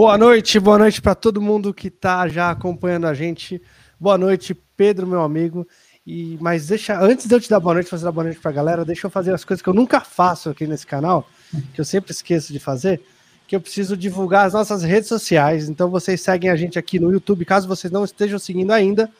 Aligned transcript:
Boa 0.00 0.16
noite, 0.16 0.58
boa 0.58 0.78
noite 0.78 1.02
para 1.02 1.14
todo 1.14 1.42
mundo 1.42 1.74
que 1.74 1.88
está 1.88 2.26
já 2.26 2.50
acompanhando 2.50 3.06
a 3.06 3.12
gente. 3.12 3.60
Boa 4.00 4.16
noite, 4.16 4.54
Pedro, 4.74 5.06
meu 5.06 5.20
amigo. 5.20 5.68
E 6.06 6.38
mas 6.40 6.68
deixa 6.68 6.98
antes 6.98 7.26
de 7.26 7.34
eu 7.34 7.38
te 7.38 7.50
dar 7.50 7.60
boa 7.60 7.74
noite, 7.74 7.90
fazer 7.90 8.08
a 8.08 8.10
boa 8.10 8.24
noite 8.24 8.40
para 8.40 8.50
a 8.50 8.54
galera, 8.54 8.82
deixa 8.82 9.06
eu 9.06 9.10
fazer 9.10 9.34
as 9.34 9.44
coisas 9.44 9.60
que 9.60 9.68
eu 9.68 9.74
nunca 9.74 10.00
faço 10.00 10.48
aqui 10.48 10.66
nesse 10.66 10.86
canal, 10.86 11.28
que 11.74 11.78
eu 11.82 11.84
sempre 11.84 12.12
esqueço 12.12 12.50
de 12.50 12.58
fazer, 12.58 13.02
que 13.46 13.54
eu 13.54 13.60
preciso 13.60 13.94
divulgar 13.94 14.46
as 14.46 14.54
nossas 14.54 14.82
redes 14.82 15.06
sociais. 15.06 15.68
Então 15.68 15.90
vocês 15.90 16.22
seguem 16.22 16.48
a 16.48 16.56
gente 16.56 16.78
aqui 16.78 16.98
no 16.98 17.12
YouTube, 17.12 17.44
caso 17.44 17.68
vocês 17.68 17.92
não 17.92 18.02
estejam 18.02 18.38
seguindo 18.38 18.70
ainda, 18.70 19.10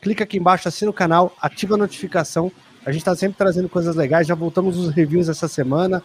clica 0.00 0.24
aqui 0.24 0.38
embaixo, 0.38 0.66
assina 0.66 0.90
o 0.90 0.94
canal, 0.94 1.36
ativa 1.40 1.74
a 1.74 1.78
notificação. 1.78 2.50
A 2.84 2.90
gente 2.90 3.02
está 3.02 3.14
sempre 3.14 3.38
trazendo 3.38 3.68
coisas 3.68 3.94
legais. 3.94 4.26
Já 4.26 4.34
voltamos 4.34 4.76
os 4.76 4.92
reviews 4.92 5.28
essa 5.28 5.46
semana. 5.46 6.02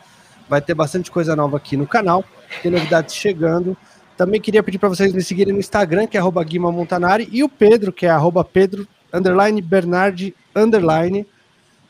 Vai 0.47 0.61
ter 0.61 0.75
bastante 0.75 1.09
coisa 1.09 1.35
nova 1.35 1.57
aqui 1.57 1.75
no 1.75 1.87
canal. 1.87 2.23
Tem 2.61 2.69
novidades 2.69 3.15
chegando. 3.15 3.75
Também 4.21 4.39
queria 4.39 4.61
pedir 4.61 4.77
para 4.77 4.87
vocês 4.87 5.11
me 5.11 5.23
seguirem 5.23 5.51
no 5.51 5.59
Instagram, 5.59 6.05
que 6.05 6.15
é 6.15 6.19
arroba 6.19 6.43
Guima 6.43 6.71
Montanari, 6.71 7.27
e 7.31 7.43
o 7.43 7.49
Pedro, 7.49 7.91
que 7.91 8.05
é 8.05 8.09
arroba 8.11 8.45
Pedro 8.45 8.87
underline 9.11 9.59
Bernardi 9.63 10.35
underline. 10.55 11.25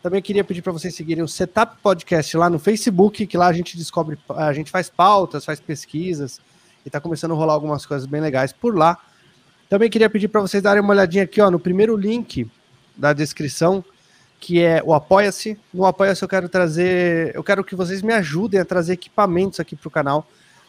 Também 0.01 0.21
queria 0.21 0.41
pedir 0.41 0.61
para 0.61 0.71
vocês 0.71 0.95
seguirem 0.95 1.21
o 1.21 1.27
Setup 1.27 1.75
Podcast 1.83 2.37
lá 2.37 2.49
no 2.49 2.57
Facebook, 2.57 3.27
que 3.27 3.37
lá 3.37 3.47
a 3.47 3.51
gente 3.51 3.75
descobre, 3.75 4.17
a 4.29 4.53
gente 4.53 4.71
faz 4.71 4.89
pautas, 4.89 5.43
faz 5.43 5.59
pesquisas, 5.59 6.39
e 6.85 6.87
está 6.87 7.01
começando 7.01 7.33
a 7.33 7.35
rolar 7.35 7.51
algumas 7.51 7.85
coisas 7.85 8.07
bem 8.07 8.21
legais 8.21 8.53
por 8.53 8.77
lá. 8.77 8.97
Também 9.69 9.89
queria 9.89 10.09
pedir 10.09 10.29
para 10.29 10.39
vocês 10.39 10.63
darem 10.63 10.81
uma 10.81 10.93
olhadinha 10.93 11.25
aqui 11.25 11.41
ó, 11.41 11.51
no 11.51 11.59
primeiro 11.59 11.97
link 11.97 12.49
da 12.95 13.11
descrição, 13.11 13.83
que 14.39 14.61
é 14.61 14.81
o 14.85 14.93
Apoia-se. 14.93 15.59
No 15.73 15.85
Apoia-se 15.85 16.23
eu 16.23 16.29
quero 16.29 16.47
trazer, 16.47 17.35
eu 17.35 17.43
quero 17.43 17.61
que 17.61 17.75
vocês 17.75 18.01
me 18.01 18.13
ajudem 18.13 18.61
a 18.61 18.63
trazer 18.63 18.93
equipamentos 18.93 19.59
aqui 19.59 19.75
para 19.75 19.89
o 19.89 19.91
canal 19.91 20.25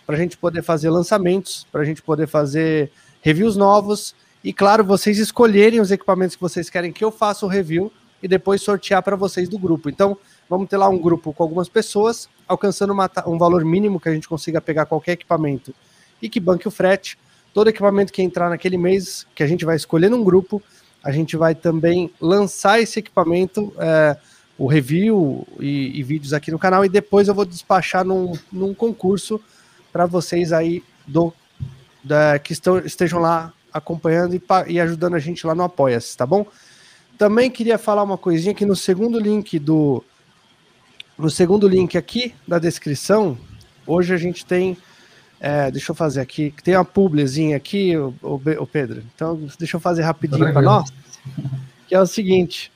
para 0.06 0.16
a 0.16 0.18
gente 0.18 0.36
poder 0.36 0.62
fazer 0.62 0.90
lançamentos, 0.90 1.66
para 1.70 1.82
a 1.82 1.84
gente 1.84 2.02
poder 2.02 2.26
fazer 2.26 2.90
reviews 3.20 3.56
novos 3.56 4.14
e, 4.42 4.52
claro, 4.52 4.84
vocês 4.84 5.18
escolherem 5.18 5.80
os 5.80 5.90
equipamentos 5.90 6.34
que 6.34 6.42
vocês 6.42 6.68
querem 6.68 6.92
que 6.92 7.04
eu 7.04 7.12
faça 7.12 7.46
o 7.46 7.48
review 7.48 7.92
e 8.22 8.28
depois 8.28 8.62
sortear 8.62 9.02
para 9.02 9.16
vocês 9.16 9.48
do 9.48 9.58
grupo. 9.58 9.88
Então, 9.88 10.16
vamos 10.48 10.68
ter 10.68 10.76
lá 10.76 10.88
um 10.88 10.98
grupo 10.98 11.32
com 11.32 11.42
algumas 11.42 11.68
pessoas, 11.68 12.28
alcançando 12.46 12.92
uma, 12.92 13.10
um 13.26 13.38
valor 13.38 13.64
mínimo 13.64 14.00
que 14.00 14.08
a 14.08 14.14
gente 14.14 14.28
consiga 14.28 14.60
pegar 14.60 14.86
qualquer 14.86 15.12
equipamento 15.12 15.74
e 16.20 16.28
que 16.28 16.40
banque 16.40 16.68
o 16.68 16.70
frete. 16.70 17.18
Todo 17.52 17.68
equipamento 17.68 18.12
que 18.12 18.22
entrar 18.22 18.48
naquele 18.48 18.78
mês, 18.78 19.26
que 19.34 19.42
a 19.42 19.46
gente 19.46 19.64
vai 19.64 19.76
escolher 19.76 20.08
num 20.08 20.22
grupo, 20.24 20.62
a 21.02 21.10
gente 21.10 21.36
vai 21.36 21.54
também 21.54 22.12
lançar 22.20 22.80
esse 22.80 22.98
equipamento, 22.98 23.72
é, 23.78 24.16
o 24.56 24.66
review 24.66 25.46
e, 25.58 25.98
e, 25.98 26.02
vídeos 26.02 26.32
aqui 26.32 26.50
no 26.50 26.58
canal, 26.58 26.84
e 26.84 26.88
depois 26.88 27.26
eu 27.26 27.34
vou 27.34 27.44
despachar 27.44 28.04
num, 28.04 28.32
num 28.52 28.72
concurso 28.72 29.40
para 29.92 30.06
vocês 30.06 30.52
aí 30.52 30.82
do, 31.06 31.32
da, 32.02 32.38
que 32.38 32.52
estão, 32.52 32.78
estejam 32.78 33.20
lá 33.20 33.52
acompanhando 33.72 34.34
e, 34.34 34.42
e 34.68 34.80
ajudando 34.80 35.14
a 35.14 35.18
gente 35.18 35.46
lá 35.46 35.54
no 35.54 35.62
Apoia-se, 35.62 36.16
tá 36.16 36.26
bom? 36.26 36.46
Também 37.18 37.50
queria 37.50 37.78
falar 37.78 38.02
uma 38.02 38.18
coisinha 38.18 38.54
que 38.54 38.66
no 38.66 38.74
segundo 38.74 39.18
link 39.18 39.58
do 39.58 40.02
no 41.16 41.30
segundo 41.30 41.68
link 41.68 41.96
aqui 41.96 42.34
da 42.48 42.58
descrição, 42.58 43.38
hoje 43.86 44.12
a 44.14 44.16
gente 44.16 44.44
tem 44.44 44.76
é, 45.38 45.70
deixa 45.70 45.90
eu 45.90 45.96
fazer 45.96 46.20
aqui, 46.20 46.54
tem 46.62 46.76
uma 46.76 46.84
publizinha 46.84 47.56
aqui, 47.56 47.96
o, 47.96 48.14
o, 48.22 48.40
o 48.60 48.66
Pedro. 48.66 49.02
Então, 49.12 49.48
deixa 49.58 49.76
eu 49.76 49.80
fazer 49.80 50.02
rapidinho 50.02 50.52
para 50.52 50.62
nós. 50.62 50.92
Que 51.88 51.96
é 51.96 52.00
o 52.00 52.06
seguinte, 52.06 52.71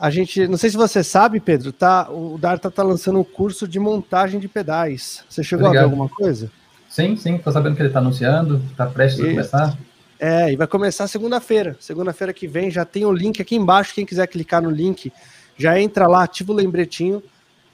a 0.00 0.08
gente, 0.08 0.48
não 0.48 0.56
sei 0.56 0.70
se 0.70 0.78
você 0.78 1.04
sabe, 1.04 1.40
Pedro, 1.40 1.74
tá, 1.74 2.10
o 2.10 2.38
Darta 2.38 2.70
tá 2.70 2.82
lançando 2.82 3.20
um 3.20 3.24
curso 3.24 3.68
de 3.68 3.78
montagem 3.78 4.40
de 4.40 4.48
pedais. 4.48 5.22
Você 5.28 5.44
chegou 5.44 5.66
Obrigado. 5.66 5.84
a 5.84 5.86
ver 5.88 5.92
alguma 5.92 6.08
coisa? 6.08 6.50
Sim, 6.88 7.16
sim, 7.16 7.36
tô 7.36 7.52
sabendo 7.52 7.76
que 7.76 7.82
ele 7.82 7.90
tá 7.90 7.98
anunciando, 7.98 8.62
tá 8.78 8.86
prestes 8.86 9.22
a 9.22 9.28
começar. 9.28 9.78
É, 10.18 10.50
e 10.50 10.56
vai 10.56 10.66
começar 10.66 11.06
segunda-feira. 11.06 11.76
Segunda-feira 11.78 12.32
que 12.32 12.46
vem 12.46 12.70
já 12.70 12.86
tem 12.86 13.04
o 13.04 13.12
link 13.12 13.42
aqui 13.42 13.56
embaixo. 13.56 13.94
Quem 13.94 14.06
quiser 14.06 14.26
clicar 14.26 14.62
no 14.62 14.70
link, 14.70 15.12
já 15.58 15.78
entra 15.78 16.06
lá, 16.06 16.22
ativa 16.22 16.52
o 16.52 16.54
lembretinho, 16.54 17.22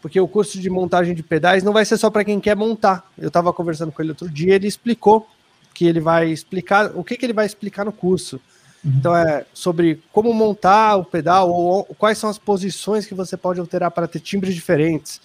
porque 0.03 0.19
o 0.21 0.27
curso 0.27 0.61
de 0.61 0.69
montagem 0.69 1.15
de 1.15 1.23
pedais 1.23 1.63
não 1.63 1.73
vai 1.73 1.85
ser 1.85 1.97
só 1.97 2.11
para 2.11 2.25
quem 2.25 2.41
quer 2.41 2.57
montar. 2.57 3.09
Eu 3.17 3.29
estava 3.29 3.53
conversando 3.53 3.93
com 3.93 4.03
ele 4.03 4.11
outro 4.11 4.29
dia, 4.29 4.57
ele 4.57 4.67
explicou 4.67 5.29
que 5.73 5.87
ele 5.87 6.01
vai 6.01 6.29
explicar 6.29 6.91
o 6.93 7.05
que, 7.05 7.17
que 7.17 7.25
ele 7.25 7.33
vai 7.33 7.47
explicar 7.47 7.85
no 7.85 7.93
curso. 7.93 8.41
Então 8.85 9.17
é 9.17 9.45
sobre 9.53 10.01
como 10.13 10.33
montar 10.33 10.97
o 10.97 11.05
pedal, 11.05 11.51
ou, 11.51 11.79
ou 11.89 11.95
quais 11.97 12.19
são 12.19 12.31
as 12.31 12.39
posições 12.39 13.07
que 13.07 13.15
você 13.15 13.37
pode 13.37 13.59
alterar 13.59 13.91
para 13.91 14.07
ter 14.07 14.21
timbres 14.21 14.55
diferentes, 14.55 15.21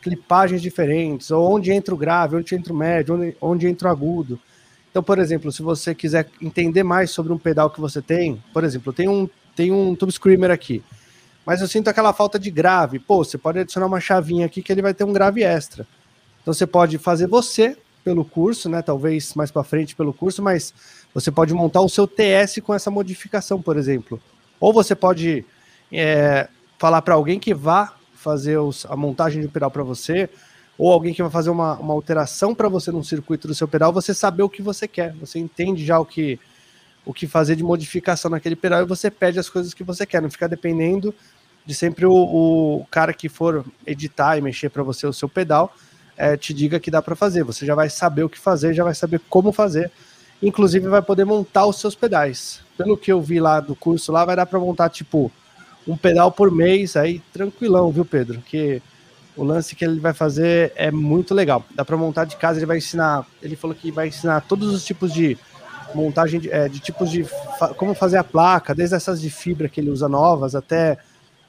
clipagens 0.00 0.62
diferentes, 0.62 1.30
ou 1.30 1.54
onde 1.54 1.72
entra 1.72 1.94
o 1.94 1.98
grave, 1.98 2.36
onde 2.36 2.54
entra 2.54 2.72
o 2.72 2.76
médio, 2.76 3.14
onde, 3.14 3.36
onde 3.40 3.66
entra 3.66 3.88
o 3.88 3.90
agudo. 3.90 4.38
Então, 4.90 5.02
por 5.02 5.18
exemplo, 5.18 5.52
se 5.52 5.62
você 5.62 5.94
quiser 5.94 6.28
entender 6.40 6.82
mais 6.82 7.10
sobre 7.10 7.32
um 7.32 7.38
pedal 7.38 7.70
que 7.70 7.80
você 7.80 8.02
tem, 8.02 8.42
por 8.52 8.64
exemplo, 8.64 8.92
tem 8.92 9.08
um, 9.08 9.28
tem 9.54 9.70
um 9.70 9.94
Tube 9.94 10.12
Screamer 10.12 10.50
aqui, 10.50 10.82
mas 11.46 11.60
eu 11.60 11.68
sinto 11.68 11.88
aquela 11.88 12.12
falta 12.12 12.38
de 12.38 12.50
grave. 12.50 12.98
Pô, 12.98 13.24
você 13.24 13.38
pode 13.38 13.58
adicionar 13.58 13.86
uma 13.86 14.00
chavinha 14.00 14.46
aqui 14.46 14.62
que 14.62 14.70
ele 14.70 14.82
vai 14.82 14.94
ter 14.94 15.04
um 15.04 15.12
grave 15.12 15.42
extra. 15.42 15.86
Então 16.42 16.52
você 16.52 16.66
pode 16.66 16.98
fazer 16.98 17.26
você 17.26 17.76
pelo 18.04 18.24
curso, 18.24 18.68
né? 18.68 18.82
Talvez 18.82 19.34
mais 19.34 19.50
para 19.50 19.62
frente 19.62 19.94
pelo 19.94 20.12
curso, 20.12 20.42
mas 20.42 20.72
você 21.14 21.30
pode 21.30 21.52
montar 21.54 21.80
o 21.80 21.88
seu 21.88 22.06
TS 22.06 22.60
com 22.62 22.74
essa 22.74 22.90
modificação, 22.90 23.60
por 23.60 23.76
exemplo. 23.76 24.20
Ou 24.58 24.72
você 24.72 24.94
pode 24.94 25.44
é, 25.92 26.48
falar 26.78 27.02
para 27.02 27.14
alguém 27.14 27.38
que 27.38 27.54
vá 27.54 27.94
fazer 28.14 28.58
os, 28.58 28.86
a 28.86 28.96
montagem 28.96 29.40
de 29.40 29.48
pedal 29.48 29.70
para 29.70 29.82
você, 29.82 30.28
ou 30.76 30.92
alguém 30.92 31.12
que 31.12 31.22
vai 31.22 31.30
fazer 31.30 31.50
uma, 31.50 31.74
uma 31.74 31.94
alteração 31.94 32.54
para 32.54 32.68
você 32.68 32.90
no 32.90 33.02
circuito 33.02 33.48
do 33.48 33.54
seu 33.54 33.66
pedal, 33.66 33.92
você 33.92 34.14
saber 34.14 34.42
o 34.42 34.48
que 34.48 34.62
você 34.62 34.86
quer, 34.86 35.12
você 35.14 35.38
entende 35.38 35.84
já 35.84 35.98
o 35.98 36.04
que 36.04 36.38
o 37.04 37.14
que 37.14 37.26
fazer 37.26 37.56
de 37.56 37.62
modificação 37.62 38.30
naquele 38.30 38.54
pedal 38.54 38.82
e 38.82 38.84
você 38.84 39.10
pede 39.10 39.38
as 39.38 39.48
coisas 39.48 39.72
que 39.72 39.82
você 39.82 40.04
quer, 40.04 40.20
não 40.20 40.30
ficar 40.30 40.48
dependendo 40.48 41.14
de 41.64 41.74
sempre 41.74 42.04
o, 42.04 42.12
o 42.12 42.86
cara 42.90 43.12
que 43.12 43.28
for 43.28 43.64
editar 43.86 44.36
e 44.36 44.40
mexer 44.42 44.68
para 44.68 44.82
você 44.82 45.06
o 45.06 45.12
seu 45.12 45.28
pedal 45.28 45.74
é, 46.16 46.36
te 46.36 46.52
diga 46.52 46.78
que 46.78 46.90
dá 46.90 47.00
para 47.00 47.16
fazer. 47.16 47.42
Você 47.44 47.64
já 47.64 47.74
vai 47.74 47.88
saber 47.88 48.24
o 48.24 48.28
que 48.28 48.38
fazer, 48.38 48.74
já 48.74 48.84
vai 48.84 48.94
saber 48.94 49.20
como 49.28 49.52
fazer, 49.52 49.90
inclusive 50.42 50.88
vai 50.88 51.02
poder 51.02 51.24
montar 51.24 51.66
os 51.66 51.80
seus 51.80 51.94
pedais. 51.94 52.60
Pelo 52.76 52.96
que 52.96 53.12
eu 53.12 53.20
vi 53.20 53.40
lá 53.40 53.60
do 53.60 53.74
curso, 53.74 54.12
lá 54.12 54.24
vai 54.24 54.36
dar 54.36 54.46
para 54.46 54.58
montar 54.58 54.88
tipo 54.88 55.30
um 55.86 55.96
pedal 55.96 56.30
por 56.30 56.50
mês, 56.50 56.96
aí 56.96 57.20
tranquilão, 57.32 57.90
viu, 57.90 58.04
Pedro? 58.04 58.40
Que 58.40 58.82
o 59.36 59.44
lance 59.44 59.74
que 59.74 59.84
ele 59.84 60.00
vai 60.00 60.12
fazer 60.12 60.72
é 60.76 60.90
muito 60.90 61.34
legal. 61.34 61.64
Dá 61.74 61.84
para 61.84 61.96
montar 61.96 62.24
de 62.24 62.36
casa, 62.36 62.58
ele 62.58 62.66
vai 62.66 62.78
ensinar. 62.78 63.26
Ele 63.42 63.56
falou 63.56 63.74
que 63.74 63.90
vai 63.90 64.08
ensinar 64.08 64.42
todos 64.42 64.72
os 64.72 64.84
tipos 64.84 65.12
de 65.12 65.38
montagem 65.94 66.40
de, 66.40 66.50
é, 66.50 66.68
de 66.68 66.78
tipos 66.78 67.10
de 67.10 67.26
como 67.76 67.94
fazer 67.94 68.16
a 68.16 68.24
placa, 68.24 68.74
desde 68.74 68.94
essas 68.94 69.20
de 69.20 69.30
fibra 69.30 69.68
que 69.68 69.80
ele 69.80 69.90
usa 69.90 70.08
novas 70.08 70.54
até 70.54 70.98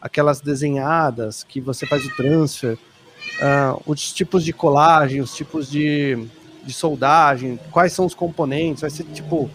aquelas 0.01 0.41
desenhadas 0.41 1.43
que 1.43 1.61
você 1.61 1.85
faz 1.85 2.03
o 2.05 2.15
transfer, 2.15 2.73
uh, 2.73 3.81
os 3.85 4.11
tipos 4.11 4.43
de 4.43 4.51
colagem, 4.51 5.21
os 5.21 5.35
tipos 5.35 5.69
de, 5.69 6.27
de 6.63 6.73
soldagem, 6.73 7.59
quais 7.71 7.93
são 7.93 8.05
os 8.05 8.13
componentes, 8.13 8.81
vai 8.81 8.89
ser 8.89 9.03
tipo 9.05 9.49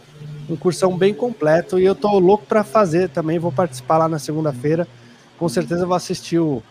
um 0.48 0.56
cursão 0.56 0.96
bem 0.96 1.12
completo 1.12 1.78
e 1.78 1.84
eu 1.84 1.94
tô 1.94 2.18
louco 2.18 2.46
para 2.46 2.62
fazer 2.62 3.08
também, 3.08 3.38
vou 3.38 3.52
participar 3.52 3.98
lá 3.98 4.08
na 4.08 4.18
segunda-feira. 4.18 4.86
Com 5.38 5.48
certeza 5.48 5.84
vou 5.84 5.96
assistir 5.96 6.38
o, 6.38 6.62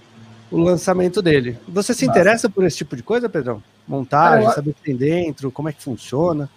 o 0.50 0.58
lançamento 0.58 1.22
dele. 1.22 1.58
Você 1.68 1.94
se 1.94 2.06
Nossa. 2.06 2.20
interessa 2.20 2.50
por 2.50 2.63
esse 2.63 2.77
tipo 2.77 2.96
de 2.96 3.04
coisa, 3.04 3.30
Pedrão? 3.30 3.62
Montagem, 3.88 4.46
eu... 4.46 4.51
saber 4.51 4.72
o 4.72 4.74
que 4.74 4.82
tem 4.82 4.96
dentro, 4.96 5.51
como 5.51 5.70
é 5.70 5.74
que 5.74 5.84
funciona? 5.84 6.50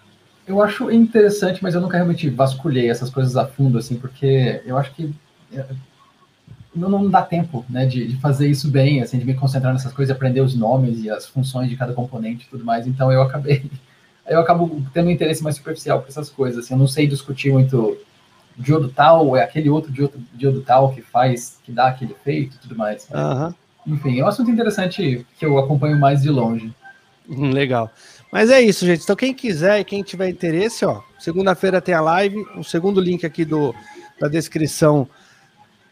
Eu 0.46 0.62
acho 0.62 0.90
interessante, 0.90 1.62
mas 1.62 1.74
eu 1.74 1.80
nunca 1.80 1.96
realmente 1.96 2.30
vasculhei 2.30 2.88
essas 2.88 3.10
coisas 3.10 3.36
a 3.36 3.46
fundo, 3.46 3.76
assim, 3.76 3.96
porque 3.96 4.62
eu 4.64 4.78
acho 4.78 4.94
que 4.94 5.12
é, 5.52 5.66
não, 6.74 6.88
não 6.88 7.08
dá 7.08 7.22
tempo, 7.22 7.64
né, 7.68 7.86
de, 7.86 8.06
de, 8.06 8.16
fazer 8.20 8.48
isso 8.48 8.70
bem, 8.70 9.00
assim, 9.02 9.18
de 9.18 9.24
me 9.24 9.34
concentrar 9.34 9.72
nessas 9.72 9.92
coisas, 9.92 10.14
aprender 10.14 10.40
os 10.40 10.54
nomes 10.54 11.02
e 11.02 11.10
as 11.10 11.26
funções 11.26 11.68
de 11.68 11.76
cada 11.76 11.92
componente 11.92 12.46
e 12.46 12.50
tudo 12.50 12.64
mais. 12.64 12.86
Então 12.86 13.10
eu 13.10 13.22
acabei, 13.22 13.70
eu 14.26 14.40
acabo 14.40 14.82
tendo 14.92 15.08
um 15.08 15.10
interesse 15.10 15.42
mais 15.42 15.56
superficial 15.56 16.00
por 16.00 16.08
essas 16.08 16.28
coisas. 16.30 16.64
Assim, 16.64 16.74
eu 16.74 16.78
não 16.78 16.86
sei 16.86 17.06
discutir 17.06 17.52
muito 17.52 17.96
diodo 18.56 18.88
tal, 18.88 19.36
é 19.36 19.42
aquele 19.42 19.70
outro 19.70 19.92
diodo, 19.92 20.20
diodo 20.34 20.60
tal 20.62 20.92
que 20.92 21.00
faz, 21.00 21.58
que 21.62 21.72
dá 21.72 21.88
aquele 21.88 22.12
efeito 22.12 22.56
e 22.56 22.58
tudo 22.58 22.76
mais. 22.76 23.08
Uhum. 23.10 23.54
Enfim, 23.94 24.20
é 24.20 24.24
um 24.24 24.28
assunto 24.28 24.50
interessante 24.50 25.26
que 25.38 25.46
eu 25.46 25.58
acompanho 25.58 25.98
mais 25.98 26.22
de 26.22 26.28
longe. 26.28 26.72
Hum, 27.28 27.50
legal. 27.50 27.90
Mas 28.32 28.50
é 28.50 28.60
isso, 28.60 28.84
gente. 28.84 29.02
Então, 29.02 29.16
quem 29.16 29.32
quiser 29.32 29.80
e 29.80 29.84
quem 29.84 30.02
tiver 30.02 30.28
interesse, 30.28 30.84
ó, 30.84 31.00
segunda-feira 31.18 31.80
tem 31.80 31.94
a 31.94 32.00
live. 32.00 32.36
O 32.56 32.64
segundo 32.64 33.00
link 33.00 33.24
aqui 33.24 33.44
do, 33.44 33.74
da 34.20 34.28
descrição, 34.28 35.08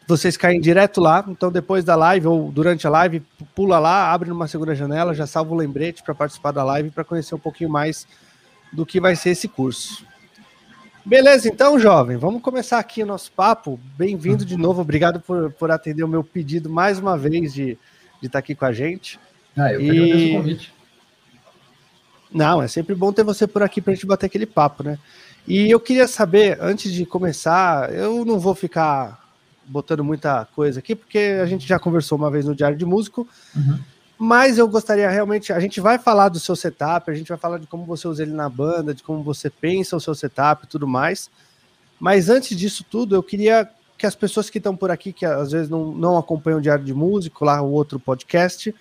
vocês 0.07 0.37
caem 0.37 0.61
direto 0.61 1.01
lá. 1.01 1.23
Então, 1.27 1.51
depois 1.51 1.83
da 1.83 1.95
live 1.95 2.27
ou 2.27 2.49
durante 2.49 2.87
a 2.87 2.89
live, 2.89 3.21
pula 3.53 3.77
lá, 3.77 4.11
abre 4.11 4.29
numa 4.29 4.47
segunda 4.47 4.73
janela, 4.73 5.13
já 5.13 5.27
salva 5.27 5.53
o 5.53 5.57
lembrete 5.57 6.01
para 6.01 6.15
participar 6.15 6.51
da 6.51 6.63
live 6.63 6.89
para 6.89 7.03
conhecer 7.03 7.35
um 7.35 7.39
pouquinho 7.39 7.69
mais 7.69 8.07
do 8.71 8.85
que 8.85 9.01
vai 9.01 9.15
ser 9.15 9.31
esse 9.31 9.47
curso. 9.47 10.05
Beleza, 11.05 11.47
então, 11.47 11.79
jovem, 11.79 12.17
vamos 12.17 12.41
começar 12.41 12.79
aqui 12.79 13.03
o 13.03 13.05
nosso 13.05 13.31
papo. 13.31 13.79
Bem-vindo 13.97 14.45
de 14.45 14.57
novo, 14.57 14.81
obrigado 14.81 15.19
por, 15.19 15.51
por 15.51 15.71
atender 15.71 16.03
o 16.03 16.07
meu 16.07 16.23
pedido 16.23 16.69
mais 16.69 16.99
uma 16.99 17.17
vez 17.17 17.53
de, 17.53 17.77
de 18.19 18.27
estar 18.27 18.39
aqui 18.39 18.55
com 18.55 18.65
a 18.65 18.73
gente. 18.73 19.19
Ah, 19.55 19.71
eu 19.71 19.81
e... 19.81 20.31
o 20.31 20.37
convite. 20.37 20.73
Não, 22.29 22.61
é 22.61 22.67
sempre 22.67 22.93
bom 22.93 23.13
ter 23.13 23.23
você 23.23 23.47
por 23.47 23.63
aqui 23.63 23.81
para 23.81 23.93
a 23.93 23.95
gente 23.95 24.05
bater 24.05 24.25
aquele 24.25 24.45
papo, 24.45 24.83
né? 24.83 24.99
E 25.47 25.71
eu 25.71 25.79
queria 25.79 26.09
saber, 26.09 26.57
antes 26.59 26.91
de 26.91 27.05
começar, 27.05 27.93
eu 27.93 28.25
não 28.25 28.37
vou 28.37 28.53
ficar 28.53 29.26
botando 29.67 30.03
muita 30.03 30.45
coisa 30.55 30.79
aqui, 30.79 30.95
porque 30.95 31.37
a 31.41 31.45
gente 31.45 31.67
já 31.67 31.77
conversou 31.77 32.17
uma 32.17 32.31
vez 32.31 32.45
no 32.45 32.55
Diário 32.55 32.77
de 32.77 32.85
Músico, 32.85 33.27
uhum. 33.55 33.79
mas 34.17 34.57
eu 34.57 34.67
gostaria 34.67 35.09
realmente, 35.09 35.51
a 35.51 35.59
gente 35.59 35.81
vai 35.81 35.99
falar 35.99 36.29
do 36.29 36.39
seu 36.39 36.55
setup, 36.55 37.11
a 37.11 37.13
gente 37.13 37.27
vai 37.27 37.37
falar 37.37 37.59
de 37.59 37.67
como 37.67 37.85
você 37.85 38.07
usa 38.07 38.23
ele 38.23 38.33
na 38.33 38.49
banda, 38.49 38.93
de 38.93 39.03
como 39.03 39.21
você 39.23 39.49
pensa 39.49 39.95
o 39.95 40.01
seu 40.01 40.15
setup 40.15 40.65
e 40.65 40.67
tudo 40.67 40.87
mais, 40.87 41.29
mas 41.99 42.29
antes 42.29 42.57
disso 42.57 42.85
tudo, 42.89 43.15
eu 43.15 43.23
queria 43.23 43.69
que 43.97 44.05
as 44.05 44.15
pessoas 44.15 44.49
que 44.49 44.59
estão 44.59 44.75
por 44.75 44.91
aqui, 44.91 45.11
que 45.11 45.25
às 45.25 45.51
vezes 45.51 45.69
não, 45.69 45.91
não 45.91 46.17
acompanham 46.17 46.59
o 46.59 46.61
Diário 46.61 46.85
de 46.85 46.93
Músico, 46.93 47.43
lá 47.43 47.61
o 47.61 47.71
outro 47.71 47.99
podcast, 47.99 48.73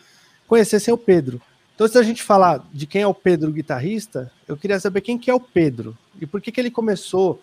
conhecessem 0.46 0.92
o 0.92 0.98
Pedro. 0.98 1.40
Então, 1.74 1.88
se 1.88 1.98
a 1.98 2.02
gente 2.02 2.22
falar 2.22 2.64
de 2.72 2.86
quem 2.86 3.02
é 3.02 3.06
o 3.06 3.14
Pedro 3.14 3.52
guitarrista, 3.52 4.30
eu 4.46 4.56
queria 4.56 4.78
saber 4.78 5.00
quem 5.00 5.18
que 5.18 5.30
é 5.30 5.34
o 5.34 5.40
Pedro 5.40 5.96
e 6.20 6.26
por 6.26 6.40
que, 6.40 6.52
que 6.52 6.60
ele 6.60 6.70
começou 6.70 7.42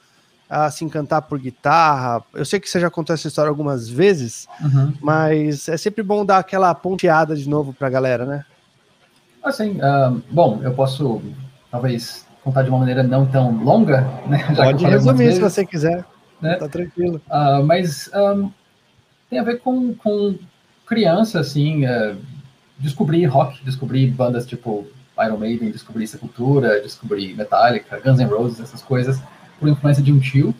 a 0.53 0.69
se 0.69 0.86
encantar 0.86 1.24
por 1.24 1.39
guitarra. 1.39 2.24
Eu 2.31 2.45
sei 2.45 2.60
que 2.60 2.69
você 2.69 2.79
já 2.79 2.89
contou 2.89 3.13
essa 3.13 3.27
história 3.27 3.50
algumas 3.50 3.89
vezes, 3.89 4.48
uhum. 4.62 4.93
mas 5.01 5.67
é 5.67 5.75
sempre 5.77 6.03
bom 6.03 6.24
dar 6.24 6.38
aquela 6.38 6.74
ponteada 6.75 7.36
de 7.36 7.50
novo 7.50 7.74
para 7.74 7.88
a 7.88 7.89
galera, 7.89 8.24
né? 8.24 8.45
Assim, 9.43 9.77
uh, 9.77 10.22
bom, 10.29 10.62
eu 10.63 10.72
posso 10.74 11.24
talvez 11.72 12.27
contar 12.43 12.62
de 12.62 12.69
uma 12.69 12.77
maneira 12.77 13.01
não 13.01 13.25
tão 13.25 13.63
longa, 13.63 14.01
né? 14.27 14.45
Já 14.55 14.65
Pode 14.65 14.86
resumir 14.86 15.33
se 15.33 15.39
você 15.39 15.65
quiser, 15.65 16.05
né? 16.39 16.55
tá 16.55 16.69
tranquilo. 16.69 17.19
Uh, 17.27 17.65
mas 17.65 18.12
um, 18.13 18.51
tem 19.31 19.39
a 19.39 19.43
ver 19.43 19.60
com, 19.60 19.95
com 19.95 20.38
criança, 20.86 21.39
assim, 21.39 21.83
uh, 21.88 22.15
descobri 22.77 23.25
rock, 23.25 23.63
descobri 23.65 24.05
bandas 24.05 24.45
tipo 24.45 24.86
Iron 25.25 25.38
Maiden, 25.38 25.72
descobri 25.72 26.07
Sepultura, 26.07 26.79
descobri 26.79 27.33
Metallica, 27.33 28.00
Guns 28.00 28.19
N' 28.19 28.27
Roses, 28.27 28.60
essas 28.60 28.83
coisas, 28.83 29.19
por 29.63 29.70
influência 29.70 30.03
de 30.03 30.12
um 30.12 30.20
tio, 30.20 30.53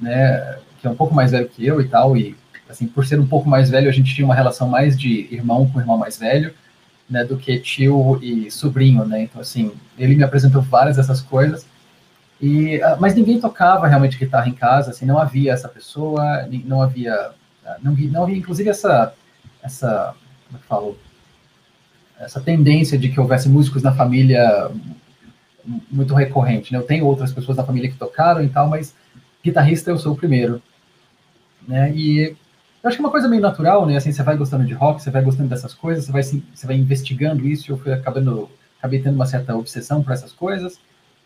né, 0.00 0.58
que 0.80 0.86
é 0.86 0.90
um 0.90 0.94
pouco 0.94 1.12
mais 1.12 1.32
velho 1.32 1.48
que 1.48 1.66
eu 1.66 1.80
e 1.80 1.88
tal, 1.88 2.16
e 2.16 2.36
assim, 2.68 2.86
por 2.86 3.04
ser 3.04 3.18
um 3.18 3.26
pouco 3.26 3.48
mais 3.48 3.68
velho, 3.68 3.88
a 3.88 3.92
gente 3.92 4.14
tinha 4.14 4.24
uma 4.24 4.34
relação 4.34 4.68
mais 4.68 4.96
de 4.96 5.28
irmão 5.32 5.68
com 5.68 5.80
irmão 5.80 5.98
mais 5.98 6.16
velho, 6.16 6.54
né, 7.10 7.24
do 7.24 7.36
que 7.36 7.58
tio 7.58 8.20
e 8.22 8.48
sobrinho, 8.52 9.04
né, 9.04 9.22
então 9.22 9.40
assim, 9.40 9.72
ele 9.98 10.14
me 10.14 10.22
apresentou 10.22 10.62
várias 10.62 10.96
dessas 10.96 11.20
coisas, 11.20 11.66
e, 12.40 12.80
ah, 12.80 12.96
mas 13.00 13.14
ninguém 13.14 13.40
tocava 13.40 13.88
realmente 13.88 14.18
guitarra 14.18 14.48
em 14.48 14.54
casa, 14.54 14.90
assim, 14.90 15.04
não 15.04 15.18
havia 15.18 15.52
essa 15.52 15.68
pessoa, 15.68 16.46
não 16.64 16.80
havia, 16.80 17.32
ah, 17.66 17.76
não, 17.82 17.92
não 17.92 18.22
havia 18.22 18.36
inclusive 18.36 18.70
essa, 18.70 19.12
essa, 19.62 20.14
como 20.46 20.58
é 20.58 20.60
que 20.60 20.68
falo, 20.68 20.96
essa 22.20 22.40
tendência 22.40 22.96
de 22.96 23.08
que 23.08 23.18
houvesse 23.18 23.48
músicos 23.48 23.82
na 23.82 23.92
família 23.92 24.70
muito 25.90 26.14
recorrente. 26.14 26.72
Né? 26.72 26.78
Eu 26.78 26.82
tenho 26.82 27.06
outras 27.06 27.32
pessoas 27.32 27.56
na 27.56 27.64
família 27.64 27.90
que 27.90 27.96
tocaram 27.96 28.42
e 28.42 28.48
tal, 28.48 28.68
mas 28.68 28.94
guitarrista 29.42 29.90
eu 29.90 29.98
sou 29.98 30.12
o 30.12 30.16
primeiro. 30.16 30.62
Né? 31.66 31.92
E 31.94 32.36
eu 32.84 32.88
acho 32.88 32.98
que 32.98 33.02
é 33.02 33.06
uma 33.06 33.10
coisa 33.10 33.28
meio 33.28 33.40
natural, 33.40 33.86
né? 33.86 33.96
Assim, 33.96 34.12
você 34.12 34.22
vai 34.22 34.36
gostando 34.36 34.66
de 34.66 34.74
rock, 34.74 35.02
você 35.02 35.10
vai 35.10 35.22
gostando 35.22 35.48
dessas 35.48 35.72
coisas, 35.72 36.04
você 36.04 36.12
vai, 36.12 36.22
você 36.22 36.66
vai 36.66 36.76
investigando 36.76 37.46
isso. 37.46 37.72
Eu 37.72 37.78
fui 37.78 37.90
acabando, 37.90 38.50
acabei 38.78 39.00
tendo 39.00 39.14
uma 39.14 39.24
certa 39.24 39.56
obsessão 39.56 40.02
por 40.02 40.12
essas 40.12 40.32
coisas. 40.32 40.78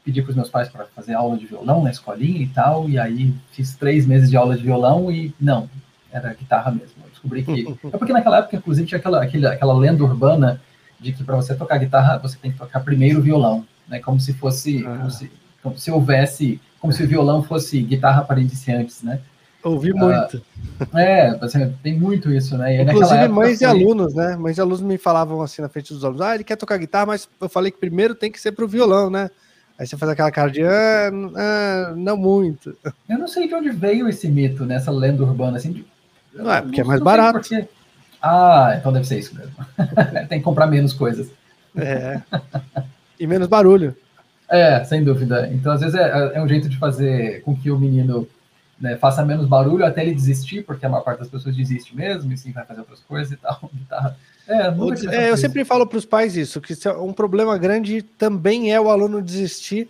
Pedi 0.04 0.22
para 0.22 0.30
os 0.30 0.36
meus 0.36 0.48
pais 0.48 0.68
para 0.68 0.84
fazer 0.86 1.14
aula 1.14 1.36
de 1.36 1.46
violão 1.46 1.82
na 1.82 1.90
escolinha 1.90 2.40
e 2.40 2.46
tal, 2.46 2.88
e 2.88 2.96
aí 2.96 3.34
fiz 3.50 3.74
três 3.74 4.06
meses 4.06 4.30
de 4.30 4.36
aula 4.36 4.56
de 4.56 4.62
violão 4.62 5.10
e 5.10 5.34
não, 5.38 5.68
era 6.12 6.32
guitarra 6.32 6.70
mesmo. 6.70 6.94
Eu 7.02 7.10
descobri 7.10 7.42
que. 7.42 7.76
É 7.92 7.98
porque 7.98 8.12
naquela 8.12 8.38
época, 8.38 8.56
inclusive, 8.56 8.86
tinha 8.86 8.98
aquela, 8.98 9.22
aquela, 9.22 9.52
aquela 9.52 9.76
lenda 9.76 10.04
urbana 10.04 10.60
de 11.00 11.12
que 11.12 11.24
para 11.24 11.34
você 11.34 11.54
tocar 11.54 11.78
guitarra 11.78 12.18
você 12.18 12.38
tem 12.38 12.52
que 12.52 12.58
tocar 12.58 12.80
primeiro 12.80 13.20
violão, 13.20 13.66
né? 13.88 14.00
Como 14.00 14.20
se 14.20 14.32
fosse, 14.32 14.84
ah. 14.86 14.96
como, 14.96 15.10
se, 15.10 15.30
como 15.62 15.78
se 15.78 15.90
houvesse, 15.90 16.60
como 16.80 16.92
se 16.92 17.02
o 17.02 17.06
violão 17.06 17.42
fosse 17.42 17.80
guitarra 17.82 18.22
para 18.22 18.40
iniciantes, 18.40 19.02
né? 19.02 19.20
Ouvi 19.62 19.92
muito. 19.92 20.36
Uh, 20.80 20.96
é, 20.96 21.36
assim, 21.40 21.74
tem 21.82 21.98
muito 21.98 22.32
isso, 22.32 22.56
né? 22.56 22.76
E 22.76 22.82
Inclusive, 22.82 23.28
mães 23.28 23.58
foi... 23.58 23.66
e 23.66 23.70
alunos, 23.70 24.14
né? 24.14 24.36
Mães 24.36 24.56
e 24.56 24.60
alunos 24.60 24.80
me 24.80 24.96
falavam 24.96 25.42
assim 25.42 25.60
na 25.60 25.68
frente 25.68 25.92
dos 25.92 26.04
alunos: 26.04 26.22
ah, 26.22 26.34
ele 26.34 26.44
quer 26.44 26.56
tocar 26.56 26.76
guitarra, 26.78 27.06
mas 27.06 27.28
eu 27.40 27.48
falei 27.48 27.72
que 27.72 27.78
primeiro 27.78 28.14
tem 28.14 28.30
que 28.30 28.40
ser 28.40 28.52
para 28.52 28.64
o 28.64 28.68
violão, 28.68 29.10
né? 29.10 29.30
Aí 29.78 29.86
você 29.86 29.96
faz 29.96 30.10
aquela 30.10 30.30
cara 30.30 30.50
de, 30.50 30.62
ah, 30.64 31.10
ah, 31.36 31.94
não 31.96 32.16
muito. 32.16 32.76
Eu 33.08 33.18
não 33.18 33.28
sei 33.28 33.46
de 33.46 33.54
onde 33.54 33.70
veio 33.70 34.08
esse 34.08 34.28
mito, 34.28 34.64
né? 34.64 34.76
Essa 34.76 34.90
lenda 34.90 35.22
urbana, 35.22 35.56
assim. 35.56 35.72
De... 35.72 35.86
Não, 36.34 36.52
é 36.52 36.62
porque 36.62 36.80
é 36.80 36.84
mais 36.84 37.00
barato. 37.00 37.40
Porque... 37.40 37.68
Ah, 38.20 38.74
então 38.76 38.92
deve 38.92 39.06
ser 39.06 39.18
isso 39.18 39.36
mesmo. 39.36 39.54
Tem 40.28 40.38
que 40.38 40.44
comprar 40.44 40.66
menos 40.66 40.92
coisas. 40.92 41.30
É. 41.76 42.20
E 43.18 43.26
menos 43.26 43.48
barulho. 43.48 43.96
É, 44.48 44.82
sem 44.84 45.04
dúvida. 45.04 45.48
Então, 45.52 45.72
às 45.72 45.80
vezes, 45.80 45.94
é, 45.94 46.32
é 46.34 46.42
um 46.42 46.48
jeito 46.48 46.68
de 46.68 46.78
fazer 46.78 47.42
com 47.42 47.54
que 47.54 47.70
o 47.70 47.78
menino 47.78 48.26
né, 48.80 48.96
faça 48.96 49.24
menos 49.24 49.46
barulho 49.46 49.84
até 49.84 50.02
ele 50.02 50.14
desistir, 50.14 50.64
porque 50.64 50.86
a 50.86 50.88
maior 50.88 51.02
parte 51.02 51.18
das 51.18 51.28
pessoas 51.28 51.56
desiste 51.56 51.94
mesmo, 51.94 52.32
e 52.32 52.38
sim 52.38 52.52
vai 52.52 52.64
fazer 52.64 52.80
outras 52.80 53.00
coisas 53.00 53.32
e 53.32 53.36
tal. 53.36 53.70
Tá. 53.88 54.14
É, 54.46 54.68
é 55.14 55.30
eu 55.30 55.36
sempre 55.36 55.62
falo 55.62 55.86
para 55.86 55.98
os 55.98 56.06
pais 56.06 56.34
isso, 56.34 56.58
que 56.58 56.74
é 56.88 56.92
um 56.92 57.12
problema 57.12 57.58
grande 57.58 58.00
também 58.00 58.72
é 58.72 58.80
o 58.80 58.88
aluno 58.88 59.20
desistir 59.20 59.88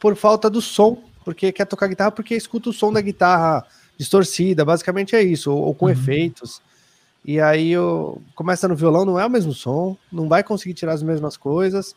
por 0.00 0.16
falta 0.16 0.48
do 0.48 0.62
som, 0.62 1.02
porque 1.24 1.52
quer 1.52 1.66
tocar 1.66 1.86
guitarra 1.86 2.10
porque 2.10 2.34
escuta 2.34 2.70
o 2.70 2.72
som 2.72 2.90
da 2.90 3.02
guitarra 3.02 3.66
distorcida, 3.98 4.64
basicamente 4.64 5.14
é 5.14 5.22
isso, 5.22 5.52
ou, 5.52 5.62
ou 5.62 5.74
com 5.74 5.86
uhum. 5.86 5.92
efeitos. 5.92 6.62
E 7.22 7.38
aí 7.38 7.72
eu, 7.72 8.22
começa 8.34 8.66
no 8.66 8.76
violão, 8.76 9.04
não 9.04 9.20
é 9.20 9.26
o 9.26 9.30
mesmo 9.30 9.52
som, 9.52 9.96
não 10.10 10.26
vai 10.26 10.42
conseguir 10.42 10.74
tirar 10.74 10.92
as 10.92 11.02
mesmas 11.02 11.36
coisas, 11.36 11.94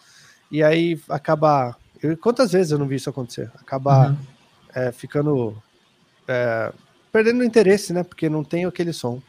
e 0.51 0.63
aí 0.63 1.00
acaba. 1.10 1.75
Eu, 2.01 2.18
quantas 2.18 2.51
vezes 2.51 2.72
eu 2.72 2.79
não 2.79 2.88
vi 2.88 2.96
isso 2.96 3.10
acontecer? 3.10 3.51
Acaba 3.60 4.10
uhum. 4.10 4.18
é, 4.74 4.91
ficando. 4.91 5.56
É, 6.27 6.72
perdendo 7.12 7.41
o 7.41 7.44
interesse, 7.44 7.91
né? 7.94 8.03
Porque 8.03 8.29
não 8.29 8.44
tem 8.44 8.65
aquele 8.65 8.94
som. 8.94 9.22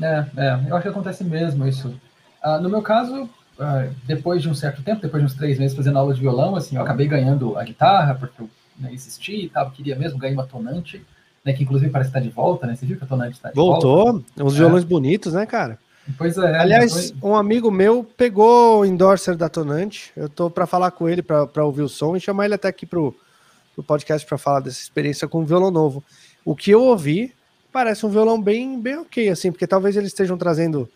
É, 0.00 0.26
é, 0.36 0.60
eu 0.68 0.76
acho 0.76 0.82
que 0.82 0.88
acontece 0.88 1.24
mesmo 1.24 1.66
isso. 1.66 1.98
Ah, 2.42 2.58
no 2.58 2.68
meu 2.68 2.82
caso, 2.82 3.28
ah, 3.58 3.88
depois 4.04 4.42
de 4.42 4.48
um 4.48 4.54
certo 4.54 4.82
tempo, 4.82 5.02
depois 5.02 5.22
de 5.22 5.26
uns 5.26 5.34
três 5.34 5.58
meses 5.58 5.76
fazendo 5.76 5.98
aula 5.98 6.14
de 6.14 6.20
violão, 6.20 6.54
assim, 6.54 6.76
eu 6.76 6.82
acabei 6.82 7.08
ganhando 7.08 7.58
a 7.58 7.64
guitarra, 7.64 8.14
porque 8.14 8.42
eu 8.42 8.50
né, 8.78 8.92
insisti 8.92 9.46
e 9.46 9.48
tal, 9.48 9.70
queria 9.70 9.96
mesmo, 9.96 10.18
ganhar 10.18 10.34
uma 10.34 10.46
tonante 10.46 11.04
né, 11.46 11.52
que 11.52 11.62
inclusive 11.62 11.92
parece 11.92 12.10
estar 12.10 12.18
de 12.18 12.28
volta, 12.28 12.66
né? 12.66 12.74
Você 12.74 12.84
viu 12.84 12.98
que 12.98 13.04
a 13.04 13.06
Tonante 13.06 13.36
está 13.36 13.50
de 13.50 13.54
Voltou, 13.54 14.12
volta? 14.12 14.44
uns 14.44 14.54
é. 14.54 14.58
violões 14.58 14.82
bonitos, 14.82 15.32
né, 15.32 15.46
cara? 15.46 15.78
Pois 16.16 16.38
é. 16.38 16.58
Aliás, 16.58 17.12
um 17.22 17.34
amigo 17.34 17.70
meu 17.70 18.04
pegou 18.04 18.80
o 18.80 18.84
endorser 18.84 19.36
da 19.36 19.48
Tonante. 19.48 20.12
Eu 20.16 20.28
tô 20.28 20.48
para 20.48 20.66
falar 20.66 20.90
com 20.92 21.08
ele 21.08 21.22
para 21.22 21.64
ouvir 21.64 21.82
o 21.82 21.88
som 21.88 22.16
e 22.16 22.20
chamar 22.20 22.44
ele 22.44 22.54
até 22.54 22.68
aqui 22.68 22.86
pro, 22.86 23.14
pro 23.74 23.82
podcast 23.82 24.26
para 24.26 24.38
falar 24.38 24.60
dessa 24.60 24.80
experiência 24.80 25.26
com 25.26 25.42
o 25.42 25.44
violão 25.44 25.70
novo. 25.70 26.02
O 26.44 26.54
que 26.54 26.70
eu 26.70 26.82
ouvi 26.82 27.34
parece 27.72 28.06
um 28.06 28.08
violão 28.08 28.40
bem, 28.40 28.80
bem 28.80 28.98
ok, 28.98 29.28
assim, 29.28 29.50
porque 29.50 29.66
talvez 29.66 29.96
eles 29.96 30.08
estejam 30.08 30.38
trazendo 30.38 30.88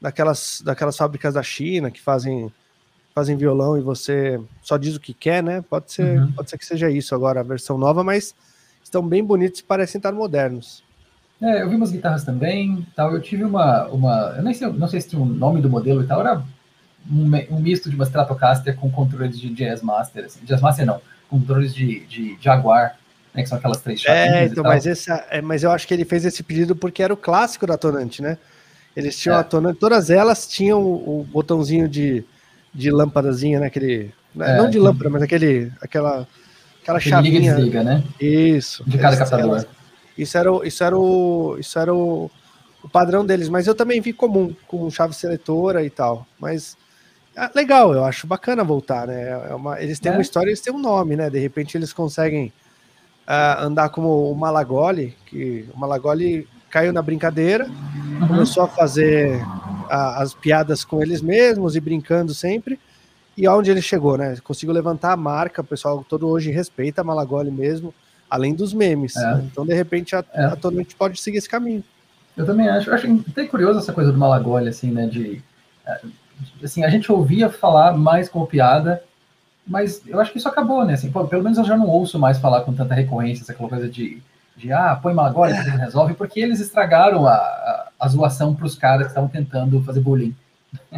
daquelas, 0.00 0.60
daquelas 0.64 0.96
fábricas 0.96 1.34
da 1.34 1.42
China 1.42 1.90
que 1.90 2.00
fazem 2.00 2.52
fazem 3.14 3.34
violão 3.34 3.78
e 3.78 3.80
você 3.80 4.38
só 4.60 4.76
diz 4.76 4.94
o 4.94 5.00
que 5.00 5.14
quer, 5.14 5.42
né? 5.42 5.64
Pode 5.70 5.90
ser, 5.90 6.20
uhum. 6.20 6.32
pode 6.32 6.50
ser 6.50 6.58
que 6.58 6.66
seja 6.66 6.90
isso 6.90 7.14
agora 7.14 7.40
a 7.40 7.42
versão 7.42 7.78
nova, 7.78 8.04
mas 8.04 8.34
estão 8.84 9.02
bem 9.02 9.24
bonitos 9.24 9.60
e 9.60 9.64
parecem 9.64 9.98
estar 9.98 10.12
modernos. 10.12 10.84
É, 11.40 11.62
eu 11.62 11.68
vi 11.68 11.76
umas 11.76 11.90
guitarras 11.90 12.24
também, 12.24 12.86
tal. 12.94 13.12
Eu 13.12 13.20
tive 13.20 13.44
uma, 13.44 13.86
uma, 13.88 14.34
eu 14.36 14.42
nem 14.42 14.54
sei, 14.54 14.68
não 14.72 14.88
sei 14.88 15.00
se 15.00 15.08
tinha 15.08 15.20
o 15.20 15.24
um 15.24 15.28
nome 15.28 15.60
do 15.60 15.68
modelo 15.68 16.02
e 16.02 16.06
tal. 16.06 16.20
Era 16.20 16.42
um, 17.10 17.24
um, 17.50 17.60
misto 17.60 17.90
de 17.90 17.96
uma 17.96 18.04
Stratocaster 18.04 18.76
com 18.76 18.90
controles 18.90 19.38
de 19.38 19.50
Jazz 19.50 19.82
Master, 19.82 20.24
assim. 20.24 20.40
Jazz 20.44 20.60
Master 20.60 20.86
não, 20.86 21.00
controles 21.28 21.74
de, 21.74 22.00
de 22.06 22.38
Jaguar, 22.40 22.96
né, 23.34 23.42
que 23.42 23.48
são 23.48 23.58
aquelas 23.58 23.80
três 23.80 24.00
chaves. 24.00 24.32
É, 24.32 24.44
então, 24.46 24.64
mas 24.64 24.86
essa, 24.86 25.26
é, 25.30 25.42
mas 25.42 25.62
eu 25.62 25.70
acho 25.70 25.86
que 25.86 25.92
ele 25.92 26.04
fez 26.04 26.24
esse 26.24 26.42
pedido 26.42 26.74
porque 26.74 27.02
era 27.02 27.12
o 27.12 27.16
clássico 27.18 27.66
da 27.66 27.76
Tonante, 27.76 28.22
né? 28.22 28.38
Eles 28.96 29.18
tinham 29.18 29.36
é. 29.36 29.40
a 29.40 29.44
Tonante, 29.44 29.78
todas 29.78 30.08
elas 30.08 30.48
tinham 30.48 30.80
o, 30.80 31.20
o 31.20 31.24
botãozinho 31.24 31.86
de, 31.86 32.24
de 32.72 32.90
lâmpadazinha, 32.90 33.60
né? 33.60 33.66
Aquele, 33.66 34.10
né, 34.34 34.52
é, 34.52 34.56
não 34.56 34.70
de 34.70 34.78
lâmpada, 34.78 35.10
mas 35.10 35.22
aquele, 35.22 35.70
aquela 35.82 36.26
aquela 36.82 37.00
chave 37.00 37.28
Liga 37.28 37.44
e 37.44 37.48
desliga, 37.48 37.82
né? 37.82 38.02
Isso. 38.20 38.82
De 38.88 38.96
cada 38.96 39.16
captador. 39.16 39.66
Isso 40.16 40.36
era, 40.38 40.52
o, 40.52 40.64
isso 40.64 40.82
era, 40.82 40.98
o, 40.98 41.56
isso 41.58 41.78
era 41.78 41.94
o, 41.94 42.30
o 42.82 42.88
padrão 42.88 43.24
deles, 43.24 43.48
mas 43.48 43.66
eu 43.66 43.74
também 43.74 44.00
vi 44.00 44.12
comum, 44.12 44.54
com 44.66 44.90
chave 44.90 45.14
seletora 45.14 45.84
e 45.84 45.90
tal. 45.90 46.26
Mas 46.38 46.76
é 47.36 47.50
legal, 47.54 47.92
eu 47.92 48.04
acho 48.04 48.26
bacana 48.26 48.64
voltar, 48.64 49.06
né? 49.06 49.28
É 49.50 49.54
uma, 49.54 49.80
eles 49.80 50.00
têm 50.00 50.12
é. 50.12 50.14
uma 50.14 50.22
história, 50.22 50.48
eles 50.48 50.60
têm 50.60 50.72
um 50.72 50.78
nome, 50.78 51.16
né? 51.16 51.28
De 51.28 51.38
repente 51.38 51.76
eles 51.76 51.92
conseguem 51.92 52.52
uh, 53.26 53.64
andar 53.64 53.90
como 53.90 54.30
o 54.30 54.34
Malagoli, 54.34 55.14
que 55.26 55.68
o 55.74 55.78
Malagoli 55.78 56.48
caiu 56.70 56.92
na 56.92 57.02
brincadeira, 57.02 57.66
uhum. 57.66 58.28
começou 58.28 58.62
a 58.62 58.68
fazer 58.68 59.40
as 59.88 60.34
piadas 60.34 60.84
com 60.84 61.00
eles 61.00 61.22
mesmos 61.22 61.76
e 61.76 61.80
brincando 61.80 62.34
sempre 62.34 62.78
e 63.36 63.46
aonde 63.46 63.70
ele 63.70 63.82
chegou, 63.82 64.16
né? 64.16 64.36
Conseguiu 64.42 64.74
levantar 64.74 65.12
a 65.12 65.16
marca, 65.16 65.60
o 65.60 65.64
pessoal 65.64 66.04
todo 66.08 66.26
hoje 66.26 66.50
respeita 66.50 67.02
a 67.02 67.04
Malagoli 67.04 67.50
mesmo, 67.50 67.92
além 68.30 68.54
dos 68.54 68.72
memes. 68.72 69.16
É. 69.16 69.40
Então, 69.44 69.64
de 69.64 69.74
repente, 69.74 70.14
a, 70.14 70.24
é. 70.32 70.44
a 70.44 70.56
Tonante 70.56 70.94
pode 70.94 71.20
seguir 71.20 71.38
esse 71.38 71.48
caminho. 71.48 71.82
Eu 72.36 72.44
também 72.44 72.68
acho. 72.68 72.90
Eu 72.90 72.94
acho 72.94 73.24
até 73.30 73.46
curioso 73.46 73.78
essa 73.78 73.92
coisa 73.92 74.12
do 74.12 74.18
Malagoli, 74.18 74.68
assim, 74.68 74.90
né? 74.90 75.06
De, 75.06 75.42
é, 75.86 76.00
assim, 76.62 76.84
a 76.84 76.90
gente 76.90 77.10
ouvia 77.10 77.48
falar 77.48 77.96
mais 77.96 78.28
como 78.28 78.46
piada, 78.46 79.02
mas 79.66 80.02
eu 80.06 80.20
acho 80.20 80.32
que 80.32 80.38
isso 80.38 80.48
acabou, 80.48 80.84
né? 80.84 80.94
Assim, 80.94 81.10
pô, 81.10 81.26
pelo 81.26 81.42
menos 81.42 81.58
eu 81.58 81.64
já 81.64 81.76
não 81.76 81.86
ouço 81.86 82.18
mais 82.18 82.38
falar 82.38 82.62
com 82.62 82.74
tanta 82.74 82.94
recorrência, 82.94 83.44
aquela 83.48 83.68
coisa 83.68 83.88
de, 83.88 84.22
de 84.56 84.72
ah, 84.72 84.98
põe 85.00 85.14
mal 85.14 85.26
agora 85.26 85.52
e 85.52 85.54
resolve, 85.54 86.14
porque 86.14 86.40
eles 86.40 86.60
estragaram 86.60 87.26
a, 87.26 87.34
a, 87.34 87.88
a 87.98 88.08
zoação 88.08 88.54
para 88.54 88.66
os 88.66 88.74
caras 88.74 89.06
que 89.06 89.12
estavam 89.12 89.30
tentando 89.30 89.82
fazer 89.82 90.00
bullying. 90.00 90.34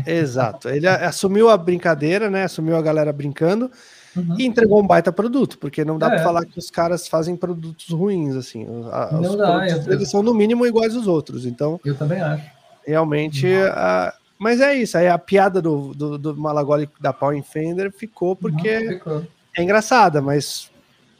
Exato. 0.05 0.69
Ele 0.69 0.89
assumiu 0.89 1.49
a 1.49 1.57
brincadeira, 1.57 2.29
né? 2.29 2.45
Assumiu 2.45 2.77
a 2.77 2.83
galera 2.83 3.13
brincando 3.13 3.71
uhum. 4.19 4.37
e 4.39 4.47
entregou 4.47 4.83
um 4.83 4.87
baita 4.87 5.13
produto, 5.13 5.59
porque 5.59 5.85
não 5.85 5.99
dá 5.99 6.07
é. 6.07 6.11
para 6.11 6.23
falar 6.23 6.45
que 6.45 6.59
os 6.59 6.71
caras 6.71 7.07
fazem 7.07 7.37
produtos 7.37 7.89
ruins, 7.91 8.35
assim. 8.35 8.65
não 8.65 9.37
dá, 9.37 9.67
eles 9.87 10.11
são 10.11 10.23
no 10.23 10.35
mínimo 10.35 10.67
iguais 10.67 10.95
aos 10.97 11.07
outros, 11.07 11.47
então. 11.47 11.81
Eu 11.85 11.95
também 11.95 12.21
acho. 12.21 12.45
Realmente, 12.87 13.47
uhum. 13.47 13.71
a, 13.73 14.15
mas 14.39 14.61
é 14.61 14.75
isso, 14.75 14.97
aí 14.97 15.09
a 15.09 15.19
piada 15.19 15.61
do, 15.61 15.93
do, 15.95 16.19
do 16.19 16.37
Malagoli 16.37 16.89
da 17.01 17.13
Power 17.13 17.43
Fender 17.43 17.93
ficou 17.93 18.35
porque 18.37 18.79
uhum, 18.79 18.89
ficou. 18.89 19.27
é 19.57 19.63
engraçada, 19.63 20.23
mas 20.23 20.71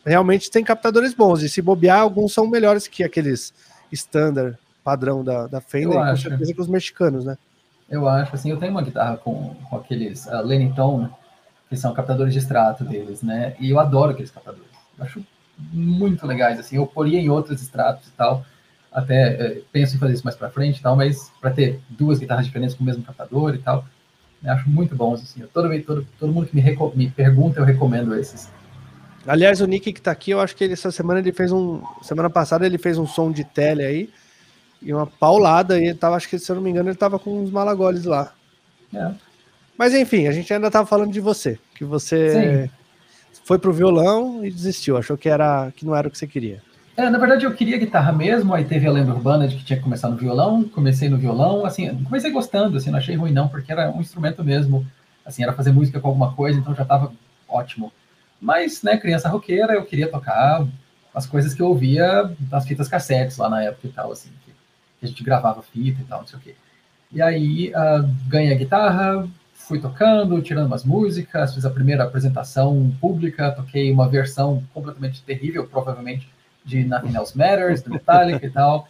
realmente 0.05 0.50
tem 0.50 0.64
captadores 0.64 1.14
bons, 1.14 1.43
e 1.43 1.49
se 1.49 1.61
bobear, 1.61 2.00
alguns 2.00 2.33
são 2.33 2.47
melhores 2.47 2.87
que 2.87 3.05
aqueles 3.05 3.52
standard 3.93 4.57
padrão 4.85 5.23
da, 5.23 5.47
da 5.47 5.61
Fender, 5.61 5.99
com 5.99 6.17
certeza 6.17 6.55
que 6.55 6.61
os 6.61 6.69
mexicanos, 6.69 7.25
né? 7.25 7.37
Eu 7.90 8.07
acho, 8.07 8.35
assim, 8.35 8.50
eu 8.50 8.59
tenho 8.59 8.73
uma 8.73 8.83
guitarra 8.83 9.17
com, 9.17 9.55
com 9.69 9.76
aqueles 9.76 10.26
uh, 10.26 10.43
Lenny 10.43 10.73
Tone, 10.75 11.09
que 11.68 11.76
são 11.76 11.92
captadores 11.92 12.32
de 12.32 12.38
extrato 12.38 12.84
deles, 12.84 13.22
né? 13.22 13.54
E 13.60 13.70
eu 13.70 13.78
adoro 13.78 14.12
aqueles 14.12 14.30
captadores. 14.30 14.66
Eu 14.98 15.04
acho 15.04 15.25
muito 15.72 16.26
legais, 16.26 16.58
assim. 16.58 16.76
Eu 16.76 16.87
poria 16.87 17.18
em 17.18 17.28
outros 17.28 17.60
extratos 17.60 18.08
e 18.08 18.12
tal. 18.12 18.44
Até 18.90 19.34
é, 19.34 19.60
penso 19.70 19.96
em 19.96 19.98
fazer 19.98 20.14
isso 20.14 20.25
mais 20.25 20.37
para 20.37 20.48
frente 20.48 20.78
e 20.78 20.82
tal, 20.82 20.96
mas 20.96 21.30
para 21.40 21.50
ter 21.50 21.80
duas 21.90 22.18
guitarras 22.18 22.46
diferentes 22.46 22.75
com 22.75 22.82
o 22.82 22.87
mesmo 22.87 23.02
captador 23.02 23.54
e 23.54 23.58
tal, 23.58 23.84
acho 24.44 24.68
muito 24.68 24.96
bons, 24.96 25.22
assim. 25.22 25.42
Eu, 25.42 25.48
todo, 25.48 25.68
todo, 25.82 26.06
todo 26.18 26.32
mundo 26.32 26.46
que 26.46 26.56
me, 26.56 26.62
me 26.94 27.10
pergunta, 27.10 27.60
eu 27.60 27.64
recomendo 27.64 28.14
esses. 28.14 28.48
Aliás, 29.26 29.60
o 29.60 29.66
Nick 29.66 29.92
que 29.92 30.00
tá 30.00 30.10
aqui, 30.10 30.30
eu 30.30 30.40
acho 30.40 30.56
que 30.56 30.64
ele, 30.64 30.72
essa 30.72 30.90
semana 30.90 31.20
ele 31.20 31.32
fez 31.32 31.52
um. 31.52 31.82
Semana 32.02 32.30
passada 32.30 32.64
ele 32.64 32.78
fez 32.78 32.96
um 32.96 33.06
som 33.06 33.30
de 33.30 33.44
tele 33.44 33.82
aí 33.82 34.10
e 34.80 34.94
uma 34.94 35.06
paulada. 35.06 35.78
E 35.78 35.88
ele 35.88 35.98
tava, 35.98 36.16
acho 36.16 36.28
que 36.28 36.38
se 36.38 36.50
eu 36.50 36.56
não 36.56 36.62
me 36.62 36.70
engano, 36.70 36.88
ele 36.88 36.96
tava 36.96 37.18
com 37.18 37.42
uns 37.42 37.50
malagoles 37.50 38.04
lá. 38.04 38.32
É. 38.94 39.12
Mas 39.78 39.94
enfim, 39.94 40.26
a 40.26 40.32
gente 40.32 40.52
ainda 40.52 40.70
tava 40.70 40.87
falando 40.87 41.12
de 41.12 41.20
você, 41.20 41.56
que 41.76 41.85
você 41.85 42.68
Sim. 42.68 42.70
foi 43.44 43.61
pro 43.61 43.73
violão 43.73 44.44
e 44.44 44.50
desistiu, 44.50 44.97
achou 44.97 45.16
que 45.16 45.28
era 45.28 45.70
que 45.70 45.87
não 45.87 45.94
era 45.94 46.08
o 46.08 46.11
que 46.11 46.18
você 46.18 46.26
queria. 46.26 46.61
É, 46.97 47.08
na 47.08 47.16
verdade 47.16 47.47
eu 47.47 47.54
queria 47.54 47.78
guitarra 47.78 48.11
mesmo, 48.11 48.52
aí 48.52 48.64
teve 48.64 48.88
a 48.88 48.90
lenda 48.90 49.12
urbana 49.12 49.47
de 49.47 49.54
que 49.54 49.64
tinha 49.64 49.76
que 49.76 49.85
começar 49.85 50.08
no 50.08 50.16
violão, 50.16 50.64
comecei 50.64 51.08
no 51.08 51.16
violão, 51.16 51.64
assim, 51.64 51.94
comecei 52.02 52.32
gostando, 52.32 52.76
assim, 52.76 52.90
não 52.90 52.99
achei 52.99 53.14
ruim 53.14 53.30
não, 53.30 53.47
porque 53.47 53.70
era 53.70 53.88
um 53.88 54.00
instrumento 54.00 54.42
mesmo, 54.42 54.85
assim, 55.25 55.44
era 55.44 55.52
fazer 55.52 55.70
música 55.70 56.00
com 56.00 56.08
alguma 56.08 56.35
coisa, 56.35 56.58
então 56.58 56.75
já 56.75 56.85
tava 56.85 57.12
ótimo. 57.49 57.92
Mas, 58.40 58.82
né, 58.82 58.97
criança 58.97 59.28
roqueira, 59.28 59.75
eu 59.75 59.85
queria 59.85 60.08
tocar 60.08 60.66
as 61.14 61.25
coisas 61.25 61.54
que 61.54 61.62
eu 61.62 61.68
ouvia 61.68 62.32
das 62.40 62.66
fitas 62.66 62.88
cassetes 62.88 63.37
lá 63.37 63.49
na 63.49 63.62
época 63.62 63.87
e 63.87 63.92
tal, 63.92 64.11
assim, 64.11 64.30
que 64.44 64.52
a 65.00 65.06
gente 65.06 65.23
gravava 65.23 65.62
fita 65.62 66.00
e 66.02 66.04
tal, 66.04 66.20
não 66.20 66.26
sei 66.26 66.38
o 66.38 66.42
quê. 66.42 66.54
E 67.12 67.23
aí 67.23 67.70
uh, 67.70 68.08
ganhei 68.28 68.52
a 68.52 68.58
guitarra, 68.58 69.28
fui 69.68 69.78
tocando, 69.78 70.40
tirando 70.40 70.66
umas 70.66 70.82
músicas, 70.82 71.54
fiz 71.54 71.64
a 71.66 71.70
primeira 71.70 72.02
apresentação 72.02 72.90
pública, 72.98 73.52
toquei 73.52 73.92
uma 73.92 74.08
versão 74.08 74.64
completamente 74.72 75.22
terrível, 75.22 75.66
provavelmente, 75.66 76.26
de 76.64 76.84
Nothing 76.84 77.14
Else 77.14 77.37
Matters, 77.37 77.82
do 77.82 77.90
Metallica 77.90 78.46
e 78.46 78.50
tal. 78.50 78.88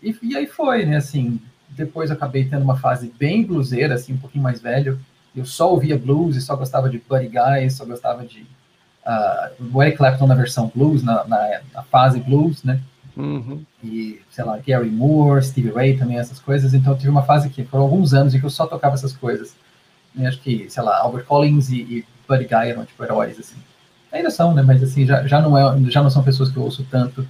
E, 0.00 0.16
e, 0.22 0.36
aí 0.36 0.46
foi, 0.46 0.86
né, 0.86 0.96
assim, 0.96 1.40
depois 1.70 2.12
acabei 2.12 2.48
tendo 2.48 2.62
uma 2.62 2.76
fase 2.76 3.12
bem 3.18 3.44
bluseira, 3.44 3.94
assim, 3.94 4.12
um 4.12 4.18
pouquinho 4.18 4.44
mais 4.44 4.60
velho, 4.60 5.00
eu 5.34 5.44
só 5.44 5.70
ouvia 5.70 5.98
blues 5.98 6.36
e 6.36 6.40
só 6.40 6.54
gostava 6.54 6.88
de 6.88 6.98
Buddy 6.98 7.28
Guy, 7.28 7.70
só 7.70 7.84
gostava 7.84 8.24
de 8.24 8.46
uh, 9.04 9.82
Eric 9.82 9.98
Clapton 9.98 10.28
na 10.28 10.34
versão 10.36 10.70
blues, 10.72 11.02
na, 11.02 11.24
na, 11.24 11.60
na 11.74 11.82
fase 11.82 12.20
blues, 12.20 12.62
né, 12.62 12.80
Uhum. 13.20 13.62
E, 13.84 14.20
sei 14.30 14.44
lá, 14.44 14.58
Gary 14.58 14.90
Moore, 14.90 15.44
Stevie 15.44 15.70
Ray 15.70 15.96
também, 15.96 16.18
essas 16.18 16.38
coisas. 16.38 16.72
Então, 16.72 16.96
tive 16.96 17.10
uma 17.10 17.22
fase 17.22 17.50
que 17.50 17.64
foram 17.64 17.84
alguns 17.84 18.14
anos 18.14 18.34
em 18.34 18.40
que 18.40 18.46
eu 18.46 18.50
só 18.50 18.66
tocava 18.66 18.94
essas 18.94 19.12
coisas. 19.12 19.54
E 20.16 20.26
acho 20.26 20.40
que, 20.40 20.68
sei 20.70 20.82
lá, 20.82 20.98
Albert 20.98 21.26
Collins 21.26 21.68
e, 21.68 21.80
e 21.80 22.04
Buddy 22.26 22.44
Guy 22.44 22.70
eram, 22.70 22.84
tipo, 22.84 23.04
heróis, 23.04 23.38
assim. 23.38 23.56
Ainda 24.10 24.30
são, 24.30 24.54
né? 24.54 24.62
Mas, 24.62 24.82
assim, 24.82 25.04
já, 25.06 25.26
já, 25.26 25.40
não, 25.40 25.56
é, 25.56 25.90
já 25.90 26.02
não 26.02 26.10
são 26.10 26.22
pessoas 26.22 26.50
que 26.50 26.56
eu 26.56 26.62
ouço 26.62 26.86
tanto. 26.90 27.26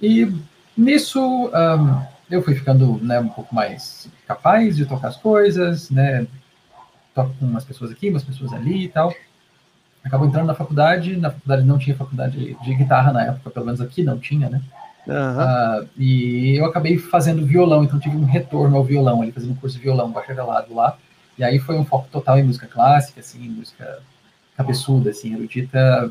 E 0.00 0.30
nisso, 0.76 1.20
um, 1.20 2.02
eu 2.28 2.42
fui 2.42 2.54
ficando, 2.54 2.98
né, 3.02 3.20
um 3.20 3.28
pouco 3.28 3.54
mais 3.54 4.08
capaz 4.26 4.76
de 4.76 4.84
tocar 4.84 5.08
as 5.08 5.16
coisas, 5.16 5.88
né? 5.90 6.26
Toco 7.14 7.32
com 7.38 7.46
umas 7.46 7.64
pessoas 7.64 7.90
aqui, 7.90 8.10
umas 8.10 8.24
pessoas 8.24 8.52
ali 8.52 8.84
e 8.84 8.88
tal 8.88 9.12
acabou 10.04 10.26
entrando 10.26 10.46
na 10.46 10.54
faculdade, 10.54 11.16
na 11.16 11.30
faculdade 11.30 11.64
não 11.64 11.78
tinha 11.78 11.96
faculdade 11.96 12.56
de 12.60 12.74
guitarra 12.74 13.12
na 13.12 13.24
época, 13.24 13.50
pelo 13.50 13.66
menos 13.66 13.80
aqui 13.80 14.02
não 14.02 14.18
tinha, 14.18 14.50
né? 14.50 14.60
Uhum. 15.06 15.14
Uh, 15.14 15.88
e 15.98 16.56
eu 16.56 16.64
acabei 16.64 16.96
fazendo 16.96 17.44
violão, 17.44 17.82
então 17.82 17.98
tive 17.98 18.16
um 18.16 18.24
retorno 18.24 18.76
ao 18.76 18.84
violão, 18.84 19.22
ali 19.22 19.32
fazendo 19.32 19.52
um 19.52 19.56
curso 19.56 19.76
de 19.76 19.82
violão 19.82 20.10
bacharelado 20.10 20.74
lá. 20.74 20.96
E 21.36 21.42
aí 21.42 21.58
foi 21.58 21.76
um 21.76 21.84
foco 21.84 22.08
total 22.10 22.38
em 22.38 22.44
música 22.44 22.66
clássica, 22.66 23.20
assim, 23.20 23.48
música 23.48 23.98
cabeçuda, 24.56 25.10
assim, 25.10 25.34
erudita 25.34 26.10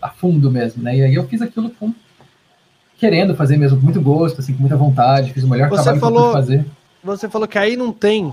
a 0.00 0.08
fundo 0.10 0.50
mesmo, 0.50 0.82
né? 0.82 0.96
E 0.96 1.02
aí 1.02 1.14
eu 1.14 1.26
fiz 1.26 1.42
aquilo 1.42 1.70
com 1.70 1.92
querendo 2.96 3.34
fazer 3.34 3.56
mesmo, 3.56 3.78
com 3.78 3.84
muito 3.84 4.00
gosto, 4.00 4.40
assim, 4.40 4.52
com 4.52 4.60
muita 4.60 4.76
vontade, 4.76 5.32
fiz 5.32 5.42
o 5.42 5.48
melhor 5.48 5.68
você 5.68 5.82
trabalho 5.82 6.00
falou, 6.00 6.20
que 6.20 6.28
eu 6.28 6.32
pude 6.32 6.46
fazer. 6.46 6.66
Você 7.02 7.28
falou 7.28 7.48
que 7.48 7.58
aí 7.58 7.76
não 7.76 7.92
tem 7.92 8.32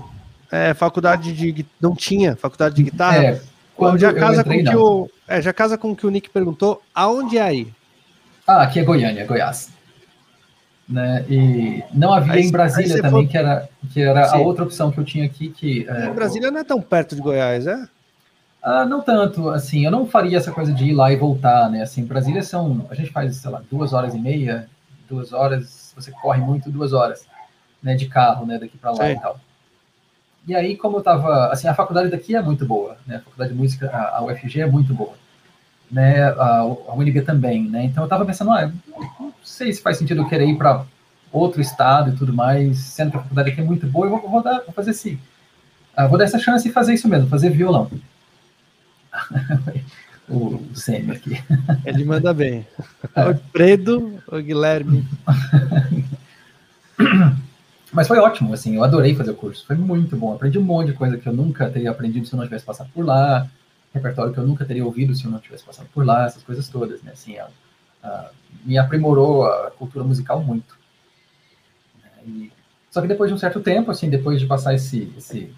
é, 0.52 0.74
faculdade 0.74 1.32
de 1.32 1.66
não 1.80 1.96
tinha 1.96 2.36
faculdade 2.36 2.74
de 2.76 2.82
guitarra. 2.84 3.24
É, 3.24 3.40
quando 3.74 3.98
já 3.98 4.12
casa 4.12 4.42
entrei, 4.42 4.64
com 4.64 4.70
que 4.70 4.76
o, 4.76 5.10
é, 5.26 5.40
já 5.40 5.52
casa 5.52 5.78
com 5.78 5.92
o 5.92 5.96
que 5.96 6.06
o 6.06 6.10
Nick 6.10 6.28
perguntou, 6.28 6.82
aonde 6.94 7.38
é 7.38 7.42
aí? 7.42 7.72
Ah, 8.46 8.62
aqui 8.62 8.80
é 8.80 8.84
Goiânia, 8.84 9.26
Goiás 9.26 9.77
né? 10.88 11.24
E 11.28 11.84
não 11.92 12.12
havia 12.12 12.34
aí, 12.34 12.42
em 12.42 12.50
Brasília 12.50 13.02
também, 13.02 13.24
for... 13.24 13.30
que 13.30 13.36
era, 13.36 13.68
que 13.92 14.00
era 14.00 14.30
a 14.30 14.38
outra 14.38 14.64
opção 14.64 14.90
que 14.90 14.98
eu 14.98 15.04
tinha 15.04 15.26
aqui. 15.26 15.50
Que, 15.50 15.86
é, 15.88 16.10
Brasília 16.10 16.50
não 16.50 16.60
é 16.60 16.64
tão 16.64 16.80
perto 16.80 17.14
de 17.14 17.20
Goiás, 17.20 17.66
é? 17.66 17.86
Ah, 18.62 18.84
não 18.84 19.00
tanto, 19.02 19.50
assim, 19.50 19.84
eu 19.84 19.90
não 19.90 20.06
faria 20.06 20.36
essa 20.36 20.50
coisa 20.50 20.72
de 20.72 20.86
ir 20.86 20.94
lá 20.94 21.12
e 21.12 21.16
voltar, 21.16 21.70
né? 21.70 21.82
Assim, 21.82 22.04
Brasília 22.04 22.42
são, 22.42 22.86
a 22.90 22.94
gente 22.94 23.10
faz, 23.10 23.36
sei 23.36 23.50
lá, 23.50 23.62
duas 23.70 23.92
horas 23.92 24.14
e 24.14 24.18
meia, 24.18 24.68
duas 25.08 25.32
horas, 25.32 25.92
você 25.94 26.10
corre 26.10 26.40
muito, 26.40 26.70
duas 26.70 26.92
horas, 26.92 27.26
né, 27.82 27.94
de 27.94 28.06
carro, 28.06 28.44
né, 28.44 28.58
daqui 28.58 28.76
para 28.76 28.90
lá 28.90 29.06
Sim. 29.06 29.12
e 29.12 29.20
tal. 29.20 29.40
E 30.46 30.56
aí, 30.56 30.76
como 30.76 30.96
eu 30.96 31.02
tava, 31.02 31.48
assim, 31.48 31.68
a 31.68 31.74
faculdade 31.74 32.10
daqui 32.10 32.34
é 32.34 32.42
muito 32.42 32.66
boa, 32.66 32.96
né, 33.06 33.16
a 33.16 33.20
faculdade 33.20 33.52
de 33.52 33.58
música, 33.58 33.90
a, 33.90 34.22
UFG 34.24 34.62
é 34.62 34.66
muito 34.66 34.92
boa 34.92 35.14
né, 35.90 36.22
a, 36.24 36.58
a 36.58 36.94
UNB 36.94 37.22
também, 37.22 37.68
né, 37.68 37.84
então 37.84 38.02
eu 38.02 38.06
estava 38.06 38.24
pensando, 38.24 38.50
ah, 38.52 38.70
sei 39.42 39.72
se 39.72 39.82
faz 39.82 39.98
sentido 39.98 40.22
eu 40.22 40.28
querer 40.28 40.46
ir 40.48 40.56
para 40.56 40.84
outro 41.32 41.60
estado 41.60 42.10
e 42.10 42.16
tudo 42.16 42.32
mais, 42.32 42.78
sendo 42.78 43.10
que 43.10 43.16
a 43.16 43.20
faculdade 43.20 43.50
aqui 43.50 43.60
é 43.60 43.64
muito 43.64 43.86
boa, 43.86 44.06
eu 44.06 44.10
vou, 44.10 44.28
vou, 44.28 44.42
dar, 44.42 44.60
vou 44.60 44.72
fazer 44.72 44.92
sim, 44.94 45.18
uh, 45.96 46.08
vou 46.08 46.18
dar 46.18 46.24
essa 46.24 46.38
chance 46.38 46.68
e 46.68 46.72
fazer 46.72 46.94
isso 46.94 47.08
mesmo, 47.08 47.28
fazer 47.28 47.50
violão. 47.50 47.90
o, 50.28 50.62
Sêmio 50.74 51.14
aqui. 51.14 51.42
Ele 51.84 52.04
manda 52.04 52.32
bem. 52.32 52.66
É. 53.14 53.28
O 53.28 53.38
Fredo, 53.52 54.22
o 54.26 54.40
Guilherme. 54.40 55.06
Mas 57.92 58.06
foi 58.06 58.18
ótimo, 58.18 58.52
assim, 58.52 58.76
eu 58.76 58.84
adorei 58.84 59.14
fazer 59.14 59.30
o 59.30 59.34
curso, 59.34 59.64
foi 59.66 59.76
muito 59.76 60.14
bom, 60.14 60.34
aprendi 60.34 60.58
um 60.58 60.62
monte 60.62 60.88
de 60.88 60.92
coisa 60.92 61.16
que 61.16 61.26
eu 61.26 61.32
nunca 61.32 61.70
teria 61.70 61.90
aprendido 61.90 62.26
se 62.26 62.34
eu 62.34 62.36
não 62.36 62.44
tivesse 62.44 62.64
passado 62.64 62.90
por 62.92 63.02
lá, 63.04 63.48
repertório 63.94 64.32
que 64.32 64.38
eu 64.38 64.46
nunca 64.46 64.66
teria 64.66 64.84
ouvido 64.84 65.14
se 65.14 65.24
eu 65.24 65.30
não 65.30 65.38
tivesse 65.38 65.64
passado 65.64 65.88
por 65.94 66.04
lá, 66.04 66.26
essas 66.26 66.42
coisas 66.42 66.68
todas, 66.68 67.02
né? 67.02 67.12
Assim, 67.12 67.38
a, 67.38 67.48
a, 68.02 68.30
me 68.64 68.78
aprimorou 68.78 69.44
a 69.46 69.70
cultura 69.70 70.04
musical 70.04 70.42
muito. 70.42 70.76
E, 72.26 72.52
só 72.90 73.00
que 73.00 73.08
depois 73.08 73.30
de 73.30 73.34
um 73.34 73.38
certo 73.38 73.60
tempo, 73.60 73.90
assim, 73.90 74.10
depois 74.10 74.40
de 74.40 74.46
passar 74.46 74.74
esse, 74.74 75.12
esse, 75.16 75.54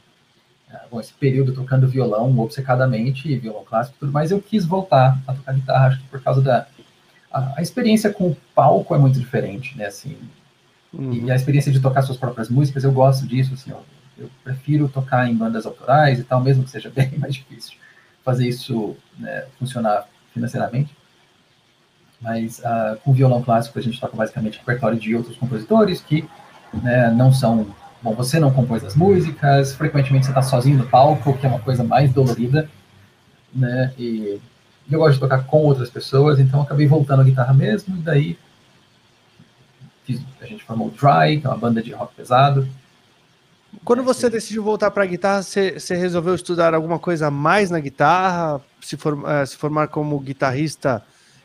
uh, 0.70 0.79
bom, 0.90 1.00
esse 1.00 1.12
período 1.12 1.53
tocando 1.53 1.88
violão 1.88 2.38
obcecadamente, 2.38 3.37
violão 3.38 3.64
clássico 3.64 3.96
e 3.96 4.00
tudo 4.00 4.12
mais, 4.12 4.31
eu 4.31 4.40
quis 4.40 4.64
voltar 4.64 5.18
a 5.26 5.33
tocar 5.33 5.53
guitarra, 5.53 5.87
acho 5.88 6.00
que 6.00 6.09
por 6.09 6.22
causa 6.22 6.40
da... 6.40 6.66
A, 7.33 7.59
a 7.59 7.62
experiência 7.62 8.12
com 8.12 8.29
o 8.29 8.37
palco 8.55 8.94
é 8.94 8.98
muito 8.98 9.18
diferente, 9.18 9.76
né? 9.79 9.87
Assim, 9.87 10.16
uhum. 10.92 11.12
E 11.12 11.31
a 11.31 11.37
experiência 11.37 11.70
de 11.70 11.81
tocar 11.81 12.03
suas 12.03 12.18
próprias 12.18 12.48
músicas, 12.48 12.85
eu 12.85 12.92
gosto 12.92 13.26
disso, 13.26 13.55
assim, 13.55 13.70
eu, 13.70 13.85
eu 14.18 14.31
prefiro 14.42 14.88
tocar 14.88 15.29
em 15.29 15.37
bandas 15.37 15.64
autorais 15.64 16.18
e 16.18 16.24
tal, 16.24 16.40
mesmo 16.40 16.64
que 16.64 16.70
seja 16.70 16.90
bem 16.94 17.16
mais 17.18 17.35
difícil 17.35 17.79
fazer 18.24 18.48
isso 18.48 18.96
né, 19.18 19.46
funcionar 19.59 20.09
financeiramente. 20.33 20.94
Mas 22.20 22.59
uh, 22.59 22.98
com 23.02 23.12
violão 23.12 23.42
clássico 23.42 23.78
a 23.78 23.83
gente 23.83 23.98
toca 23.98 24.16
basicamente 24.16 24.59
repertório 24.59 24.98
de 24.98 25.14
outros 25.14 25.37
compositores 25.37 26.00
que 26.00 26.28
né, 26.72 27.11
não 27.11 27.33
são. 27.33 27.66
Bom, 28.02 28.14
você 28.14 28.40
não 28.40 28.50
compôs 28.50 28.83
as 28.85 28.94
músicas, 28.94 29.74
frequentemente 29.74 30.26
você 30.26 30.30
está 30.30 30.42
sozinho 30.42 30.78
no 30.78 30.87
palco, 30.87 31.37
que 31.37 31.44
é 31.44 31.48
uma 31.48 31.59
coisa 31.59 31.85
mais 31.85 32.12
dolorida, 32.12 32.68
né? 33.54 33.92
E 33.98 34.40
eu 34.90 34.98
gosto 34.98 35.14
de 35.14 35.20
tocar 35.20 35.44
com 35.44 35.59
outras 35.59 35.90
pessoas, 35.90 36.38
então 36.38 36.62
acabei 36.62 36.87
voltando 36.87 37.20
à 37.20 37.24
guitarra 37.24 37.52
mesmo, 37.52 37.96
e 37.96 38.00
daí 38.00 38.38
fiz, 40.04 40.20
a 40.40 40.46
gente 40.46 40.64
formou 40.64 40.88
o 40.88 40.90
Dry, 40.90 41.40
que 41.40 41.46
é 41.46 41.50
uma 41.50 41.59
banda 41.59 41.83
de 41.83 41.92
rock 41.92 42.14
pesado, 42.14 42.66
Quando 43.85 44.02
você 44.02 44.28
decidiu 44.28 44.64
voltar 44.64 44.90
para 44.90 45.04
a 45.04 45.06
guitarra, 45.06 45.42
você, 45.42 45.78
você, 45.78 45.94
resolveu 45.94 46.35
estudar 46.35 46.74
alguma 46.74 46.98
coisa 46.98 47.30
mais 47.30 47.70
na 47.70 47.78
guitarra, 47.78 48.61
se, 48.80 48.96
uh, 48.96 49.46
se 49.46 49.56
formar 49.56 49.88
como 49.88 50.18
guitarrista 50.18 51.02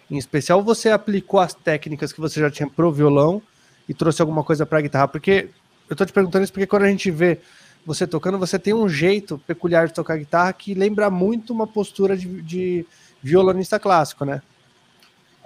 em 0.10 0.18
especial, 0.18 0.64
você 0.64 0.90
aplicou 0.90 1.40
as 1.40 1.54
técnicas 1.54 2.14
que 2.14 2.22
você 2.22 2.40
já 2.40 2.52
tinha 2.52 2.70
pro 2.70 2.92
violão 2.92 3.42
e 3.88 3.94
trouxe 3.94 4.22
alguma 4.22 4.44
coisa 4.44 4.66
para 4.66 4.80
a 4.80 4.82
guitarra? 4.82 5.08
Porque 5.08 5.50
eu 5.90 5.94
estou 5.94 6.06
te 6.06 6.14
perguntando 6.14 6.44
isso 6.44 6.54
porque 6.54 6.68
quando 6.68 6.84
a 6.84 6.90
gente 6.90 7.10
vê 7.10 7.40
você 7.86 8.08
tocando, 8.08 8.40
você 8.40 8.58
tem 8.58 8.74
um 8.74 8.90
jeito 8.90 9.38
peculiar 9.46 9.88
de 9.88 9.94
tocar 9.94 10.18
guitarra 10.18 10.52
que 10.54 10.74
lembra 10.74 11.10
muito 11.10 11.54
uma 11.54 11.68
postura 11.68 12.18
de, 12.18 12.42
de 12.42 12.86
violonista 13.22 13.80
clássico, 13.80 14.26
né? 14.26 14.42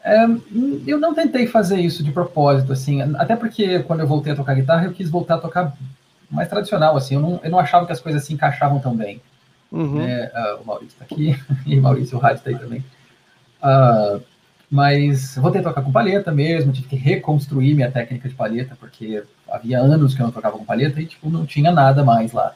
É, 0.03 0.23
eu 0.87 0.97
não 0.97 1.13
tentei 1.13 1.45
fazer 1.45 1.79
isso 1.79 2.01
de 2.01 2.11
propósito, 2.11 2.71
assim, 2.71 3.01
até 3.15 3.35
porque 3.35 3.79
quando 3.83 3.99
eu 3.99 4.07
voltei 4.07 4.31
a 4.31 4.35
tocar 4.35 4.55
guitarra, 4.55 4.85
eu 4.85 4.93
quis 4.93 5.09
voltar 5.09 5.35
a 5.35 5.39
tocar 5.39 5.75
mais 6.31 6.47
tradicional, 6.47 6.95
assim, 6.95 7.15
eu 7.15 7.21
não, 7.21 7.39
eu 7.43 7.51
não 7.51 7.59
achava 7.59 7.85
que 7.85 7.91
as 7.91 7.99
coisas 7.99 8.23
se 8.23 8.33
encaixavam 8.33 8.79
tão 8.79 8.95
bem. 8.95 9.21
Uhum. 9.71 9.97
Né? 9.97 10.31
Uh, 10.33 10.61
o 10.61 10.65
Maurício 10.65 10.93
está 10.93 11.05
aqui, 11.05 11.37
e 11.67 11.77
o 11.77 11.81
Maurício, 11.81 12.17
o 12.17 12.21
Rádio 12.21 12.37
está 12.37 12.49
aí 12.49 12.57
também. 12.57 12.83
Uh, 13.61 14.23
mas 14.69 15.35
voltei 15.35 15.61
a 15.61 15.63
tocar 15.63 15.81
com 15.81 15.91
palheta 15.91 16.31
mesmo, 16.31 16.71
tive 16.71 16.87
que 16.87 16.95
reconstruir 16.95 17.73
minha 17.73 17.89
técnica 17.89 18.29
de 18.29 18.35
palheta, 18.35 18.77
porque 18.79 19.23
havia 19.49 19.79
anos 19.79 20.13
que 20.13 20.21
eu 20.21 20.25
não 20.25 20.31
tocava 20.31 20.57
com 20.57 20.65
palheta 20.65 21.01
e, 21.01 21.07
tipo, 21.07 21.29
não 21.29 21.45
tinha 21.45 21.71
nada 21.71 22.03
mais 22.03 22.31
lá. 22.31 22.53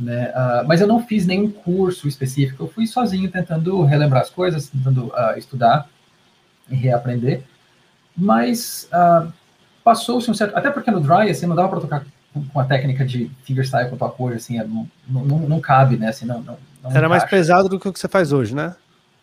Né? 0.00 0.30
Uh, 0.30 0.66
mas 0.66 0.80
eu 0.80 0.86
não 0.86 1.04
fiz 1.04 1.26
nenhum 1.26 1.50
curso 1.50 2.08
específico, 2.08 2.64
eu 2.64 2.68
fui 2.68 2.86
sozinho 2.86 3.30
tentando 3.30 3.82
relembrar 3.84 4.22
as 4.22 4.30
coisas, 4.30 4.68
tentando 4.68 5.12
estudar 5.36 5.86
e 6.70 6.74
reaprender. 6.74 7.42
Mas 8.16 8.88
passou-se 9.82 10.30
um 10.30 10.34
certo... 10.34 10.56
Até 10.56 10.70
porque 10.70 10.90
no 10.90 11.00
Dry, 11.00 11.30
assim, 11.30 11.46
não 11.46 11.56
dava 11.56 11.68
para 11.68 11.80
tocar 11.80 12.06
com 12.52 12.60
a 12.60 12.64
técnica 12.64 13.04
de 13.04 13.30
fingerstyle 13.44 13.88
que 13.88 13.94
eu 13.94 13.98
toco 13.98 14.24
hoje, 14.24 14.36
assim, 14.36 14.58
é, 14.58 14.64
não, 14.64 14.88
não, 15.06 15.38
não, 15.40 15.60
cabe, 15.60 15.96
né? 15.96 16.08
Assim, 16.08 16.26
não, 16.26 16.40
não, 16.40 16.58
não 16.82 16.90
Era 16.90 17.08
mais 17.08 17.24
pesado 17.24 17.68
do 17.68 17.78
que 17.78 17.88
o 17.88 17.92
que 17.92 17.98
você 17.98 18.08
faz 18.08 18.32
hoje, 18.32 18.54
né? 18.54 18.74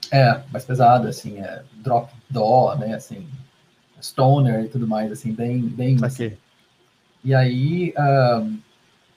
É, 0.10 0.42
mais 0.52 0.66
pesado, 0.66 1.08
assim, 1.08 1.40
é 1.40 1.64
drop 1.76 2.12
dó, 2.30 2.76
né? 2.76 2.96
Assim, 2.96 3.28
stoner 4.02 4.66
e 4.66 4.70
tudo 4.70 4.88
mais, 4.88 5.12
assim, 5.12 5.34
bem, 5.34 5.62
bem. 5.62 5.98
Assim. 6.04 6.34
E 7.24 7.36
aí, 7.36 7.94
uh, 7.98 8.58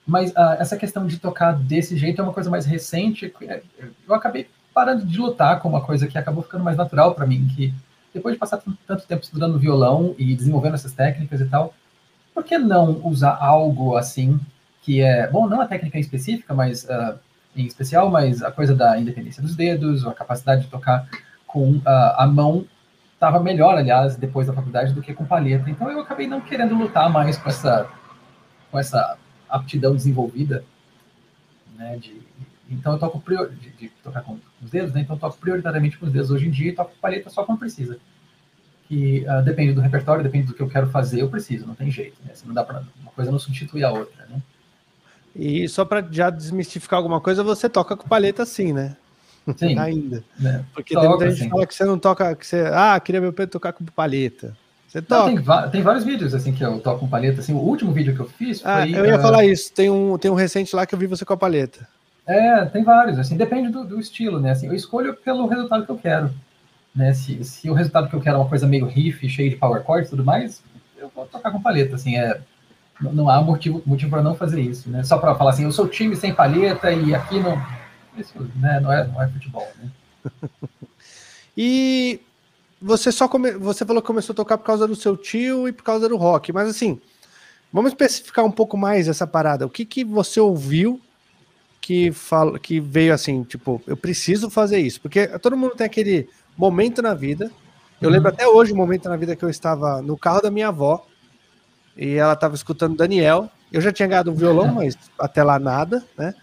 mas 0.06 0.30
uh, 0.32 0.56
essa 0.58 0.76
questão 0.76 1.06
de 1.06 1.18
tocar 1.18 1.52
desse 1.52 1.96
jeito 1.96 2.20
é 2.20 2.24
uma 2.24 2.32
coisa 2.32 2.50
mais 2.50 2.66
recente. 2.66 3.32
É, 3.42 3.62
eu 4.06 4.14
acabei 4.14 4.48
parando 4.72 5.06
de 5.06 5.18
lutar 5.18 5.60
com 5.60 5.68
uma 5.68 5.80
coisa 5.80 6.06
que 6.06 6.18
acabou 6.18 6.42
ficando 6.42 6.64
mais 6.64 6.76
natural 6.76 7.14
para 7.14 7.26
mim, 7.26 7.48
que 7.54 7.72
depois 8.12 8.34
de 8.34 8.38
passar 8.38 8.62
tanto 8.86 9.06
tempo 9.06 9.22
estudando 9.22 9.58
violão 9.58 10.14
e 10.18 10.34
desenvolvendo 10.34 10.74
essas 10.74 10.92
técnicas 10.92 11.40
e 11.40 11.46
tal, 11.46 11.74
por 12.34 12.44
que 12.44 12.58
não 12.58 13.00
usar 13.06 13.36
algo 13.40 13.96
assim, 13.96 14.38
que 14.82 15.00
é, 15.00 15.28
bom, 15.28 15.48
não 15.48 15.60
a 15.60 15.66
técnica 15.66 15.98
específica, 15.98 16.52
mas 16.54 16.84
uh, 16.84 17.18
em 17.56 17.66
especial, 17.66 18.10
mas 18.10 18.42
a 18.42 18.50
coisa 18.50 18.74
da 18.74 18.98
independência 18.98 19.42
dos 19.42 19.54
dedos, 19.54 20.06
a 20.06 20.12
capacidade 20.12 20.62
de 20.62 20.68
tocar 20.68 21.08
com 21.46 21.76
uh, 21.76 21.82
a 22.16 22.26
mão 22.26 22.66
estava 23.12 23.40
melhor, 23.40 23.76
aliás, 23.76 24.16
depois 24.16 24.46
da 24.46 24.52
faculdade 24.52 24.92
do 24.92 25.00
que 25.00 25.14
com 25.14 25.24
palheta. 25.24 25.70
Então 25.70 25.90
eu 25.90 26.00
acabei 26.00 26.26
não 26.26 26.40
querendo 26.40 26.74
lutar 26.74 27.08
mais 27.10 27.38
com 27.38 27.48
essa, 27.48 27.88
com 28.70 28.78
essa 28.78 29.16
aptidão 29.48 29.94
desenvolvida, 29.94 30.64
né, 31.76 31.96
de, 31.96 32.20
então 32.68 32.92
eu 32.92 32.98
toco 32.98 33.20
prior, 33.20 33.50
de, 33.50 33.70
de, 33.70 33.88
tocar 34.02 34.22
com 34.22 34.38
os 34.62 34.70
dedos, 34.70 34.92
né, 34.92 35.00
então 35.00 35.16
eu 35.16 35.20
toco 35.20 35.38
prioritariamente 35.38 35.96
com 35.96 36.06
os 36.06 36.12
dedos 36.12 36.30
hoje 36.30 36.46
em 36.46 36.50
dia 36.50 36.70
e 36.70 36.74
toco 36.74 36.92
palheta 37.00 37.30
só 37.30 37.44
quando 37.44 37.58
precisa 37.58 37.98
que 38.88 39.24
uh, 39.26 39.42
depende 39.42 39.72
do 39.72 39.80
repertório, 39.80 40.22
depende 40.22 40.46
do 40.46 40.54
que 40.54 40.62
eu 40.62 40.68
quero 40.68 40.88
fazer, 40.88 41.20
eu 41.20 41.30
preciso, 41.30 41.66
não 41.66 41.74
tem 41.74 41.90
jeito. 41.90 42.16
Né? 42.24 42.32
Não 42.44 42.54
dá 42.54 42.62
para 42.62 42.82
uma 43.00 43.10
coisa 43.12 43.30
não 43.30 43.38
substituir 43.38 43.84
a 43.84 43.90
outra, 43.90 44.26
né? 44.26 44.40
E 45.34 45.68
só 45.68 45.84
para 45.84 46.06
já 46.10 46.30
desmistificar 46.30 46.98
alguma 46.98 47.20
coisa, 47.20 47.42
você 47.42 47.68
toca 47.68 47.96
com 47.96 48.08
palheta 48.08 48.46
sim, 48.46 48.72
né? 48.72 48.96
Sim. 49.56 49.76
Ainda. 49.80 50.22
Né? 50.38 50.64
Porque 50.72 50.94
toca, 50.94 51.06
tem 51.06 51.16
muita 51.16 51.30
gente 51.30 51.44
sim. 51.44 51.50
fala 51.50 51.66
que 51.66 51.74
você 51.74 51.84
não 51.84 51.98
toca, 51.98 52.36
que 52.36 52.46
você, 52.46 52.64
ah, 52.72 52.98
queria 53.00 53.20
ver 53.20 53.28
o 53.28 53.32
Pedro 53.32 53.52
tocar 53.52 53.72
com 53.72 53.84
palheta. 53.84 54.56
Você 54.88 55.02
toca. 55.02 55.32
Não, 55.32 55.62
tem, 55.62 55.70
tem, 55.70 55.82
vários 55.82 56.04
vídeos 56.04 56.34
assim 56.34 56.52
que 56.52 56.64
eu 56.64 56.78
toco 56.78 57.00
com 57.00 57.08
palheta. 57.08 57.40
Assim, 57.40 57.52
o 57.52 57.58
último 57.58 57.92
vídeo 57.92 58.14
que 58.14 58.20
eu 58.20 58.28
fiz 58.28 58.60
ah, 58.64 58.82
foi. 58.82 58.94
Ah, 58.94 58.98
eu 58.98 59.06
ia 59.06 59.18
uh... 59.18 59.22
falar 59.22 59.44
isso. 59.44 59.72
Tem 59.72 59.90
um, 59.90 60.16
tem 60.16 60.30
um 60.30 60.34
recente 60.34 60.74
lá 60.74 60.86
que 60.86 60.94
eu 60.94 60.98
vi 60.98 61.06
você 61.06 61.24
com 61.24 61.32
a 61.32 61.36
palheta. 61.36 61.88
É, 62.26 62.64
tem 62.66 62.84
vários. 62.84 63.18
Assim, 63.18 63.36
depende 63.36 63.70
do, 63.70 63.84
do 63.84 63.98
estilo, 63.98 64.40
né? 64.40 64.52
Assim, 64.52 64.68
eu 64.68 64.74
escolho 64.74 65.14
pelo 65.16 65.46
resultado 65.46 65.84
que 65.84 65.90
eu 65.90 65.98
quero. 65.98 66.30
Né? 66.94 67.12
Se, 67.12 67.42
se 67.42 67.68
o 67.68 67.74
resultado 67.74 68.08
que 68.08 68.14
eu 68.14 68.20
quero 68.20 68.36
é 68.36 68.38
uma 68.38 68.48
coisa 68.48 68.68
meio 68.68 68.86
riff, 68.86 69.28
cheio 69.28 69.50
de 69.50 69.56
power 69.56 69.84
chords 69.84 70.06
e 70.06 70.10
tudo 70.10 70.24
mais, 70.24 70.62
eu 70.96 71.10
vou 71.14 71.26
tocar 71.26 71.50
com 71.50 71.60
palheta, 71.60 71.96
assim, 71.96 72.16
é, 72.16 72.40
não 73.12 73.28
há 73.28 73.40
motivo, 73.42 73.82
motivo 73.84 74.10
para 74.10 74.22
não 74.22 74.34
fazer 74.34 74.60
isso, 74.60 74.90
né? 74.90 75.02
Só 75.02 75.18
para 75.18 75.34
falar 75.34 75.50
assim, 75.50 75.64
eu 75.64 75.72
sou 75.72 75.88
time 75.88 76.16
sem 76.16 76.34
palheta 76.34 76.92
e 76.92 77.14
aqui 77.14 77.38
não, 77.40 77.60
isso, 78.16 78.32
né, 78.56 78.80
não, 78.80 78.92
é, 78.92 79.06
não 79.06 79.22
é 79.22 79.28
futebol, 79.28 79.66
né? 79.78 79.90
e 81.56 82.20
você 82.80 83.10
só 83.10 83.28
come, 83.28 83.52
você 83.52 83.84
falou 83.84 84.02
que 84.02 84.06
começou 84.06 84.32
a 84.32 84.36
tocar 84.36 84.58
por 84.58 84.64
causa 84.64 84.86
do 84.86 84.96
seu 84.96 85.16
tio 85.16 85.68
e 85.68 85.72
por 85.72 85.82
causa 85.82 86.08
do 86.08 86.16
rock, 86.16 86.52
mas 86.52 86.68
assim, 86.68 87.00
vamos 87.72 87.92
especificar 87.92 88.44
um 88.44 88.50
pouco 88.50 88.76
mais 88.76 89.08
essa 89.08 89.26
parada. 89.26 89.66
O 89.66 89.70
que 89.70 89.84
que 89.84 90.04
você 90.04 90.40
ouviu 90.40 91.00
que 91.80 92.12
fala, 92.12 92.58
que 92.58 92.80
veio 92.80 93.12
assim, 93.12 93.42
tipo, 93.42 93.82
eu 93.86 93.96
preciso 93.96 94.48
fazer 94.48 94.78
isso, 94.78 95.00
porque 95.00 95.26
todo 95.38 95.56
mundo 95.56 95.74
tem 95.74 95.84
aquele 95.84 96.28
momento 96.56 97.02
na 97.02 97.12
vida. 97.12 97.50
Eu 98.00 98.08
lembro 98.08 98.28
uhum. 98.28 98.34
até 98.34 98.48
hoje 98.48 98.72
o 98.72 98.76
momento 98.76 99.08
na 99.08 99.16
vida 99.16 99.36
que 99.36 99.44
eu 99.44 99.50
estava 99.50 100.00
no 100.00 100.16
carro 100.16 100.40
da 100.40 100.50
minha 100.50 100.68
avó 100.68 101.06
e 101.96 102.14
ela 102.14 102.32
estava 102.32 102.54
escutando 102.54 102.96
Daniel. 102.96 103.50
Eu 103.72 103.80
já 103.80 103.92
tinha 103.92 104.08
ganhado 104.08 104.30
um 104.30 104.34
violão, 104.34 104.72
mas 104.72 104.96
até 105.18 105.42
lá 105.42 105.58
nada, 105.58 106.04
né? 106.16 106.34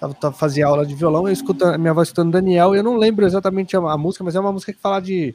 Tava, 0.00 0.14
tava, 0.14 0.34
fazia 0.34 0.66
aula 0.66 0.86
de 0.86 0.94
violão, 0.94 1.26
eu 1.26 1.32
escutando, 1.32 1.78
minha 1.78 1.90
avó 1.90 2.02
escutando 2.02 2.30
Daniel, 2.30 2.74
eu 2.74 2.84
não 2.84 2.96
lembro 2.96 3.26
exatamente 3.26 3.76
a, 3.76 3.80
a, 3.80 3.98
música, 3.98 4.22
mas 4.22 4.36
é 4.36 4.40
uma 4.40 4.52
música 4.52 4.72
que 4.72 4.78
fala 4.78 5.00
de 5.00 5.34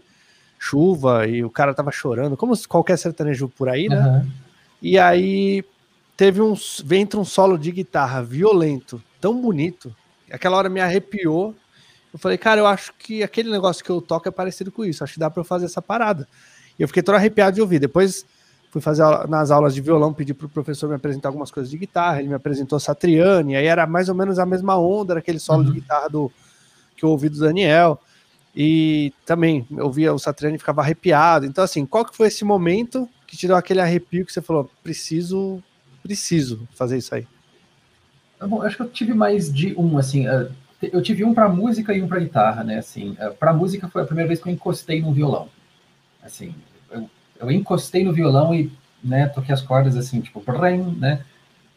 chuva 0.58 1.28
e 1.28 1.44
o 1.44 1.50
cara 1.50 1.74
tava 1.74 1.92
chorando, 1.92 2.38
como 2.38 2.58
qualquer 2.68 2.98
sertanejo 2.98 3.50
por 3.50 3.68
aí, 3.68 3.90
né? 3.90 4.00
Uhum. 4.00 4.32
E 4.82 4.98
aí 4.98 5.66
teve 6.16 6.42
um, 6.42 6.56
entra 6.92 7.20
um 7.20 7.26
solo 7.26 7.58
de 7.58 7.72
guitarra 7.72 8.24
violento, 8.24 9.04
tão 9.20 9.40
bonito, 9.40 9.94
aquela 10.32 10.56
hora 10.56 10.70
me 10.70 10.80
arrepiou 10.80 11.54
eu 12.14 12.20
falei, 12.20 12.38
cara, 12.38 12.62
eu 12.62 12.68
acho 12.68 12.94
que 12.94 13.24
aquele 13.24 13.50
negócio 13.50 13.84
que 13.84 13.90
eu 13.90 14.00
toco 14.00 14.30
é 14.30 14.32
parecido 14.32 14.72
com 14.72 14.86
isso, 14.86 15.04
acho 15.04 15.14
que 15.14 15.20
dá 15.20 15.32
para 15.32 15.42
eu 15.42 15.46
fazer 15.46 15.66
essa 15.66 15.82
parada. 15.82 16.28
E 16.78 16.84
eu 16.84 16.88
fiquei 16.88 17.02
todo 17.02 17.16
arrepiado 17.16 17.56
de 17.56 17.62
ouvir. 17.62 17.80
Depois 17.80 18.24
fui 18.74 18.82
fazer 18.82 19.04
nas 19.30 19.52
aulas 19.52 19.76
de 19.76 19.82
violão, 19.82 20.12
pedi 20.12 20.34
para 20.34 20.48
o 20.48 20.50
professor 20.50 20.90
me 20.90 20.96
apresentar 20.96 21.30
algumas 21.30 21.52
coisas 21.52 21.70
de 21.70 21.78
guitarra, 21.78 22.18
ele 22.18 22.30
me 22.30 22.34
apresentou 22.34 22.80
Satriani, 22.80 23.56
aí 23.56 23.68
era 23.68 23.86
mais 23.86 24.10
ou 24.10 24.16
menos 24.16 24.40
a 24.40 24.48
mesma 24.48 24.76
onda, 24.80 25.16
aquele 25.16 25.38
solo 25.38 25.60
uhum. 25.60 25.72
de 25.72 25.80
guitarra 25.80 26.10
do 26.10 26.32
que 26.98 27.06
eu 27.06 27.10
ouvi 27.10 27.30
do 27.30 27.38
Daniel. 27.38 28.02
E 28.56 29.14
também 29.28 29.68
eu 29.78 29.92
via 29.92 30.12
o 30.12 30.18
Satriani 30.18 30.56
e 30.56 30.60
ficava 30.60 30.82
arrepiado. 30.82 31.46
Então, 31.46 31.64
assim, 31.64 31.86
qual 31.86 32.04
que 32.04 32.18
foi 32.18 32.30
esse 32.30 32.44
momento 32.44 33.08
que 33.28 33.38
te 33.38 33.46
deu 33.46 33.56
aquele 33.56 33.80
arrepio 33.80 34.26
que 34.26 34.34
você 34.34 34.42
falou, 34.42 34.68
preciso, 34.82 35.62
preciso 36.02 36.68
fazer 36.74 36.98
isso 36.98 37.14
aí? 37.14 37.28
Bom, 38.42 38.64
acho 38.64 38.76
que 38.76 38.82
eu 38.82 38.90
tive 38.90 39.14
mais 39.14 39.54
de 39.54 39.76
um, 39.78 40.00
assim, 40.00 40.28
uh, 40.28 40.52
eu 40.82 41.02
tive 41.04 41.24
um 41.24 41.32
para 41.32 41.48
música 41.48 41.94
e 41.94 42.02
um 42.02 42.08
para 42.08 42.20
guitarra, 42.20 42.64
né? 42.64 42.80
Assim, 42.80 43.16
eh, 43.20 43.30
para 43.30 43.54
música 43.54 43.88
foi 43.88 44.02
a 44.02 44.06
primeira 44.06 44.28
vez 44.28 44.42
que 44.42 44.50
eu 44.50 44.54
encostei 44.54 45.00
no 45.00 45.14
violão. 45.14 45.48
Assim, 46.24 46.56
eu, 47.40 47.52
encostei 47.52 48.04
no 48.04 48.14
violão 48.14 48.54
e, 48.54 48.72
né, 49.04 49.28
toquei 49.28 49.54
as 49.54 49.62
cordas 49.62 49.96
assim, 49.96 50.22
tipo, 50.22 50.42
brrrem, 50.42 50.84
né? 50.98 51.24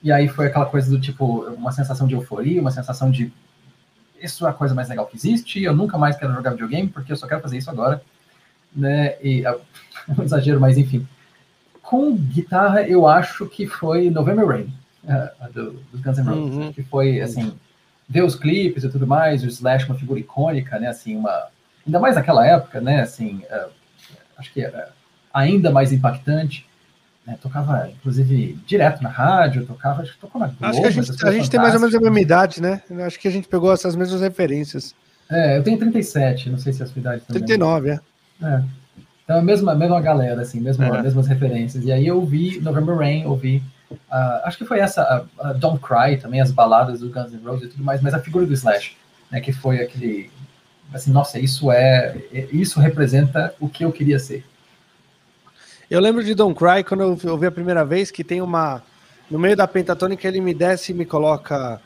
E 0.02 0.12
aí 0.12 0.28
foi 0.28 0.46
aquela 0.46 0.66
coisa 0.66 0.90
do 0.90 1.00
tipo, 1.00 1.42
uma 1.50 1.72
sensação 1.72 2.06
de 2.06 2.14
euforia, 2.14 2.60
uma 2.60 2.70
sensação 2.70 3.10
de 3.10 3.32
isso 4.20 4.46
é 4.46 4.50
a 4.50 4.52
coisa 4.52 4.74
mais 4.74 4.88
legal 4.88 5.06
que 5.06 5.16
existe, 5.16 5.62
eu 5.62 5.74
nunca 5.74 5.98
mais 5.98 6.16
quero 6.16 6.32
jogar 6.32 6.50
videogame 6.50 6.88
porque 6.88 7.12
eu 7.12 7.16
só 7.16 7.26
quero 7.26 7.42
fazer 7.42 7.58
isso 7.58 7.70
agora, 7.70 8.02
né? 8.74 9.16
E 9.22 9.44
é 9.46 9.56
um 10.16 10.22
exagero, 10.22 10.60
mas 10.60 10.78
enfim. 10.78 11.06
Com 11.82 12.16
guitarra, 12.16 12.82
eu 12.82 13.06
acho 13.06 13.46
que 13.46 13.66
foi 13.66 14.10
November 14.10 14.46
Rain, 14.46 14.72
uh, 15.04 15.52
do, 15.52 15.72
do 15.72 15.98
Guns 15.98 16.18
N' 16.18 16.24
Roses, 16.24 16.56
uhum. 16.56 16.72
que 16.72 16.82
foi 16.82 17.20
assim 17.20 17.56
ver 18.08 18.22
os 18.22 18.36
clipes 18.36 18.84
e 18.84 18.88
tudo 18.88 19.06
mais, 19.06 19.42
o 19.42 19.46
Slash 19.46 19.86
uma 19.86 19.98
figura 19.98 20.20
icônica, 20.20 20.78
né, 20.78 20.88
assim, 20.88 21.16
uma, 21.16 21.48
ainda 21.84 21.98
mais 21.98 22.14
naquela 22.14 22.46
época, 22.46 22.80
né, 22.80 23.00
assim, 23.02 23.42
uh, 23.50 23.70
acho 24.36 24.52
que 24.52 24.60
era 24.60 24.90
ainda 25.36 25.70
mais 25.70 25.92
impactante, 25.92 26.66
né, 27.26 27.36
tocava, 27.40 27.90
inclusive, 27.90 28.58
direto 28.66 29.02
na 29.02 29.08
rádio, 29.08 29.66
tocava, 29.66 30.02
acho 30.02 30.12
que 30.12 30.18
tocou 30.18 30.40
na 30.40 30.46
Globo, 30.46 30.66
Acho 30.66 30.80
que 30.80 30.86
a 30.86 30.90
gente, 30.90 31.26
a 31.26 31.32
gente 31.32 31.50
tem 31.50 31.60
mais 31.60 31.74
ou 31.74 31.80
menos 31.80 31.94
a 31.94 32.00
mesma 32.00 32.20
idade, 32.20 32.62
né, 32.62 32.82
acho 33.04 33.18
que 33.18 33.28
a 33.28 33.30
gente 33.30 33.48
pegou 33.48 33.72
essas 33.72 33.96
mesmas 33.96 34.20
referências. 34.20 34.94
É, 35.30 35.58
eu 35.58 35.62
tenho 35.62 35.78
37, 35.78 36.50
não 36.50 36.58
sei 36.58 36.72
se 36.72 36.82
a 36.82 36.86
sua 36.86 37.00
idade 37.00 37.22
também. 37.22 37.42
39, 37.42 37.90
é. 37.90 38.00
É. 38.42 38.62
Então, 39.24 39.38
a 39.38 39.42
mesma, 39.42 39.74
mesma 39.74 40.00
galera, 40.00 40.42
assim, 40.42 40.60
mesma, 40.60 40.86
é. 40.86 41.02
mesmas 41.02 41.26
referências. 41.26 41.84
E 41.84 41.90
aí 41.90 42.06
eu 42.06 42.24
vi 42.24 42.60
November 42.60 42.96
Rain, 42.96 43.26
ouvi 43.26 43.60
Uh, 43.90 44.42
acho 44.44 44.58
que 44.58 44.64
foi 44.64 44.80
essa, 44.80 45.24
uh, 45.38 45.54
Don't 45.54 45.80
Cry, 45.80 46.16
também 46.16 46.40
as 46.40 46.50
baladas 46.50 47.00
do 47.00 47.08
Guns 47.08 47.32
N' 47.32 47.44
Roses 47.44 47.68
e 47.68 47.68
tudo 47.68 47.84
mais, 47.84 48.02
mas 48.02 48.14
a 48.14 48.18
figura 48.18 48.44
do 48.44 48.52
Slash, 48.52 48.96
né, 49.30 49.40
que 49.40 49.52
foi 49.52 49.80
aquele, 49.80 50.30
assim, 50.92 51.12
nossa, 51.12 51.38
isso 51.38 51.70
é, 51.70 52.16
isso 52.52 52.80
representa 52.80 53.54
o 53.60 53.68
que 53.68 53.84
eu 53.84 53.92
queria 53.92 54.18
ser. 54.18 54.44
Eu 55.90 56.00
lembro 56.00 56.22
de 56.24 56.34
Don't 56.34 56.58
Cry 56.58 56.82
quando 56.82 57.02
eu 57.02 57.32
ouvi 57.32 57.46
a 57.46 57.52
primeira 57.52 57.84
vez 57.84 58.10
que 58.10 58.24
tem 58.24 58.42
uma 58.42 58.82
No 59.30 59.38
meio 59.38 59.56
da 59.56 59.66
pentatônica 59.68 60.26
ele 60.26 60.40
me 60.40 60.52
desce 60.52 60.92
e 60.92 60.94
me 60.94 61.04
coloca 61.04 61.80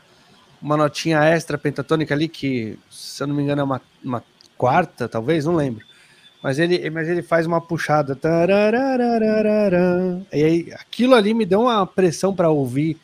uma 0.61 0.77
notinha 0.77 1.23
extra 1.23 1.57
pentatônica 1.57 2.13
ali, 2.13 2.27
que, 2.27 2.77
se 2.89 3.23
eu 3.23 3.27
não 3.27 3.35
me 3.35 3.41
engano, 3.41 3.61
é 3.61 3.63
uma, 3.63 3.81
uma 4.03 4.23
quarta, 4.57 5.09
talvez, 5.09 5.45
não 5.45 5.55
lembro. 5.55 5.83
Mas 6.41 6.59
ele, 6.59 6.89
mas 6.89 7.09
ele 7.09 7.21
faz 7.21 7.45
uma 7.47 7.59
puxada. 7.59 8.15
E 10.31 10.43
aí, 10.43 10.73
aquilo 10.73 11.15
ali 11.15 11.33
me 11.33 11.45
deu 11.45 11.61
uma 11.61 11.85
pressão 11.85 12.33
para 12.33 12.49
ouvir, 12.49 12.97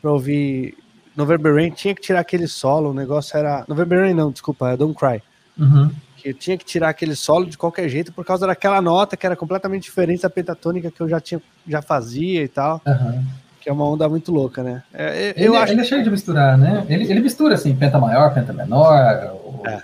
para 0.00 0.10
ouvir 0.10 0.74
November 1.16 1.54
Rain. 1.54 1.70
Tinha 1.70 1.94
que 1.94 2.02
tirar 2.02 2.20
aquele 2.20 2.46
solo, 2.46 2.90
o 2.90 2.94
negócio 2.94 3.36
era. 3.36 3.64
November 3.68 4.00
Rain, 4.00 4.14
não, 4.14 4.30
desculpa, 4.30 4.70
é 4.70 4.76
Don't 4.76 4.94
Cry. 4.94 5.22
Uhum. 5.58 5.90
Que 6.22 6.28
eu 6.28 6.34
tinha 6.34 6.56
que 6.56 6.64
tirar 6.64 6.88
aquele 6.88 7.16
solo 7.16 7.46
de 7.46 7.58
qualquer 7.58 7.88
jeito 7.88 8.12
por 8.12 8.24
causa 8.24 8.46
daquela 8.46 8.80
nota 8.80 9.16
que 9.16 9.26
era 9.26 9.34
completamente 9.34 9.82
diferente 9.82 10.22
da 10.22 10.30
pentatônica 10.30 10.88
que 10.88 11.00
eu 11.00 11.08
já 11.08 11.20
tinha, 11.20 11.42
já 11.66 11.82
fazia 11.82 12.44
e 12.44 12.48
tal. 12.48 12.80
Uhum. 12.86 13.24
Que 13.60 13.68
é 13.68 13.72
uma 13.72 13.84
onda 13.88 14.08
muito 14.08 14.30
louca, 14.30 14.62
né? 14.62 14.84
É, 14.94 15.34
eu 15.36 15.52
ele, 15.52 15.56
acho... 15.56 15.72
ele 15.72 15.80
é 15.80 15.84
cheio 15.84 16.04
de 16.04 16.10
misturar, 16.10 16.56
né? 16.56 16.86
Ele, 16.88 17.10
ele 17.10 17.18
mistura 17.18 17.56
assim, 17.56 17.74
penta 17.74 17.98
maior, 17.98 18.32
penta 18.32 18.52
menor, 18.52 18.96
é. 19.66 19.82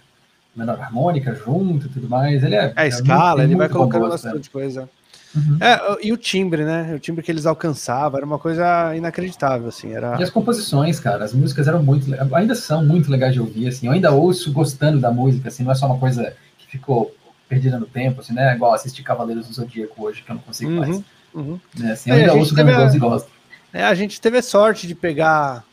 menor 0.55 0.81
harmônica 0.81 1.35
junto 1.35 1.87
e 1.87 1.89
tudo 1.89 2.09
mais. 2.09 2.45
Ele 2.45 2.55
é. 2.55 2.73
É 2.77 2.83
a 2.83 2.87
escala, 2.87 3.43
ele 3.43 3.57
vai 3.57 3.69
colocando 3.69 4.09
bastante 4.09 4.47
né? 4.47 4.53
coisa. 4.53 4.89
Uhum. 5.35 5.59
É, 5.61 6.07
e 6.07 6.13
o 6.13 6.17
timbre, 6.17 6.65
né? 6.65 6.95
O 6.95 6.99
timbre 6.99 7.23
que 7.23 7.31
eles 7.31 7.47
alcançavam 7.47 8.17
era 8.17 8.27
uma 8.27 8.39
coisa 8.39 8.95
inacreditável, 8.97 9.69
assim. 9.69 9.93
Era... 9.93 10.19
E 10.19 10.23
as 10.23 10.31
composições, 10.31 10.99
cara, 10.99 11.25
as 11.25 11.35
músicas 11.35 11.69
eram 11.69 11.83
muito, 11.83 12.07
ainda 12.35 12.55
são 12.55 12.85
muito 12.85 13.11
legais 13.11 13.35
de 13.35 13.41
ouvir, 13.41 13.69
assim. 13.69 13.87
Eu 13.87 13.93
ainda 13.93 14.11
ouço 14.11 14.53
gostando 14.53 14.99
da 14.99 15.11
música, 15.11 15.49
assim, 15.49 15.65
não 15.65 15.73
é 15.73 15.75
só 15.75 15.87
uma 15.87 15.99
coisa 15.99 16.33
que 16.59 16.67
ficou 16.67 17.15
perdida 17.49 17.79
no 17.79 17.87
tempo, 17.87 18.21
assim, 18.21 18.35
né? 18.35 18.55
Igual 18.55 18.75
assistir 18.75 19.03
Cavaleiros 19.03 19.47
do 19.47 19.55
Zodíaco 19.55 20.05
hoje, 20.05 20.23
que 20.23 20.31
eu 20.31 20.35
não 20.35 20.43
consigo 20.43 20.71
uhum. 20.71 20.79
mais. 20.79 21.03
Uhum. 21.35 21.61
É, 21.83 21.91
assim, 21.93 22.11
eu 22.11 22.17
é, 22.17 22.21
ainda 22.21 22.35
ouço 22.35 22.55
Guns 22.55 22.95
e 22.95 22.99
gosto. 22.99 23.31
É, 23.73 23.85
a 23.85 23.95
gente 23.95 24.21
teve 24.21 24.39
a 24.39 24.43
sorte 24.43 24.87
de 24.87 24.95
pegar, 24.95 25.65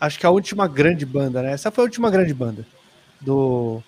acho 0.00 0.18
que 0.18 0.26
a 0.26 0.30
última 0.30 0.66
grande 0.66 1.06
banda, 1.06 1.42
né? 1.42 1.52
Essa 1.52 1.70
foi 1.70 1.82
a 1.82 1.86
última 1.86 2.10
grande 2.10 2.34
banda 2.34 2.66
do, 3.20 3.82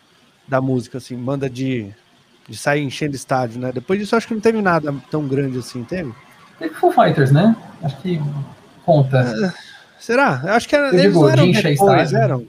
da 0.47 0.61
música, 0.61 0.99
assim, 0.99 1.17
banda 1.17 1.51
de, 1.51 1.93
de 2.49 2.57
sair 2.57 2.83
enchendo 2.83 3.17
estádio, 3.17 3.61
né? 3.61 3.73
Depois 3.73 3.99
disso, 3.99 4.17
acho 4.17 4.29
que 4.29 4.35
não 4.35 4.41
teve 4.41 4.63
nada 4.63 4.95
tão 5.11 5.27
grande 5.27 5.59
assim, 5.59 5.83
teve? 5.85 6.13
Teve 6.59 6.75
Full 6.75 6.93
Fighters, 6.93 7.31
né? 7.31 7.57
Acho 7.83 7.97
que 7.99 8.21
conta. 8.85 9.19
É, 9.19 9.53
será? 9.99 10.43
Acho 10.55 10.69
que 10.69 10.77
era, 10.77 10.89
eles 10.89 11.15
não 11.15 11.29
eram 11.29 11.51
depois, 11.51 12.13
eram. 12.13 12.47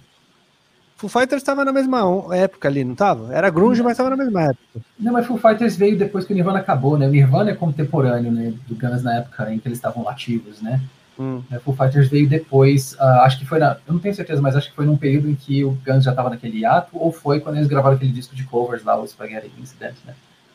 Full 0.98 1.10
Fighters 1.10 1.42
estava 1.42 1.64
na 1.64 1.72
mesma 1.72 2.02
época 2.32 2.68
ali, 2.68 2.84
não 2.84 2.94
estava? 2.94 3.32
Era 3.34 3.50
grunge, 3.52 3.84
mas 3.84 3.92
estava 3.92 4.10
na 4.10 4.18
mesma 4.18 4.44
época. 4.44 4.82
Não, 5.00 5.14
mas 5.14 5.28
Full 5.28 5.38
Fighters 5.38 5.76
veio 5.76 5.98
depois 5.98 6.26
que 6.26 6.34
o 6.34 6.36
Nirvana 6.36 6.60
acabou, 6.60 6.98
né? 6.98 7.08
O 7.08 7.12
Nirvana 7.12 7.52
é 7.52 7.56
contemporâneo 7.56 8.32
né, 8.32 8.54
do 8.68 8.76
Guns 8.76 9.04
na 9.04 9.18
época 9.18 9.54
em 9.54 9.60
que 9.60 9.68
eles 9.68 9.78
estavam 9.78 10.08
ativos, 10.10 10.60
né? 10.62 10.82
Hum. 11.20 11.42
É, 11.52 11.58
Foo 11.60 11.76
Fighters 11.76 12.10
veio 12.10 12.30
depois, 12.30 12.94
uh, 12.94 13.22
acho 13.22 13.40
que 13.40 13.46
foi 13.46 13.58
na, 13.58 13.78
eu 13.88 13.94
não 13.94 14.00
tenho 14.00 14.14
certeza, 14.14 14.42
mas 14.42 14.56
acho 14.56 14.70
que 14.70 14.76
foi 14.76 14.86
num 14.86 14.98
período 14.98 15.30
em 15.30 15.36
que 15.36 15.64
o 15.64 15.72
Guns 15.86 16.04
já 16.04 16.12
estava 16.12 16.30
naquele 16.30 16.64
ato, 16.64 16.92
ou 16.94 17.12
foi 17.12 17.40
quando 17.40 17.56
eles 17.56 17.68
gravaram 17.68 17.96
aquele 17.96 18.12
disco 18.12 18.36
de 18.36 18.44
covers 18.44 18.84
lá, 18.84 19.00
o 19.00 19.08
Spaghetti 19.08 19.52
Incident, 19.60 19.96
né? 20.06 20.14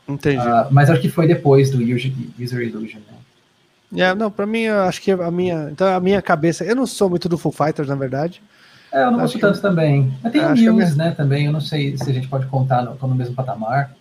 Entendi. 0.09 0.47
Uh, 0.47 0.67
mas 0.71 0.89
acho 0.89 1.01
que 1.01 1.09
foi 1.09 1.27
depois 1.27 1.71
do 1.71 1.79
User, 1.83 2.63
Illusion, 2.63 3.01
né? 3.01 4.05
É, 4.05 4.15
não, 4.15 4.31
para 4.31 4.47
mim, 4.47 4.67
acho 4.67 5.03
que 5.03 5.11
a 5.11 5.31
minha, 5.31 5.69
então 5.71 5.87
a 5.87 6.01
minha 6.01 6.23
cabeça, 6.23 6.65
eu 6.65 6.75
não 6.75 6.87
sou 6.87 7.11
muito 7.11 7.29
do 7.29 7.37
Foo 7.37 7.53
Fighters, 7.53 7.89
na 7.89 7.95
verdade. 7.95 8.43
É, 8.91 9.03
eu 9.05 9.11
não 9.11 9.21
gosto 9.21 9.39
tanto 9.39 9.61
também. 9.61 10.13
Mas 10.23 10.33
tem 10.33 10.45
o 10.45 10.49
Muse, 10.51 10.71
minha... 10.71 10.95
né, 10.95 11.11
também, 11.11 11.47
eu 11.47 11.53
não 11.53 11.61
sei 11.61 11.97
se 11.97 12.09
a 12.09 12.13
gente 12.13 12.29
pode 12.29 12.47
contar, 12.47 12.83
no, 12.83 12.95
no 12.95 13.15
mesmo 13.15 13.35
patamar. 13.35 13.93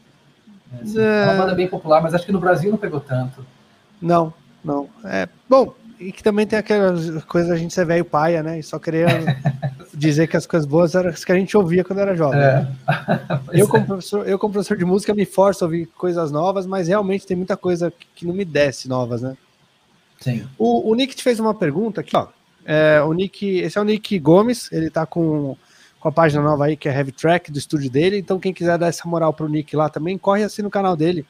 É, 0.74 0.84
assim, 0.84 1.00
é... 1.00 1.22
é 1.22 1.24
uma 1.26 1.44
banda 1.44 1.56
bem 1.56 1.68
popular, 1.68 2.02
mas 2.02 2.14
acho 2.14 2.26
que 2.26 2.32
no 2.32 2.40
Brasil 2.40 2.72
não 2.72 2.78
pegou 2.78 3.00
tanto. 3.00 3.46
Não, 4.02 4.34
não. 4.64 4.90
É, 5.06 5.28
bom, 5.50 5.74
e 6.02 6.12
que 6.12 6.24
também 6.24 6.48
tem 6.48 6.58
aquelas 6.58 7.24
coisas 7.26 7.52
a 7.52 7.56
gente 7.56 7.74
ser 7.74 7.86
velho 7.86 8.04
paia, 8.04 8.42
né? 8.42 8.58
E 8.60 8.64
só 8.64 8.80
queria 8.80 9.08
dizer 9.94 10.28
que 10.28 10.36
as 10.36 10.48
coisas 10.48 10.68
boas 10.68 10.96
eram 10.96 11.12
as 11.12 11.24
que 11.24 11.32
a 11.32 11.36
gente 11.36 11.56
ouvia 11.56 11.84
quando 11.84 12.00
era 12.00 12.16
jovem. 12.16 12.40
É. 12.40 12.68
Eu, 13.54 13.68
como 13.68 13.86
professor, 13.86 14.28
eu, 14.28 14.40
como 14.40 14.54
professor 14.54 14.78
de 14.78 14.86
música, 14.86 15.14
me 15.14 15.26
forço 15.26 15.64
a 15.64 15.68
ouvir 15.68 15.86
coisas 15.86 16.32
novas, 16.32 16.66
mas 16.66 16.88
realmente 16.88 17.28
tem 17.28 17.38
muita 17.38 17.56
coisa 17.56 17.94
que 18.16 18.26
não 18.26 18.34
me 18.34 18.44
desce 18.44 18.88
novas, 18.88 19.22
né? 19.22 19.38
Sim. 20.20 20.48
O, 20.58 20.90
o 20.90 20.96
Nick 20.96 21.16
te 21.16 21.24
fez 21.24 21.40
uma 21.40 21.54
pergunta 21.54 22.02
aqui, 22.02 22.16
ó. 22.16 22.28
É, 22.66 23.02
o 23.02 23.14
Nick, 23.14 23.60
esse 23.60 23.78
é 23.78 23.82
o 23.82 23.84
Nick 23.84 24.18
Gomes, 24.20 24.72
ele 24.72 24.90
tá 24.90 25.06
com, 25.06 25.58
com 26.00 26.08
a 26.08 26.12
página 26.12 26.42
nova 26.42 26.66
aí, 26.66 26.78
que 26.78 26.88
é 26.88 26.96
Heavy 26.96 27.12
Track, 27.12 27.52
do 27.52 27.60
estúdio 27.60 27.90
dele. 27.90 28.18
Então, 28.18 28.40
quem 28.40 28.54
quiser 28.54 28.78
dar 28.78 28.88
essa 28.88 29.08
moral 29.08 29.34
pro 29.34 29.50
Nick 29.50 29.76
lá 29.76 29.90
também, 29.90 30.18
corre 30.18 30.44
assim 30.44 30.62
no 30.62 30.70
canal 30.70 30.96
dele, 30.96 31.26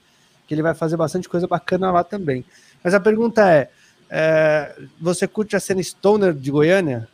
que 0.48 0.54
ele 0.54 0.62
vai 0.62 0.76
fazer 0.76 0.98
bastante 0.98 1.28
coisa 1.28 1.48
bacana 1.48 1.92
lá 1.92 2.04
também. 2.04 2.46
Mas 2.84 2.94
a 2.94 3.00
pergunta 3.00 3.50
é 3.50 3.70
é, 4.12 4.76
você 5.00 5.26
curte 5.26 5.56
a 5.56 5.60
cena 5.60 5.82
Stoner 5.82 6.34
de 6.34 6.52
Goiânia? 6.52 7.08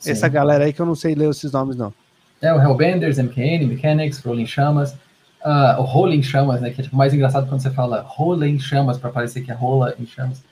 Sim. 0.00 0.10
Essa 0.10 0.26
galera 0.26 0.64
aí 0.64 0.72
que 0.72 0.80
eu 0.80 0.86
não 0.86 0.96
sei 0.96 1.14
ler 1.14 1.30
esses 1.30 1.52
nomes, 1.52 1.76
não. 1.76 1.94
É, 2.42 2.52
o 2.52 2.60
Hellbenders, 2.60 3.18
MKN, 3.18 3.66
Mechanics, 3.66 4.18
Rolling 4.18 4.46
Chamas. 4.46 4.92
Uh, 5.44 5.78
o 5.78 5.82
Rolling 5.82 6.22
Chamas, 6.22 6.60
né? 6.60 6.70
Que 6.70 6.80
é 6.80 6.84
tipo, 6.84 6.96
mais 6.96 7.14
engraçado 7.14 7.48
quando 7.48 7.60
você 7.60 7.70
fala 7.70 8.02
Rolling 8.02 8.58
Chamas, 8.58 8.98
para 8.98 9.10
parecer 9.10 9.42
que 9.42 9.52
é 9.52 9.54
rola 9.54 9.94
em 9.98 10.06
chamas. 10.06 10.42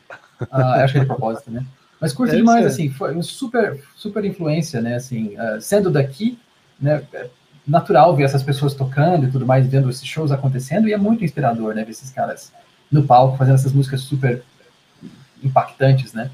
Uh, 0.41 0.47
acho 0.83 0.93
que 0.93 0.99
é 0.99 1.03
de 1.03 1.07
propósito, 1.07 1.51
né? 1.51 1.65
Mas 2.01 2.13
curto 2.13 2.31
Deve 2.31 2.43
demais, 2.43 2.63
ser. 2.63 2.69
assim, 2.69 2.91
foi 2.91 3.13
uma 3.13 3.23
super, 3.23 3.83
super 3.97 4.25
influência, 4.25 4.81
né? 4.81 4.95
Assim, 4.95 5.35
uh, 5.37 5.61
sendo 5.61 5.91
daqui, 5.91 6.39
né? 6.81 7.03
É 7.13 7.29
natural 7.67 8.15
ver 8.15 8.23
essas 8.23 8.45
pessoas 8.45 8.75
tocando 8.75 9.27
e 9.27 9.31
tudo 9.31 9.45
mais, 9.45 9.67
vendo 9.67 9.91
esses 9.91 10.07
shows 10.07 10.31
acontecendo, 10.31 10.89
e 10.89 10.93
é 10.93 10.97
muito 10.97 11.25
inspirador, 11.25 11.75
né? 11.75 11.85
Ver 11.85 11.91
esses 11.91 12.11
caras 12.11 12.53
no 12.93 13.03
palco 13.03 13.37
fazendo 13.37 13.57
essas 13.57 13.73
músicas 13.73 14.03
super 14.03 14.45
impactantes, 15.43 16.13
né? 16.13 16.31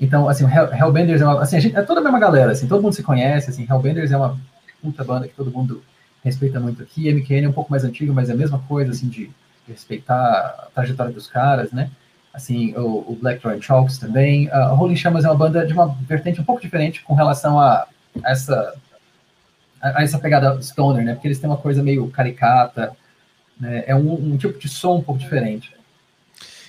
Então, 0.00 0.28
assim, 0.28 0.44
Hellbenders 0.46 1.20
é 1.20 1.24
uma, 1.24 1.42
assim, 1.42 1.60
gente, 1.60 1.76
é 1.76 1.82
toda 1.82 2.00
a 2.00 2.02
mesma 2.02 2.18
galera, 2.18 2.52
assim, 2.52 2.66
todo 2.66 2.82
mundo 2.82 2.94
se 2.94 3.02
conhece, 3.02 3.50
assim, 3.50 3.66
Hellbenders 3.68 4.10
é 4.10 4.16
uma 4.16 4.38
puta 4.82 5.04
banda 5.04 5.28
que 5.28 5.34
todo 5.34 5.50
mundo 5.50 5.82
respeita 6.24 6.58
muito 6.58 6.82
aqui, 6.82 7.12
MKN 7.12 7.44
é 7.44 7.48
um 7.48 7.52
pouco 7.52 7.70
mais 7.70 7.84
antigo, 7.84 8.12
mas 8.12 8.30
é 8.30 8.32
a 8.32 8.36
mesma 8.36 8.58
coisa, 8.60 8.92
assim, 8.92 9.08
de, 9.08 9.30
respeitar 9.70 10.14
a 10.16 10.68
trajetória 10.74 11.12
dos 11.12 11.26
caras, 11.26 11.72
né? 11.72 11.90
Assim, 12.32 12.74
o, 12.76 13.12
o 13.12 13.18
Blackthorn 13.20 13.60
Chalks 13.60 13.98
também. 13.98 14.48
Uh, 14.48 14.74
Rolling 14.74 14.96
Chamas 14.96 15.24
é 15.24 15.28
uma 15.28 15.36
banda 15.36 15.66
de 15.66 15.72
uma 15.72 15.88
vertente 16.06 16.40
um 16.40 16.44
pouco 16.44 16.60
diferente 16.60 17.02
com 17.02 17.14
relação 17.14 17.58
a, 17.58 17.86
a 18.22 18.30
essa 18.30 18.74
a, 19.80 19.98
a 19.98 20.02
essa 20.02 20.18
pegada 20.18 20.60
stoner, 20.62 21.04
né? 21.04 21.14
Porque 21.14 21.28
eles 21.28 21.38
têm 21.38 21.48
uma 21.48 21.56
coisa 21.56 21.82
meio 21.82 22.08
caricata, 22.10 22.92
né? 23.58 23.84
É 23.86 23.94
um, 23.94 24.12
um 24.12 24.36
tipo 24.36 24.58
de 24.58 24.68
som 24.68 24.98
um 24.98 25.02
pouco 25.02 25.20
diferente. 25.20 25.74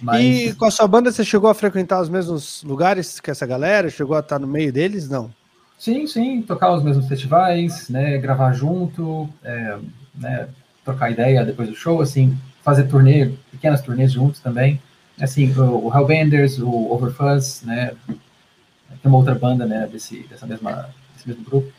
Mas... 0.02 0.24
E 0.24 0.56
com 0.56 0.66
a 0.66 0.72
sua 0.72 0.88
banda 0.88 1.12
você 1.12 1.24
chegou 1.24 1.50
a 1.50 1.54
frequentar 1.54 2.02
os 2.02 2.10
mesmos 2.10 2.64
lugares 2.64 3.20
que 3.20 3.30
essa 3.30 3.46
galera? 3.46 3.90
Chegou 3.90 4.16
a 4.16 4.20
estar 4.20 4.40
no 4.40 4.48
meio 4.48 4.74
deles? 4.74 5.08
Não? 5.08 5.32
Sim, 5.78 6.06
sim, 6.06 6.42
tocar 6.44 6.72
os 6.74 6.84
mesmos 6.84 7.08
festivais, 7.08 7.90
né, 7.90 8.20
gravar 8.20 8.54
junto, 8.54 9.28
é, 9.44 9.78
né, 10.14 10.48
trocar 10.86 11.10
ideia 11.10 11.44
depois 11.44 11.70
do 11.70 11.76
show, 11.76 12.02
assim, 12.02 12.38
fazer 12.62 12.84
turnê, 12.84 13.32
pequenas 13.50 13.82
turnês 13.82 14.12
juntos 14.12 14.40
também. 14.40 14.80
Assim, 15.20 15.52
o, 15.54 15.88
o 15.88 15.92
Hellbenders, 15.92 16.60
o 16.60 16.70
Overfuzz, 16.92 17.64
né, 17.64 17.94
tem 18.08 19.00
uma 19.06 19.18
outra 19.18 19.34
banda, 19.34 19.66
né, 19.66 19.90
desse, 19.92 20.20
dessa 20.30 20.46
mesma, 20.46 20.90
desse 21.16 21.28
mesmo 21.28 21.44
grupo. 21.44 21.72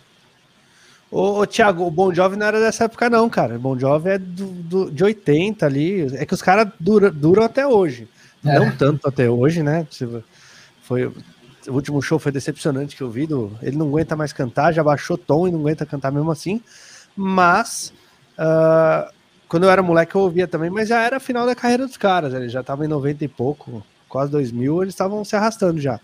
Ô, 1.12 1.40
ô 1.40 1.46
Thiago, 1.46 1.87
o 1.87 1.90
Bon 1.90 2.12
Jovi 2.12 2.37
não 2.37 2.46
era 2.46 2.58
dessa 2.58 2.85
época, 2.85 3.11
não, 3.11 3.28
cara. 3.28 3.56
O 3.56 3.58
Bon 3.58 3.78
Jovi 3.78 4.08
é 4.08 4.18
do, 4.18 4.46
do 4.46 4.90
de 4.90 5.04
80 5.04 5.66
ali. 5.66 6.06
É 6.16 6.24
que 6.24 6.32
os 6.32 6.40
caras 6.40 6.72
duram, 6.80 7.11
duram 7.11 7.42
até 7.42 7.66
hoje. 7.66 8.08
É. 8.44 8.59
Não 8.59 8.70
tanto 8.76 9.09
até 9.09 9.31
hoje, 9.31 9.62
né? 9.62 9.87
Foi, 10.83 11.07
o 11.07 11.72
último 11.72 12.02
show 12.02 12.18
foi 12.18 12.33
decepcionante 12.33 12.96
que 12.96 13.02
eu 13.02 13.11
vi. 13.11 13.26
Do, 13.26 13.57
ele 13.62 13.76
não 13.76 13.88
aguenta 13.88 14.16
mais 14.16 14.33
cantar, 14.33 14.72
já 14.72 14.83
baixou 14.83 15.16
tom 15.16 15.46
e 15.46 15.52
não 15.52 15.61
aguenta 15.61 15.87
cantar 15.87 16.11
mesmo 16.11 16.31
assim. 16.31 16.61
Mas 17.16 17.92
uh, 18.38 19.12
quando 19.48 19.64
eu 19.64 19.70
era 19.70 19.83
moleque 19.83 20.14
eu 20.14 20.22
ouvia 20.22 20.48
também, 20.48 20.70
mas 20.70 20.88
já 20.88 21.02
era 21.02 21.20
final 21.20 21.46
da 21.46 21.55
carreira 21.55 21.87
dos 21.87 21.96
caras. 21.96 22.35
Eles 22.35 22.50
já 22.50 22.61
estavam 22.61 22.85
em 22.85 22.88
90 22.88 23.24
e 23.24 23.28
pouco, 23.28 23.85
quase 24.09 24.31
2000, 24.33 24.83
eles 24.83 24.94
estavam 24.94 25.24
se 25.24 25.37
arrastando 25.37 25.81
já. 25.81 26.00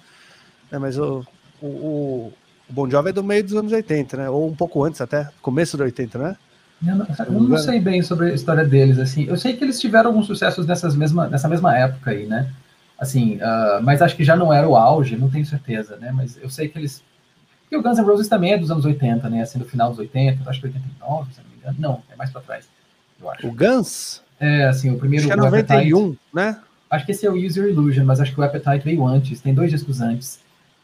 É, 0.71 0.79
mas 0.79 0.99
o, 0.99 1.25
o, 1.61 2.33
o 2.69 2.73
Bon 2.73 2.89
Jovi 2.89 3.11
é 3.11 3.13
do 3.13 3.25
meio 3.25 3.43
dos 3.43 3.55
anos 3.55 3.73
80, 3.73 4.17
né? 4.17 4.31
Ou 4.31 4.47
um 4.47 4.55
pouco 4.55 4.85
antes 4.85 5.01
até, 5.01 5.29
começo 5.41 5.77
dos 5.77 5.85
80, 5.87 6.19
né? 6.19 6.37
Eu 6.87 6.95
não, 6.95 7.07
eu 7.27 7.41
não 7.49 7.59
sei 7.59 7.81
bem 7.81 8.03
sobre 8.03 8.31
a 8.31 8.35
história 8.35 8.65
deles, 8.65 8.99
assim. 8.99 9.25
Eu 9.25 9.37
sei 9.37 9.57
que 9.57 9.65
eles 9.65 9.81
tiveram 9.81 10.11
alguns 10.11 10.27
sucessos 10.27 10.67
nessas 10.67 10.95
mesma, 10.95 11.27
nessa 11.27 11.49
mesma 11.49 11.77
época 11.77 12.13
aí, 12.13 12.27
né? 12.27 12.51
Assim, 12.99 13.37
uh, 13.37 13.83
mas 13.83 14.01
acho 14.01 14.17
que 14.17 14.25
já 14.25 14.37
não 14.37 14.53
era 14.53 14.69
o 14.69 14.77
auge, 14.77 15.17
não 15.17 15.29
tenho 15.29 15.45
certeza, 15.45 15.97
né? 15.97 16.13
Mas 16.13 16.39
eu 16.41 16.49
sei 16.49 16.69
que 16.69 16.79
eles... 16.79 17.03
E 17.71 17.77
o 17.77 17.83
Guns 17.83 17.99
N' 17.99 18.05
Roses 18.05 18.29
também 18.29 18.53
é 18.53 18.59
dos 18.59 18.71
anos 18.71 18.85
80, 18.85 19.29
né? 19.29 19.43
Assim, 19.43 19.59
do 19.59 19.65
final 19.65 19.91
dos 19.91 19.99
80, 19.99 20.49
acho 20.49 20.61
que 20.61 20.67
89, 20.67 21.33
se 21.33 21.41
não 21.41 21.51
me 21.51 21.57
engano. 21.57 21.77
Não, 21.79 22.03
é 22.13 22.17
mais 22.17 22.31
pra 22.31 22.41
trás, 22.41 22.69
eu 23.21 23.31
acho. 23.31 23.47
O 23.47 23.53
Guns? 23.53 24.23
É, 24.41 24.65
assim, 24.65 24.91
o 24.91 24.99
primeiro... 24.99 25.27
Acho 25.27 25.35
que 25.35 25.41
é 25.41 25.45
91, 25.45 25.99
Appetite, 25.99 26.21
né? 26.33 26.59
Acho 26.91 27.05
que 27.05 27.13
esse 27.13 27.27
é 27.27 27.31
o 27.31 27.35
User 27.35 27.69
Illusion, 27.69 28.05
mas 28.05 28.21
acho 28.21 28.33
que 28.33 28.41
o 28.41 28.43
Appetite 28.43 28.85
veio 28.85 29.07
antes, 29.07 29.41
tem 29.41 29.53
dois 29.53 29.71
discos 29.71 30.01
antes. 30.01 30.39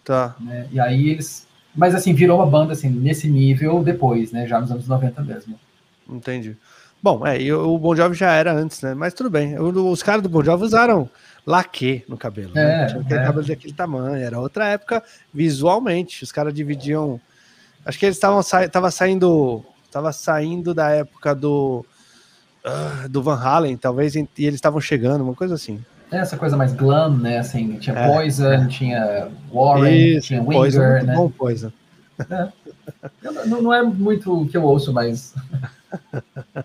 Tá. 0.05 0.35
Né? 0.41 0.67
E 0.71 0.79
aí 0.79 1.09
eles 1.09 1.47
mas 1.75 1.95
assim, 1.95 2.15
virou 2.15 2.39
uma 2.39 2.47
banda 2.47 2.73
assim, 2.73 2.89
nesse 2.89 3.29
nível 3.29 3.83
depois, 3.83 4.31
né? 4.31 4.47
Já 4.47 4.61
nos 4.61 4.71
anos 4.71 4.87
90 4.87 5.23
mesmo. 5.23 5.59
Entendi. 6.09 6.57
Bom, 7.03 7.27
é, 7.27 7.39
e 7.39 7.53
o 7.53 7.79
Bon 7.79 7.95
Jovi 7.95 8.17
já 8.17 8.33
era 8.33 8.53
antes, 8.53 8.81
né? 8.81 8.95
Mas 8.95 9.13
tudo 9.13 9.29
bem. 9.29 9.59
Os 9.59 10.03
caras 10.03 10.23
do 10.23 10.29
Bon 10.29 10.43
Jovi 10.43 10.65
usaram 10.65 11.09
laque 11.47 12.03
no 12.09 12.17
cabelo. 12.17 12.53
É, 12.57 12.65
né? 12.65 12.87
Tinha 12.87 13.01
aquele 13.03 13.21
é. 13.21 13.25
cabelo 13.25 13.47
daquele 13.47 13.75
tamanho. 13.75 14.17
Era 14.17 14.41
outra 14.41 14.69
época 14.69 15.03
visualmente. 15.33 16.25
Os 16.25 16.33
caras 16.33 16.55
dividiam. 16.55 17.21
Acho 17.85 17.99
que 17.99 18.07
eles 18.07 18.17
estavam 18.17 18.43
sa... 18.43 18.67
tava 18.69 18.91
saindo. 18.91 19.63
Tava 19.91 20.13
saindo 20.13 20.73
da 20.73 20.89
época 20.91 21.35
do. 21.35 21.85
ah, 22.65 23.07
do 23.09 23.23
Van 23.23 23.37
Halen, 23.39 23.77
talvez, 23.77 24.15
e 24.15 24.27
eles 24.39 24.55
estavam 24.55 24.81
chegando, 24.81 25.23
uma 25.23 25.35
coisa 25.35 25.55
assim. 25.55 25.85
É 26.11 26.19
essa 26.19 26.37
coisa 26.37 26.57
mais 26.57 26.73
glam, 26.73 27.19
né? 27.19 27.39
Assim, 27.39 27.77
tinha 27.79 27.97
É, 27.97 28.09
Poison, 28.09 28.67
tinha 28.69 29.29
Warren, 29.53 30.21
tinha 30.21 30.43
Poison, 30.43 30.81
Winger, 30.81 30.93
muito 30.93 31.07
né? 31.07 31.15
bom, 31.15 31.31
Poison. 31.31 31.73
Eu 33.23 33.33
não, 33.47 33.63
não 33.63 33.75
é 33.75 33.83
muito 33.83 34.43
o 34.43 34.49
que 34.49 34.57
eu 34.57 34.63
ouço, 34.63 34.93
mas 34.93 35.35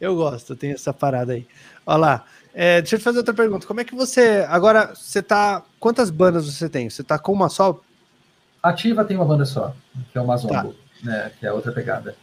Eu 0.00 0.14
gosto, 0.14 0.54
tem 0.54 0.72
essa 0.72 0.92
parada 0.92 1.32
aí. 1.32 1.46
Olha 1.84 1.98
lá. 1.98 2.24
é, 2.54 2.80
deixa 2.80 2.96
eu 2.96 2.98
te 3.00 3.04
fazer 3.04 3.18
outra 3.18 3.34
pergunta. 3.34 3.66
Como 3.66 3.80
é 3.80 3.84
que 3.84 3.94
você. 3.94 4.46
Agora, 4.48 4.94
você 4.94 5.20
tá. 5.22 5.62
Quantas 5.80 6.10
bandas 6.10 6.46
você 6.46 6.68
tem? 6.68 6.88
Você 6.88 7.02
tá 7.02 7.18
com 7.18 7.32
uma 7.32 7.48
só? 7.48 7.80
ativa 8.62 9.04
tem 9.04 9.16
uma 9.16 9.24
banda 9.24 9.44
só, 9.44 9.74
que 10.12 10.18
é 10.18 10.20
o 10.20 10.24
Tá. 10.24 10.28
Mazombo, 10.28 10.74
né? 11.02 11.30
Que 11.38 11.46
é 11.46 11.52
outra 11.52 11.72
pegada. 11.72 12.14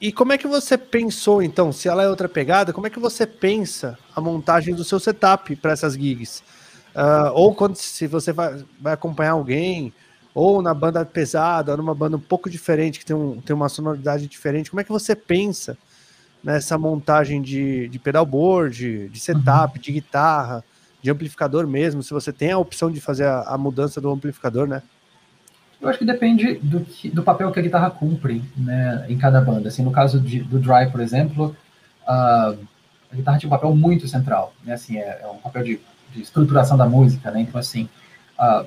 E 0.00 0.12
como 0.12 0.32
é 0.32 0.38
que 0.38 0.46
você 0.46 0.78
pensou, 0.78 1.42
então, 1.42 1.72
se 1.72 1.88
ela 1.88 2.02
é 2.02 2.08
outra 2.08 2.28
pegada, 2.28 2.72
como 2.72 2.86
é 2.86 2.90
que 2.90 2.98
você 2.98 3.26
pensa 3.26 3.98
a 4.14 4.20
montagem 4.20 4.74
do 4.74 4.84
seu 4.84 4.98
setup 4.98 5.54
para 5.56 5.72
essas 5.72 5.94
gigs? 5.94 6.42
Ah, 6.94 7.30
ou 7.34 7.54
quando 7.54 7.76
se 7.76 8.06
você 8.06 8.32
vai, 8.32 8.64
vai 8.80 8.94
acompanhar 8.94 9.32
alguém, 9.32 9.92
ou 10.34 10.62
na 10.62 10.72
banda 10.72 11.04
pesada, 11.04 11.72
ou 11.72 11.76
numa 11.78 11.94
banda 11.94 12.16
um 12.16 12.20
pouco 12.20 12.48
diferente, 12.48 12.98
que 12.98 13.04
tem, 13.04 13.14
um, 13.16 13.40
tem 13.40 13.54
uma 13.54 13.68
sonoridade 13.68 14.26
diferente, 14.26 14.70
como 14.70 14.80
é 14.80 14.84
que 14.84 14.92
você 14.92 15.14
pensa 15.14 15.76
nessa 16.42 16.78
montagem 16.78 17.40
de, 17.42 17.88
de 17.88 17.98
pedalboard, 17.98 19.08
de 19.08 19.20
setup, 19.20 19.78
de 19.78 19.92
guitarra, 19.92 20.64
de 21.02 21.10
amplificador 21.10 21.66
mesmo, 21.66 22.02
se 22.02 22.12
você 22.12 22.32
tem 22.32 22.50
a 22.52 22.58
opção 22.58 22.90
de 22.90 23.00
fazer 23.00 23.24
a, 23.26 23.42
a 23.42 23.58
mudança 23.58 24.00
do 24.00 24.10
amplificador, 24.10 24.66
né? 24.66 24.82
Eu 25.80 25.88
acho 25.88 25.98
que 25.98 26.04
depende 26.04 26.54
do, 26.56 26.80
que- 26.80 27.08
do 27.08 27.22
papel 27.22 27.50
que 27.50 27.58
a 27.58 27.62
guitarra 27.62 27.90
cumpre, 27.90 28.42
né, 28.56 29.06
em 29.08 29.16
cada 29.16 29.40
banda. 29.40 29.68
Assim, 29.68 29.82
no 29.82 29.90
caso 29.90 30.20
de- 30.20 30.40
do 30.42 30.58
Dry, 30.58 30.90
por 30.90 31.00
exemplo, 31.00 31.56
a, 32.06 32.54
a 33.10 33.16
guitarra 33.16 33.38
tinha 33.38 33.48
um 33.48 33.50
papel 33.50 33.74
muito 33.74 34.06
central, 34.06 34.52
né, 34.62 34.74
assim, 34.74 34.98
é, 34.98 35.20
é 35.22 35.26
um 35.26 35.38
papel 35.38 35.62
de, 35.64 35.80
de 36.14 36.20
estruturação 36.20 36.76
da 36.76 36.86
música, 36.86 37.30
né, 37.30 37.40
então 37.40 37.58
assim, 37.58 37.88
a- 38.38 38.64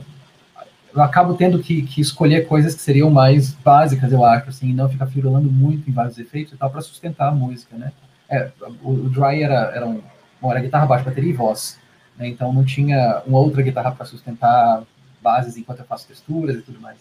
eu 0.96 1.02
acabo 1.02 1.34
tendo 1.36 1.60
que, 1.60 1.82
que 1.84 2.02
escolher 2.02 2.48
coisas 2.48 2.76
que 2.76 2.82
seriam 2.82 3.10
mais 3.10 3.52
básicas, 3.54 4.12
eu 4.12 4.24
acho, 4.24 4.50
assim, 4.50 4.70
e 4.70 4.74
não 4.74 4.88
ficar 4.90 5.08
firulando 5.08 5.52
muito 5.52 5.90
em 5.90 5.94
vários 5.94 6.18
efeitos 6.20 6.54
e 6.54 6.58
tal, 6.58 6.70
para 6.70 6.82
sustentar 6.82 7.30
a 7.30 7.32
música, 7.32 7.76
né. 7.78 7.92
É, 8.30 8.50
o, 8.84 8.92
o 8.92 9.10
Dry 9.10 9.44
era, 9.44 9.72
era, 9.76 9.86
um, 9.88 10.02
bom, 10.42 10.52
era 10.52 10.60
guitarra, 10.62 10.86
baixo, 10.86 11.06
bateria 11.06 11.30
e 11.30 11.34
voz, 11.34 11.80
né, 12.18 12.28
então 12.28 12.54
não 12.54 12.64
tinha 12.64 13.22
uma 13.26 13.40
outra 13.40 13.62
guitarra 13.62 13.92
para 13.92 14.06
sustentar 14.06 14.84
bases 15.22 15.58
enquanto 15.58 15.80
eu 15.80 15.86
faço 15.86 16.08
texturas 16.08 16.58
e 16.58 16.62
tudo 16.62 16.80
mais. 16.80 16.98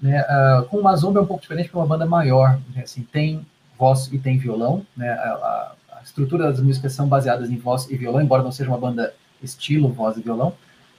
Né, 0.00 0.18
ah, 0.20 0.64
com 0.70 0.78
o 0.78 0.82
Mazomba 0.82 1.18
é 1.18 1.22
um 1.22 1.26
pouco 1.26 1.42
diferente, 1.42 1.66
porque 1.66 1.78
é 1.78 1.80
uma 1.80 1.86
banda 1.86 2.06
maior, 2.06 2.58
né, 2.74 2.82
assim, 2.82 3.02
tem 3.02 3.44
voz 3.78 4.08
e 4.12 4.18
tem 4.18 4.38
violão, 4.38 4.86
né, 4.96 5.10
a, 5.10 5.28
a- 5.32 5.72
a 5.98 6.02
estrutura 6.02 6.44
das 6.44 6.60
músicas 6.60 6.92
são 6.92 7.08
baseadas 7.08 7.50
em 7.50 7.56
voz 7.56 7.90
e 7.90 7.96
violão, 7.96 8.20
embora 8.22 8.42
não 8.42 8.52
seja 8.52 8.70
uma 8.70 8.78
banda 8.78 9.12
estilo 9.42 9.88
voz 9.88 10.16
e 10.16 10.20
violão, 10.20 10.52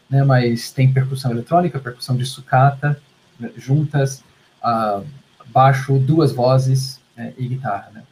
né, 0.09 0.23
mas 0.23 0.71
tem 0.71 0.91
percussão 0.91 1.31
eletrônica, 1.31 1.79
percussão 1.79 2.15
de 2.17 2.25
sucata, 2.25 2.99
né, 3.39 3.51
juntas, 3.57 4.23
ah, 4.63 5.01
baixo, 5.47 5.97
duas 5.99 6.31
vozes 6.31 6.99
né, 7.15 7.33
e 7.37 7.47
guitarra, 7.47 7.89
né. 7.93 8.03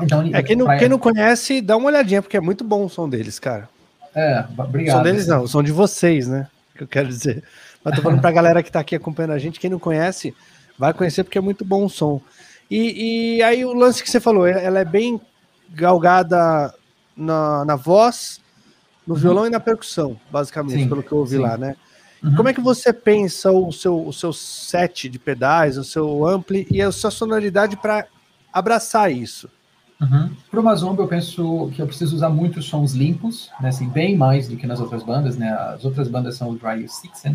Então, 0.00 0.22
É, 0.32 0.42
quem 0.42 0.56
não, 0.56 0.66
pra- 0.66 0.78
quem 0.78 0.88
não 0.88 0.98
conhece, 0.98 1.60
dá 1.60 1.76
uma 1.76 1.86
olhadinha, 1.86 2.20
porque 2.20 2.36
é 2.36 2.40
muito 2.40 2.64
bom 2.64 2.84
o 2.84 2.88
som 2.90 3.08
deles, 3.08 3.38
cara. 3.38 3.68
é, 4.14 4.44
O 4.56 4.60
obrigado. 4.62 4.96
som 4.96 5.02
deles 5.02 5.26
não, 5.26 5.42
o 5.42 5.48
som 5.48 5.62
de 5.62 5.70
vocês, 5.72 6.26
né? 6.28 6.48
Que 6.76 6.82
eu 6.82 6.88
quero 6.88 7.06
dizer. 7.08 7.44
Mas 7.84 7.94
tô 7.94 8.02
falando 8.02 8.20
pra 8.20 8.30
galera 8.32 8.62
que 8.62 8.72
tá 8.72 8.80
aqui 8.80 8.96
acompanhando 8.96 9.32
a 9.32 9.38
gente, 9.38 9.60
quem 9.60 9.70
não 9.70 9.78
conhece, 9.78 10.34
vai 10.76 10.92
conhecer 10.92 11.22
porque 11.22 11.38
é 11.38 11.40
muito 11.40 11.64
bom 11.64 11.84
o 11.84 11.88
som. 11.90 12.20
E, 12.70 13.36
e 13.36 13.42
aí 13.42 13.64
o 13.64 13.72
lance 13.72 14.02
que 14.02 14.10
você 14.10 14.18
falou, 14.20 14.46
ela 14.46 14.80
é 14.80 14.84
bem 14.84 15.20
galgada 15.70 16.74
na, 17.16 17.64
na 17.64 17.76
voz, 17.76 18.40
no 19.06 19.14
violão 19.14 19.46
e 19.46 19.50
na 19.50 19.60
percussão, 19.60 20.18
basicamente, 20.30 20.82
Sim, 20.82 20.88
pelo 20.88 21.02
que 21.02 21.12
eu 21.12 21.18
ouvi 21.18 21.36
sim. 21.36 21.42
lá, 21.42 21.56
né? 21.56 21.76
Uhum. 22.22 22.34
Como 22.36 22.48
é 22.48 22.54
que 22.54 22.60
você 22.60 22.92
pensa 22.92 23.52
o 23.52 23.70
seu, 23.70 24.06
o 24.06 24.12
seu 24.12 24.32
set 24.32 25.10
de 25.10 25.18
pedais, 25.18 25.76
o 25.76 25.84
seu 25.84 26.26
ampli 26.26 26.66
e 26.70 26.80
a 26.80 26.90
sua 26.90 27.10
sonoridade 27.10 27.76
para 27.76 28.06
abraçar 28.50 29.12
isso? 29.12 29.48
Uhum. 30.00 30.30
Para 30.50 30.60
o 30.60 30.62
Mazomba, 30.62 31.02
eu 31.02 31.08
penso 31.08 31.70
que 31.74 31.82
eu 31.82 31.86
preciso 31.86 32.16
usar 32.16 32.30
muitos 32.30 32.64
sons 32.64 32.92
limpos, 32.92 33.50
né, 33.60 33.68
assim, 33.68 33.88
bem 33.88 34.16
mais 34.16 34.48
do 34.48 34.56
que 34.56 34.66
nas 34.66 34.80
outras 34.80 35.02
bandas, 35.02 35.36
né? 35.36 35.50
As 35.50 35.84
outras 35.84 36.08
bandas 36.08 36.36
são 36.36 36.50
o 36.50 36.56
Dry 36.56 36.88
Sixen, 36.88 37.32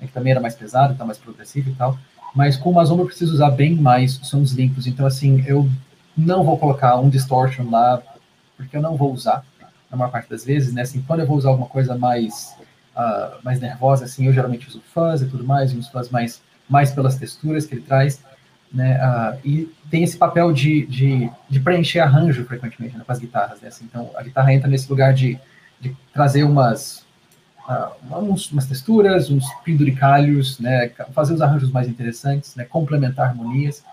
né, 0.00 0.06
que 0.06 0.12
também 0.12 0.32
era 0.32 0.40
mais 0.40 0.54
pesado, 0.54 0.94
tá 0.94 1.04
mais 1.04 1.18
progressivo 1.18 1.70
e 1.70 1.74
tal. 1.74 1.98
Mas 2.34 2.56
com 2.56 2.70
o 2.70 2.74
Mazomba 2.74 3.02
eu 3.02 3.06
preciso 3.06 3.34
usar 3.34 3.50
bem 3.50 3.76
mais 3.76 4.12
sons 4.22 4.52
limpos. 4.52 4.86
Então, 4.86 5.06
assim, 5.06 5.44
eu 5.46 5.68
não 6.16 6.42
vou 6.42 6.58
colocar 6.58 6.98
um 6.98 7.10
distortion 7.10 7.70
lá, 7.70 8.02
porque 8.56 8.76
eu 8.76 8.82
não 8.82 8.96
vou 8.96 9.12
usar 9.12 9.44
na 9.92 9.98
maior 9.98 10.10
parte 10.10 10.28
das 10.28 10.44
vezes, 10.44 10.72
né? 10.72 10.82
Assim, 10.82 11.02
quando 11.02 11.20
eu 11.20 11.26
vou 11.26 11.36
usar 11.36 11.50
alguma 11.50 11.68
coisa 11.68 11.96
mais 11.96 12.56
ah, 12.96 13.38
mais 13.44 13.60
nervosa, 13.60 14.06
assim, 14.06 14.26
eu 14.26 14.32
geralmente 14.32 14.66
uso 14.66 14.82
fuzz 14.92 15.22
e 15.22 15.26
tudo 15.26 15.44
mais, 15.44 15.72
e 15.72 15.76
uns 15.76 15.88
fuzz 15.88 16.08
mais 16.10 16.42
mais 16.68 16.90
pelas 16.90 17.16
texturas 17.16 17.66
que 17.66 17.74
ele 17.74 17.82
traz 17.82 18.20
né? 18.72 18.98
ah, 19.00 19.36
e 19.44 19.70
tem 19.90 20.02
esse 20.02 20.16
papel 20.16 20.50
de, 20.52 20.86
de, 20.86 21.30
de 21.48 21.60
preencher 21.60 22.00
arranjo 22.00 22.44
frequentemente 22.46 22.96
né, 22.96 23.04
com 23.04 23.12
as 23.12 23.18
guitarras, 23.18 23.60
né? 23.60 23.68
Assim, 23.68 23.84
então 23.84 24.10
a 24.16 24.22
guitarra 24.22 24.52
entra 24.54 24.68
nesse 24.68 24.88
lugar 24.88 25.12
de, 25.12 25.38
de 25.78 25.94
trazer 26.12 26.44
umas 26.44 27.04
ah, 27.68 27.92
uns, 28.10 28.50
umas 28.50 28.66
texturas, 28.66 29.30
uns 29.30 29.44
penduricalhos, 29.62 30.58
né? 30.58 30.90
Fazer 31.12 31.34
os 31.34 31.42
arranjos 31.42 31.70
mais 31.70 31.86
interessantes, 31.86 32.56
né? 32.56 32.64
Complementar 32.64 33.28
harmonias. 33.28 33.84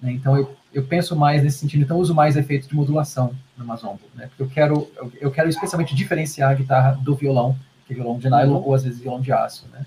Né? 0.00 0.12
Então 0.12 0.36
eu, 0.36 0.56
eu 0.72 0.82
penso 0.84 1.14
mais 1.14 1.42
nesse 1.42 1.58
sentido. 1.58 1.82
Então 1.82 1.96
eu 1.96 2.00
uso 2.02 2.14
mais 2.14 2.36
efeitos 2.36 2.68
de 2.68 2.74
modulação 2.74 3.34
no 3.56 3.64
Mazombo, 3.64 4.00
né? 4.14 4.28
Porque 4.28 4.42
eu 4.42 4.48
quero 4.48 4.90
eu, 4.96 5.12
eu 5.20 5.30
quero 5.30 5.48
especialmente 5.48 5.94
diferenciar 5.94 6.50
a 6.50 6.54
guitarra 6.54 6.92
do 7.02 7.14
violão, 7.14 7.56
que 7.86 7.92
é 7.92 7.96
violão 7.96 8.18
de 8.18 8.28
nylon 8.30 8.56
Uhum. 8.56 8.64
ou 8.66 8.74
às 8.74 8.84
vezes 8.84 9.00
violão 9.00 9.20
de 9.20 9.32
aço, 9.32 9.66
né? 9.72 9.84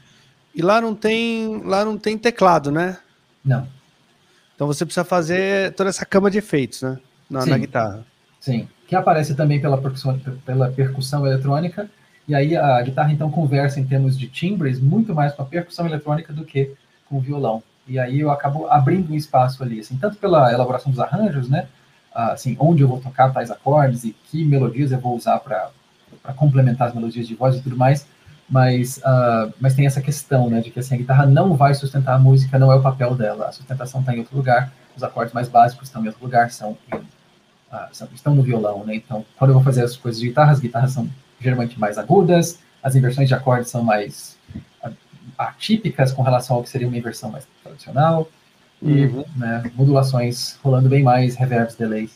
E 0.53 0.61
lá 0.61 0.79
não 0.79 0.95
tem, 0.95 1.61
lá 1.63 1.83
não 1.83 1.97
tem 1.97 2.17
teclado, 2.17 2.71
né? 2.71 2.97
Não. 3.43 3.67
Então 4.55 4.67
você 4.67 4.85
precisa 4.85 5.03
fazer 5.03 5.73
toda 5.73 5.89
essa 5.89 6.05
cama 6.05 6.31
de 6.31 6.37
efeitos, 6.37 6.81
né? 6.81 6.97
Na, 7.29 7.41
Sim. 7.41 7.49
na 7.49 7.57
guitarra. 7.57 8.05
Sim, 8.39 8.67
que 8.87 8.95
aparece 8.95 9.35
também 9.35 9.59
pela 9.59 9.77
percussão, 9.77 10.17
pela 10.45 10.69
percussão 10.69 11.25
eletrônica, 11.25 11.89
e 12.27 12.33
aí 12.33 12.55
a 12.55 12.81
guitarra 12.81 13.11
então 13.11 13.29
conversa 13.29 13.79
em 13.79 13.85
termos 13.85 14.17
de 14.17 14.27
timbres 14.27 14.79
muito 14.79 15.13
mais 15.13 15.33
com 15.33 15.41
a 15.41 15.45
percussão 15.45 15.85
eletrônica 15.87 16.31
do 16.31 16.45
que 16.45 16.71
com 17.09 17.17
o 17.17 17.19
violão. 17.19 17.61
E 17.87 17.99
aí 17.99 18.19
eu 18.19 18.31
acabo 18.31 18.67
abrindo 18.67 19.11
um 19.11 19.15
espaço 19.15 19.61
ali, 19.63 19.79
assim, 19.79 19.97
tanto 19.97 20.17
pela 20.17 20.51
elaboração 20.51 20.91
dos 20.91 20.99
arranjos, 20.99 21.47
né, 21.49 21.67
ah, 22.13 22.31
assim, 22.33 22.55
onde 22.59 22.81
eu 22.81 22.87
vou 22.87 22.99
tocar 22.99 23.31
tais 23.31 23.51
acordes 23.51 24.03
e 24.03 24.15
que 24.29 24.43
melodias 24.43 24.91
eu 24.91 24.99
vou 24.99 25.15
usar 25.15 25.39
para 25.39 25.69
complementar 26.35 26.87
as 26.89 26.95
melodias 26.95 27.27
de 27.27 27.35
voz 27.35 27.55
e 27.55 27.61
tudo 27.61 27.77
mais, 27.77 28.07
mas, 28.49 28.99
ah, 29.03 29.49
mas 29.59 29.75
tem 29.75 29.85
essa 29.85 30.01
questão, 30.01 30.49
né, 30.49 30.61
de 30.61 30.71
que 30.71 30.79
assim, 30.79 30.95
a 30.95 30.97
guitarra 30.97 31.25
não 31.25 31.55
vai 31.55 31.73
sustentar 31.75 32.15
a 32.15 32.19
música, 32.19 32.57
não 32.57 32.71
é 32.71 32.75
o 32.75 32.81
papel 32.81 33.15
dela, 33.15 33.47
a 33.47 33.51
sustentação 33.51 33.99
está 34.01 34.15
em 34.15 34.19
outro 34.19 34.35
lugar, 34.35 34.71
os 34.95 35.03
acordes 35.03 35.33
mais 35.33 35.47
básicos 35.49 35.87
estão 35.87 36.03
em 36.03 36.07
outro 36.07 36.23
lugar, 36.23 36.49
são 36.51 36.77
em 36.93 37.01
ah, 37.71 37.89
são- 37.91 38.07
estão 38.13 38.35
no 38.35 38.41
violão, 38.43 38.83
né? 38.85 38.95
Então, 38.95 39.25
quando 39.37 39.49
eu 39.51 39.55
vou 39.55 39.63
fazer 39.63 39.83
as 39.83 39.95
coisas 39.95 40.19
de 40.21 40.27
guitarra, 40.27 40.51
as 40.51 40.59
guitarras 40.59 40.91
são 40.91 41.09
geralmente 41.39 41.79
mais 41.79 41.97
agudas, 41.97 42.59
as 42.81 42.95
inversões 42.95 43.27
de 43.27 43.33
acordes 43.33 43.69
são 43.69 43.83
mais 43.83 44.34
atípicas 45.37 46.11
com 46.11 46.21
relação 46.21 46.57
ao 46.57 46.63
que 46.63 46.69
seria 46.69 46.87
uma 46.87 46.97
inversão 46.97 47.31
mais 47.31 47.45
tradicional, 47.63 48.29
e 48.81 49.05
Uhum. 49.05 49.23
né, 49.35 49.63
modulações 49.75 50.57
rolando 50.63 50.89
bem 50.89 51.01
mais, 51.03 51.35
reverbs, 51.35 51.75
delays. 51.75 52.11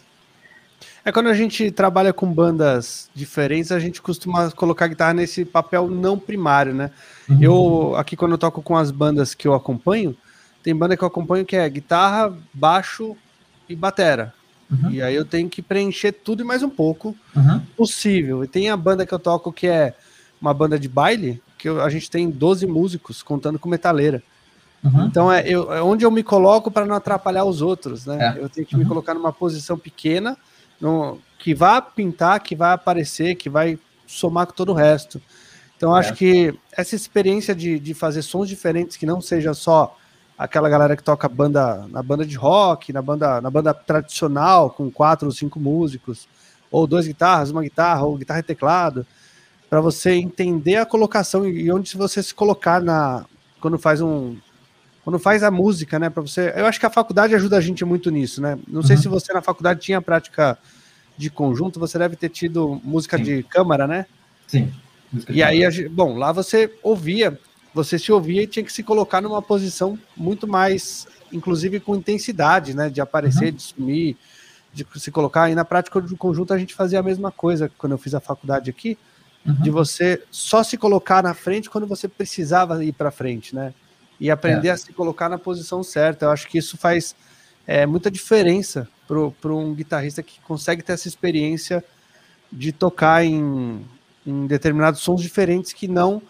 É 1.04 1.12
quando 1.12 1.28
a 1.28 1.34
gente 1.34 1.72
trabalha 1.72 2.12
com 2.14 2.32
bandas 2.32 3.10
diferentes, 3.16 3.72
a 3.72 3.80
gente 3.80 4.02
costuma 4.02 4.52
colocar 4.52 4.86
a 4.86 4.88
guitarra 4.90 5.14
nesse 5.14 5.46
papel 5.46 5.88
não 5.88 6.20
primário, 6.20 6.74
né? 6.74 6.92
Uhum. 7.30 7.42
Eu, 7.42 7.96
aqui 7.96 8.16
quando 8.18 8.34
eu 8.34 8.38
toco 8.38 8.62
com 8.62 8.76
as 8.76 8.92
bandas 8.92 9.34
que 9.34 9.48
eu 9.48 9.54
acompanho, 9.54 10.16
tem 10.62 10.76
banda 10.76 10.98
que 10.98 11.04
eu 11.04 11.08
acompanho 11.08 11.46
que 11.46 11.56
é 11.56 11.68
guitarra, 11.70 12.38
baixo 12.54 13.16
e 13.68 13.76
batera. 13.76 14.34
Uhum. 14.70 14.92
E 14.92 15.02
aí 15.02 15.16
eu 15.16 15.26
tenho 15.26 15.50
que 15.50 15.62
preencher 15.62 16.12
tudo 16.12 16.44
e 16.44 16.46
mais 16.46 16.62
um 16.62 16.70
pouco 16.70 17.16
Uhum. 17.36 17.62
possível. 17.78 18.44
E 18.44 18.48
tem 18.48 18.70
a 18.70 18.78
banda 18.78 19.06
que 19.06 19.14
eu 19.14 19.20
toco 19.20 19.52
que 19.54 19.68
é 19.68 19.96
uma 20.40 20.54
banda 20.54 20.78
de 20.78 20.88
baile, 20.90 21.42
que 21.60 21.70
eu- 21.70 21.82
a 21.82 21.90
gente 21.90 22.10
tem 22.10 22.28
12 22.32 22.66
músicos, 22.66 23.22
contando 23.22 23.60
com 23.60 23.70
metaleira. 23.70 24.24
Uhum. 24.84 25.06
Então 25.06 25.32
é, 25.32 25.46
eu- 25.48 25.72
é 25.74 25.82
onde 25.84 26.06
eu 26.06 26.10
me 26.10 26.24
coloco 26.24 26.72
para 26.72 26.86
não 26.86 26.96
atrapalhar 26.96 27.44
os 27.44 27.62
outros, 27.62 28.06
né? 28.06 28.34
É. 28.38 28.44
Eu 28.44 28.50
tenho 28.50 28.66
que 28.66 28.76
me 28.78 28.84
Uhum. 28.84 28.88
colocar 28.90 29.14
numa 29.14 29.32
posição 29.34 29.78
pequena, 29.78 30.38
no- 30.80 31.20
que 31.38 31.54
vai 31.54 31.82
pintar, 31.82 32.40
que 32.40 32.56
vai 32.56 32.72
aparecer, 32.74 33.36
que 33.36 33.50
vai 33.50 33.78
somar 34.08 34.48
com 34.48 34.54
todo 34.54 34.70
o 34.72 34.74
resto. 34.74 35.22
Então 35.76 35.94
acho 35.94 36.14
É. 36.14 36.16
que 36.16 36.54
essa 36.72 36.96
experiência 36.96 37.54
de, 37.54 37.78
de 37.78 37.94
fazer 37.94 38.22
sons 38.22 38.48
diferentes, 38.50 38.96
que 38.98 39.06
não 39.06 39.22
seja 39.22 39.54
só 39.54 39.96
aquela 40.38 40.70
galera 40.70 40.96
que 40.96 41.04
toca 41.04 41.28
banda 41.28 41.86
na 41.90 42.02
banda 42.02 42.26
de 42.26 42.36
rock, 42.38 42.94
na 42.94 43.02
banda, 43.02 43.42
na 43.42 43.50
banda 43.50 43.74
tradicional, 43.74 44.70
com 44.70 44.90
quatro 44.90 45.28
ou 45.28 45.34
cinco 45.34 45.60
músicos, 45.60 46.28
ou 46.72 46.88
duas 46.88 47.06
guitarras, 47.06 47.52
uma 47.52 47.62
guitarra, 47.62 48.04
ou 48.04 48.18
guitarra 48.18 48.40
e 48.40 48.44
teclado. 48.44 49.06
Para 49.70 49.82
você 49.82 50.12
entender 50.14 50.78
a 50.78 50.86
colocação 50.86 51.48
e 51.48 51.72
onde 51.72 51.96
você 51.96 52.24
se 52.24 52.34
colocar 52.34 52.82
na 52.82 53.26
quando 53.62 53.78
faz 53.78 54.02
um 54.02 54.36
quando 55.04 55.20
faz 55.20 55.44
a 55.44 55.50
música, 55.50 55.98
né? 55.98 56.10
Para 56.10 56.22
você, 56.22 56.54
eu 56.56 56.66
acho 56.66 56.80
que 56.80 56.86
a 56.86 56.90
faculdade 56.90 57.34
ajuda 57.34 57.58
a 57.58 57.62
gente 57.62 57.84
muito 57.86 58.12
nisso, 58.12 58.42
né? 58.42 58.60
Não 58.68 58.82
uhum. 58.82 58.88
sei 58.88 58.98
se 58.98 59.08
você 59.08 59.34
na 59.34 59.42
faculdade 59.42 59.80
tinha 59.80 60.02
prática 60.02 60.58
de 61.18 61.30
conjunto, 61.30 61.80
você 61.80 61.98
deve 61.98 62.16
ter 62.16 62.30
tido 62.30 62.80
música 62.84 63.18
Sim. 63.18 63.24
de 63.24 63.44
câmara, 63.44 63.88
né? 63.88 64.06
Sim. 64.48 64.72
E 65.30 65.42
aí, 65.42 65.90
bom, 65.90 66.16
lá 66.16 66.32
você 66.32 66.72
ouvia, 66.84 67.40
você 67.74 67.98
se 67.98 68.12
ouvia 68.12 68.44
e 68.44 68.48
tinha 68.48 68.64
que 68.64 68.72
se 68.72 68.84
colocar 68.84 69.20
numa 69.20 69.42
posição 69.42 69.98
muito 70.16 70.48
mais, 70.48 71.08
inclusive 71.32 71.80
com 71.80 71.96
intensidade, 71.96 72.76
né? 72.76 72.90
De 72.90 73.02
aparecer, 73.02 73.50
uhum. 73.50 73.56
de 73.56 73.62
sumir, 73.64 74.18
de 74.74 74.86
se 74.98 75.12
colocar. 75.12 75.50
E 75.50 75.56
na 75.56 75.66
prática 75.66 76.00
do 76.00 76.18
conjunto 76.18 76.54
a 76.54 76.58
gente 76.58 76.76
fazia 76.76 77.00
a 77.00 77.04
mesma 77.04 77.32
coisa 77.32 77.72
quando 77.78 77.94
eu 77.94 77.98
fiz 77.98 78.14
a 78.14 78.20
faculdade 78.20 78.70
aqui, 78.70 78.98
uhum. 79.46 79.54
de 79.56 79.70
você 79.70 80.22
só 80.32 80.64
se 80.64 80.78
colocar 80.78 81.24
na 81.24 81.34
frente 81.34 81.70
quando 81.70 81.88
você 81.88 82.08
precisava 82.08 82.84
ir 82.84 82.94
para 82.94 83.12
frente, 83.12 83.56
né? 83.56 83.74
E 84.20 84.30
aprender 84.30 84.68
é. 84.68 84.72
a 84.72 84.78
se 84.78 84.92
colocar 84.92 85.30
na 85.30 85.38
posição 85.38 85.82
certa. 85.82 86.26
Eu 86.26 86.32
acho 86.32 86.48
que 86.48 86.58
isso 86.58 86.78
faz 86.78 87.16
é, 87.66 87.86
muita 87.86 88.12
diferença 88.12 88.88
para 89.08 89.54
um 89.54 89.74
guitarrista 89.74 90.22
que 90.22 90.40
consegue 90.42 90.84
ter 90.84 90.94
essa 90.94 91.08
experiência 91.08 91.84
de 92.52 92.72
tocar 92.72 93.24
em 93.24 93.86
em 94.26 94.46
determinados 94.48 95.02
sons 95.02 95.22
diferentes 95.22 95.74
que 95.74 95.88
não 95.88 96.22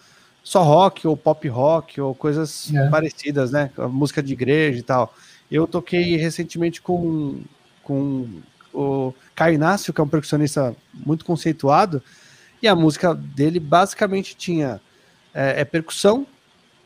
só 0.44 0.64
rock 0.64 1.08
ou 1.08 1.18
pop 1.18 1.48
rock 1.48 2.00
ou 2.00 2.16
coisas 2.16 2.74
é. 2.74 2.90
parecidas, 2.90 3.52
né? 3.52 3.70
música 3.92 4.24
de 4.24 4.34
igreja 4.34 4.80
e 4.80 4.84
tal. 4.84 5.14
Eu 5.52 5.68
toquei 5.68 6.16
recentemente 6.16 6.82
com, 6.82 7.42
com 7.84 8.28
o 8.74 9.14
Caio 9.36 9.56
Inácio, 9.56 9.94
que 9.94 10.00
é 10.00 10.04
um 10.04 10.08
percussionista 10.08 10.76
muito 10.94 11.26
conceituado, 11.26 12.02
e 12.62 12.68
a 12.68 12.76
música 12.76 13.14
dele 13.14 13.60
basicamente 13.60 14.36
tinha 14.36 14.82
é, 15.34 15.62
é 15.62 15.66
percussão, 15.66 16.26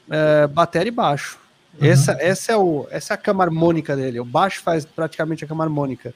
é, 0.09 0.47
bateria 0.47 0.89
e 0.89 0.91
baixo. 0.91 1.39
Uhum. 1.79 1.87
Essa, 1.87 2.11
essa, 2.19 2.51
é 2.51 2.57
o, 2.57 2.87
essa 2.91 3.13
é 3.13 3.15
a 3.15 3.17
cama 3.17 3.43
harmônica 3.43 3.95
dele. 3.95 4.19
O 4.19 4.25
baixo 4.25 4.61
faz 4.61 4.85
praticamente 4.85 5.43
a 5.43 5.47
cama 5.47 5.63
harmônica. 5.63 6.13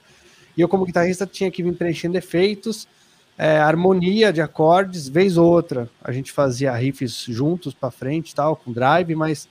E 0.56 0.60
eu, 0.60 0.68
como 0.68 0.84
guitarrista, 0.84 1.26
tinha 1.26 1.50
que 1.50 1.62
vir 1.62 1.74
preenchendo 1.74 2.16
efeitos 2.16 2.86
é, 3.38 3.60
harmonia 3.60 4.32
de 4.32 4.42
acordes, 4.42 5.08
vez 5.08 5.38
ou 5.38 5.48
outra. 5.48 5.88
A 6.02 6.10
gente 6.10 6.32
fazia 6.32 6.74
riffs 6.74 7.24
juntos 7.28 7.72
para 7.72 7.92
frente, 7.92 8.34
tal, 8.34 8.56
com 8.56 8.72
drive, 8.72 9.14
mas 9.14 9.48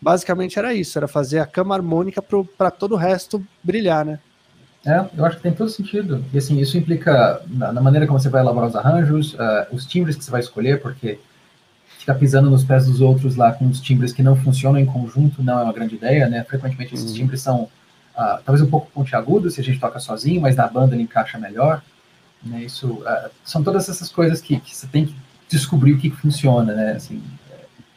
basicamente 0.00 0.56
era 0.56 0.72
isso, 0.72 0.96
era 0.96 1.08
fazer 1.08 1.40
a 1.40 1.46
cama 1.46 1.74
harmônica 1.74 2.22
para 2.22 2.70
todo 2.70 2.92
o 2.92 2.96
resto 2.96 3.44
brilhar, 3.62 4.04
né? 4.04 4.20
É, 4.86 5.04
eu 5.16 5.24
acho 5.24 5.36
que 5.36 5.42
tem 5.42 5.52
todo 5.52 5.70
sentido. 5.70 6.22
E 6.32 6.38
assim, 6.38 6.60
isso 6.60 6.76
implica 6.76 7.40
na, 7.48 7.72
na 7.72 7.80
maneira 7.80 8.06
como 8.06 8.18
você 8.18 8.28
vai 8.28 8.42
elaborar 8.42 8.68
os 8.68 8.76
arranjos, 8.76 9.32
uh, 9.34 9.66
os 9.72 9.86
timbres 9.86 10.14
que 10.14 10.24
você 10.24 10.30
vai 10.30 10.40
escolher, 10.40 10.80
porque 10.80 11.18
ficar 11.98 12.14
pisando 12.16 12.50
nos 12.50 12.64
pés 12.64 12.86
dos 12.86 13.00
outros 13.00 13.34
lá 13.34 13.52
com 13.52 13.66
os 13.66 13.80
timbres 13.80 14.12
que 14.12 14.22
não 14.22 14.36
funcionam 14.36 14.78
em 14.78 14.84
conjunto 14.84 15.42
não 15.42 15.58
é 15.58 15.62
uma 15.62 15.72
grande 15.72 15.94
ideia, 15.94 16.28
né? 16.28 16.44
Frequentemente 16.44 16.94
esses 16.94 17.10
uhum. 17.10 17.16
timbres 17.16 17.40
são 17.40 17.62
uh, 17.62 18.38
talvez 18.44 18.60
um 18.60 18.68
pouco 18.68 18.90
pontiagudos 18.92 19.54
se 19.54 19.60
a 19.62 19.64
gente 19.64 19.80
toca 19.80 19.98
sozinho, 19.98 20.42
mas 20.42 20.54
na 20.54 20.66
banda 20.66 20.94
ele 20.94 21.04
encaixa 21.04 21.38
melhor. 21.38 21.82
Né? 22.42 22.64
Isso, 22.64 22.88
uh, 22.88 23.30
são 23.42 23.62
todas 23.62 23.88
essas 23.88 24.10
coisas 24.10 24.42
que, 24.42 24.60
que, 24.60 24.76
você 24.76 24.86
tem 24.86 25.06
que 25.06 25.16
descobrir 25.48 25.94
o 25.94 25.98
que, 25.98 26.10
que 26.10 26.16
funciona, 26.16 26.74
né? 26.74 26.92
Assim, 26.92 27.22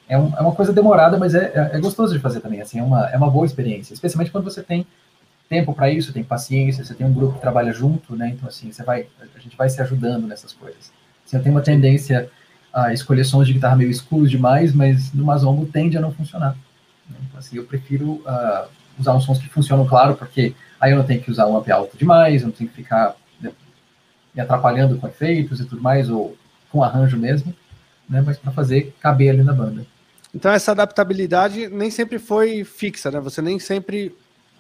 é, 0.07 0.17
um, 0.17 0.33
é, 0.37 0.39
uma 0.39 0.53
coisa 0.53 0.71
demorada, 0.71 1.17
mas 1.17 1.35
é, 1.35 1.51
é, 1.53 1.77
é, 1.77 1.79
gostoso 1.79 2.13
de 2.13 2.19
fazer 2.19 2.39
também. 2.39 2.61
Assim, 2.61 2.79
é 2.79 2.83
uma, 2.83 3.09
é 3.09 3.17
uma 3.17 3.29
boa 3.29 3.45
experiência, 3.45 3.93
especialmente 3.93 4.31
quando 4.31 4.45
você 4.45 4.63
tem 4.63 4.87
tempo 5.49 5.73
para 5.73 5.89
isso, 5.89 6.13
tem 6.13 6.23
paciência, 6.23 6.83
você 6.83 6.93
tem 6.93 7.05
um 7.07 7.13
grupo 7.13 7.35
que 7.35 7.41
trabalha 7.41 7.71
junto, 7.71 8.15
né? 8.15 8.29
Então 8.29 8.47
assim, 8.47 8.71
você 8.71 8.83
vai, 8.83 9.07
a 9.35 9.39
gente 9.39 9.55
vai 9.55 9.69
se 9.69 9.81
ajudando 9.81 10.27
nessas 10.27 10.53
coisas. 10.53 10.91
Assim, 11.25 11.37
eu 11.37 11.43
tenho 11.43 11.55
uma 11.55 11.61
tendência 11.61 12.29
a 12.73 12.93
escolher 12.93 13.23
sons 13.23 13.47
de 13.47 13.53
guitarra 13.53 13.75
meio 13.75 13.89
escuros 13.89 14.29
demais, 14.29 14.73
mas 14.73 15.13
no 15.13 15.25
Mazombo 15.25 15.65
tende 15.65 15.97
a 15.97 16.01
não 16.01 16.11
funcionar. 16.11 16.55
Né? 17.09 17.17
Então 17.27 17.39
assim, 17.39 17.57
eu 17.57 17.65
prefiro 17.65 18.21
uh, 18.25 18.67
usar 18.99 19.13
uns 19.13 19.23
sons 19.23 19.39
que 19.39 19.49
funcionam, 19.49 19.87
claro, 19.87 20.15
porque 20.15 20.53
aí 20.79 20.91
eu 20.91 20.97
não 20.97 21.05
tenho 21.05 21.21
que 21.21 21.31
usar 21.31 21.47
um 21.47 21.57
amp 21.57 21.69
alto 21.69 21.97
demais, 21.97 22.41
eu 22.41 22.47
não 22.47 22.53
tenho 22.53 22.69
que 22.69 22.75
ficar 22.75 23.15
me 24.37 24.41
atrapalhando 24.41 24.97
com 24.97 25.07
efeitos 25.07 25.59
e 25.59 25.65
tudo 25.65 25.81
mais, 25.81 26.09
ou 26.09 26.37
com 26.71 26.83
arranjo 26.83 27.17
mesmo, 27.17 27.55
né? 28.07 28.21
Mas 28.23 28.37
para 28.37 28.51
fazer 28.51 28.93
caber 28.99 29.31
ali 29.31 29.43
na 29.43 29.53
banda. 29.53 29.85
Então 30.33 30.51
essa 30.51 30.71
adaptabilidade 30.71 31.67
nem 31.69 31.89
sempre 31.89 32.19
foi 32.19 32.63
fixa, 32.63 33.09
né? 33.09 33.19
Você 33.19 33.41
nem 33.41 33.57
sempre 33.57 34.15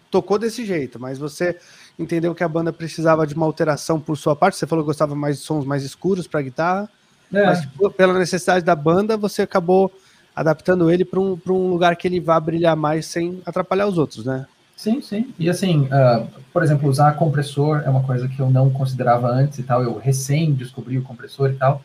tocou 0.09 0.37
desse 0.37 0.65
jeito, 0.65 0.99
mas 0.99 1.17
você 1.17 1.57
entendeu 1.97 2.33
que 2.33 2.43
a 2.43 2.47
banda 2.47 2.71
precisava 2.71 3.25
de 3.25 3.33
uma 3.33 3.45
alteração 3.45 3.99
por 3.99 4.17
sua 4.17 4.35
parte. 4.35 4.57
Você 4.57 4.67
falou 4.67 4.83
que 4.83 4.87
gostava 4.87 5.15
mais 5.15 5.37
de 5.37 5.43
sons 5.43 5.65
mais 5.65 5.83
escuros 5.83 6.27
para 6.27 6.41
guitarra, 6.41 6.89
é. 7.33 7.45
mas 7.45 7.61
tipo, 7.61 7.89
pela 7.91 8.17
necessidade 8.17 8.63
da 8.63 8.75
banda, 8.75 9.17
você 9.17 9.41
acabou 9.41 9.91
adaptando 10.35 10.91
ele 10.91 11.03
para 11.03 11.19
um, 11.19 11.39
um 11.47 11.67
lugar 11.67 11.95
que 11.95 12.07
ele 12.07 12.19
vá 12.19 12.39
brilhar 12.39 12.75
mais 12.75 13.07
sem 13.07 13.41
atrapalhar 13.45 13.87
os 13.87 13.97
outros, 13.97 14.23
né? 14.25 14.45
Sim, 14.75 15.01
sim. 15.01 15.33
E 15.39 15.49
assim, 15.49 15.85
uh, 15.85 16.27
por 16.53 16.61
exemplo, 16.61 16.87
usar 16.87 17.13
compressor 17.13 17.81
é 17.83 17.89
uma 17.89 18.03
coisa 18.03 18.27
que 18.27 18.39
eu 18.39 18.47
não 18.47 18.69
considerava 18.69 19.27
antes 19.27 19.57
e 19.57 19.63
tal. 19.63 19.81
Eu 19.81 19.97
recém 19.97 20.53
descobri 20.53 20.99
o 20.99 21.01
compressor 21.01 21.49
e 21.49 21.55
tal. 21.55 21.81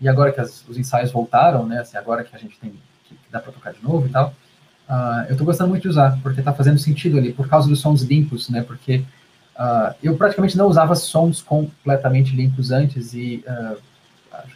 E 0.00 0.08
agora 0.08 0.30
que 0.30 0.40
as, 0.40 0.64
os 0.68 0.78
ensaios 0.78 1.10
voltaram, 1.10 1.66
né? 1.66 1.80
Assim, 1.80 1.96
agora 1.96 2.22
que 2.22 2.34
a 2.36 2.38
gente 2.38 2.56
tem 2.60 2.70
que, 3.04 3.14
que 3.16 3.32
dá 3.32 3.40
para 3.40 3.50
tocar 3.50 3.72
de 3.72 3.82
novo 3.82 4.06
e 4.06 4.10
tal, 4.10 4.32
uh, 4.88 5.26
eu 5.28 5.32
estou 5.32 5.46
gostando 5.46 5.70
muito 5.70 5.82
de 5.82 5.88
usar, 5.88 6.18
porque 6.22 6.40
está 6.40 6.52
fazendo 6.52 6.78
sentido 6.78 7.18
ali, 7.18 7.32
por 7.32 7.48
causa 7.48 7.68
dos 7.68 7.80
sons 7.80 8.02
limpos, 8.02 8.48
né? 8.48 8.62
Porque 8.62 9.04
uh, 9.58 9.94
eu 10.02 10.16
praticamente 10.16 10.56
não 10.56 10.66
usava 10.66 10.94
sons 10.94 11.42
completamente 11.42 12.34
limpos 12.34 12.70
antes 12.70 13.14
e 13.14 13.44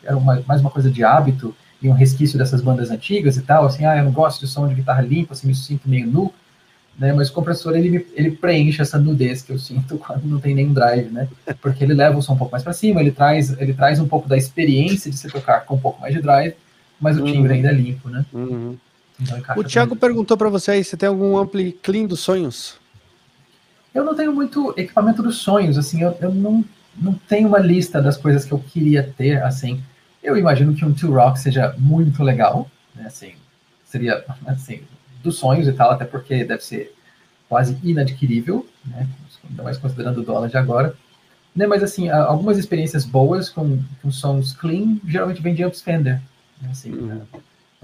era 0.05 0.16
uma, 0.16 0.43
mais 0.47 0.61
uma 0.61 0.70
coisa 0.70 0.91
de 0.91 1.03
hábito 1.03 1.55
e 1.80 1.89
um 1.89 1.93
resquício 1.93 2.39
dessas 2.39 2.61
bandas 2.61 2.91
antigas 2.91 3.37
e 3.37 3.43
tal. 3.43 3.66
Assim, 3.66 3.85
ah, 3.85 3.97
eu 3.97 4.05
não 4.05 4.12
gosto 4.12 4.41
de 4.41 4.47
som 4.47 4.68
de 4.68 4.74
guitarra 4.74 5.03
limpa, 5.03 5.33
assim, 5.33 5.49
me 5.49 5.55
sinto 5.55 5.89
meio 5.89 6.07
nu 6.07 6.33
né? 6.99 7.12
Mas 7.12 7.30
o 7.30 7.33
compressor 7.33 7.76
ele, 7.76 8.07
ele 8.14 8.30
preenche 8.30 8.83
essa 8.83 8.99
nudez 8.99 9.43
que 9.43 9.53
eu 9.53 9.59
sinto 9.59 9.99
quando 9.99 10.24
não 10.24 10.39
tem 10.39 10.55
nem 10.55 10.72
drive, 10.72 11.11
né? 11.11 11.28
Porque 11.61 11.85
ele 11.85 11.95
leva 11.95 12.18
o 12.18 12.22
som 12.22 12.35
um 12.35 12.37
pouco 12.39 12.53
mais 12.53 12.62
para 12.62 12.72
cima, 12.72 13.01
ele 13.01 13.11
traz, 13.11 13.59
ele 13.61 13.74
traz 13.74 13.99
um 13.99 14.09
pouco 14.09 14.28
da 14.28 14.37
experiência 14.37 15.11
de 15.11 15.16
se 15.16 15.28
tocar 15.28 15.64
com 15.64 15.74
um 15.74 15.80
pouco 15.80 16.01
mais 16.01 16.14
de 16.14 16.20
drive, 16.20 16.55
mas 17.01 17.18
o 17.18 17.24
timbre 17.24 17.51
uhum. 17.51 17.57
ainda 17.57 17.68
é 17.68 17.72
limpo, 17.72 18.09
né? 18.09 18.24
Uhum. 18.33 18.76
Então, 19.23 19.41
o 19.57 19.64
Thiago 19.64 19.95
perguntou 19.95 20.37
para 20.37 20.49
você 20.49 20.73
aí, 20.73 20.85
você 20.85 20.97
tem 20.97 21.09
algum 21.09 21.37
ampli 21.37 21.73
clean 21.73 22.07
dos 22.07 22.20
sonhos? 22.20 22.81
Eu 23.95 24.05
não 24.05 24.14
tenho 24.14 24.33
muito 24.33 24.75
equipamento 24.77 25.23
dos 25.23 25.39
sonhos, 25.39 25.77
assim, 25.79 26.03
eu, 26.03 26.16
eu 26.20 26.33
não, 26.33 26.64
não 26.97 27.14
tenho 27.29 27.49
uma 27.49 27.59
lista 27.59 28.01
das 28.01 28.16
coisas 28.16 28.45
que 28.45 28.53
eu 28.53 28.59
queria 28.59 29.03
ter, 29.03 29.43
assim. 29.43 29.83
Eu 30.23 30.37
imagino 30.37 30.75
que 30.75 30.85
um 30.85 30.93
Two 30.93 31.12
Rock 31.12 31.39
seja 31.39 31.75
muito 31.79 32.23
legal, 32.23 32.70
né? 32.95 33.07
Assim, 33.07 33.35
seria, 33.85 34.25
assim, 34.47 34.83
dos 35.23 35.37
sonhos 35.37 35.68
e 35.68 35.73
tal, 35.73 35.91
até 35.91 36.05
porque 36.05 36.45
deve 36.45 36.64
ser 36.64 36.95
quase 37.49 37.77
inadquirível, 37.83 38.66
né? 38.85 39.07
ainda 39.49 39.62
mais 39.62 39.79
considerando 39.79 40.20
o 40.20 40.25
dólar 40.25 40.49
de 40.49 40.57
agora. 40.57 40.97
Né, 41.55 41.66
mas 41.66 41.83
assim, 41.83 42.09
algumas 42.09 42.57
experiências 42.57 43.05
boas 43.05 43.51
com, 43.51 43.79
com 44.01 44.11
sons 44.11 44.55
clean 44.55 44.99
geralmente 45.07 45.43
vem 45.43 45.55
de 45.55 45.62
Upspender. 45.64 46.23
Né, 46.61 46.70
assim, 46.70 46.91
uhum. 46.93 47.07
né, 47.07 47.20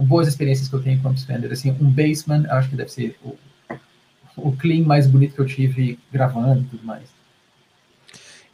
boas 0.05 0.28
experiências 0.28 0.68
que 0.68 0.74
eu 0.74 0.82
tenho 0.82 1.01
com 1.01 1.11
Upspender. 1.11 1.51
Assim, 1.53 1.70
um 1.80 1.90
Bassman, 1.90 2.46
acho 2.51 2.70
que 2.70 2.76
deve 2.76 2.90
ser 2.90 3.16
o, 3.22 3.36
o 4.36 4.53
clean 4.57 4.84
mais 4.84 5.07
bonito 5.07 5.34
que 5.34 5.40
eu 5.40 5.46
tive 5.46 5.99
gravando 6.12 6.61
e 6.61 6.64
tudo 6.64 6.84
mais. 6.84 7.05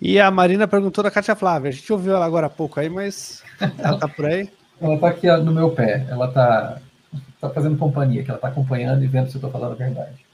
E 0.01 0.21
a 0.21 0.31
Marina 0.31 0.67
perguntou 0.67 1.05
da 1.05 1.11
Katia 1.11 1.35
Flávia. 1.37 1.71
A 1.71 1.73
gente 1.73 1.93
ouviu 1.93 2.15
ela 2.15 2.27
agora 2.27 2.47
há 2.47 2.51
pouco 2.51 2.81
aí, 2.81 2.89
mas 2.89 3.43
ela 3.79 3.99
tá 3.99 4.09
por 4.09 4.27
aí. 4.27 4.49
Ela 4.81 4.99
tá 4.99 5.09
aqui 5.09 5.31
no 5.37 5.53
meu 5.53 5.71
pé. 5.71 6.05
Ela 6.11 6.27
tá 6.29 6.81
tá 7.49 7.51
fazendo 7.51 7.77
companhia, 7.77 8.23
que 8.23 8.31
ela 8.31 8.39
tá 8.39 8.49
acompanhando 8.49 9.05
e 9.05 9.07
vendo 9.07 9.31
se 9.31 9.37
eu 9.37 9.41
tô 9.41 9.51
falando 9.51 9.73
a 9.73 9.77
verdade. 9.77 10.25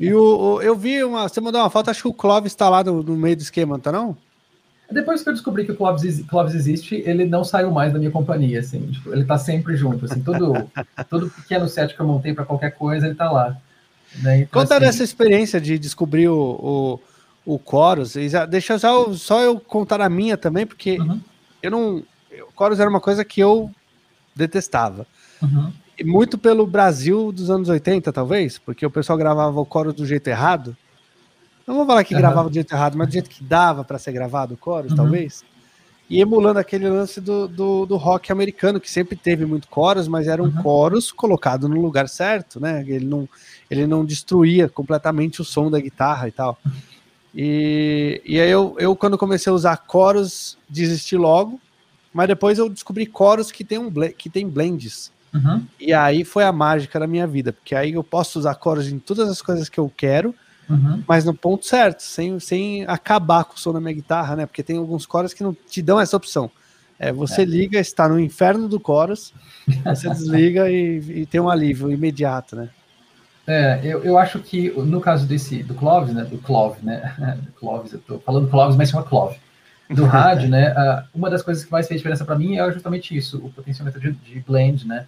E 0.00 0.12
o, 0.12 0.20
o, 0.22 0.62
eu 0.62 0.74
vi 0.74 1.04
uma. 1.04 1.28
Você 1.28 1.40
mandou 1.40 1.60
uma 1.60 1.70
foto, 1.70 1.90
acho 1.90 2.02
que 2.02 2.08
o 2.08 2.14
Clóvis 2.14 2.52
está 2.52 2.68
lá 2.68 2.82
no, 2.82 3.02
no, 3.02 3.16
meio 3.16 3.36
do 3.36 3.42
esquema, 3.42 3.78
tá 3.78 3.92
não? 3.92 4.16
Depois 4.92 5.22
que 5.22 5.28
eu 5.28 5.32
descobri 5.32 5.64
que 5.64 5.72
o 5.72 5.76
Clóvis, 5.76 6.22
Clóvis 6.26 6.54
existe, 6.54 7.02
ele 7.06 7.24
não 7.24 7.42
saiu 7.44 7.70
mais 7.70 7.92
da 7.92 7.98
minha 7.98 8.10
companhia, 8.10 8.60
assim, 8.60 8.86
tipo, 8.86 9.12
ele 9.12 9.24
tá 9.24 9.38
sempre 9.38 9.76
junto, 9.76 10.04
assim, 10.04 10.22
todo, 10.22 10.70
todo 11.08 11.30
pequeno 11.30 11.68
set 11.68 11.94
que 11.94 12.00
eu 12.00 12.06
montei 12.06 12.34
para 12.34 12.44
qualquer 12.44 12.70
coisa, 12.72 13.06
ele 13.06 13.14
tá 13.14 13.30
lá. 13.30 13.56
Né? 14.22 14.40
Então, 14.40 14.60
Conta 14.62 14.76
assim, 14.76 14.84
dessa 14.84 15.02
experiência 15.02 15.60
de 15.60 15.78
descobrir 15.78 16.28
o, 16.28 17.00
o, 17.46 17.54
o 17.54 17.60
Chorus, 17.68 18.14
deixa 18.48 18.78
só, 18.78 19.12
só 19.14 19.40
eu 19.40 19.58
contar 19.58 20.00
a 20.00 20.08
minha 20.08 20.36
também, 20.36 20.66
porque 20.66 20.98
uhum. 20.98 21.20
eu 21.62 21.70
não. 21.70 21.96
O 21.96 22.58
Chorus 22.58 22.80
era 22.80 22.88
uma 22.88 23.00
coisa 23.00 23.24
que 23.24 23.40
eu 23.40 23.70
detestava. 24.34 25.06
Uhum 25.42 25.72
muito 26.04 26.38
pelo 26.38 26.66
Brasil 26.66 27.32
dos 27.32 27.50
anos 27.50 27.68
80, 27.68 28.12
talvez, 28.12 28.58
porque 28.58 28.84
o 28.84 28.90
pessoal 28.90 29.18
gravava 29.18 29.60
o 29.60 29.66
coro 29.66 29.92
do 29.92 30.06
jeito 30.06 30.28
errado. 30.28 30.76
Não 31.66 31.74
vou 31.74 31.86
falar 31.86 32.04
que 32.04 32.14
uhum. 32.14 32.20
gravava 32.20 32.48
do 32.48 32.54
jeito 32.54 32.72
errado, 32.74 32.96
mas 32.96 33.08
do 33.08 33.12
jeito 33.12 33.30
que 33.30 33.42
dava 33.42 33.84
para 33.84 33.98
ser 33.98 34.12
gravado 34.12 34.54
o 34.54 34.56
coro, 34.56 34.88
uhum. 34.90 34.96
talvez. 34.96 35.44
E 36.10 36.20
emulando 36.20 36.58
aquele 36.58 36.88
lance 36.90 37.20
do, 37.20 37.48
do, 37.48 37.86
do, 37.86 37.96
rock 37.96 38.30
americano, 38.30 38.80
que 38.80 38.90
sempre 38.90 39.16
teve 39.16 39.46
muito 39.46 39.68
coros, 39.68 40.06
mas 40.08 40.28
era 40.28 40.42
um 40.42 40.46
uhum. 40.46 40.62
coros 40.62 41.10
colocado 41.10 41.68
no 41.68 41.80
lugar 41.80 42.08
certo, 42.08 42.60
né? 42.60 42.84
Ele 42.86 43.06
não, 43.06 43.28
ele 43.70 43.86
não 43.86 44.04
destruía 44.04 44.68
completamente 44.68 45.40
o 45.40 45.44
som 45.44 45.70
da 45.70 45.80
guitarra 45.80 46.28
e 46.28 46.32
tal. 46.32 46.58
E, 47.34 48.20
e 48.26 48.38
aí 48.38 48.50
eu, 48.50 48.76
eu, 48.78 48.94
quando 48.94 49.16
comecei 49.16 49.50
a 49.50 49.54
usar 49.54 49.76
coros, 49.78 50.58
desisti 50.68 51.16
logo, 51.16 51.58
mas 52.12 52.28
depois 52.28 52.58
eu 52.58 52.68
descobri 52.68 53.06
coros 53.06 53.50
que 53.50 53.64
tem, 53.64 53.78
um 53.78 53.90
que 54.16 54.28
tem 54.28 54.46
blends. 54.46 55.10
Uhum. 55.32 55.64
E 55.80 55.94
aí 55.94 56.24
foi 56.24 56.44
a 56.44 56.52
mágica 56.52 57.00
da 57.00 57.06
minha 57.06 57.26
vida, 57.26 57.54
porque 57.54 57.74
aí 57.74 57.92
eu 57.92 58.04
posso 58.04 58.38
usar 58.38 58.54
coros 58.56 58.86
em 58.88 58.98
todas 58.98 59.30
as 59.30 59.40
coisas 59.40 59.68
que 59.68 59.80
eu 59.80 59.90
quero, 59.96 60.34
uhum. 60.68 61.02
mas 61.06 61.24
no 61.24 61.34
ponto 61.34 61.66
certo, 61.66 62.00
sem, 62.00 62.38
sem 62.40 62.84
acabar 62.86 63.44
com 63.44 63.54
o 63.54 63.58
som 63.58 63.72
da 63.72 63.80
minha 63.80 63.94
guitarra, 63.94 64.36
né? 64.36 64.46
Porque 64.46 64.62
tem 64.62 64.78
alguns 64.78 65.06
coros 65.06 65.32
que 65.32 65.42
não 65.42 65.54
te 65.54 65.82
dão 65.82 66.00
essa 66.00 66.16
opção. 66.16 66.50
É, 66.98 67.12
você 67.12 67.42
é. 67.42 67.44
liga, 67.44 67.80
está 67.80 68.08
no 68.08 68.18
inferno 68.18 68.68
do 68.68 68.80
chorus, 68.84 69.34
você 69.84 70.08
desliga 70.10 70.70
e, 70.70 71.22
e, 71.22 71.26
tem 71.26 71.40
um 71.40 71.50
alívio 71.50 71.90
imediato, 71.90 72.54
né? 72.54 72.68
É, 73.44 73.80
eu, 73.82 74.04
eu 74.04 74.16
acho 74.16 74.38
que 74.38 74.70
no 74.70 75.00
caso 75.00 75.26
desse, 75.26 75.64
do 75.64 75.74
Clovis, 75.74 76.14
né, 76.14 76.22
do 76.22 76.38
Clove, 76.38 76.78
né, 76.80 77.12
Clovis, 77.58 77.92
eu 77.92 77.98
tô 77.98 78.18
falando 78.20 78.48
Clovis, 78.48 78.76
mas 78.76 78.90
chama 78.90 79.02
Clove, 79.02 79.36
do 79.90 80.04
rádio, 80.04 80.48
né, 80.48 80.72
uma 81.12 81.28
das 81.28 81.42
coisas 81.42 81.64
que 81.64 81.72
mais 81.72 81.88
fez 81.88 81.98
diferença 81.98 82.24
para 82.24 82.38
mim 82.38 82.56
é 82.56 82.72
justamente 82.72 83.16
isso, 83.16 83.38
o 83.38 83.50
potenciômetro 83.50 84.00
de, 84.00 84.12
de 84.12 84.38
blend, 84.38 84.86
né, 84.86 85.06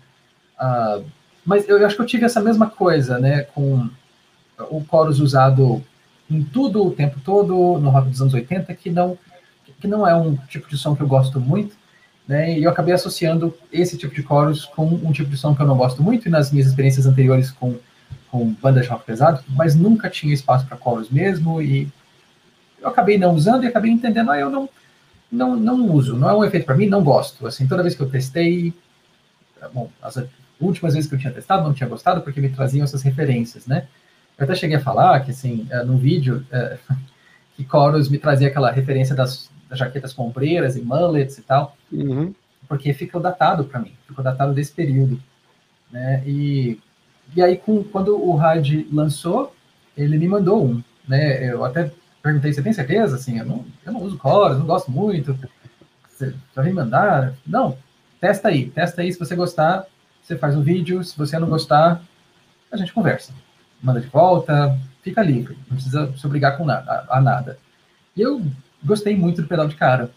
uh, 0.60 1.04
mas 1.46 1.68
eu, 1.68 1.78
eu, 1.78 1.86
acho 1.86 1.94
que 1.94 2.02
eu 2.02 2.06
tive 2.06 2.24
essa 2.24 2.40
mesma 2.40 2.68
coisa, 2.68 3.20
né, 3.20 3.42
com 3.42 3.88
o 4.58 4.84
chorus 4.88 5.20
usado 5.20 5.82
em 6.30 6.42
tudo 6.42 6.86
o 6.86 6.90
tempo 6.90 7.20
todo, 7.20 7.78
no 7.78 7.90
rock 7.90 8.08
dos 8.08 8.20
anos 8.20 8.34
80, 8.34 8.74
que 8.74 8.90
não, 8.90 9.18
que 9.80 9.86
não 9.86 10.06
é 10.06 10.14
um 10.14 10.36
tipo 10.48 10.68
de 10.68 10.78
som 10.78 10.96
que 10.96 11.02
eu 11.02 11.06
gosto 11.06 11.40
muito, 11.40 11.76
né, 12.26 12.58
e 12.58 12.64
eu 12.64 12.70
acabei 12.70 12.94
associando 12.94 13.54
esse 13.70 13.98
tipo 13.98 14.14
de 14.14 14.22
chorus 14.22 14.64
com 14.64 14.86
um 14.86 15.12
tipo 15.12 15.30
de 15.30 15.36
som 15.36 15.54
que 15.54 15.60
eu 15.60 15.66
não 15.66 15.76
gosto 15.76 16.02
muito, 16.02 16.26
e 16.26 16.30
nas 16.30 16.50
minhas 16.50 16.68
experiências 16.68 17.06
anteriores 17.06 17.50
com, 17.50 17.76
com 18.30 18.52
banda 18.54 18.80
de 18.80 18.88
rock 18.88 19.04
pesado, 19.04 19.44
mas 19.50 19.74
nunca 19.74 20.08
tinha 20.08 20.32
espaço 20.32 20.66
para 20.66 20.78
chorus 20.78 21.10
mesmo, 21.10 21.60
e 21.60 21.88
eu 22.80 22.88
acabei 22.88 23.18
não 23.18 23.34
usando 23.34 23.64
e 23.64 23.66
acabei 23.66 23.90
entendendo, 23.90 24.30
ah, 24.30 24.38
eu 24.38 24.48
não, 24.48 24.68
não, 25.30 25.56
não 25.56 25.90
uso, 25.90 26.16
não 26.16 26.28
é 26.28 26.36
um 26.36 26.44
efeito 26.44 26.66
para 26.66 26.76
mim, 26.76 26.86
não 26.86 27.02
gosto. 27.02 27.46
Assim, 27.46 27.66
toda 27.66 27.82
vez 27.82 27.94
que 27.94 28.02
eu 28.02 28.08
testei, 28.08 28.72
bom, 29.72 29.90
as 30.02 30.22
últimas 30.60 30.94
vezes 30.94 31.08
que 31.08 31.14
eu 31.14 31.18
tinha 31.18 31.32
testado, 31.32 31.64
não 31.64 31.74
tinha 31.74 31.88
gostado, 31.88 32.20
porque 32.20 32.40
me 32.40 32.50
traziam 32.50 32.84
essas 32.84 33.02
referências, 33.02 33.66
né? 33.66 33.86
Eu 34.36 34.44
até 34.44 34.54
cheguei 34.54 34.76
a 34.76 34.80
falar 34.80 35.20
que, 35.20 35.30
assim, 35.30 35.68
no 35.86 35.96
vídeo, 35.96 36.44
uh, 36.52 36.94
que 37.56 37.64
chorus 37.64 38.08
me 38.08 38.18
trazia 38.18 38.48
aquela 38.48 38.70
referência 38.70 39.14
das 39.14 39.50
jaquetas 39.72 40.12
com 40.12 40.26
ombreiras 40.26 40.76
e 40.76 40.82
mullets 40.82 41.38
e 41.38 41.42
tal, 41.42 41.76
uhum. 41.92 42.34
porque 42.68 42.92
ficou 42.92 43.20
datado 43.20 43.64
para 43.64 43.80
mim, 43.80 43.92
ficou 44.06 44.24
datado 44.24 44.52
desse 44.52 44.72
período, 44.72 45.20
né? 45.90 46.22
E, 46.26 46.80
e 47.34 47.42
aí, 47.42 47.56
com, 47.56 47.82
quando 47.84 48.16
o 48.16 48.36
Rad 48.36 48.68
lançou, 48.92 49.54
ele 49.96 50.18
me 50.18 50.28
mandou 50.28 50.64
um, 50.64 50.82
né? 51.08 51.52
Eu 51.52 51.64
até 51.64 51.90
perguntei, 52.22 52.52
você 52.52 52.62
tem 52.62 52.72
certeza? 52.72 53.16
Assim, 53.16 53.38
eu 53.38 53.44
não, 53.44 53.64
eu 53.84 53.92
não 53.92 54.02
uso 54.02 54.18
chorus, 54.20 54.58
não 54.58 54.66
gosto 54.66 54.90
muito, 54.90 55.36
você 56.08 56.34
vai 56.54 56.66
me 56.66 56.72
mandar? 56.72 57.34
Não, 57.46 57.76
testa 58.20 58.48
aí, 58.48 58.66
testa 58.70 59.02
aí, 59.02 59.12
se 59.12 59.18
você 59.18 59.34
gostar, 59.34 59.86
você 60.22 60.36
faz 60.36 60.56
um 60.56 60.62
vídeo, 60.62 61.02
se 61.04 61.16
você 61.16 61.38
não 61.38 61.48
gostar, 61.48 62.02
a 62.70 62.76
gente 62.76 62.92
conversa. 62.92 63.32
Manda 63.84 64.00
de 64.00 64.08
volta, 64.08 64.76
fica 65.02 65.22
livre, 65.22 65.56
não 65.68 65.76
precisa 65.76 66.12
se 66.16 66.26
obrigar 66.26 66.56
com 66.56 66.64
nada, 66.64 67.06
a, 67.08 67.18
a 67.18 67.20
nada. 67.20 67.58
E 68.16 68.22
eu 68.22 68.42
gostei 68.82 69.14
muito 69.16 69.42
do 69.42 69.48
pedal 69.48 69.68
de 69.68 69.76
cara. 69.76 70.10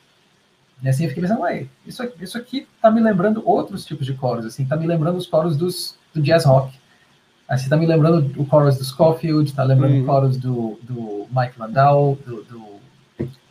E 0.82 0.88
assim 0.88 1.03
eu 1.03 1.09
fiquei 1.09 1.24
pensando, 1.24 1.41
ué, 1.41 1.68
isso, 1.86 2.01
aqui, 2.01 2.24
isso 2.24 2.38
aqui 2.38 2.68
tá 2.82 2.89
me 2.89 3.01
lembrando 3.01 3.43
outros 3.45 3.86
tipos 3.86 4.05
de 4.05 4.13
coros, 4.13 4.45
assim, 4.45 4.65
tá 4.65 4.78
me 4.78 4.88
lembrando 4.88 5.18
os 5.18 5.28
coros 5.28 5.57
dos, 5.57 5.97
do 6.13 6.22
jazz 6.22 6.45
rock. 6.45 6.74
Assim, 7.47 7.70
tá 7.70 7.78
me 7.78 7.86
lembrando 7.86 8.41
o 8.41 8.45
chorus 8.45 8.78
do 8.78 8.84
Scofield, 8.84 9.53
tá 9.53 9.63
lembrando 9.63 9.93
uhum. 9.93 10.03
o 10.03 10.05
chorus 10.05 10.38
do, 10.38 10.80
do 10.84 11.28
Mike 11.32 11.57
Landau, 11.57 12.18
do, 12.26 12.43
do, 12.43 12.65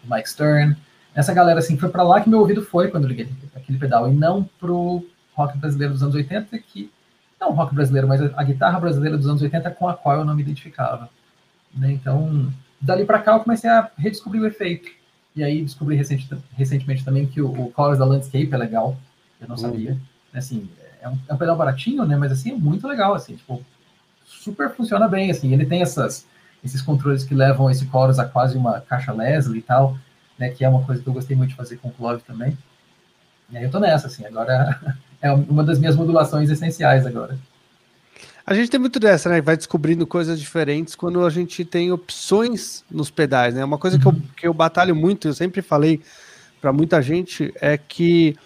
Mike 0.05 0.29
Stern. 0.29 0.77
Essa 1.15 1.33
galera, 1.33 1.61
assim, 1.61 1.79
foi 1.79 1.89
para 1.89 2.03
lá 2.03 2.21
que 2.21 2.29
meu 2.29 2.41
ouvido 2.41 2.63
foi 2.63 2.89
quando 2.89 3.05
eu 3.05 3.09
liguei 3.09 3.29
aquele 3.55 3.79
pedal, 3.79 4.11
e 4.11 4.15
não 4.15 4.45
pro 4.61 5.05
rock 5.35 5.57
brasileiro 5.57 5.95
dos 5.95 6.03
anos 6.03 6.15
80, 6.15 6.59
que 6.59 6.91
não 7.41 7.51
o 7.51 7.53
rock 7.53 7.75
brasileiro, 7.75 8.09
mas 8.09 8.21
a 8.21 8.43
guitarra 8.43 8.81
brasileira 8.81 9.17
dos 9.17 9.29
anos 9.29 9.43
80 9.43 9.71
com 9.73 9.89
a 9.89 9.95
qual 9.95 10.19
eu 10.19 10.25
não 10.25 10.35
me 10.35 10.43
identificava. 10.43 11.09
Né? 11.75 11.93
Então, 11.93 12.51
dali 12.81 13.05
para 13.05 13.21
cá 13.21 13.35
eu 13.35 13.41
comecei 13.41 13.69
a 13.69 13.91
redescobrir 13.97 14.43
o 14.43 14.47
efeito. 14.47 14.91
E 15.35 15.45
aí 15.45 15.63
descobri 15.63 15.97
recente, 15.97 16.29
recentemente 16.57 17.05
também 17.05 17.27
que 17.27 17.43
o, 17.43 17.51
o 17.51 17.73
Chorus 17.77 17.99
da 17.99 18.07
Landscape 18.07 18.53
é 18.53 18.57
legal. 18.57 18.97
Eu 19.41 19.49
não 19.49 19.57
uhum. 19.57 19.61
sabia. 19.61 19.99
Assim, 20.33 20.69
é 21.01 21.09
um, 21.09 21.19
é 21.29 21.35
um, 21.35 21.37
pedal 21.37 21.57
baratinho, 21.57 22.05
né? 22.07 22.17
Mas 22.17 22.33
assim, 22.33 22.53
é 22.53 22.55
muito 22.55 22.89
legal, 22.89 23.15
assim, 23.15 23.37
tipo, 23.37 23.63
super 24.25 24.71
funciona 24.71 25.07
bem, 25.07 25.31
assim. 25.31 25.53
Ele 25.53 25.67
tem 25.67 25.83
essas, 25.83 26.27
esses 26.65 26.81
controles 26.81 27.23
que 27.23 27.35
levam 27.35 27.71
esse 27.71 27.87
chorus 27.87 28.19
a 28.19 28.25
quase 28.25 28.57
uma 28.57 28.81
caixa 28.81 29.13
Leslie 29.13 29.59
e 29.59 29.63
tal, 29.63 29.99
né? 30.39 30.49
Que 30.49 30.65
é 30.65 30.69
uma 30.69 30.83
coisa 30.83 31.03
que 31.03 31.09
eu 31.09 31.13
gostei 31.13 31.37
muito 31.37 31.51
de 31.51 31.57
fazer 31.57 31.77
com 31.77 31.89
o 31.89 31.93
Clove 31.93 32.23
também. 32.23 32.57
E 33.51 33.57
aí 33.57 33.65
eu 33.65 33.71
tô 33.71 33.79
nessa, 33.79 34.07
assim, 34.07 34.25
agora 34.25 34.97
é 35.21 35.33
uma 35.33 35.63
das 35.63 35.79
minhas 35.79 35.97
modulações 35.97 36.51
essenciais 36.51 37.07
agora. 37.07 37.39
A 38.47 38.55
gente 38.55 38.71
tem 38.71 38.79
muito 38.79 39.01
dessa, 39.01 39.29
né? 39.29 39.41
Vai 39.41 39.57
descobrindo 39.57 40.07
coisas 40.07 40.39
diferentes 40.39 40.95
quando 40.95 41.25
a 41.25 41.31
gente 41.31 41.65
tem 41.65 41.91
opções 41.91 42.85
nos 42.89 43.11
pedais, 43.11 43.55
né? 43.55 43.65
Uma 43.65 43.77
coisa 43.77 43.99
que, 43.99 44.07
eu, 44.07 44.13
uhum. 44.13 44.23
que 44.37 44.47
eu 44.47 44.55
batalho 44.55 44.95
muito, 44.95 45.27
eu 45.27 45.35
sempre 45.35 45.61
falei 45.61 46.01
para 46.61 46.73
muita 46.73 47.03
gente, 47.03 47.53
é 47.61 47.77
que 47.77 48.37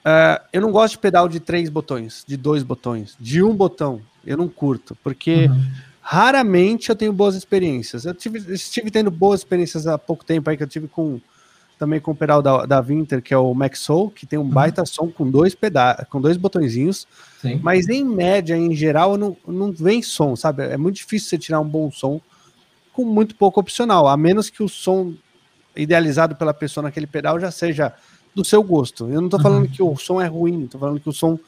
uh, 0.00 0.42
eu 0.50 0.62
não 0.62 0.72
gosto 0.72 0.92
de 0.92 0.98
pedal 0.98 1.28
de 1.28 1.40
três 1.40 1.68
botões, 1.68 2.24
de 2.26 2.38
dois 2.38 2.62
botões, 2.62 3.16
de 3.20 3.42
um 3.42 3.54
botão. 3.54 4.00
Eu 4.26 4.38
não 4.38 4.48
curto, 4.48 4.96
porque 5.04 5.44
uhum. 5.44 5.62
raramente 6.00 6.88
eu 6.88 6.96
tenho 6.96 7.12
boas 7.12 7.34
experiências. 7.34 8.06
Eu 8.06 8.14
tive, 8.14 8.38
estive 8.54 8.90
tendo 8.90 9.10
boas 9.10 9.40
experiências 9.40 9.86
há 9.86 9.98
pouco 9.98 10.24
tempo 10.24 10.48
aí 10.48 10.56
que 10.56 10.62
eu 10.62 10.68
tive 10.68 10.88
com 10.88 11.20
também 11.78 12.00
com 12.00 12.12
o 12.12 12.14
pedal 12.14 12.40
da, 12.40 12.66
da 12.66 12.80
Winter, 12.80 13.22
que 13.22 13.34
é 13.34 13.38
o 13.38 13.52
Maxoul, 13.54 14.10
que 14.10 14.26
tem 14.26 14.38
um 14.38 14.42
uhum. 14.42 14.48
baita 14.48 14.84
som 14.86 15.08
com 15.10 15.30
dois 15.30 15.54
pedais, 15.54 16.06
com 16.08 16.20
dois 16.20 16.36
botõezinhos. 16.36 17.06
Sim. 17.40 17.60
Mas 17.62 17.88
em 17.88 18.04
média, 18.04 18.56
em 18.56 18.74
geral, 18.74 19.16
não, 19.16 19.36
não 19.46 19.72
vem 19.72 20.02
som, 20.02 20.36
sabe? 20.36 20.64
É 20.64 20.76
muito 20.76 20.96
difícil 20.96 21.28
você 21.28 21.38
tirar 21.38 21.60
um 21.60 21.68
bom 21.68 21.90
som 21.90 22.20
com 22.92 23.04
muito 23.04 23.34
pouco 23.34 23.60
opcional, 23.60 24.06
a 24.06 24.16
menos 24.16 24.48
que 24.48 24.62
o 24.62 24.68
som 24.68 25.14
idealizado 25.76 26.36
pela 26.36 26.54
pessoa 26.54 26.82
naquele 26.82 27.06
pedal 27.06 27.40
já 27.40 27.50
seja 27.50 27.92
do 28.34 28.44
seu 28.44 28.62
gosto. 28.62 29.08
Eu 29.08 29.20
não 29.20 29.26
estou 29.26 29.40
falando 29.40 29.64
uhum. 29.64 29.70
que 29.70 29.82
o 29.82 29.96
som 29.96 30.20
é 30.20 30.26
ruim, 30.26 30.64
estou 30.64 30.80
falando 30.80 31.00
que 31.00 31.08
o 31.08 31.12
som 31.12 31.38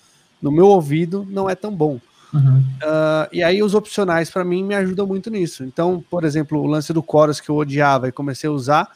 no 0.40 0.50
meu 0.50 0.66
ouvido 0.66 1.26
não 1.30 1.48
é 1.48 1.54
tão 1.54 1.74
bom. 1.74 2.00
Uhum. 2.32 2.58
Uh, 2.58 3.28
e 3.32 3.42
aí 3.42 3.62
os 3.62 3.74
opcionais 3.74 4.30
para 4.30 4.44
mim 4.44 4.64
me 4.64 4.74
ajudam 4.74 5.06
muito 5.06 5.30
nisso. 5.30 5.64
Então, 5.64 6.04
por 6.10 6.24
exemplo, 6.24 6.60
o 6.60 6.66
lance 6.66 6.92
do 6.92 7.04
chorus 7.08 7.40
que 7.40 7.48
eu 7.48 7.56
odiava 7.56 8.08
e 8.08 8.12
comecei 8.12 8.48
a 8.48 8.52
usar, 8.52 8.90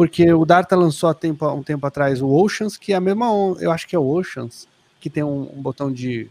porque 0.00 0.32
o 0.32 0.46
Darta 0.46 0.74
lançou 0.74 1.10
há 1.10 1.14
tempo, 1.14 1.46
um 1.52 1.62
tempo 1.62 1.86
atrás 1.86 2.22
o 2.22 2.28
Oceans, 2.30 2.78
que 2.78 2.94
é 2.94 2.96
a 2.96 3.00
mesma, 3.02 3.26
eu 3.60 3.70
acho 3.70 3.86
que 3.86 3.94
é 3.94 3.98
o 3.98 4.08
Oceans, 4.08 4.66
que 4.98 5.10
tem 5.10 5.22
um, 5.22 5.42
um 5.54 5.60
botão 5.60 5.92
de 5.92 6.30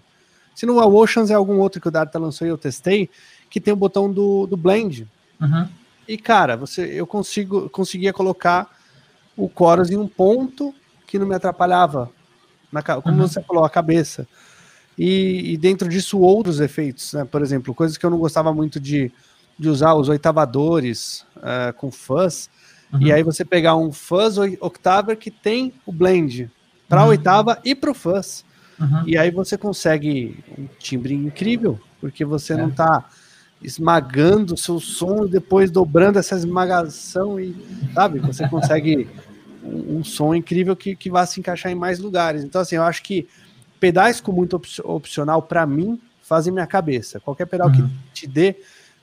se 0.56 0.66
não 0.66 0.82
é 0.82 0.86
o 0.88 0.96
Oceans, 0.96 1.30
é 1.30 1.36
algum 1.36 1.60
outro 1.60 1.80
que 1.80 1.88
o 1.88 1.92
Data 1.92 2.18
lançou 2.18 2.48
e 2.48 2.50
eu 2.50 2.58
testei, 2.58 3.12
que 3.48 3.62
tem 3.62 3.72
o 3.72 3.78
botão 3.78 4.12
do, 4.12 4.48
do 4.48 4.58
blend. 4.58 5.08
Uhum. 5.40 5.68
E, 6.08 6.18
cara, 6.18 6.58
você, 6.58 6.82
eu 6.82 7.06
consigo, 7.06 7.70
conseguia 7.70 8.12
colocar 8.12 8.76
o 9.38 9.48
chorus 9.56 9.92
em 9.92 9.98
um 9.98 10.08
ponto 10.08 10.74
que 11.06 11.20
não 11.20 11.28
me 11.28 11.36
atrapalhava, 11.36 12.10
na, 12.72 12.82
como 12.82 13.22
uhum. 13.22 13.28
você 13.28 13.40
falou, 13.44 13.64
a 13.64 13.70
cabeça. 13.70 14.28
E, 14.98 15.54
e, 15.54 15.58
dentro 15.58 15.88
disso, 15.88 16.20
outros 16.20 16.60
efeitos, 16.60 17.14
né? 17.14 17.24
Por 17.24 17.44
exemplo, 17.44 17.76
coisas 17.76 18.00
que 18.00 18.04
eu 18.04 18.10
não 18.10 18.18
gostava 18.18 18.52
muito 18.52 18.80
de, 18.80 19.12
de 19.60 19.70
usar, 19.70 19.94
os 19.94 20.10
oitavadores 20.10 21.24
uh, 21.38 21.72
com 21.78 21.92
fuzz. 21.92 22.50
Uhum. 22.92 23.02
E 23.02 23.12
aí 23.12 23.24
você 23.24 23.46
pegar 23.46 23.76
um 23.76 23.92
fuzz 23.92 24.38
octaver 24.60 25.18
que 25.18 25.30
tem 25.30 25.74
o 25.86 25.92
blend 25.92 26.50
para 26.88 27.02
a 27.02 27.04
uhum. 27.04 27.10
oitava 27.10 27.60
e 27.64 27.76
para 27.76 27.92
o 27.92 27.94
fuzz. 27.94 28.44
Uhum. 28.80 29.04
E 29.06 29.18
aí 29.18 29.30
você 29.30 29.58
consegue 29.58 30.44
um 30.58 30.68
timbre 30.80 31.14
incrível, 31.14 31.80
porque 32.00 32.26
você 32.26 32.54
é. 32.54 32.58
não 32.58 32.70
está 32.70 33.08
esmagando 33.62 34.54
o 34.54 34.58
seu 34.58 34.80
som 34.80 35.26
e 35.26 35.30
depois 35.30 35.70
dobrando 35.70 36.18
essa 36.18 36.36
esmagação 36.36 37.40
e, 37.40 37.56
sabe, 37.94 38.20
você 38.20 38.48
consegue 38.48 39.08
um, 39.62 39.98
um, 39.98 40.04
som 40.04 40.34
incrível 40.34 40.76
que, 40.76 40.96
que 40.96 41.10
vai 41.10 41.28
se 41.28 41.40
encaixar 41.40 41.72
em 41.72 41.76
mais 41.76 42.00
lugares. 42.00 42.44
Então, 42.44 42.62
assim, 42.62 42.78
eu 42.78 42.84
acho 42.84 43.04
que 43.04 43.28
pedais 43.80 44.22
com 44.22 44.32
muito 44.32 44.56
op 44.56 44.68
opcional, 44.84 45.42
para 45.42 45.66
mim, 45.66 46.00
fazem 46.22 46.54
minha 46.54 46.68
cabeça. 46.68 47.20
Qualquer 47.20 47.46
pedal 47.46 47.68
uhum. 47.68 47.74
que 47.74 47.90
te 48.14 48.28
dê 48.28 48.56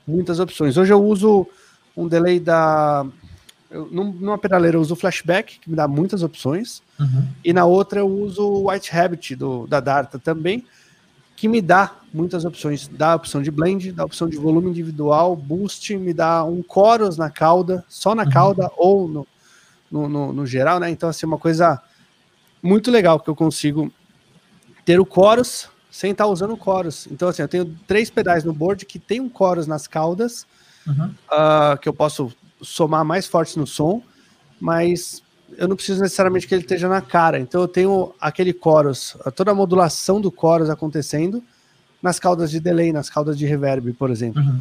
muitas 0.06 0.40
opções. 0.40 0.76
Hoje 0.76 0.92
eu 0.92 1.04
uso 1.04 1.46
um 1.96 2.08
delay 2.08 2.40
da 2.40 3.06
eu, 3.70 3.86
numa 3.90 4.38
pedaleira 4.38 4.76
eu 4.76 4.80
uso 4.80 4.94
o 4.94 4.96
flashback, 4.96 5.58
que 5.58 5.70
me 5.70 5.76
dá 5.76 5.88
muitas 5.88 6.22
opções, 6.22 6.82
uhum. 6.98 7.28
e 7.44 7.52
na 7.52 7.64
outra 7.64 8.00
eu 8.00 8.08
uso 8.08 8.42
o 8.42 8.70
White 8.70 8.90
Rabbit 8.90 9.36
do, 9.36 9.66
da 9.66 9.80
Darta 9.80 10.18
também, 10.18 10.64
que 11.36 11.48
me 11.48 11.60
dá 11.60 11.94
muitas 12.12 12.44
opções. 12.44 12.88
Dá 12.88 13.12
a 13.12 13.16
opção 13.16 13.42
de 13.42 13.50
blend, 13.50 13.92
dá 13.92 14.02
a 14.02 14.06
opção 14.06 14.28
de 14.28 14.38
volume 14.38 14.70
individual, 14.70 15.36
boost, 15.36 15.94
me 15.96 16.14
dá 16.14 16.44
um 16.44 16.64
chorus 16.64 17.18
na 17.18 17.28
cauda, 17.28 17.84
só 17.88 18.14
na 18.14 18.24
uhum. 18.24 18.30
cauda 18.30 18.70
ou 18.76 19.06
no, 19.06 19.26
no, 19.90 20.08
no, 20.08 20.32
no, 20.32 20.46
geral, 20.46 20.80
né? 20.80 20.90
Então, 20.90 21.08
assim, 21.08 21.26
uma 21.26 21.38
coisa 21.38 21.80
muito 22.62 22.90
legal 22.90 23.20
que 23.20 23.28
eu 23.28 23.36
consigo 23.36 23.92
ter 24.84 24.98
o 24.98 25.06
chorus 25.06 25.68
sem 25.90 26.12
estar 26.12 26.26
usando 26.26 26.54
o 26.54 26.62
chorus. 26.62 27.06
Então, 27.10 27.28
assim, 27.28 27.42
eu 27.42 27.48
tenho 27.48 27.76
três 27.86 28.08
pedais 28.08 28.42
no 28.42 28.52
board 28.52 28.86
que 28.86 28.98
tem 28.98 29.20
um 29.20 29.30
chorus 29.30 29.66
nas 29.66 29.86
caudas, 29.86 30.46
uhum. 30.86 31.14
uh, 31.30 31.78
que 31.78 31.88
eu 31.88 31.92
posso 31.92 32.32
somar 32.62 33.04
mais 33.04 33.26
forte 33.26 33.58
no 33.58 33.66
som, 33.66 34.02
mas 34.60 35.22
eu 35.56 35.68
não 35.68 35.76
preciso 35.76 36.00
necessariamente 36.00 36.46
que 36.46 36.54
ele 36.54 36.62
esteja 36.62 36.88
na 36.88 37.00
cara. 37.00 37.38
Então 37.38 37.60
eu 37.60 37.68
tenho 37.68 38.14
aquele 38.20 38.52
chorus, 38.52 39.16
toda 39.34 39.50
a 39.50 39.54
modulação 39.54 40.20
do 40.20 40.32
chorus 40.36 40.70
acontecendo 40.70 41.42
nas 42.02 42.18
caudas 42.18 42.50
de 42.50 42.60
delay, 42.60 42.92
nas 42.92 43.08
caudas 43.08 43.38
de 43.38 43.46
reverb, 43.46 43.92
por 43.92 44.10
exemplo. 44.10 44.42
Uhum. 44.42 44.60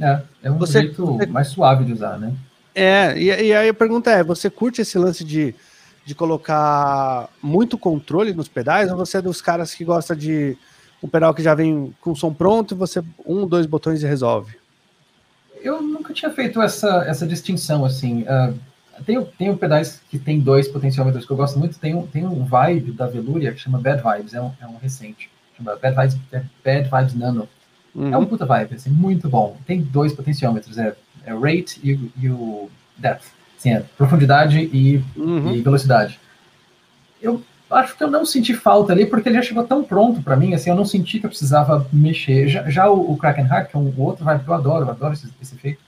É, 0.00 0.22
é 0.44 0.50
um 0.50 0.58
você, 0.58 0.82
jeito 0.82 1.04
você... 1.04 1.26
mais 1.26 1.48
suave 1.48 1.84
de 1.84 1.92
usar, 1.92 2.18
né? 2.18 2.32
É, 2.74 3.18
e, 3.18 3.24
e, 3.24 3.54
aí 3.54 3.68
a 3.68 3.74
pergunta 3.74 4.10
é: 4.10 4.22
você 4.22 4.48
curte 4.48 4.80
esse 4.80 4.96
lance 4.96 5.24
de, 5.24 5.54
de 6.04 6.14
colocar 6.14 7.28
muito 7.42 7.76
controle 7.76 8.32
nos 8.32 8.48
pedais, 8.48 8.90
ou 8.90 8.96
você 8.96 9.18
é 9.18 9.22
dos 9.22 9.42
caras 9.42 9.74
que 9.74 9.84
gosta 9.84 10.14
de 10.14 10.56
um 11.02 11.08
pedal 11.08 11.34
que 11.34 11.42
já 11.42 11.54
vem 11.54 11.94
com 12.00 12.12
o 12.12 12.16
som 12.16 12.32
pronto 12.32 12.74
e 12.74 12.76
você 12.76 13.02
um, 13.26 13.46
dois 13.46 13.66
botões 13.66 14.02
e 14.02 14.06
resolve? 14.06 14.57
Eu 15.62 15.82
nunca 15.82 16.12
tinha 16.12 16.30
feito 16.30 16.60
essa, 16.60 17.04
essa 17.06 17.26
distinção 17.26 17.84
assim. 17.84 18.22
Uh, 18.22 18.58
tem, 19.04 19.24
tem 19.24 19.56
pedais 19.56 20.00
que 20.10 20.18
tem 20.18 20.40
dois 20.40 20.68
potenciômetros 20.68 21.24
que 21.24 21.30
eu 21.30 21.36
gosto 21.36 21.58
muito. 21.58 21.78
Tem 21.78 21.94
um, 21.94 22.06
tem 22.06 22.26
um 22.26 22.44
Vibe 22.44 22.92
da 22.92 23.06
Veluria 23.06 23.52
que 23.52 23.60
chama 23.60 23.78
Bad 23.78 24.02
Vibes, 24.02 24.34
é 24.34 24.40
um, 24.40 24.52
é 24.60 24.66
um 24.66 24.76
recente. 24.76 25.30
Chama 25.56 25.76
Bad 25.76 25.96
Vibes, 25.96 26.18
é 26.32 26.42
Bad 26.64 26.90
Vibes 26.90 27.14
Nano. 27.14 27.48
Uhum. 27.94 28.14
É 28.14 28.18
um 28.18 28.26
puta 28.26 28.46
vibe, 28.46 28.74
assim, 28.74 28.90
muito 28.90 29.28
bom. 29.28 29.56
Tem 29.66 29.80
dois 29.80 30.12
potenciômetros, 30.12 30.78
é, 30.78 30.94
é 31.24 31.32
rate 31.32 31.80
e, 31.82 32.10
e, 32.16 32.28
o 32.28 32.70
depth. 32.96 33.24
Assim, 33.58 33.72
é 33.72 33.80
profundidade 33.96 34.58
e, 34.72 35.02
uhum. 35.16 35.54
e, 35.54 35.60
velocidade. 35.60 36.20
Eu 37.20 37.42
acho 37.70 37.96
que 37.96 38.02
eu 38.02 38.10
não 38.10 38.24
senti 38.24 38.54
falta 38.54 38.92
ali, 38.92 39.06
porque 39.06 39.28
ele 39.28 39.36
já 39.36 39.42
chegou 39.42 39.64
tão 39.64 39.84
pronto 39.84 40.22
para 40.22 40.36
mim, 40.36 40.54
assim, 40.54 40.70
eu 40.70 40.76
não 40.76 40.84
senti 40.84 41.18
que 41.20 41.26
eu 41.26 41.30
precisava 41.30 41.86
mexer. 41.92 42.48
Já, 42.48 42.68
já 42.70 42.90
o, 42.90 43.12
o 43.12 43.16
Kraken 43.16 43.46
Heart, 43.46 43.70
que 43.70 43.76
é 43.76 43.80
um 43.80 43.92
outro 43.98 44.24
vibe 44.24 44.44
que 44.44 44.50
eu 44.50 44.54
adoro, 44.54 44.86
eu 44.86 44.90
adoro 44.90 45.14
esse, 45.14 45.28
esse 45.40 45.54
efeito, 45.54 45.80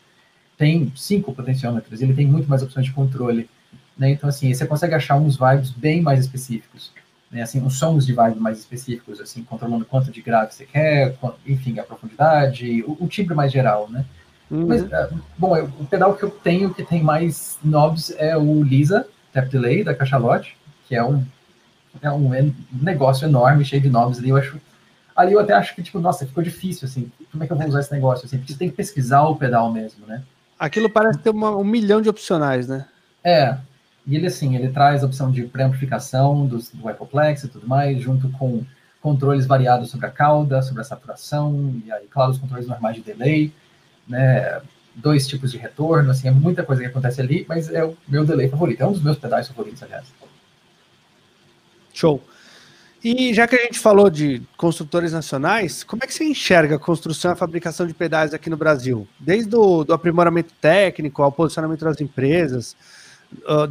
tem 0.56 0.92
cinco 0.94 1.32
potenciômetros, 1.32 2.02
ele 2.02 2.14
tem 2.14 2.26
muito 2.26 2.48
mais 2.48 2.62
opções 2.62 2.86
de 2.86 2.92
controle. 2.92 3.48
Né? 3.96 4.10
Então, 4.10 4.28
assim, 4.28 4.52
você 4.52 4.66
consegue 4.66 4.94
achar 4.94 5.16
uns 5.16 5.36
vibes 5.36 5.70
bem 5.70 6.00
mais 6.00 6.20
específicos 6.20 6.92
né, 7.30 7.42
assim, 7.42 7.62
uns 7.62 7.78
sons 7.78 8.04
de 8.04 8.12
vibe 8.12 8.40
mais 8.40 8.58
específicos, 8.58 9.20
assim, 9.20 9.44
controlando 9.44 9.84
quanto 9.84 10.10
de 10.10 10.20
grave 10.20 10.52
você 10.52 10.66
quer, 10.66 11.16
enfim, 11.46 11.78
a 11.78 11.84
profundidade, 11.84 12.82
o, 12.82 12.96
o 13.00 13.06
timbre 13.06 13.34
mais 13.34 13.52
geral, 13.52 13.88
né? 13.88 14.04
Uhum. 14.50 14.66
Mas, 14.66 14.82
uh, 14.82 15.20
bom, 15.38 15.56
eu, 15.56 15.66
o 15.78 15.84
pedal 15.84 16.16
que 16.16 16.24
eu 16.24 16.30
tenho 16.30 16.74
que 16.74 16.82
tem 16.82 17.00
mais 17.00 17.56
knobs 17.62 18.12
é 18.18 18.36
o 18.36 18.62
Lisa 18.64 19.06
Tap 19.32 19.48
Delay, 19.48 19.84
da 19.84 19.94
Cachalote, 19.94 20.56
que 20.88 20.96
é 20.96 21.04
um, 21.04 21.24
é 22.00 22.10
um 22.10 22.52
negócio 22.72 23.26
enorme, 23.26 23.64
cheio 23.64 23.82
de 23.82 23.88
knobs 23.88 24.18
ali, 24.18 24.30
eu 24.30 24.36
acho... 24.36 24.60
Ali 25.16 25.32
eu 25.32 25.40
até 25.40 25.52
acho 25.52 25.74
que, 25.74 25.82
tipo, 25.82 25.98
nossa, 25.98 26.26
ficou 26.26 26.42
difícil, 26.42 26.86
assim, 26.86 27.10
como 27.30 27.44
é 27.44 27.46
que 27.46 27.52
eu 27.52 27.56
vou 27.56 27.66
usar 27.66 27.80
esse 27.80 27.92
negócio, 27.92 28.24
assim, 28.26 28.38
porque 28.38 28.52
você 28.52 28.58
tem 28.58 28.70
que 28.70 28.76
pesquisar 28.76 29.22
o 29.24 29.36
pedal 29.36 29.70
mesmo, 29.70 30.06
né? 30.06 30.22
Aquilo 30.58 30.88
parece 30.88 31.18
ter 31.18 31.30
uma, 31.30 31.54
um 31.56 31.64
milhão 31.64 32.00
de 32.00 32.08
opcionais, 32.08 32.68
né? 32.68 32.86
É, 33.22 33.56
e 34.06 34.16
ele, 34.16 34.26
assim, 34.26 34.56
ele 34.56 34.68
traz 34.68 35.02
a 35.02 35.06
opção 35.06 35.30
de 35.30 35.42
preamplificação 35.42 36.46
do, 36.46 36.58
do 36.58 36.88
Epoplex 36.88 37.44
e 37.44 37.48
tudo 37.48 37.66
mais, 37.66 38.00
junto 38.00 38.30
com 38.30 38.64
controles 39.00 39.46
variados 39.46 39.90
sobre 39.90 40.06
a 40.06 40.10
cauda, 40.10 40.62
sobre 40.62 40.80
a 40.82 40.84
saturação, 40.84 41.80
e 41.84 41.90
aí, 41.90 42.06
claro, 42.08 42.30
os 42.30 42.38
controles 42.38 42.66
normais 42.66 42.96
de 42.96 43.02
delay, 43.02 43.52
né, 44.06 44.60
dois 44.94 45.26
tipos 45.26 45.50
de 45.50 45.58
retorno, 45.58 46.10
assim, 46.10 46.28
é 46.28 46.30
muita 46.30 46.62
coisa 46.62 46.82
que 46.82 46.88
acontece 46.88 47.20
ali, 47.20 47.44
mas 47.48 47.70
é 47.70 47.84
o 47.84 47.96
meu 48.08 48.24
delay 48.24 48.48
favorito, 48.48 48.82
é 48.82 48.86
um 48.86 48.92
dos 48.92 49.02
meus 49.02 49.18
pedais 49.18 49.48
favoritos, 49.48 49.82
aliás. 49.82 50.06
Show. 52.00 52.22
E 53.02 53.32
já 53.32 53.46
que 53.46 53.56
a 53.56 53.62
gente 53.62 53.78
falou 53.78 54.10
de 54.10 54.42
construtores 54.56 55.12
nacionais, 55.12 55.82
como 55.82 56.04
é 56.04 56.06
que 56.06 56.12
você 56.12 56.24
enxerga 56.24 56.76
a 56.76 56.78
construção 56.78 57.30
e 57.30 57.32
a 57.32 57.36
fabricação 57.36 57.86
de 57.86 57.94
pedais 57.94 58.34
aqui 58.34 58.50
no 58.50 58.58
Brasil? 58.58 59.08
Desde 59.18 59.54
o 59.56 59.84
do 59.84 59.94
aprimoramento 59.94 60.52
técnico 60.60 61.22
ao 61.22 61.32
posicionamento 61.32 61.84
das 61.84 62.00
empresas, 62.00 62.76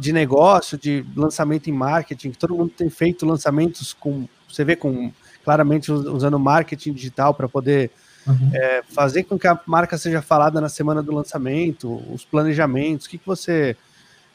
de 0.00 0.12
negócio, 0.12 0.78
de 0.78 1.04
lançamento 1.14 1.68
em 1.68 1.72
marketing, 1.72 2.30
que 2.30 2.38
todo 2.38 2.54
mundo 2.54 2.72
tem 2.76 2.88
feito 2.88 3.26
lançamentos 3.26 3.92
com, 3.92 4.26
você 4.48 4.64
vê 4.64 4.74
com 4.74 5.12
claramente 5.44 5.92
usando 5.92 6.38
marketing 6.38 6.92
digital 6.92 7.34
para 7.34 7.48
poder 7.48 7.90
uhum. 8.26 8.50
é, 8.52 8.82
fazer 8.88 9.24
com 9.24 9.38
que 9.38 9.46
a 9.46 9.58
marca 9.66 9.96
seja 9.98 10.22
falada 10.22 10.60
na 10.60 10.68
semana 10.68 11.02
do 11.02 11.14
lançamento, 11.14 12.02
os 12.12 12.24
planejamentos, 12.24 13.06
o 13.06 13.10
que, 13.10 13.18
que 13.18 13.26
você 13.26 13.76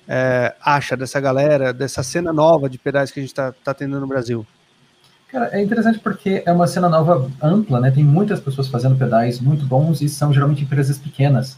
é, 0.08 0.56
acha 0.62 0.96
dessa 0.96 1.20
galera, 1.20 1.74
dessa 1.74 2.04
cena 2.04 2.32
nova 2.32 2.70
de 2.70 2.78
pedais 2.78 3.12
que 3.12 3.20
a 3.20 3.24
gente 3.24 3.32
está 3.32 3.52
tá 3.52 3.74
tendo 3.74 4.00
no 4.00 4.08
Brasil? 4.08 4.46
Cara, 5.28 5.50
é 5.52 5.62
interessante 5.62 6.00
porque 6.00 6.44
é 6.46 6.52
uma 6.52 6.68
cena 6.68 6.88
nova 6.88 7.30
ampla, 7.42 7.80
né? 7.80 7.92
Tem 7.92 8.04
muitas 8.04 8.40
pessoas 8.40 8.68
fazendo 8.68 8.98
pedais 8.98 9.40
muito 9.40 9.66
bons 9.66 10.02
e 10.02 10.08
são 10.08 10.32
geralmente 10.32 10.64
empresas 10.64 10.98
pequenas. 10.98 11.58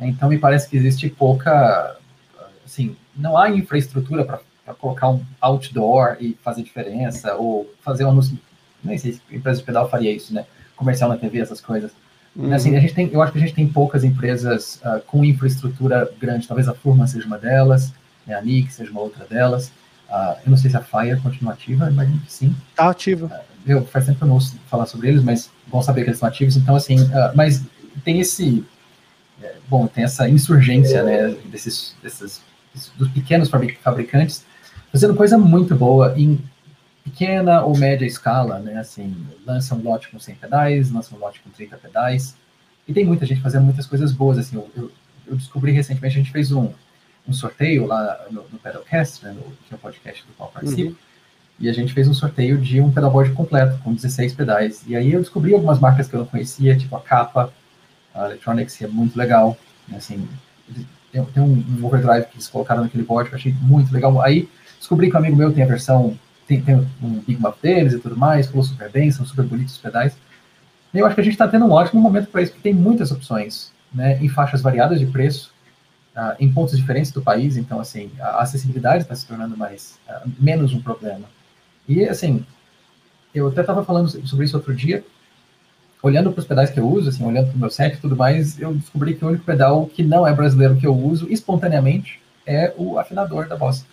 Então 0.00 0.28
me 0.28 0.38
parece 0.38 0.68
que 0.68 0.76
existe 0.76 1.08
pouca 1.08 1.96
assim, 2.64 2.94
não 3.16 3.36
há 3.36 3.50
infraestrutura 3.50 4.24
para 4.24 4.74
colocar 4.74 5.08
um 5.08 5.24
outdoor 5.40 6.16
e 6.20 6.38
fazer 6.42 6.62
diferença, 6.62 7.34
ou 7.34 7.68
fazer 7.80 8.04
um 8.04 8.10
anúncio, 8.10 8.38
nem 8.84 8.98
sei 8.98 9.14
se 9.14 9.22
empresa 9.30 9.60
de 9.60 9.66
pedal 9.66 9.88
faria 9.88 10.12
isso, 10.12 10.32
né? 10.32 10.44
Comercial 10.76 11.08
na 11.08 11.16
TV, 11.16 11.40
essas 11.40 11.60
coisas. 11.60 11.90
Uhum. 12.36 12.52
Assim, 12.52 12.76
a 12.76 12.80
gente 12.80 12.94
tem, 12.94 13.10
eu 13.12 13.20
acho 13.20 13.32
que 13.32 13.38
a 13.38 13.40
gente 13.40 13.54
tem 13.54 13.66
poucas 13.66 14.04
empresas 14.04 14.80
uh, 14.84 15.00
com 15.06 15.24
infraestrutura 15.24 16.10
grande, 16.20 16.46
talvez 16.46 16.68
a 16.68 16.74
Furman 16.74 17.06
seja 17.06 17.26
uma 17.26 17.38
delas, 17.38 17.92
né, 18.26 18.34
a 18.34 18.42
Nick 18.42 18.72
seja 18.72 18.90
uma 18.90 19.00
outra 19.00 19.24
delas. 19.24 19.68
Uh, 20.08 20.36
eu 20.44 20.50
não 20.50 20.56
sei 20.56 20.70
se 20.70 20.76
a 20.76 20.80
Fire 20.80 21.20
continua 21.20 21.52
ativa, 21.52 21.90
imagino 21.90 22.20
que 22.20 22.32
sim. 22.32 22.54
Está 22.70 22.90
ativa. 22.90 23.26
Uh, 23.26 23.70
eu, 23.70 23.84
faz 23.84 24.06
tempo 24.06 24.18
que 24.18 24.24
eu 24.24 24.28
não 24.28 24.34
ouço 24.36 24.56
falar 24.70 24.86
sobre 24.86 25.08
eles, 25.08 25.22
mas 25.22 25.50
bom 25.66 25.82
saber 25.82 26.02
que 26.02 26.08
eles 26.08 26.16
estão 26.16 26.28
ativos. 26.28 26.56
Então, 26.56 26.74
assim, 26.74 26.96
mas 27.34 27.62
tem 28.04 28.20
esse, 28.20 28.64
é, 29.42 29.56
bom, 29.68 29.86
tem 29.86 30.04
essa 30.04 30.28
insurgência, 30.28 31.02
né, 31.02 31.34
desses, 31.50 31.94
desses 32.02 32.40
dos 32.96 33.08
pequenos 33.08 33.50
fabricantes, 33.82 34.44
fazendo 34.92 35.14
coisa 35.14 35.36
muito 35.36 35.74
boa 35.74 36.14
em 36.16 36.38
pequena 37.08 37.62
ou 37.62 37.76
média 37.76 38.06
escala, 38.06 38.58
né? 38.58 38.78
Assim, 38.78 39.16
lança 39.46 39.74
um 39.74 39.82
lote 39.82 40.08
com 40.08 40.18
100 40.18 40.34
pedais, 40.36 40.90
lança 40.90 41.14
um 41.14 41.18
lote 41.18 41.40
com 41.40 41.50
30 41.50 41.76
pedais, 41.76 42.36
e 42.86 42.92
tem 42.92 43.04
muita 43.04 43.26
gente 43.26 43.40
fazendo 43.40 43.64
muitas 43.64 43.86
coisas 43.86 44.12
boas, 44.12 44.38
assim, 44.38 44.56
eu, 44.56 44.68
eu, 44.76 44.90
eu 45.26 45.36
descobri 45.36 45.72
recentemente, 45.72 46.16
a 46.16 46.18
gente 46.18 46.32
fez 46.32 46.52
um, 46.52 46.70
um 47.26 47.32
sorteio 47.32 47.86
lá 47.86 48.26
no, 48.30 48.44
no 48.50 48.58
Pedalcast, 48.58 49.24
né, 49.24 49.32
no, 49.32 49.42
que 49.42 49.72
é 49.72 49.76
o 49.76 49.78
podcast 49.78 50.24
do 50.26 50.32
qual 50.32 50.50
participo, 50.50 50.90
uhum. 50.90 50.96
e 51.60 51.68
a 51.68 51.72
gente 51.72 51.92
fez 51.92 52.08
um 52.08 52.14
sorteio 52.14 52.58
de 52.58 52.80
um 52.80 52.90
pedalboard 52.90 53.32
completo, 53.32 53.78
com 53.82 53.92
16 53.92 54.32
pedais, 54.34 54.82
e 54.86 54.96
aí 54.96 55.12
eu 55.12 55.20
descobri 55.20 55.52
algumas 55.52 55.78
marcas 55.78 56.08
que 56.08 56.14
eu 56.14 56.20
não 56.20 56.26
conhecia, 56.26 56.76
tipo 56.76 56.96
a 56.96 57.00
Kappa, 57.00 57.52
a 58.14 58.26
Electronics, 58.26 58.76
que 58.76 58.84
é 58.84 58.88
muito 58.88 59.18
legal, 59.18 59.56
né, 59.86 59.98
assim, 59.98 60.26
tem, 61.12 61.24
tem 61.24 61.42
um, 61.42 61.64
um, 61.78 61.84
overdrive 61.84 62.26
que 62.26 62.36
eles 62.36 62.48
colocaram 62.48 62.82
naquele 62.82 63.02
board 63.02 63.28
que 63.28 63.34
eu 63.34 63.38
achei 63.38 63.54
muito 63.62 63.92
legal. 63.92 64.20
Aí 64.20 64.48
descobri 64.78 65.10
que 65.10 65.16
um 65.16 65.18
amigo 65.18 65.36
meu 65.36 65.52
tem 65.52 65.64
a 65.64 65.66
versão, 65.66 66.18
tem, 66.48 66.62
tem 66.62 66.74
um 67.02 67.20
Big 67.26 67.40
Map 67.40 67.60
deles 67.62 67.92
e 67.92 67.98
tudo 67.98 68.16
mais, 68.16 68.46
falou 68.46 68.64
super 68.64 68.90
bem, 68.90 69.10
são 69.10 69.24
super 69.24 69.44
bonitos 69.44 69.74
os 69.74 69.80
pedais. 69.80 70.16
E 70.92 70.98
eu 70.98 71.04
acho 71.04 71.14
que 71.14 71.20
a 71.20 71.24
gente 71.24 71.34
está 71.34 71.46
tendo 71.46 71.66
um 71.66 71.72
ótimo 71.72 72.00
momento 72.00 72.28
para 72.28 72.40
isso, 72.40 72.52
porque 72.52 72.70
tem 72.70 72.74
muitas 72.74 73.12
opções, 73.12 73.70
né, 73.94 74.18
em 74.22 74.28
faixas 74.28 74.62
variadas 74.62 74.98
de 74.98 75.06
preço, 75.06 75.52
uh, 76.16 76.34
em 76.40 76.50
pontos 76.50 76.76
diferentes 76.76 77.12
do 77.12 77.20
país, 77.20 77.58
então, 77.58 77.78
assim, 77.78 78.10
a 78.18 78.42
acessibilidade 78.42 79.02
está 79.02 79.14
se 79.14 79.26
tornando 79.26 79.56
mais, 79.56 79.98
uh, 80.08 80.28
menos 80.40 80.72
um 80.72 80.80
problema. 80.80 81.26
E, 81.86 82.04
assim, 82.04 82.44
eu 83.34 83.48
até 83.48 83.60
estava 83.60 83.84
falando 83.84 84.08
sobre 84.26 84.46
isso 84.46 84.56
outro 84.56 84.74
dia, 84.74 85.04
olhando 86.02 86.32
para 86.32 86.40
os 86.40 86.46
pedais 86.46 86.70
que 86.70 86.80
eu 86.80 86.88
uso, 86.88 87.10
assim, 87.10 87.24
olhando 87.24 87.48
para 87.48 87.56
o 87.56 87.58
meu 87.58 87.70
set 87.70 87.94
e 87.94 88.00
tudo 88.00 88.16
mais, 88.16 88.58
eu 88.58 88.72
descobri 88.72 89.14
que 89.14 89.24
o 89.24 89.28
único 89.28 89.44
pedal 89.44 89.84
que 89.86 90.02
não 90.02 90.26
é 90.26 90.32
brasileiro 90.32 90.76
que 90.76 90.86
eu 90.86 90.96
uso 90.96 91.30
espontaneamente 91.30 92.22
é 92.46 92.72
o 92.78 92.98
afinador 92.98 93.46
da 93.46 93.56
Boss. 93.56 93.84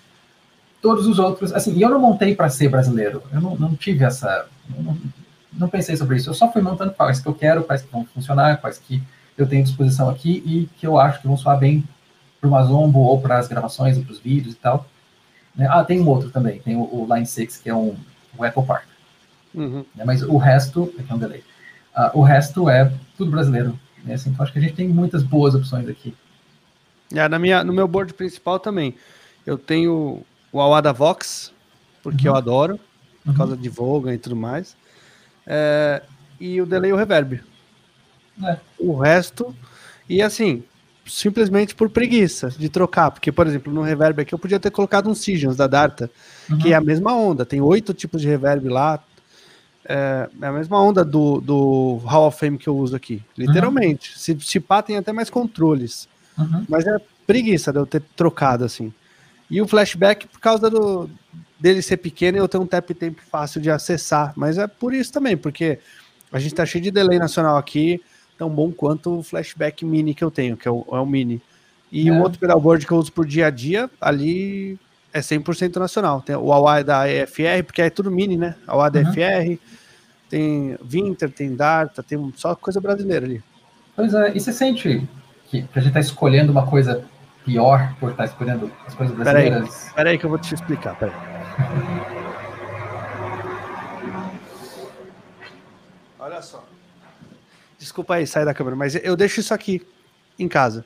Todos 0.82 1.08
os 1.08 1.18
outros, 1.20 1.52
assim, 1.54 1.74
e 1.74 1.82
eu 1.82 1.90
não 1.90 2.00
montei 2.00 2.36
para 2.36 2.50
ser 2.50 2.70
brasileiro, 2.70 3.24
eu 3.34 3.42
não, 3.42 3.56
não 3.56 3.76
tive 3.76 4.04
essa, 4.04 4.48
não, 4.70 4.98
não, 5.52 5.68
pensei 5.68 5.98
sobre 5.98 6.18
isso, 6.18 6.30
eu 6.30 6.34
só 6.34 6.52
fui 6.52 6.62
montando 6.62 6.94
quais 6.94 7.20
que 7.20 7.28
eu 7.28 7.34
quero, 7.34 7.64
quais 7.64 7.82
que 7.82 7.92
vão 7.92 8.06
funcionar, 8.06 8.58
quais 8.58 8.78
que 8.78 9.02
eu 9.38 9.48
tenho 9.48 9.64
disposição 9.64 10.10
aqui 10.10 10.44
e 10.46 10.70
que 10.78 10.86
eu 10.86 11.00
acho 11.00 11.22
que 11.22 11.28
vão 11.28 11.38
soar 11.38 11.58
bem 11.58 11.84
para 12.40 12.48
uma 12.48 12.64
Zombo 12.64 13.00
ou 13.00 13.20
para 13.20 13.40
as 13.40 13.48
gravações, 13.48 13.98
para 13.98 14.12
os 14.12 14.20
vídeos 14.20 14.54
e 14.54 14.58
tal. 14.58 14.86
Né? 15.56 15.68
Ah, 15.70 15.84
tem 15.84 16.00
um 16.00 16.08
outro 16.08 16.30
também, 16.30 16.60
tem 16.60 16.76
o, 16.76 16.82
o 16.82 17.08
Line 17.12 17.26
6, 17.26 17.58
que 17.58 17.70
é 17.70 17.74
um, 17.74 17.96
o 18.38 18.46
Echo 18.46 18.62
Park. 18.62 18.86
Uhum. 19.56 19.86
Né? 19.96 20.04
Mas 20.06 20.22
o 20.22 20.38
resto, 20.38 20.94
aqui 21.00 21.12
é 21.12 21.16
um 21.16 21.18
delay 21.18 21.44
Uh, 21.96 22.20
o 22.20 22.22
resto 22.22 22.70
é 22.70 22.92
tudo 23.18 23.32
brasileiro. 23.32 23.80
Né? 24.04 24.16
Assim, 24.16 24.30
então 24.30 24.44
acho 24.44 24.52
que 24.52 24.60
a 24.60 24.62
gente 24.62 24.74
tem 24.74 24.88
muitas 24.88 25.24
boas 25.24 25.56
opções 25.56 25.88
aqui. 25.88 26.14
É, 27.14 27.28
na 27.30 27.40
minha, 27.40 27.64
no 27.64 27.72
meu 27.72 27.88
board 27.88 28.14
principal 28.14 28.60
também. 28.60 28.96
Eu 29.46 29.58
tenho 29.58 30.22
o 30.56 30.62
Awada 30.62 30.94
Vox, 30.94 31.52
porque 32.02 32.30
uhum. 32.30 32.34
eu 32.34 32.38
adoro, 32.38 32.80
por 33.26 33.32
uhum. 33.32 33.38
causa 33.38 33.58
de 33.58 33.68
Voga 33.68 34.14
e 34.14 34.18
tudo 34.18 34.38
mais. 34.38 34.78
É, 35.46 36.02
e 36.40 36.62
o 36.62 36.66
Delay 36.66 36.92
e 36.92 36.94
o 36.94 36.96
Reverb. 36.96 37.42
É. 38.42 38.58
O 38.80 38.98
resto, 38.98 39.54
e 40.08 40.22
assim, 40.22 40.64
simplesmente 41.06 41.76
por 41.76 41.90
preguiça 41.90 42.50
de 42.50 42.70
trocar, 42.70 43.12
porque, 43.12 43.34
por 43.34 43.46
exemplo, 43.46 43.74
no 43.74 43.82
reverb 43.82 44.22
aqui 44.22 44.34
eu 44.34 44.40
podia 44.40 44.60
ter 44.60 44.72
colocado 44.72 45.10
um 45.10 45.16
Sigens 45.16 45.58
da 45.58 45.68
Darta, 45.68 46.10
uhum. 46.50 46.58
que 46.58 46.72
é 46.72 46.76
a 46.76 46.82
mesma 46.82 47.14
onda, 47.14 47.46
tem 47.46 47.60
oito 47.60 47.94
tipos 47.94 48.22
de 48.22 48.28
reverb 48.30 48.70
lá, 48.70 49.04
é, 49.84 50.30
é, 50.42 50.48
a 50.48 50.52
mesma 50.54 50.82
onda 50.82 51.04
do, 51.04 51.42
do 51.42 51.98
Hall 52.06 52.28
of 52.28 52.40
Fame 52.40 52.58
que 52.58 52.70
eu 52.70 52.78
uso 52.78 52.96
aqui, 52.96 53.22
literalmente. 53.38 54.14
Uhum. 54.14 54.18
Se, 54.18 54.38
se 54.40 54.60
pá, 54.62 54.82
tem 54.82 54.96
até 54.96 55.12
mais 55.12 55.30
controles. 55.30 56.08
Uhum. 56.38 56.66
Mas 56.70 56.88
é 56.88 56.98
preguiça 57.28 57.74
de 57.74 57.80
eu 57.80 57.86
ter 57.86 58.02
trocado 58.16 58.64
assim. 58.64 58.94
E 59.50 59.62
o 59.62 59.68
flashback, 59.68 60.28
por 60.28 60.40
causa 60.40 60.70
do, 60.70 61.10
dele 61.60 61.82
ser 61.82 61.98
pequeno, 61.98 62.38
eu 62.38 62.48
tenho 62.48 62.64
um 62.64 62.68
tap 62.68 62.90
tempo 62.92 63.22
fácil 63.30 63.62
de 63.62 63.70
acessar. 63.70 64.34
Mas 64.36 64.58
é 64.58 64.68
por 64.68 64.94
isso 64.94 65.12
também, 65.12 65.38
porque 65.38 65.80
a 66.32 66.40
gente 66.40 66.56
tá 66.56 66.66
cheio 66.66 66.84
de 66.84 66.92
delay 66.92 67.20
nacional 67.20 67.58
aqui, 67.58 68.02
tão 68.38 68.50
bom 68.50 68.72
quanto 68.72 69.20
o 69.20 69.24
flashback 69.24 69.86
mini 69.86 70.14
que 70.14 70.24
eu 70.24 70.32
tenho, 70.32 70.58
que 70.58 70.68
é 70.68 70.72
o, 70.72 70.86
é 70.92 71.00
o 71.00 71.06
mini. 71.06 71.42
E 71.92 72.10
é. 72.10 72.12
um 72.12 72.22
outro 72.22 72.40
pedalboard 72.40 72.86
que 72.86 72.92
eu 72.92 72.98
uso 72.98 73.12
por 73.12 73.26
dia 73.26 73.48
a 73.48 73.50
dia, 73.50 73.90
ali 74.02 74.78
é 75.14 75.20
100% 75.20 75.78
nacional. 75.78 76.22
Tem 76.22 76.36
o 76.36 76.52
AUA 76.52 76.84
da 76.84 77.10
EFR, 77.10 77.64
porque 77.66 77.82
é 77.82 77.90
tudo 77.90 78.12
mini, 78.12 78.36
né? 78.36 78.56
AUA 78.68 78.90
da 78.92 79.00
uhum. 79.00 79.10
EFR, 79.10 79.60
tem 80.30 80.78
Winter, 80.84 81.32
tem 81.32 81.56
Darta, 81.56 82.04
tem 82.04 82.34
só 82.36 82.56
coisa 82.56 82.82
brasileira 82.82 83.26
ali. 83.26 83.44
Pois 83.96 84.14
é, 84.14 84.36
e 84.36 84.40
você 84.40 84.52
sente 84.52 85.08
que, 85.48 85.62
que 85.62 85.70
a 85.74 85.80
gente 85.80 85.90
está 85.90 86.00
escolhendo 86.00 86.52
uma 86.52 86.68
coisa 86.68 87.06
pior 87.46 87.96
por 88.00 88.12
estar 88.12 88.26
escolhendo 88.26 88.72
as 88.86 88.96
coisas 88.96 89.16
brasileiras? 89.16 89.70
Peraí, 89.70 89.94
peraí 89.96 90.18
que 90.18 90.26
eu 90.26 90.30
vou 90.30 90.40
te 90.40 90.54
explicar, 90.54 90.98
peraí. 90.98 91.16
Olha 96.20 96.42
só. 96.42 96.66
Desculpa 97.78 98.16
aí, 98.16 98.26
sai 98.26 98.44
da 98.44 98.54
câmera, 98.54 98.76
mas 98.76 98.96
eu 98.96 99.16
deixo 99.16 99.40
isso 99.40 99.54
aqui 99.54 99.86
em 100.40 100.48
casa. 100.48 100.84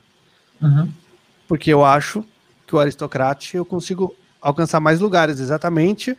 Uhum. 0.60 0.92
Porque 1.48 1.72
eu 1.72 1.84
acho 1.84 2.24
que 2.66 2.76
o 2.76 2.78
aristocrate 2.78 3.56
eu 3.56 3.64
consigo 3.64 4.14
alcançar 4.40 4.78
mais 4.78 5.00
lugares, 5.00 5.40
exatamente 5.40 6.16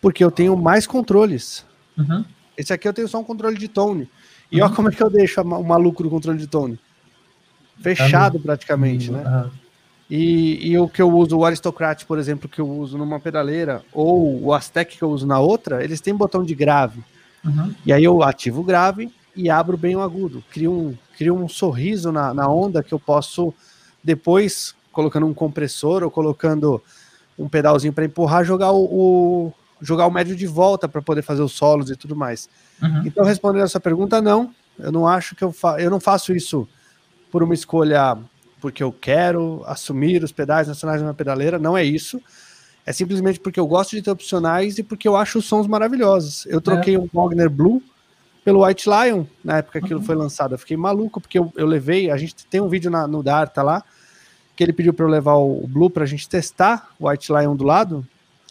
porque 0.00 0.22
eu 0.22 0.30
tenho 0.30 0.56
mais 0.56 0.86
controles. 0.86 1.64
Uhum. 1.98 2.24
Esse 2.56 2.72
aqui 2.72 2.86
eu 2.86 2.92
tenho 2.92 3.08
só 3.08 3.18
um 3.18 3.24
controle 3.24 3.58
de 3.58 3.66
tone. 3.66 4.08
E 4.50 4.58
uhum. 4.58 4.66
olha 4.66 4.74
como 4.74 4.88
é 4.88 4.92
que 4.92 5.02
eu 5.02 5.10
deixo 5.10 5.40
o 5.40 5.64
maluco 5.64 6.02
do 6.02 6.10
controle 6.10 6.38
de 6.38 6.46
tone. 6.46 6.78
Fechado 7.80 8.40
praticamente, 8.40 9.10
né? 9.10 9.22
Uhum. 9.22 9.50
E, 10.08 10.70
e, 10.70 10.78
o 10.78 10.88
que 10.88 11.02
eu 11.02 11.10
uso, 11.10 11.36
o 11.36 11.44
Aristocrat, 11.44 12.04
por 12.04 12.18
exemplo, 12.18 12.48
que 12.48 12.60
eu 12.60 12.68
uso 12.68 12.96
numa 12.96 13.18
pedaleira, 13.18 13.82
ou 13.92 14.40
o 14.44 14.54
Aztec 14.54 14.96
que 14.96 15.02
eu 15.02 15.10
uso 15.10 15.26
na 15.26 15.40
outra, 15.40 15.82
eles 15.82 16.00
têm 16.00 16.14
botão 16.14 16.44
de 16.44 16.54
grave. 16.54 17.02
Uhum. 17.44 17.74
E 17.84 17.92
aí 17.92 18.04
eu 18.04 18.22
ativo 18.22 18.60
o 18.60 18.64
grave 18.64 19.12
e 19.34 19.50
abro 19.50 19.76
bem 19.76 19.96
o 19.96 20.00
agudo. 20.00 20.44
Crio 20.50 20.72
um, 20.72 20.94
crio 21.16 21.34
um 21.34 21.48
sorriso 21.48 22.12
na, 22.12 22.32
na 22.32 22.48
onda 22.48 22.82
que 22.82 22.94
eu 22.94 23.00
posso 23.00 23.52
depois, 24.02 24.74
colocando 24.92 25.26
um 25.26 25.34
compressor 25.34 26.04
ou 26.04 26.10
colocando 26.10 26.80
um 27.36 27.48
pedalzinho 27.48 27.92
para 27.92 28.04
empurrar, 28.04 28.44
jogar 28.44 28.70
o, 28.70 28.84
o, 28.84 29.52
jogar 29.80 30.06
o 30.06 30.10
médio 30.10 30.36
de 30.36 30.46
volta 30.46 30.88
para 30.88 31.02
poder 31.02 31.22
fazer 31.22 31.42
os 31.42 31.52
solos 31.52 31.90
e 31.90 31.96
tudo 31.96 32.14
mais. 32.14 32.48
Uhum. 32.80 33.02
Então, 33.04 33.24
respondendo 33.24 33.64
essa 33.64 33.80
pergunta, 33.80 34.22
não. 34.22 34.54
Eu 34.78 34.92
não 34.92 35.06
acho 35.06 35.34
que 35.34 35.42
eu, 35.42 35.52
fa 35.52 35.80
eu 35.80 35.90
não 35.90 35.98
faço 35.98 36.32
isso 36.34 36.68
por 37.36 37.42
uma 37.42 37.52
escolha 37.52 38.16
porque 38.62 38.82
eu 38.82 38.90
quero 38.90 39.62
assumir 39.66 40.24
os 40.24 40.32
pedais 40.32 40.68
nacionais 40.68 41.02
na 41.02 41.12
pedaleira, 41.12 41.58
não 41.58 41.76
é 41.76 41.84
isso. 41.84 42.18
É 42.86 42.94
simplesmente 42.94 43.38
porque 43.38 43.60
eu 43.60 43.66
gosto 43.66 43.94
de 43.94 44.00
ter 44.00 44.10
opcionais 44.10 44.78
e 44.78 44.82
porque 44.82 45.06
eu 45.06 45.14
acho 45.14 45.40
os 45.40 45.44
sons 45.44 45.66
maravilhosos. 45.66 46.46
Eu 46.46 46.62
troquei 46.62 46.94
é. 46.94 46.98
um 46.98 47.06
Wagner 47.12 47.50
Blue 47.50 47.82
pelo 48.42 48.64
White 48.64 48.88
Lion 48.88 49.26
na 49.44 49.58
época 49.58 49.82
que 49.82 49.92
uhum. 49.92 49.98
ele 49.98 50.06
foi 50.06 50.14
lançado. 50.14 50.54
Eu 50.54 50.58
fiquei 50.58 50.78
maluco 50.78 51.20
porque 51.20 51.38
eu, 51.38 51.52
eu 51.56 51.66
levei. 51.66 52.10
A 52.10 52.16
gente 52.16 52.46
tem 52.46 52.62
um 52.62 52.70
vídeo 52.70 52.90
na, 52.90 53.06
no 53.06 53.22
Darta 53.22 53.62
lá 53.62 53.84
que 54.56 54.64
ele 54.64 54.72
pediu 54.72 54.94
para 54.94 55.04
eu 55.04 55.10
levar 55.10 55.34
o 55.34 55.66
Blue 55.66 55.90
para 55.90 56.04
a 56.04 56.06
gente 56.06 56.26
testar 56.26 56.88
o 56.98 57.06
White 57.06 57.30
Lion 57.30 57.54
do 57.54 57.64
lado. 57.64 58.02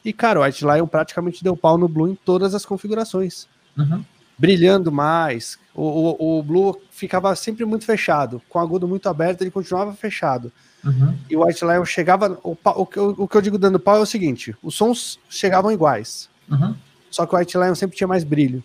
E 0.05 0.13
cara, 0.13 0.41
o 0.41 0.43
White 0.43 0.63
Lion 0.63 0.85
praticamente 0.85 1.43
deu 1.43 1.57
pau 1.57 1.75
no 1.75 1.87
Blue 1.87 2.07
em 2.07 2.13
todas 2.13 2.53
as 2.53 2.67
configurações. 2.67 3.47
Uhum. 3.75 4.05
Brilhando 4.37 4.91
mais. 4.91 5.57
O, 5.73 5.83
o, 5.83 6.39
o, 6.39 6.43
Blue 6.43 6.79
ficava 6.91 7.35
sempre 7.35 7.65
muito 7.65 7.85
fechado. 7.85 8.41
Com 8.49 8.59
o 8.59 8.61
agudo 8.61 8.87
muito 8.87 9.07
aberto, 9.07 9.41
ele 9.41 9.51
continuava 9.51 9.93
fechado. 9.93 10.51
Uhum. 10.83 11.17
E 11.29 11.35
o 11.35 11.45
White 11.45 11.63
Lion 11.65 11.85
chegava. 11.85 12.39
O, 12.43 12.51
o, 12.51 12.87
o, 13.23 13.27
que 13.27 13.37
eu 13.37 13.41
digo 13.41 13.57
dando 13.57 13.79
pau 13.79 13.97
é 13.97 14.01
o 14.01 14.05
seguinte: 14.05 14.55
os 14.61 14.75
sons 14.75 15.19
chegavam 15.29 15.71
iguais. 15.71 16.29
Uhum. 16.49 16.75
Só 17.09 17.25
que 17.25 17.33
o 17.33 17.37
White 17.37 17.57
Lion 17.57 17.75
sempre 17.75 17.95
tinha 17.95 18.07
mais 18.07 18.23
brilho. 18.23 18.63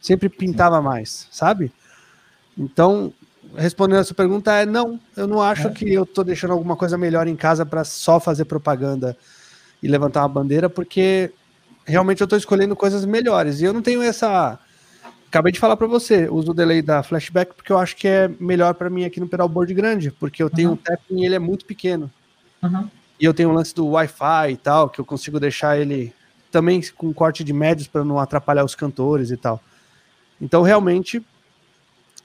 Sempre 0.00 0.28
pintava 0.28 0.80
mais, 0.80 1.26
sabe? 1.30 1.72
Então, 2.56 3.12
respondendo 3.56 4.00
a 4.00 4.04
sua 4.04 4.14
pergunta, 4.14 4.52
é 4.52 4.66
não. 4.66 5.00
Eu 5.16 5.26
não 5.26 5.42
acho 5.42 5.68
é. 5.68 5.70
que 5.70 5.92
eu 5.92 6.04
tô 6.04 6.22
deixando 6.22 6.52
alguma 6.52 6.76
coisa 6.76 6.98
melhor 6.98 7.26
em 7.26 7.36
casa 7.36 7.64
para 7.64 7.84
só 7.84 8.20
fazer 8.20 8.44
propaganda 8.44 9.16
e 9.82 9.88
levantar 9.88 10.22
uma 10.22 10.28
bandeira, 10.28 10.68
porque 10.68 11.32
realmente 11.88 12.20
eu 12.20 12.24
estou 12.26 12.38
escolhendo 12.38 12.76
coisas 12.76 13.04
melhores. 13.04 13.60
E 13.60 13.64
eu 13.64 13.72
não 13.72 13.82
tenho 13.82 14.02
essa. 14.02 14.58
Acabei 15.28 15.52
de 15.52 15.58
falar 15.58 15.76
para 15.76 15.86
você, 15.86 16.28
uso 16.28 16.52
o 16.52 16.54
delay 16.54 16.80
da 16.80 17.02
flashback 17.02 17.54
porque 17.54 17.70
eu 17.70 17.78
acho 17.78 17.94
que 17.96 18.08
é 18.08 18.30
melhor 18.40 18.72
para 18.74 18.88
mim 18.88 19.04
aqui 19.04 19.20
no 19.20 19.28
pedalboard 19.28 19.72
grande, 19.74 20.10
porque 20.10 20.42
eu 20.42 20.48
tenho 20.48 20.70
uhum. 20.70 20.74
um 20.74 20.78
tapping 20.78 21.20
e 21.20 21.26
ele 21.26 21.34
é 21.34 21.38
muito 21.38 21.66
pequeno. 21.66 22.10
Uhum. 22.62 22.88
E 23.20 23.24
eu 23.24 23.34
tenho 23.34 23.50
o 23.50 23.52
lance 23.52 23.74
do 23.74 23.86
Wi-Fi 23.88 24.52
e 24.52 24.56
tal, 24.56 24.88
que 24.88 24.98
eu 25.00 25.04
consigo 25.04 25.38
deixar 25.38 25.78
ele 25.78 26.14
também 26.50 26.80
com 26.96 27.12
corte 27.12 27.44
de 27.44 27.52
médios 27.52 27.88
para 27.88 28.04
não 28.04 28.18
atrapalhar 28.18 28.64
os 28.64 28.74
cantores 28.74 29.30
e 29.30 29.36
tal. 29.36 29.60
Então, 30.40 30.62
realmente, 30.62 31.22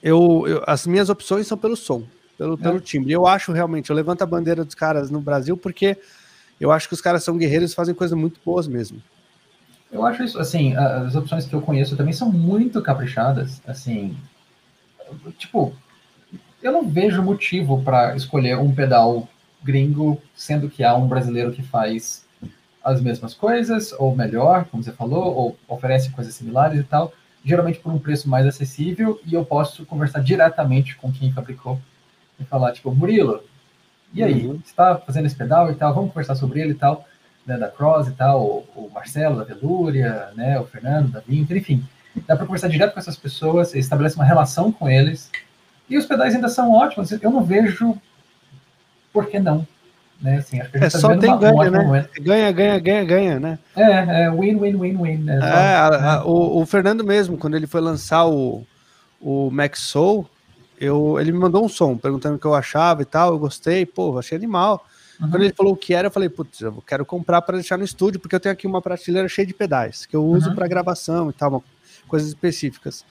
eu, 0.02 0.44
eu, 0.46 0.62
as 0.66 0.86
minhas 0.86 1.10
opções 1.10 1.46
são 1.46 1.58
pelo 1.58 1.76
som, 1.76 2.04
pelo, 2.38 2.54
é. 2.54 2.56
pelo 2.56 2.80
timbre. 2.80 3.12
Eu 3.12 3.26
acho 3.26 3.52
realmente, 3.52 3.90
eu 3.90 3.96
levanto 3.96 4.22
a 4.22 4.26
bandeira 4.26 4.64
dos 4.64 4.74
caras 4.74 5.10
no 5.10 5.20
Brasil 5.20 5.56
porque 5.56 5.98
eu 6.60 6.70
acho 6.70 6.88
que 6.88 6.94
os 6.94 7.00
caras 7.00 7.24
são 7.24 7.36
guerreiros 7.36 7.72
e 7.72 7.74
fazem 7.74 7.94
coisas 7.94 8.16
muito 8.16 8.40
boas 8.44 8.66
mesmo. 8.66 9.02
Eu 9.94 10.04
acho 10.04 10.24
isso, 10.24 10.40
assim, 10.40 10.74
as 10.74 11.14
opções 11.14 11.46
que 11.46 11.54
eu 11.54 11.62
conheço 11.62 11.96
também 11.96 12.12
são 12.12 12.28
muito 12.28 12.82
caprichadas, 12.82 13.62
assim, 13.64 14.16
tipo, 15.38 15.72
eu 16.60 16.72
não 16.72 16.88
vejo 16.88 17.22
motivo 17.22 17.80
para 17.80 18.16
escolher 18.16 18.58
um 18.58 18.74
pedal 18.74 19.28
gringo, 19.62 20.20
sendo 20.34 20.68
que 20.68 20.82
há 20.82 20.96
um 20.96 21.06
brasileiro 21.06 21.52
que 21.52 21.62
faz 21.62 22.26
as 22.82 23.00
mesmas 23.00 23.34
coisas, 23.34 23.92
ou 23.92 24.16
melhor, 24.16 24.64
como 24.64 24.82
você 24.82 24.90
falou, 24.90 25.32
ou 25.32 25.58
oferece 25.68 26.10
coisas 26.10 26.34
similares 26.34 26.80
e 26.80 26.82
tal, 26.84 27.12
geralmente 27.44 27.78
por 27.78 27.92
um 27.92 27.98
preço 28.00 28.28
mais 28.28 28.48
acessível, 28.48 29.20
e 29.24 29.32
eu 29.32 29.44
posso 29.44 29.86
conversar 29.86 30.24
diretamente 30.24 30.96
com 30.96 31.12
quem 31.12 31.32
fabricou 31.32 31.80
e 32.40 32.44
falar, 32.44 32.72
tipo, 32.72 32.92
Murilo, 32.92 33.44
e 34.12 34.24
aí, 34.24 34.44
uhum. 34.44 34.54
você 34.54 34.70
está 34.70 34.96
fazendo 34.96 35.26
esse 35.26 35.36
pedal 35.36 35.70
e 35.70 35.76
tal, 35.76 35.94
vamos 35.94 36.10
conversar 36.10 36.34
sobre 36.34 36.60
ele 36.60 36.72
e 36.72 36.74
tal, 36.74 37.06
né, 37.46 37.56
da 37.56 37.68
Cross 37.68 38.08
e 38.08 38.12
tal, 38.12 38.40
o, 38.42 38.64
o 38.74 38.90
Marcelo 38.92 39.36
da 39.36 39.44
Velúria, 39.44 40.28
né, 40.34 40.58
o 40.58 40.64
Fernando 40.64 41.12
da 41.12 41.20
Vinter, 41.20 41.56
enfim. 41.56 41.84
Dá 42.26 42.36
para 42.36 42.46
conversar 42.46 42.68
direto 42.68 42.94
com 42.94 43.00
essas 43.00 43.16
pessoas, 43.16 43.74
estabelece 43.74 44.16
uma 44.16 44.24
relação 44.24 44.70
com 44.70 44.88
eles. 44.88 45.30
E 45.88 45.98
os 45.98 46.06
pedais 46.06 46.34
ainda 46.34 46.48
são 46.48 46.72
ótimos, 46.72 47.10
eu 47.10 47.30
não 47.30 47.44
vejo 47.44 47.96
por 49.12 49.26
que 49.26 49.38
não. 49.38 49.66
Né? 50.20 50.38
Assim, 50.38 50.60
é 50.60 50.64
tá 50.64 50.90
só 50.90 51.16
tem 51.16 51.28
uma, 51.28 51.38
ganha, 51.38 51.54
um 51.54 51.70
né? 51.70 51.78
Momento. 51.80 52.10
Ganha, 52.22 52.52
ganha, 52.52 52.78
ganha, 52.78 53.04
ganha, 53.04 53.40
né? 53.40 53.58
É, 53.76 54.22
é 54.24 54.30
win, 54.30 54.56
win, 54.58 54.76
win, 54.76 54.96
win. 54.96 55.16
Né? 55.18 55.38
É, 55.38 55.74
a, 55.74 55.86
a, 55.86 56.24
o, 56.24 56.62
o, 56.62 56.66
Fernando 56.66 57.04
mesmo, 57.04 57.36
quando 57.36 57.56
ele 57.56 57.66
foi 57.66 57.80
lançar 57.80 58.26
o, 58.26 58.64
o 59.20 59.50
Max 59.50 59.80
Soul, 59.80 60.26
eu, 60.80 61.18
ele 61.20 61.32
me 61.32 61.38
mandou 61.38 61.64
um 61.64 61.68
som 61.68 61.96
perguntando 61.96 62.36
o 62.36 62.38
que 62.38 62.46
eu 62.46 62.54
achava 62.54 63.02
e 63.02 63.04
tal. 63.04 63.32
Eu 63.32 63.38
gostei, 63.38 63.84
pô, 63.84 64.18
achei 64.18 64.36
animal. 64.36 64.86
Uhum. 65.20 65.30
Quando 65.30 65.42
ele 65.42 65.54
falou 65.54 65.72
o 65.72 65.76
que 65.76 65.94
era, 65.94 66.08
eu 66.08 66.10
falei, 66.10 66.28
putz, 66.28 66.60
eu 66.60 66.82
quero 66.86 67.04
comprar 67.04 67.42
para 67.42 67.56
deixar 67.56 67.76
no 67.76 67.84
estúdio, 67.84 68.20
porque 68.20 68.34
eu 68.34 68.40
tenho 68.40 68.52
aqui 68.52 68.66
uma 68.66 68.82
prateleira 68.82 69.28
cheia 69.28 69.46
de 69.46 69.54
pedais 69.54 70.06
que 70.06 70.16
eu 70.16 70.24
uso 70.24 70.50
uhum. 70.50 70.54
para 70.54 70.66
gravação 70.66 71.30
e 71.30 71.32
tal, 71.32 71.62
coisas 72.08 72.28
específicas. 72.28 73.04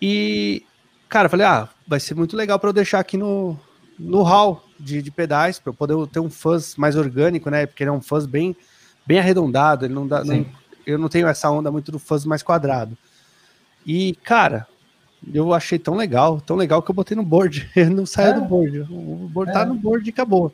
E, 0.00 0.64
cara, 1.08 1.26
eu 1.26 1.30
falei, 1.30 1.46
ah, 1.46 1.68
vai 1.86 2.00
ser 2.00 2.14
muito 2.14 2.36
legal 2.36 2.58
para 2.58 2.68
eu 2.68 2.74
deixar 2.74 3.00
aqui 3.00 3.16
no, 3.16 3.58
no 3.98 4.22
hall 4.22 4.64
de, 4.78 5.00
de 5.00 5.10
pedais, 5.10 5.58
para 5.58 5.70
eu 5.70 5.74
poder 5.74 5.94
ter 6.08 6.20
um 6.20 6.30
fuzz 6.30 6.76
mais 6.76 6.96
orgânico, 6.96 7.48
né? 7.50 7.66
Porque 7.66 7.82
ele 7.82 7.90
é 7.90 7.92
um 7.92 8.02
fuzz 8.02 8.26
bem, 8.26 8.56
bem 9.06 9.18
arredondado, 9.18 9.84
ele 9.84 9.94
não 9.94 10.06
dá. 10.06 10.22
Não, 10.24 10.44
eu 10.86 10.98
não 10.98 11.08
tenho 11.08 11.26
essa 11.26 11.50
onda 11.50 11.70
muito 11.70 11.90
do 11.90 11.98
fuzz 11.98 12.24
mais 12.24 12.42
quadrado. 12.42 12.96
E, 13.86 14.14
cara, 14.24 14.66
eu 15.32 15.54
achei 15.54 15.78
tão 15.78 15.94
legal, 15.94 16.40
tão 16.40 16.56
legal 16.56 16.82
que 16.82 16.90
eu 16.90 16.94
botei 16.94 17.16
no 17.16 17.22
board. 17.22 17.70
Ele 17.74 17.90
não 17.94 18.06
saiu 18.06 18.32
é. 18.32 18.34
do 18.34 18.42
board. 18.42 18.80
O 18.90 19.28
board 19.28 19.52
tá 19.52 19.60
é. 19.60 19.62
tá 19.62 19.68
no 19.68 19.74
board 19.74 20.06
e 20.06 20.10
acabou. 20.10 20.52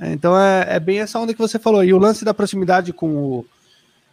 Então 0.00 0.38
é, 0.38 0.76
é, 0.76 0.80
bem 0.80 1.00
essa 1.00 1.18
onda 1.18 1.34
que 1.34 1.38
você 1.38 1.58
falou. 1.58 1.84
E 1.84 1.92
o 1.92 1.98
lance 1.98 2.24
da 2.24 2.32
proximidade 2.32 2.92
com 2.92 3.14
o, 3.14 3.46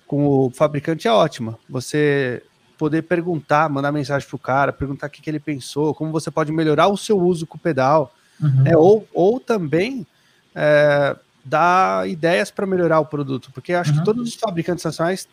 com 0.05 0.27
o 0.27 0.49
fabricante 0.51 1.07
é 1.07 1.11
ótima. 1.11 1.57
Você 1.69 2.43
poder 2.77 3.03
perguntar, 3.03 3.69
mandar 3.69 3.91
mensagem 3.91 4.27
pro 4.27 4.38
cara, 4.38 4.73
perguntar 4.73 5.07
o 5.07 5.09
que, 5.09 5.21
que 5.21 5.29
ele 5.29 5.39
pensou, 5.39 5.95
como 5.95 6.11
você 6.11 6.29
pode 6.29 6.51
melhorar 6.51 6.88
o 6.88 6.97
seu 6.97 7.17
uso 7.17 7.47
com 7.47 7.57
o 7.57 7.61
pedal. 7.61 8.13
Uhum. 8.41 8.63
É, 8.65 8.77
ou, 8.77 9.07
ou 9.13 9.39
também 9.39 10.05
é, 10.53 11.15
dar 11.43 12.07
ideias 12.07 12.51
para 12.51 12.67
melhorar 12.67 12.99
o 12.99 13.05
produto. 13.05 13.49
Porque 13.53 13.73
acho 13.73 13.91
uhum. 13.91 13.99
que 13.99 14.05
todos 14.05 14.27
os 14.27 14.35
fabricantes 14.35 14.83
nacionais 14.83 15.27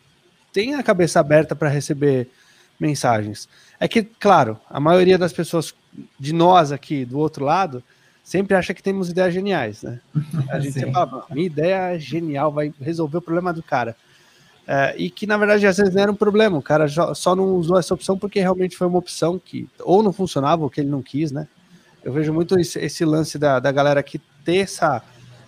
têm 0.53 0.75
a 0.75 0.81
cabeça 0.81 1.19
aberta 1.19 1.55
para 1.55 1.67
receber 1.67 2.29
mensagens. 2.79 3.49
É 3.79 3.87
que, 3.87 4.03
claro, 4.03 4.59
a 4.69 4.79
maioria 4.79 5.17
das 5.17 5.33
pessoas 5.33 5.73
de 6.19 6.33
nós 6.33 6.71
aqui 6.71 7.05
do 7.05 7.19
outro 7.19 7.43
lado 7.43 7.83
sempre 8.25 8.57
acha 8.57 8.73
que 8.73 8.81
temos 8.81 9.07
ideias 9.07 9.31
geniais, 9.31 9.83
né? 9.83 10.01
A 10.49 10.59
gente 10.59 10.73
sempre 10.73 10.91
fala, 10.91 11.25
minha 11.29 11.45
ideia 11.45 11.93
é 11.95 11.99
genial, 11.99 12.51
vai 12.51 12.73
resolver 12.81 13.19
o 13.19 13.21
problema 13.21 13.53
do 13.53 13.61
cara. 13.61 13.95
É, 14.67 14.95
e 14.97 15.11
que 15.11 15.27
na 15.27 15.37
verdade 15.37 15.67
às 15.67 15.77
vezes 15.77 15.93
não 15.93 16.01
era 16.01 16.11
um 16.11 16.15
problema, 16.15 16.57
o 16.57 16.61
cara 16.61 16.87
só 17.13 17.35
não 17.35 17.53
usou 17.53 17.77
essa 17.77 17.93
opção 17.93 18.17
porque 18.17 18.39
realmente 18.39 18.75
foi 18.75 18.87
uma 18.87 18.97
opção 18.97 19.37
que 19.37 19.69
ou 19.79 20.01
não 20.01 20.11
funcionava 20.11 20.63
ou 20.63 20.71
que 20.71 20.81
ele 20.81 20.89
não 20.89 21.03
quis, 21.03 21.31
né? 21.31 21.47
Eu 22.03 22.11
vejo 22.11 22.33
muito 22.33 22.59
esse, 22.59 22.79
esse 22.79 23.05
lance 23.05 23.37
da, 23.37 23.59
da 23.59 23.71
galera 23.71 24.01
que 24.01 24.17
ter 24.43 24.57
essa 24.57 25.03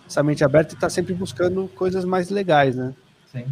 essa 0.06 0.22
mente 0.22 0.44
aberta 0.44 0.72
e 0.72 0.76
está 0.76 0.88
sempre 0.88 1.12
buscando 1.14 1.68
coisas 1.74 2.04
mais 2.04 2.30
legais, 2.30 2.76
né? 2.76 2.94
Sim, 3.30 3.44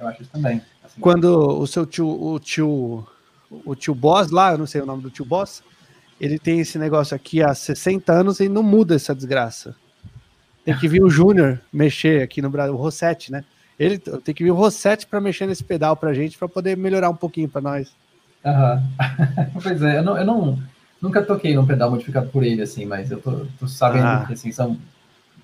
eu 0.00 0.08
acho 0.08 0.22
isso 0.22 0.30
também. 0.32 0.62
Assim, 0.82 1.00
Quando 1.00 1.60
o 1.60 1.66
seu 1.66 1.84
tio, 1.84 2.08
o 2.08 2.38
tio, 2.40 3.06
o 3.50 3.74
tio 3.74 3.94
Boss 3.94 4.30
lá, 4.30 4.52
eu 4.52 4.58
não 4.58 4.66
sei 4.66 4.80
o 4.80 4.86
nome 4.86 5.02
do 5.02 5.10
tio 5.10 5.26
Boss, 5.26 5.62
ele 6.20 6.38
tem 6.38 6.60
esse 6.60 6.78
negócio 6.78 7.14
aqui 7.14 7.42
há 7.42 7.54
60 7.54 8.12
anos 8.12 8.40
e 8.40 8.48
não 8.48 8.62
muda 8.62 8.94
essa 8.94 9.14
desgraça. 9.14 9.74
Tem 10.64 10.76
que 10.76 10.88
vir 10.88 11.02
o 11.02 11.08
Júnior 11.08 11.60
mexer 11.72 12.22
aqui 12.22 12.42
no 12.42 12.50
Brasil, 12.50 12.74
o 12.74 12.76
Rossetti, 12.76 13.30
né? 13.30 13.44
Ele 13.78 13.98
tem 13.98 14.34
que 14.34 14.42
vir 14.42 14.50
o 14.50 14.54
Rossetti 14.54 15.06
para 15.06 15.20
mexer 15.20 15.46
nesse 15.46 15.62
pedal 15.62 15.96
pra 15.96 16.14
gente, 16.14 16.36
para 16.36 16.48
poder 16.48 16.76
melhorar 16.76 17.10
um 17.10 17.14
pouquinho 17.14 17.48
para 17.48 17.60
nós. 17.60 17.94
Aham. 18.44 18.82
pois 19.62 19.82
é, 19.82 19.98
eu 19.98 20.02
não, 20.02 20.18
eu 20.18 20.24
não 20.24 20.58
nunca 21.00 21.22
toquei 21.22 21.54
num 21.54 21.66
pedal 21.66 21.90
modificado 21.90 22.28
por 22.30 22.42
ele, 22.42 22.62
assim, 22.62 22.84
mas 22.84 23.10
eu 23.10 23.20
tô, 23.20 23.46
tô 23.58 23.68
sabendo 23.68 24.06
ah. 24.06 24.24
que 24.26 24.32
assim, 24.32 24.50
são 24.50 24.78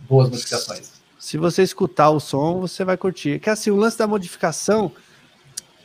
boas 0.08 0.28
modificações. 0.28 1.02
Se 1.18 1.38
você 1.38 1.62
escutar 1.62 2.10
o 2.10 2.18
som, 2.18 2.60
você 2.60 2.84
vai 2.84 2.96
curtir. 2.96 3.38
Que 3.38 3.50
assim, 3.50 3.70
o 3.70 3.76
lance 3.76 3.96
da 3.96 4.08
modificação 4.08 4.90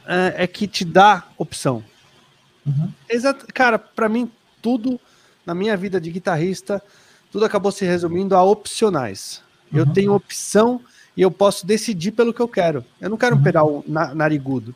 é, 0.07 0.43
é 0.43 0.47
que 0.47 0.67
te 0.67 0.83
dá 0.83 1.25
opção. 1.37 1.83
Uhum. 2.65 2.91
Exato, 3.07 3.45
cara, 3.53 3.77
para 3.77 4.09
mim 4.09 4.31
tudo 4.61 4.99
na 5.45 5.55
minha 5.55 5.77
vida 5.77 5.99
de 5.99 6.11
guitarrista, 6.11 6.81
tudo 7.31 7.45
acabou 7.45 7.71
se 7.71 7.85
resumindo 7.85 8.35
a 8.35 8.43
opcionais. 8.43 9.41
Uhum. 9.71 9.79
Eu 9.79 9.85
tenho 9.93 10.13
opção 10.13 10.81
e 11.15 11.21
eu 11.21 11.31
posso 11.31 11.65
decidir 11.65 12.11
pelo 12.11 12.33
que 12.33 12.41
eu 12.41 12.47
quero. 12.47 12.83
Eu 12.99 13.09
não 13.09 13.17
quero 13.17 13.35
um 13.35 13.37
uhum. 13.37 13.43
pedal 13.43 13.83
na, 13.87 14.13
narigudo, 14.13 14.75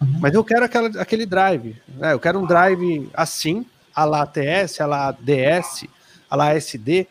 uhum. 0.00 0.18
mas 0.20 0.34
eu 0.34 0.42
quero 0.42 0.64
aquela, 0.64 0.88
aquele 1.00 1.26
drive. 1.26 1.76
Né? 1.88 2.12
Eu 2.12 2.18
quero 2.18 2.38
um 2.38 2.46
drive 2.46 3.08
assim, 3.14 3.66
a 3.94 4.04
lá 4.04 4.26
TS, 4.26 4.80
a 4.80 4.86
lá 4.86 5.10
DS, 5.12 5.86
a 6.28 6.36
lá 6.36 6.54
SD, 6.54 7.06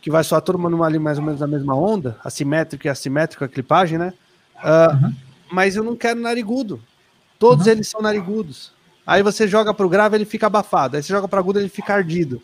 que 0.00 0.10
vai 0.10 0.24
soar 0.24 0.42
todo 0.42 0.58
mundo 0.58 0.82
ali 0.82 0.98
mais 0.98 1.18
ou 1.18 1.24
menos 1.24 1.40
na 1.40 1.46
mesma 1.46 1.74
onda, 1.74 2.18
assimétrico 2.24 2.86
e 2.86 2.90
assimétrico 2.90 3.44
a 3.44 3.48
clipagem, 3.48 3.98
né? 3.98 4.12
Uh, 4.56 4.94
uhum. 4.94 5.14
Mas 5.50 5.76
eu 5.76 5.84
não 5.84 5.96
quero 5.96 6.20
narigudo. 6.20 6.82
Todos 7.38 7.66
uhum. 7.66 7.72
eles 7.72 7.88
são 7.88 8.00
narigudos. 8.00 8.72
Aí 9.06 9.22
você 9.22 9.48
joga 9.48 9.74
para 9.74 9.84
o 9.84 9.88
grave, 9.88 10.16
ele 10.16 10.24
fica 10.24 10.46
abafado. 10.46 10.96
Aí 10.96 11.02
você 11.02 11.12
joga 11.12 11.26
para 11.26 11.40
agudo, 11.40 11.58
ele 11.58 11.68
fica 11.68 11.94
ardido. 11.94 12.40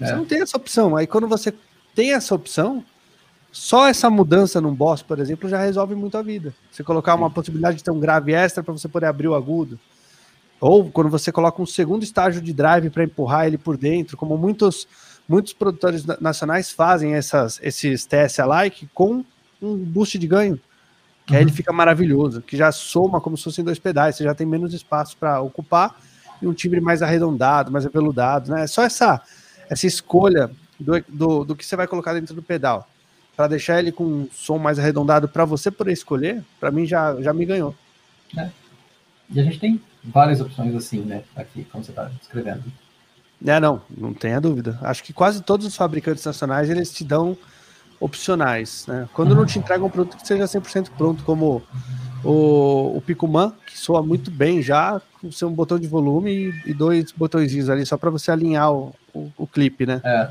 É. 0.00 0.06
Você 0.06 0.12
não 0.14 0.24
tem 0.24 0.42
essa 0.42 0.56
opção. 0.56 0.96
Aí 0.96 1.06
quando 1.06 1.26
você 1.26 1.52
tem 1.94 2.12
essa 2.12 2.34
opção, 2.34 2.84
só 3.50 3.86
essa 3.86 4.10
mudança 4.10 4.60
num 4.60 4.74
boss, 4.74 5.02
por 5.02 5.18
exemplo, 5.18 5.48
já 5.48 5.60
resolve 5.60 5.94
muito 5.94 6.18
a 6.18 6.22
vida. 6.22 6.54
Você 6.70 6.82
colocar 6.82 7.14
uma 7.14 7.30
possibilidade 7.30 7.78
de 7.78 7.84
ter 7.84 7.90
um 7.90 8.00
grave 8.00 8.32
extra 8.32 8.62
para 8.62 8.72
você 8.72 8.88
poder 8.88 9.06
abrir 9.06 9.28
o 9.28 9.34
agudo. 9.34 9.78
Ou 10.60 10.90
quando 10.90 11.08
você 11.08 11.30
coloca 11.30 11.60
um 11.60 11.66
segundo 11.66 12.02
estágio 12.02 12.40
de 12.40 12.52
drive 12.52 12.90
para 12.90 13.04
empurrar 13.04 13.46
ele 13.46 13.58
por 13.58 13.76
dentro, 13.76 14.16
como 14.16 14.36
muitos, 14.36 14.88
muitos 15.28 15.52
produtores 15.52 16.04
nacionais 16.20 16.72
fazem 16.72 17.14
essas, 17.14 17.60
esses 17.62 18.04
TS-alike 18.06 18.88
com 18.92 19.24
um 19.60 19.76
boost 19.76 20.18
de 20.18 20.26
ganho 20.26 20.60
que 21.26 21.32
uhum. 21.32 21.38
aí 21.38 21.44
ele 21.44 21.52
fica 21.52 21.72
maravilhoso, 21.72 22.42
que 22.42 22.56
já 22.56 22.70
soma 22.70 23.20
como 23.20 23.36
se 23.36 23.44
fossem 23.44 23.64
dois 23.64 23.78
pedais, 23.78 24.16
você 24.16 24.24
já 24.24 24.34
tem 24.34 24.46
menos 24.46 24.74
espaço 24.74 25.16
para 25.16 25.40
ocupar 25.40 25.98
e 26.40 26.46
um 26.46 26.52
timbre 26.52 26.80
mais 26.80 27.02
arredondado, 27.02 27.72
mais 27.72 27.86
aveludado, 27.86 28.50
né? 28.50 28.64
É 28.64 28.66
só 28.66 28.82
essa, 28.82 29.22
essa 29.70 29.86
escolha 29.86 30.50
do, 30.78 31.04
do, 31.08 31.44
do 31.44 31.56
que 31.56 31.64
você 31.64 31.76
vai 31.76 31.86
colocar 31.86 32.12
dentro 32.12 32.34
do 32.34 32.42
pedal 32.42 32.88
para 33.36 33.48
deixar 33.48 33.78
ele 33.78 33.90
com 33.90 34.04
um 34.04 34.28
som 34.32 34.58
mais 34.58 34.78
arredondado 34.78 35.28
para 35.28 35.44
você 35.44 35.70
poder 35.70 35.92
escolher, 35.92 36.44
para 36.60 36.70
mim 36.70 36.86
já, 36.86 37.20
já 37.20 37.32
me 37.32 37.44
ganhou. 37.44 37.74
É. 38.36 38.48
E 39.30 39.40
a 39.40 39.42
gente 39.42 39.58
tem 39.58 39.80
várias 40.04 40.40
opções 40.40 40.74
assim, 40.74 41.00
né? 41.00 41.24
Aqui, 41.34 41.64
como 41.64 41.82
você 41.82 41.90
está 41.90 42.04
descrevendo. 42.04 42.62
É, 43.44 43.58
não, 43.58 43.82
não 43.96 44.14
tenha 44.14 44.40
dúvida. 44.40 44.78
Acho 44.82 45.02
que 45.02 45.12
quase 45.12 45.42
todos 45.42 45.66
os 45.66 45.76
fabricantes 45.76 46.24
nacionais 46.24 46.70
eles 46.70 46.92
te 46.92 47.04
dão 47.04 47.36
opcionais, 48.04 48.84
né? 48.86 49.08
Quando 49.14 49.34
não 49.34 49.46
te 49.46 49.58
entregam 49.58 49.86
um 49.86 49.90
produto 49.90 50.18
que 50.18 50.26
seja 50.26 50.44
100% 50.44 50.90
pronto, 50.94 51.24
como 51.24 51.62
o, 52.22 52.98
o 52.98 53.00
Picuman, 53.00 53.50
que 53.66 53.78
soa 53.78 54.02
muito 54.02 54.30
bem 54.30 54.60
já, 54.60 55.00
com 55.22 55.32
seu 55.32 55.48
botão 55.48 55.78
de 55.78 55.88
volume 55.88 56.30
e, 56.30 56.70
e 56.70 56.74
dois 56.74 57.10
botõezinhos 57.12 57.70
ali, 57.70 57.86
só 57.86 57.96
para 57.96 58.10
você 58.10 58.30
alinhar 58.30 58.70
o, 58.70 58.94
o, 59.14 59.32
o, 59.38 59.46
clipe, 59.46 59.86
né? 59.86 60.02
É, 60.04 60.28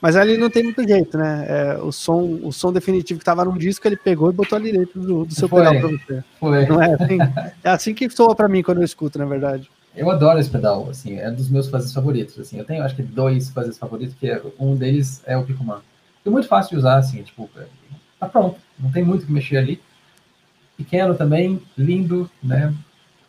Mas 0.00 0.14
ali 0.14 0.38
não 0.38 0.48
tem 0.48 0.62
muito 0.62 0.86
jeito, 0.86 1.18
né? 1.18 1.46
É, 1.48 1.78
o, 1.78 1.90
som, 1.90 2.38
o 2.44 2.52
som 2.52 2.72
definitivo 2.72 3.18
que 3.18 3.22
estava 3.22 3.44
no 3.44 3.58
disco, 3.58 3.88
ele 3.88 3.96
pegou 3.96 4.30
e 4.30 4.32
botou 4.32 4.54
ali 4.54 4.70
dentro 4.70 5.00
do, 5.00 5.24
do 5.24 5.34
seu 5.34 5.48
pedal 5.48 5.74
para 5.80 5.88
você. 5.88 6.24
Foi. 6.38 6.64
Não 6.64 6.80
é, 6.80 6.94
assim, 6.94 7.18
é 7.64 7.70
assim 7.70 7.92
que 7.92 8.08
soa 8.08 8.36
para 8.36 8.46
mim 8.46 8.62
quando 8.62 8.78
eu 8.78 8.84
escuto, 8.84 9.18
na 9.18 9.24
verdade. 9.24 9.68
Eu 9.96 10.08
adoro 10.12 10.38
esse 10.38 10.48
pedal, 10.48 10.88
assim, 10.88 11.16
é 11.16 11.28
um 11.28 11.34
dos 11.34 11.50
meus 11.50 11.68
fases 11.68 11.92
favoritos, 11.92 12.38
assim. 12.38 12.56
Eu 12.56 12.64
tenho, 12.64 12.84
acho 12.84 12.94
que, 12.94 13.02
dois 13.02 13.50
fases 13.50 13.76
favoritos, 13.76 14.14
que 14.14 14.30
é, 14.30 14.40
um 14.60 14.76
deles 14.76 15.20
é 15.26 15.36
o 15.36 15.42
Picuman. 15.42 15.80
É 16.28 16.30
muito 16.30 16.46
fácil 16.46 16.70
de 16.70 16.76
usar, 16.76 16.98
assim, 16.98 17.22
tipo, 17.22 17.48
tá 18.20 18.28
pronto, 18.28 18.58
não 18.78 18.90
tem 18.90 19.02
muito 19.02 19.26
que 19.26 19.32
mexer 19.32 19.56
ali. 19.56 19.80
Pequeno 20.76 21.14
também, 21.14 21.60
lindo, 21.76 22.30
né? 22.42 22.72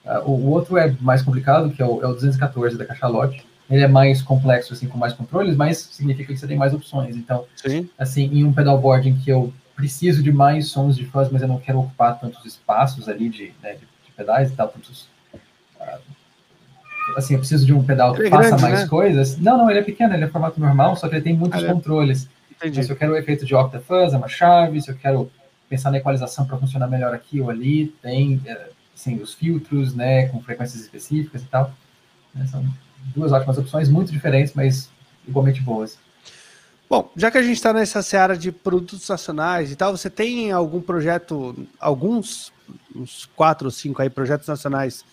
Ah, 0.05 0.21
o, 0.21 0.31
o 0.31 0.49
outro 0.49 0.77
é 0.77 0.93
mais 0.99 1.21
complicado, 1.21 1.71
que 1.71 1.81
é 1.81 1.85
o, 1.85 2.01
é 2.03 2.07
o 2.07 2.13
214 2.13 2.77
da 2.77 2.85
Cachalote. 2.85 3.45
Ele 3.69 3.83
é 3.83 3.87
mais 3.87 4.21
complexo, 4.21 4.73
assim, 4.73 4.87
com 4.87 4.97
mais 4.97 5.13
controles, 5.13 5.55
mas 5.55 5.77
significa 5.77 6.33
que 6.33 6.39
você 6.39 6.47
tem 6.47 6.57
mais 6.57 6.73
opções. 6.73 7.15
Então, 7.15 7.45
Sim. 7.55 7.89
assim, 7.97 8.23
em 8.25 8.43
um 8.43 8.51
pedalboard 8.51 9.07
em 9.07 9.15
que 9.15 9.29
eu 9.29 9.53
preciso 9.75 10.21
de 10.21 10.31
mais 10.31 10.67
sons 10.67 10.97
de 10.97 11.05
fuzz, 11.05 11.29
mas 11.31 11.41
eu 11.41 11.47
não 11.47 11.59
quero 11.59 11.79
ocupar 11.79 12.19
tantos 12.19 12.45
espaços 12.45 13.07
ali 13.07 13.29
de, 13.29 13.53
né, 13.63 13.73
de, 13.73 13.79
de 13.79 14.11
pedais 14.17 14.51
e 14.51 14.55
tal, 14.55 14.67
tantos... 14.67 15.07
Uh, 15.79 15.99
assim, 17.15 17.35
eu 17.35 17.39
preciso 17.39 17.65
de 17.65 17.73
um 17.73 17.83
pedal 17.83 18.13
que 18.13 18.23
é 18.23 18.29
faça 18.29 18.49
grande, 18.49 18.61
mais 18.63 18.79
né? 18.81 18.87
coisas. 18.87 19.37
Não, 19.37 19.57
não, 19.57 19.69
ele 19.69 19.79
é 19.79 19.83
pequeno, 19.83 20.13
ele 20.13 20.25
é 20.25 20.27
formato 20.27 20.59
normal, 20.59 20.95
só 20.95 21.07
que 21.07 21.15
ele 21.15 21.23
tem 21.23 21.33
muitos 21.33 21.63
ah, 21.63 21.67
controles. 21.67 22.27
Entendi. 22.59 22.83
se 22.83 22.91
eu 22.91 22.95
quero 22.95 23.13
o 23.13 23.17
efeito 23.17 23.45
de 23.45 23.55
octafuzz, 23.55 24.13
é 24.13 24.17
uma 24.17 24.27
chave. 24.27 24.81
Se 24.81 24.91
eu 24.91 24.95
quero 24.95 25.31
pensar 25.69 25.91
na 25.91 25.97
equalização 25.97 26.45
para 26.45 26.57
funcionar 26.57 26.87
melhor 26.87 27.13
aqui 27.13 27.39
ou 27.39 27.49
ali, 27.49 27.87
tem 28.01 28.41
assim, 28.93 29.15
os 29.21 29.33
filtros, 29.33 29.95
né, 29.95 30.27
com 30.27 30.41
frequências 30.41 30.81
específicas 30.81 31.41
e 31.41 31.45
tal. 31.45 31.73
Né, 32.33 32.45
são 32.47 32.65
duas 33.15 33.31
ótimas 33.31 33.57
opções, 33.57 33.87
muito 33.87 34.11
diferentes, 34.11 34.53
mas 34.53 34.89
igualmente 35.27 35.61
boas. 35.61 35.97
Bom, 36.89 37.11
já 37.15 37.29
que 37.29 37.37
a 37.37 37.41
gente 37.43 37.55
está 37.55 37.71
nessa 37.71 38.01
seara 38.01 38.35
de 38.35 38.51
produtos 38.51 39.07
nacionais 39.07 39.71
e 39.71 39.75
tal, 39.75 39.95
você 39.95 40.09
tem 40.09 40.51
algum 40.51 40.81
projeto, 40.81 41.55
alguns, 41.79 42.51
uns 42.95 43.29
quatro 43.35 43.67
ou 43.67 43.71
cinco 43.71 44.01
aí 44.01 44.09
projetos 44.09 44.47
nacionais 44.47 45.05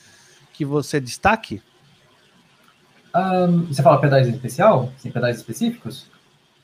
que 0.54 0.64
você 0.64 0.98
destaque? 0.98 1.62
Um, 3.14 3.66
você 3.66 3.82
fala 3.82 4.00
pedais 4.00 4.26
em 4.26 4.30
especial? 4.30 4.90
Sim, 4.96 5.10
pedais 5.10 5.36
específicos? 5.36 6.06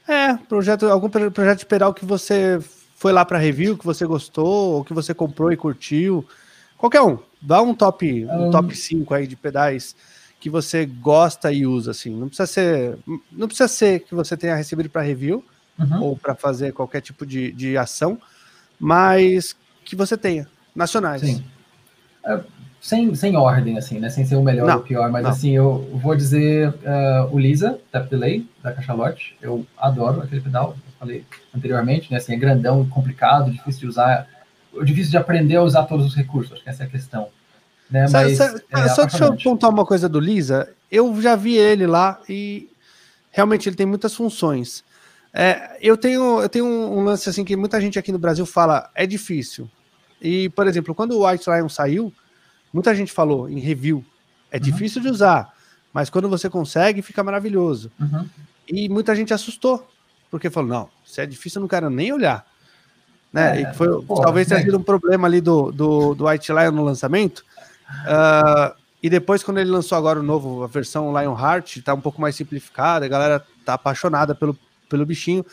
É, 0.07 0.35
projeto, 0.35 0.87
algum 0.87 1.09
projeto 1.09 1.61
de 1.61 1.67
pedal 1.67 1.95
que 1.95 2.05
você 2.05 2.61
foi 2.97 3.13
lá 3.13 3.25
para 3.25 3.39
review, 3.39 3.77
que 3.77 3.85
você 3.85 4.07
gostou, 4.07 4.75
ou 4.75 4.85
que 4.85 4.95
você 4.95 5.13
comprou 5.13 5.53
e 5.53 5.57
curtiu. 5.57 6.27
Qualquer 6.77 7.03
um. 7.03 7.19
Dá 7.41 7.61
um 7.61 7.75
top, 7.75 8.25
um, 8.27 8.49
um 8.49 8.51
top 8.51 8.75
5 8.75 9.15
aí 9.15 9.27
de 9.27 9.37
pedais 9.37 9.95
que 10.39 10.51
você 10.51 10.85
gosta 10.85 11.53
e 11.53 11.65
usa, 11.65 11.93
assim. 11.93 12.11
Não 12.11 12.27
precisa 12.27 12.47
ser, 12.47 12.99
não 13.31 13.47
precisa 13.47 13.69
ser 13.69 14.01
que 14.01 14.15
você 14.15 14.37
tenha 14.37 14.57
recebido 14.57 14.91
para 14.91 15.03
review 15.03 15.45
uhum. 15.79 16.03
ou 16.03 16.17
para 16.17 16.35
fazer 16.35 16.73
qualquer 16.73 17.01
tipo 17.01 17.25
de, 17.25 17.53
de 17.53 17.77
ação, 17.77 18.21
mas 18.79 19.57
que 19.85 19.95
você 19.95 20.17
tenha, 20.17 20.49
nacionais. 20.75 21.23
Sim. 21.23 21.45
É, 22.25 22.41
sem, 22.83 23.15
sem 23.15 23.37
ordem, 23.37 23.79
assim, 23.79 24.01
né? 24.01 24.11
Sem 24.11 24.27
ser 24.27 24.35
o 24.35 24.43
melhor 24.43 24.69
ou 24.69 24.79
o 24.79 24.83
pior, 24.83 25.09
mas 25.09 25.23
não. 25.23 25.31
assim, 25.31 25.53
eu 25.53 25.89
vou 26.03 26.17
dizer 26.17 26.69
uh, 26.69 27.33
o 27.33 27.39
Lisa, 27.39 27.79
Tap 27.93 28.11
Delay, 28.11 28.45
da 28.61 28.73
Cachalote. 28.73 29.37
Eu 29.41 29.65
adoro 29.79 30.21
aquele 30.21 30.41
pedal, 30.41 30.71
eu 30.77 30.93
falei 30.99 31.25
anteriormente, 31.57 32.11
né? 32.11 32.19
Assim, 32.19 32.33
é 32.35 32.37
grandão, 32.37 32.85
complicado, 32.89 33.53
difícil 33.53 33.83
de 33.83 33.87
usar, 33.87 34.27
difícil 34.83 35.13
de 35.13 35.17
aprender 35.17 35.57
a 35.57 35.63
usar 35.63 35.85
todos 35.85 36.05
os 36.05 36.17
recursos, 36.17 36.55
acho 36.55 36.65
que 36.65 36.69
essa 36.69 36.83
é 36.83 36.87
a 36.87 36.91
questão. 36.91 37.29
Né? 37.89 38.07
Mas, 38.11 38.41
é 38.41 38.89
só 38.89 39.07
deixa 39.07 39.27
eu 39.27 39.37
pontuar 39.37 39.71
uma 39.71 39.87
coisa 39.87 40.09
do 40.09 40.19
Lisa. 40.19 40.69
Eu 40.91 41.23
já 41.23 41.37
vi 41.37 41.57
ele 41.57 41.87
lá 41.87 42.19
e 42.29 42.69
realmente 43.31 43.69
ele 43.69 43.77
tem 43.77 43.87
muitas 43.87 44.13
funções. 44.13 44.83
É, 45.33 45.79
eu 45.81 45.97
tenho, 45.97 46.43
eu 46.43 46.49
tenho 46.49 46.65
um, 46.65 46.99
um 46.99 47.05
lance 47.05 47.29
assim 47.29 47.45
que 47.45 47.55
muita 47.55 47.81
gente 47.81 47.97
aqui 47.97 48.11
no 48.11 48.19
Brasil 48.19 48.45
fala 48.45 48.91
é 48.93 49.07
difícil. 49.07 49.71
E, 50.21 50.49
por 50.51 50.67
exemplo, 50.67 50.95
quando 50.97 51.13
o 51.13 51.29
White 51.29 51.49
Lion 51.49 51.69
saiu, 51.69 52.13
Muita 52.73 52.95
gente 52.95 53.13
falou 53.13 53.49
em 53.49 53.59
review, 53.59 54.05
é 54.51 54.57
uhum. 54.57 54.63
difícil 54.63 55.03
de 55.03 55.09
usar, 55.09 55.53
mas 55.93 56.09
quando 56.09 56.29
você 56.29 56.49
consegue, 56.49 57.03
fica 57.03 57.23
maravilhoso. 57.23 57.91
Uhum. 58.01 58.27
E 58.69 58.89
muita 58.89 59.15
gente 59.15 59.35
assustou, 59.35 59.87
porque 60.31 60.49
falou: 60.49 60.71
não, 60.71 60.89
se 61.05 61.21
é 61.21 61.27
difícil, 61.27 61.59
eu 61.59 61.63
não 61.63 61.69
quero 61.69 61.91
nem 61.91 62.13
olhar. 62.13 62.47
Né? 63.33 63.63
É, 63.63 63.63
e 63.63 63.75
foi, 63.75 64.03
pô, 64.03 64.21
talvez 64.21 64.47
tenha 64.47 64.61
né? 64.61 64.67
sido 64.67 64.79
um 64.79 64.83
problema 64.83 65.27
ali 65.27 65.41
do, 65.41 65.73
do, 65.73 66.15
do 66.15 66.27
White 66.27 66.53
Lion 66.53 66.73
no 66.73 66.85
lançamento. 66.85 67.45
Uh, 67.91 68.75
e 69.03 69.11
depois, 69.11 69.43
quando 69.43 69.59
ele 69.59 69.71
lançou 69.71 69.99
agora 69.99 70.21
o 70.21 70.23
novo, 70.23 70.63
a 70.63 70.67
versão 70.67 71.19
Lionheart, 71.19 71.83
tá 71.83 71.93
um 71.93 72.01
pouco 72.01 72.21
mais 72.21 72.37
simplificada, 72.37 73.05
a 73.05 73.09
galera 73.09 73.45
tá 73.65 73.75
apaixonada 73.75 74.35
pelo, 74.35 74.57
pelo 74.89 75.05
bichinho. 75.05 75.45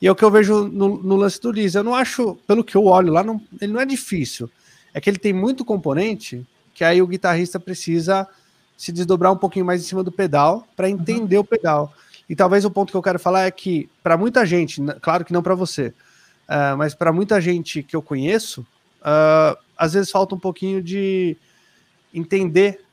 E 0.00 0.06
é 0.06 0.10
o 0.10 0.14
que 0.14 0.24
eu 0.24 0.30
vejo 0.30 0.66
no, 0.68 1.02
no 1.02 1.16
lance 1.16 1.40
do 1.40 1.52
Liz. 1.52 1.74
Eu 1.74 1.84
não 1.84 1.94
acho, 1.94 2.36
pelo 2.46 2.64
que 2.64 2.76
eu 2.76 2.84
olho 2.84 3.12
lá, 3.12 3.22
não, 3.22 3.40
ele 3.60 3.72
não 3.72 3.80
é 3.80 3.86
difícil. 3.86 4.50
É 4.92 5.00
que 5.00 5.08
ele 5.08 5.18
tem 5.18 5.32
muito 5.32 5.64
componente 5.64 6.44
que 6.76 6.84
aí 6.84 7.00
o 7.00 7.06
guitarrista 7.06 7.58
precisa 7.58 8.28
se 8.76 8.92
desdobrar 8.92 9.32
um 9.32 9.36
pouquinho 9.36 9.64
mais 9.64 9.80
em 9.80 9.84
cima 9.86 10.04
do 10.04 10.12
pedal 10.12 10.68
para 10.76 10.90
entender 10.90 11.38
uhum. 11.38 11.42
o 11.42 11.46
pedal. 11.46 11.92
E 12.28 12.36
talvez 12.36 12.66
o 12.66 12.70
ponto 12.70 12.90
que 12.90 12.96
eu 12.96 13.02
quero 13.02 13.18
falar 13.18 13.46
é 13.46 13.50
que, 13.50 13.88
para 14.02 14.14
muita 14.18 14.44
gente, 14.44 14.82
claro 15.00 15.24
que 15.24 15.32
não 15.32 15.42
para 15.42 15.54
você, 15.54 15.86
uh, 15.86 16.76
mas 16.76 16.94
para 16.94 17.10
muita 17.14 17.40
gente 17.40 17.82
que 17.82 17.96
eu 17.96 18.02
conheço, 18.02 18.60
uh, 19.00 19.56
às 19.74 19.94
vezes 19.94 20.10
falta 20.10 20.34
um 20.34 20.38
pouquinho 20.38 20.82
de 20.82 21.34
entender 22.12 22.84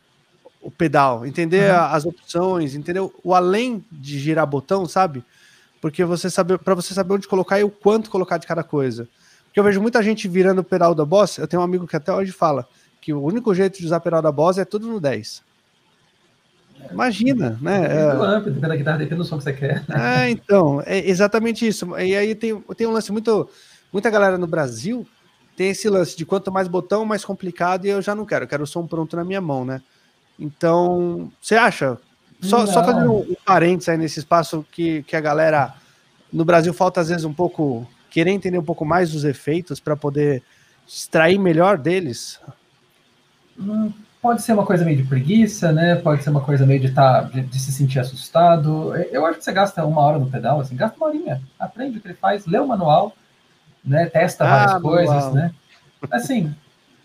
o 0.61 0.71
pedal, 0.71 1.25
entender 1.25 1.69
uhum. 1.69 1.81
as 1.81 2.05
opções, 2.05 2.75
entender 2.75 3.01
o 3.01 3.35
além 3.35 3.83
de 3.91 4.17
girar 4.17 4.47
botão, 4.47 4.85
sabe? 4.85 5.21
Porque 5.81 6.05
você 6.05 6.29
sabe, 6.29 6.57
para 6.57 6.73
você 6.73 6.93
saber 6.93 7.15
onde 7.15 7.27
colocar 7.27 7.59
e 7.59 7.65
o 7.65 7.69
quanto 7.69 8.09
colocar 8.09 8.37
de 8.37 8.47
cada 8.47 8.63
coisa. 8.63 9.09
Porque 9.43 9.59
eu 9.59 9.63
vejo 9.65 9.81
muita 9.81 10.01
gente 10.01 10.25
virando 10.29 10.59
o 10.59 10.63
pedal 10.63 10.95
da 10.95 11.03
Boss. 11.03 11.37
Eu 11.37 11.47
tenho 11.47 11.61
um 11.61 11.65
amigo 11.65 11.85
que 11.85 11.97
até 11.97 12.13
hoje 12.13 12.31
fala 12.31 12.65
que 13.03 13.11
o 13.13 13.21
único 13.21 13.53
jeito 13.53 13.77
de 13.79 13.85
usar 13.85 13.99
pedal 13.99 14.21
da 14.21 14.31
Boss 14.31 14.57
é 14.57 14.63
tudo 14.63 14.87
no 14.87 14.97
10. 14.97 15.43
Imagina, 16.89 17.57
né? 17.61 17.85
É, 17.85 18.11
amp, 18.11 18.45
depende 18.45 18.61
da 18.61 18.75
guitarra, 18.77 18.97
depende 18.97 19.17
do 19.17 19.25
som 19.25 19.37
que 19.37 19.43
você 19.43 19.51
quer. 19.51 19.83
É, 19.89 20.29
então, 20.29 20.81
é 20.85 20.99
exatamente 21.09 21.67
isso. 21.67 21.97
E 21.99 22.15
aí 22.15 22.33
tem, 22.33 22.57
tem 22.77 22.87
um 22.87 22.91
lance 22.91 23.11
muito. 23.11 23.49
Muita 23.91 24.09
galera 24.09 24.37
no 24.37 24.47
Brasil 24.47 25.05
tem 25.55 25.69
esse 25.69 25.89
lance 25.89 26.15
de 26.15 26.25
quanto 26.25 26.51
mais 26.51 26.69
botão, 26.69 27.03
mais 27.03 27.25
complicado, 27.25 27.85
e 27.85 27.89
eu 27.89 28.01
já 28.01 28.15
não 28.15 28.25
quero, 28.25 28.45
eu 28.45 28.47
quero 28.47 28.63
o 28.63 28.67
som 28.67 28.87
pronto 28.87 29.15
na 29.17 29.23
minha 29.23 29.41
mão, 29.41 29.65
né? 29.65 29.81
Então, 30.39 31.29
você 31.41 31.55
acha? 31.55 31.97
Só, 32.41 32.65
só 32.65 32.83
fazendo 32.83 33.11
um, 33.11 33.19
um 33.19 33.35
parênteses 33.45 33.89
aí 33.89 33.97
nesse 33.97 34.19
espaço 34.19 34.65
que, 34.71 35.03
que 35.03 35.15
a 35.15 35.21
galera 35.21 35.73
no 36.31 36.43
Brasil 36.43 36.73
falta 36.73 37.01
às 37.01 37.09
vezes 37.09 37.23
um 37.23 37.33
pouco 37.33 37.87
querer 38.09 38.31
entender 38.31 38.57
um 38.57 38.63
pouco 38.63 38.83
mais 38.83 39.11
dos 39.11 39.23
efeitos 39.25 39.79
para 39.79 39.95
poder 39.95 40.41
extrair 40.87 41.37
melhor 41.37 41.77
deles. 41.77 42.39
Hum, 43.59 43.91
pode 44.21 44.41
ser 44.41 44.53
uma 44.53 44.65
coisa 44.65 44.85
meio 44.85 44.97
de 44.97 45.03
preguiça, 45.03 45.71
né? 45.71 45.95
Pode 45.95 46.23
ser 46.23 46.29
uma 46.29 46.41
coisa 46.41 46.65
meio 46.65 46.79
de, 46.79 46.91
tá, 46.91 47.21
de, 47.21 47.41
de, 47.41 47.59
se 47.59 47.71
sentir 47.71 47.99
assustado. 47.99 48.95
Eu 49.11 49.25
acho 49.25 49.39
que 49.39 49.43
você 49.43 49.51
gasta 49.51 49.85
uma 49.85 50.01
hora 50.01 50.17
no 50.17 50.29
pedal, 50.29 50.59
assim, 50.59 50.75
gasta 50.75 50.97
uma 50.97 51.07
horinha, 51.07 51.41
aprende 51.59 51.97
o 51.97 52.01
que 52.01 52.07
ele 52.07 52.13
faz, 52.15 52.45
lê 52.45 52.57
o 52.57 52.67
manual, 52.67 53.15
né? 53.83 54.05
Testa 54.05 54.45
várias 54.45 54.75
ah, 54.75 54.79
coisas, 54.79 55.13
manual. 55.13 55.33
né? 55.33 55.53
Assim, 56.09 56.55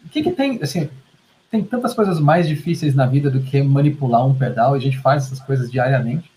o 0.04 0.08
que, 0.08 0.22
que 0.22 0.30
tem, 0.30 0.60
assim, 0.62 0.88
tem 1.50 1.64
tantas 1.64 1.92
coisas 1.92 2.20
mais 2.20 2.46
difíceis 2.46 2.94
na 2.94 3.06
vida 3.06 3.30
do 3.30 3.40
que 3.40 3.62
manipular 3.62 4.26
um 4.26 4.34
pedal, 4.34 4.76
e 4.76 4.78
a 4.78 4.82
gente 4.82 4.98
faz 4.98 5.24
essas 5.24 5.40
coisas 5.40 5.70
diariamente, 5.70 6.30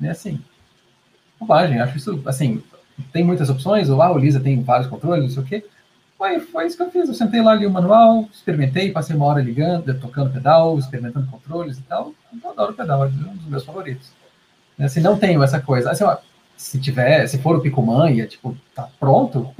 né? 0.00 0.10
Assim, 0.10 0.40
bobagem, 1.38 1.80
acho 1.80 1.98
isso, 1.98 2.22
assim, 2.24 2.62
tem 3.12 3.22
muitas 3.22 3.50
opções, 3.50 3.90
ou 3.90 4.00
ah, 4.00 4.10
o 4.10 4.18
Lisa 4.18 4.40
tem 4.40 4.62
vários 4.62 4.88
controles, 4.88 5.24
não 5.24 5.30
sei 5.30 5.42
o 5.42 5.46
quê, 5.46 5.66
foi, 6.24 6.40
foi 6.40 6.66
isso 6.66 6.76
que 6.76 6.82
eu 6.82 6.90
fiz. 6.90 7.08
Eu 7.08 7.14
sentei 7.14 7.42
lá, 7.42 7.54
li 7.54 7.66
o 7.66 7.70
manual, 7.70 8.26
experimentei, 8.32 8.90
passei 8.90 9.14
uma 9.14 9.26
hora 9.26 9.42
ligando, 9.42 9.98
tocando 10.00 10.32
pedal, 10.32 10.78
experimentando 10.78 11.26
controles 11.26 11.78
e 11.78 11.82
tal. 11.82 12.12
Eu 12.42 12.50
adoro 12.50 12.72
pedal, 12.72 13.04
é 13.04 13.08
um 13.08 13.36
dos 13.36 13.46
meus 13.46 13.64
favoritos. 13.64 14.10
Assim, 14.78 15.00
não 15.00 15.18
tenho 15.18 15.42
essa 15.42 15.60
coisa. 15.60 15.90
Assim, 15.90 16.04
ó, 16.04 16.16
se 16.56 16.80
tiver, 16.80 17.26
se 17.26 17.38
for 17.38 17.56
o 17.56 17.60
Picuman 17.60 18.10
e 18.10 18.20
é, 18.22 18.26
tipo, 18.26 18.56
tá 18.74 18.88
pronto, 18.98 19.54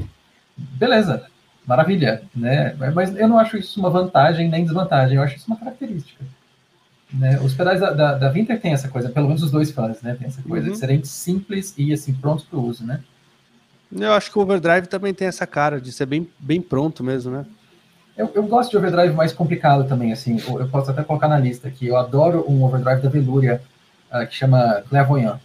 beleza, 0.57 1.27
maravilha, 1.67 2.23
né? 2.35 2.75
Mas 2.95 3.15
eu 3.17 3.29
não 3.29 3.39
acho 3.39 3.57
isso 3.57 3.79
uma 3.79 3.91
vantagem 3.91 4.49
nem 4.49 4.65
desvantagem, 4.65 5.17
eu 5.17 5.23
acho 5.23 5.37
isso 5.37 5.47
uma 5.47 5.59
característica. 5.59 6.25
Né? 7.13 7.39
Os 7.41 7.55
pedais 7.55 7.81
da, 7.81 7.93
da, 7.93 8.15
da 8.15 8.29
Vinter 8.29 8.61
tem 8.61 8.73
essa 8.73 8.89
coisa, 8.89 9.09
pelo 9.09 9.29
menos 9.29 9.43
os 9.43 9.51
dois 9.51 9.71
fãs, 9.71 10.03
né? 10.03 10.17
Tem 10.19 10.27
essa 10.27 10.43
coisa 10.43 10.67
uhum. 10.67 10.73
de 10.73 10.79
serem 10.79 11.05
simples 11.05 11.75
e 11.77 11.93
assim, 11.93 12.13
prontos 12.15 12.45
para 12.45 12.59
o 12.59 12.67
uso, 12.67 12.85
né? 12.85 13.01
Eu 13.95 14.13
acho 14.13 14.31
que 14.31 14.39
o 14.39 14.43
overdrive 14.43 14.89
também 14.89 15.15
tem 15.15 15.29
essa 15.29 15.47
cara 15.47 15.81
de 15.81 15.93
ser 15.93 16.07
bem, 16.07 16.29
bem 16.39 16.61
pronto 16.61 17.05
mesmo, 17.05 17.31
né? 17.31 17.47
Eu, 18.17 18.31
eu 18.35 18.43
gosto 18.45 18.71
de 18.71 18.77
overdrive 18.77 19.15
mais 19.15 19.33
complicado 19.33 19.89
também, 19.89 20.13
assim. 20.13 20.41
Eu 20.49 20.69
posso 20.69 20.91
até 20.91 21.03
colocar 21.03 21.29
na 21.29 21.39
lista 21.39 21.69
aqui. 21.69 21.87
Eu 21.89 21.97
adoro 21.97 22.45
um 22.49 22.63
overdrive 22.65 23.03
da 23.03 23.09
Veluria 23.09 23.61
uh, 24.13 24.27
que 24.27 24.35
chama 24.35 24.83
Clairvoyant. 24.89 25.39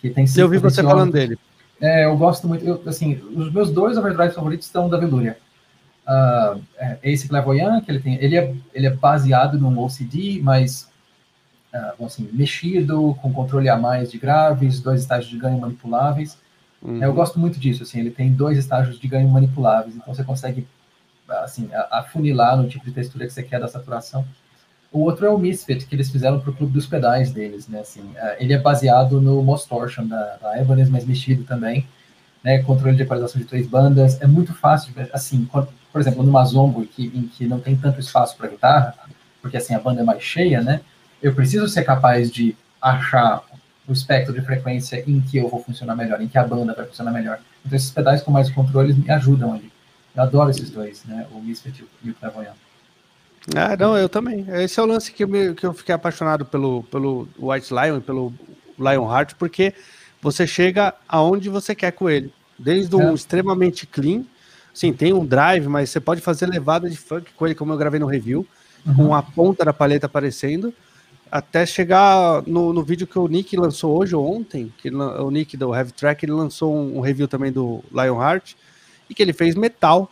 Que 0.00 0.10
tem 0.10 0.26
Eu 0.36 0.48
vi 0.48 0.58
você 0.58 0.82
falando 0.82 1.12
dele. 1.12 1.38
É, 1.80 2.04
eu 2.04 2.16
gosto 2.16 2.46
muito. 2.46 2.64
Eu, 2.64 2.82
assim, 2.86 3.20
os 3.34 3.52
meus 3.52 3.70
dois 3.70 3.96
overdrives 3.96 4.34
favoritos 4.34 4.66
estão 4.66 4.88
da 4.88 4.98
Veluria. 4.98 5.38
Uh, 6.06 6.62
é 6.78 6.98
esse 7.02 7.28
Clairvoyant, 7.28 7.82
que 7.82 7.90
ele 7.90 8.00
tem, 8.00 8.14
ele 8.22 8.36
é, 8.36 8.54
ele 8.72 8.86
é 8.86 8.90
baseado 8.90 9.58
num 9.58 9.78
OCD, 9.82 10.40
mas 10.42 10.88
uh, 11.74 12.04
assim, 12.04 12.28
mexido, 12.32 13.16
com 13.20 13.32
controle 13.32 13.68
a 13.68 13.76
mais 13.76 14.10
de 14.10 14.18
graves, 14.18 14.80
dois 14.80 15.00
estágios 15.00 15.30
de 15.30 15.38
ganho 15.38 15.58
manipuláveis. 15.58 16.38
Uhum. 16.86 17.02
Eu 17.02 17.12
gosto 17.12 17.38
muito 17.40 17.58
disso, 17.58 17.82
assim, 17.82 17.98
ele 17.98 18.12
tem 18.12 18.32
dois 18.32 18.56
estágios 18.56 18.96
de 19.00 19.08
ganho 19.08 19.28
manipuláveis, 19.28 19.96
então 19.96 20.14
você 20.14 20.22
consegue, 20.22 20.68
assim, 21.28 21.68
afunilar 21.90 22.56
no 22.56 22.68
tipo 22.68 22.84
de 22.84 22.92
textura 22.92 23.26
que 23.26 23.32
você 23.32 23.42
quer 23.42 23.58
da 23.58 23.66
saturação. 23.66 24.24
O 24.92 25.00
outro 25.00 25.26
é 25.26 25.28
o 25.28 25.36
Misfit, 25.36 25.84
que 25.84 25.96
eles 25.96 26.08
fizeram 26.08 26.38
para 26.38 26.50
o 26.50 26.54
clube 26.54 26.72
dos 26.72 26.86
pedais 26.86 27.32
deles, 27.32 27.66
né, 27.66 27.80
assim, 27.80 28.08
é, 28.14 28.36
ele 28.38 28.52
é 28.52 28.58
baseado 28.58 29.20
no 29.20 29.42
Mostortion 29.42 30.06
da, 30.06 30.36
da 30.36 30.62
Ibanez, 30.62 30.88
mas 30.88 31.04
mexido 31.04 31.42
também, 31.42 31.88
né, 32.42 32.62
controle 32.62 32.96
de 32.96 33.02
equalização 33.02 33.40
de 33.40 33.48
três 33.48 33.66
bandas, 33.66 34.22
é 34.22 34.26
muito 34.28 34.54
fácil, 34.54 34.94
assim, 35.12 35.44
por 35.44 36.00
exemplo, 36.00 36.22
numa 36.22 36.44
Zombo 36.44 36.86
que, 36.86 37.06
em 37.06 37.26
que 37.26 37.48
não 37.48 37.58
tem 37.58 37.74
tanto 37.74 37.98
espaço 37.98 38.36
para 38.36 38.46
guitarra, 38.46 38.94
porque 39.42 39.56
assim 39.56 39.74
a 39.74 39.80
banda 39.80 40.02
é 40.02 40.04
mais 40.04 40.22
cheia, 40.22 40.62
né, 40.62 40.80
eu 41.20 41.34
preciso 41.34 41.66
ser 41.66 41.82
capaz 41.82 42.30
de 42.30 42.54
achar 42.80 43.42
o 43.88 43.92
espectro 43.92 44.34
de 44.34 44.40
frequência 44.40 45.02
em 45.06 45.20
que 45.20 45.36
eu 45.36 45.48
vou 45.48 45.62
funcionar 45.62 45.94
melhor, 45.94 46.20
em 46.20 46.28
que 46.28 46.36
a 46.36 46.44
banda 46.44 46.74
vai 46.74 46.86
funcionar 46.86 47.12
melhor. 47.12 47.38
Então 47.64 47.76
esses 47.76 47.90
pedais 47.90 48.22
com 48.22 48.30
mais 48.30 48.50
controles 48.50 48.96
me 48.96 49.10
ajudam 49.10 49.54
ali. 49.54 49.70
Eu 50.14 50.22
adoro 50.22 50.50
esses 50.50 50.70
dois, 50.70 51.04
né? 51.04 51.26
O 51.30 51.40
Misfit 51.40 51.84
e 52.02 52.10
o 52.10 52.14
Clairvoyant. 52.14 52.54
Ah, 53.54 53.76
não, 53.76 53.96
eu 53.96 54.08
também. 54.08 54.44
Esse 54.48 54.80
é 54.80 54.82
o 54.82 54.86
lance 54.86 55.12
que 55.12 55.22
eu, 55.22 55.28
me, 55.28 55.54
que 55.54 55.64
eu 55.64 55.72
fiquei 55.72 55.94
apaixonado 55.94 56.44
pelo, 56.44 56.82
pelo 56.84 57.28
White 57.38 57.72
Lion, 57.72 58.00
pelo 58.00 58.32
Lionheart, 58.78 59.34
porque 59.34 59.72
você 60.20 60.46
chega 60.46 60.94
aonde 61.08 61.48
você 61.48 61.74
quer 61.74 61.92
com 61.92 62.10
ele. 62.10 62.32
Desde 62.58 62.96
um 62.96 63.10
é. 63.10 63.14
extremamente 63.14 63.86
clean, 63.86 64.24
sim, 64.74 64.92
tem 64.92 65.12
um 65.12 65.24
drive, 65.24 65.68
mas 65.68 65.90
você 65.90 66.00
pode 66.00 66.20
fazer 66.20 66.46
levada 66.46 66.90
de 66.90 66.96
funk 66.96 67.30
com 67.36 67.46
ele, 67.46 67.54
como 67.54 67.72
eu 67.72 67.76
gravei 67.76 68.00
no 68.00 68.06
review, 68.06 68.44
uhum. 68.84 68.94
com 68.94 69.14
a 69.14 69.22
ponta 69.22 69.64
da 69.64 69.72
paleta 69.72 70.06
aparecendo 70.06 70.74
até 71.30 71.66
chegar 71.66 72.42
no, 72.46 72.72
no 72.72 72.82
vídeo 72.82 73.06
que 73.06 73.18
o 73.18 73.28
Nick 73.28 73.56
lançou 73.56 73.98
hoje 73.98 74.14
ou 74.14 74.36
ontem, 74.36 74.72
que 74.78 74.90
o 74.90 75.30
Nick 75.30 75.56
do 75.56 75.74
Heavy 75.74 75.92
Track, 75.92 76.24
ele 76.24 76.32
lançou 76.32 76.74
um, 76.74 76.98
um 76.98 77.00
review 77.00 77.26
também 77.26 77.50
do 77.50 77.82
Lionheart, 77.92 78.54
e 79.08 79.14
que 79.14 79.22
ele 79.22 79.32
fez 79.32 79.54
metal. 79.54 80.10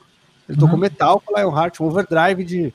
Ele 0.49 0.59
uhum. 0.59 0.65
tocou 0.65 0.79
metal 0.79 1.21
com 1.21 1.33
o 1.33 1.37
Lionheart, 1.37 1.81
um 1.81 1.87
overdrive 1.87 2.45
de, 2.45 2.75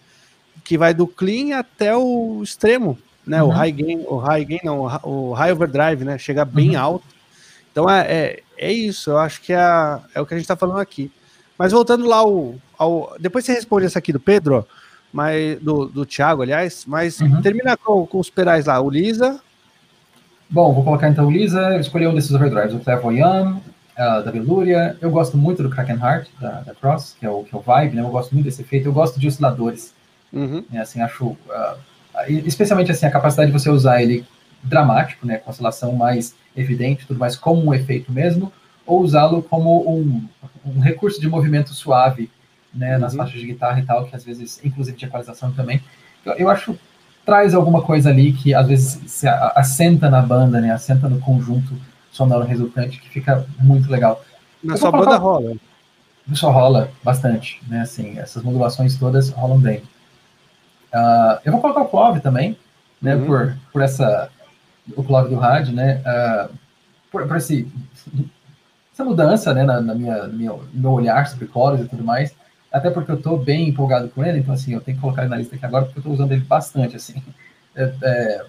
que 0.63 0.77
vai 0.77 0.93
do 0.93 1.05
clean 1.05 1.57
até 1.57 1.95
o 1.95 2.41
extremo, 2.43 2.97
né? 3.25 3.43
Uhum. 3.43 3.49
O 3.49 3.51
high 3.51 3.71
gain, 3.71 4.05
o 4.07 4.17
high 4.17 4.45
gain, 4.45 4.59
não, 4.63 4.81
o 5.03 5.33
high 5.33 5.51
overdrive, 5.51 6.03
né? 6.03 6.17
Chega 6.17 6.45
bem 6.45 6.75
uhum. 6.75 6.81
alto. 6.81 7.05
Então 7.71 7.89
é, 7.89 8.01
é, 8.11 8.43
é, 8.57 8.71
isso, 8.71 9.11
eu 9.11 9.17
acho 9.17 9.41
que 9.41 9.53
é, 9.53 9.99
é 10.15 10.21
o 10.21 10.25
que 10.25 10.33
a 10.33 10.37
gente 10.37 10.45
está 10.45 10.55
falando 10.55 10.79
aqui. 10.79 11.11
Mas 11.57 11.71
voltando 11.71 12.07
lá 12.07 12.17
ao, 12.17 12.55
ao. 12.77 13.15
Depois 13.19 13.45
você 13.45 13.53
responde 13.53 13.85
essa 13.85 13.99
aqui 13.99 14.13
do 14.13 14.19
Pedro, 14.19 14.55
ó 14.55 14.78
mas 15.11 15.59
do, 15.59 15.85
do 15.87 16.05
Thiago, 16.05 16.41
aliás, 16.41 16.85
mas 16.87 17.19
uhum. 17.19 17.41
termina 17.41 17.75
com, 17.75 18.05
com 18.05 18.19
os 18.19 18.29
perais 18.29 18.65
lá, 18.65 18.79
o 18.79 18.89
Lisa. 18.89 19.41
Bom, 20.49 20.73
vou 20.73 20.83
colocar 20.83 21.09
então 21.09 21.27
o 21.27 21.31
Lisa, 21.31 21.77
escolhi 21.77 22.07
um 22.07 22.13
desses 22.13 22.33
overdrives, 22.33 22.73
o 22.73 22.79
Clairvoyant, 22.79 23.57
uh, 23.57 24.23
da 24.23 24.31
Veluria, 24.31 24.97
eu 25.01 25.11
gosto 25.11 25.37
muito 25.37 25.61
do 25.61 25.69
Kraken 25.69 25.97
Heart, 25.97 26.27
da, 26.39 26.61
da 26.61 26.73
Cross, 26.73 27.15
que 27.19 27.25
é, 27.25 27.29
o, 27.29 27.43
que 27.43 27.53
é 27.53 27.57
o 27.57 27.61
Vibe, 27.61 27.95
né, 27.95 28.01
eu 28.01 28.09
gosto 28.09 28.33
muito 28.33 28.45
desse 28.45 28.61
efeito, 28.61 28.87
eu 28.87 28.93
gosto 28.93 29.19
de 29.19 29.27
osciladores, 29.27 29.93
uhum. 30.33 30.63
né, 30.69 30.81
assim, 30.81 31.01
acho, 31.01 31.25
uh, 31.25 31.77
especialmente 32.27 32.91
assim, 32.91 33.05
a 33.05 33.11
capacidade 33.11 33.51
de 33.51 33.57
você 33.57 33.69
usar 33.69 34.01
ele 34.01 34.25
dramático, 34.63 35.25
né, 35.25 35.37
com 35.37 35.51
oscilação 35.51 35.93
mais 35.93 36.35
evidente, 36.55 37.05
tudo 37.05 37.19
mais 37.19 37.35
como 37.35 37.63
um 37.63 37.73
efeito 37.73 38.11
mesmo, 38.11 38.51
ou 38.85 39.01
usá-lo 39.01 39.43
como 39.43 39.87
um, 39.87 40.27
um 40.65 40.79
recurso 40.79 41.21
de 41.21 41.29
movimento 41.29 41.73
suave, 41.73 42.29
né, 42.73 42.95
uhum. 42.95 43.01
nas 43.01 43.15
faixas 43.15 43.39
de 43.39 43.47
guitarra 43.47 43.79
e 43.79 43.85
tal, 43.85 44.05
que 44.05 44.15
às 44.15 44.23
vezes, 44.23 44.59
inclusive 44.63 44.97
de 44.97 45.05
equalização 45.05 45.51
também. 45.51 45.81
Eu, 46.25 46.33
eu 46.33 46.49
acho 46.49 46.77
traz 47.25 47.53
alguma 47.53 47.83
coisa 47.83 48.09
ali 48.09 48.33
que 48.33 48.55
às 48.55 48.67
vezes 48.67 48.99
se 49.11 49.27
assenta 49.27 50.09
na 50.09 50.19
banda, 50.19 50.59
né, 50.59 50.71
assenta 50.71 51.07
no 51.07 51.19
conjunto 51.19 51.75
sonoro 52.11 52.43
resultante, 52.43 52.99
que 52.99 53.07
fica 53.07 53.45
muito 53.59 53.89
legal. 53.89 54.23
Na 54.63 54.75
sua 54.75 54.91
banda 54.91 55.15
rola? 55.17 55.53
Só 56.33 56.49
rola 56.49 56.89
bastante, 57.03 57.61
né, 57.67 57.81
assim, 57.81 58.17
essas 58.17 58.41
modulações 58.41 58.97
todas 58.97 59.29
rolam 59.29 59.59
bem. 59.59 59.83
Uh, 60.91 61.39
eu 61.45 61.51
vou 61.51 61.61
colocar 61.61 61.81
o 61.81 61.87
Clove 61.87 62.19
também, 62.19 62.57
né, 62.99 63.15
uhum. 63.15 63.27
por, 63.27 63.57
por 63.71 63.81
essa, 63.83 64.29
o 64.95 65.03
Clove 65.03 65.29
do 65.29 65.35
rádio, 65.35 65.73
né, 65.73 66.01
uh, 66.01 66.51
por, 67.11 67.27
por 67.27 67.37
esse, 67.37 67.71
essa 68.91 69.05
mudança, 69.05 69.53
né, 69.53 69.63
na, 69.63 69.79
na 69.79 69.93
minha, 69.93 70.25
no 70.25 70.37
meu, 70.37 70.63
no 70.73 70.81
meu 70.81 70.91
olhar 70.91 71.27
sobre 71.27 71.45
coros 71.45 71.79
e 71.81 71.87
tudo 71.87 72.03
mais, 72.03 72.35
até 72.71 72.89
porque 72.89 73.11
eu 73.11 73.15
estou 73.15 73.37
bem 73.37 73.69
empolgado 73.69 74.09
com 74.09 74.23
ele, 74.23 74.39
então 74.39 74.53
assim, 74.53 74.73
eu 74.73 74.81
tenho 74.81 74.97
que 74.97 75.01
colocar 75.01 75.23
ele 75.23 75.31
na 75.31 75.37
lista 75.37 75.55
aqui 75.55 75.65
agora, 75.65 75.85
porque 75.85 75.99
eu 75.99 76.01
estou 76.01 76.13
usando 76.13 76.31
ele 76.31 76.41
bastante, 76.41 76.95
assim. 76.95 77.21
É, 77.75 77.93
é, 78.01 78.45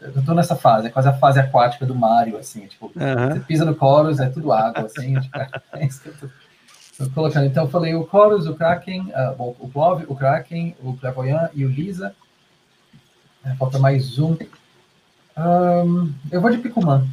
eu 0.00 0.20
estou 0.20 0.34
nessa 0.34 0.54
fase, 0.54 0.88
é 0.88 0.90
quase 0.90 1.08
a 1.08 1.14
fase 1.14 1.40
aquática 1.40 1.86
do 1.86 1.94
Mario, 1.94 2.36
assim, 2.36 2.66
tipo, 2.66 2.86
uhum. 2.94 3.32
você 3.32 3.40
pisa 3.40 3.64
no 3.64 3.76
Chorus, 3.76 4.20
é 4.20 4.28
tudo 4.28 4.52
água, 4.52 4.84
assim, 4.84 5.18
tipo, 5.20 5.38
é 5.72 5.86
isso 5.86 6.02
que 6.02 6.08
eu 6.08 6.14
tô, 6.14 7.10
colocando. 7.14 7.46
Então 7.46 7.64
eu 7.64 7.70
falei 7.70 7.94
o 7.94 8.06
Chorus, 8.08 8.46
o 8.46 8.54
Kraken, 8.54 9.12
uh, 9.12 9.34
bom, 9.36 9.56
o 9.58 9.68
Clove, 9.68 10.04
o 10.06 10.14
Kraken, 10.14 10.76
o 10.82 10.94
Clairvoyant 10.94 11.50
e 11.54 11.64
o 11.64 11.68
Lisa. 11.68 12.14
É, 13.44 13.54
falta 13.56 13.78
mais 13.78 14.18
um. 14.18 14.36
um. 15.36 16.12
Eu 16.30 16.40
vou 16.40 16.50
de 16.50 16.58
Picuman. 16.58 17.06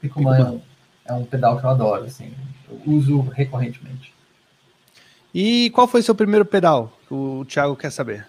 Picuman 0.00 0.36
é 0.36 0.44
um, 0.44 0.60
é 1.06 1.12
um 1.12 1.24
pedal 1.24 1.58
que 1.58 1.64
eu 1.64 1.70
adoro, 1.70 2.04
assim, 2.04 2.32
eu 2.68 2.80
uso 2.92 3.20
recorrentemente. 3.20 4.12
E 5.34 5.70
qual 5.70 5.88
foi 5.88 6.02
seu 6.02 6.14
primeiro 6.14 6.44
pedal? 6.44 6.92
O 7.10 7.44
Thiago 7.46 7.76
quer 7.76 7.90
saber. 7.90 8.26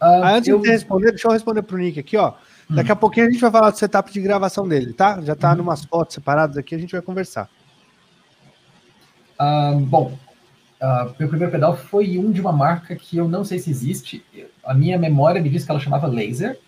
Uh, 0.00 0.22
ah, 0.22 0.34
antes 0.34 0.48
eu... 0.48 0.60
de 0.60 0.68
responder, 0.68 1.10
deixa 1.10 1.26
eu 1.26 1.32
responder 1.32 1.62
pro 1.62 1.76
Nick 1.76 1.98
aqui, 1.98 2.16
ó. 2.16 2.34
Daqui 2.70 2.90
a 2.90 2.94
hum. 2.94 2.98
pouquinho 2.98 3.26
a 3.26 3.30
gente 3.30 3.40
vai 3.40 3.50
falar 3.50 3.70
do 3.70 3.78
setup 3.78 4.12
de 4.12 4.20
gravação 4.20 4.68
dele, 4.68 4.92
tá? 4.92 5.20
Já 5.22 5.34
tá 5.34 5.52
hum. 5.52 5.56
numas 5.56 5.84
fotos 5.84 6.14
separadas 6.14 6.56
aqui, 6.56 6.74
a 6.74 6.78
gente 6.78 6.92
vai 6.92 7.02
conversar. 7.02 7.48
Uh, 9.40 9.78
bom, 9.80 10.18
uh, 10.80 11.14
meu 11.18 11.28
primeiro 11.28 11.50
pedal 11.52 11.76
foi 11.76 12.18
um 12.18 12.30
de 12.30 12.40
uma 12.40 12.52
marca 12.52 12.94
que 12.94 13.16
eu 13.16 13.28
não 13.28 13.44
sei 13.44 13.58
se 13.58 13.70
existe. 13.70 14.24
A 14.64 14.74
minha 14.74 14.98
memória 14.98 15.40
me 15.40 15.48
diz 15.48 15.64
que 15.64 15.70
ela 15.70 15.80
chamava 15.80 16.06
Laser 16.06 16.58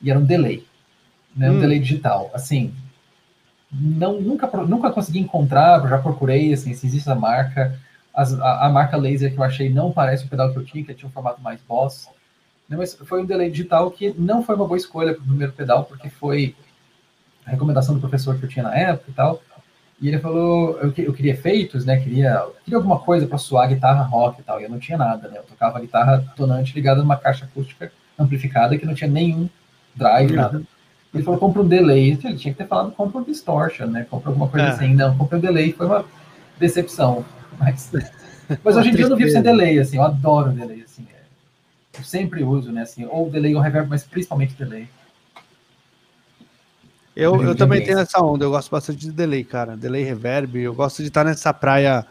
e 0.00 0.10
era 0.10 0.18
um 0.18 0.24
delay, 0.24 0.64
né? 1.36 1.50
Um 1.50 1.56
hum. 1.56 1.60
delay 1.60 1.78
digital. 1.78 2.30
Assim, 2.34 2.74
não 3.72 4.20
nunca 4.20 4.46
nunca 4.64 4.90
consegui 4.90 5.20
encontrar, 5.20 5.86
já 5.88 5.98
procurei 5.98 6.52
assim, 6.52 6.74
se 6.74 6.86
existe 6.86 7.08
a 7.08 7.14
marca. 7.14 7.78
As, 8.14 8.32
a, 8.40 8.66
a, 8.66 8.70
marca 8.70 8.96
Laser 8.96 9.32
que 9.32 9.38
eu 9.38 9.44
achei 9.44 9.68
não 9.68 9.92
parece 9.92 10.24
o 10.24 10.28
pedal 10.28 10.52
que 10.52 10.58
eu 10.58 10.64
tinha, 10.64 10.84
que 10.84 10.94
tinha 10.94 11.08
um 11.08 11.12
formato 11.12 11.40
mais 11.40 11.60
boss. 11.62 12.08
Né, 12.68 12.76
mas 12.76 12.94
foi 12.94 13.22
um 13.22 13.26
delay 13.26 13.50
digital 13.50 13.90
que 13.90 14.14
não 14.18 14.42
foi 14.42 14.54
uma 14.54 14.66
boa 14.66 14.76
escolha 14.76 15.14
para 15.14 15.22
o 15.22 15.26
primeiro 15.26 15.52
pedal, 15.52 15.84
porque 15.84 16.08
foi 16.08 16.54
a 17.46 17.50
recomendação 17.50 17.94
do 17.94 18.00
professor 18.00 18.38
que 18.38 18.44
eu 18.44 18.48
tinha 18.48 18.64
na 18.64 18.76
época 18.76 19.10
e 19.10 19.14
tal. 19.14 19.42
E 20.00 20.08
ele 20.08 20.18
falou, 20.18 20.78
eu, 20.78 20.92
eu 20.96 21.12
queria 21.12 21.32
efeitos, 21.32 21.84
né? 21.84 21.98
Queria, 21.98 22.46
queria 22.64 22.78
alguma 22.78 22.98
coisa 22.98 23.26
para 23.26 23.36
soar 23.36 23.68
guitarra 23.68 24.02
rock 24.02 24.40
e 24.40 24.44
tal. 24.44 24.58
E 24.58 24.64
eu 24.64 24.70
não 24.70 24.78
tinha 24.78 24.96
nada, 24.96 25.28
né? 25.28 25.38
Eu 25.38 25.42
tocava 25.42 25.78
guitarra 25.78 26.24
tonante 26.36 26.74
ligada 26.74 27.00
numa 27.02 27.18
caixa 27.18 27.44
acústica 27.44 27.92
amplificada 28.18 28.78
que 28.78 28.86
não 28.86 28.94
tinha 28.94 29.10
nenhum 29.10 29.48
drive, 29.94 30.32
nada. 30.32 30.62
Ele 31.12 31.22
falou, 31.22 31.38
compra 31.38 31.60
um 31.60 31.68
delay. 31.68 32.12
Ele 32.12 32.16
tinha 32.16 32.54
que 32.54 32.54
ter 32.54 32.66
falado, 32.66 32.92
compra 32.92 33.20
um 33.20 33.24
distortion, 33.24 33.88
né? 33.88 34.06
Compra 34.08 34.30
alguma 34.30 34.48
coisa 34.48 34.68
é. 34.68 34.70
assim. 34.70 34.94
Não, 34.94 35.16
compra 35.18 35.36
um 35.36 35.40
delay. 35.40 35.72
Foi 35.72 35.84
uma 35.84 36.04
decepção. 36.58 37.24
Mas, 37.60 37.90
mas 38.64 38.76
hoje 38.76 38.88
em 38.88 38.94
dia 38.94 39.04
eu 39.04 39.10
não 39.10 39.16
vivo 39.16 39.30
sem 39.30 39.42
delay, 39.42 39.78
assim. 39.78 39.98
Eu 39.98 40.02
adoro 40.02 40.50
delay, 40.50 40.82
assim. 40.82 41.06
É. 41.14 41.98
Eu 42.00 42.04
sempre 42.04 42.42
uso, 42.42 42.72
né? 42.72 42.82
Assim, 42.82 43.04
ou 43.04 43.30
delay 43.30 43.54
ou 43.54 43.60
reverb, 43.60 43.88
mas 43.88 44.02
principalmente 44.02 44.54
delay. 44.54 44.88
Eu, 47.14 47.42
eu 47.42 47.54
também 47.54 47.84
tenho 47.84 47.98
essa 47.98 48.22
onda, 48.22 48.44
eu 48.44 48.50
gosto 48.50 48.70
bastante 48.70 48.98
de 48.98 49.12
delay, 49.12 49.44
cara. 49.44 49.76
Delay 49.76 50.02
reverb, 50.02 50.58
eu 50.58 50.72
gosto 50.72 51.02
de 51.02 51.08
estar 51.08 51.22
nessa 51.22 51.52
praia 51.52 52.06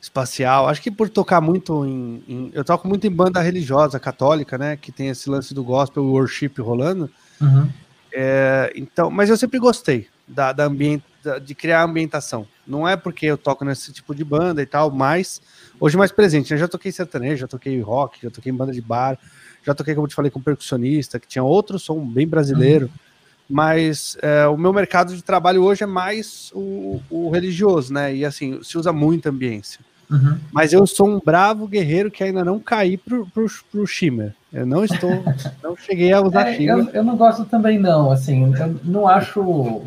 espacial. 0.00 0.68
Acho 0.68 0.80
que 0.80 0.92
por 0.92 1.08
tocar 1.08 1.40
muito 1.40 1.84
em, 1.84 2.22
em, 2.28 2.50
Eu 2.54 2.64
toco 2.64 2.86
muito 2.86 3.04
em 3.06 3.10
banda 3.10 3.40
religiosa, 3.40 3.98
católica, 3.98 4.56
né? 4.56 4.76
Que 4.76 4.92
tem 4.92 5.08
esse 5.08 5.28
lance 5.28 5.52
do 5.52 5.64
gospel 5.64 6.04
worship 6.04 6.52
rolando. 6.60 7.10
Uhum. 7.40 7.68
É, 8.12 8.72
então, 8.76 9.10
mas 9.10 9.28
eu 9.28 9.36
sempre 9.36 9.58
gostei 9.58 10.06
da, 10.26 10.52
da 10.52 10.64
ambiente, 10.66 11.04
de 11.42 11.54
criar 11.54 11.82
ambientação. 11.82 12.46
Não 12.68 12.86
é 12.86 12.96
porque 12.96 13.26
eu 13.26 13.38
toco 13.38 13.64
nesse 13.64 13.92
tipo 13.92 14.14
de 14.14 14.22
banda 14.22 14.60
e 14.60 14.66
tal, 14.66 14.90
mas 14.90 15.40
hoje 15.80 15.96
mais 15.96 16.12
presente. 16.12 16.52
Eu 16.52 16.58
já 16.58 16.68
toquei 16.68 16.92
sertanejo, 16.92 17.40
já 17.40 17.48
toquei 17.48 17.80
rock, 17.80 18.20
já 18.22 18.30
toquei 18.30 18.52
em 18.52 18.54
banda 18.54 18.72
de 18.72 18.80
bar, 18.80 19.18
já 19.64 19.74
toquei, 19.74 19.94
como 19.94 20.04
eu 20.04 20.08
te 20.08 20.14
falei, 20.14 20.30
com 20.30 20.40
percussionista, 20.40 21.18
que 21.18 21.26
tinha 21.26 21.42
outro 21.42 21.78
som 21.78 22.04
bem 22.06 22.26
brasileiro. 22.26 22.86
Uhum 22.86 23.08
mas 23.48 24.16
é, 24.20 24.46
o 24.46 24.58
meu 24.58 24.72
mercado 24.72 25.16
de 25.16 25.22
trabalho 25.22 25.62
hoje 25.62 25.82
é 25.82 25.86
mais 25.86 26.52
o, 26.54 27.00
o, 27.08 27.30
religioso, 27.30 27.92
né? 27.92 28.14
E 28.14 28.24
assim, 28.24 28.62
se 28.62 28.76
usa 28.76 28.92
muita 28.92 29.30
ambiência. 29.30 29.80
Uhum. 30.10 30.38
Mas 30.52 30.72
eu 30.72 30.86
sou 30.86 31.08
um 31.08 31.18
bravo 31.18 31.66
guerreiro 31.66 32.10
que 32.10 32.22
ainda 32.22 32.44
não 32.44 32.58
caí 32.58 32.96
pro, 32.96 33.26
pro, 33.26 33.46
pro 33.70 33.86
Shimmer. 33.86 34.34
Eu 34.52 34.66
não 34.66 34.84
estou, 34.84 35.10
não 35.62 35.76
cheguei 35.76 36.12
a 36.12 36.20
usar 36.20 36.48
é, 36.48 36.56
Shimmer. 36.56 36.78
Eu, 36.78 36.90
eu, 36.92 37.04
não 37.04 37.16
gosto 37.16 37.44
também, 37.46 37.78
não. 37.78 38.10
Assim, 38.10 38.54
eu 38.54 38.80
não 38.84 39.08
acho. 39.08 39.82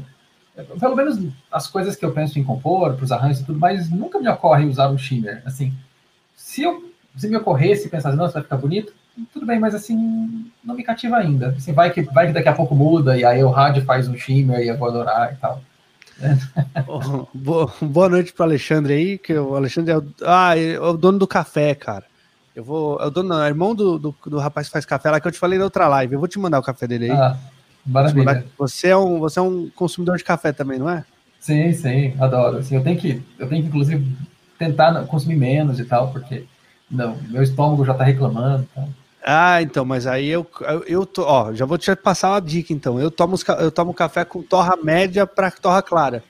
Pelo 0.80 0.96
menos 0.96 1.20
as 1.52 1.68
coisas 1.68 1.96
que 1.96 2.06
eu 2.06 2.12
penso 2.12 2.40
em 2.40 2.44
compor, 2.44 2.94
para 2.94 3.04
os 3.04 3.12
arranjos 3.12 3.42
e 3.42 3.46
tudo 3.46 3.60
mais, 3.60 3.90
nunca 3.90 4.20
me 4.20 4.28
ocorre 4.30 4.66
usar 4.66 4.90
um 4.90 4.98
Shimmer. 4.98 5.42
Assim, 5.46 5.74
se 6.36 6.64
eu 6.64 6.92
se 7.16 7.28
me 7.28 7.36
ocorresse 7.36 7.90
pensar, 7.90 8.10
assim, 8.10 8.18
nossa, 8.18 8.34
vai 8.34 8.44
ficar 8.44 8.58
bonito, 8.58 8.94
tudo 9.34 9.46
bem, 9.46 9.60
mas 9.60 9.76
assim, 9.76 10.50
não 10.64 10.76
me 10.76 10.84
cativa 10.84 11.18
ainda. 11.18 11.50
Assim, 11.58 11.74
vai, 11.74 11.92
que, 11.92 12.02
vai 12.04 12.28
que 12.28 12.34
daqui 12.34 12.50
a 12.50 12.54
pouco 12.54 12.74
muda, 12.74 13.18
e 13.18 13.26
aí 13.26 13.44
o 13.44 13.50
rádio 13.50 13.84
faz 13.84 14.08
um 14.08 14.16
shimmer 14.16 14.62
e 14.62 14.70
eu 14.70 14.78
vou 14.78 14.88
adorar 14.88 15.34
e 15.34 15.36
tal. 15.36 15.62
boa, 17.34 17.72
boa 17.82 18.10
noite 18.10 18.32
para 18.32 18.46
Alexandre 18.46 18.94
aí, 18.94 19.18
que 19.18 19.34
o 19.34 19.56
Alexandre 19.56 19.92
é 19.92 19.98
o, 19.98 20.06
ah, 20.24 20.58
é 20.58 20.80
o 20.80 20.94
dono 20.94 21.20
do 21.20 21.28
café, 21.28 21.76
cara. 21.76 22.06
Eu 22.56 22.64
vou. 22.64 23.00
É 23.00 23.06
o 23.06 23.10
dono, 23.10 23.30
não, 23.30 23.44
é 23.44 23.48
irmão 23.48 23.74
do, 23.74 23.98
do, 23.98 24.16
do, 24.26 24.38
rapaz 24.38 24.68
que 24.68 24.74
faz 24.74 24.86
café 24.86 25.10
lá 25.10 25.20
que 25.20 25.28
eu 25.28 25.32
te 25.32 25.40
falei 25.40 25.58
na 25.58 25.66
outra 25.66 25.88
live. 25.88 26.14
Eu 26.14 26.20
vou 26.20 26.28
te 26.28 26.38
mandar 26.38 26.60
o 26.60 26.64
café 26.64 26.86
dele 26.86 27.06
aí. 27.06 27.12
Ah, 27.12 27.38
maravilha. 27.86 28.46
Você 28.58 28.90
é, 28.90 28.98
um, 28.98 29.20
você 29.20 29.40
é 29.40 29.42
um 29.42 29.70
consumidor 29.70 30.18
de 30.18 30.24
café 30.24 30.52
também, 30.52 30.80
não 30.80 30.90
é? 30.90 31.04
Sim, 31.40 31.74
sim, 31.74 32.14
adoro. 32.20 32.58
Assim, 32.58 32.76
eu 32.76 32.84
tenho 32.84 32.98
que, 32.98 33.22
eu 33.40 33.48
tenho 33.48 33.64
que, 33.64 33.70
inclusive, 33.70 34.06
tentar 34.58 34.94
consumir 35.06 35.36
menos 35.36 35.80
e 35.80 35.86
tal, 35.86 36.12
porque 36.12 36.46
não, 36.90 37.18
meu 37.30 37.42
estômago 37.42 37.84
já 37.86 37.94
tá 37.94 38.04
reclamando. 38.04 38.68
Então. 38.72 38.90
Ah, 39.24 39.62
então, 39.62 39.86
mas 39.86 40.08
aí 40.08 40.28
eu, 40.28 40.46
eu, 40.62 40.84
eu 40.84 41.06
tô, 41.06 41.24
ó, 41.24 41.54
já 41.54 41.66
vou 41.66 41.78
te 41.78 41.96
passar 41.96 42.32
uma 42.32 42.42
dica 42.42 42.74
então. 42.74 43.00
Eu 43.00 43.10
tomo, 43.10 43.36
eu 43.60 43.72
tomo 43.72 43.94
café 43.94 44.26
com 44.26 44.42
torra 44.42 44.76
média 44.84 45.26
para 45.26 45.52
torra 45.52 45.82
clara. 45.82 46.24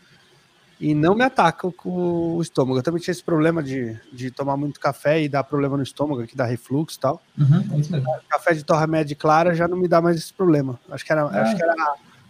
E 0.82 0.96
não 0.96 1.14
me 1.14 1.24
ataca 1.24 1.72
com 1.72 2.36
o 2.36 2.42
estômago. 2.42 2.80
Eu 2.80 2.84
também 2.84 3.00
tinha 3.00 3.12
esse 3.12 3.24
problema 3.24 3.62
de, 3.62 3.96
de 4.12 4.32
tomar 4.32 4.58
muito 4.58 4.80
café 4.80 5.22
e 5.22 5.30
dar 5.30 5.44
problema 5.44 5.78
no 5.78 5.84
estômago, 5.84 6.26
que 6.26 6.36
dá 6.36 6.44
refluxo 6.44 6.98
e 6.98 7.00
tal. 7.00 7.22
Uhum, 7.38 7.64
é 7.72 7.80
isso 7.80 7.92
mesmo. 7.92 8.08
Café 8.28 8.54
de 8.54 8.66
torra 8.66 8.88
média 8.88 9.14
e 9.14 9.16
clara 9.16 9.54
já 9.54 9.68
não 9.68 9.78
me 9.78 9.88
dá 9.88 10.02
mais 10.02 10.18
esse 10.18 10.34
problema. 10.34 10.80
Acho 10.90 11.06
que 11.06 11.12
era, 11.12 11.24
ah. 11.24 11.42
acho 11.44 11.56
que 11.56 11.64
era 11.64 11.76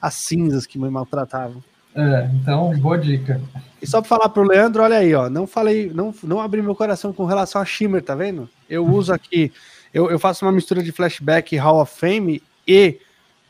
as 0.01 0.13
cinzas 0.15 0.65
que 0.65 0.77
me 0.77 0.89
maltratavam. 0.89 1.63
É, 1.95 2.29
então, 2.35 2.77
boa 2.79 2.97
dica. 2.97 3.41
E 3.81 3.87
só 3.87 4.01
para 4.01 4.09
falar 4.09 4.29
pro 4.29 4.43
Leandro, 4.43 4.83
olha 4.83 4.97
aí, 4.97 5.13
ó, 5.15 5.29
não 5.29 5.47
falei, 5.47 5.91
não, 5.93 6.13
não 6.23 6.39
abri 6.39 6.61
meu 6.61 6.75
coração 6.75 7.11
com 7.11 7.25
relação 7.25 7.61
a 7.61 7.65
Shimmer, 7.65 8.01
tá 8.03 8.15
vendo? 8.15 8.49
Eu 8.69 8.85
uso 8.85 9.13
aqui 9.13 9.51
eu, 9.93 10.09
eu 10.09 10.17
faço 10.17 10.45
uma 10.45 10.51
mistura 10.51 10.81
de 10.81 10.91
flashback 10.91 11.55
Hall 11.57 11.81
of 11.81 11.93
Fame 11.97 12.41
e 12.67 12.99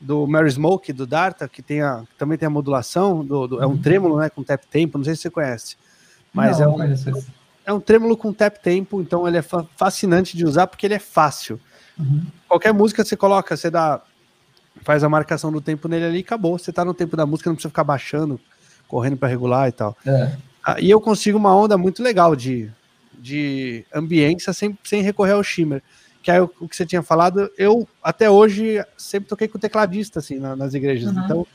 do 0.01 0.25
Mary 0.25 0.49
Smoke, 0.49 0.91
do 0.91 1.05
Darta, 1.05 1.47
que 1.47 1.61
tem 1.61 1.81
a, 1.81 2.03
também 2.17 2.37
tem 2.37 2.47
a 2.47 2.49
modulação, 2.49 3.23
do, 3.23 3.47
do, 3.47 3.61
é 3.61 3.67
um 3.67 3.71
uhum. 3.71 3.77
trêmolo 3.77 4.17
né, 4.19 4.29
com 4.29 4.43
tap 4.43 4.63
tempo, 4.65 4.97
não 4.97 5.05
sei 5.05 5.15
se 5.15 5.21
você 5.21 5.29
conhece. 5.29 5.77
Mas 6.33 6.59
não, 6.59 6.81
é, 6.81 6.87
um, 6.87 7.23
é 7.67 7.73
um 7.73 7.79
trêmolo 7.79 8.17
com 8.17 8.33
tap 8.33 8.57
tempo, 8.57 8.99
então 8.99 9.27
ele 9.27 9.37
é 9.37 9.43
fascinante 9.77 10.35
de 10.35 10.43
usar 10.43 10.65
porque 10.65 10.87
ele 10.87 10.95
é 10.95 10.99
fácil. 10.99 11.59
Uhum. 11.99 12.25
Qualquer 12.47 12.73
música 12.73 13.05
você 13.05 13.15
coloca, 13.15 13.55
você 13.55 13.69
dá, 13.69 14.01
faz 14.81 15.03
a 15.03 15.09
marcação 15.09 15.51
do 15.51 15.61
tempo 15.61 15.87
nele 15.87 16.05
ali 16.05 16.17
e 16.17 16.21
acabou. 16.21 16.57
Você 16.57 16.71
tá 16.71 16.83
no 16.83 16.93
tempo 16.93 17.15
da 17.15 17.25
música, 17.25 17.49
não 17.49 17.55
precisa 17.55 17.69
ficar 17.69 17.83
baixando, 17.83 18.39
correndo 18.87 19.17
para 19.17 19.29
regular 19.29 19.69
e 19.69 19.71
tal. 19.71 19.95
É. 20.05 20.35
Ah, 20.63 20.79
e 20.79 20.89
eu 20.89 20.99
consigo 20.99 21.37
uma 21.37 21.55
onda 21.55 21.77
muito 21.77 22.01
legal 22.01 22.35
de, 22.35 22.71
de 23.19 23.85
ambiência 23.93 24.51
sem, 24.51 24.77
sem 24.83 25.03
recorrer 25.03 25.33
ao 25.33 25.43
shimmer 25.43 25.83
que 26.21 26.31
é 26.31 26.41
o, 26.41 26.51
o, 26.59 26.67
que 26.67 26.75
você 26.75 26.85
tinha 26.85 27.01
falado, 27.01 27.49
eu 27.57 27.87
até 28.03 28.29
hoje 28.29 28.83
sempre 28.97 29.29
toquei 29.29 29.47
com 29.47 29.57
tecladista, 29.57 30.19
assim, 30.19 30.39
na, 30.39 30.55
nas 30.55 30.73
igrejas. 30.73 31.11
Uhum. 31.11 31.23
Então, 31.23 31.47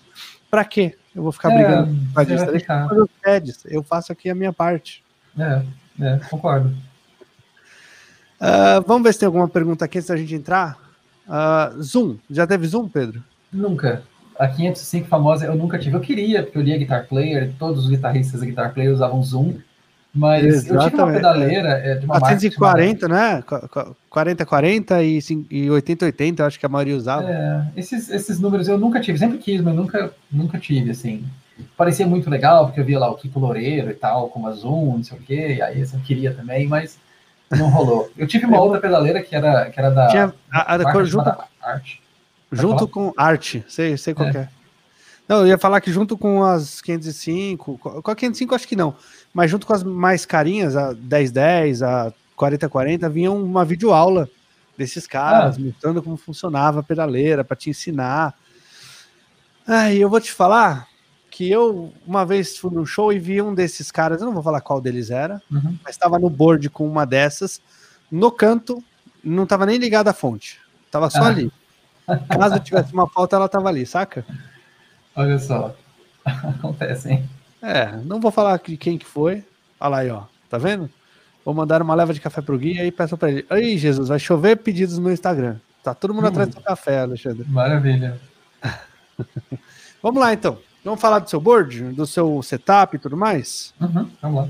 para 0.51 0.65
quê? 0.65 0.97
Eu 1.15 1.23
vou 1.23 1.33
ficar 1.33 1.53
é, 1.53 1.57
brigando 1.57 1.95
com 1.95 2.07
tecladista. 2.07 2.53
Deixa 2.53 3.69
eu, 3.69 3.81
eu 3.81 3.83
faço 3.83 4.13
aqui 4.13 4.29
a 4.29 4.35
minha 4.35 4.53
parte. 4.53 5.05
É, 5.39 5.63
é 6.01 6.19
concordo. 6.31 6.69
Uh, 8.41 8.83
vamos 8.87 9.03
ver 9.03 9.13
se 9.15 9.21
tem 9.21 9.27
alguma 9.27 9.49
pergunta 9.49 9.85
aqui 9.85 9.99
antes 9.99 10.09
da 10.09 10.17
gente 10.17 10.35
entrar. 10.35 10.79
Uh, 11.27 11.83
Zoom, 11.83 12.17
já 12.31 12.47
teve 12.47 12.67
Zoom, 12.67 12.89
Pedro? 12.89 13.23
Nunca. 13.53 14.03
A 14.39 14.49
505 14.49 15.09
famosa 15.09 15.47
eu 15.47 15.55
nunca 15.55 15.79
tive. 15.79 15.97
Eu 15.97 16.01
queria, 16.01 16.43
porque 16.43 16.59
eu 16.59 16.63
lia 16.63 16.77
Guitar 16.77 17.07
Player, 17.07 17.55
todos 17.59 17.85
os 17.85 17.91
guitarristas 17.91 18.41
da 18.41 18.47
Guitar 18.47 18.75
Player 18.75 18.93
usavam 18.93 19.23
Zoom. 19.23 19.55
Mas 20.17 20.45
Exatamente. 20.45 20.85
eu 20.85 20.91
tive 20.91 21.03
uma 21.03 21.13
pedaleira 21.13 21.69
é, 21.69 21.95
de 21.97 22.07
uma 22.07 22.19
440, 22.19 23.07
né? 23.09 23.45
40-40 24.11 25.05
e 25.51 25.67
80-80, 25.69 26.41
acho 26.41 26.59
que 26.59 26.65
a 26.65 26.69
maioria 26.71 26.97
usava. 26.97 27.31
É, 27.31 27.67
esses, 27.77 28.09
esses 28.09 28.41
números 28.41 28.67
eu 28.67 28.79
nunca 28.79 28.99
tive, 28.99 29.19
sempre 29.19 29.37
quis, 29.37 29.61
mas 29.61 29.75
nunca, 29.75 30.11
nunca 30.33 30.59
tive, 30.59 30.91
assim. 30.91 31.23
Parecia 31.77 32.07
muito 32.07 32.31
legal, 32.31 32.67
porque 32.67 32.81
eu 32.81 32.85
via 32.85 32.99
lá 32.99 33.11
o 33.11 33.17
Kiko 33.17 33.39
Loureiro 33.39 33.91
e 33.91 33.95
tal, 33.95 34.29
com 34.29 34.47
a 34.47 34.53
Zoom, 34.53 34.97
não 34.97 35.05
sei 35.05 35.19
o 35.19 35.21
quê, 35.21 35.55
e 35.59 35.63
aí 35.63 35.81
eu 35.81 36.01
queria 36.01 36.33
também, 36.33 36.67
mas 36.67 36.99
não 37.51 37.69
rolou. 37.69 38.11
Eu 38.17 38.27
tive 38.27 38.47
uma 38.47 38.61
outra 38.61 38.81
pedaleira 38.81 39.23
que 39.23 39.37
era, 39.37 39.71
que 39.71 39.79
era 39.79 39.91
da. 39.91 40.09
Tinha 40.09 40.35
a, 40.51 40.75
a, 40.75 40.99
a 40.99 41.05
junto, 41.05 41.33
arte. 41.63 42.03
Junto 42.51 42.89
com 42.89 43.13
arte, 43.17 43.65
sei, 43.69 43.97
sei 43.97 44.15
qual 44.15 44.29
é. 44.29 44.37
é. 44.37 44.49
Não, 45.29 45.39
eu 45.39 45.49
ia 45.49 45.59
falar 45.59 45.81
que 45.81 45.93
junto 45.93 46.17
com 46.17 46.45
as 46.45 46.81
505, 46.81 47.79
com 47.79 48.11
a 48.11 48.15
505 48.15 48.55
acho 48.55 48.69
que 48.69 48.77
não, 48.77 48.95
mas 49.37 49.51
junto 49.51 49.67
com 49.67 49.75
as 49.75 49.83
mais 49.83 50.25
carinhas, 50.25 50.75
a 50.75 50.95
1010, 50.95 51.83
a 51.83 52.11
4040, 52.35 53.07
vinha 53.11 53.31
uma 53.31 53.67
videoaula 53.67 54.31
desses 54.79 55.07
caras, 55.07 55.59
ah. 55.59 55.61
mostrando 55.61 56.03
como 56.03 56.17
funcionava 56.17 56.81
a 56.81 56.83
pedaleira, 56.83 57.45
para 57.45 57.55
te 57.55 57.69
ensinar. 57.69 58.35
E 59.93 59.99
eu 59.99 60.09
vou 60.09 60.23
te 60.23 60.33
falar 60.33 60.89
que 61.31 61.51
eu 61.51 61.93
uma 62.07 62.25
vez 62.25 62.57
fui 62.57 62.75
num 62.75 62.87
show 62.87 63.13
e 63.13 63.19
vi 63.19 63.43
um 63.43 63.55
desses 63.55 63.91
caras, 63.91 64.23
eu 64.23 64.27
não 64.27 64.33
vou 64.33 64.43
falar 64.43 64.63
qual 64.63 64.81
deles 64.81 65.11
era, 65.11 65.43
uhum. 65.53 65.77
mas 65.85 65.97
estava 65.97 66.19
no 66.19 66.31
board 66.31 66.71
com 66.71 66.89
uma 66.89 67.05
dessas, 67.05 67.61
no 68.11 68.33
canto, 68.33 68.83
não 69.23 69.43
estava 69.43 69.67
nem 69.67 69.77
ligada 69.77 70.13
a 70.13 70.15
fonte, 70.15 70.59
estava 70.87 71.11
só 71.11 71.25
ah. 71.25 71.27
ali. 71.27 71.53
Caso 72.31 72.59
tivesse 72.61 72.91
uma 72.91 73.07
falta, 73.07 73.37
ela 73.37 73.45
estava 73.45 73.69
ali, 73.69 73.85
saca? 73.85 74.25
Olha 75.15 75.39
só, 75.39 75.77
acontece, 76.25 77.11
hein? 77.11 77.36
É, 77.67 78.01
não 78.05 78.21
vou 78.21 78.31
falar 78.31 78.61
de 78.65 78.77
quem 78.77 78.97
que 78.97 79.05
foi. 79.05 79.43
Olha 79.81 79.89
lá 79.89 79.99
aí, 79.99 80.11
ó. 80.11 80.23
Tá 80.49 80.57
vendo? 80.57 80.89
Vou 81.45 81.53
mandar 81.53 81.83
uma 81.83 81.97
leva 81.97 82.15
de 82.15 82.21
café 82.21 82.41
pro 82.41 82.57
Gui 82.57 82.75
e 82.75 82.81
aí 82.81 82.93
peço 82.93 83.17
pra 83.17 83.29
ele. 83.29 83.45
Aí, 83.51 83.77
Jesus, 83.77 84.09
vai 84.09 84.21
chover 84.21 84.57
pedidos 84.57 84.99
no 84.99 85.11
Instagram. 85.11 85.57
Tá 85.83 85.93
todo 85.93 86.15
mundo 86.15 86.25
hum. 86.25 86.29
atrás 86.29 86.49
do 86.49 86.61
café, 86.61 87.01
Alexandre. 87.01 87.45
Maravilha. 87.49 88.21
Vamos 90.01 90.21
lá, 90.21 90.33
então. 90.33 90.59
Vamos 90.85 91.01
falar 91.01 91.19
do 91.19 91.29
seu 91.29 91.41
board, 91.41 91.83
do 91.95 92.07
seu 92.07 92.41
setup 92.45 92.95
e 92.95 92.99
tudo 93.01 93.17
mais? 93.17 93.75
Uhum, 93.81 94.09
vamos 94.23 94.43
lá. 94.43 94.49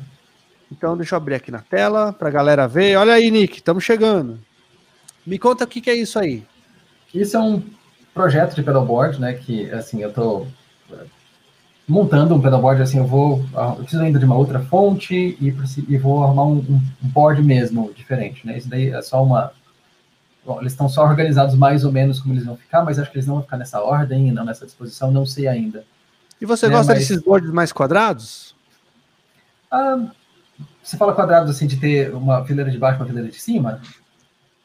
Então, 0.70 0.94
deixa 0.94 1.14
eu 1.14 1.16
abrir 1.16 1.34
aqui 1.34 1.51
na 1.51 1.60
tela 1.60 2.12
para 2.12 2.28
a 2.28 2.30
galera 2.30 2.68
ver. 2.68 2.97
Olha 2.97 3.14
aí, 3.14 3.30
Nick, 3.30 3.56
estamos 3.56 3.82
chegando. 3.82 4.38
Me 5.26 5.38
conta 5.38 5.64
o 5.64 5.66
que, 5.66 5.80
que, 5.80 5.88
é 5.88 5.94
isso 5.94 6.18
aí. 6.18 6.44
Isso 7.14 7.38
é 7.38 7.40
um 7.40 7.62
projeto 8.12 8.55
de 8.55 8.62
pedalboard, 8.62 9.18
né? 9.18 9.32
Que, 9.32 9.70
assim, 9.70 10.02
eu 10.02 10.10
estou 10.10 10.47
montando 11.88 12.34
um 12.34 12.40
pedalboard, 12.40 12.82
assim, 12.82 12.98
eu 12.98 13.06
vou... 13.06 13.44
Eu 13.54 13.76
preciso 13.76 14.02
ainda 14.02 14.18
de 14.18 14.24
uma 14.24 14.36
outra 14.36 14.60
fonte 14.60 15.14
e, 15.14 15.54
e 15.88 15.98
vou 15.98 16.24
arrumar 16.24 16.44
um, 16.44 16.58
um, 16.58 16.80
board 17.02 17.42
mesmo 17.42 17.92
diferente, 17.94 18.46
né? 18.46 18.58
Isso 18.58 18.68
daí 18.68 18.90
é 18.90 19.02
só 19.02 19.22
uma... 19.22 19.52
Bom, 20.44 20.60
eles 20.60 20.72
estão 20.72 20.88
só 20.88 21.04
organizados 21.04 21.54
mais 21.54 21.84
ou 21.84 21.92
menos 21.92 22.20
como 22.20 22.34
eles 22.34 22.44
vão 22.44 22.56
ficar, 22.56 22.84
mas 22.84 22.98
acho 22.98 23.10
que 23.10 23.16
eles 23.16 23.26
não 23.26 23.34
vão 23.34 23.42
ficar 23.42 23.56
nessa 23.56 23.80
ordem, 23.80 24.30
não 24.32 24.44
nessa 24.44 24.64
disposição, 24.64 25.10
não 25.10 25.26
sei 25.26 25.48
ainda. 25.48 25.84
E 26.40 26.46
você 26.46 26.66
é, 26.66 26.70
gosta 26.70 26.92
mas... 26.92 27.00
desses 27.00 27.22
boards 27.22 27.50
mais 27.50 27.72
quadrados? 27.72 28.54
Ah, 29.70 30.06
você 30.82 30.96
fala 30.96 31.14
quadrados 31.14 31.50
assim 31.50 31.66
de 31.66 31.76
ter 31.76 32.14
uma 32.14 32.44
fileira 32.44 32.70
de 32.70 32.78
baixo 32.78 32.98
e 32.98 33.00
uma 33.00 33.06
fileira 33.06 33.28
de 33.28 33.40
cima? 33.40 33.80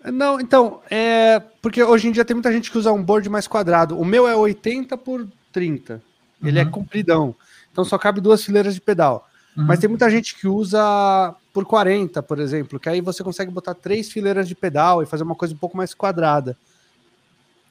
Não, 0.03 0.39
então, 0.39 0.81
é. 0.89 1.39
Porque 1.61 1.83
hoje 1.83 2.07
em 2.07 2.11
dia 2.11 2.25
tem 2.25 2.35
muita 2.35 2.51
gente 2.51 2.71
que 2.71 2.77
usa 2.77 2.91
um 2.91 3.03
board 3.03 3.27
mais 3.29 3.47
quadrado. 3.47 3.99
O 3.99 4.05
meu 4.05 4.27
é 4.27 4.35
80 4.35 4.97
por 4.97 5.27
30. 5.51 6.01
Ele 6.43 6.59
é 6.59 6.63
uhum. 6.63 6.71
compridão. 6.71 7.35
Então 7.71 7.83
só 7.85 7.97
cabe 7.97 8.21
duas 8.21 8.43
fileiras 8.43 8.73
de 8.73 8.81
pedal. 8.81 9.27
Uhum. 9.55 9.65
Mas 9.65 9.79
tem 9.79 9.89
muita 9.89 10.09
gente 10.09 10.35
que 10.35 10.47
usa 10.47 11.35
por 11.53 11.65
40, 11.65 12.23
por 12.23 12.39
exemplo, 12.39 12.79
que 12.79 12.89
aí 12.89 13.01
você 13.01 13.23
consegue 13.23 13.51
botar 13.51 13.73
três 13.73 14.11
fileiras 14.11 14.47
de 14.47 14.55
pedal 14.55 15.03
e 15.03 15.05
fazer 15.05 15.23
uma 15.23 15.35
coisa 15.35 15.53
um 15.53 15.57
pouco 15.57 15.75
mais 15.75 15.93
quadrada. 15.93 16.57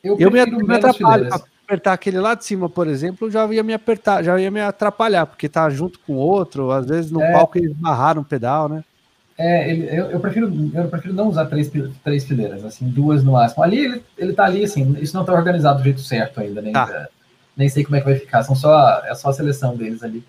Eu, 0.03 0.19
eu 0.19 0.31
me, 0.31 0.45
me 0.47 0.75
atrapalho 0.75 1.29
apertar 1.71 1.93
aquele 1.93 2.19
lá 2.19 2.35
de 2.35 2.45
cima, 2.45 2.69
por 2.69 2.89
exemplo, 2.89 3.31
já 3.31 3.47
ia 3.47 3.63
me 3.63 3.73
apertar, 3.73 4.25
já 4.25 4.39
ia 4.41 4.51
me 4.51 4.61
atrapalhar, 4.61 5.25
porque 5.25 5.49
tá 5.49 5.71
junto 5.71 6.01
com 6.01 6.15
outro, 6.15 6.73
às 6.73 6.87
vezes 6.87 7.13
no 7.13 7.23
é, 7.23 7.33
palco 7.33 7.57
eles 7.57 7.73
barraram 7.75 8.23
o 8.23 8.25
pedal, 8.25 8.69
né? 8.69 8.83
É, 9.39 9.71
ele, 9.71 9.87
eu, 9.87 10.11
eu, 10.11 10.21
prefiro, 10.21 10.53
eu 10.75 10.89
prefiro 10.89 11.15
não 11.15 11.29
usar 11.29 11.47
três, 11.47 11.71
três 12.03 12.25
fileiras, 12.25 12.65
assim, 12.65 12.89
duas 12.89 13.23
no 13.23 13.33
máximo. 13.33 13.63
Ali 13.63 13.79
ele, 13.79 14.03
ele 14.19 14.33
tá 14.33 14.45
ali, 14.45 14.65
assim, 14.65 14.97
isso 15.01 15.17
não 15.17 15.25
tá 15.25 15.33
organizado 15.33 15.79
do 15.79 15.85
jeito 15.85 16.01
certo 16.01 16.41
ainda, 16.41 16.61
nem, 16.61 16.73
tá. 16.73 17.09
Nem 17.57 17.69
sei 17.69 17.85
como 17.85 17.97
é 17.97 18.01
que 18.01 18.07
vai 18.07 18.17
ficar, 18.17 18.43
são 18.43 18.55
só, 18.55 19.03
é 19.05 19.15
só 19.15 19.31
a 19.31 19.33
seleção 19.33 19.77
deles 19.77 20.03
ali. 20.03 20.25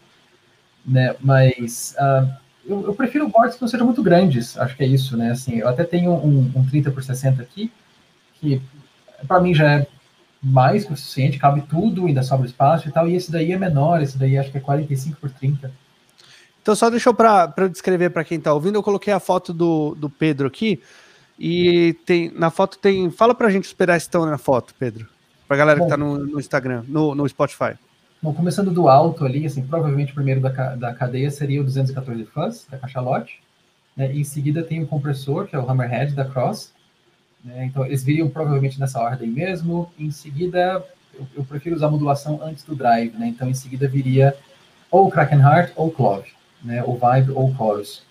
Né? 0.86 1.16
Mas 1.20 1.96
uh, 1.98 2.32
eu, 2.66 2.86
eu, 2.86 2.94
prefiro 2.94 3.28
boards 3.28 3.56
que 3.56 3.62
não 3.62 3.68
sejam 3.68 3.86
muito 3.86 4.04
grandes, 4.04 4.58
acho 4.58 4.76
que 4.76 4.84
é 4.84 4.88
isso, 4.88 5.16
né? 5.16 5.32
Assim, 5.32 5.58
eu 5.58 5.68
até 5.68 5.84
tenho 5.84 6.12
um, 6.12 6.52
um 6.56 6.66
30 6.66 6.92
por 6.92 7.04
60 7.04 7.42
aqui, 7.42 7.72
que 8.36 8.62
para 9.28 9.40
mim 9.40 9.54
já 9.54 9.72
é 9.72 9.88
mais 10.42 10.86
que 10.86 10.94
o 10.94 10.98
suficiente, 10.98 11.38
cabe 11.38 11.62
tudo, 11.62 12.08
ainda 12.08 12.24
sobra 12.24 12.48
espaço 12.48 12.88
e 12.88 12.92
tal, 12.92 13.08
e 13.08 13.16
esse 13.16 13.32
daí 13.32 13.52
é 13.52 13.58
menor, 13.58 14.02
esse 14.02 14.18
daí 14.18 14.38
acho 14.38 14.52
que 14.52 14.58
é 14.58 14.62
45 14.62 15.20
por 15.20 15.30
30. 15.30 15.72
Então, 16.62 16.76
só 16.76 16.90
deixa 16.90 17.10
eu 17.10 17.14
para 17.14 17.68
descrever 17.70 18.10
para 18.10 18.24
quem 18.24 18.38
está 18.38 18.54
ouvindo, 18.54 18.76
eu 18.76 18.84
coloquei 18.84 19.14
a 19.14 19.20
foto 19.20 19.54
do, 19.54 19.96
do 19.96 20.10
Pedro 20.10 20.48
aqui, 20.48 20.82
e 21.44 21.94
tem 22.06 22.32
na 22.32 22.52
foto 22.52 22.78
tem. 22.78 23.10
Fala 23.10 23.34
para 23.34 23.48
a 23.48 23.50
gente 23.50 23.64
os 23.64 23.74
pedais 23.74 24.04
que 24.04 24.10
estão 24.10 24.26
na 24.28 24.38
foto, 24.38 24.76
Pedro, 24.78 25.08
para 25.52 25.56
a 25.56 25.58
galera 25.58 25.80
Bom, 25.80 25.86
que 25.86 25.94
está 25.94 25.98
no, 25.98 26.18
no, 26.18 26.40
Instagram, 26.40 26.84
no, 26.88 27.14
no 27.14 27.28
Spotify. 27.28 27.74
Bom, 28.22 28.34
começando 28.34 28.72
do 28.72 28.88
alto 28.88 29.26
ali, 29.26 29.46
assim, 29.46 29.62
provavelmente 29.62 30.14
o 30.14 30.16
primeiro 30.16 30.40
da, 30.40 30.76
da 30.76 30.94
cadeia 30.94 31.30
seria 31.30 31.60
o 31.60 31.64
214 31.66 32.24
Fuzz, 32.24 32.66
da 32.72 32.78
Cachalote, 32.78 33.42
né, 33.98 34.14
em 34.14 34.24
seguida 34.24 34.64
tem 34.64 34.82
o 34.82 34.88
compressor, 34.88 35.48
que 35.48 35.54
é 35.54 35.60
o 35.60 35.70
Hammerhead 35.70 36.14
da 36.14 36.24
Cross, 36.24 36.72
né? 37.44 37.66
Então, 37.66 37.86
eles 37.86 38.02
viriam 38.02 38.30
provavelmente 38.30 38.80
nessa 38.80 39.02
ordem 39.02 39.30
mesmo. 39.30 39.92
Em 40.00 40.10
seguida, 40.10 40.86
eu, 41.14 41.28
eu, 41.36 41.44
prefiro 41.44 41.76
usar 41.76 41.90
modulação 41.90 42.40
antes 42.42 42.64
do 42.64 42.74
drive. 42.74 43.12
Né? 43.18 43.28
Então, 43.28 43.50
em 43.50 43.54
seguida, 43.54 43.90
viria 43.90 44.34
ou 44.90 45.12
Krakenheart 45.12 45.74
ou 45.76 45.92
Clove, 45.92 46.30
né? 46.64 46.82
ou 46.82 46.98
Vibe 46.98 47.32
ou 47.32 47.54
Chorus. 47.54 48.04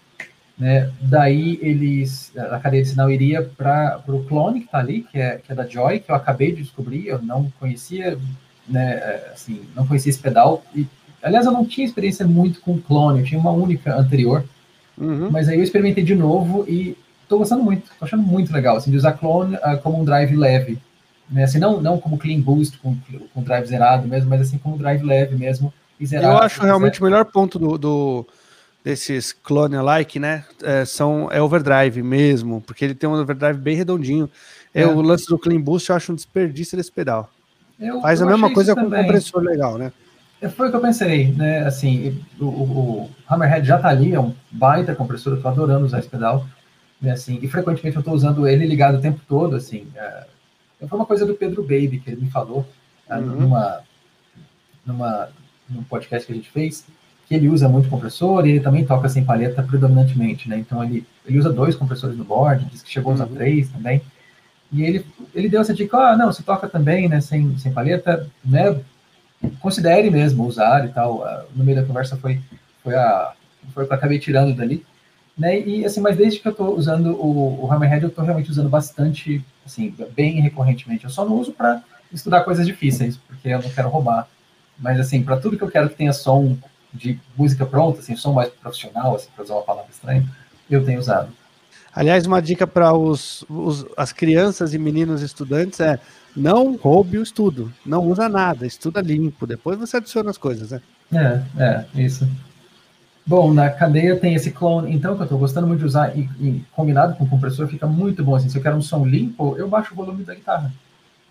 Né? 0.61 0.91
Daí, 1.01 1.59
eles, 1.62 2.31
a 2.37 2.61
cadeia 2.61 2.82
de 2.82 2.91
sinal 2.91 3.11
iria 3.11 3.43
para 3.57 3.99
o 4.07 4.23
clone 4.24 4.61
que 4.61 4.66
está 4.66 4.78
ali, 4.78 5.07
que 5.11 5.19
é, 5.19 5.39
que 5.39 5.51
é 5.51 5.55
da 5.55 5.66
Joy, 5.66 6.01
que 6.01 6.11
eu 6.11 6.15
acabei 6.15 6.53
de 6.53 6.61
descobrir, 6.61 7.07
eu 7.07 7.19
não 7.23 7.51
conhecia, 7.59 8.19
né, 8.69 8.93
é, 8.93 9.31
assim, 9.32 9.62
não 9.74 9.87
conhecia 9.87 10.11
esse 10.11 10.19
pedal. 10.19 10.62
E, 10.77 10.87
aliás, 11.23 11.47
eu 11.47 11.53
não 11.53 11.65
tinha 11.65 11.87
experiência 11.87 12.27
muito 12.27 12.61
com 12.61 12.78
clone, 12.78 13.20
eu 13.20 13.24
tinha 13.24 13.41
uma 13.41 13.51
única 13.51 13.99
anterior. 13.99 14.45
Uhum. 14.99 15.31
Mas 15.31 15.49
aí 15.49 15.57
eu 15.57 15.65
experimentei 15.65 16.05
de 16.05 16.15
novo 16.15 16.66
e 16.69 16.95
tô 17.27 17.39
gostando 17.39 17.62
muito, 17.62 17.91
tô 17.99 18.05
achando 18.05 18.23
muito 18.23 18.53
legal, 18.53 18.77
assim, 18.77 18.91
de 18.91 18.99
usar 18.99 19.12
clone 19.12 19.57
uh, 19.57 19.78
como 19.82 19.99
um 19.99 20.05
drive 20.05 20.37
leve, 20.37 20.78
né, 21.31 21.45
assim, 21.45 21.59
não, 21.59 21.81
não 21.81 21.99
como 21.99 22.19
clean 22.19 22.39
boost, 22.39 22.77
com, 22.81 22.95
com 23.32 23.43
drive 23.43 23.65
zerado 23.66 24.07
mesmo, 24.07 24.28
mas 24.28 24.43
assim, 24.43 24.59
como 24.59 24.77
drive 24.77 25.03
leve 25.03 25.35
mesmo, 25.37 25.73
e 25.99 26.05
zerado. 26.05 26.35
Eu 26.35 26.43
acho 26.43 26.61
realmente 26.62 27.01
o 27.01 27.05
melhor 27.05 27.24
ponto 27.24 27.59
do, 27.59 27.78
do 27.78 28.27
desses 28.85 29.32
clone-alike, 29.32 30.19
né, 30.19 30.44
é, 30.62 30.85
são, 30.85 31.28
é 31.31 31.40
overdrive 31.40 32.02
mesmo, 32.02 32.62
porque 32.62 32.85
ele 32.85 32.94
tem 32.94 33.09
um 33.09 33.12
overdrive 33.12 33.59
bem 33.59 33.77
redondinho, 33.77 34.31
é. 34.73 34.86
o 34.86 35.01
lance 35.02 35.27
do 35.27 35.39
clean 35.39 35.61
boost 35.61 35.90
eu 35.90 35.97
acho 35.97 36.12
um 36.12 36.15
desperdício 36.15 36.77
desse 36.77 36.90
pedal. 36.90 37.31
Eu, 37.78 38.01
Faz 38.01 38.20
eu 38.20 38.27
a 38.27 38.31
mesma 38.31 38.52
coisa 38.52 38.74
com 38.74 38.82
um 38.82 38.90
compressor 38.90 39.43
legal, 39.43 39.78
né? 39.78 39.93
É, 40.40 40.48
foi 40.48 40.69
o 40.69 40.70
que 40.70 40.77
eu 40.77 40.81
pensei, 40.81 41.32
né? 41.32 41.66
Assim, 41.66 42.19
o, 42.39 42.44
o, 42.44 42.62
o 42.62 43.11
Hammerhead 43.28 43.66
já 43.66 43.78
tá 43.78 43.89
ali, 43.89 44.15
é 44.15 44.20
um 44.20 44.35
baita 44.51 44.94
compressor, 44.94 45.35
eu 45.35 45.43
tô 45.43 45.48
adorando 45.48 45.85
usar 45.85 45.98
esse 45.98 46.09
pedal. 46.09 46.47
Né, 47.01 47.12
assim, 47.12 47.39
e 47.40 47.48
frequentemente 47.48 47.97
eu 47.97 48.01
estou 48.01 48.15
usando 48.15 48.47
ele 48.47 48.66
ligado 48.66 48.98
o 48.98 49.01
tempo 49.01 49.20
todo, 49.27 49.57
assim. 49.57 49.86
É, 49.94 50.24
foi 50.86 50.98
uma 50.98 51.07
coisa 51.07 51.27
do 51.27 51.35
Pedro 51.35 51.62
Baby 51.62 52.01
que 52.02 52.11
ele 52.11 52.23
me 52.23 52.31
falou 52.31 52.66
tá, 53.07 53.19
uhum. 53.19 53.27
numa, 53.27 53.81
numa, 54.85 55.28
num 55.69 55.82
podcast 55.82 56.27
que 56.27 56.32
a 56.32 56.36
gente 56.36 56.51
fez, 56.51 56.86
que 57.31 57.36
ele 57.36 57.48
usa 57.48 57.69
muito 57.69 57.89
compressor 57.89 58.44
e 58.44 58.51
ele 58.51 58.61
também 58.61 58.85
toca 58.85 59.09
sem 59.09 59.24
palheta 59.24 59.62
predominantemente, 59.62 60.48
né? 60.48 60.59
Então 60.59 60.82
ele, 60.82 61.07
ele 61.24 61.39
usa 61.39 61.52
dois 61.52 61.77
compressores 61.77 62.16
no 62.16 62.24
board, 62.24 62.65
diz 62.65 62.82
que 62.82 62.90
chegou 62.90 63.12
a 63.12 63.15
usar 63.15 63.27
uhum. 63.27 63.36
três 63.36 63.69
também. 63.69 64.02
E 64.73 64.82
ele, 64.82 65.07
ele 65.32 65.48
deu 65.48 65.61
essa 65.61 65.73
dica, 65.73 65.97
ah, 65.97 66.16
não, 66.16 66.27
você 66.27 66.43
toca 66.43 66.69
também, 66.69 67.09
né, 67.09 67.20
sem, 67.20 67.57
sem 67.57 67.73
palheta, 67.73 68.28
né, 68.44 68.77
considere 69.61 70.11
mesmo 70.11 70.44
usar 70.44 70.85
e 70.85 70.89
tal. 70.89 71.24
No 71.55 71.62
meio 71.62 71.81
da 71.81 71.86
conversa 71.86 72.16
foi, 72.16 72.40
foi 72.82 72.97
a, 72.97 73.32
foi 73.73 73.85
o 73.85 73.86
que 73.86 73.93
eu 73.93 73.97
acabei 73.97 74.19
tirando 74.19 74.52
dali. 74.52 74.85
Né? 75.39 75.61
E 75.61 75.85
assim, 75.85 76.01
mas 76.01 76.16
desde 76.16 76.40
que 76.40 76.48
eu 76.48 76.52
estou 76.52 76.77
usando 76.77 77.12
o, 77.12 77.65
o 77.65 77.73
Hammerhead, 77.73 78.02
eu 78.02 78.09
estou 78.09 78.24
realmente 78.24 78.51
usando 78.51 78.69
bastante, 78.69 79.40
assim, 79.65 79.94
bem 80.16 80.40
recorrentemente. 80.40 81.05
Eu 81.05 81.11
só 81.11 81.24
não 81.24 81.36
uso 81.36 81.52
para 81.52 81.81
estudar 82.12 82.40
coisas 82.40 82.66
difíceis, 82.66 83.16
porque 83.16 83.51
eu 83.51 83.62
não 83.62 83.70
quero 83.70 83.89
roubar. 83.89 84.27
Mas 84.77 84.98
assim, 84.98 85.23
para 85.23 85.36
tudo 85.36 85.57
que 85.57 85.62
eu 85.62 85.70
quero 85.70 85.89
que 85.89 85.94
tenha 85.94 86.12
som 86.12 86.59
de 86.93 87.19
música 87.37 87.65
pronta, 87.65 88.01
assim, 88.01 88.17
som 88.17 88.33
mais 88.33 88.51
profissional, 88.51 89.15
assim, 89.15 89.29
para 89.35 89.45
usar 89.45 89.55
uma 89.55 89.62
palavra 89.62 89.91
estranha, 89.91 90.27
eu 90.71 90.85
tenho 90.85 91.01
usado. 91.01 91.29
Aliás, 91.93 92.27
uma 92.27 92.41
dica 92.41 92.67
para 92.67 92.93
os, 92.95 93.45
os, 93.49 93.85
as 93.97 94.12
crianças 94.12 94.75
e 94.75 94.79
meninos 94.79 95.23
estudantes 95.23 95.81
é 95.81 95.99
não 96.37 96.77
roube 96.77 97.19
o 97.19 97.23
estudo, 97.23 97.73
não 97.85 98.07
usa 98.07 98.29
nada, 98.29 98.67
estuda 98.67 99.01
limpo, 99.01 99.47
depois 99.47 99.79
você 99.79 99.97
adiciona 99.97 100.31
as 100.31 100.39
coisas, 100.39 100.71
né? 100.71 100.81
É, 101.12 101.62
é, 101.62 101.87
isso. 102.01 102.29
Bom, 103.27 103.53
na 103.53 103.69
cadeia 103.69 104.17
tem 104.17 104.35
esse 104.35 104.51
clone, 104.51 104.95
então, 104.95 105.15
que 105.15 105.23
eu 105.23 105.25
estou 105.25 105.39
gostando 105.39 105.67
muito 105.67 105.81
de 105.81 105.87
usar 105.87 106.17
e, 106.17 106.29
e, 106.41 106.65
combinado 106.73 107.15
com 107.17 107.25
o 107.25 107.29
compressor 107.29 107.69
fica 107.69 107.87
muito 107.87 108.25
bom. 108.25 108.35
Assim, 108.35 108.49
se 108.49 108.57
eu 108.57 108.62
quero 108.62 108.77
um 108.77 108.83
som 108.83 109.05
limpo, 109.05 109.57
eu 109.59 109.69
baixo 109.69 109.93
o 109.93 109.97
volume 109.97 110.25
da 110.25 110.35
guitarra. 110.35 110.73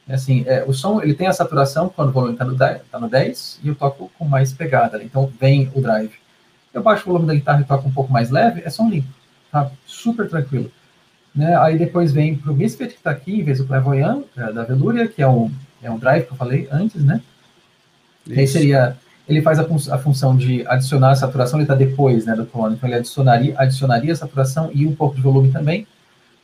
É 0.09 0.15
assim, 0.15 0.43
é, 0.47 0.65
o 0.67 0.73
som 0.73 0.99
ele 1.01 1.13
tem 1.13 1.27
a 1.27 1.33
saturação 1.33 1.87
quando 1.87 2.09
o 2.09 2.11
volume 2.11 2.33
está 2.33 2.43
no, 2.43 2.55
10, 2.55 2.81
tá 2.91 2.99
no 2.99 3.07
10 3.07 3.59
e 3.63 3.67
eu 3.67 3.75
toco 3.75 4.11
com 4.17 4.25
mais 4.25 4.51
pegada. 4.51 4.97
Né? 4.97 5.03
Então 5.05 5.31
vem 5.39 5.71
o 5.75 5.81
drive. 5.81 6.11
Eu 6.73 6.81
baixo 6.81 7.03
o 7.03 7.13
volume 7.13 7.27
da 7.27 7.35
guitarra 7.35 7.61
e 7.61 7.63
toco 7.63 7.87
um 7.87 7.91
pouco 7.91 8.11
mais 8.11 8.31
leve, 8.31 8.63
é 8.65 8.69
som 8.71 8.89
limpo. 8.89 9.07
Tá 9.51 9.69
super 9.85 10.27
tranquilo. 10.27 10.71
Né? 11.33 11.55
Aí 11.57 11.77
depois 11.77 12.11
vem 12.11 12.35
para 12.35 12.51
o 12.51 12.55
Misfit, 12.55 12.89
que 12.89 12.97
está 12.97 13.11
aqui, 13.11 13.39
em 13.39 13.43
vez 13.43 13.59
do 13.59 13.65
Clairvoyant, 13.65 14.23
é, 14.35 14.51
da 14.51 14.63
Veluria, 14.63 15.07
que 15.07 15.21
é 15.21 15.27
um, 15.27 15.51
é 15.81 15.91
um 15.91 15.99
drive 15.99 16.25
que 16.25 16.33
eu 16.33 16.37
falei 16.37 16.67
antes, 16.71 17.03
né? 17.03 17.21
Isso. 18.25 18.39
Aí 18.39 18.47
seria 18.47 18.97
ele 19.29 19.43
faz 19.43 19.59
a, 19.59 19.63
fun 19.63 19.77
a 19.91 19.97
função 19.99 20.35
de 20.35 20.65
adicionar 20.67 21.11
a 21.11 21.15
saturação, 21.15 21.59
ele 21.59 21.65
está 21.65 21.75
depois 21.75 22.25
né, 22.25 22.35
do 22.35 22.47
clone, 22.47 22.75
então 22.75 22.89
ele 22.89 22.97
adicionaria, 22.97 23.53
adicionaria 23.55 24.11
a 24.11 24.15
saturação 24.15 24.71
e 24.73 24.87
um 24.87 24.95
pouco 24.95 25.15
de 25.15 25.21
volume 25.21 25.51
também, 25.51 25.85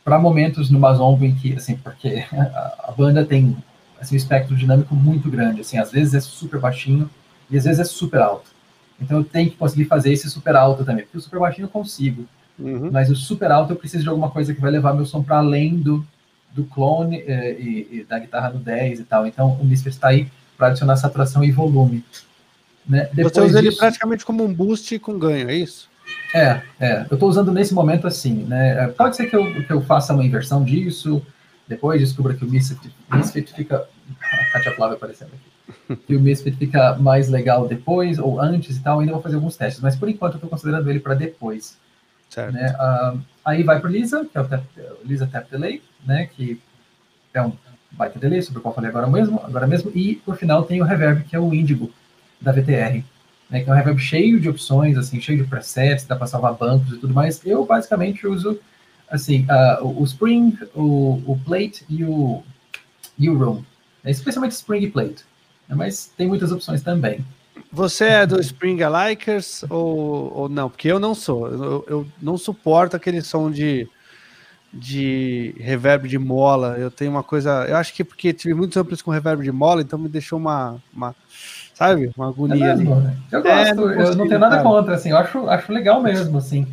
para 0.06 0.20
momentos 0.20 0.70
no 0.70 0.80
Mazombo 0.80 1.26
em 1.26 1.34
que, 1.34 1.54
assim, 1.54 1.76
porque 1.78 2.24
a, 2.32 2.90
a, 2.90 2.94
banda 2.96 3.26
tem 3.26 3.58
assim, 4.00 4.14
um 4.14 4.18
espectro 4.18 4.56
dinâmico 4.56 4.94
muito 4.94 5.32
grande, 5.32 5.62
assim, 5.62 5.80
às 5.80 5.92
vezes 5.92 6.14
é 6.14 6.20
super 6.20 6.60
baixinho 6.60 7.10
e 7.50 7.58
às 7.58 7.64
vezes 7.64 7.80
é 7.80 7.84
super 7.84 8.22
alto. 8.22 8.52
Então 9.02 9.18
eu 9.18 9.24
tenho 9.24 9.50
que 9.50 9.58
conseguir 9.58 9.86
fazer 9.86 10.14
esse 10.14 10.30
super 10.30 10.56
alto 10.56 10.86
também, 10.86 11.04
porque 11.04 11.18
o 11.18 11.22
super 11.22 11.40
baixinho 11.40 11.66
eu 11.66 11.70
consigo, 11.70 12.28
uhum. 12.60 12.92
mas 12.92 13.10
o 13.10 13.16
super 13.16 13.52
alto 13.52 13.74
eu 13.74 13.76
preciso 13.76 14.04
de 14.04 14.10
alguma 14.10 14.30
coisa 14.30 14.54
que 14.54 14.62
vai 14.62 14.70
levar 14.70 14.94
meu 14.94 15.08
som 15.08 15.24
para 15.24 15.40
além 15.40 15.76
do, 15.76 16.06
do 16.54 16.66
clone 16.66 17.24
eh, 17.26 17.58
e, 17.60 17.88
e, 17.92 18.06
da 18.08 18.20
guitarra 18.20 18.52
no 18.52 18.60
10 18.60 19.00
e 19.00 19.04
tal. 19.06 19.26
Então 19.26 19.54
o 19.60 19.66
Misfit 19.66 19.90
está 19.90 20.10
aí 20.10 20.28
para 20.56 20.68
adicionar 20.68 20.98
saturação 20.98 21.44
e 21.44 21.52
volume. 21.52 22.06
Né? 22.88 23.10
Depois 23.12 23.34
Você 23.34 23.42
usa 23.42 23.60
disso, 23.60 23.74
ele 23.74 23.76
praticamente 23.76 24.24
como 24.24 24.44
um 24.44 24.54
boost 24.54 25.00
com 25.00 25.18
ganho, 25.18 25.50
é 25.50 25.56
isso? 25.56 25.90
É, 26.34 26.62
é. 26.80 27.06
Eu 27.10 27.16
estou 27.16 27.30
usando 27.30 27.52
nesse 27.52 27.74
momento 27.74 28.08
assim, 28.08 28.44
né? 28.44 28.84
É, 28.84 28.88
pode 28.88 29.16
ser 29.16 29.28
que 29.28 29.36
eu, 29.36 29.64
que 29.64 29.72
eu 29.72 29.82
faça 29.82 30.14
uma 30.14 30.26
inversão 30.26 30.64
disso, 30.64 31.26
depois 31.68 32.00
descubra 32.00 32.34
que 32.34 32.44
o 32.44 32.50
Misfit, 32.50 32.94
Misfit 33.12 33.54
fica. 33.54 33.88
A 34.22 34.52
Katia 34.52 34.76
Flávia 34.76 34.98
aparecendo 34.98 35.32
aqui. 35.34 35.96
Que 36.06 36.16
o 36.16 36.20
Misfit 36.20 36.56
fica 36.58 36.96
mais 36.96 37.28
legal 37.28 37.68
depois 37.68 38.20
ou 38.20 38.40
antes 38.40 38.78
e 38.78 38.84
tal. 38.84 39.00
Ainda 39.00 39.14
vou 39.14 39.22
fazer 39.22 39.36
alguns 39.36 39.58
testes, 39.58 39.82
mas 39.82 39.96
por 39.96 40.08
enquanto 40.08 40.34
eu 40.34 40.38
estou 40.38 40.50
considerando 40.50 40.90
ele 40.90 41.00
para 41.00 41.16
depois. 41.16 41.78
Certo. 42.30 42.54
Né? 42.54 42.72
Uh, 42.72 43.20
aí 43.44 43.64
vai 43.64 43.80
para 43.80 43.90
o 43.90 43.92
Lisa, 43.92 44.26
que 44.26 44.38
é 44.38 44.42
o 44.42 44.48
tap, 44.48 44.64
Lisa 45.04 45.26
Tap 45.26 45.50
Delay, 45.50 45.82
né? 46.06 46.28
Que 46.28 46.60
é 47.34 47.42
um 47.42 47.54
baita 47.92 48.20
delay, 48.20 48.42
sobre 48.42 48.60
o 48.60 48.62
qual 48.62 48.76
falei 48.76 48.90
agora 48.90 49.08
mesmo, 49.08 49.42
agora 49.44 49.66
mesmo. 49.66 49.92
E 49.96 50.16
por 50.18 50.38
final 50.38 50.64
tem 50.64 50.82
o 50.82 50.86
Reverb, 50.86 51.24
que 51.24 51.36
é 51.36 51.40
o 51.40 51.54
Indigo 51.54 51.92
da 52.40 52.52
VTR 52.52 53.04
né, 53.50 53.62
que 53.62 53.70
é 53.70 53.74
um 53.74 53.76
reverb 53.76 54.00
cheio 54.00 54.40
de 54.40 54.50
opções, 54.50 54.98
assim, 54.98 55.22
cheio 55.22 55.44
de 55.44 55.50
presets, 55.50 56.06
dá 56.06 56.16
para 56.16 56.28
salvar 56.28 56.54
bancos 56.54 56.94
e 56.94 56.98
tudo 56.98 57.14
mais. 57.14 57.44
Eu 57.46 57.66
basicamente 57.66 58.26
uso 58.28 58.60
assim, 59.10 59.46
uh, 59.46 59.86
o 59.86 60.04
Spring, 60.04 60.58
o, 60.74 61.22
o 61.26 61.40
Plate 61.46 61.86
e 61.88 62.04
o, 62.04 62.44
e 63.18 63.30
o 63.30 63.38
Room, 63.38 63.64
né, 64.04 64.12
especialmente 64.12 64.54
Spring 64.54 64.84
e 64.84 64.90
Plate, 64.90 65.24
né, 65.70 65.76
mas 65.76 66.12
tem 66.18 66.28
muitas 66.28 66.52
opções 66.52 66.82
também. 66.82 67.24
Você 67.72 68.06
é 68.06 68.26
do 68.26 68.40
Spring 68.40 68.82
Likers 68.84 69.64
ou, 69.70 70.32
ou 70.34 70.50
não? 70.50 70.70
Porque 70.70 70.88
eu 70.88 71.00
não 71.00 71.14
sou. 71.14 71.48
Eu, 71.48 71.86
eu 71.88 72.08
não 72.22 72.38
suporto 72.38 72.96
aquele 72.96 73.22
som 73.22 73.52
de, 73.52 73.88
de 74.74 75.54
reverb 75.60 76.08
de 76.08 76.18
mola. 76.18 76.78
Eu 76.78 76.90
tenho 76.90 77.12
uma 77.12 77.24
coisa. 77.24 77.66
Eu 77.68 77.76
acho 77.76 77.94
que 77.94 78.04
porque 78.04 78.34
tive 78.34 78.54
muitos 78.54 78.78
amplos 78.78 79.02
com 79.02 79.12
reverb 79.12 79.44
de 79.44 79.52
mola, 79.52 79.82
então 79.82 80.00
me 80.00 80.08
deixou 80.08 80.40
uma, 80.40 80.82
uma 80.94 81.14
sabe? 81.76 82.12
Uma 82.18 82.30
agonia 82.30 82.66
é 82.66 82.76
mesmo, 82.76 82.96
ali. 82.96 83.04
Né? 83.04 83.18
Eu 83.32 83.44
gosto, 83.44 83.58
é, 83.58 83.74
não 83.76 83.92
eu 83.92 84.16
não 84.16 84.28
tenho 84.28 84.40
nada 84.40 84.58
cara. 84.58 84.64
contra, 84.64 84.96
assim, 84.96 85.12
eu 85.12 85.18
acho, 85.18 85.48
acho 85.48 85.72
legal 85.72 86.02
mesmo, 86.02 86.38
assim. 86.38 86.66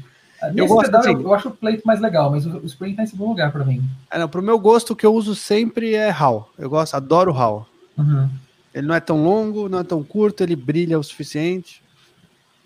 eu, 0.56 0.66
gosto, 0.66 0.86
pedal, 0.86 1.00
assim, 1.00 1.12
eu, 1.12 1.20
eu, 1.20 1.34
acho 1.34 1.48
o 1.48 1.52
plate 1.52 1.82
mais 1.84 2.00
legal, 2.00 2.30
mas 2.30 2.46
o, 2.46 2.58
o 2.58 2.66
Spring 2.66 2.94
tá 2.94 3.02
em 3.02 3.06
segundo 3.06 3.28
lugar 3.28 3.52
para 3.52 3.64
mim. 3.64 3.82
É, 4.10 4.18
não, 4.18 4.28
pro 4.28 4.40
meu 4.40 4.58
gosto, 4.58 4.92
o 4.92 4.96
que 4.96 5.04
eu 5.04 5.14
uso 5.14 5.34
sempre 5.34 5.94
é 5.94 6.10
HAL. 6.10 6.48
Eu 6.56 6.70
gosto, 6.70 6.94
adoro 6.94 7.32
o 7.32 7.36
HAL. 7.36 7.66
Uhum. 7.98 8.30
Ele 8.72 8.86
não 8.86 8.94
é 8.94 9.00
tão 9.00 9.22
longo, 9.22 9.68
não 9.68 9.80
é 9.80 9.84
tão 9.84 10.02
curto, 10.02 10.42
ele 10.42 10.56
brilha 10.56 10.98
o 10.98 11.04
suficiente. 11.04 11.82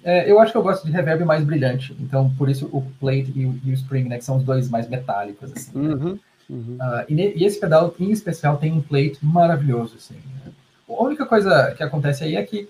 É, 0.04 0.30
eu 0.30 0.38
acho 0.38 0.52
que 0.52 0.58
eu 0.58 0.62
gosto 0.62 0.86
de 0.86 0.92
reverb 0.92 1.24
mais 1.24 1.42
brilhante, 1.42 1.96
então 1.98 2.30
por 2.38 2.48
isso 2.48 2.68
o 2.70 2.80
plate 3.00 3.32
e 3.34 3.44
o, 3.44 3.58
e 3.64 3.70
o 3.72 3.74
Spring, 3.74 4.08
né, 4.08 4.18
que 4.18 4.24
são 4.24 4.36
os 4.36 4.44
dois 4.44 4.68
mais 4.68 4.88
metálicos, 4.88 5.50
assim. 5.50 5.76
Né? 5.76 5.94
Uhum. 5.94 6.18
Uhum. 6.48 6.78
Uh, 6.80 7.04
e, 7.08 7.14
e, 7.14 7.44
esse 7.44 7.58
pedal 7.58 7.92
em 7.98 8.12
especial 8.12 8.56
tem 8.56 8.72
um 8.72 8.80
plate 8.80 9.18
maravilhoso, 9.20 9.96
assim. 9.96 10.14
Né? 10.14 10.52
A 10.88 11.02
única 11.02 11.26
coisa 11.26 11.74
que 11.76 11.82
acontece 11.82 12.24
aí 12.24 12.36
é 12.36 12.42
que 12.42 12.68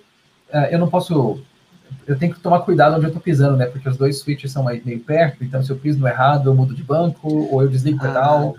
uh, 0.52 0.66
eu 0.70 0.78
não 0.78 0.88
posso. 0.88 1.40
Eu 2.06 2.18
tenho 2.18 2.34
que 2.34 2.40
tomar 2.40 2.60
cuidado 2.60 2.96
onde 2.96 3.04
eu 3.04 3.08
estou 3.08 3.22
pisando, 3.22 3.56
né? 3.56 3.66
Porque 3.66 3.88
os 3.88 3.96
dois 3.96 4.18
switches 4.18 4.50
são 4.50 4.64
meio 4.64 5.00
perto, 5.00 5.44
então 5.44 5.62
se 5.62 5.70
eu 5.70 5.76
piso 5.76 5.98
no 5.98 6.08
errado, 6.08 6.48
eu 6.48 6.54
mudo 6.54 6.74
de 6.74 6.82
banco, 6.82 7.28
ou 7.50 7.62
eu 7.62 7.68
desligo 7.68 7.98
o 7.98 8.00
ah, 8.00 8.06
pedal. 8.06 8.56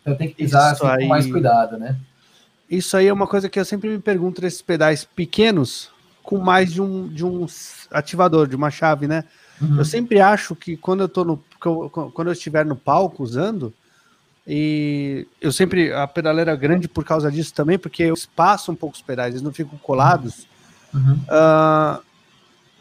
Então 0.00 0.12
eu 0.12 0.18
tenho 0.18 0.30
que 0.30 0.36
pisar 0.36 0.72
assim, 0.72 0.86
aí... 0.86 1.02
com 1.02 1.08
mais 1.08 1.26
cuidado, 1.26 1.78
né? 1.78 1.96
Isso 2.68 2.96
aí 2.96 3.06
é 3.06 3.12
uma 3.12 3.26
coisa 3.26 3.48
que 3.48 3.60
eu 3.60 3.64
sempre 3.64 3.90
me 3.90 3.98
pergunto 3.98 4.40
nesses 4.40 4.62
pedais 4.62 5.04
pequenos, 5.04 5.90
com 6.22 6.38
mais 6.38 6.72
de 6.72 6.80
um, 6.80 7.08
de 7.08 7.24
um 7.24 7.46
ativador, 7.90 8.48
de 8.48 8.56
uma 8.56 8.70
chave, 8.70 9.06
né? 9.06 9.24
Uhum. 9.60 9.78
Eu 9.78 9.84
sempre 9.84 10.20
acho 10.20 10.56
que 10.56 10.76
quando 10.76 11.02
eu 11.02 11.08
tô 11.08 11.24
no. 11.24 11.44
Quando 11.60 12.28
eu 12.28 12.32
estiver 12.32 12.64
no 12.64 12.76
palco 12.76 13.22
usando, 13.22 13.72
e 14.46 15.26
eu 15.40 15.50
sempre, 15.50 15.92
a 15.92 16.06
pedaleira 16.06 16.52
é 16.52 16.56
grande 16.56 16.86
por 16.86 17.04
causa 17.04 17.30
disso 17.30 17.54
também, 17.54 17.78
porque 17.78 18.02
eu 18.02 18.14
espaço 18.14 18.70
um 18.70 18.74
pouco 18.74 18.96
os 18.96 19.02
pedais, 19.02 19.30
eles 19.34 19.42
não 19.42 19.52
ficam 19.52 19.78
colados. 19.78 20.46
Uhum. 20.92 21.14
Uh, 21.14 22.02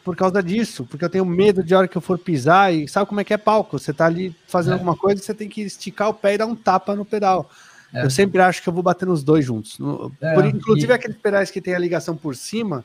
por 0.03 0.15
causa 0.17 0.43
disso, 0.43 0.85
porque 0.85 1.05
eu 1.05 1.09
tenho 1.09 1.25
medo 1.25 1.63
de 1.63 1.73
hora 1.73 1.87
que 1.87 1.97
eu 1.97 2.01
for 2.01 2.19
pisar 2.19 2.73
e 2.73 2.87
sabe 2.89 3.07
como 3.07 3.21
é 3.21 3.23
que 3.23 3.33
é 3.33 3.37
palco? 3.37 3.79
Você 3.79 3.93
tá 3.93 4.05
ali 4.05 4.35
fazendo 4.47 4.71
é. 4.71 4.75
alguma 4.75 4.97
coisa, 4.97 5.21
você 5.21 5.33
tem 5.33 5.47
que 5.47 5.61
esticar 5.61 6.09
o 6.09 6.13
pé 6.13 6.33
e 6.33 6.37
dar 6.37 6.45
um 6.45 6.55
tapa 6.55 6.93
no 6.93 7.05
pedal. 7.05 7.49
É. 7.93 8.03
Eu 8.03 8.09
sempre 8.09 8.41
acho 8.41 8.61
que 8.61 8.67
eu 8.67 8.73
vou 8.73 8.83
bater 8.83 9.07
nos 9.07 9.23
dois 9.23 9.45
juntos. 9.45 9.77
É, 10.19 10.33
por, 10.33 10.45
inclusive 10.45 10.91
e... 10.91 10.95
aqueles 10.95 11.17
pedais 11.17 11.49
que 11.49 11.61
tem 11.61 11.73
a 11.73 11.79
ligação 11.79 12.17
por 12.17 12.35
cima, 12.35 12.83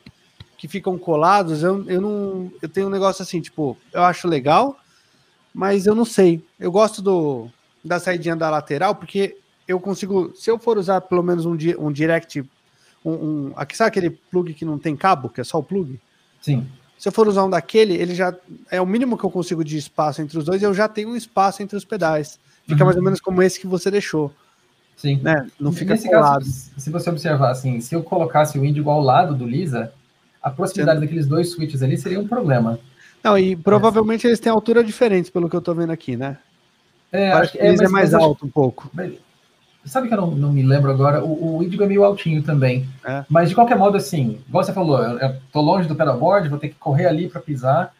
que 0.57 0.67
ficam 0.67 0.97
colados, 0.97 1.61
eu, 1.61 1.83
eu 1.89 1.99
não. 1.99 2.51
Eu 2.61 2.69
tenho 2.69 2.87
um 2.87 2.91
negócio 2.91 3.21
assim, 3.21 3.41
tipo, 3.41 3.77
eu 3.91 4.03
acho 4.03 4.27
legal, 4.27 4.79
mas 5.53 5.85
eu 5.85 5.95
não 5.95 6.05
sei. 6.05 6.41
Eu 6.57 6.71
gosto 6.71 7.01
do, 7.01 7.49
da 7.83 7.99
saidinha 7.99 8.35
da 8.35 8.49
lateral, 8.49 8.95
porque 8.95 9.37
eu 9.67 9.79
consigo, 9.79 10.33
se 10.35 10.49
eu 10.49 10.57
for 10.57 10.77
usar 10.77 11.01
pelo 11.01 11.23
menos 11.23 11.45
um, 11.45 11.57
um 11.79 11.91
direct, 11.91 12.41
um, 13.05 13.11
um, 13.11 13.53
aqui, 13.55 13.77
sabe 13.77 13.89
aquele 13.89 14.09
plug 14.09 14.53
que 14.53 14.65
não 14.65 14.77
tem 14.77 14.95
cabo, 14.95 15.29
que 15.29 15.41
é 15.41 15.43
só 15.43 15.59
o 15.59 15.63
plug? 15.63 15.99
Sim. 16.41 16.67
Se 16.97 17.07
eu 17.07 17.11
for 17.11 17.27
usar 17.27 17.45
um 17.45 17.49
daquele, 17.49 17.93
ele 17.93 18.13
já 18.13 18.35
é 18.69 18.81
o 18.81 18.85
mínimo 18.85 19.17
que 19.17 19.23
eu 19.23 19.29
consigo 19.29 19.63
de 19.63 19.77
espaço 19.77 20.21
entre 20.21 20.37
os 20.37 20.43
dois, 20.43 20.61
eu 20.61 20.73
já 20.73 20.87
tenho 20.87 21.09
um 21.09 21.15
espaço 21.15 21.63
entre 21.63 21.77
os 21.77 21.85
pedais. 21.85 22.39
Fica 22.67 22.81
uhum. 22.81 22.85
mais 22.85 22.97
ou 22.97 23.03
menos 23.03 23.21
como 23.21 23.41
esse 23.41 23.59
que 23.59 23.67
você 23.67 23.89
deixou. 23.89 24.33
Sim. 24.97 25.17
Né? 25.23 25.47
Não 25.57 25.71
fica 25.71 25.93
Nesse 25.93 26.09
colado. 26.09 26.43
Caso, 26.43 26.71
se 26.77 26.89
você 26.89 27.09
observar 27.09 27.51
assim, 27.51 27.79
se 27.79 27.95
eu 27.95 28.03
colocasse 28.03 28.59
o 28.59 28.65
Índigo 28.65 28.89
ao 28.89 29.01
lado 29.01 29.33
do 29.33 29.45
Lisa, 29.45 29.93
a 30.41 30.49
proximidade 30.49 30.99
Sim. 30.99 31.05
daqueles 31.05 31.25
dois 31.25 31.51
switches 31.51 31.81
ali 31.81 31.97
seria 31.97 32.19
um 32.19 32.27
problema. 32.27 32.77
Não, 33.23 33.37
e 33.37 33.55
provavelmente 33.55 34.27
eles 34.27 34.39
têm 34.39 34.51
altura 34.51 34.83
diferentes, 34.83 35.29
pelo 35.29 35.49
que 35.49 35.55
eu 35.55 35.61
tô 35.61 35.73
vendo 35.73 35.91
aqui, 35.91 36.17
né? 36.17 36.37
É, 37.11 37.31
acho 37.31 37.53
que 37.53 37.59
é, 37.59 37.71
mas, 37.71 37.81
é 37.81 37.87
mais 37.87 38.11
mas 38.11 38.13
alto 38.13 38.45
um 38.45 38.49
pouco. 38.49 38.89
Mas, 38.93 39.13
sabe 39.85 40.07
que 40.07 40.13
eu 40.13 40.21
não, 40.21 40.31
não 40.31 40.51
me 40.51 40.63
lembro 40.63 40.91
agora? 40.91 41.23
O, 41.23 41.57
o 41.57 41.63
é 41.63 41.87
meio 41.87 42.03
altinho 42.03 42.43
também. 42.43 42.87
É. 43.03 43.25
Mas 43.29 43.49
de 43.49 43.55
qualquer 43.55 43.77
modo, 43.77 43.97
assim, 43.97 44.39
igual 44.47 44.63
você 44.63 44.73
falou, 44.73 45.01
eu, 45.01 45.17
eu 45.19 45.35
tô 45.51 45.61
longe 45.61 45.87
do 45.87 45.95
pedalboard, 45.95 46.49
vou 46.49 46.59
ter 46.59 46.69
que 46.69 46.75
correr 46.75 47.07
ali 47.07 47.27
para 47.27 47.41
pisar, 47.41 47.93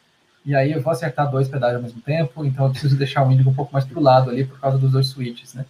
e 0.46 0.56
aí 0.56 0.72
eu 0.72 0.82
vou 0.82 0.92
acertar 0.92 1.30
dois 1.30 1.48
pedais 1.48 1.76
ao 1.76 1.82
mesmo 1.82 2.02
tempo, 2.02 2.46
então 2.46 2.66
eu 2.66 2.72
preciso 2.72 2.96
deixar 2.96 3.28
o 3.28 3.32
Indigo 3.32 3.50
um 3.50 3.56
pouco 3.56 3.74
mais 3.74 3.86
pro 3.86 4.02
lado 4.02 4.30
ali 4.30 4.46
por 4.46 4.60
causa 4.60 4.78
dos 4.78 4.92
dois 4.92 5.08
switches, 5.08 5.54
né? 5.54 5.66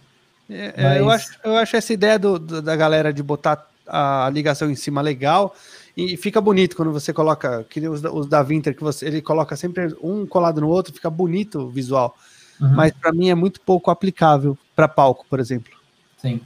É, 0.48 0.72
é 0.76 0.82
mas... 0.82 0.96
eu, 0.98 1.10
acho, 1.10 1.38
eu 1.44 1.56
acho 1.56 1.76
essa 1.76 1.92
ideia 1.92 2.18
do, 2.18 2.38
do, 2.38 2.62
da 2.62 2.76
galera 2.76 3.12
de 3.12 3.22
botar 3.22 3.66
a 3.86 4.30
ligação 4.32 4.70
em 4.70 4.76
cima 4.76 5.00
legal. 5.00 5.54
E 5.96 6.16
fica 6.16 6.40
bonito 6.40 6.76
quando 6.76 6.92
você 6.92 7.12
coloca, 7.12 7.64
que 7.68 7.86
os, 7.88 8.02
os 8.04 8.26
da 8.26 8.42
Vinter, 8.42 8.74
que 8.74 8.82
você, 8.82 9.06
ele 9.06 9.20
coloca 9.20 9.56
sempre 9.56 9.94
um 10.00 10.24
colado 10.24 10.60
no 10.60 10.68
outro, 10.68 10.94
fica 10.94 11.10
bonito 11.10 11.60
o 11.60 11.68
visual 11.68 12.16
uhum. 12.60 12.74
mas 12.74 12.92
para 12.92 13.12
mim 13.12 13.30
é 13.30 13.34
muito 13.34 13.60
pouco 13.60 13.90
aplicável 13.90 14.56
para 14.74 14.88
palco, 14.88 15.24
por 15.28 15.40
exemplo. 15.40 15.72
Sim. 16.18 16.40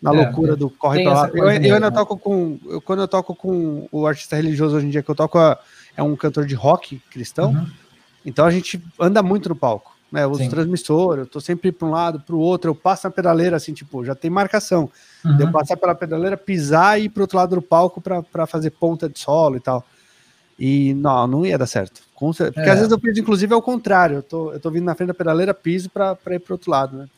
Na 0.00 0.14
é, 0.14 0.24
loucura 0.24 0.56
do 0.56 0.70
corre 0.70 1.02
para 1.02 1.12
lá. 1.12 1.30
Eu, 1.34 1.50
eu 1.50 1.74
ainda 1.74 1.90
toco 1.90 2.16
com. 2.16 2.58
Eu, 2.66 2.80
quando 2.80 3.00
eu 3.00 3.08
toco 3.08 3.34
com 3.34 3.88
o 3.90 4.06
artista 4.06 4.36
religioso 4.36 4.76
hoje 4.76 4.86
em 4.86 4.90
dia 4.90 5.02
que 5.02 5.10
eu 5.10 5.14
toco, 5.14 5.38
é 5.96 6.02
um 6.02 6.14
cantor 6.14 6.46
de 6.46 6.54
rock 6.54 7.00
cristão. 7.10 7.50
Uhum. 7.50 7.66
Então 8.24 8.44
a 8.44 8.50
gente 8.50 8.82
anda 9.00 9.22
muito 9.22 9.48
no 9.48 9.56
palco. 9.56 9.96
Né, 10.10 10.24
eu 10.24 10.30
uso 10.30 10.42
Sim. 10.42 10.48
transmissor, 10.48 11.18
eu 11.18 11.26
tô 11.26 11.38
sempre 11.38 11.70
para 11.70 11.86
um 11.86 11.90
lado, 11.90 12.20
para 12.20 12.34
o 12.34 12.38
outro, 12.38 12.70
eu 12.70 12.74
passo 12.74 13.06
na 13.06 13.10
pedaleira, 13.10 13.56
assim, 13.56 13.74
tipo, 13.74 14.02
já 14.02 14.14
tem 14.14 14.30
marcação. 14.30 14.90
Uhum. 15.22 15.38
Eu 15.38 15.52
passar 15.52 15.76
pela 15.76 15.94
pedaleira, 15.94 16.34
pisar 16.34 16.98
e 16.98 17.04
ir 17.04 17.08
para 17.10 17.22
outro 17.24 17.36
lado 17.36 17.56
do 17.56 17.60
palco 17.60 18.00
para 18.00 18.46
fazer 18.46 18.70
ponta 18.70 19.06
de 19.06 19.18
solo 19.18 19.56
e 19.56 19.60
tal. 19.60 19.84
E 20.58 20.92
não, 20.94 21.26
não 21.26 21.46
ia 21.46 21.56
dar 21.56 21.66
certo. 21.66 22.02
Porque 22.18 22.42
é. 22.42 22.70
às 22.70 22.78
vezes 22.78 22.90
eu 22.90 22.98
piso, 22.98 23.20
inclusive, 23.20 23.54
ao 23.54 23.62
contrário. 23.62 24.16
Eu 24.16 24.22
tô, 24.22 24.52
eu 24.52 24.58
tô 24.58 24.70
vindo 24.70 24.84
na 24.84 24.94
frente 24.94 25.08
da 25.08 25.14
pedaleira, 25.14 25.54
piso 25.54 25.88
para 25.88 26.16
ir 26.30 26.40
para 26.40 26.54
outro 26.54 26.70
lado, 26.70 26.96
né? 26.96 27.08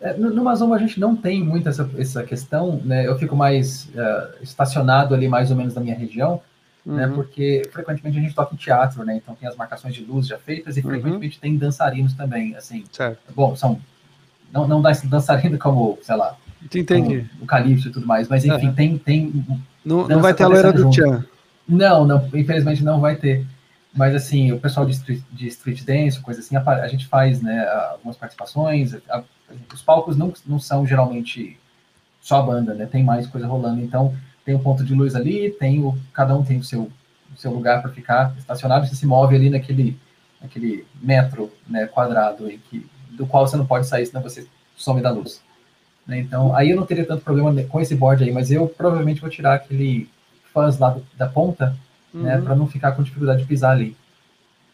É, 0.00 0.14
no, 0.14 0.30
no 0.30 0.42
Mazomba 0.42 0.74
a 0.74 0.78
gente 0.78 0.98
não 0.98 1.14
tem 1.14 1.42
muito 1.42 1.68
essa, 1.68 1.88
essa 1.98 2.22
questão, 2.24 2.80
né? 2.84 3.06
Eu 3.06 3.18
fico 3.18 3.36
mais 3.36 3.88
uh, 3.94 4.42
estacionado 4.42 5.14
ali, 5.14 5.28
mais 5.28 5.50
ou 5.50 5.56
menos 5.56 5.74
na 5.74 5.80
minha 5.80 5.94
região, 5.94 6.40
né? 6.84 7.04
uhum. 7.04 7.10
né? 7.10 7.14
Porque 7.14 7.62
frequentemente 7.70 8.18
a 8.18 8.20
gente 8.20 8.34
toca 8.34 8.54
em 8.54 8.58
teatro, 8.58 9.04
né? 9.04 9.16
Então 9.16 9.34
tem 9.34 9.48
as 9.48 9.56
marcações 9.56 9.94
de 9.94 10.04
luz 10.04 10.26
já 10.26 10.38
feitas 10.38 10.76
e 10.76 10.80
uhum. 10.80 10.90
frequentemente 10.90 11.38
tem 11.38 11.56
dançarinos 11.56 12.14
também, 12.14 12.56
assim. 12.56 12.84
Certo. 12.90 13.18
Bom, 13.34 13.54
são 13.54 13.80
não, 14.52 14.68
não 14.68 14.82
dançarino 14.82 15.58
como, 15.58 15.98
sei 16.02 16.16
lá, 16.16 16.36
Entendi. 16.74 17.28
o 17.40 17.46
Calypso 17.46 17.88
e 17.88 17.90
tudo 17.90 18.06
mais, 18.06 18.28
mas 18.28 18.44
enfim, 18.44 18.68
uhum. 18.68 18.74
tem 18.74 18.98
tem 18.98 19.46
não, 19.84 20.08
não 20.08 20.20
vai 20.20 20.32
ter 20.32 20.44
a 20.44 20.48
loira 20.48 20.72
do 20.72 20.90
Tchan. 20.90 21.24
Não, 21.66 22.06
não, 22.06 22.26
infelizmente 22.34 22.84
não 22.84 23.00
vai 23.00 23.16
ter. 23.16 23.46
Mas 23.94 24.14
assim, 24.14 24.52
o 24.52 24.58
pessoal 24.58 24.84
de 24.84 24.92
street, 24.92 25.22
de 25.32 25.46
street 25.46 25.82
dance, 25.84 26.20
coisa 26.20 26.40
assim, 26.40 26.56
a, 26.56 26.60
a 26.60 26.88
gente 26.88 27.06
faz 27.06 27.40
né, 27.40 27.66
algumas 27.92 28.16
participações. 28.16 28.94
A, 29.08 29.22
os 29.72 29.82
palcos 29.82 30.16
não, 30.16 30.32
não 30.46 30.58
são 30.58 30.86
geralmente 30.86 31.58
só 32.20 32.40
a 32.40 32.42
banda, 32.42 32.74
né? 32.74 32.86
Tem 32.86 33.04
mais 33.04 33.26
coisa 33.26 33.46
rolando. 33.46 33.80
Então, 33.82 34.14
tem 34.44 34.54
um 34.54 34.58
ponto 34.58 34.84
de 34.84 34.94
luz 34.94 35.14
ali, 35.14 35.50
tem 35.50 35.82
o, 35.84 35.96
cada 36.12 36.36
um 36.36 36.44
tem 36.44 36.58
o 36.58 36.64
seu, 36.64 36.90
o 37.34 37.38
seu 37.38 37.52
lugar 37.52 37.82
para 37.82 37.92
ficar 37.92 38.34
estacionado. 38.36 38.86
Você 38.86 38.96
se 38.96 39.06
move 39.06 39.36
ali 39.36 39.48
naquele, 39.48 39.96
naquele 40.40 40.86
metro 41.00 41.52
né, 41.68 41.86
quadrado 41.86 42.50
em 42.50 42.58
que, 42.58 42.86
do 43.10 43.26
qual 43.26 43.46
você 43.46 43.56
não 43.56 43.66
pode 43.66 43.86
sair, 43.86 44.06
senão 44.06 44.22
você 44.22 44.46
some 44.76 45.00
da 45.00 45.10
luz. 45.10 45.42
Né? 46.06 46.18
Então, 46.18 46.54
aí 46.54 46.70
eu 46.70 46.76
não 46.76 46.86
teria 46.86 47.06
tanto 47.06 47.22
problema 47.22 47.62
com 47.64 47.80
esse 47.80 47.94
board 47.94 48.24
aí, 48.24 48.32
mas 48.32 48.50
eu 48.50 48.66
provavelmente 48.66 49.20
vou 49.20 49.30
tirar 49.30 49.54
aquele 49.54 50.08
fãs 50.54 50.78
lá 50.78 50.90
do, 50.90 51.04
da 51.18 51.26
ponta, 51.26 51.66
né, 51.66 51.74
uhum. 52.14 52.22
né, 52.22 52.40
para 52.40 52.54
não 52.54 52.66
ficar 52.66 52.92
com 52.92 53.02
dificuldade 53.02 53.42
de 53.42 53.46
pisar 53.46 53.72
ali. 53.72 53.96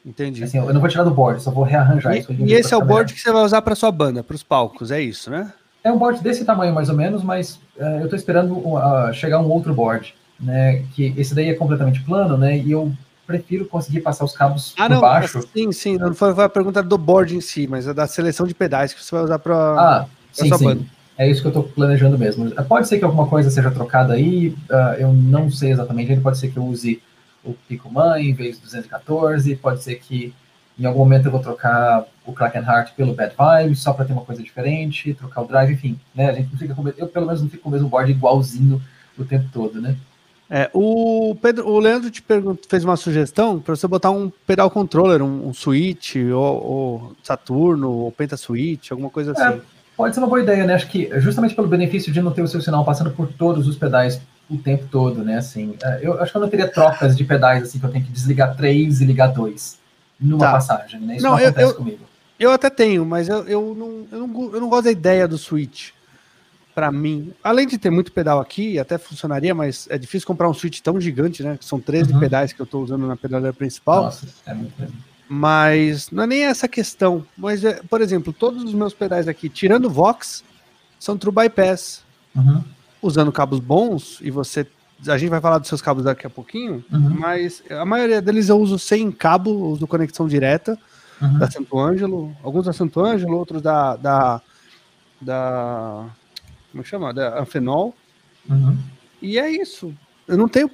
Entendi. 0.07 0.45
Assim, 0.45 0.59
eu 0.59 0.73
não 0.73 0.81
vou 0.81 0.89
tirar 0.89 1.05
do 1.05 1.11
board, 1.11 1.43
só 1.43 1.51
vou 1.51 1.65
rearranjar 1.65 2.15
e, 2.15 2.21
isso. 2.21 2.33
E 2.33 2.53
esse 2.53 2.73
é 2.73 2.77
o 2.77 2.85
board 2.85 3.13
que 3.13 3.21
você 3.21 3.33
vai 3.33 3.43
usar 3.43 3.63
para 3.63 3.75
sua 3.75 3.91
banda, 3.91 4.23
para 4.23 4.37
os 4.37 4.43
palcos, 4.43 4.91
é 4.91 5.01
isso, 5.01 5.31
né? 5.31 5.53
É 5.83 5.91
um 5.91 5.99
board 5.99 6.23
desse 6.23 6.45
tamanho 6.45 6.75
mais 6.75 6.89
ou 6.89 6.95
menos, 6.95 7.23
mas 7.23 7.57
uh, 7.79 7.99
eu 7.99 8.05
estou 8.05 8.17
esperando 8.17 8.55
uh, 8.57 9.13
chegar 9.13 9.41
um 9.41 9.49
outro 9.49 9.75
board. 9.75 10.15
né? 10.41 10.85
Que 10.95 11.15
esse 11.17 11.35
daí 11.35 11.49
é 11.49 11.55
completamente 11.55 12.03
plano, 12.03 12.37
né? 12.37 12.57
E 12.59 12.71
eu 12.71 12.93
prefiro 13.27 13.65
conseguir 13.67 14.01
passar 14.01 14.25
os 14.25 14.37
cabos 14.37 14.75
ah, 14.77 14.89
por 14.89 14.95
não, 14.95 15.01
baixo. 15.01 15.41
Sim, 15.55 15.71
sim. 15.71 15.99
Não 15.99 16.13
foi, 16.15 16.35
foi 16.35 16.45
a 16.45 16.49
pergunta 16.49 16.83
do 16.83 16.99
board 16.99 17.37
em 17.37 17.41
si, 17.41 17.67
mas 17.67 17.87
é 17.87 17.95
da 17.95 18.07
seleção 18.07 18.47
de 18.47 18.55
pedais 18.55 18.93
que 18.93 19.03
você 19.03 19.15
vai 19.15 19.25
usar 19.25 19.39
para 19.39 19.55
ah, 19.55 20.07
sim, 20.33 20.53
sim. 20.53 20.65
Banda. 20.65 20.85
É 21.21 21.29
isso 21.29 21.43
que 21.43 21.49
eu 21.49 21.51
estou 21.51 21.65
planejando 21.65 22.19
mesmo. 22.19 22.51
Pode 22.65 22.89
ser 22.89 22.99
que 22.99 23.05
alguma 23.05 23.27
coisa 23.27 23.51
seja 23.51 23.71
trocada 23.71 24.15
aí, 24.15 24.57
uh, 24.71 24.95
eu 24.99 25.13
não 25.13 25.51
sei 25.51 25.71
exatamente. 25.71 26.19
Pode 26.19 26.39
ser 26.39 26.49
que 26.49 26.57
eu 26.57 26.65
use 26.65 27.03
o 27.45 27.53
Pico 27.69 27.93
Mãe 27.93 28.31
em 28.31 28.33
vez 28.33 28.59
do 28.59 28.65
214, 28.65 29.55
pode 29.57 29.83
ser 29.83 29.97
que 29.97 30.33
em 30.79 30.87
algum 30.87 31.01
momento 31.01 31.27
eu 31.27 31.31
vou 31.31 31.43
trocar 31.43 32.07
o 32.25 32.33
Kraken 32.33 32.63
Heart 32.63 32.93
pelo 32.95 33.13
Bad 33.13 33.35
Vibes, 33.39 33.81
só 33.81 33.93
para 33.93 34.07
ter 34.07 34.15
uma 34.15 34.25
coisa 34.25 34.43
diferente, 34.43 35.13
trocar 35.13 35.43
o 35.43 35.47
drive, 35.47 35.75
enfim, 35.75 36.01
né? 36.15 36.31
A 36.31 36.33
gente 36.33 36.53
não 36.53 36.59
fica 36.59 36.75
com, 36.75 36.89
eu 36.89 37.07
pelo 37.07 37.27
menos 37.27 37.43
não 37.43 37.51
fico 37.51 37.65
com 37.65 37.69
o 37.69 37.73
mesmo 37.73 37.91
board 37.91 38.11
igualzinho 38.11 38.81
o 39.19 39.23
tempo 39.23 39.45
todo, 39.53 39.79
né? 39.79 39.97
É, 40.49 40.71
o, 40.73 41.37
Pedro, 41.43 41.69
o 41.69 41.79
Leandro 41.79 42.11
te 42.11 42.25
fez 42.67 42.83
uma 42.83 42.97
sugestão 42.97 43.61
para 43.61 43.77
você 43.77 43.87
botar 43.87 44.11
um 44.11 44.33
pedal 44.47 44.71
controller, 44.71 45.23
um, 45.23 45.49
um 45.49 45.53
Switch, 45.53 46.17
ou, 46.17 46.65
ou, 46.65 47.17
Saturno, 47.23 47.91
ou 47.91 48.11
Penta 48.11 48.39
Switch, 48.39 48.91
alguma 48.91 49.11
coisa 49.11 49.33
é, 49.33 49.35
assim. 49.35 49.61
Pode 50.01 50.15
ser 50.15 50.21
uma 50.21 50.29
boa 50.29 50.41
ideia, 50.41 50.65
né? 50.65 50.73
Acho 50.73 50.89
que 50.89 51.11
justamente 51.21 51.55
pelo 51.55 51.69
benefício 51.69 52.11
de 52.11 52.23
não 52.23 52.33
ter 52.33 52.41
o 52.41 52.49
seu 52.49 52.63
sinal 52.63 52.83
passando 52.87 53.11
por 53.11 53.31
todos 53.31 53.69
os 53.69 53.77
pedais 53.77 54.19
o 54.49 54.57
tempo 54.57 54.87
todo, 54.91 55.23
né? 55.23 55.37
Assim, 55.37 55.75
é, 55.83 56.01
eu 56.01 56.19
acho 56.23 56.33
que 56.33 56.39
eu 56.39 56.41
não 56.41 56.49
teria 56.49 56.67
trocas 56.67 57.15
de 57.15 57.23
pedais 57.23 57.65
assim 57.65 57.79
que 57.79 57.85
eu 57.85 57.91
tenho 57.91 58.07
que 58.07 58.11
desligar 58.11 58.57
três 58.57 59.03
e 59.03 59.05
ligar 59.05 59.27
dois 59.27 59.79
numa 60.19 60.47
tá. 60.47 60.53
passagem, 60.53 61.01
né? 61.01 61.17
Isso 61.17 61.25
não, 61.25 61.33
não 61.33 61.39
acontece 61.39 61.73
eu, 61.73 61.75
comigo. 61.75 61.99
Eu 62.39 62.51
até 62.51 62.71
tenho, 62.71 63.05
mas 63.05 63.29
eu, 63.29 63.47
eu, 63.47 63.75
não, 63.77 64.07
eu, 64.11 64.27
não, 64.27 64.55
eu 64.55 64.61
não 64.63 64.71
gosto 64.71 64.85
da 64.85 64.91
ideia 64.91 65.29
do 65.29 65.37
Switch. 65.37 65.91
Para 66.75 66.91
mim, 66.91 67.35
além 67.45 67.67
de 67.67 67.77
ter 67.77 67.91
muito 67.91 68.11
pedal 68.11 68.41
aqui, 68.41 68.79
até 68.79 68.97
funcionaria, 68.97 69.55
mas 69.55 69.87
é 69.91 69.99
difícil 69.99 70.27
comprar 70.27 70.49
um 70.49 70.55
Switch 70.55 70.81
tão 70.81 70.99
gigante, 70.99 71.43
né? 71.43 71.59
São 71.61 71.79
13 71.79 72.15
uhum. 72.15 72.21
pedais 72.21 72.55
que 72.55 72.61
eu 72.63 72.65
estou 72.65 72.83
usando 72.83 73.07
na 73.07 73.17
pedaleira 73.17 73.53
principal. 73.53 74.05
Nossa, 74.05 74.27
é 74.47 74.55
muito 74.55 74.73
Mas 75.33 76.11
não 76.11 76.25
é 76.25 76.27
nem 76.27 76.45
essa 76.45 76.67
questão. 76.67 77.25
Mas, 77.37 77.65
é, 77.65 77.81
por 77.89 78.01
exemplo, 78.01 78.33
todos 78.33 78.65
os 78.65 78.75
meus 78.75 78.93
pedais 78.93 79.29
aqui, 79.29 79.49
tirando 79.49 79.85
o 79.85 79.91
Vox, 79.91 80.43
são 80.99 81.17
True 81.17 81.33
Bypass. 81.33 82.03
Uhum. 82.35 82.65
Usando 83.01 83.31
cabos 83.31 83.61
bons, 83.61 84.19
e 84.21 84.31
você 84.31 84.67
a 85.09 85.17
gente 85.17 85.31
vai 85.31 85.41
falar 85.41 85.59
dos 85.59 85.69
seus 85.69 85.81
cabos 85.81 86.05
daqui 86.05 86.27
a 86.27 86.31
pouquinho, 86.31 86.85
uhum. 86.93 87.17
mas 87.19 87.63
a 87.71 87.87
maioria 87.87 88.21
deles 88.21 88.51
eu 88.51 88.59
uso 88.59 88.79
sem 88.79 89.11
cabo, 89.11 89.51
uso 89.71 89.87
conexão 89.87 90.29
direta 90.29 90.79
uhum. 91.23 91.39
da 91.39 91.51
Santo 91.51 91.79
Ângelo, 91.79 92.37
alguns 92.43 92.67
da 92.67 92.73
Santo 92.75 93.01
Ângelo, 93.01 93.39
outros 93.39 93.63
da, 93.63 93.97
da, 93.97 94.43
da 95.19 96.11
como 96.71 96.85
chama? 96.85 97.13
Da 97.13 97.41
Anfenol. 97.41 97.95
Uhum. 98.49 98.77
E 99.21 99.39
é 99.39 99.51
isso. 99.51 99.95
Eu 100.27 100.37
não 100.37 100.49
tenho 100.49 100.71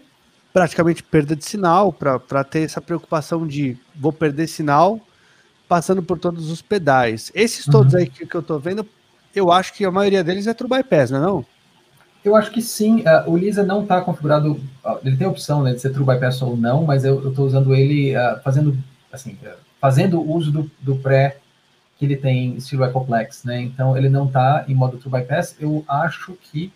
praticamente 0.56 1.02
perda 1.02 1.36
de 1.36 1.44
sinal 1.44 1.92
para 1.92 2.42
ter 2.42 2.60
essa 2.60 2.80
preocupação 2.80 3.46
de 3.46 3.76
vou 3.94 4.10
perder 4.10 4.46
sinal 4.46 4.98
passando 5.68 6.02
por 6.02 6.18
todos 6.18 6.50
os 6.50 6.62
pedais. 6.62 7.30
Esses 7.34 7.66
todos 7.66 7.92
uhum. 7.92 7.98
aí 7.98 8.06
que, 8.08 8.24
que 8.24 8.34
eu 8.34 8.42
tô 8.42 8.58
vendo, 8.58 8.88
eu 9.34 9.52
acho 9.52 9.74
que 9.74 9.84
a 9.84 9.90
maioria 9.90 10.24
deles 10.24 10.46
é 10.46 10.54
True 10.54 10.70
Bypass, 10.70 11.10
não 11.10 11.18
é 11.18 11.20
não? 11.20 11.46
Eu 12.24 12.34
acho 12.34 12.50
que 12.50 12.62
sim. 12.62 13.02
Uh, 13.02 13.30
o 13.30 13.36
Lisa 13.36 13.62
não 13.62 13.82
está 13.82 14.00
configurado. 14.00 14.52
Uh, 14.52 14.98
ele 15.04 15.18
tem 15.18 15.26
a 15.26 15.30
opção 15.30 15.62
né, 15.62 15.74
de 15.74 15.80
ser 15.82 15.90
True 15.90 16.06
Bypass 16.06 16.40
ou 16.40 16.56
não, 16.56 16.84
mas 16.84 17.04
eu 17.04 17.28
estou 17.28 17.44
usando 17.44 17.74
ele 17.74 18.16
uh, 18.16 18.40
fazendo 18.42 18.78
assim, 19.12 19.36
fazendo 19.78 20.22
uso 20.22 20.50
do, 20.50 20.70
do 20.80 20.96
pré 20.96 21.36
que 21.98 22.06
ele 22.06 22.16
tem 22.16 22.56
estilo 22.56 22.82
Ecoplex, 22.82 23.44
né? 23.44 23.60
Então 23.60 23.94
ele 23.94 24.08
não 24.08 24.24
está 24.24 24.64
em 24.66 24.74
modo 24.74 24.96
True 24.96 25.20
Bypass. 25.20 25.54
Eu 25.60 25.84
acho 25.86 26.32
que 26.40 26.72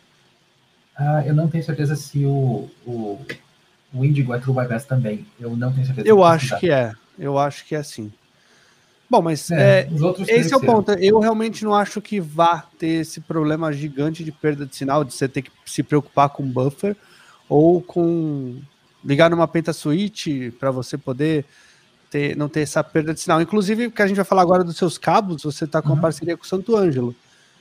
eu 1.25 1.33
não 1.35 1.49
tenho 1.49 1.65
certeza 1.65 1.97
se 1.97 2.27
o, 2.27 2.69
o, 2.85 3.19
o 3.93 4.05
Indigo 4.05 4.33
é 4.35 4.39
True 4.39 4.55
Bypass 4.55 4.85
também. 4.85 5.27
Eu 5.39 5.57
não 5.57 5.73
tenho 5.73 5.87
certeza. 5.87 6.09
Eu 6.09 6.23
acho 6.25 6.59
que 6.59 6.71
é. 6.71 6.93
Eu 7.19 7.39
acho 7.39 7.65
que 7.67 7.75
é 7.75 7.83
sim. 7.83 8.13
Bom, 9.09 9.21
mas 9.21 9.51
é, 9.51 9.81
é, 9.81 10.39
esse 10.39 10.55
é 10.55 10.57
o 10.57 10.61
ponto. 10.61 10.93
Eu 10.93 11.19
realmente 11.19 11.65
não 11.65 11.75
acho 11.75 12.01
que 12.01 12.21
vá 12.21 12.65
ter 12.79 13.01
esse 13.01 13.21
problema 13.21 13.73
gigante 13.73 14.23
de 14.23 14.31
perda 14.31 14.65
de 14.65 14.77
sinal, 14.77 15.03
de 15.03 15.13
você 15.13 15.29
ter 15.29 15.43
que 15.43 15.51
se 15.67 15.83
preocupar 15.83 16.29
com 16.29 16.45
buffer 16.45 16.97
ou 17.49 17.83
com 17.83 18.61
ligar 19.05 19.29
numa 19.29 19.49
penta 19.49 19.73
switch 19.73 20.53
para 20.61 20.71
você 20.71 20.97
poder 20.97 21.45
ter, 22.09 22.37
não 22.37 22.49
ter 22.49 22.61
essa 22.61 22.85
perda 22.85 23.13
de 23.13 23.19
sinal. 23.19 23.43
Inclusive, 23.43 23.87
o 23.87 23.91
que 23.91 24.01
a 24.01 24.07
gente 24.07 24.17
vai 24.17 24.25
falar 24.25 24.43
agora 24.43 24.63
dos 24.63 24.77
seus 24.77 24.97
cabos, 24.97 25.43
você 25.43 25.65
está 25.65 25.83
com 25.83 25.89
uhum. 25.89 25.95
uma 25.95 26.03
parceria 26.03 26.37
com 26.37 26.45
o 26.45 26.47
Santo 26.47 26.77
Ângelo. 26.77 27.15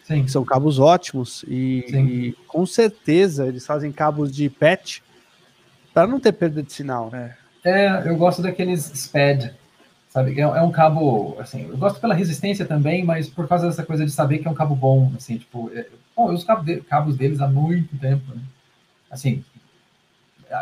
Sim. 0.05 0.23
Que 0.23 0.31
são 0.31 0.43
cabos 0.43 0.79
ótimos 0.79 1.43
e, 1.47 1.85
e, 1.87 2.35
com 2.47 2.65
certeza 2.65 3.45
eles 3.45 3.63
fazem 3.63 3.91
cabos 3.91 4.31
de 4.31 4.49
patch 4.49 5.01
para 6.01 6.11
não 6.11 6.19
ter 6.19 6.33
perda 6.33 6.63
de 6.63 6.71
sinal, 6.71 7.09
né? 7.11 7.35
É, 7.63 8.07
eu 8.07 8.15
gosto 8.15 8.41
daqueles 8.41 8.85
SPAD 8.85 9.53
sabe? 10.09 10.39
É, 10.39 10.41
é, 10.41 10.61
um 10.61 10.71
cabo, 10.71 11.37
assim, 11.39 11.67
eu 11.69 11.77
gosto 11.77 11.99
pela 11.99 12.13
resistência 12.13 12.65
também, 12.65 13.05
mas 13.05 13.29
por 13.29 13.47
causa 13.47 13.67
dessa 13.67 13.85
coisa 13.85 14.03
de 14.03 14.11
saber 14.11 14.39
que 14.39 14.47
é 14.47 14.51
um 14.51 14.55
cabo 14.55 14.75
bom, 14.75 15.11
assim, 15.15 15.37
tipo, 15.37 15.71
é, 15.73 15.85
bom, 16.15 16.29
eu 16.29 16.33
uso 16.33 16.45
cabo 16.45 16.63
de, 16.63 16.81
cabos 16.81 17.15
deles 17.15 17.39
há 17.39 17.47
muito 17.47 17.95
tempo, 17.97 18.33
né? 18.33 18.41
Assim, 19.09 19.43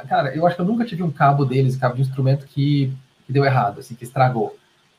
cara, 0.07 0.35
eu 0.35 0.45
acho 0.45 0.55
que 0.55 0.61
eu 0.61 0.65
nunca 0.65 0.85
tive 0.85 1.01
um 1.01 1.11
cabo 1.11 1.45
deles, 1.45 1.75
cabo 1.75 1.95
de 1.95 2.01
instrumento 2.01 2.45
que, 2.45 2.93
que 3.25 3.33
deu 3.33 3.45
errado, 3.45 3.79
assim, 3.79 3.95
que 3.95 4.03
estragou. 4.03 4.55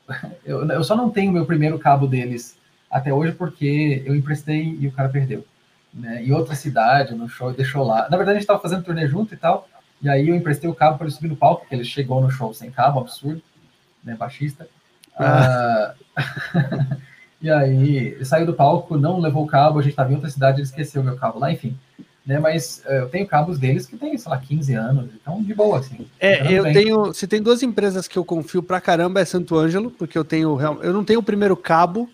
Eu, 0.43 0.67
eu 0.67 0.83
só 0.83 0.95
não 0.95 1.11
tenho 1.11 1.31
meu 1.31 1.45
primeiro 1.45 1.77
cabo 1.77 2.07
deles 2.07 2.57
até 2.89 3.13
hoje 3.13 3.31
porque 3.33 4.01
eu 4.07 4.15
emprestei 4.15 4.75
e 4.79 4.87
o 4.87 4.91
cara 4.91 5.07
perdeu. 5.07 5.45
Né? 5.93 6.23
Em 6.23 6.31
outra 6.31 6.55
cidade, 6.55 7.13
no 7.13 7.29
show, 7.29 7.53
deixou 7.53 7.83
lá. 7.83 8.07
Na 8.09 8.17
verdade, 8.17 8.31
a 8.31 8.33
gente 8.33 8.41
estava 8.41 8.59
fazendo 8.59 8.83
turnê 8.83 9.07
junto 9.07 9.35
e 9.35 9.37
tal, 9.37 9.69
e 10.01 10.09
aí 10.09 10.29
eu 10.29 10.35
emprestei 10.35 10.69
o 10.69 10.75
cabo 10.75 10.97
para 10.97 11.07
ele 11.07 11.15
subir 11.15 11.27
no 11.27 11.35
palco, 11.35 11.61
porque 11.61 11.75
ele 11.75 11.83
chegou 11.83 12.21
no 12.21 12.29
show 12.29 12.53
sem 12.53 12.71
cabo, 12.71 12.99
absurdo 12.99 13.41
né, 14.03 14.15
baixista. 14.15 14.67
Ah. 15.17 15.93
Uh, 16.17 16.97
e 17.41 17.49
aí, 17.49 18.25
saiu 18.25 18.45
do 18.45 18.53
palco, 18.53 18.97
não 18.97 19.19
levou 19.19 19.43
o 19.43 19.47
cabo, 19.47 19.79
a 19.79 19.81
gente 19.81 19.91
estava 19.91 20.11
em 20.11 20.15
outra 20.15 20.29
cidade, 20.29 20.57
ele 20.57 20.63
esqueceu 20.63 21.01
o 21.01 21.05
meu 21.05 21.15
cabo 21.15 21.39
lá, 21.39 21.51
enfim. 21.51 21.77
Né, 22.25 22.37
mas 22.37 22.83
uh, 22.85 22.91
eu 22.91 23.09
tenho 23.09 23.25
cabos 23.25 23.57
deles 23.57 23.85
que 23.87 23.97
tem, 23.97 24.15
sei 24.17 24.29
lá, 24.29 24.37
15 24.37 24.73
anos, 24.73 25.09
então 25.15 25.41
de 25.41 25.53
boa, 25.53 25.79
assim. 25.79 26.07
É, 26.19 26.51
eu 26.53 26.63
bem. 26.63 26.73
tenho, 26.73 27.13
se 27.13 27.27
tem 27.27 27.41
duas 27.41 27.63
empresas 27.63 28.07
que 28.07 28.17
eu 28.17 28.25
confio 28.25 28.61
pra 28.61 28.81
caramba, 28.81 29.19
é 29.19 29.25
Santo 29.25 29.57
Ângelo, 29.57 29.89
porque 29.91 30.17
eu 30.17 30.23
tenho, 30.23 30.59
eu 30.81 30.93
não 30.93 31.03
tenho 31.03 31.19
o 31.19 31.23
primeiro 31.23 31.57
cabo, 31.57 32.09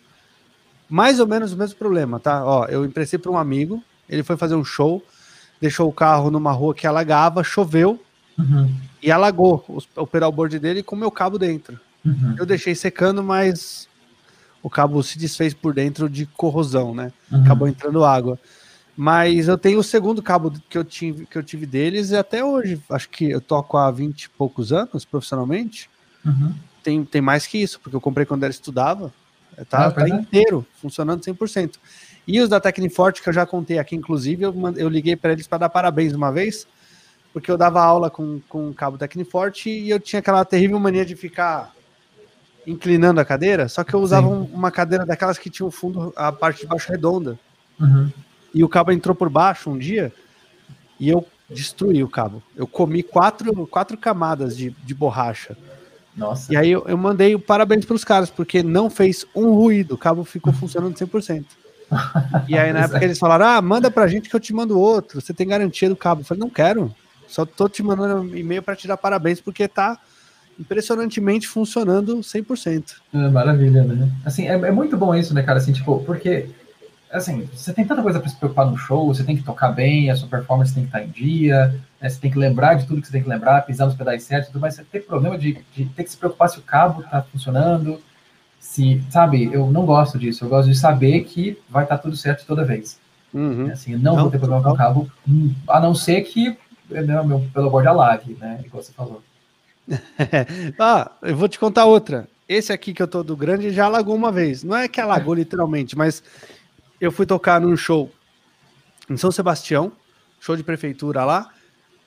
mais 0.87 1.19
ou 1.19 1.27
menos 1.27 1.51
o 1.51 1.57
mesmo 1.57 1.75
problema, 1.77 2.19
tá? 2.19 2.45
Ó, 2.45 2.65
eu 2.65 2.85
emprestei 2.85 3.19
para 3.19 3.31
um 3.31 3.37
amigo, 3.37 3.83
ele 4.07 4.23
foi 4.23 4.37
fazer 4.37 4.55
um 4.55 4.63
show, 4.63 5.03
deixou 5.59 5.87
o 5.87 5.93
carro 5.93 6.29
numa 6.29 6.51
rua 6.51 6.73
que 6.73 6.87
alagava, 6.87 7.43
choveu, 7.43 7.99
uhum. 8.37 8.73
e 9.01 9.11
alagou 9.11 9.63
o, 9.67 10.01
o 10.01 10.07
pedalboard 10.07 10.59
dele 10.59 10.83
com 10.83 10.95
o 10.95 10.99
meu 10.99 11.11
cabo 11.11 11.37
dentro. 11.37 11.79
Uhum. 12.05 12.35
Eu 12.37 12.45
deixei 12.45 12.75
secando, 12.75 13.23
mas 13.23 13.87
o 14.61 14.69
cabo 14.69 15.01
se 15.03 15.17
desfez 15.17 15.53
por 15.53 15.73
dentro 15.73 16.09
de 16.09 16.25
corrosão, 16.25 16.93
né? 16.93 17.11
Uhum. 17.31 17.43
Acabou 17.43 17.67
entrando 17.67 18.03
água. 18.03 18.39
Mas 18.97 19.47
eu 19.47 19.57
tenho 19.57 19.79
o 19.79 19.83
segundo 19.83 20.21
cabo 20.21 20.53
que 20.69 20.77
eu 20.77 20.83
tive, 20.83 21.25
que 21.25 21.37
eu 21.37 21.43
tive 21.43 21.65
deles 21.65 22.11
e 22.11 22.15
até 22.15 22.43
hoje, 22.43 22.81
acho 22.89 23.09
que 23.09 23.29
eu 23.29 23.41
toco 23.41 23.77
há 23.77 23.91
20 23.91 24.23
e 24.23 24.29
poucos 24.29 24.71
anos 24.71 25.03
profissionalmente. 25.03 25.89
Uhum. 26.25 26.53
Tem, 26.81 27.03
tem 27.03 27.21
mais 27.21 27.45
que 27.45 27.57
isso, 27.57 27.79
porque 27.79 27.95
eu 27.95 28.01
comprei 28.01 28.25
quando 28.25 28.43
ela 28.43 28.51
estudava. 28.51 29.13
Tá, 29.69 29.87
ah, 29.87 29.91
tá 29.91 30.05
é. 30.05 30.09
inteiro, 30.09 30.65
funcionando 30.81 31.21
100%. 31.21 31.75
E 32.27 32.39
os 32.41 32.49
da 32.49 32.59
Tecniforte, 32.59 33.21
que 33.21 33.29
eu 33.29 33.33
já 33.33 33.45
contei 33.45 33.77
aqui, 33.77 33.95
inclusive, 33.95 34.43
eu, 34.43 34.53
eu 34.75 34.89
liguei 34.89 35.15
para 35.15 35.31
eles 35.31 35.47
para 35.47 35.59
dar 35.59 35.69
parabéns 35.69 36.13
uma 36.13 36.31
vez, 36.31 36.67
porque 37.31 37.51
eu 37.51 37.57
dava 37.57 37.83
aula 37.83 38.09
com, 38.09 38.39
com 38.49 38.73
cabo 38.73 38.97
Tecniforte 38.97 39.69
e 39.69 39.89
eu 39.89 39.99
tinha 39.99 40.19
aquela 40.19 40.43
terrível 40.43 40.79
mania 40.79 41.05
de 41.05 41.15
ficar 41.15 41.73
inclinando 42.65 43.19
a 43.19 43.25
cadeira, 43.25 43.67
só 43.67 43.83
que 43.83 43.93
eu 43.93 43.99
usava 43.99 44.27
um, 44.27 44.43
uma 44.45 44.71
cadeira 44.71 45.05
daquelas 45.05 45.37
que 45.37 45.49
tinha 45.49 45.67
o 45.67 45.71
fundo, 45.71 46.11
a 46.15 46.31
parte 46.31 46.61
de 46.61 46.67
baixo 46.67 46.91
redonda. 46.91 47.37
Uhum. 47.79 48.09
E 48.53 48.63
o 48.63 48.69
cabo 48.69 48.91
entrou 48.91 49.13
por 49.13 49.29
baixo 49.29 49.69
um 49.69 49.77
dia 49.77 50.11
e 50.99 51.09
eu 51.09 51.25
destruí 51.49 52.03
o 52.03 52.09
cabo. 52.09 52.41
Eu 52.55 52.65
comi 52.65 53.03
quatro, 53.03 53.67
quatro 53.67 53.97
camadas 53.97 54.57
de, 54.57 54.71
de 54.71 54.95
borracha. 54.95 55.55
Nossa. 56.15 56.51
E 56.51 56.57
aí 56.57 56.71
eu, 56.71 56.85
eu 56.87 56.97
mandei 56.97 57.37
parabéns 57.37 57.85
para 57.85 57.95
os 57.95 58.03
caras, 58.03 58.29
porque 58.29 58.63
não 58.63 58.89
fez 58.89 59.25
um 59.35 59.53
ruído, 59.53 59.95
o 59.95 59.97
cabo 59.97 60.23
ficou 60.23 60.53
funcionando 60.53 60.95
100%. 60.95 61.45
E 62.47 62.57
aí 62.57 62.73
na 62.73 62.81
época 62.85 63.03
eles 63.03 63.19
falaram: 63.19 63.45
ah, 63.45 63.61
manda 63.61 63.89
pra 63.91 64.07
gente 64.07 64.29
que 64.29 64.35
eu 64.35 64.39
te 64.39 64.53
mando 64.53 64.79
outro, 64.79 65.21
você 65.21 65.33
tem 65.33 65.47
garantia 65.47 65.89
do 65.89 65.95
cabo. 65.95 66.21
Eu 66.21 66.25
falei: 66.25 66.41
não 66.41 66.49
quero, 66.49 66.93
só 67.27 67.45
tô 67.45 67.67
te 67.67 67.83
mandando 67.83 68.37
e-mail 68.37 68.61
para 68.61 68.75
te 68.75 68.87
dar 68.87 68.97
parabéns, 68.97 69.39
porque 69.39 69.67
tá 69.67 69.99
impressionantemente 70.59 71.47
funcionando 71.47 72.17
100%. 72.17 72.95
É, 73.13 73.29
maravilha, 73.29 73.83
né? 73.83 74.09
Assim, 74.23 74.47
é, 74.47 74.53
é, 74.53 74.71
muito 74.71 74.97
bom 74.97 75.13
isso, 75.13 75.33
né, 75.33 75.43
cara? 75.43 75.59
Assim, 75.59 75.73
tipo, 75.73 76.01
porque, 76.05 76.49
assim, 77.11 77.47
você 77.53 77.73
tem 77.73 77.85
tanta 77.85 78.01
coisa 78.01 78.19
para 78.19 78.29
se 78.29 78.35
preocupar 78.35 78.65
no 78.65 78.77
show, 78.77 79.13
você 79.13 79.23
tem 79.23 79.35
que 79.35 79.43
tocar 79.43 79.69
bem, 79.69 80.09
a 80.09 80.15
sua 80.15 80.29
performance 80.29 80.73
tem 80.73 80.83
que 80.83 80.89
estar 80.89 81.03
em 81.03 81.09
dia, 81.09 81.75
né? 82.01 82.09
você 82.09 82.19
tem 82.19 82.31
que 82.31 82.39
lembrar 82.39 82.75
de 82.75 82.85
tudo 82.85 83.01
que 83.01 83.07
você 83.07 83.13
tem 83.13 83.23
que 83.23 83.29
lembrar, 83.29 83.65
pisar 83.65 83.85
nos 83.85 83.95
pedais 83.95 84.23
certos, 84.23 84.49
tudo 84.49 84.61
mais. 84.61 84.75
Você 84.75 84.83
tem 84.83 85.01
problema 85.01 85.37
de, 85.37 85.57
de 85.75 85.85
ter 85.85 86.03
que 86.03 86.11
se 86.11 86.17
preocupar 86.17 86.49
se 86.49 86.59
o 86.59 86.63
cabo 86.63 87.03
tá 87.03 87.21
funcionando, 87.21 87.99
se, 88.65 89.01
sabe, 89.11 89.49
eu 89.53 89.69
não 89.71 89.85
gosto 89.85 90.17
disso, 90.17 90.43
eu 90.43 90.49
gosto 90.49 90.67
de 90.67 90.75
saber 90.75 91.23
que 91.23 91.57
vai 91.69 91.83
estar 91.83 91.97
tá 91.97 92.01
tudo 92.01 92.17
certo 92.17 92.45
toda 92.47 92.65
vez. 92.65 92.99
Uhum. 93.31 93.71
Assim, 93.71 93.95
não, 93.95 94.15
não, 94.15 94.23
vou 94.23 94.31
ter 94.31 94.39
problema 94.39 94.63
com 94.63 94.71
o 94.71 94.75
cabo, 94.75 95.11
a 95.67 95.79
não 95.79 95.93
ser 95.93 96.21
que 96.21 96.57
né, 96.89 97.23
meu 97.23 97.39
pedalboard 97.53 97.87
a 97.87 97.91
lag, 97.91 98.37
né? 98.39 98.61
Igual 98.65 98.81
você 98.81 98.91
falou. 98.91 99.21
ah, 100.79 101.11
eu 101.21 101.35
vou 101.35 101.47
te 101.47 101.59
contar 101.59 101.85
outra. 101.85 102.27
Esse 102.49 102.73
aqui 102.73 102.91
que 102.91 103.01
eu 103.01 103.07
tô 103.07 103.23
do 103.23 103.37
grande 103.37 103.71
já 103.71 103.85
alagou 103.85 104.15
uma 104.15 104.31
vez. 104.31 104.63
Não 104.63 104.75
é 104.75 104.87
que 104.87 104.99
alagou 104.99 105.33
literalmente, 105.35 105.95
mas 105.95 106.23
eu 106.99 107.11
fui 107.11 107.25
tocar 107.25 107.61
num 107.61 107.77
show 107.77 108.11
em 109.07 109.15
São 109.15 109.31
Sebastião, 109.31 109.91
show 110.39 110.57
de 110.57 110.63
prefeitura 110.63 111.23
lá, 111.23 111.51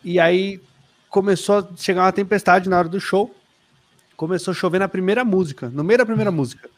e 0.03 0.19
aí 0.19 0.61
começou 1.09 1.59
a 1.59 1.77
chegar 1.77 2.03
uma 2.03 2.13
tempestade 2.13 2.69
na 2.69 2.79
hora 2.79 2.89
do 2.89 3.01
show. 3.01 3.33
Começou 4.19 4.51
a 4.51 4.55
chover 4.55 4.81
na 4.81 4.89
primeira 4.89 5.25
música, 5.25 5.71
no 5.71 5.85
meio 5.85 5.99
da 5.99 6.05
primeira 6.05 6.33
música. 6.33 6.69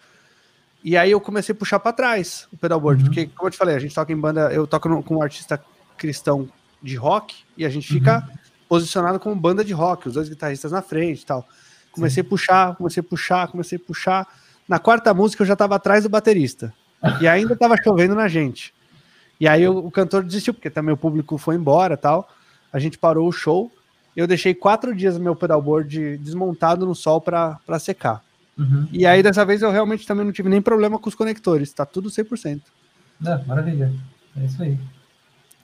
E 0.84 0.94
aí 0.94 1.10
eu 1.10 1.18
comecei 1.18 1.54
a 1.54 1.56
puxar 1.56 1.80
para 1.80 1.90
trás 1.90 2.46
o 2.52 2.56
pedalboard, 2.58 3.02
uhum. 3.02 3.08
porque, 3.08 3.28
como 3.28 3.48
eu 3.48 3.50
te 3.50 3.56
falei, 3.56 3.74
a 3.74 3.78
gente 3.78 3.94
toca 3.94 4.12
em 4.12 4.16
banda, 4.16 4.52
eu 4.52 4.66
toco 4.66 4.90
no, 4.90 5.02
com 5.02 5.16
um 5.16 5.22
artista 5.22 5.58
cristão 5.96 6.50
de 6.82 6.96
rock 6.96 7.34
e 7.56 7.64
a 7.64 7.70
gente 7.70 7.88
fica 7.88 8.18
uhum. 8.18 8.36
posicionado 8.68 9.18
como 9.18 9.34
banda 9.34 9.64
de 9.64 9.72
rock, 9.72 10.08
os 10.08 10.14
dois 10.14 10.28
guitarristas 10.28 10.70
na 10.70 10.82
frente 10.82 11.22
e 11.22 11.24
tal. 11.24 11.48
Comecei 11.90 12.22
Sim. 12.22 12.26
a 12.26 12.30
puxar, 12.30 12.76
comecei 12.76 13.00
a 13.00 13.04
puxar, 13.04 13.48
comecei 13.48 13.76
a 13.76 13.86
puxar. 13.86 14.28
Na 14.68 14.78
quarta 14.78 15.14
música 15.14 15.42
eu 15.42 15.46
já 15.46 15.54
estava 15.54 15.76
atrás 15.76 16.04
do 16.04 16.10
baterista. 16.10 16.74
E 17.22 17.26
ainda 17.26 17.54
estava 17.54 17.74
chovendo 17.82 18.14
na 18.14 18.28
gente. 18.28 18.74
E 19.40 19.48
aí 19.48 19.66
o, 19.66 19.78
o, 19.78 19.90
cantor 19.90 20.24
desistiu, 20.24 20.52
porque 20.52 20.68
também 20.68 20.92
o 20.92 20.96
público 20.98 21.38
foi 21.38 21.54
embora 21.54 21.96
tal. 21.96 22.28
A 22.70 22.78
gente 22.78 22.98
parou 22.98 23.26
o 23.26 23.32
show. 23.32 23.72
Eu 24.16 24.26
deixei 24.26 24.54
quatro 24.54 24.94
dias 24.94 25.18
meu 25.18 25.36
pedalboard 25.36 26.18
desmontado 26.18 26.84
no 26.84 26.94
sol 26.94 27.20
para 27.20 27.78
secar. 27.78 28.22
Uhum. 28.58 28.88
E 28.92 29.06
aí 29.06 29.22
dessa 29.22 29.44
vez 29.44 29.62
eu 29.62 29.70
realmente 29.70 30.06
também 30.06 30.24
não 30.24 30.32
tive 30.32 30.48
nem 30.48 30.60
problema 30.60 30.98
com 30.98 31.08
os 31.08 31.14
conectores. 31.14 31.72
Tá 31.72 31.86
tudo 31.86 32.10
100%. 32.10 32.60
É, 33.26 33.44
maravilha. 33.44 33.92
É 34.36 34.44
isso 34.44 34.62
aí. 34.62 34.78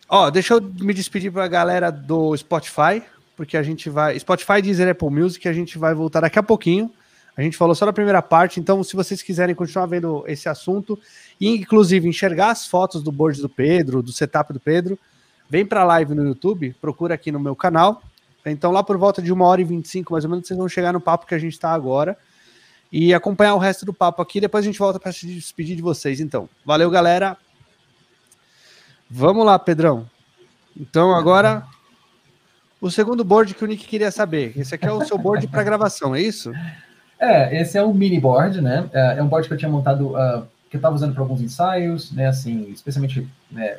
Ó, 0.08 0.30
deixa 0.30 0.54
eu 0.54 0.60
me 0.60 0.94
despedir 0.94 1.32
para 1.32 1.44
a 1.44 1.48
galera 1.48 1.90
do 1.90 2.36
Spotify, 2.36 3.02
porque 3.36 3.56
a 3.56 3.62
gente 3.62 3.90
vai. 3.90 4.18
Spotify, 4.18 4.62
Deezer, 4.62 4.88
Apple 4.88 5.10
Music, 5.10 5.46
a 5.48 5.52
gente 5.52 5.76
vai 5.78 5.94
voltar 5.94 6.20
daqui 6.20 6.38
a 6.38 6.42
pouquinho. 6.42 6.90
A 7.36 7.42
gente 7.42 7.56
falou 7.56 7.74
só 7.74 7.84
da 7.84 7.92
primeira 7.92 8.22
parte, 8.22 8.58
então 8.58 8.82
se 8.82 8.96
vocês 8.96 9.20
quiserem 9.20 9.54
continuar 9.54 9.84
vendo 9.86 10.24
esse 10.26 10.48
assunto, 10.48 10.98
e 11.38 11.48
inclusive 11.48 12.08
enxergar 12.08 12.50
as 12.50 12.66
fotos 12.66 13.02
do 13.02 13.12
board 13.12 13.42
do 13.42 13.48
Pedro, 13.48 14.02
do 14.02 14.10
setup 14.10 14.54
do 14.54 14.60
Pedro, 14.60 14.98
vem 15.50 15.66
para 15.66 15.82
a 15.82 15.84
live 15.84 16.14
no 16.14 16.24
YouTube, 16.24 16.74
procura 16.80 17.14
aqui 17.14 17.30
no 17.30 17.38
meu 17.38 17.54
canal. 17.54 18.02
Então 18.50 18.70
lá 18.70 18.82
por 18.82 18.96
volta 18.96 19.20
de 19.20 19.32
uma 19.32 19.46
hora 19.46 19.60
e 19.60 19.64
25, 19.64 20.12
mais 20.12 20.24
ou 20.24 20.30
menos, 20.30 20.46
vocês 20.46 20.58
vão 20.58 20.68
chegar 20.68 20.92
no 20.92 21.00
papo 21.00 21.26
que 21.26 21.34
a 21.34 21.38
gente 21.38 21.52
está 21.52 21.72
agora 21.72 22.16
e 22.90 23.12
acompanhar 23.12 23.54
o 23.54 23.58
resto 23.58 23.84
do 23.84 23.92
papo 23.92 24.22
aqui. 24.22 24.40
Depois 24.40 24.64
a 24.64 24.66
gente 24.66 24.78
volta 24.78 24.98
para 25.00 25.12
se 25.12 25.26
despedir 25.26 25.76
de 25.76 25.82
vocês. 25.82 26.20
Então, 26.20 26.48
valeu, 26.64 26.90
galera. 26.90 27.36
Vamos 29.10 29.44
lá, 29.44 29.58
Pedrão. 29.58 30.08
Então 30.78 31.14
agora 31.14 31.64
o 32.80 32.90
segundo 32.90 33.24
board 33.24 33.54
que 33.54 33.64
o 33.64 33.66
Nick 33.66 33.86
queria 33.86 34.10
saber. 34.10 34.52
Esse 34.56 34.74
aqui 34.74 34.86
é 34.86 34.92
o 34.92 35.04
seu 35.04 35.16
board 35.16 35.46
para 35.48 35.62
gravação, 35.62 36.14
é 36.14 36.20
isso? 36.20 36.52
É, 37.18 37.60
esse 37.60 37.78
é 37.78 37.82
o 37.82 37.92
mini 37.94 38.20
board, 38.20 38.60
né? 38.60 38.88
É, 38.92 39.18
é 39.18 39.22
um 39.22 39.28
board 39.28 39.48
que 39.48 39.54
eu 39.54 39.58
tinha 39.58 39.70
montado, 39.70 40.08
uh, 40.08 40.46
que 40.68 40.76
eu 40.76 40.78
estava 40.78 40.94
usando 40.94 41.14
para 41.14 41.22
alguns 41.22 41.40
ensaios, 41.40 42.12
né? 42.12 42.26
Assim, 42.26 42.70
especialmente, 42.70 43.26
né, 43.50 43.78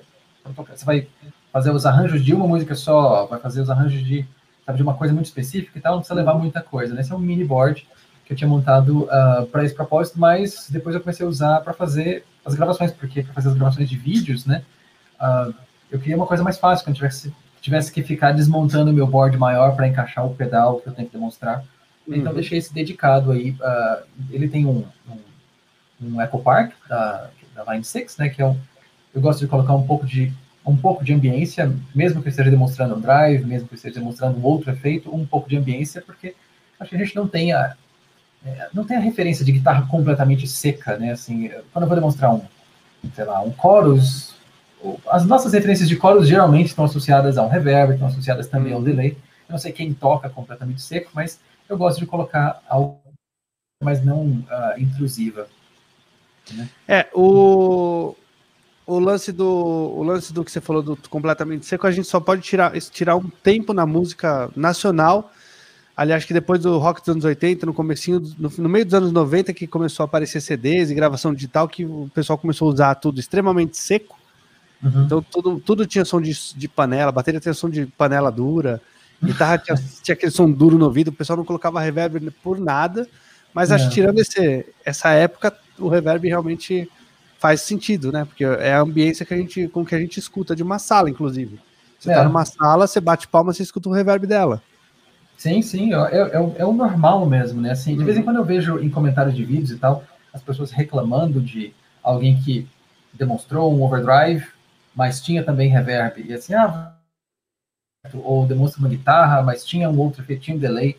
você 0.68 0.86
vai 0.86 1.08
fazer 1.54 1.72
os 1.72 1.86
arranjos 1.86 2.24
de 2.24 2.34
uma 2.34 2.48
música 2.48 2.74
só, 2.74 3.26
vai 3.28 3.40
fazer 3.40 3.62
os 3.62 3.70
arranjos 3.70 4.04
de, 4.04 4.26
sabe, 4.68 4.78
de 4.78 4.84
uma 4.84 4.96
coisa 4.96 5.14
muito 5.14 5.28
específica 5.28 5.80
e 5.80 5.82
tal, 5.82 5.94
não 5.94 6.00
precisa 6.02 6.20
levar 6.20 6.34
muita 6.34 6.62
coisa, 6.62 6.94
né? 6.94 7.00
Esse 7.00 7.14
é 7.14 7.16
um 7.16 7.20
mini 7.20 7.46
board 7.46 7.88
que 8.26 8.34
eu 8.34 8.38
tinha 8.38 8.50
montado 8.50 9.04
uh, 9.04 9.10
ah, 9.10 9.48
para 9.50 9.64
esse 9.64 9.74
propósito, 9.74 10.20
mas 10.20 10.68
depois 10.70 10.94
eu 10.94 11.00
comecei 11.00 11.26
a 11.26 11.30
usar 11.30 11.62
para 11.62 11.74
fazer 11.74 12.26
as 12.46 12.54
gravações, 12.54 12.92
porque 12.92 13.24
para 13.24 13.34
fazer 13.34 13.48
as 13.48 13.56
gravações 13.56 13.90
de 13.90 13.96
vídeos, 13.96 14.46
né? 14.46 14.64
Uh, 15.20 15.54
eu 15.90 15.98
queria 15.98 16.18
uma 16.18 16.28
coisa 16.28 16.44
mais 16.44 16.58
fácil, 16.58 16.84
quando 16.84 16.98
tivesse, 16.98 17.34
tivesse 17.62 17.90
que 17.90 18.04
ficar 18.04 18.34
desmontando 18.34 18.92
o 18.92 18.94
meu 18.94 19.08
board 19.08 19.38
maior 19.38 19.74
para 19.74 19.88
encaixar 19.88 20.26
o 20.26 20.36
pedal 20.36 20.82
que 20.82 20.90
eu 20.90 20.94
tenho 20.94 21.08
que 21.08 21.14
demonstrar. 21.14 21.64
Então, 22.06 22.14
uhum. 22.14 22.22
Então, 22.22 22.34
deixei 22.34 22.58
esse 22.58 22.74
dedicado 22.74 23.32
aí. 23.32 23.52
Uh, 23.52 24.04
ele 24.30 24.50
tem 24.50 24.66
um, 24.66 24.86
um, 25.10 26.16
um 26.16 26.22
Echo 26.22 26.40
Park 26.40 26.74
da, 26.90 27.30
da 27.56 27.72
Line 27.72 27.86
6, 27.86 28.18
né? 28.18 28.28
Que 28.28 28.42
é 28.42 28.46
um, 28.46 28.58
eu 29.16 29.22
gosto 29.22 29.40
de 29.40 29.48
colocar 29.48 29.74
um 29.74 29.88
pouco 29.88 30.06
de 30.06 30.34
um 30.68 30.78
pouco 30.78 31.04
de 31.04 31.14
ambiência, 31.14 31.74
mesmo 31.96 32.22
que 32.22 32.28
eu 32.28 32.30
esteja 32.30 32.52
demonstrando 32.52 32.96
um 32.96 33.00
drive, 33.00 33.46
mesmo 33.46 33.68
que 33.68 33.74
eu 33.74 33.78
esteja 33.78 33.96
demonstrando 33.96 34.38
um 34.38 34.44
outro 34.44 34.72
efeito, 34.72 35.14
um 35.14 35.26
pouco 35.26 35.50
de 35.50 35.58
ambiência, 35.58 36.02
porque 36.02 36.36
acho 36.80 36.90
que 36.90 36.96
a 36.96 37.00
gente 37.00 37.16
não 37.16 37.28
tem 37.28 37.54
a, 37.54 37.76
é, 38.46 38.70
não 38.74 38.84
tem 38.84 38.98
a 38.98 39.00
referência 39.00 39.46
de 39.46 39.52
guitarra 39.52 39.88
completamente 39.88 40.48
seca, 40.48 40.98
né? 40.98 41.12
Assim, 41.12 41.50
quando 41.72 41.84
eu 41.84 41.88
vou 41.88 41.96
demonstrar 41.96 42.34
um, 42.34 42.42
sei 43.16 43.24
lá, 43.26 43.42
um 43.42 43.54
chorus, 43.54 44.36
as 45.10 45.26
nossas 45.26 45.54
referências 45.54 45.90
de 45.90 45.96
chorus 45.96 46.28
geralmente 46.28 46.68
estão 46.68 46.86
associadas 46.86 47.38
a 47.38 47.44
um 47.44 47.50
reverb, 47.50 47.94
estão 47.94 48.08
associadas 48.08 48.48
também 48.48 48.74
ao 48.74 48.80
uhum. 48.80 48.86
delay. 48.86 49.12
Eu 49.48 49.54
não 49.54 49.58
sei 49.58 49.72
quem 49.72 49.94
toca 49.94 50.30
completamente 50.30 50.82
seco, 50.82 51.10
mas 51.14 51.40
eu 51.68 51.78
gosto 51.78 52.00
de 52.00 52.06
colocar 52.06 52.62
algo 52.68 53.00
mais 53.82 54.04
não 54.04 54.26
uh, 54.26 54.80
intrusiva. 54.80 55.48
Né? 56.52 56.70
É, 56.88 57.08
o, 57.14 58.16
o 58.88 59.00
lance 59.00 59.34
do 59.34 59.46
o 59.46 60.02
lance 60.02 60.32
do 60.32 60.46
que 60.46 60.52
você 60.52 60.62
falou 60.62 60.82
do 60.82 60.98
completamente 61.10 61.66
seco, 61.66 61.86
a 61.86 61.92
gente 61.92 62.08
só 62.08 62.22
pode 62.22 62.42
tirar, 62.42 62.72
tirar 62.90 63.18
um 63.18 63.30
tempo 63.30 63.74
na 63.74 63.86
música 63.86 64.50
nacional. 64.56 65.32
Aliás, 65.96 66.24
que 66.24 66.34
depois 66.34 66.62
do 66.62 66.78
rock 66.78 67.02
dos 67.02 67.10
anos 67.10 67.26
80, 67.26 67.66
no 67.66 67.74
comecinho, 67.74 68.22
no, 68.38 68.52
no, 68.56 68.70
meio 68.70 68.86
dos 68.86 68.94
anos 68.94 69.12
90, 69.12 69.52
que 69.52 69.66
começou 69.68 70.04
a 70.04 70.06
aparecer 70.06 70.40
CDs 70.40 70.90
e 70.90 70.96
gravação 70.96 71.34
digital, 71.34 71.68
que 71.68 71.84
o 71.86 72.10
pessoal 72.14 72.38
começou 72.38 72.70
a 72.70 72.74
usar 72.74 72.96
tudo 72.96 73.20
extremamente 73.20 73.76
seco. 73.78 74.18
Uhum. 74.82 75.04
Então 75.04 75.22
tudo, 75.22 75.60
tudo 75.60 75.86
tinha 75.86 76.06
som 76.06 76.22
de, 76.22 76.34
de 76.56 76.68
panela, 76.68 77.12
bateria 77.12 77.40
tinha 77.40 77.54
som 77.54 77.70
de 77.70 77.88
panela 77.88 78.32
dura, 78.32 78.80
guitarra 79.22 79.58
tinha, 79.58 79.76
tinha 80.04 80.14
aquele 80.14 80.32
som 80.32 80.50
duro 80.50 80.78
no 80.78 80.86
ouvido, 80.86 81.10
o 81.10 81.14
pessoal 81.14 81.36
não 81.36 81.44
colocava 81.44 81.82
reverb 81.82 82.32
por 82.44 82.60
nada, 82.60 83.08
mas 83.54 83.72
acho 83.72 83.90
que 83.90 83.96
tirando 83.96 84.20
esse, 84.20 84.66
essa 84.86 85.10
época, 85.10 85.52
o 85.80 85.90
reverb 85.90 86.28
realmente 86.28 86.88
faz 87.40 87.62
sentido, 87.62 88.12
né? 88.12 88.26
Porque 88.26 88.44
é 88.44 88.74
a 88.74 88.82
ambiência 88.82 89.26
que 89.26 89.34
a 89.34 89.38
gente, 89.38 89.68
com 89.68 89.86
que 89.86 89.96
a 89.96 90.00
gente 90.00 90.20
escuta 90.20 90.56
de 90.56 90.64
uma 90.64 90.80
sala, 90.80 91.10
inclusive. 91.10 91.60
Você 92.00 92.10
tá 92.10 92.16
é. 92.16 92.18
tá 92.18 92.24
numa 92.24 92.46
sala, 92.46 92.88
você 92.88 93.00
bate 93.00 93.28
palma, 93.28 93.54
você 93.54 93.64
escuta 93.64 93.90
o 93.90 93.92
reverb 93.92 94.28
dela. 94.28 94.62
Sim, 95.38 95.62
sim, 95.62 95.94
é, 95.94 95.98
é, 95.98 96.56
é 96.58 96.66
o 96.66 96.74
normal 96.74 97.26
mesmo, 97.26 97.62
né? 97.62 97.72
Assim, 97.72 97.96
de 97.96 98.04
vez 98.04 98.18
em 98.18 98.20
uhum. 98.20 98.26
quando 98.26 98.38
eu 98.38 98.46
vejo 98.46 98.80
em 98.80 98.90
comentários 98.90 99.36
de 99.36 99.46
vídeos 99.46 99.72
e 99.72 99.78
tal, 99.78 100.04
as 100.34 100.42
pessoas 100.42 100.72
reclamando 100.72 101.40
de 101.40 101.74
alguém 102.02 102.40
que 102.42 102.68
demonstrou 103.14 103.74
um 103.74 103.84
overdrive 103.84 104.58
mas 104.98 105.22
tinha 105.22 105.44
também 105.44 105.70
reverb. 105.70 106.26
E 106.28 106.34
assim, 106.34 106.56
ah, 106.56 106.92
ou 108.16 108.48
demonstra 108.48 108.80
uma 108.80 108.90
guitarra, 108.90 109.44
mas 109.44 109.64
tinha 109.64 109.88
um 109.88 110.00
outro 110.00 110.24
efeito, 110.24 110.42
tinha 110.42 110.58
um 110.58 110.60
delay. 110.60 110.98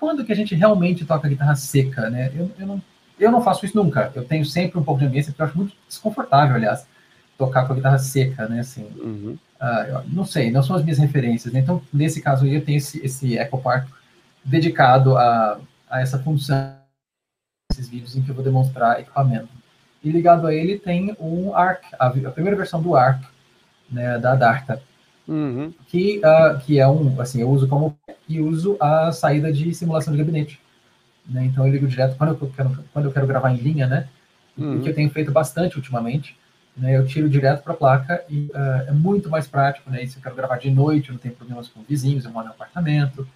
Quando 0.00 0.24
que 0.24 0.32
a 0.32 0.34
gente 0.34 0.56
realmente 0.56 1.04
toca 1.04 1.28
guitarra 1.28 1.54
seca, 1.54 2.10
né? 2.10 2.32
Eu, 2.34 2.50
eu, 2.58 2.66
não, 2.66 2.82
eu 3.18 3.30
não 3.30 3.42
faço 3.42 3.64
isso 3.64 3.76
nunca. 3.76 4.12
Eu 4.14 4.24
tenho 4.24 4.44
sempre 4.44 4.78
um 4.78 4.82
pouco 4.82 5.00
de 5.00 5.06
ambiência, 5.06 5.32
porque 5.32 5.42
eu 5.42 5.46
acho 5.46 5.56
muito 5.56 5.74
desconfortável, 5.86 6.56
aliás, 6.56 6.86
tocar 7.36 7.66
com 7.66 7.72
a 7.72 7.76
guitarra 7.76 7.98
seca, 7.98 8.48
né? 8.48 8.60
Assim, 8.60 8.86
uhum. 8.96 9.38
uh, 9.60 10.02
não 10.08 10.24
sei, 10.24 10.50
não 10.50 10.62
são 10.62 10.76
as 10.76 10.82
minhas 10.82 10.98
referências. 10.98 11.52
Né? 11.52 11.60
Então, 11.60 11.82
nesse 11.92 12.20
caso 12.20 12.44
aí, 12.44 12.54
eu 12.54 12.64
tenho 12.64 12.78
esse, 12.78 13.04
esse 13.04 13.36
Echo 13.36 13.58
Park 13.58 13.88
dedicado 14.44 15.16
a, 15.16 15.60
a 15.90 16.00
essa 16.00 16.18
função, 16.18 16.74
esses 17.70 17.88
vídeos 17.88 18.16
em 18.16 18.22
que 18.22 18.30
eu 18.30 18.34
vou 18.34 18.44
demonstrar 18.44 19.00
equipamento 19.00 19.58
e 20.02 20.10
ligado 20.10 20.46
a 20.46 20.54
ele 20.54 20.78
tem 20.78 21.14
um 21.18 21.54
ARC, 21.54 21.82
a, 21.98 22.06
a 22.06 22.30
primeira 22.30 22.56
versão 22.56 22.80
do 22.80 22.94
ARC, 22.94 23.22
né, 23.90 24.18
da 24.18 24.34
Darta, 24.34 24.82
uhum. 25.26 25.72
que, 25.86 26.18
uh, 26.18 26.58
que 26.60 26.78
é 26.78 26.86
um, 26.86 27.20
assim, 27.20 27.40
eu 27.40 27.50
uso 27.50 27.66
como 27.68 27.96
e 28.28 28.40
uso 28.40 28.76
a 28.78 29.10
saída 29.10 29.52
de 29.52 29.72
simulação 29.74 30.12
de 30.12 30.18
gabinete. 30.18 30.60
Né? 31.28 31.44
Então 31.44 31.66
eu 31.66 31.72
ligo 31.72 31.86
direto 31.86 32.16
quando 32.16 32.38
eu 32.40 32.52
quero, 32.54 32.84
quando 32.92 33.04
eu 33.04 33.12
quero 33.12 33.26
gravar 33.26 33.52
em 33.52 33.58
linha, 33.58 33.86
né? 33.86 34.08
Uhum. 34.56 34.80
que 34.82 34.88
eu 34.88 34.94
tenho 34.94 35.10
feito 35.10 35.30
bastante 35.30 35.76
ultimamente. 35.76 36.36
Né? 36.76 36.96
Eu 36.96 37.06
tiro 37.06 37.28
direto 37.28 37.62
para 37.62 37.72
a 37.72 37.76
placa 37.76 38.24
e 38.28 38.46
uh, 38.46 38.88
é 38.88 38.92
muito 38.92 39.28
mais 39.28 39.46
prático, 39.46 39.90
né? 39.90 40.02
E 40.02 40.08
se 40.08 40.16
eu 40.16 40.22
quero 40.22 40.34
gravar 40.34 40.56
de 40.58 40.70
noite, 40.70 41.10
não 41.10 41.18
tenho 41.18 41.34
problemas 41.34 41.68
com 41.68 41.82
vizinhos, 41.82 42.24
eu 42.24 42.30
moro 42.30 42.46
no 42.46 42.52
apartamento. 42.52 43.26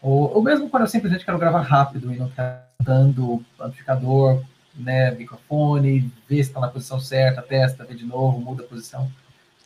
Ou, 0.00 0.34
ou 0.34 0.42
mesmo 0.42 0.68
quando 0.68 0.82
eu 0.82 0.88
simplesmente 0.88 1.24
quero 1.24 1.38
gravar 1.38 1.62
rápido 1.62 2.12
e 2.12 2.16
não 2.16 2.28
quero 2.28 2.58
dando 2.80 3.42
amplificador, 3.58 4.42
né, 4.74 5.10
microfone, 5.10 6.12
vê 6.28 6.36
se 6.36 6.42
está 6.42 6.60
na 6.60 6.68
posição 6.68 7.00
certa, 7.00 7.42
testa, 7.42 7.84
vê 7.84 7.94
de 7.94 8.06
novo, 8.06 8.40
muda 8.40 8.62
a 8.62 8.66
posição. 8.66 9.10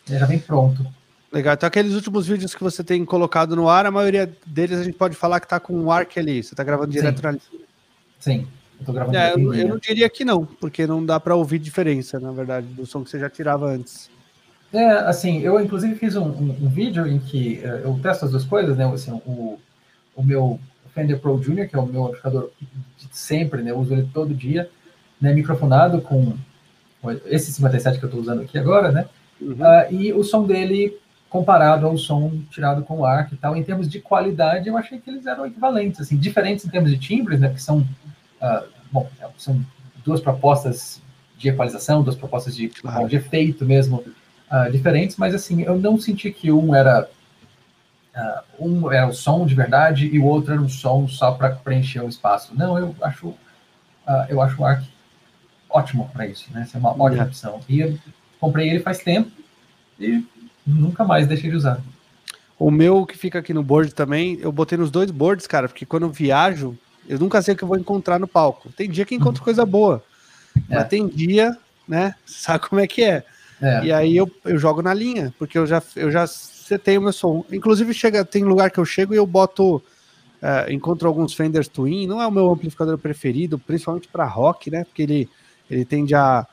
Já 0.06 0.26
vem 0.26 0.38
pronto. 0.38 0.86
Legal. 1.30 1.54
Então, 1.54 1.66
aqueles 1.66 1.94
últimos 1.94 2.26
vídeos 2.26 2.54
que 2.54 2.62
você 2.62 2.84
tem 2.84 3.04
colocado 3.04 3.56
no 3.56 3.68
ar, 3.68 3.86
a 3.86 3.90
maioria 3.90 4.30
deles 4.46 4.78
a 4.78 4.84
gente 4.84 4.96
pode 4.96 5.16
falar 5.16 5.40
que 5.40 5.46
está 5.46 5.58
com 5.58 5.78
o 5.80 5.90
ARC 5.90 6.18
ali. 6.18 6.42
Você 6.42 6.52
está 6.52 6.62
gravando 6.62 6.92
direto 6.92 7.16
Sim. 7.16 7.22
na 7.22 7.38
Sim, 8.22 8.46
eu 8.78 8.86
tô 8.86 8.92
gravando 8.92 9.18
é, 9.18 9.32
eu, 9.34 9.52
eu, 9.52 9.68
não 9.68 9.78
diria 9.78 10.08
que 10.08 10.24
não, 10.24 10.46
porque 10.46 10.86
não 10.86 11.04
dá 11.04 11.18
para 11.18 11.34
ouvir 11.34 11.58
diferença, 11.58 12.20
na 12.20 12.30
verdade, 12.30 12.68
do 12.68 12.86
som 12.86 13.02
que 13.02 13.10
você 13.10 13.18
já 13.18 13.28
tirava 13.28 13.66
antes. 13.66 14.08
É, 14.72 14.90
assim, 14.90 15.40
eu 15.40 15.60
inclusive 15.60 15.96
fiz 15.96 16.14
um, 16.14 16.28
um, 16.28 16.56
um 16.62 16.68
vídeo 16.68 17.04
em 17.04 17.18
que 17.18 17.60
uh, 17.64 17.88
eu 17.88 17.98
testo 18.00 18.24
as 18.24 18.30
duas 18.30 18.44
coisas, 18.44 18.76
né? 18.76 18.86
Assim, 18.86 19.10
o, 19.26 19.58
o 20.14 20.22
meu 20.22 20.60
Fender 20.94 21.18
Pro 21.18 21.42
Junior, 21.42 21.66
que 21.66 21.74
é 21.74 21.78
o 21.80 21.84
meu 21.84 22.04
amplificador 22.04 22.50
de 22.96 23.08
sempre, 23.10 23.60
né? 23.60 23.72
Eu 23.72 23.78
uso 23.78 23.92
ele 23.92 24.08
todo 24.14 24.32
dia 24.32 24.70
né, 25.20 25.34
microfonado 25.34 26.00
com 26.00 26.34
esse 27.26 27.52
57 27.52 27.98
que 27.98 28.04
eu 28.04 28.06
estou 28.06 28.22
usando 28.22 28.42
aqui 28.42 28.56
agora, 28.56 28.92
né? 28.92 29.06
Uhum. 29.40 29.54
Uh, 29.54 29.92
e 29.92 30.12
o 30.12 30.22
som 30.22 30.46
dele 30.46 30.96
comparado 31.32 31.86
ao 31.86 31.96
som 31.96 32.30
tirado 32.50 32.82
com 32.82 32.98
o 32.98 33.06
ARC 33.06 33.32
e 33.32 33.36
tal. 33.36 33.56
Em 33.56 33.62
termos 33.62 33.88
de 33.88 33.98
qualidade, 34.00 34.68
eu 34.68 34.76
achei 34.76 34.98
que 34.98 35.08
eles 35.08 35.24
eram 35.24 35.46
equivalentes, 35.46 35.98
assim, 35.98 36.14
diferentes 36.14 36.66
em 36.66 36.68
termos 36.68 36.90
de 36.90 36.98
timbres, 36.98 37.40
né, 37.40 37.48
que 37.48 37.62
são, 37.62 37.86
uh, 38.42 38.68
bom, 38.90 39.08
são 39.38 39.64
duas 40.04 40.20
propostas 40.20 41.00
de 41.38 41.48
equalização, 41.48 42.02
duas 42.02 42.16
propostas 42.16 42.54
de, 42.54 42.68
claro. 42.68 43.08
de 43.08 43.16
efeito 43.16 43.64
mesmo 43.64 44.04
uh, 44.50 44.70
diferentes, 44.70 45.16
mas 45.16 45.34
assim, 45.34 45.62
eu 45.62 45.78
não 45.78 45.98
senti 45.98 46.30
que 46.30 46.52
um 46.52 46.74
era 46.74 47.08
uh, 48.14 48.66
um 48.66 48.92
era 48.92 49.06
o 49.06 49.14
som 49.14 49.46
de 49.46 49.54
verdade 49.54 50.06
e 50.12 50.18
o 50.18 50.24
outro 50.24 50.52
era 50.52 50.60
um 50.60 50.68
som 50.68 51.08
só 51.08 51.32
para 51.32 51.50
preencher 51.50 52.00
o 52.00 52.08
espaço. 52.08 52.54
Não, 52.54 52.78
eu 52.78 52.94
acho 53.00 53.28
uh, 53.28 53.38
eu 54.28 54.40
acho 54.40 54.60
o 54.60 54.64
Arc 54.64 54.84
ótimo 55.68 56.08
para 56.12 56.26
isso, 56.26 56.52
né? 56.52 56.62
Essa 56.62 56.76
é 56.76 56.80
uma 56.80 56.90
ótima 56.90 57.24
opção. 57.24 57.60
E 57.68 57.80
eu 57.80 57.98
comprei 58.38 58.68
ele 58.68 58.80
faz 58.80 58.98
tempo 58.98 59.30
e 59.98 60.24
nunca 60.66 61.04
mais 61.04 61.26
deixei 61.26 61.50
de 61.50 61.56
usar. 61.56 61.80
O 62.58 62.70
meu 62.70 63.04
que 63.06 63.16
fica 63.16 63.38
aqui 63.38 63.52
no 63.52 63.62
board 63.62 63.94
também, 63.94 64.38
eu 64.40 64.52
botei 64.52 64.78
nos 64.78 64.90
dois 64.90 65.10
boards, 65.10 65.46
cara, 65.46 65.68
porque 65.68 65.86
quando 65.86 66.04
eu 66.04 66.10
viajo, 66.10 66.78
eu 67.08 67.18
nunca 67.18 67.42
sei 67.42 67.54
o 67.54 67.56
que 67.56 67.64
eu 67.64 67.68
vou 67.68 67.78
encontrar 67.78 68.18
no 68.18 68.28
palco. 68.28 68.70
Tem 68.72 68.88
dia 68.88 69.04
que 69.04 69.14
encontro 69.14 69.42
coisa 69.42 69.64
boa, 69.64 70.02
é. 70.68 70.76
mas 70.76 70.88
tem 70.88 71.06
dia, 71.06 71.56
né? 71.86 72.14
Sabe 72.24 72.68
como 72.68 72.80
é 72.80 72.86
que 72.86 73.02
é? 73.02 73.24
é. 73.60 73.84
E 73.84 73.92
aí 73.92 74.16
eu, 74.16 74.30
eu 74.44 74.58
jogo 74.58 74.82
na 74.82 74.94
linha, 74.94 75.34
porque 75.38 75.58
eu 75.58 75.66
já, 75.66 75.82
eu 75.96 76.10
já 76.10 76.26
setei 76.26 76.98
o 76.98 77.02
meu 77.02 77.12
som. 77.12 77.44
Inclusive, 77.52 77.92
chega, 77.92 78.24
tem 78.24 78.44
lugar 78.44 78.70
que 78.70 78.78
eu 78.78 78.84
chego 78.84 79.14
e 79.14 79.16
eu 79.16 79.26
boto. 79.26 79.82
Uh, 80.42 80.72
encontro 80.72 81.06
alguns 81.06 81.34
Fenders 81.34 81.68
Twin, 81.68 82.04
não 82.04 82.20
é 82.20 82.26
o 82.26 82.30
meu 82.32 82.50
amplificador 82.50 82.98
preferido, 82.98 83.60
principalmente 83.60 84.08
para 84.08 84.24
rock, 84.24 84.72
né? 84.72 84.82
Porque 84.82 85.00
ele, 85.00 85.28
ele 85.70 85.84
tende 85.84 86.16
a, 86.16 86.44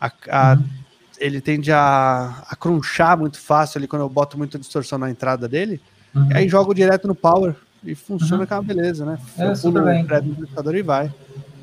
a, 0.00 0.12
a 0.30 0.54
uhum 0.54 0.82
ele 1.22 1.40
tende 1.40 1.70
a, 1.70 2.42
a 2.48 2.56
crunchar 2.56 3.16
muito 3.16 3.38
fácil 3.38 3.78
ali 3.78 3.86
quando 3.86 4.02
eu 4.02 4.08
boto 4.08 4.36
muita 4.36 4.58
distorção 4.58 4.98
na 4.98 5.08
entrada 5.08 5.48
dele. 5.48 5.80
Uhum. 6.14 6.28
aí 6.34 6.46
jogo 6.46 6.74
direto 6.74 7.08
no 7.08 7.14
power 7.14 7.54
e 7.84 7.94
funciona 7.94 8.46
uhum. 8.48 8.56
a 8.56 8.62
beleza, 8.62 9.04
né? 9.04 9.18
É, 9.38 9.48
eu 9.48 9.56
super 9.56 9.84
bem. 9.84 10.04
O 10.04 10.72
e 10.74 10.82
vai. 10.82 11.12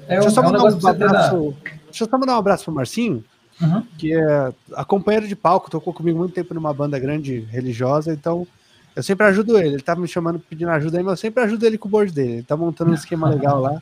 É 0.07 0.15
deixa, 0.15 0.27
eu 0.27 0.31
só 0.31 0.41
é 0.41 0.45
mandar 0.45 0.63
um, 0.63 0.79
um 0.83 0.87
abraço, 0.87 1.55
deixa 1.85 2.03
eu 2.03 2.09
só 2.09 2.17
mandar 2.17 2.35
um 2.35 2.39
abraço 2.39 2.65
pro 2.65 2.73
Marcinho, 2.73 3.23
uhum. 3.61 3.83
que 3.97 4.13
é 4.13 4.53
a 4.73 4.83
companheira 4.83 5.27
de 5.27 5.35
palco, 5.35 5.69
tocou 5.69 5.93
comigo 5.93 6.17
muito 6.17 6.33
tempo 6.33 6.53
numa 6.53 6.73
banda 6.73 6.97
grande 6.97 7.41
religiosa, 7.51 8.11
então 8.11 8.47
eu 8.95 9.03
sempre 9.03 9.25
ajudo 9.27 9.57
ele. 9.57 9.75
Ele 9.75 9.81
tava 9.81 10.01
me 10.01 10.07
chamando 10.07 10.39
pedindo 10.39 10.71
ajuda 10.71 10.97
aí, 10.97 11.03
mas 11.03 11.13
eu 11.13 11.17
sempre 11.17 11.43
ajudo 11.43 11.65
ele 11.65 11.77
com 11.77 11.87
o 11.87 11.91
board 11.91 12.11
dele. 12.11 12.33
Ele 12.33 12.43
tá 12.43 12.57
montando 12.57 12.91
um 12.91 12.95
esquema 12.95 13.29
legal 13.29 13.61
lá. 13.61 13.81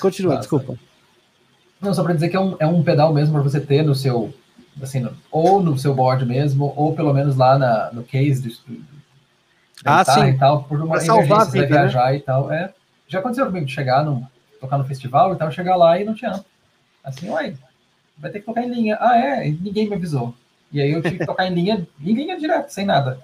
Continua, 0.00 0.34
Nossa. 0.34 0.40
desculpa. 0.40 0.78
Não, 1.80 1.94
só 1.94 2.02
para 2.02 2.14
dizer 2.14 2.28
que 2.28 2.36
é 2.36 2.40
um, 2.40 2.56
é 2.58 2.66
um 2.66 2.82
pedal 2.82 3.14
mesmo 3.14 3.34
para 3.34 3.42
você 3.42 3.60
ter 3.60 3.82
no 3.82 3.94
seu 3.94 4.34
assim, 4.82 5.00
no, 5.00 5.12
ou 5.30 5.62
no 5.62 5.78
seu 5.78 5.94
board 5.94 6.24
mesmo, 6.26 6.72
ou 6.76 6.94
pelo 6.94 7.14
menos 7.14 7.36
lá 7.36 7.58
na, 7.58 7.90
no 7.92 8.02
case 8.02 8.42
do, 8.42 8.76
ah, 9.84 10.04
sim. 10.04 10.26
e 10.28 10.38
tal, 10.38 10.64
por 10.64 10.80
uma 10.80 11.00
salvar 11.00 11.42
a 11.42 11.44
vida, 11.44 11.66
né? 11.66 11.66
viajar 11.66 12.10
né? 12.10 12.16
e 12.16 12.20
tal. 12.20 12.50
É, 12.50 12.72
já 13.06 13.18
aconteceu 13.18 13.46
comigo 13.46 13.66
de 13.66 13.72
chegar 13.72 14.04
no, 14.04 14.26
tocar 14.60 14.78
no 14.78 14.84
festival 14.84 15.34
e 15.34 15.36
tal, 15.36 15.50
chegar 15.50 15.76
lá 15.76 15.98
e 16.00 16.04
não 16.04 16.14
tinha. 16.14 16.44
Assim, 17.04 17.28
uai, 17.28 17.56
vai 18.18 18.30
ter 18.30 18.40
que 18.40 18.46
tocar 18.46 18.62
em 18.62 18.72
linha. 18.72 18.96
Ah, 19.00 19.16
é? 19.16 19.48
Ninguém 19.48 19.88
me 19.88 19.94
avisou. 19.94 20.34
E 20.72 20.80
aí 20.80 20.90
eu 20.90 21.02
tive 21.02 21.18
que 21.18 21.26
tocar 21.26 21.46
em 21.46 21.54
linha, 21.54 21.86
em 22.00 22.12
linha 22.12 22.38
direto, 22.38 22.70
sem 22.70 22.84
nada. 22.84 23.20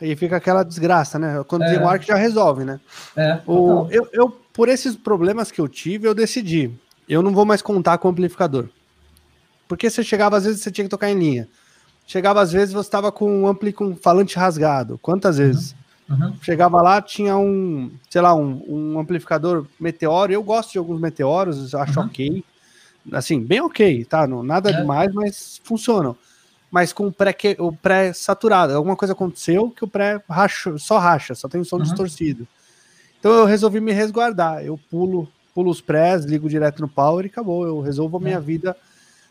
E 0.00 0.14
fica 0.16 0.36
aquela 0.36 0.62
desgraça, 0.62 1.18
né? 1.18 1.42
Quando 1.46 1.64
é. 1.64 1.78
o 1.78 2.02
já 2.02 2.14
resolve, 2.14 2.64
né? 2.64 2.80
É, 3.16 3.40
o, 3.46 3.86
eu, 3.90 4.08
eu, 4.12 4.30
por 4.52 4.68
esses 4.68 4.96
problemas 4.96 5.50
que 5.50 5.60
eu 5.60 5.68
tive, 5.68 6.06
eu 6.06 6.14
decidi. 6.14 6.70
Eu 7.08 7.22
não 7.22 7.32
vou 7.32 7.44
mais 7.44 7.60
contar 7.60 7.98
com 7.98 8.08
o 8.08 8.10
amplificador. 8.10 8.68
Porque 9.68 9.90
você 9.90 10.02
chegava, 10.02 10.36
às 10.36 10.44
vezes, 10.44 10.62
você 10.62 10.70
tinha 10.70 10.84
que 10.84 10.90
tocar 10.90 11.10
em 11.10 11.18
linha. 11.18 11.48
Chegava, 12.10 12.40
às 12.40 12.50
vezes, 12.50 12.74
você 12.74 12.88
estava 12.88 13.12
com 13.12 13.42
um 13.42 13.46
ampli 13.46 13.72
com 13.72 13.94
falante 13.94 14.36
rasgado. 14.36 14.98
Quantas 14.98 15.38
uhum. 15.38 15.46
vezes? 15.46 15.76
Uhum. 16.08 16.34
Chegava 16.42 16.82
lá, 16.82 17.00
tinha 17.00 17.36
um, 17.36 17.88
sei 18.10 18.20
lá, 18.20 18.34
um, 18.34 18.64
um, 18.66 18.98
amplificador 18.98 19.64
meteoro. 19.78 20.32
Eu 20.32 20.42
gosto 20.42 20.72
de 20.72 20.78
alguns 20.78 21.00
meteoros, 21.00 21.72
acho 21.72 22.00
uhum. 22.00 22.06
ok. 22.06 22.44
Assim, 23.12 23.40
bem 23.40 23.60
ok, 23.60 24.04
tá? 24.06 24.26
Não, 24.26 24.42
nada 24.42 24.70
é. 24.70 24.80
demais, 24.80 25.14
mas 25.14 25.60
funcionam. 25.62 26.16
Mas 26.68 26.92
com 26.92 27.06
o 27.06 27.12
pré, 27.12 27.32
o 27.60 27.72
pré 27.72 28.12
saturado. 28.12 28.74
Alguma 28.74 28.96
coisa 28.96 29.12
aconteceu 29.12 29.70
que 29.70 29.84
o 29.84 29.88
pré 29.88 30.20
racha, 30.28 30.76
só 30.78 30.98
racha, 30.98 31.36
só 31.36 31.48
tem 31.48 31.60
um 31.60 31.64
som 31.64 31.76
uhum. 31.76 31.84
distorcido. 31.84 32.44
Então 33.20 33.30
eu 33.30 33.44
resolvi 33.44 33.80
me 33.80 33.92
resguardar. 33.92 34.64
Eu 34.64 34.76
pulo, 34.90 35.28
pulo 35.54 35.70
os 35.70 35.80
prés, 35.80 36.24
ligo 36.24 36.48
direto 36.48 36.82
no 36.82 36.88
power 36.88 37.24
e 37.24 37.28
acabou. 37.28 37.64
Eu 37.64 37.80
resolvo 37.80 38.16
a 38.16 38.20
minha 38.20 38.38
é. 38.38 38.40
vida 38.40 38.76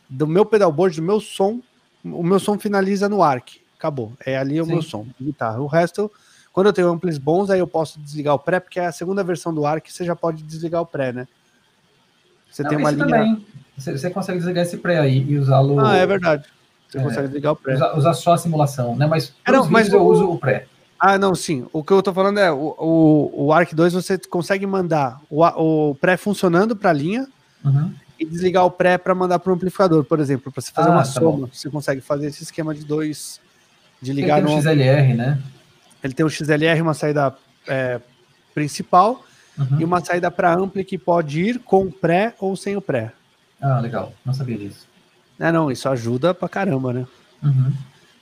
do 0.10 0.26
meu 0.26 0.46
pedalboard, 0.46 0.96
do 0.96 1.06
meu 1.06 1.20
som, 1.20 1.60
o 2.04 2.24
meu 2.24 2.40
som 2.40 2.58
finaliza 2.58 3.10
no 3.10 3.22
arc. 3.22 3.62
Acabou. 3.78 4.14
É 4.26 4.38
ali 4.38 4.60
o 4.60 4.66
Sim. 4.66 4.74
meu 4.74 4.82
som, 4.82 5.06
guitarra. 5.22 5.62
O 5.62 5.68
resto, 5.68 6.12
quando 6.52 6.68
eu 6.68 6.74
tenho 6.74 6.90
amplis 6.90 7.18
bons, 7.18 7.50
aí 7.50 7.60
eu 7.60 7.68
posso 7.68 8.00
desligar 8.00 8.36
o 8.36 8.40
pré, 8.40 8.60
porque 8.60 8.80
é 8.80 8.88
a 8.88 8.92
segunda 8.92 9.24
versão 9.24 9.54
do 9.54 9.66
arc, 9.66 9.90
você 9.90 10.04
já 10.04 10.16
pode 10.16 10.44
desligar 10.44 10.82
o 10.82 10.86
pré, 10.86 11.14
né? 11.14 11.28
Você 12.52 12.64
Não, 12.64 12.70
tem 12.70 12.78
uma 12.78 12.92
linha. 12.92 13.06
Também. 13.06 13.46
Você, 13.78 13.98
você 13.98 14.10
consegue 14.10 14.40
desligar 14.40 14.64
esse 14.64 14.78
pré 14.78 15.00
aí 15.00 15.26
e 15.30 15.38
usá-lo. 15.38 15.80
Ah, 15.80 15.96
é 15.96 16.06
verdade. 16.06 16.46
Você 16.90 16.98
é, 16.98 17.04
consegue 17.04 17.28
desligar 17.28 17.54
o 17.54 17.56
pré. 17.56 17.76
Usar, 17.96 18.14
só 18.14 18.34
a 18.34 18.38
simulação, 18.38 18.96
né? 18.96 19.08
Mas, 19.08 19.34
é, 19.46 19.52
não, 19.52 19.70
mas 19.70 19.94
eu 19.94 20.06
uso 20.06 20.30
o 20.30 20.38
pré. 20.38 20.66
Ah, 21.00 21.18
não, 21.18 21.34
sim. 21.34 21.66
O 21.72 21.82
que 21.82 21.94
eu 21.94 22.04
tô 22.04 22.12
falando 22.14 22.40
é 22.40 22.52
o, 22.52 22.76
o, 22.78 23.46
o 23.46 23.54
Arc 23.54 23.74
2 23.74 23.94
você 23.94 24.18
consegue 24.18 24.66
mandar 24.66 25.22
o, 25.30 25.46
o 25.90 25.96
pré 25.96 26.18
funcionando 26.18 26.76
para 26.76 26.90
a 26.90 26.94
linha 26.94 27.28
uhum 27.64 27.94
e 28.20 28.26
desligar 28.26 28.66
o 28.66 28.72
pré 28.72 28.98
para 28.98 29.16
mandar 29.16 29.40
para 29.40 29.52
o 29.52 29.56
amplificador, 29.56 30.04
por 30.04 30.20
exemplo, 30.20 30.52
para 30.52 30.62
você 30.62 30.72
fazer 30.72 30.90
ah, 30.90 30.92
uma 30.92 31.04
tá 31.04 31.06
soma. 31.06 31.48
Bom. 31.48 31.50
Você 31.54 31.70
consegue 31.70 32.02
fazer 32.02 32.28
esse 32.28 32.44
esquema 32.44 32.76
de 32.76 32.84
dois, 32.84 33.40
de 34.02 34.12
ligar 34.12 34.40
Ele 34.40 34.48
tem 34.48 34.56
no 34.56 34.62
XLR, 34.62 35.14
né? 35.14 35.40
Ele 36.04 36.14
tem 36.14 36.26
o 36.26 36.30
XLR, 36.30 36.82
uma 36.82 36.94
saída 36.94 37.34
é, 37.68 38.00
principal 38.54 39.24
uhum. 39.58 39.80
e 39.80 39.86
uma 39.86 40.04
saída 40.04 40.30
para 40.30 40.54
ampli 40.54 40.84
que 40.84 40.98
pode 40.98 41.42
ir 41.42 41.60
com 41.60 41.90
pré 41.90 42.36
ou 42.40 42.56
sem 42.56 42.76
o 42.76 42.82
pré. 42.82 43.14
Ah, 43.62 43.80
legal. 43.80 44.14
Não 44.26 44.34
sabia 44.34 44.58
disso. 44.58 44.88
É, 45.40 45.52
não, 45.52 45.72
isso 45.72 45.88
ajuda 45.88 46.34
pra 46.34 46.50
caramba, 46.50 46.92
né? 46.92 47.08
Uhum. 47.42 47.72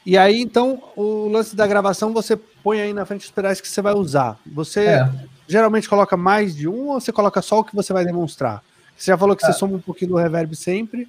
E 0.06 0.18
aí, 0.18 0.42
então, 0.42 0.82
o 0.96 1.28
lance 1.28 1.56
da 1.56 1.68
gravação, 1.68 2.14
você 2.14 2.38
põe 2.38 2.80
aí 2.80 2.94
na 2.94 3.06
frente 3.06 3.26
os 3.26 3.32
pedais 3.32 3.60
que 3.60 3.68
você 3.68 3.82
vai 3.82 3.94
usar. 3.94 4.38
Você 4.46 4.86
é. 4.86 5.12
geralmente 5.48 5.90
coloca 5.90 6.16
mais 6.16 6.56
de 6.56 6.68
um 6.68 6.90
ou 6.90 7.02
você 7.02 7.12
coloca 7.12 7.42
só 7.42 7.60
o 7.60 7.64
que 7.64 7.76
você 7.76 7.92
vai 7.92 8.06
demonstrar? 8.06 8.64
Você 8.98 9.12
já 9.12 9.18
falou 9.18 9.36
que 9.36 9.44
você 9.44 9.52
é. 9.52 9.54
soma 9.54 9.76
um 9.76 9.82
pouquinho 9.82 10.12
do 10.12 10.18
reverb 10.18 10.56
sempre. 10.56 11.08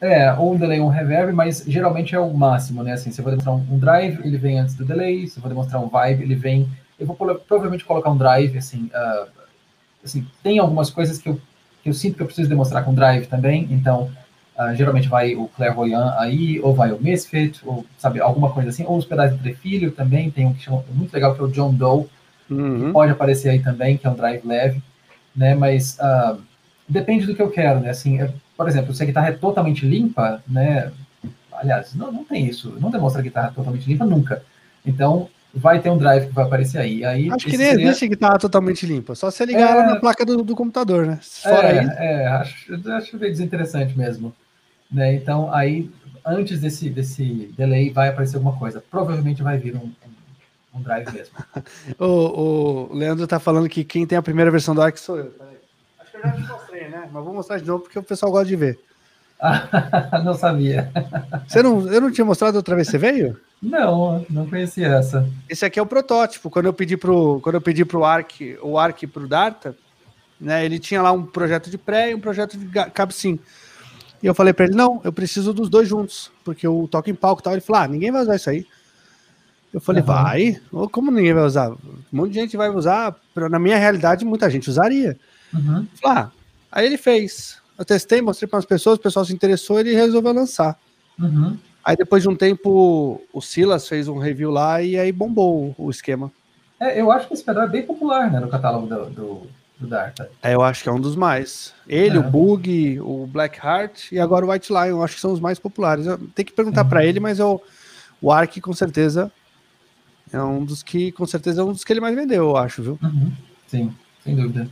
É, 0.00 0.32
ou 0.32 0.54
um 0.54 0.58
delay 0.58 0.80
ou 0.80 0.86
um 0.86 0.90
reverb, 0.90 1.32
mas 1.32 1.62
geralmente 1.66 2.14
é 2.14 2.18
o 2.18 2.32
máximo, 2.32 2.82
né? 2.82 2.94
Assim, 2.94 3.12
se 3.12 3.20
eu 3.20 3.22
vou 3.22 3.30
demonstrar 3.30 3.54
um, 3.54 3.78
drive, 3.78 4.20
ele 4.24 4.38
vem 4.38 4.58
antes 4.58 4.74
do 4.74 4.84
delay. 4.84 5.26
Se 5.28 5.38
eu 5.38 5.42
vou 5.42 5.48
demonstrar 5.48 5.80
um 5.80 5.88
vibe, 5.88 6.22
ele 6.22 6.34
vem. 6.34 6.68
Eu 6.98 7.06
vou 7.06 7.14
provavelmente 7.16 7.84
colocar 7.84 8.10
um 8.10 8.16
drive, 8.16 8.56
assim. 8.58 8.90
Uh, 8.94 9.28
assim 10.02 10.26
tem 10.42 10.58
algumas 10.58 10.90
coisas 10.90 11.18
que 11.18 11.28
eu, 11.28 11.40
que 11.82 11.88
eu 11.90 11.92
sinto 11.92 12.16
que 12.16 12.22
eu 12.22 12.26
preciso 12.26 12.48
demonstrar 12.48 12.84
com 12.84 12.94
drive 12.94 13.26
também, 13.26 13.68
então. 13.70 14.10
Uh, 14.58 14.74
geralmente 14.74 15.08
vai 15.08 15.34
o 15.34 15.48
Clairvoyant 15.48 16.12
aí, 16.18 16.60
ou 16.60 16.74
vai 16.74 16.92
o 16.92 17.00
Misfit, 17.00 17.60
ou 17.64 17.86
sabe, 17.96 18.20
alguma 18.20 18.50
coisa 18.50 18.68
assim, 18.68 18.84
ou 18.84 18.98
os 18.98 19.06
pedais 19.06 19.32
de 19.32 19.38
trefilho 19.38 19.90
também, 19.90 20.30
tem 20.30 20.44
um 20.44 20.52
que 20.52 20.62
chama 20.62 20.84
muito 20.92 21.14
legal 21.14 21.34
que 21.34 21.40
é 21.40 21.44
o 21.44 21.48
John 21.48 21.72
Doe, 21.72 22.06
uhum. 22.50 22.86
que 22.86 22.92
pode 22.92 23.10
aparecer 23.10 23.48
aí 23.48 23.60
também, 23.60 23.96
que 23.96 24.06
é 24.06 24.10
um 24.10 24.14
drive 24.14 24.46
leve, 24.46 24.82
né? 25.34 25.54
Mas 25.54 25.96
uh, 25.98 26.38
depende 26.90 27.26
do 27.26 27.34
que 27.34 27.42
eu 27.42 27.50
quero, 27.50 27.80
né? 27.80 27.90
Assim, 27.90 28.20
é, 28.20 28.32
por 28.56 28.68
exemplo, 28.68 28.92
se 28.92 29.02
a 29.02 29.06
guitarra 29.06 29.28
é 29.28 29.32
totalmente 29.32 29.86
limpa, 29.86 30.42
né? 30.46 30.92
Aliás, 31.52 31.94
não, 31.94 32.10
não 32.10 32.24
tem 32.24 32.46
isso, 32.46 32.76
não 32.80 32.90
demonstra 32.90 33.20
a 33.20 33.24
guitarra 33.24 33.52
totalmente 33.54 33.86
limpa 33.86 34.04
nunca. 34.04 34.42
Então, 34.84 35.28
vai 35.54 35.80
ter 35.80 35.90
um 35.90 35.98
drive 35.98 36.28
que 36.28 36.34
vai 36.34 36.44
aparecer 36.44 36.78
aí. 36.78 37.04
aí 37.04 37.30
acho 37.30 37.46
que 37.46 37.56
nem 37.56 37.70
seria... 37.70 37.86
existe 37.86 38.08
guitarra 38.08 38.38
totalmente 38.38 38.86
limpa, 38.86 39.14
só 39.14 39.30
você 39.30 39.44
ligar 39.44 39.68
é... 39.68 39.72
ela 39.72 39.86
na 39.86 39.96
placa 40.00 40.24
do, 40.24 40.42
do 40.42 40.54
computador, 40.54 41.06
né? 41.06 41.18
Fora 41.22 41.68
é, 41.68 41.80
aí... 41.80 41.86
é 41.98 42.26
acho, 42.28 42.90
acho 42.92 43.18
bem 43.18 43.30
desinteressante 43.30 43.96
mesmo. 43.96 44.34
Né? 44.90 45.14
Então, 45.14 45.52
aí, 45.52 45.90
antes 46.26 46.60
desse, 46.60 46.90
desse 46.90 47.52
delay, 47.56 47.90
vai 47.90 48.08
aparecer 48.08 48.36
alguma 48.36 48.56
coisa. 48.56 48.82
Provavelmente 48.90 49.42
vai 49.42 49.56
vir 49.56 49.76
um, 49.76 49.84
um, 49.84 50.78
um 50.78 50.82
drive 50.82 51.12
mesmo. 51.12 51.34
o, 51.98 52.90
o 52.90 52.94
Leandro 52.94 53.26
tá 53.26 53.38
falando 53.38 53.68
que 53.68 53.84
quem 53.84 54.06
tem 54.06 54.18
a 54.18 54.22
primeira 54.22 54.50
versão 54.50 54.74
do 54.74 54.82
Arc 54.82 54.96
sou 54.98 55.18
eu. 55.18 55.32
Acho 56.00 56.10
que 56.10 56.16
eu 56.16 56.22
já 56.22 56.32
te 56.32 56.42
né? 56.88 57.08
Mas 57.12 57.24
vou 57.24 57.34
mostrar 57.34 57.58
de 57.58 57.66
novo 57.66 57.82
porque 57.84 57.98
o 57.98 58.02
pessoal 58.02 58.32
gosta 58.32 58.46
de 58.46 58.56
ver. 58.56 58.78
não 60.24 60.34
sabia. 60.34 60.90
Você 61.46 61.62
não, 61.62 61.90
eu 61.90 62.00
não 62.00 62.10
tinha 62.10 62.24
mostrado 62.24 62.56
outra 62.56 62.74
vez, 62.74 62.88
você 62.88 62.98
veio? 62.98 63.38
Não, 63.62 64.24
não 64.30 64.46
conhecia 64.48 64.86
essa. 64.88 65.28
Esse 65.48 65.64
aqui 65.64 65.78
é 65.78 65.82
o 65.82 65.86
protótipo. 65.86 66.50
Quando 66.50 66.66
eu 66.66 66.72
pedi 66.72 66.96
pro, 66.96 67.40
quando 67.42 67.54
eu 67.56 67.60
pedi 67.60 67.84
pro 67.84 68.04
Arc, 68.04 68.40
o 68.62 68.78
Arc 68.78 69.06
pro 69.06 69.28
Darta, 69.28 69.76
né, 70.40 70.64
ele 70.64 70.78
tinha 70.78 71.02
lá 71.02 71.12
um 71.12 71.24
projeto 71.24 71.70
de 71.70 71.76
pré 71.76 72.10
e 72.10 72.14
um 72.14 72.20
projeto 72.20 72.56
de 72.56 72.66
cabecim. 72.90 73.38
E 74.22 74.26
eu 74.26 74.34
falei 74.34 74.52
para 74.52 74.66
ele: 74.66 74.74
"Não, 74.74 75.00
eu 75.04 75.12
preciso 75.12 75.52
dos 75.52 75.68
dois 75.68 75.88
juntos, 75.88 76.30
porque 76.44 76.66
eu 76.66 76.88
toco 76.90 77.10
em 77.10 77.14
palco 77.14 77.42
e 77.42 77.44
tal". 77.44 77.52
Ele 77.52 77.60
falou: 77.60 77.82
"Ah, 77.82 77.88
ninguém 77.88 78.10
vai 78.10 78.22
usar 78.22 78.36
isso 78.36 78.50
aí". 78.50 78.66
Eu 79.72 79.80
falei: 79.80 80.00
uhum. 80.00 80.06
"Vai? 80.06 80.60
Como 80.90 81.10
ninguém 81.10 81.34
vai 81.34 81.44
usar? 81.44 81.70
Um 81.70 81.78
monte 82.12 82.32
de 82.32 82.40
gente 82.40 82.56
vai 82.56 82.70
usar, 82.70 83.14
na 83.50 83.58
minha 83.58 83.78
realidade 83.78 84.24
muita 84.24 84.48
gente 84.50 84.70
usaria". 84.70 85.18
Uhum. 85.52 85.86
Falei, 86.00 86.18
ah, 86.18 86.30
aí 86.70 86.86
ele 86.86 86.96
fez. 86.96 87.58
Eu 87.78 87.84
testei, 87.84 88.20
mostrei 88.20 88.48
para 88.48 88.58
as 88.58 88.64
pessoas, 88.64 88.98
o 88.98 89.02
pessoal 89.02 89.24
se 89.24 89.32
interessou, 89.32 89.80
ele 89.80 89.94
resolveu 89.94 90.32
lançar. 90.32 90.78
Uhum. 91.18 91.56
Aí 91.84 91.96
depois 91.96 92.22
de 92.22 92.28
um 92.28 92.36
tempo, 92.36 93.20
o 93.32 93.40
Silas 93.40 93.88
fez 93.88 94.06
um 94.06 94.18
review 94.18 94.50
lá 94.50 94.82
e 94.82 94.98
aí 94.98 95.10
bombou 95.10 95.74
o 95.78 95.90
esquema. 95.90 96.30
É, 96.78 97.00
eu 97.00 97.10
acho 97.10 97.26
que 97.26 97.34
esse 97.34 97.44
pedal 97.44 97.64
é 97.64 97.68
bem 97.68 97.82
popular, 97.82 98.30
né, 98.30 98.38
no 98.38 98.48
catálogo 98.48 98.86
do, 98.86 99.10
do, 99.10 99.46
do 99.78 99.86
Darta. 99.86 100.30
É, 100.42 100.54
eu 100.54 100.62
acho 100.62 100.82
que 100.82 100.88
é 100.88 100.92
um 100.92 101.00
dos 101.00 101.16
mais. 101.16 101.74
Ele, 101.88 102.16
é. 102.16 102.20
o 102.20 102.22
Bug, 102.22 103.00
o 103.00 103.26
Blackheart 103.26 104.12
e 104.12 104.18
agora 104.18 104.44
o 104.44 104.50
White 104.50 104.70
Lion, 104.70 104.86
eu 104.86 105.02
acho 105.02 105.14
que 105.14 105.20
são 105.20 105.32
os 105.32 105.40
mais 105.40 105.58
populares. 105.58 106.06
Eu 106.06 106.18
tenho 106.18 106.46
que 106.46 106.52
perguntar 106.52 106.82
uhum. 106.82 106.88
para 106.88 107.04
ele, 107.04 107.20
mas 107.20 107.38
eu, 107.38 107.62
o 108.20 108.30
Ark 108.30 108.60
com 108.60 108.72
certeza 108.72 109.32
é 110.32 110.40
um 110.42 110.64
dos 110.64 110.82
que, 110.82 111.10
com 111.12 111.26
certeza, 111.26 111.62
é 111.62 111.64
um 111.64 111.72
dos 111.72 111.82
que 111.82 111.92
ele 111.92 112.00
mais 112.00 112.14
vendeu, 112.14 112.50
eu 112.50 112.56
acho, 112.56 112.82
viu? 112.82 112.98
Uhum. 113.02 113.32
Sim, 113.66 113.94
sem 114.22 114.36
dúvida. 114.36 114.68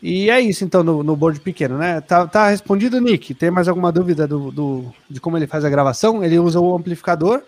E 0.00 0.30
é 0.30 0.40
isso, 0.40 0.64
então, 0.64 0.84
no, 0.84 1.02
no 1.02 1.16
board 1.16 1.40
pequeno, 1.40 1.76
né? 1.76 2.00
Tá, 2.00 2.26
tá 2.26 2.48
respondido, 2.48 3.00
Nick. 3.00 3.34
Tem 3.34 3.50
mais 3.50 3.66
alguma 3.66 3.90
dúvida 3.90 4.28
do, 4.28 4.52
do, 4.52 4.94
de 5.10 5.20
como 5.20 5.36
ele 5.36 5.46
faz 5.46 5.64
a 5.64 5.70
gravação? 5.70 6.22
Ele 6.22 6.38
usa 6.38 6.60
o 6.60 6.76
amplificador 6.76 7.42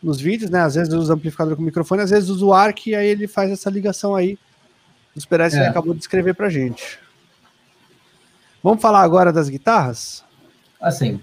nos 0.00 0.20
vídeos, 0.20 0.50
né? 0.50 0.60
Às 0.60 0.76
vezes 0.76 0.94
usa 0.94 1.12
o 1.12 1.16
amplificador 1.16 1.56
com 1.56 1.62
microfone, 1.62 2.02
às 2.02 2.10
vezes 2.10 2.28
usa 2.28 2.44
o 2.44 2.52
ARC 2.52 2.86
e 2.86 2.94
aí 2.94 3.08
ele 3.08 3.26
faz 3.26 3.50
essa 3.50 3.68
ligação 3.68 4.14
aí. 4.14 4.38
Os 5.14 5.24
Perez 5.24 5.54
é. 5.54 5.66
acabou 5.66 5.92
de 5.92 6.00
escrever 6.00 6.34
pra 6.34 6.48
gente. 6.48 7.00
Vamos 8.62 8.80
falar 8.80 9.02
agora 9.02 9.32
das 9.32 9.48
guitarras? 9.48 10.24
Assim, 10.80 11.20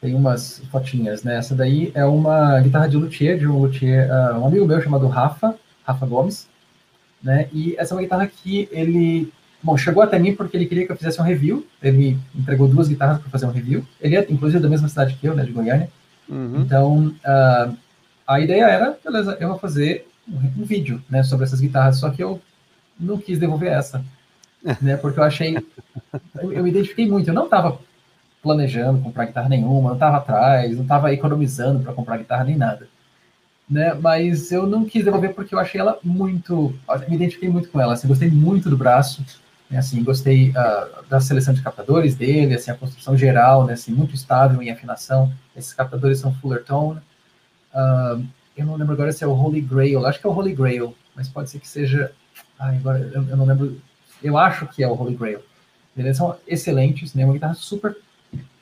tem 0.00 0.14
umas 0.14 0.62
fotinhas, 0.70 1.22
né? 1.22 1.36
Essa 1.36 1.54
daí 1.54 1.92
é 1.94 2.04
uma 2.06 2.58
guitarra 2.60 2.88
de 2.88 2.96
luthier, 2.96 3.38
de 3.38 3.46
um 3.46 3.58
luthier, 3.58 4.08
uh, 4.10 4.38
um 4.38 4.46
amigo 4.46 4.66
meu 4.66 4.80
chamado 4.80 5.06
Rafa, 5.06 5.54
Rafa 5.84 6.06
Gomes, 6.06 6.48
né? 7.22 7.48
E 7.52 7.76
essa 7.76 7.92
é 7.92 7.94
uma 7.96 8.02
guitarra 8.02 8.26
que 8.26 8.68
ele 8.72 9.30
Bom, 9.62 9.76
chegou 9.76 10.02
até 10.02 10.18
mim 10.18 10.34
porque 10.34 10.56
ele 10.56 10.66
queria 10.66 10.84
que 10.84 10.92
eu 10.92 10.96
fizesse 10.96 11.20
um 11.20 11.24
review. 11.24 11.66
Ele 11.80 11.96
me 11.96 12.18
entregou 12.34 12.66
duas 12.66 12.88
guitarras 12.88 13.20
para 13.20 13.30
fazer 13.30 13.46
um 13.46 13.52
review. 13.52 13.86
Ele 14.00 14.16
é, 14.16 14.26
inclusive, 14.28 14.60
da 14.60 14.68
mesma 14.68 14.88
cidade 14.88 15.14
que 15.14 15.26
eu, 15.26 15.34
né, 15.34 15.44
de 15.44 15.52
Goiânia. 15.52 15.88
Uhum. 16.28 16.62
Então, 16.62 17.06
uh, 17.06 17.76
a 18.26 18.40
ideia 18.40 18.64
era, 18.64 18.98
beleza, 19.04 19.36
eu 19.38 19.48
vou 19.48 19.58
fazer 19.58 20.08
um, 20.28 20.62
um, 20.62 20.64
vídeo, 20.64 21.02
né, 21.08 21.22
sobre 21.22 21.44
essas 21.44 21.60
guitarras. 21.60 21.98
Só 21.98 22.10
que 22.10 22.22
eu 22.22 22.40
não 22.98 23.18
quis 23.18 23.38
devolver 23.38 23.70
essa, 23.70 24.04
né, 24.82 24.96
porque 24.96 25.20
eu 25.20 25.24
achei, 25.24 25.56
eu, 26.40 26.52
eu 26.52 26.62
me 26.64 26.70
identifiquei 26.70 27.08
muito. 27.08 27.28
Eu 27.28 27.34
não 27.34 27.44
estava 27.44 27.78
planejando 28.42 29.00
comprar 29.00 29.26
guitarra 29.26 29.48
nenhuma, 29.48 29.90
não 29.90 29.94
estava 29.94 30.16
atrás, 30.16 30.74
não 30.74 30.82
estava 30.82 31.12
economizando 31.12 31.84
para 31.84 31.92
comprar 31.92 32.16
guitarra 32.16 32.44
nem 32.44 32.56
nada. 32.56 32.88
Né, 33.70 33.94
mas 33.94 34.50
eu 34.50 34.66
não 34.66 34.84
quis 34.84 35.04
devolver 35.04 35.32
porque 35.34 35.54
eu 35.54 35.58
achei 35.58 35.80
ela 35.80 35.96
muito, 36.02 36.74
me 37.08 37.14
identifiquei 37.14 37.48
muito 37.48 37.70
com 37.70 37.80
ela, 37.80 37.94
assim, 37.94 38.08
gostei 38.08 38.28
muito 38.28 38.68
do 38.68 38.76
braço, 38.76 39.24
assim, 39.78 40.02
gostei 40.02 40.50
uh, 40.50 41.04
da 41.08 41.20
seleção 41.20 41.54
de 41.54 41.62
captadores 41.62 42.14
dele, 42.14 42.54
assim, 42.54 42.70
a 42.70 42.74
construção 42.74 43.16
geral, 43.16 43.64
né, 43.64 43.72
assim, 43.72 43.92
muito 43.92 44.14
estável 44.14 44.60
em 44.62 44.70
afinação. 44.70 45.32
Esses 45.56 45.72
captadores 45.72 46.18
são 46.18 46.34
Fullerton. 46.34 46.98
Uh, 47.74 48.24
eu 48.56 48.66
não 48.66 48.76
lembro 48.76 48.92
agora 48.92 49.12
se 49.12 49.24
é 49.24 49.26
o 49.26 49.32
Holy 49.32 49.60
Grail, 49.60 50.04
acho 50.04 50.20
que 50.20 50.26
é 50.26 50.30
o 50.30 50.32
Holy 50.32 50.54
Grail, 50.54 50.94
mas 51.16 51.28
pode 51.28 51.50
ser 51.50 51.58
que 51.58 51.68
seja. 51.68 52.12
Ai, 52.58 52.76
agora 52.76 52.98
eu, 52.98 53.28
eu 53.28 53.36
não 53.36 53.46
lembro. 53.46 53.80
Eu 54.22 54.36
acho 54.36 54.66
que 54.66 54.82
é 54.82 54.88
o 54.88 54.94
Holy 54.94 55.14
Grail. 55.14 55.40
Eles 55.96 56.16
são 56.16 56.36
excelentes, 56.46 57.14
né? 57.14 57.24
Uma 57.24 57.34
guitarra 57.34 57.54
super, 57.54 57.96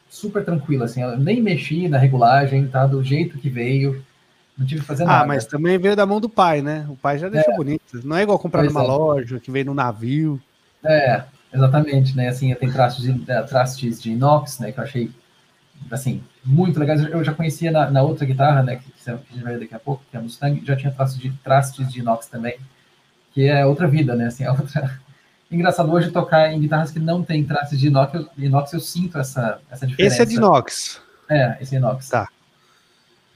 super 0.09 0.45
tranquila, 0.45 0.85
assim. 0.85 1.03
Eu 1.03 1.17
nem 1.17 1.41
mexi 1.41 1.89
na 1.89 1.99
regulagem, 1.99 2.67
tá 2.67 2.87
do 2.87 3.03
jeito 3.03 3.39
que 3.39 3.49
veio. 3.49 4.05
Não 4.57 4.67
tive 4.67 4.81
que 4.81 4.87
fazer 4.87 5.05
ah, 5.05 5.07
nada. 5.07 5.25
Ah, 5.25 5.27
mas 5.27 5.47
também 5.47 5.79
veio 5.79 5.97
da 5.97 6.05
mão 6.05 6.21
do 6.21 6.29
pai, 6.29 6.61
né? 6.61 6.87
O 6.89 6.97
pai 6.97 7.19
já 7.19 7.29
deixou 7.29 7.55
é. 7.55 7.57
bonito. 7.57 8.01
Não 8.05 8.17
é 8.17 8.23
igual 8.23 8.39
comprar 8.39 8.61
pois 8.63 8.73
numa 8.73 8.85
é. 8.85 8.87
loja 8.87 9.41
que 9.41 9.51
vem 9.51 9.65
no 9.65 9.75
navio. 9.75 10.41
É, 10.85 11.25
exatamente, 11.53 12.17
né? 12.17 12.29
Assim, 12.29 12.55
tem 12.55 12.71
traços 12.71 13.03
de, 13.03 13.19
trastes 13.49 14.01
de 14.03 14.13
inox, 14.13 14.59
né? 14.59 14.73
Que 14.73 14.79
eu 14.79 14.85
achei, 14.85 15.11
assim, 15.91 16.23
muito 16.45 16.79
legais. 16.79 17.03
Eu 17.05 17.23
já 17.23 17.35
conhecia 17.35 17.71
na, 17.71 17.91
na 17.91 18.03
outra 18.03 18.25
guitarra, 18.25 18.63
né? 18.63 18.77
Que, 18.77 18.91
que 18.91 19.11
a 19.11 19.17
gente 19.17 19.43
vai 19.43 19.55
ver 19.55 19.61
daqui 19.61 19.75
a 19.75 19.79
pouco, 19.79 20.03
que 20.11 20.17
é 20.17 20.21
a 20.21 20.23
Mustang, 20.23 20.63
já 20.65 20.77
tinha 20.77 20.93
traços 20.93 21.19
de, 21.19 21.31
trastes 21.45 21.93
de 21.93 22.01
inox 22.01 22.27
também, 22.27 22.59
que 23.33 23.47
é 23.47 23.65
outra 23.65 23.87
vida, 23.87 24.15
né? 24.15 24.27
Assim, 24.27 24.45
é 24.45 24.51
outra... 24.51 24.99
Engraçado 25.51 25.91
hoje 25.91 26.13
tocar 26.13 26.53
em 26.53 26.61
guitarras 26.61 26.93
que 26.93 27.01
não 27.01 27.25
tem 27.25 27.45
trastes 27.45 27.79
de 27.79 27.89
inox, 27.89 28.15
eu, 28.15 28.29
inox 28.39 28.73
eu 28.73 28.79
sinto 28.79 29.19
essa, 29.19 29.61
essa 29.69 29.85
diferença. 29.85 30.15
Esse 30.15 30.23
é 30.23 30.25
de 30.25 30.37
inox. 30.37 31.03
É, 31.29 31.59
esse 31.61 31.75
é 31.75 31.79
inox. 31.79 32.09
Tá. 32.09 32.29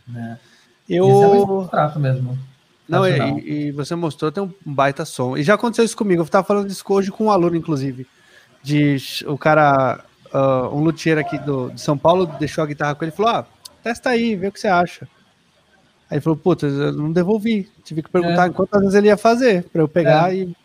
Né? 0.06 0.38
Eu... 0.88 1.08
Esse 1.08 1.24
é 1.24 1.26
o 1.26 1.66
trato 1.66 1.98
mesmo. 1.98 2.38
Não, 2.89 3.06
e, 3.06 3.69
e, 3.69 3.73
você 3.73 3.94
mostrou, 3.94 4.31
tem 4.31 4.43
um 4.43 4.52
baita 4.65 5.05
som. 5.05 5.36
E 5.36 5.43
já 5.43 5.55
aconteceu 5.55 5.85
isso 5.85 5.97
comigo. 5.97 6.20
Eu 6.20 6.24
estava 6.27 6.47
falando 6.47 6.69
disso 6.69 6.85
hoje 6.89 7.11
com 7.11 7.24
um 7.24 7.31
aluno, 7.31 7.56
inclusive. 7.56 8.06
De 8.62 8.97
o 9.27 9.39
cara, 9.39 10.05
uh, 10.32 10.74
um 10.74 10.81
luthier 10.81 11.19
aqui 11.19 11.39
do, 11.39 11.70
de 11.70 11.81
São 11.81 11.97
Paulo, 11.97 12.27
deixou 12.39 12.62
a 12.62 12.66
guitarra 12.66 12.94
com 12.94 13.05
ele 13.05 13.12
e 13.12 13.16
falou: 13.16 13.32
Ah, 13.32 13.47
testa 13.82 14.11
aí, 14.11 14.36
vê 14.36 14.48
o 14.48 14.52
que 14.52 14.61
você 14.61 14.69
acha. 14.69 15.09
Aí 16.11 16.16
ele 16.16 16.20
falou: 16.20 16.36
Puta, 16.36 16.66
eu 16.66 16.93
não 16.93 17.11
devolvi. 17.11 17.70
Tive 17.82 18.02
que 18.02 18.11
perguntar 18.11 18.47
é. 18.47 18.51
quantas 18.51 18.81
vezes 18.81 18.94
ele 18.94 19.09
ia 19.09 19.16
fazer 19.16 19.65
para 19.65 19.82
eu 19.82 19.89
pegar. 19.89 20.35
É. 20.35 20.36
E 20.36 20.56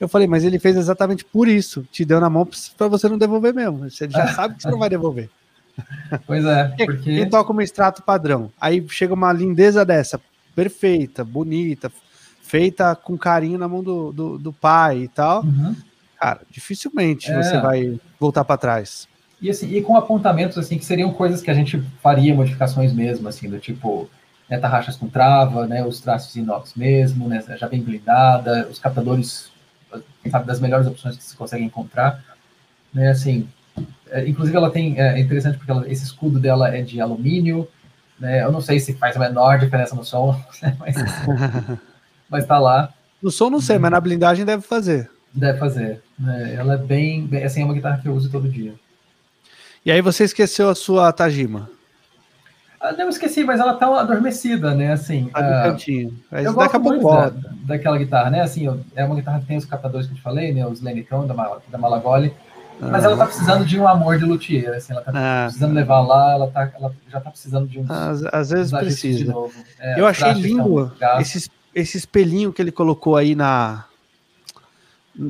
eu 0.00 0.08
falei: 0.08 0.26
Mas 0.26 0.44
ele 0.44 0.58
fez 0.58 0.76
exatamente 0.76 1.24
por 1.24 1.46
isso. 1.46 1.86
Te 1.92 2.04
deu 2.04 2.20
na 2.20 2.30
mão 2.30 2.48
para 2.76 2.88
você 2.88 3.06
não 3.08 3.18
devolver 3.18 3.52
mesmo. 3.52 3.90
Você 3.90 4.08
já 4.08 4.28
sabe 4.32 4.54
que 4.54 4.62
você 4.62 4.70
não 4.70 4.78
vai 4.78 4.88
devolver. 4.88 5.28
Pois 6.26 6.42
é. 6.44 6.68
Porque... 6.86 7.16
Quem 7.16 7.28
toca 7.28 7.52
um 7.52 7.60
extrato 7.60 8.02
padrão, 8.02 8.50
aí 8.58 8.82
chega 8.88 9.12
uma 9.12 9.30
lindeza 9.30 9.84
dessa 9.84 10.18
perfeita, 10.56 11.22
bonita, 11.22 11.92
feita 12.40 12.96
com 12.96 13.18
carinho 13.18 13.58
na 13.58 13.68
mão 13.68 13.82
do, 13.82 14.10
do, 14.10 14.38
do 14.38 14.52
pai 14.52 15.00
e 15.00 15.08
tal, 15.08 15.44
uhum. 15.44 15.76
cara, 16.18 16.40
dificilmente 16.50 17.30
é. 17.30 17.42
você 17.42 17.60
vai 17.60 18.00
voltar 18.18 18.44
para 18.44 18.56
trás. 18.56 19.06
E, 19.40 19.50
assim, 19.50 19.70
e 19.76 19.82
com 19.82 19.96
apontamentos 19.96 20.56
assim 20.56 20.78
que 20.78 20.84
seriam 20.84 21.12
coisas 21.12 21.42
que 21.42 21.50
a 21.50 21.54
gente 21.54 21.78
faria 22.02 22.34
modificações 22.34 22.92
mesmo, 22.94 23.28
assim, 23.28 23.50
do 23.50 23.58
tipo 23.58 24.08
né, 24.48 24.58
tarraxas 24.58 24.96
com 24.96 25.08
trava, 25.08 25.66
né, 25.66 25.84
os 25.84 26.00
traços 26.00 26.34
inox 26.36 26.74
mesmo, 26.74 27.28
né, 27.28 27.44
já 27.58 27.68
bem 27.68 27.82
blindada, 27.82 28.66
os 28.70 28.78
captadores, 28.78 29.50
sabe, 30.30 30.46
das 30.46 30.58
melhores 30.58 30.86
opções 30.86 31.16
que 31.16 31.22
se 31.22 31.36
consegue 31.36 31.64
encontrar, 31.64 32.24
né, 32.94 33.10
assim, 33.10 33.46
é, 34.08 34.26
inclusive 34.26 34.56
ela 34.56 34.70
tem, 34.70 34.98
é, 34.98 35.18
interessante 35.20 35.58
porque 35.58 35.70
ela, 35.70 35.86
esse 35.90 36.04
escudo 36.04 36.38
dela 36.38 36.74
é 36.74 36.80
de 36.80 37.00
alumínio, 37.00 37.68
né? 38.18 38.42
Eu 38.42 38.52
não 38.52 38.60
sei 38.60 38.80
se 38.80 38.94
faz 38.94 39.16
a 39.16 39.20
menor 39.20 39.58
diferença 39.58 39.94
no 39.94 40.04
som, 40.04 40.40
mas, 40.78 40.96
mas 42.28 42.46
tá 42.46 42.58
lá. 42.58 42.92
No 43.22 43.30
som 43.30 43.50
não 43.50 43.60
sei, 43.60 43.78
mas 43.78 43.90
na 43.90 44.00
blindagem 44.00 44.44
deve 44.44 44.62
fazer. 44.62 45.10
Deve 45.32 45.58
fazer. 45.58 46.02
Né? 46.18 46.54
Ela 46.54 46.74
é 46.74 46.78
bem, 46.78 47.26
bem, 47.26 47.44
assim, 47.44 47.62
é 47.62 47.64
uma 47.64 47.74
guitarra 47.74 47.98
que 47.98 48.08
eu 48.08 48.14
uso 48.14 48.30
todo 48.30 48.48
dia. 48.48 48.74
E 49.84 49.90
aí 49.90 50.00
você 50.00 50.24
esqueceu 50.24 50.68
a 50.68 50.74
sua 50.74 51.12
Tajima? 51.12 51.70
Ah, 52.80 52.92
não 52.92 53.08
esqueci, 53.08 53.42
mas 53.42 53.58
ela 53.58 53.74
tá 53.74 53.86
adormecida, 54.00 54.74
né? 54.74 54.92
Assim, 54.92 55.28
tá 55.32 55.42
no 55.42 55.48
uh, 55.48 55.62
cantinho. 55.72 56.18
Mas 56.30 56.44
eu 56.44 56.52
gosto 56.52 56.80
muito 56.80 57.06
da, 57.06 57.32
daquela 57.64 57.98
guitarra, 57.98 58.30
né? 58.30 58.40
Assim, 58.42 58.66
é 58.94 59.04
uma 59.04 59.14
guitarra 59.14 59.40
que 59.40 59.46
tem 59.46 59.56
os 59.56 59.64
captadores 59.64 60.06
que 60.06 60.12
eu 60.12 60.16
te 60.16 60.22
falei, 60.22 60.52
né? 60.52 60.66
Os 60.66 60.80
Lenitão 60.80 61.26
da, 61.26 61.34
da 61.68 61.78
Malagoli. 61.78 62.34
Mas 62.78 63.04
ela 63.04 63.16
tá 63.16 63.26
precisando 63.26 63.64
de 63.64 63.78
um 63.78 63.88
amor 63.88 64.18
de 64.18 64.24
luthier, 64.24 64.74
assim, 64.74 64.92
ela 64.92 65.02
tá 65.02 65.12
ah. 65.14 65.44
precisando 65.44 65.72
levar 65.72 66.00
lá, 66.00 66.32
ela, 66.32 66.46
tá, 66.48 66.70
ela 66.78 66.94
já 67.08 67.20
tá 67.20 67.30
precisando 67.30 67.66
de 67.66 67.78
um. 67.78 67.86
Às, 67.88 68.24
às 68.26 68.50
vezes 68.50 68.72
precisa. 68.72 69.34
É, 69.78 70.00
eu 70.00 70.06
achei 70.06 70.32
lindo 70.32 70.92
esse, 71.18 71.50
esse 71.74 71.96
espelhinho 71.96 72.52
que 72.52 72.60
ele 72.60 72.72
colocou 72.72 73.16
aí 73.16 73.34
na 73.34 73.84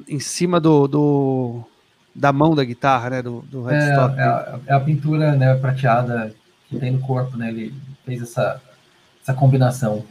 em 0.09 0.19
cima 0.19 0.59
do, 0.59 0.89
do 0.89 1.65
da 2.17 2.33
mão 2.33 2.55
da 2.55 2.65
guitarra, 2.65 3.11
né, 3.11 3.23
do, 3.23 3.43
do 3.43 3.71
é, 3.71 3.77
é, 3.77 3.93
a, 3.93 4.59
é 4.67 4.75
a 4.75 4.81
pintura, 4.81 5.37
né, 5.37 5.55
prateada 5.55 6.35
que 6.69 6.79
tem 6.79 6.91
no 6.91 7.01
corpo, 7.01 7.37
né, 7.37 7.51
ele 7.51 7.75
fez 8.05 8.23
essa, 8.23 8.61
essa 9.23 9.35
combinação. 9.35 10.05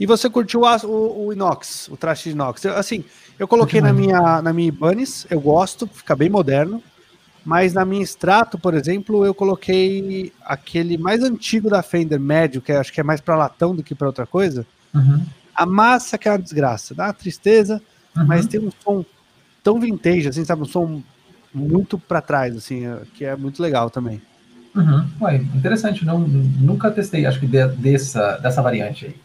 E 0.00 0.04
você 0.04 0.28
curtiu 0.28 0.64
a, 0.64 0.76
o, 0.78 1.26
o, 1.26 1.32
inox, 1.32 1.88
o 1.88 1.96
traste 1.96 2.28
de 2.28 2.34
inox? 2.34 2.64
Assim, 2.66 3.04
eu 3.38 3.46
coloquei 3.46 3.80
na 3.80 3.92
minha, 3.92 4.42
na 4.42 4.52
minha 4.52 4.68
Ibanez, 4.68 5.26
eu 5.30 5.40
gosto, 5.40 5.86
fica 5.86 6.16
bem 6.16 6.28
moderno. 6.28 6.82
Mas 7.44 7.72
na 7.72 7.84
minha 7.84 8.02
extrato, 8.02 8.58
por 8.58 8.74
exemplo, 8.74 9.24
eu 9.24 9.32
coloquei 9.32 10.32
aquele 10.44 10.98
mais 10.98 11.22
antigo 11.22 11.70
da 11.70 11.82
Fender, 11.82 12.20
médio, 12.20 12.60
que 12.60 12.72
acho 12.72 12.92
que 12.92 13.00
é 13.00 13.02
mais 13.02 13.22
para 13.22 13.36
latão 13.36 13.74
do 13.74 13.82
que 13.82 13.94
para 13.94 14.06
outra 14.06 14.26
coisa. 14.26 14.66
Uhum. 14.94 15.24
A 15.54 15.64
massa 15.64 16.18
que 16.18 16.28
é 16.28 16.32
uma 16.32 16.38
desgraça, 16.38 16.94
dá 16.94 17.06
uma 17.06 17.14
tristeza, 17.14 17.80
uhum. 18.14 18.26
mas 18.26 18.46
tem 18.46 18.60
um 18.60 18.70
som 18.84 19.02
tão 19.62 19.80
vintage, 19.80 20.28
assim, 20.28 20.44
sabe? 20.44 20.62
Um 20.62 20.66
som 20.66 21.02
muito 21.54 21.98
para 21.98 22.20
trás, 22.20 22.54
assim, 22.54 22.86
é, 22.86 23.00
que 23.14 23.24
é 23.24 23.34
muito 23.34 23.62
legal 23.62 23.88
também. 23.88 24.20
Uhum. 24.74 25.06
Ué, 25.22 25.36
interessante, 25.36 26.04
não, 26.04 26.18
nunca 26.18 26.90
testei, 26.90 27.24
acho 27.24 27.40
que 27.40 27.46
de, 27.46 27.66
dessa, 27.68 28.36
dessa 28.36 28.60
variante 28.60 29.06
aí. 29.06 29.16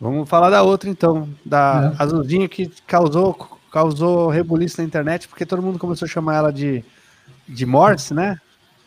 Vamos 0.00 0.28
falar 0.28 0.50
da 0.50 0.62
outra 0.62 0.88
então, 0.88 1.28
da 1.44 1.94
é. 1.98 2.02
azulzinha 2.02 2.48
que 2.48 2.70
causou 2.86 3.58
causou 3.70 4.28
rebuliço 4.28 4.80
na 4.80 4.86
internet 4.86 5.28
porque 5.28 5.44
todo 5.44 5.60
mundo 5.60 5.78
começou 5.78 6.06
a 6.06 6.08
chamar 6.08 6.36
ela 6.36 6.52
de 6.52 6.84
de 7.48 7.66
Morse, 7.66 8.14
né? 8.14 8.38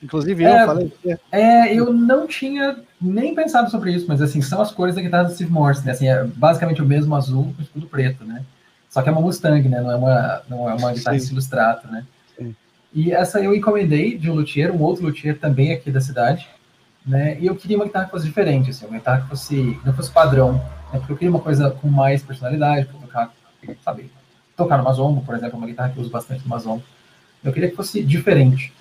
Inclusive 0.01 0.43
é, 0.43 0.63
eu 0.63 0.65
falei. 0.65 0.93
É, 1.31 1.73
eu 1.73 1.93
não 1.93 2.25
tinha 2.25 2.77
nem 2.99 3.35
pensado 3.35 3.69
sobre 3.69 3.91
isso, 3.91 4.05
mas 4.07 4.21
assim, 4.21 4.41
são 4.41 4.61
as 4.61 4.71
cores 4.71 4.95
da 4.95 5.01
guitarra 5.01 5.25
do 5.25 5.33
Steve 5.33 5.51
Morse, 5.51 5.85
né? 5.85 5.91
Assim, 5.91 6.07
é 6.07 6.23
basicamente 6.23 6.81
o 6.81 6.85
mesmo 6.85 7.15
azul 7.15 7.53
com 7.55 7.61
escudo 7.61 7.87
preto, 7.87 8.23
né? 8.23 8.43
Só 8.89 9.01
que 9.01 9.09
é 9.09 9.11
uma 9.11 9.21
Mustang, 9.21 9.67
né? 9.69 9.79
Não 9.79 9.91
é 9.91 9.95
uma, 9.95 10.41
não 10.49 10.69
é 10.69 10.73
uma 10.73 10.93
guitarra 10.93 11.19
Sim. 11.19 11.39
né? 11.91 12.05
Sim. 12.37 12.55
E 12.93 13.11
essa 13.11 13.39
eu 13.39 13.53
encomendei 13.53 14.17
de 14.17 14.29
um 14.29 14.33
luthier, 14.33 14.71
um 14.71 14.81
outro 14.81 15.05
luthier 15.05 15.37
também 15.37 15.71
aqui 15.71 15.91
da 15.91 16.01
cidade, 16.01 16.47
né? 17.05 17.37
E 17.39 17.47
eu 17.47 17.55
queria 17.55 17.77
uma 17.77 17.85
guitarra 17.85 18.05
que 18.05 18.11
fosse 18.11 18.25
diferente, 18.25 18.69
assim, 18.69 18.85
uma 18.85 18.97
guitarra 18.97 19.21
que 19.21 19.29
fosse, 19.29 19.79
não 19.85 19.93
fosse 19.93 20.11
padrão, 20.11 20.53
né? 20.53 20.99
Porque 20.99 21.13
eu 21.13 21.17
queria 21.17 21.31
uma 21.31 21.39
coisa 21.39 21.71
com 21.71 21.87
mais 21.87 22.21
personalidade, 22.21 22.85
para 22.85 22.99
tocar, 22.99 23.33
sabe, 23.83 24.11
tocar 24.55 24.77
no 24.77 24.83
Mazombo, 24.83 25.21
por 25.21 25.35
exemplo, 25.35 25.57
uma 25.57 25.67
guitarra 25.67 25.89
que 25.89 25.97
eu 25.97 26.01
uso 26.01 26.11
bastante 26.11 26.43
no 26.43 26.49
Mazombo. 26.49 26.83
Eu 27.43 27.51
queria 27.51 27.69
que 27.69 27.75
fosse 27.75 28.03
diferente, 28.03 28.71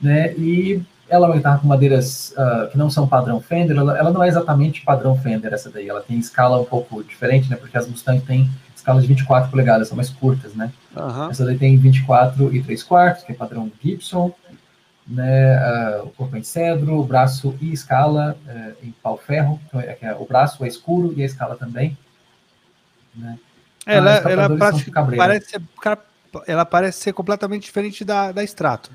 né? 0.00 0.32
E 0.34 0.82
ela 1.08 1.26
é 1.26 1.28
uma 1.30 1.36
guitarra 1.36 1.58
com 1.58 1.66
madeiras 1.66 2.34
uh, 2.36 2.68
que 2.70 2.76
não 2.76 2.90
são 2.90 3.08
padrão 3.08 3.40
Fender, 3.40 3.76
ela, 3.76 3.96
ela, 3.96 4.10
não 4.10 4.22
é 4.22 4.28
exatamente 4.28 4.82
padrão 4.82 5.16
Fender 5.16 5.52
essa 5.54 5.70
daí, 5.70 5.88
ela 5.88 6.02
tem 6.02 6.18
escala 6.18 6.60
um 6.60 6.64
pouco 6.64 7.02
diferente, 7.02 7.48
né? 7.48 7.56
Porque 7.56 7.78
as 7.78 7.88
Mustang 7.88 8.20
têm 8.20 8.50
escala 8.76 9.00
de 9.00 9.06
24 9.06 9.50
polegadas, 9.50 9.88
são 9.88 9.96
mais 9.96 10.10
curtas, 10.10 10.54
né? 10.54 10.70
Uhum. 10.96 11.30
Essa 11.30 11.44
daí 11.44 11.56
tem 11.56 11.76
24 11.76 12.54
e 12.54 12.62
3 12.62 12.82
quartos, 12.82 13.24
que 13.24 13.32
é 13.32 13.34
padrão 13.34 13.70
Gibson, 13.82 14.32
né? 15.08 15.56
Uh, 15.56 16.06
o 16.06 16.10
corpo 16.10 16.36
é 16.36 16.38
em 16.38 16.42
cedro, 16.42 17.00
o 17.00 17.04
braço 17.04 17.56
e 17.60 17.72
escala 17.72 18.36
uh, 18.46 18.86
em 18.86 18.92
pau-ferro, 19.02 19.58
então, 19.66 19.80
é, 19.80 19.96
é, 20.02 20.14
o 20.14 20.26
braço 20.26 20.62
é 20.64 20.68
escuro 20.68 21.14
e 21.16 21.22
a 21.22 21.26
escala 21.26 21.56
também, 21.56 21.96
né? 23.14 23.38
É, 23.86 23.96
ela, 23.96 24.10
ela 24.16 24.56
parece, 25.16 25.50
ser, 25.50 25.62
ela 26.46 26.64
parece 26.66 27.00
ser 27.00 27.12
completamente 27.14 27.62
diferente 27.62 28.04
da, 28.04 28.32
da 28.32 28.44
Strato. 28.44 28.90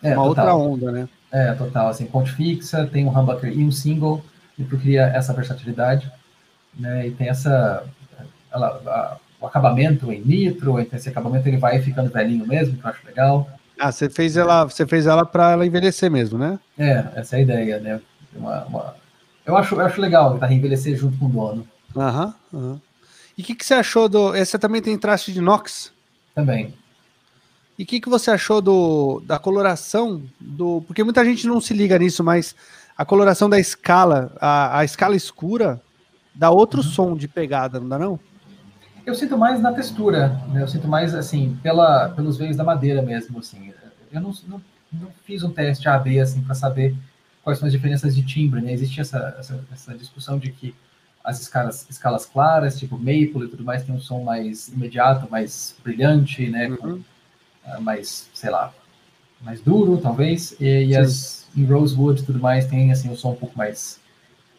É, 0.00 0.16
uma 0.16 0.28
total. 0.28 0.28
outra 0.28 0.54
onda, 0.54 0.92
né? 0.92 1.08
É, 1.32 1.52
total. 1.54 1.88
Assim, 1.88 2.06
ponte 2.06 2.30
fixa, 2.30 2.86
tem 2.86 3.04
um 3.04 3.08
humbucker 3.08 3.52
e 3.52 3.64
um 3.64 3.72
single, 3.72 4.24
e 4.56 4.64
cria 4.64 5.06
essa 5.06 5.32
versatilidade, 5.32 6.10
né? 6.78 7.08
E 7.08 7.10
tem 7.10 7.28
essa... 7.28 7.84
Ela, 8.52 8.80
a, 8.86 9.16
o 9.40 9.46
acabamento 9.46 10.10
em 10.12 10.20
nitro, 10.20 10.80
então 10.80 10.96
esse 10.96 11.08
acabamento 11.08 11.46
ele 11.48 11.58
vai 11.58 11.82
ficando 11.82 12.10
velhinho 12.10 12.46
mesmo, 12.46 12.76
que 12.76 12.84
eu 12.84 12.90
acho 12.90 13.06
legal. 13.06 13.50
Ah, 13.78 13.92
você 13.92 14.08
fez 14.08 14.36
ela, 14.36 14.64
você 14.64 14.86
fez 14.86 15.06
ela 15.06 15.24
para 15.24 15.52
ela 15.52 15.66
envelhecer 15.66 16.10
mesmo, 16.10 16.38
né? 16.38 16.58
É, 16.78 17.04
essa 17.14 17.36
é 17.36 17.38
a 17.38 17.42
ideia, 17.42 17.78
né? 17.78 18.00
Uma, 18.34 18.64
uma... 18.64 18.94
Eu 19.44 19.56
acho, 19.56 19.74
eu 19.74 19.80
acho 19.80 20.00
legal 20.00 20.38
tá 20.38 20.52
envelhecer 20.52 20.96
junto 20.96 21.18
com 21.18 21.26
o 21.26 21.28
dono. 21.28 21.68
Aham, 21.96 22.34
aham. 22.52 22.80
E 23.36 23.42
o 23.42 23.44
que, 23.44 23.54
que 23.54 23.64
você 23.64 23.74
achou 23.74 24.08
do. 24.08 24.32
Você 24.32 24.58
também 24.58 24.80
tem 24.80 24.96
traste 24.96 25.32
de 25.32 25.38
inox? 25.38 25.92
Também. 26.34 26.74
E 27.78 27.82
o 27.82 27.86
que, 27.86 28.00
que 28.00 28.08
você 28.08 28.30
achou 28.30 28.62
do, 28.62 29.20
da 29.26 29.38
coloração 29.38 30.22
do. 30.40 30.82
Porque 30.86 31.04
muita 31.04 31.24
gente 31.24 31.46
não 31.46 31.60
se 31.60 31.74
liga 31.74 31.98
nisso, 31.98 32.24
mas 32.24 32.56
a 32.96 33.04
coloração 33.04 33.48
da 33.48 33.60
escala, 33.60 34.32
a, 34.40 34.78
a 34.78 34.84
escala 34.84 35.14
escura, 35.14 35.80
dá 36.34 36.50
outro 36.50 36.80
uhum. 36.80 36.86
som 36.86 37.16
de 37.16 37.28
pegada, 37.28 37.78
não 37.78 37.88
dá 37.88 37.98
não? 37.98 38.18
Eu 39.06 39.14
sinto 39.14 39.38
mais 39.38 39.60
na 39.60 39.72
textura, 39.72 40.28
né? 40.48 40.62
eu 40.62 40.68
sinto 40.68 40.88
mais 40.88 41.14
assim, 41.14 41.56
pela, 41.62 42.08
pelos 42.08 42.36
veios 42.36 42.56
da 42.56 42.64
madeira 42.64 43.00
mesmo. 43.00 43.38
Assim. 43.38 43.72
Eu 44.12 44.20
não, 44.20 44.34
não, 44.48 44.60
não 44.92 45.08
fiz 45.24 45.44
um 45.44 45.50
teste 45.50 45.88
AB 45.88 46.18
assim, 46.18 46.42
para 46.42 46.56
saber 46.56 46.94
quais 47.44 47.60
são 47.60 47.66
as 47.66 47.72
diferenças 47.72 48.16
de 48.16 48.26
timbre. 48.26 48.60
Né? 48.60 48.72
Existia 48.72 49.02
essa, 49.02 49.36
essa, 49.38 49.64
essa 49.72 49.94
discussão 49.94 50.40
de 50.40 50.50
que 50.50 50.74
as 51.22 51.40
escalas, 51.40 51.86
escalas 51.88 52.26
claras, 52.26 52.78
tipo 52.78 52.98
maple 52.98 53.44
e 53.44 53.48
tudo 53.48 53.64
mais, 53.64 53.84
tem 53.84 53.94
um 53.94 54.00
som 54.00 54.24
mais 54.24 54.68
imediato, 54.68 55.30
mais 55.30 55.76
brilhante, 55.84 56.48
né? 56.48 56.68
Uhum. 56.68 56.76
Com, 56.76 56.88
uh, 57.70 57.80
mais, 57.80 58.28
sei 58.34 58.50
lá, 58.50 58.72
mais 59.40 59.60
duro, 59.60 59.98
talvez. 59.98 60.56
E, 60.60 60.86
e 60.86 60.96
as 60.96 61.46
em 61.56 61.64
rosewood 61.64 62.20
e 62.20 62.24
tudo 62.24 62.38
mais 62.38 62.66
tem 62.66 62.92
assim 62.92 63.08
um 63.08 63.16
som 63.16 63.30
um 63.30 63.36
pouco 63.36 63.56
mais 63.56 63.98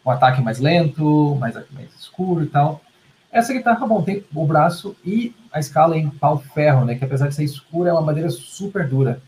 um 0.04 0.10
ataque 0.10 0.42
mais 0.42 0.58
lento, 0.58 1.36
mais, 1.38 1.54
mais 1.70 1.94
escuro 1.98 2.42
e 2.42 2.46
tal. 2.46 2.82
Essa 3.30 3.52
guitarra, 3.52 3.86
bom, 3.86 4.02
tem 4.02 4.24
o 4.34 4.46
braço 4.46 4.96
e 5.04 5.34
a 5.52 5.60
escala 5.60 5.96
em 5.96 6.08
pau-ferro, 6.08 6.84
né? 6.84 6.94
Que 6.94 7.04
apesar 7.04 7.28
de 7.28 7.34
ser 7.34 7.44
escura, 7.44 7.90
é 7.90 7.92
uma 7.92 8.02
madeira 8.02 8.30
super 8.30 8.88
dura. 8.88 9.20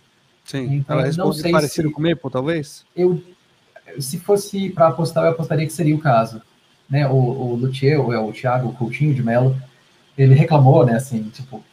Sim, 0.45 0.75
então, 0.75 0.99
ela 0.99 1.13
não 1.13 1.33
sei 1.33 1.53
parecido 1.53 1.89
se, 1.89 1.95
com 1.95 2.03
Maple, 2.03 2.31
talvez? 2.31 2.85
Eu, 2.97 3.23
se 3.99 4.19
fosse 4.19 4.71
para 4.71 4.89
apostar, 4.89 5.25
eu 5.25 5.31
apostaria 5.31 5.67
que 5.67 5.73
seria 5.73 5.95
o 5.95 6.01
caso 6.01 6.43
né, 6.91 7.07
o, 7.07 7.15
o 7.15 7.55
Luthier, 7.55 8.01
o, 8.01 8.13
é 8.13 8.19
o 8.19 8.33
Thiago 8.33 8.73
Coutinho 8.73 9.15
de 9.15 9.23
Mello, 9.23 9.57
ele 10.19 10.35
reclamou, 10.35 10.85
né, 10.85 10.97
assim, 10.97 11.23
tipo, 11.33 11.65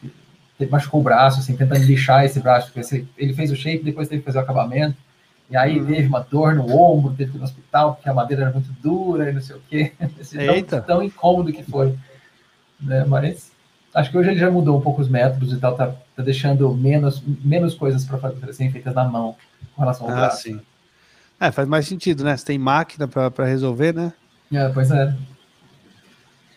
ele 0.58 0.70
machucou 0.70 1.00
o 1.00 1.02
braço, 1.02 1.40
assim, 1.40 1.56
tentando 1.56 1.84
lixar 1.84 2.24
esse 2.24 2.38
braço, 2.38 2.72
porque 2.72 3.04
ele 3.18 3.34
fez 3.34 3.50
o 3.50 3.56
shape, 3.56 3.82
depois 3.82 4.08
teve 4.08 4.20
que 4.20 4.26
fazer 4.26 4.38
o 4.38 4.42
acabamento, 4.42 4.96
e 5.50 5.56
aí 5.56 5.80
uhum. 5.80 5.86
teve 5.86 6.06
uma 6.06 6.20
dor 6.20 6.54
no 6.54 6.70
ombro, 6.70 7.14
teve 7.14 7.32
que 7.32 7.36
ir 7.36 7.40
no 7.40 7.44
hospital, 7.44 7.94
porque 7.94 8.08
a 8.08 8.14
madeira 8.14 8.44
era 8.44 8.52
muito 8.52 8.70
dura 8.80 9.28
e 9.28 9.32
não 9.32 9.40
sei 9.40 9.56
o 9.56 9.62
quê, 9.68 9.92
tão, 10.68 10.80
tão 10.82 11.02
incômodo 11.02 11.52
que 11.52 11.64
foi, 11.64 11.94
né, 12.80 13.04
mas 13.04 13.50
acho 13.94 14.10
que 14.10 14.18
hoje 14.18 14.30
ele 14.30 14.38
já 14.38 14.50
mudou 14.50 14.78
um 14.78 14.80
pouco 14.80 15.00
os 15.00 15.08
métodos 15.08 15.52
e 15.52 15.56
tal, 15.56 15.74
tá, 15.74 15.94
tá 16.16 16.22
deixando 16.22 16.72
menos, 16.74 17.22
menos 17.44 17.74
coisas 17.74 18.04
para 18.04 18.52
serem 18.52 18.72
feitas 18.72 18.94
na 18.94 19.04
mão 19.04 19.36
com 19.74 19.82
relação 19.82 20.06
ao 20.06 20.12
ah, 20.12 20.16
braço. 20.16 20.42
Sim. 20.42 20.60
É, 21.40 21.50
faz 21.52 21.68
mais 21.68 21.86
sentido, 21.86 22.24
né? 22.24 22.36
Você 22.36 22.44
tem 22.44 22.58
máquina 22.58 23.06
para 23.06 23.44
resolver, 23.44 23.94
né? 23.94 24.12
É, 24.52 24.68
pois 24.68 24.90
é. 24.90 25.14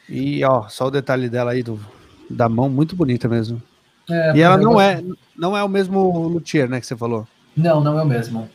E 0.10 0.44
ó, 0.44 0.68
só 0.68 0.88
o 0.88 0.92
detalhe 0.92 1.30
dela 1.30 1.52
aí 1.52 1.62
do, 1.62 1.80
da 2.30 2.50
mão, 2.50 2.70
muito 2.70 2.96
bonita 2.96 3.28
mesmo. 3.28 3.62
É, 4.10 4.36
e 4.36 4.42
ela 4.42 4.58
não 4.58 4.74
gosto... 4.74 4.82
é, 4.82 5.04
não 5.38 5.56
é 5.56 5.64
o 5.64 5.70
mesmo 5.70 6.28
luthier, 6.28 6.68
né, 6.68 6.80
que 6.80 6.88
você 6.88 6.98
falou? 6.98 7.28
Não, 7.56 7.82
não 7.82 8.00
é 8.00 8.04
o 8.04 8.06
mesmo. 8.06 8.50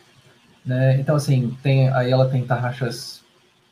Né? 0.65 0.99
Então, 0.99 1.15
assim, 1.15 1.57
tem, 1.63 1.89
aí 1.91 2.11
ela 2.11 2.29
tem 2.29 2.45
tarraxas 2.45 3.23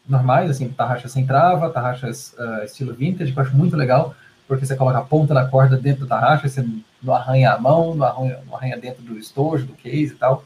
normais, 0.09 0.51
assim, 0.51 0.69
tarraxas 0.69 1.13
sem 1.13 1.27
trava, 1.27 1.71
tarraxas 1.71 2.35
uh, 2.39 2.65
estilo 2.65 2.95
vintage, 2.95 3.33
que 3.33 3.39
eu 3.39 3.43
acho 3.43 3.57
muito 3.57 3.77
legal, 3.77 4.15
porque 4.47 4.67
você 4.67 4.77
coloca 4.77 4.99
a 4.99 5.03
ponta 5.03 5.33
da 5.33 5.47
corda 5.47 5.77
dentro 5.77 6.07
da 6.07 6.21
tarraxa, 6.21 6.49
você 6.49 6.67
não 7.03 7.15
arranha 7.15 7.53
a 7.53 7.59
mão, 7.59 7.95
não 7.95 8.07
arranha, 8.07 8.39
não 8.47 8.57
arranha 8.57 8.77
dentro 8.77 9.03
do 9.03 9.19
estojo, 9.19 9.67
do 9.67 9.73
case 9.75 10.13
e 10.13 10.17
tal, 10.17 10.45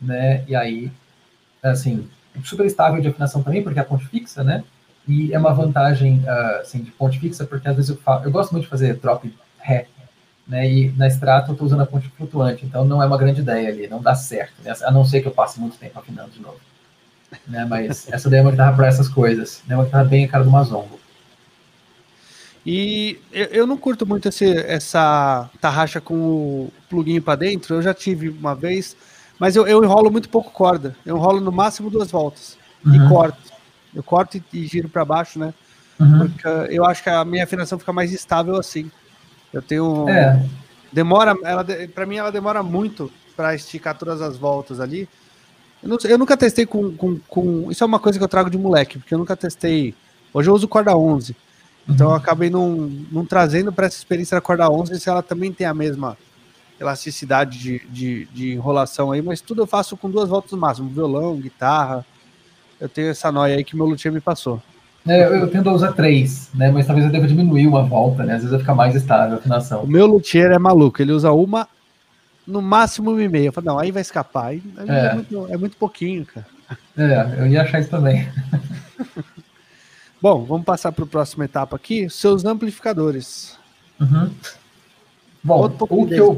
né? 0.00 0.44
E 0.46 0.54
aí, 0.54 0.92
assim, 1.62 2.08
super 2.44 2.66
estável 2.66 3.00
de 3.00 3.08
afinação 3.08 3.42
também, 3.42 3.62
porque 3.62 3.78
é 3.78 3.82
a 3.82 3.86
ponte 3.86 4.06
fixa, 4.06 4.44
né? 4.44 4.62
E 5.08 5.32
é 5.32 5.38
uma 5.38 5.52
vantagem, 5.52 6.18
uh, 6.20 6.60
assim, 6.60 6.82
de 6.82 6.90
ponte 6.90 7.18
fixa, 7.18 7.44
porque 7.44 7.68
às 7.68 7.76
vezes 7.76 7.90
eu, 7.90 7.96
falo, 7.96 8.24
eu 8.24 8.30
gosto 8.30 8.52
muito 8.52 8.64
de 8.64 8.70
fazer 8.70 8.94
drop 8.94 9.32
ré, 9.58 9.86
né? 10.46 10.70
E 10.70 10.90
na 10.92 11.06
extrato 11.06 11.50
eu 11.50 11.52
estou 11.52 11.66
usando 11.66 11.82
a 11.82 11.86
ponte 11.86 12.08
flutuante, 12.10 12.66
então 12.66 12.84
não 12.84 13.02
é 13.02 13.06
uma 13.06 13.18
grande 13.18 13.40
ideia 13.40 13.70
ali, 13.70 13.88
não 13.88 14.02
dá 14.02 14.14
certo, 14.14 14.62
né? 14.62 14.74
A 14.82 14.90
não 14.90 15.04
ser 15.04 15.22
que 15.22 15.28
eu 15.28 15.32
passe 15.32 15.58
muito 15.58 15.78
tempo 15.78 15.98
afinando 15.98 16.30
de 16.30 16.40
novo. 16.40 16.58
Né? 17.46 17.64
Mas 17.64 18.10
essa 18.10 18.28
daí 18.30 18.40
é 18.40 18.42
uma 18.42 18.50
guitarra 18.50 18.76
para 18.76 18.86
essas 18.86 19.08
coisas, 19.08 19.62
né? 19.66 19.74
Uma 19.74 19.84
guitarra 19.84 20.04
bem 20.04 20.24
a 20.24 20.28
cara 20.28 20.44
do 20.44 20.50
Mazongo. 20.50 20.98
E 22.66 23.18
eu 23.30 23.66
não 23.66 23.76
curto 23.76 24.06
muito 24.06 24.28
esse, 24.28 24.50
essa 24.50 25.50
tarraxa 25.60 26.00
com 26.00 26.14
o 26.14 26.72
pluguinho 26.88 27.20
para 27.20 27.36
dentro. 27.36 27.74
Eu 27.74 27.82
já 27.82 27.92
tive 27.92 28.30
uma 28.30 28.54
vez, 28.54 28.96
mas 29.38 29.54
eu, 29.54 29.66
eu 29.66 29.84
enrolo 29.84 30.10
muito 30.10 30.30
pouco 30.30 30.50
corda. 30.50 30.96
Eu 31.04 31.16
enrolo 31.16 31.40
no 31.40 31.52
máximo 31.52 31.90
duas 31.90 32.10
voltas. 32.10 32.56
Uhum. 32.84 32.94
E 32.94 33.08
corto. 33.08 33.52
Eu 33.94 34.02
corto 34.02 34.38
e, 34.38 34.44
e 34.54 34.66
giro 34.66 34.88
para 34.88 35.04
baixo, 35.04 35.38
né? 35.38 35.52
Uhum. 36.00 36.30
Porque 36.30 36.48
eu 36.74 36.86
acho 36.86 37.02
que 37.02 37.10
a 37.10 37.24
minha 37.24 37.44
afinação 37.44 37.78
fica 37.78 37.92
mais 37.92 38.12
estável 38.12 38.56
assim. 38.56 38.90
Eu 39.52 39.60
tenho. 39.60 40.08
É. 40.08 40.42
Demora, 40.90 41.36
ela, 41.44 41.64
para 41.94 42.06
mim, 42.06 42.16
ela 42.16 42.32
demora 42.32 42.62
muito 42.62 43.12
para 43.36 43.54
esticar 43.54 43.96
todas 43.96 44.22
as 44.22 44.38
voltas 44.38 44.80
ali. 44.80 45.08
Eu, 45.84 45.90
não, 45.90 45.98
eu 46.02 46.18
nunca 46.18 46.36
testei 46.36 46.64
com, 46.64 46.96
com, 46.96 47.18
com, 47.28 47.70
Isso 47.70 47.84
é 47.84 47.86
uma 47.86 48.00
coisa 48.00 48.18
que 48.18 48.24
eu 48.24 48.28
trago 48.28 48.48
de 48.48 48.56
moleque, 48.56 48.98
porque 48.98 49.14
eu 49.14 49.18
nunca 49.18 49.36
testei. 49.36 49.94
Hoje 50.32 50.48
eu 50.48 50.54
uso 50.54 50.66
corda 50.66 50.96
11. 50.96 51.36
Então 51.86 52.06
uhum. 52.06 52.12
eu 52.14 52.16
acabei 52.16 52.48
não, 52.48 52.90
não 53.12 53.26
trazendo 53.26 53.70
para 53.70 53.86
essa 53.86 53.98
experiência 53.98 54.34
da 54.34 54.40
corda 54.40 54.70
11 54.70 54.98
se 54.98 55.08
ela 55.08 55.22
também 55.22 55.52
tem 55.52 55.66
a 55.66 55.74
mesma 55.74 56.16
elasticidade 56.80 57.58
de, 57.58 57.82
de, 57.88 58.24
de, 58.32 58.52
enrolação 58.54 59.12
aí, 59.12 59.22
mas 59.22 59.40
tudo 59.40 59.62
eu 59.62 59.66
faço 59.66 59.96
com 59.96 60.10
duas 60.10 60.28
voltas 60.28 60.50
no 60.50 60.58
máximo, 60.58 60.88
violão, 60.88 61.36
guitarra. 61.36 62.04
Eu 62.80 62.88
tenho 62.88 63.10
essa 63.10 63.30
noia 63.30 63.56
aí 63.56 63.64
que 63.64 63.76
meu 63.76 63.86
luthier 63.86 64.12
me 64.12 64.20
passou. 64.20 64.60
É, 65.06 65.26
eu, 65.26 65.34
eu 65.36 65.50
tendo 65.50 65.68
a 65.68 65.72
usar 65.72 65.92
três, 65.92 66.50
né? 66.54 66.70
Mas 66.70 66.86
talvez 66.86 67.06
eu 67.06 67.12
deva 67.12 67.28
diminuir 67.28 67.66
uma 67.66 67.82
volta, 67.82 68.24
né? 68.24 68.34
Às 68.34 68.38
vezes 68.38 68.50
vai 68.50 68.60
ficar 68.60 68.74
mais 68.74 68.94
estável 68.94 69.36
a 69.36 69.38
afinação. 69.38 69.82
O 69.82 69.86
meu 69.86 70.06
luthier 70.06 70.50
é 70.50 70.58
maluco, 70.58 71.00
ele 71.00 71.12
usa 71.12 71.30
uma, 71.30 71.68
no 72.46 72.60
máximo 72.60 73.10
uma 73.10 73.22
e 73.22 73.28
meia. 73.28 73.46
Eu 73.46 73.52
falo, 73.52 73.66
não, 73.66 73.78
aí 73.78 73.90
vai 73.90 74.02
escapar. 74.02 74.46
Aí, 74.46 74.62
é. 74.88 75.06
É, 75.06 75.14
muito, 75.14 75.46
é 75.52 75.56
muito 75.56 75.76
pouquinho, 75.76 76.24
cara. 76.24 76.46
É, 76.96 77.40
eu 77.40 77.46
ia 77.46 77.62
achar 77.62 77.80
isso 77.80 77.90
também. 77.90 78.28
Bom, 80.20 80.44
vamos 80.44 80.64
passar 80.64 80.90
para 80.92 81.04
a 81.04 81.08
próxima 81.08 81.44
etapa 81.44 81.76
aqui. 81.76 82.08
Seus 82.08 82.44
amplificadores. 82.44 83.58
Uhum. 84.00 84.30
Bom, 85.42 85.66
o 85.66 86.06
que, 86.06 86.14
eu, 86.14 86.36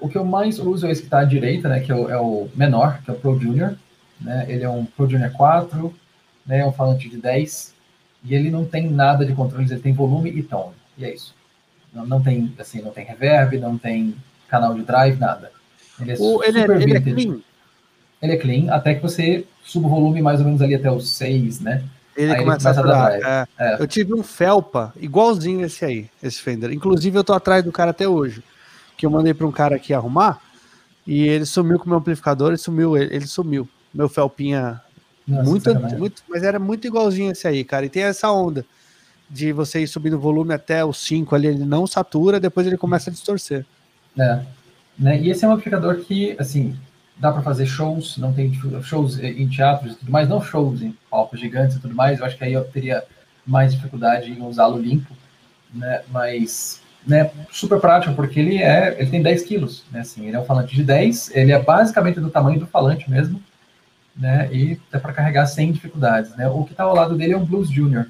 o 0.00 0.08
que 0.08 0.16
eu 0.16 0.24
mais 0.24 0.58
uso 0.58 0.86
é 0.86 0.90
esse 0.90 1.02
que 1.02 1.06
está 1.06 1.20
à 1.20 1.24
direita, 1.24 1.68
né, 1.68 1.80
que 1.80 1.92
é 1.92 1.94
o, 1.94 2.08
é 2.08 2.18
o, 2.18 2.48
menor, 2.54 3.02
que 3.02 3.10
é 3.10 3.14
o 3.14 3.18
Pro 3.18 3.38
Junior. 3.38 3.74
Né, 4.18 4.46
ele 4.48 4.64
é 4.64 4.68
um 4.70 4.86
Pro 4.86 5.08
Junior 5.08 5.30
4, 5.32 5.94
né, 6.46 6.60
é 6.60 6.66
um 6.66 6.72
falante 6.72 7.10
de 7.10 7.18
10, 7.18 7.74
e 8.24 8.34
ele 8.34 8.50
não 8.50 8.64
tem 8.64 8.90
nada 8.90 9.26
de 9.26 9.34
controles, 9.34 9.70
ele 9.70 9.80
tem 9.80 9.92
volume 9.92 10.30
e 10.30 10.42
tom, 10.42 10.72
e 10.96 11.04
é 11.04 11.12
isso. 11.12 11.34
Não, 11.92 12.06
não 12.06 12.22
tem, 12.22 12.54
assim, 12.58 12.80
não 12.80 12.90
tem 12.90 13.04
reverb, 13.04 13.58
não 13.58 13.76
tem 13.76 14.16
canal 14.52 14.74
de 14.74 14.82
drive, 14.82 15.18
nada. 15.18 15.50
Ele 15.98 16.12
é 16.12 16.16
o, 16.18 16.44
ele 16.44 16.60
é, 16.60 16.64
ele 16.64 16.96
é 16.96 17.00
clean? 17.00 17.38
Ele 18.20 18.32
é 18.32 18.36
clean, 18.36 18.70
até 18.70 18.94
que 18.94 19.02
você 19.02 19.46
suba 19.64 19.86
o 19.86 19.90
volume 19.90 20.20
mais 20.20 20.40
ou 20.40 20.46
menos 20.46 20.60
ali 20.60 20.74
até 20.74 20.90
os 20.90 21.08
6, 21.08 21.60
né? 21.60 21.82
Ele 22.14 22.36
começa, 22.36 22.68
ele 22.68 22.76
começa, 22.76 22.80
a 22.80 22.82
dar. 22.82 23.48
É, 23.58 23.74
é. 23.76 23.82
Eu 23.82 23.86
tive 23.86 24.12
um 24.12 24.22
Felpa 24.22 24.92
igualzinho 25.00 25.64
esse 25.64 25.82
aí, 25.82 26.10
esse 26.22 26.38
Fender. 26.38 26.70
Inclusive, 26.70 27.16
eu 27.16 27.24
tô 27.24 27.32
atrás 27.32 27.64
do 27.64 27.72
cara 27.72 27.92
até 27.92 28.06
hoje. 28.06 28.42
Que 28.98 29.06
eu 29.06 29.10
mandei 29.10 29.32
para 29.32 29.46
um 29.46 29.50
cara 29.50 29.76
aqui 29.76 29.94
arrumar. 29.94 30.38
E 31.06 31.26
ele 31.26 31.46
sumiu 31.46 31.78
com 31.78 31.86
o 31.86 31.88
meu 31.88 31.98
amplificador, 31.98 32.48
ele 32.48 32.58
sumiu, 32.58 32.96
ele, 32.96 33.16
ele 33.16 33.26
sumiu. 33.26 33.66
Meu 33.92 34.08
Felpinha 34.08 34.80
Nossa, 35.26 35.48
muito, 35.48 35.74
muito, 35.98 36.22
mas 36.28 36.42
era 36.42 36.58
muito 36.58 36.86
igualzinho 36.86 37.32
esse 37.32 37.48
aí, 37.48 37.64
cara. 37.64 37.86
E 37.86 37.88
tem 37.88 38.02
essa 38.02 38.30
onda 38.30 38.64
de 39.28 39.50
você 39.50 39.80
ir 39.80 39.88
subindo 39.88 40.16
o 40.16 40.20
volume 40.20 40.52
até 40.52 40.84
o 40.84 40.92
5 40.92 41.34
ali, 41.34 41.46
ele 41.48 41.64
não 41.64 41.86
satura, 41.86 42.38
depois 42.38 42.66
ele 42.66 42.76
começa 42.76 43.08
a 43.08 43.12
distorcer. 43.12 43.64
É. 44.18 44.42
Né? 44.98 45.20
E 45.20 45.30
esse 45.30 45.44
é 45.44 45.48
um 45.48 45.52
amplificador 45.52 45.96
que, 45.96 46.36
assim, 46.38 46.76
dá 47.16 47.32
para 47.32 47.42
fazer 47.42 47.66
shows, 47.66 48.16
não 48.18 48.32
tem 48.32 48.52
shows 48.82 49.18
em 49.18 49.48
teatros 49.48 49.92
e 49.92 49.96
tudo 49.96 50.12
mais, 50.12 50.28
não 50.28 50.42
shows 50.42 50.82
em 50.82 50.96
palcos 51.10 51.40
gigantes 51.40 51.76
e 51.76 51.80
tudo 51.80 51.94
mais. 51.94 52.18
Eu 52.18 52.26
acho 52.26 52.36
que 52.36 52.44
aí 52.44 52.52
eu 52.52 52.64
teria 52.64 53.04
mais 53.46 53.74
dificuldade 53.74 54.30
em 54.30 54.42
usá-lo 54.42 54.78
limpo, 54.78 55.14
né? 55.72 56.02
Mas 56.08 56.80
né, 57.06 57.30
super 57.50 57.80
prático, 57.80 58.14
porque 58.14 58.38
ele 58.38 58.62
é, 58.62 58.96
ele 58.98 59.10
tem 59.10 59.22
10 59.22 59.42
quilos, 59.42 59.84
né? 59.90 60.00
Assim, 60.00 60.26
ele 60.26 60.36
é 60.36 60.40
um 60.40 60.44
falante 60.44 60.74
de 60.74 60.82
10, 60.82 61.34
ele 61.34 61.52
é 61.52 61.60
basicamente 61.60 62.20
do 62.20 62.30
tamanho 62.30 62.60
do 62.60 62.66
falante 62.66 63.10
mesmo, 63.10 63.42
né? 64.16 64.48
E 64.52 64.80
dá 64.90 65.00
para 65.00 65.12
carregar 65.12 65.46
sem 65.46 65.72
dificuldades, 65.72 66.34
né? 66.36 66.48
O 66.48 66.64
que 66.64 66.72
está 66.72 66.84
ao 66.84 66.94
lado 66.94 67.16
dele 67.16 67.32
é 67.32 67.36
um 67.36 67.44
Blues 67.44 67.70
Junior, 67.70 68.06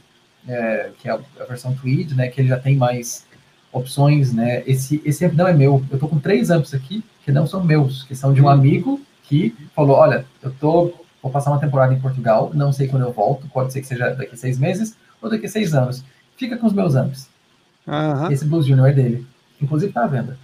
é, 0.47 0.91
que 0.99 1.09
é 1.09 1.13
a 1.13 1.45
versão 1.49 1.75
Tweed, 1.75 2.15
né? 2.15 2.29
Que 2.29 2.41
ele 2.41 2.49
já 2.49 2.59
tem 2.59 2.77
mais 2.77 3.27
opções, 3.73 4.33
né? 4.33 4.63
Esse, 4.67 5.01
esse 5.05 5.25
amp 5.25 5.35
não 5.35 5.49
é 5.49 5.55
meu. 5.55 5.83
Eu 5.91 5.99
tô 5.99 6.07
com 6.07 6.19
três 6.19 6.51
amps 6.51 6.75
aqui 6.75 7.03
que 7.25 7.33
não 7.33 7.47
são 7.47 7.65
meus, 7.65 8.03
que 8.05 8.15
são 8.15 8.35
de 8.35 8.43
um 8.43 8.49
amigo 8.49 9.01
que 9.25 9.55
falou, 9.75 9.97
olha, 9.97 10.27
eu 10.43 10.51
tô 10.53 10.93
vou 11.23 11.31
passar 11.31 11.51
uma 11.51 11.61
temporada 11.61 11.95
em 11.95 12.01
Portugal, 12.01 12.51
não 12.53 12.73
sei 12.73 12.89
quando 12.89 13.05
eu 13.05 13.13
volto, 13.13 13.47
pode 13.49 13.73
ser 13.73 13.81
que 13.81 13.87
seja 13.87 14.11
daqui 14.11 14.37
seis 14.37 14.59
meses 14.59 14.97
ou 15.21 15.31
daqui 15.31 15.47
seis 15.47 15.73
anos. 15.73 16.05
Fica 16.37 16.57
com 16.57 16.67
os 16.67 16.73
meus 16.73 16.97
amps. 16.97 17.31
Uhum. 17.87 18.31
Esse 18.31 18.45
Blues 18.45 18.67
Junior 18.67 18.89
é 18.89 18.93
dele. 18.93 19.27
Inclusive 19.61 19.93
tá 19.93 20.03
à 20.03 20.09
venda. 20.09 20.37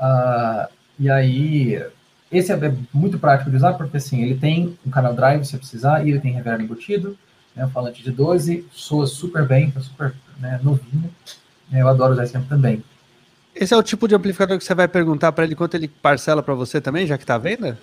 Uh, 0.00 0.72
e 0.98 1.10
aí, 1.10 1.84
esse 2.32 2.50
é 2.50 2.74
muito 2.92 3.18
prático 3.18 3.50
de 3.50 3.56
usar, 3.56 3.74
porque 3.74 3.98
assim, 3.98 4.22
ele 4.22 4.36
tem 4.36 4.78
um 4.86 4.90
canal 4.90 5.14
drive 5.14 5.44
se 5.44 5.58
precisar, 5.58 6.04
e 6.04 6.10
ele 6.10 6.20
tem 6.20 6.32
reverb 6.32 6.64
embutido, 6.64 7.18
né, 7.54 7.66
um 7.66 7.70
falante 7.70 8.02
de 8.02 8.10
12, 8.10 8.66
soa 8.72 9.06
super 9.06 9.46
bem, 9.46 9.70
tá 9.70 9.80
super 9.80 10.14
né, 10.38 10.58
novinho. 10.62 11.10
Eu 11.74 11.88
adoro 11.88 12.12
usar 12.12 12.24
esse 12.24 12.36
amp 12.36 12.48
também. 12.48 12.82
Esse 13.54 13.72
é 13.72 13.76
o 13.76 13.82
tipo 13.82 14.08
de 14.08 14.14
amplificador 14.14 14.58
que 14.58 14.64
você 14.64 14.74
vai 14.74 14.88
perguntar 14.88 15.32
para 15.32 15.44
ele 15.44 15.54
quanto 15.54 15.76
ele 15.76 15.88
parcela 15.88 16.42
para 16.42 16.54
você 16.54 16.80
também, 16.80 17.06
já 17.06 17.16
que 17.16 17.24
tá 17.24 17.36
à 17.36 17.38
venda? 17.38 17.78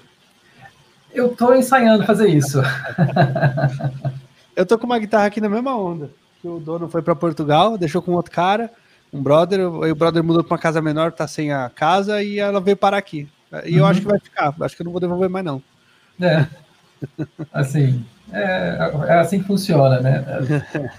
Eu 1.13 1.29
tô 1.29 1.53
ensaiando 1.53 2.05
fazer 2.05 2.27
isso. 2.27 2.61
eu 4.55 4.65
tô 4.65 4.77
com 4.77 4.85
uma 4.85 4.99
guitarra 4.99 5.27
aqui 5.27 5.39
na 5.39 5.49
mesma 5.49 5.75
onda. 5.77 6.09
Que 6.41 6.47
o 6.47 6.59
dono 6.59 6.89
foi 6.89 7.01
para 7.01 7.15
Portugal, 7.15 7.77
deixou 7.77 8.01
com 8.01 8.13
outro 8.13 8.31
cara, 8.31 8.69
um 9.13 9.21
brother, 9.21 9.59
aí 9.83 9.91
o 9.91 9.95
brother 9.95 10.23
mudou 10.23 10.43
para 10.43 10.53
uma 10.55 10.59
casa 10.59 10.81
menor, 10.81 11.11
tá 11.11 11.27
sem 11.27 11.51
a 11.51 11.69
casa 11.69 12.21
e 12.23 12.39
ela 12.39 12.59
veio 12.59 12.77
parar 12.77 12.97
aqui. 12.97 13.29
E 13.65 13.73
uhum. 13.73 13.79
eu 13.79 13.85
acho 13.85 14.01
que 14.01 14.07
vai 14.07 14.19
ficar, 14.19 14.53
acho 14.61 14.75
que 14.75 14.81
eu 14.81 14.85
não 14.85 14.91
vou 14.91 15.01
devolver 15.01 15.29
mais 15.29 15.45
não. 15.45 15.61
É. 16.19 16.47
Assim, 17.51 18.05
é, 18.31 18.91
é 19.07 19.19
assim 19.19 19.39
que 19.39 19.45
funciona, 19.45 19.99
né? 19.99 20.23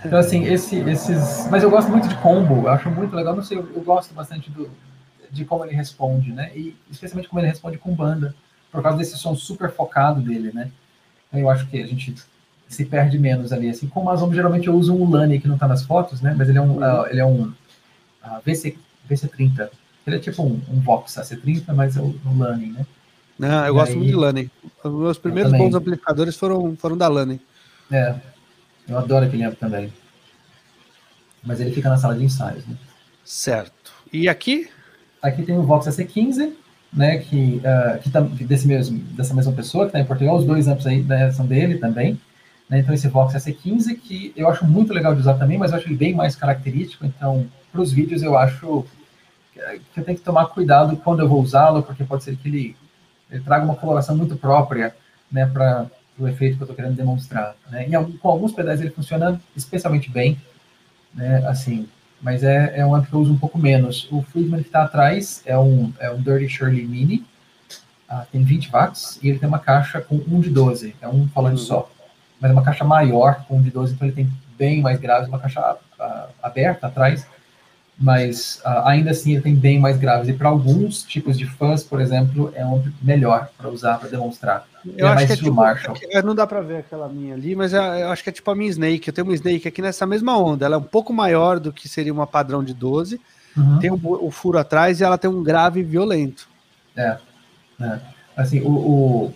Então, 0.04 0.18
assim, 0.18 0.44
esse, 0.44 0.76
esses. 0.80 1.48
Mas 1.50 1.62
eu 1.62 1.70
gosto 1.70 1.90
muito 1.90 2.08
de 2.08 2.14
combo, 2.16 2.62
eu 2.62 2.68
acho 2.68 2.90
muito 2.90 3.14
legal. 3.14 3.34
Não 3.34 3.42
sei, 3.42 3.58
eu, 3.58 3.68
eu 3.74 3.82
gosto 3.82 4.14
bastante 4.14 4.50
do, 4.50 4.70
de 5.30 5.44
como 5.44 5.64
ele 5.64 5.74
responde, 5.74 6.32
né? 6.32 6.50
E 6.54 6.76
especialmente 6.90 7.28
como 7.28 7.40
ele 7.40 7.48
responde 7.48 7.78
com 7.78 7.94
banda, 7.94 8.34
por 8.70 8.82
causa 8.82 8.98
desse 8.98 9.16
som 9.16 9.34
super 9.34 9.70
focado 9.70 10.20
dele, 10.20 10.52
né? 10.52 10.70
Eu 11.32 11.48
acho 11.48 11.66
que 11.66 11.82
a 11.82 11.86
gente 11.86 12.14
se 12.68 12.84
perde 12.84 13.18
menos 13.18 13.52
ali. 13.52 13.70
Assim, 13.70 13.86
como 13.86 14.10
as 14.10 14.20
geralmente 14.34 14.68
eu 14.68 14.74
uso 14.74 14.94
um 14.94 15.08
Lani 15.08 15.40
que 15.40 15.48
não 15.48 15.58
tá 15.58 15.66
nas 15.66 15.82
fotos, 15.82 16.20
né? 16.20 16.34
Mas 16.36 16.48
ele 16.48 16.58
é 16.58 16.62
um, 16.62 16.78
uh, 16.78 17.06
ele 17.08 17.20
é 17.20 17.24
um 17.24 17.44
uh, 17.44 18.40
VC, 18.44 18.76
VC30. 19.10 19.68
Ele 20.06 20.16
é 20.16 20.18
tipo 20.18 20.42
um, 20.42 20.60
um 20.68 20.80
Vox 20.80 21.14
AC30, 21.14 21.72
mas 21.74 21.96
é 21.96 22.00
o 22.00 22.14
um 22.26 22.38
Lani, 22.38 22.72
né? 22.72 22.86
Não, 23.38 23.64
eu 23.66 23.72
e 23.72 23.76
gosto 23.76 23.92
aí... 23.92 23.96
muito 23.96 24.10
de 24.10 24.16
Lani. 24.16 24.50
Os 24.84 24.92
meus 24.92 25.18
primeiros 25.18 25.52
bons 25.52 25.74
amplificadores 25.74 26.36
foram, 26.36 26.76
foram 26.76 26.96
da 26.96 27.08
Lani. 27.08 27.40
É, 27.90 28.14
eu 28.88 28.98
adoro 28.98 29.26
aquele 29.26 29.44
amp 29.44 29.58
também. 29.58 29.92
Mas 31.42 31.60
ele 31.60 31.72
fica 31.72 31.88
na 31.88 31.96
sala 31.96 32.14
de 32.14 32.24
ensaios, 32.24 32.66
né? 32.66 32.76
Certo. 33.24 33.92
E 34.12 34.28
aqui? 34.28 34.68
Aqui 35.20 35.42
tem 35.42 35.56
o 35.56 35.62
Vox 35.62 35.86
AC15, 35.86 36.52
né, 36.92 37.18
que, 37.18 37.60
uh, 37.64 38.36
que 38.36 38.44
desse 38.44 38.66
mesmo, 38.66 38.98
dessa 38.98 39.32
mesma 39.34 39.52
pessoa 39.52 39.84
que 39.84 39.88
está 39.90 40.00
em 40.00 40.04
Portugal, 40.04 40.36
os 40.36 40.44
dois 40.44 40.68
amps 40.68 40.86
aí 40.86 41.02
né, 41.02 41.30
são 41.30 41.46
dele 41.46 41.78
também. 41.78 42.20
Né, 42.68 42.80
então 42.80 42.94
esse 42.94 43.08
Vox 43.08 43.34
AC15, 43.34 43.96
que 43.98 44.32
eu 44.36 44.48
acho 44.48 44.64
muito 44.66 44.92
legal 44.92 45.14
de 45.14 45.20
usar 45.20 45.34
também, 45.34 45.56
mas 45.56 45.70
eu 45.70 45.78
acho 45.78 45.88
ele 45.88 45.96
bem 45.96 46.14
mais 46.14 46.36
característico, 46.36 47.06
então 47.06 47.46
para 47.70 47.80
os 47.80 47.92
vídeos 47.92 48.22
eu 48.22 48.36
acho 48.36 48.84
que 49.94 50.00
eu 50.00 50.04
tenho 50.04 50.18
que 50.18 50.24
tomar 50.24 50.46
cuidado 50.46 50.96
quando 50.96 51.20
eu 51.20 51.28
vou 51.28 51.40
usá-lo, 51.40 51.82
porque 51.82 52.04
pode 52.04 52.24
ser 52.24 52.36
que 52.36 52.48
ele, 52.48 52.76
ele 53.32 53.42
traga 53.42 53.64
uma 53.64 53.74
coloração 53.74 54.14
muito 54.16 54.36
própria 54.36 54.94
né, 55.30 55.46
para 55.46 55.86
o 56.18 56.28
efeito 56.28 56.56
que 56.56 56.62
eu 56.62 56.66
estou 56.66 56.76
querendo 56.76 56.94
demonstrar. 56.94 57.56
Né? 57.70 57.86
Em, 57.88 58.12
com 58.18 58.28
alguns 58.28 58.52
pedais 58.52 58.80
ele 58.80 58.90
funciona 58.90 59.40
especialmente 59.56 60.10
bem, 60.10 60.40
né, 61.14 61.44
assim, 61.48 61.88
mas 62.20 62.44
é, 62.44 62.74
é 62.76 62.86
um 62.86 62.94
amp 62.94 63.08
que 63.08 63.12
eu 63.12 63.20
uso 63.20 63.32
um 63.32 63.38
pouco 63.38 63.58
menos. 63.58 64.06
O 64.12 64.22
Friedman 64.22 64.60
que 64.60 64.68
está 64.68 64.84
atrás 64.84 65.42
é 65.46 65.58
um, 65.58 65.92
é 65.98 66.10
um 66.10 66.20
Dirty 66.20 66.48
Shirley 66.48 66.86
Mini, 66.86 67.24
uh, 68.08 68.24
tem 68.30 68.44
20 68.44 68.70
watts, 68.70 69.18
e 69.22 69.28
ele 69.28 69.38
tem 69.38 69.48
uma 69.48 69.58
caixa 69.58 70.00
com 70.00 70.16
1 70.16 70.40
de 70.40 70.50
12, 70.50 70.94
é 71.00 71.08
um 71.08 71.26
falante 71.28 71.60
uhum. 71.62 71.66
só. 71.66 71.90
Mas 72.38 72.50
é 72.50 72.54
uma 72.54 72.62
caixa 72.62 72.84
maior 72.84 73.44
com 73.48 73.56
1 73.56 73.62
de 73.62 73.70
12, 73.70 73.94
então 73.94 74.06
ele 74.06 74.14
tem 74.14 74.30
bem 74.56 74.80
mais 74.80 75.00
graves, 75.00 75.28
uma 75.28 75.38
caixa 75.38 75.74
uh, 75.74 76.28
aberta 76.42 76.86
atrás, 76.86 77.26
mas 77.98 78.60
uh, 78.64 78.86
ainda 78.86 79.10
assim 79.10 79.32
ele 79.32 79.42
tem 79.42 79.54
bem 79.54 79.78
mais 79.78 79.96
graves. 79.96 80.28
E 80.28 80.32
para 80.32 80.48
alguns 80.48 81.02
tipos 81.02 81.38
de 81.38 81.46
fãs, 81.46 81.84
por 81.84 82.00
exemplo, 82.00 82.52
é 82.54 82.64
um 82.64 82.82
melhor 83.00 83.48
para 83.56 83.68
usar, 83.68 83.98
para 83.98 84.08
demonstrar. 84.08 84.66
Eu 84.96 85.06
é 85.06 85.10
acho 85.12 85.26
que 85.26 85.32
é 85.32 85.36
tipo, 85.36 85.52
Marshall. 85.52 85.96
É, 86.10 86.22
não 86.22 86.34
dá 86.34 86.46
para 86.46 86.60
ver 86.60 86.78
aquela 86.78 87.08
minha 87.08 87.34
ali, 87.34 87.54
mas 87.54 87.72
é, 87.72 88.02
eu 88.02 88.08
acho 88.10 88.22
que 88.22 88.30
é 88.30 88.32
tipo 88.32 88.50
a 88.50 88.54
minha 88.54 88.70
Snake. 88.70 89.08
Eu 89.08 89.14
tenho 89.14 89.26
uma 89.26 89.34
Snake 89.34 89.68
aqui 89.68 89.80
nessa 89.80 90.06
mesma 90.06 90.36
onda. 90.36 90.66
Ela 90.66 90.74
é 90.74 90.78
um 90.78 90.82
pouco 90.82 91.12
maior 91.12 91.60
do 91.60 91.72
que 91.72 91.88
seria 91.88 92.12
uma 92.12 92.26
padrão 92.26 92.64
de 92.64 92.74
12. 92.74 93.20
Uhum. 93.56 93.78
Tem 93.78 93.90
o, 93.90 94.00
o, 94.02 94.30
furo 94.30 94.58
atrás 94.58 95.00
e 95.00 95.04
ela 95.04 95.18
tem 95.18 95.30
um 95.30 95.42
grave 95.42 95.82
violento. 95.82 96.48
É. 96.96 97.18
é. 97.80 97.98
Assim, 98.36 98.60
o, 98.62 98.70
o 98.70 99.34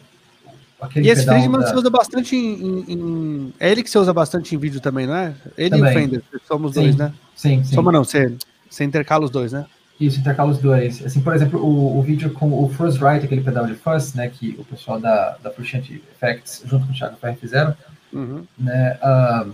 e 0.96 1.08
esse 1.08 1.24
Friedman 1.24 1.60
da... 1.60 1.66
você 1.66 1.76
usa 1.76 1.90
bastante 1.90 2.36
em, 2.36 2.84
em, 2.88 3.54
É 3.58 3.70
ele 3.70 3.82
que 3.82 3.90
você 3.90 3.98
usa 3.98 4.12
bastante 4.12 4.54
em 4.54 4.58
vídeo 4.58 4.80
também, 4.80 5.06
não 5.06 5.14
é? 5.14 5.34
Ele 5.56 5.70
também. 5.70 5.86
e 5.86 5.90
o 5.90 6.00
Fender, 6.00 6.22
somos 6.46 6.74
sim, 6.74 6.80
dois, 6.80 6.96
né? 6.96 7.12
Sim, 7.34 7.64
sim. 7.64 7.74
Somos 7.74 7.92
não, 7.92 8.04
você, 8.04 8.34
você 8.68 8.84
intercala 8.84 9.24
os 9.24 9.30
dois, 9.30 9.52
né? 9.52 9.66
Isso, 9.98 10.20
intercala 10.20 10.50
os 10.50 10.58
dois. 10.58 11.04
Assim, 11.04 11.20
por 11.20 11.34
exemplo, 11.34 11.58
o, 11.58 11.98
o 11.98 12.02
vídeo 12.02 12.30
com 12.30 12.52
o 12.52 12.68
First 12.68 13.00
Right, 13.00 13.24
aquele 13.24 13.40
pedal 13.40 13.66
de 13.66 13.74
fuzz, 13.74 14.14
né, 14.14 14.28
que 14.28 14.54
o 14.58 14.64
pessoal 14.64 15.00
da, 15.00 15.36
da 15.42 15.50
Frusciante 15.50 16.02
Effects, 16.12 16.62
junto 16.66 16.86
com 16.86 16.92
o 16.92 16.94
Thiago 16.94 17.16
Ferre, 17.16 17.36
fizeram, 17.36 17.74
uhum. 18.12 18.44
né, 18.58 18.98
uh, 19.02 19.52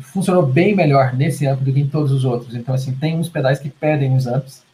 funcionou 0.00 0.44
bem 0.44 0.74
melhor 0.74 1.14
nesse 1.14 1.46
amp 1.46 1.60
do 1.60 1.72
que 1.72 1.80
em 1.80 1.88
todos 1.88 2.10
os 2.10 2.24
outros. 2.24 2.56
Então, 2.56 2.74
assim, 2.74 2.92
tem 2.94 3.16
uns 3.16 3.28
pedais 3.28 3.60
que 3.60 3.70
pedem 3.70 4.16
os 4.16 4.26
amps, 4.26 4.64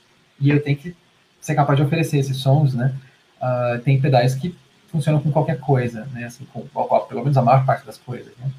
e 0.41 0.49
eu 0.49 0.63
tenho 0.63 0.79
que 0.79 0.97
ser 1.39 1.55
capaz 1.55 1.79
de 1.79 1.85
oferecer 1.85 2.19
esses 2.19 2.39
sons, 2.39 2.75
né? 2.75 2.95
Uh, 3.43 3.79
tem 3.81 4.01
pedais 4.01 4.35
que 4.35 4.55
funcionam 4.91 5.21
com 5.21 5.31
qualquer 5.31 5.59
coisa, 5.59 6.07
né? 6.13 6.25
Assim, 6.25 6.45
com, 6.53 6.67
com, 6.67 7.01
pelo 7.07 7.23
menos 7.23 7.37
a 7.37 7.43
maior 7.43 7.65
parte 7.65 7.87
das 7.87 7.97
coisas, 7.97 8.33
né? 8.39 8.51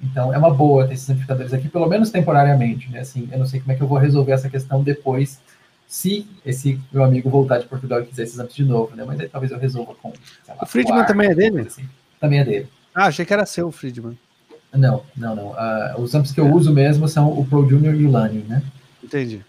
Então, 0.00 0.32
é 0.32 0.38
uma 0.38 0.52
boa 0.52 0.86
ter 0.86 0.94
esses 0.94 1.10
amplificadores 1.10 1.52
aqui, 1.52 1.68
pelo 1.68 1.88
menos 1.88 2.10
temporariamente, 2.10 2.90
né? 2.90 3.00
Assim, 3.00 3.28
eu 3.32 3.38
não 3.38 3.46
sei 3.46 3.60
como 3.60 3.72
é 3.72 3.74
que 3.74 3.82
eu 3.82 3.88
vou 3.88 3.98
resolver 3.98 4.32
essa 4.32 4.48
questão 4.48 4.82
depois 4.82 5.40
se 5.88 6.26
esse 6.44 6.78
meu 6.92 7.02
amigo 7.02 7.30
voltar 7.30 7.58
de 7.58 7.66
Portugal 7.66 8.00
e 8.00 8.06
quiser 8.06 8.24
esses 8.24 8.38
amps 8.38 8.54
de 8.54 8.64
novo, 8.64 8.94
né? 8.94 9.04
Mas 9.04 9.18
aí 9.18 9.28
talvez 9.28 9.50
eu 9.50 9.58
resolva 9.58 9.94
com. 9.94 10.12
Lá, 10.46 10.58
o 10.62 10.66
Friedman 10.66 11.04
também 11.04 11.30
é 11.30 11.34
dele? 11.34 11.62
Assim. 11.62 11.88
Também 12.20 12.40
é 12.40 12.44
dele. 12.44 12.68
Ah, 12.94 13.06
achei 13.06 13.24
que 13.24 13.32
era 13.32 13.46
seu, 13.46 13.72
Friedman. 13.72 14.16
Não, 14.72 15.02
não, 15.16 15.34
não. 15.34 15.48
Uh, 15.52 16.00
os 16.00 16.14
amps 16.14 16.30
que 16.30 16.40
eu 16.40 16.46
é. 16.46 16.52
uso 16.52 16.72
mesmo 16.72 17.08
são 17.08 17.32
o 17.32 17.44
Pro 17.44 17.68
Junior 17.68 17.94
e 17.94 18.04
o 18.04 18.10
Lani, 18.10 18.44
né? 18.46 18.62
Entendi. 19.02 19.42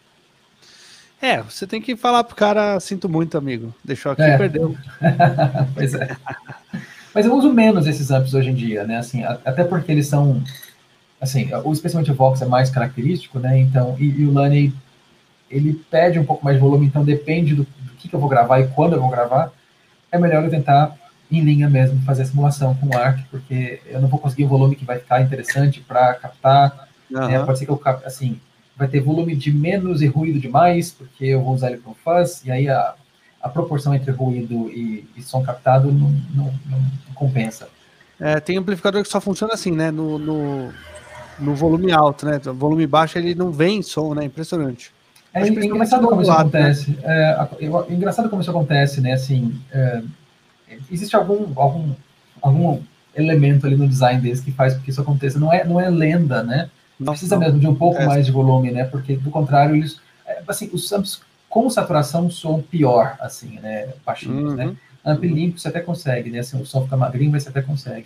É, 1.22 1.42
você 1.42 1.68
tem 1.68 1.82
que 1.82 1.96
falar 1.96 2.24
pro 2.24 2.36
cara, 2.36 2.80
sinto 2.80 3.10
muito, 3.10 3.38
amigo. 3.38 3.74
Deixou 3.84 4.12
aqui 4.12 4.22
e 4.22 4.26
é. 4.26 4.38
perdeu. 4.38 4.76
pois 5.76 5.94
é. 5.94 6.16
Mas 7.14 7.26
eu 7.26 7.36
uso 7.36 7.52
menos 7.52 7.88
esses 7.88 8.10
amps 8.12 8.34
hoje 8.34 8.50
em 8.50 8.56
dia, 8.56 8.86
né? 8.86 8.98
Assim, 8.98 9.24
até 9.24 9.64
porque 9.64 9.92
eles 9.92 10.08
são, 10.08 10.42
assim, 11.20 11.50
especialmente 11.72 12.12
o 12.12 12.16
Vox 12.16 12.42
é 12.42 12.46
mais 12.46 12.70
característico, 12.70 13.40
né? 13.40 13.60
Então, 13.60 13.98
e, 14.00 14.22
e 14.22 14.26
o 14.26 14.34
Lani 14.34 14.74
ele 15.50 15.74
pede 15.90 16.20
um 16.20 16.26
pouco 16.26 16.46
mais 16.46 16.56
de 16.56 16.62
volume, 16.62 16.86
então 16.86 17.04
depende 17.04 17.56
do, 17.56 17.64
do 17.64 17.92
que, 17.98 18.08
que, 18.08 18.16
eu 18.16 18.20
vou 18.20 18.30
gravar 18.30 18.60
e 18.60 18.68
quando 18.68 18.94
eu 18.94 19.02
vou 19.02 19.10
gravar, 19.10 19.52
é 20.12 20.18
melhor 20.18 20.44
eu 20.44 20.50
tentar 20.50 20.96
em 21.32 21.42
linha 21.42 21.68
mesmo 21.70 22.02
fazer 22.04 22.24
a 22.24 22.26
simulação 22.26 22.76
com 22.76 22.88
o 22.88 22.98
ARC, 22.98 23.20
porque 23.30 23.82
eu 23.88 24.00
não 24.00 24.08
vou 24.08 24.20
conseguir 24.20 24.46
o 24.46 24.48
volume 24.48 24.76
que 24.76 24.86
vai 24.86 25.00
ficar 25.00 25.22
interessante 25.22 25.80
para 25.82 26.14
captar. 26.16 26.88
Uhum. 27.12 27.28
Né? 27.28 27.44
Pode 27.44 27.60
ser 27.60 27.66
que 27.66 27.72
eu 27.72 27.78
capte, 27.78 28.06
assim, 28.06 28.40
vai 28.80 28.88
ter 28.88 29.02
volume 29.02 29.36
de 29.36 29.52
menos 29.52 30.02
e 30.02 30.08
ruído 30.08 30.40
demais, 30.40 30.92
porque 30.92 31.26
eu 31.26 31.44
vou 31.44 31.54
usar 31.54 31.68
ele 31.68 31.82
para 31.82 31.92
um 31.92 31.94
fuzz, 31.94 32.46
e 32.46 32.50
aí 32.50 32.70
a, 32.70 32.96
a 33.42 33.50
proporção 33.50 33.94
entre 33.94 34.10
ruído 34.12 34.70
e, 34.70 35.06
e 35.18 35.22
som 35.22 35.44
captado 35.44 35.92
não, 35.92 36.10
não, 36.34 36.46
não, 36.46 36.82
compensa. 37.14 37.68
É, 38.18 38.40
tem 38.40 38.58
amplificador 38.58 39.04
que 39.04 39.10
só 39.10 39.20
funciona 39.20 39.54
assim, 39.54 39.72
né? 39.72 39.92
No, 39.92 40.18
no, 40.18 40.72
no 41.38 41.56
volume 41.56 41.92
alto, 41.92 42.26
né? 42.26 42.40
O 42.48 42.54
volume 42.54 42.88
baixo 42.88 43.18
ele 43.18 43.36
não 43.36 43.52
vem 43.52 43.82
som, 43.82 44.14
né? 44.14 44.24
Impressionante. 44.24 44.94
É, 45.34 45.42
é 45.42 45.48
engraçado 45.48 46.08
como 46.08 46.22
isso 46.22 46.32
lado, 46.32 46.50
né? 46.50 46.60
acontece. 46.60 46.92
Né? 46.92 46.98
É, 47.04 47.94
engraçado 47.94 48.30
como 48.30 48.42
isso 48.42 48.50
acontece, 48.50 49.02
né? 49.02 49.12
Assim, 49.12 49.60
é, 49.74 50.02
existe 50.90 51.18
algum, 51.18 51.48
algum, 51.60 51.92
algum 52.42 52.80
elemento 53.14 53.68
ali 53.68 53.76
no 53.76 53.90
design 53.90 54.22
deles 54.22 54.40
que 54.40 54.54
faz 54.54 54.74
com 54.74 54.82
que 54.82 54.90
isso 54.90 55.02
aconteça. 55.02 55.38
Não 55.38 55.52
é, 55.52 55.66
não 55.66 55.80
é 55.80 55.90
lenda, 55.90 56.42
né? 56.44 56.70
Não, 57.00 57.14
Precisa 57.14 57.36
não. 57.36 57.46
mesmo 57.46 57.60
de 57.60 57.68
um 57.68 57.76
pouco 57.76 58.02
é. 58.02 58.06
mais 58.06 58.26
de 58.26 58.32
volume, 58.32 58.72
né? 58.72 58.84
Porque, 58.84 59.16
do 59.16 59.30
contrário, 59.30 59.76
eles... 59.76 60.00
É, 60.26 60.42
assim, 60.48 60.70
os 60.74 60.92
amps 60.92 61.22
com 61.50 61.70
saturação 61.70 62.30
soam 62.30 62.62
pior, 62.62 63.18
assim, 63.20 63.60
né? 63.60 63.94
Baixinhos, 64.06 64.54
né? 64.54 64.66
uhum. 64.66 64.72
né? 64.72 64.78
Amp 65.04 65.24
limpo 65.24 65.58
você 65.58 65.70
até 65.70 65.80
consegue, 65.80 66.30
né? 66.30 66.40
Assim, 66.40 66.62
o 66.62 66.66
som 66.66 66.84
fica 66.84 66.98
magrinho, 66.98 67.32
mas 67.32 67.44
você 67.44 67.50
até 67.50 67.62
consegue. 67.62 68.06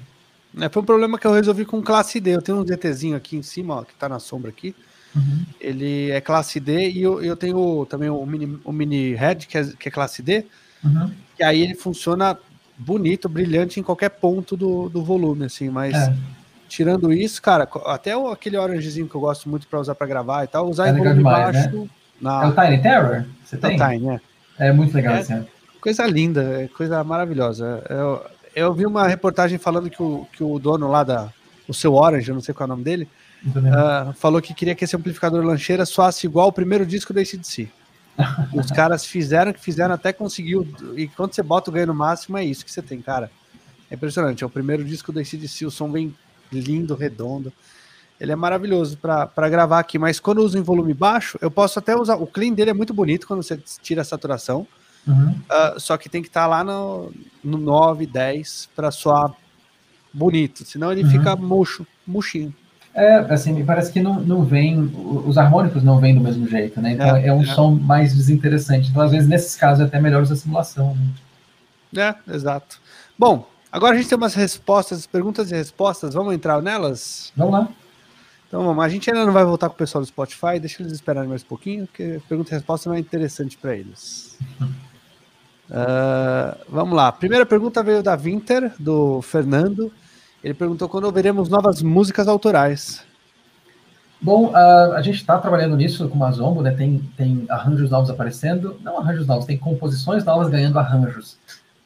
É, 0.60 0.70
foi 0.70 0.82
um 0.82 0.86
problema 0.86 1.18
que 1.18 1.26
eu 1.26 1.34
resolvi 1.34 1.66
com 1.66 1.82
classe 1.82 2.20
D. 2.20 2.36
Eu 2.36 2.42
tenho 2.42 2.60
um 2.60 2.64
DTzinho 2.64 3.18
aqui 3.18 3.36
em 3.36 3.42
cima, 3.42 3.76
ó, 3.76 3.84
que 3.84 3.94
tá 3.96 4.08
na 4.08 4.20
sombra 4.20 4.50
aqui. 4.50 4.76
Uhum. 5.16 5.46
Ele 5.60 6.12
é 6.12 6.22
classe 6.22 6.60
D 6.60 6.92
e 6.92 7.02
eu, 7.02 7.22
eu 7.22 7.36
tenho 7.36 7.86
também 7.88 8.10
o 8.10 8.26
mini, 8.26 8.60
o 8.64 8.72
mini 8.72 9.14
head, 9.14 9.48
que 9.48 9.58
é, 9.58 9.66
que 9.78 9.90
é 9.90 9.92
classe 9.92 10.22
D. 10.22 10.46
Uhum. 10.84 11.12
E 11.40 11.44
aí 11.44 11.62
ele 11.62 11.76
funciona 11.76 12.38
bonito, 12.78 13.30
brilhante 13.30 13.80
em 13.80 13.84
qualquer 13.84 14.10
ponto 14.10 14.56
do, 14.56 14.90
do 14.90 15.04
volume, 15.04 15.46
assim, 15.46 15.70
mas 15.70 15.94
é. 15.94 16.16
Tirando 16.74 17.14
isso, 17.14 17.40
cara, 17.40 17.70
até 17.86 18.14
aquele 18.14 18.58
orangezinho 18.58 19.08
que 19.08 19.14
eu 19.14 19.22
gosto 19.22 19.48
muito 19.48 19.68
para 19.68 19.80
usar 19.80 19.94
para 19.94 20.08
gravar 20.08 20.44
e 20.44 20.48
tal, 20.48 20.68
usar 20.68 20.88
é 20.88 20.90
em 20.90 20.98
volume 20.98 21.18
demais, 21.18 21.54
baixo. 21.54 21.78
Né? 21.78 21.90
Na... 22.20 22.44
É 22.44 22.48
o 22.48 22.52
Tiny 22.52 22.82
Terror? 22.82 23.26
Você 23.46 23.58
tem? 23.58 23.72
É 23.72 23.76
o 23.76 23.90
Tiny, 23.90 24.10
é. 24.10 24.22
É 24.58 24.72
muito 24.72 24.96
legal, 24.96 25.14
é, 25.14 25.20
assim. 25.20 25.46
Coisa 25.80 26.08
linda, 26.08 26.64
é 26.64 26.68
coisa 26.68 27.04
maravilhosa. 27.04 27.84
Eu, 27.88 28.26
eu 28.56 28.74
vi 28.74 28.88
uma 28.88 29.08
reportagem 29.08 29.60
falando 29.60 29.88
que 29.88 30.02
o, 30.02 30.28
que 30.34 30.44
o 30.44 30.58
dono 30.58 30.90
lá 30.90 31.04
da. 31.04 31.30
O 31.68 31.74
seu 31.74 31.94
Orange, 31.94 32.30
eu 32.30 32.36
não 32.36 32.42
sei 32.42 32.56
qual 32.56 32.66
é 32.66 32.72
o 32.72 32.76
nome 32.76 32.84
dele, 32.84 33.08
uh, 33.48 34.12
falou 34.14 34.42
que 34.42 34.54
queria 34.54 34.76
que 34.76 34.84
esse 34.84 34.96
amplificador 34.96 35.46
lancheira 35.46 35.86
soasse 35.86 36.26
igual 36.26 36.48
o 36.50 36.54
primeiro 36.54 36.86
disco 36.86 37.14
da 37.14 37.22
ACDC. 37.22 37.70
Os 38.54 38.70
caras 38.70 39.06
fizeram 39.06 39.54
que 39.54 39.60
fizeram 39.60 39.94
até 39.94 40.12
conseguiu. 40.12 40.68
E 40.96 41.08
quando 41.08 41.34
você 41.34 41.44
bota 41.44 41.70
o 41.70 41.74
ganho 41.74 41.88
no 41.88 41.94
máximo, 41.94 42.38
é 42.38 42.44
isso 42.44 42.66
que 42.66 42.72
você 42.72 42.82
tem, 42.82 43.00
cara. 43.00 43.30
É 43.90 43.96
impressionante. 43.96 44.44
É 44.44 44.48
o 44.48 44.50
primeiro 44.50 44.84
disco 44.84 45.14
da 45.14 45.22
ACDC, 45.22 45.66
o 45.66 45.72
som 45.72 45.92
vem 45.92 46.14
lindo, 46.54 46.96
redondo. 46.96 47.52
Ele 48.20 48.32
é 48.32 48.36
maravilhoso 48.36 48.98
para 48.98 49.50
gravar 49.50 49.80
aqui, 49.80 50.00
mas 50.00 50.20
quando 50.20 50.38
eu 50.38 50.46
uso 50.46 50.58
em 50.58 50.62
volume 50.62 50.94
baixo, 50.94 51.38
eu 51.42 51.52
posso 51.52 51.80
até 51.80 51.96
usar. 51.96 52.16
O 52.16 52.28
clean 52.28 52.54
dele 52.54 52.70
é 52.70 52.74
muito 52.74 52.94
bonito 52.94 53.28
quando 53.28 53.44
você 53.44 53.58
tira 53.82 54.02
a 54.02 54.06
saturação. 54.06 54.66
Uhum. 55.06 55.32
Uh, 55.32 55.80
só 55.80 55.98
que 55.98 56.08
tem 56.08 56.22
que 56.22 56.30
estar 56.30 56.44
tá 56.44 56.48
lá 56.48 56.64
no, 56.64 57.12
no 57.44 57.58
9, 57.58 58.06
10 58.06 58.70
para 58.74 58.92
soar 58.92 59.34
bonito, 60.14 60.64
senão 60.64 60.92
ele 60.92 61.04
uhum. 61.04 61.10
fica 61.10 61.36
murcho, 61.36 61.86
murchinho. 62.08 62.54
É, 62.96 63.16
assim, 63.34 63.54
me 63.54 63.64
parece 63.64 63.92
que 63.92 64.00
não, 64.00 64.20
não 64.20 64.44
vem, 64.44 64.80
os 65.26 65.36
harmônicos 65.38 65.82
não 65.82 66.00
vêm 66.00 66.14
do 66.14 66.22
mesmo 66.22 66.48
jeito, 66.48 66.80
né? 66.80 66.92
Então 66.92 67.16
é, 67.16 67.28
é 67.28 67.34
um 67.34 67.42
é. 67.42 67.46
som 67.48 67.72
mais 67.72 68.16
desinteressante. 68.16 68.90
Então, 68.92 69.02
às 69.02 69.12
vezes, 69.12 69.28
nesses 69.28 69.56
casos, 69.56 69.84
é 69.84 69.88
até 69.88 70.00
melhor 70.00 70.22
usar 70.22 70.36
simulação. 70.36 70.96
Né? 71.92 72.16
É, 72.28 72.34
exato. 72.34 72.80
Bom, 73.18 73.48
agora 73.74 73.96
a 73.96 73.98
gente 73.98 74.08
tem 74.08 74.18
umas 74.18 74.36
respostas, 74.36 75.08
perguntas 75.08 75.52
e 75.52 75.56
respostas. 75.56 76.14
Vamos 76.14 76.34
entrar 76.36 76.62
nelas? 76.62 77.34
Vamos 77.36 77.54
lá. 77.54 77.68
Então 78.48 78.64
vamos, 78.64 78.86
a 78.86 78.88
gente 78.88 79.10
ainda 79.10 79.26
não 79.26 79.34
vai 79.34 79.44
voltar 79.44 79.68
com 79.68 79.74
o 79.74 79.78
pessoal 79.78 80.04
do 80.04 80.08
Spotify, 80.08 80.60
deixa 80.60 80.84
eles 80.84 80.94
esperarem 80.94 81.28
mais 81.28 81.42
um 81.42 81.48
pouquinho, 81.48 81.88
porque 81.88 82.22
pergunta 82.30 82.52
e 82.52 82.54
resposta 82.54 82.88
não 82.88 82.96
é 82.96 83.00
interessante 83.00 83.58
para 83.58 83.76
eles. 83.76 84.38
Uh, 85.72 86.56
vamos 86.70 86.96
lá. 86.96 87.12
Primeira 87.12 87.48
pergunta 87.48 87.82
veio 87.82 88.04
da 88.04 88.16
Winter, 88.16 88.72
do 88.80 89.24
Fernando. 89.24 89.92
Ele 90.44 90.54
perguntou 90.54 90.88
quando 90.88 91.12
veremos 91.12 91.50
novas 91.50 91.82
músicas 91.82 92.28
autorais. 92.28 93.04
Bom, 94.22 94.52
uh, 94.52 94.94
a 94.94 95.02
gente 95.02 95.16
está 95.16 95.40
trabalhando 95.40 95.76
nisso 95.76 96.08
com 96.08 96.24
a 96.24 96.32
Zombo, 96.32 96.62
né? 96.62 96.70
Tem, 96.72 97.00
tem 97.18 97.48
arranjos 97.50 97.90
novos 97.90 98.12
aparecendo, 98.12 98.80
não 98.84 99.00
arranjos 99.00 99.26
novos, 99.26 99.46
tem 99.46 99.58
composições 99.58 100.24
novas 100.24 100.48
ganhando 100.50 100.78
arranjos, 100.78 101.40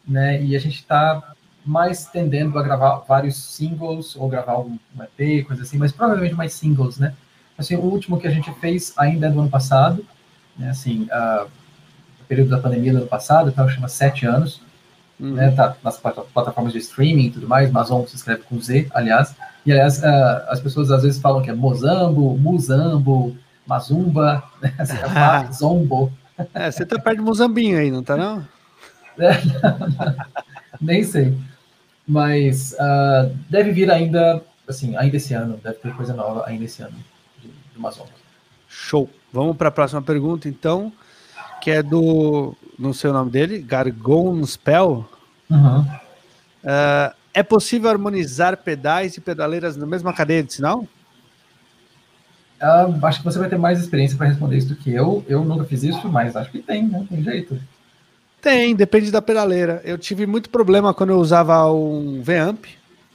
né? 0.06 0.44
E 0.44 0.54
a 0.54 0.60
gente 0.60 0.76
está 0.76 1.34
mais 1.68 2.06
tendendo 2.06 2.58
a 2.58 2.64
gravar 2.64 3.04
vários 3.08 3.36
singles 3.36 4.16
ou 4.16 4.28
gravar 4.30 4.60
um 4.60 4.78
EP, 5.00 5.46
coisa 5.46 5.64
assim, 5.64 5.78
mas 5.78 5.92
provavelmente 5.92 6.36
mais 6.36 6.54
singles, 6.54 6.98
né? 6.98 7.14
Assim, 7.58 7.76
o 7.76 7.82
último 7.82 8.20
que 8.20 8.28
a 8.28 8.32
gente 8.32 8.52
fez 8.60 8.94
ainda 8.98 9.28
é 9.28 9.30
do 9.30 9.40
ano 9.40 9.50
passado, 9.50 10.06
né? 10.58 10.70
Assim, 10.70 11.08
uh, 11.12 11.48
período 12.28 12.50
da 12.50 12.58
pandemia 12.60 12.92
do 12.92 13.00
ano 13.00 13.08
passado, 13.08 13.50
então 13.50 13.68
chama 13.70 13.88
Sete 13.88 14.26
Anos, 14.26 14.62
uhum. 15.20 15.34
né, 15.34 15.52
tá 15.52 15.76
nas 15.84 15.98
plataformas 15.98 16.74
de 16.74 16.80
streaming 16.80 17.28
e 17.28 17.32
tudo 17.32 17.48
mais, 17.48 17.70
Amazon 17.70 18.06
se 18.06 18.16
escreve 18.16 18.44
com 18.44 18.60
Z, 18.62 18.88
aliás, 18.94 19.36
e 19.66 19.72
aliás, 19.72 20.00
uh, 20.00 20.50
as 20.50 20.60
pessoas 20.60 20.92
às 20.92 21.04
vezes 21.04 21.20
falam 21.20 21.42
que 21.42 21.50
é 21.50 21.54
Mozambo, 21.54 22.38
Muzambo, 22.38 23.36
Mazumba, 23.66 24.44
né, 24.62 24.74
assim, 24.78 24.98
é 24.98 25.52
Zombo. 25.52 26.12
É, 26.54 26.70
você 26.70 26.86
tá 26.86 27.00
perto 27.00 27.18
de 27.18 27.24
Mozambinho 27.24 27.78
aí, 27.80 27.90
não 27.90 28.04
tá 28.04 28.16
não? 28.16 28.46
É, 29.20 29.34
não, 29.44 29.80
não, 29.80 30.16
nem 30.80 31.04
sei. 31.04 31.36
Mas 32.08 32.74
uh, 32.74 33.36
deve 33.50 33.72
vir 33.72 33.92
ainda, 33.92 34.42
assim, 34.68 34.96
ainda 34.96 35.18
esse 35.18 35.34
ano, 35.34 35.60
deve 35.62 35.76
ter 35.80 35.94
coisa 35.94 36.14
nova 36.14 36.46
ainda 36.48 36.64
esse 36.64 36.82
ano 36.82 36.96
de 37.42 37.80
Mazomba. 37.80 38.10
Show. 38.70 39.10
Vamos 39.34 39.58
para 39.58 39.68
a 39.68 39.72
próxima 39.72 40.02
pergunta, 40.02 40.48
então 40.48 40.92
que 41.62 41.72
é 41.72 41.84
do. 41.84 42.56
Não 42.80 42.94
sei 42.94 43.10
o 43.10 43.14
nome 43.14 43.30
dele, 43.30 43.60
Gargon 43.60 44.42
Spell. 44.46 45.06
Uhum. 45.50 45.82
Uh, 45.82 47.14
é 47.34 47.44
possível 47.44 47.90
harmonizar 47.90 48.58
pedais 48.58 49.18
e 49.18 49.22
pedaleiras 49.22 49.76
na 49.76 49.86
mesma 49.86 50.14
cadeia 50.14 50.44
de 50.44 50.54
sinal? 50.54 50.88
Uh, 52.62 53.06
acho 53.06 53.20
que 53.20 53.26
você 53.26 53.38
vai 53.38 53.50
ter 53.50 53.58
mais 53.58 53.80
experiência 53.80 54.18
para 54.18 54.28
responder 54.28 54.58
isso 54.58 54.70
do 54.70 54.76
que 54.76 54.92
eu. 54.92 55.26
Eu 55.28 55.44
nunca 55.44 55.66
fiz 55.66 55.84
isso, 55.84 56.08
mas 56.10 56.36
acho 56.36 56.52
que 56.52 56.60
tem, 56.60 56.88
né? 56.88 57.06
Tem 57.10 57.22
jeito. 57.24 57.60
Tem, 58.48 58.74
depende 58.74 59.12
da 59.12 59.22
pedaleira. 59.22 59.82
Eu 59.84 59.98
tive 59.98 60.26
muito 60.26 60.50
problema 60.50 60.94
quando 60.94 61.10
eu 61.10 61.18
usava 61.18 61.70
um 61.70 62.22
V-Amp. 62.22 62.64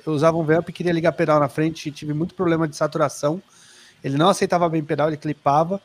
Eu 0.05 0.13
usava 0.13 0.37
um 0.37 0.45
V-Amp 0.45 0.69
e 0.69 0.73
queria 0.75 0.93
ligar 0.93 1.11
pedal 1.13 1.41
na 1.41 1.49
frente 1.49 1.89
e 1.89 1.91
tive 1.91 2.13
muito 2.13 2.35
problema 2.35 2.69
de 2.69 2.77
saturação. 2.77 3.43
Ele 4.05 4.19
não 4.19 4.29
aceitava 4.29 4.69
bem 4.69 4.85
pedal, 4.85 5.09
ele 5.09 5.17
clipava. 5.17 5.81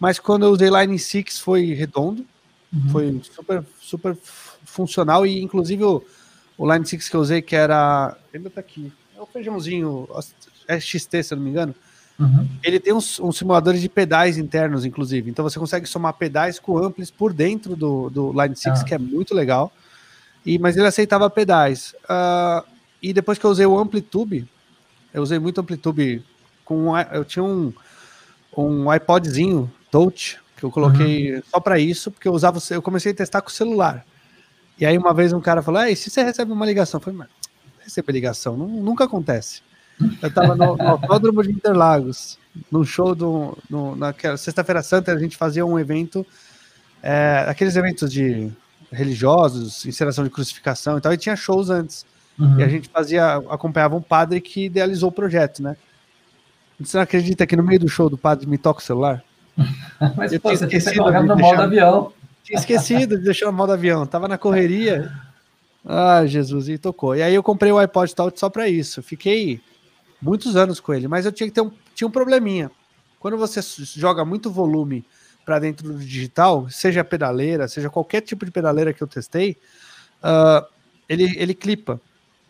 Mas 0.00 0.18
quando 0.18 0.46
eu 0.46 0.50
usei 0.50 0.70
Line 0.70 0.98
6 0.98 1.40
foi 1.40 1.74
redondo, 1.74 2.24
uhum. 2.72 2.88
foi 2.88 3.20
super, 3.22 3.62
super 3.82 4.16
funcional 4.64 5.26
e 5.26 5.42
inclusive 5.42 5.84
o, 5.84 6.02
o 6.56 6.72
Line 6.72 6.86
6 6.86 7.10
que 7.10 7.16
eu 7.16 7.20
usei, 7.20 7.42
que 7.42 7.54
era. 7.54 8.16
Ainda 8.32 8.48
tá 8.48 8.60
aqui. 8.60 8.90
É 9.14 9.20
o 9.20 9.26
feijãozinho 9.26 10.08
XT, 10.80 11.22
se 11.22 11.34
eu 11.34 11.36
não 11.36 11.44
me 11.44 11.50
engano. 11.50 11.74
Uhum. 12.18 12.48
Ele 12.62 12.80
tem 12.80 12.94
uns, 12.94 13.20
uns, 13.20 13.36
simuladores 13.36 13.80
de 13.80 13.88
pedais 13.88 14.38
internos, 14.38 14.84
inclusive. 14.84 15.30
Então 15.30 15.42
você 15.42 15.58
consegue 15.58 15.86
somar 15.86 16.14
pedais 16.14 16.58
com 16.58 16.78
amplis 16.78 17.10
por 17.10 17.32
dentro 17.32 17.76
do, 17.76 18.08
do 18.08 18.32
Line 18.32 18.56
6, 18.56 18.80
ah. 18.80 18.84
que 18.84 18.94
é 18.94 18.98
muito 18.98 19.34
legal. 19.34 19.70
E, 20.44 20.58
mas 20.58 20.76
ele 20.76 20.86
aceitava 20.86 21.28
pedais. 21.28 21.94
Uh, 22.04 22.66
e 23.02 23.12
depois 23.12 23.38
que 23.38 23.44
eu 23.44 23.50
usei 23.50 23.66
o 23.66 23.78
Amplitube, 23.78 24.48
eu 25.12 25.22
usei 25.22 25.38
muito 25.38 25.60
Amplitube 25.60 26.24
com. 26.64 26.96
Eu 26.98 27.24
tinha 27.24 27.42
um, 27.42 27.72
um 28.56 28.92
iPodzinho 28.92 29.70
touch, 29.90 30.38
que 30.56 30.64
eu 30.64 30.70
coloquei 30.70 31.34
uhum. 31.34 31.42
só 31.50 31.60
para 31.60 31.78
isso, 31.78 32.10
porque 32.10 32.28
eu 32.28 32.32
usava, 32.32 32.58
eu 32.70 32.80
comecei 32.80 33.12
a 33.12 33.14
testar 33.14 33.42
com 33.42 33.48
o 33.48 33.52
celular. 33.52 34.06
E 34.78 34.86
aí 34.86 34.96
uma 34.96 35.12
vez 35.12 35.32
um 35.32 35.40
cara 35.40 35.62
falou: 35.62 35.82
"Ei, 35.82 35.96
se 35.96 36.10
você 36.10 36.22
recebe 36.22 36.52
uma 36.52 36.64
ligação", 36.64 36.98
eu 36.98 37.02
falei: 37.02 37.18
"Mas 37.18 37.28
receber 37.82 38.12
ligação, 38.12 38.56
não, 38.56 38.66
nunca 38.66 39.04
acontece". 39.04 39.62
Eu 40.22 40.28
estava 40.28 40.54
no, 40.54 40.76
no 40.76 40.88
Autódromo 40.88 41.42
de 41.42 41.50
Interlagos, 41.50 42.38
num 42.70 42.84
show 42.84 43.14
do 43.14 43.56
no, 43.68 43.96
naquela 43.96 44.36
sexta-feira 44.36 44.82
santa, 44.82 45.12
a 45.12 45.18
gente 45.18 45.36
fazia 45.36 45.64
um 45.64 45.78
evento 45.78 46.26
é, 47.02 47.44
aqueles 47.48 47.76
eventos 47.76 48.12
de 48.12 48.50
religiosos, 48.90 49.84
encenação 49.86 50.24
de 50.24 50.30
crucificação 50.30 50.98
e 50.98 51.00
tal, 51.00 51.12
e 51.12 51.16
tinha 51.16 51.36
shows 51.36 51.70
antes. 51.70 52.04
Uhum. 52.38 52.58
E 52.58 52.62
a 52.62 52.68
gente 52.68 52.88
fazia, 52.88 53.36
acompanhava 53.48 53.96
um 53.96 54.02
padre 54.02 54.40
que 54.40 54.66
idealizou 54.66 55.08
o 55.08 55.12
projeto, 55.12 55.62
né? 55.62 55.76
Você 56.78 56.96
não 56.96 57.04
acredita 57.04 57.46
que 57.46 57.56
no 57.56 57.62
meio 57.62 57.80
do 57.80 57.88
show 57.88 58.10
do 58.10 58.18
padre 58.18 58.46
me 58.46 58.58
toca 58.58 58.80
o 58.80 58.82
celular? 58.82 59.22
Mas 60.16 60.32
eu 60.32 60.40
pô, 60.40 60.48
tinha 60.48 60.66
esquecido 60.66 61.10
de 61.10 61.26
no 61.26 61.36
modo 61.36 61.62
avião. 61.62 62.12
Tinha 62.44 62.58
esquecido 62.58 63.16
de 63.16 63.24
deixar 63.24 63.46
no 63.46 63.52
modo 63.52 63.72
avião. 63.72 64.06
Tava 64.06 64.28
na 64.28 64.38
correria. 64.38 65.10
Ah, 65.88 66.26
Jesus, 66.26 66.68
e 66.68 66.76
tocou. 66.78 67.14
E 67.14 67.22
aí 67.22 67.32
eu 67.32 67.44
comprei 67.44 67.70
o 67.70 67.78
iPod 67.78 68.12
Touch 68.12 68.40
só 68.40 68.50
para 68.50 68.68
isso. 68.68 69.00
Fiquei 69.04 69.60
muitos 70.20 70.56
anos 70.56 70.80
com 70.80 70.94
ele, 70.94 71.08
mas 71.08 71.26
eu 71.26 71.32
tinha 71.32 71.48
que 71.48 71.54
ter 71.54 71.60
um, 71.60 71.70
tinha 71.94 72.06
um 72.06 72.10
probleminha. 72.10 72.70
Quando 73.18 73.36
você 73.36 73.60
joga 73.98 74.24
muito 74.24 74.50
volume 74.50 75.04
para 75.44 75.58
dentro 75.58 75.92
do 75.92 75.98
digital, 75.98 76.68
seja 76.68 77.04
pedaleira, 77.04 77.68
seja 77.68 77.88
qualquer 77.88 78.20
tipo 78.20 78.44
de 78.44 78.50
pedaleira 78.50 78.92
que 78.92 79.02
eu 79.02 79.06
testei, 79.06 79.56
uh, 80.22 80.66
ele, 81.08 81.32
ele 81.36 81.54
clipa. 81.54 82.00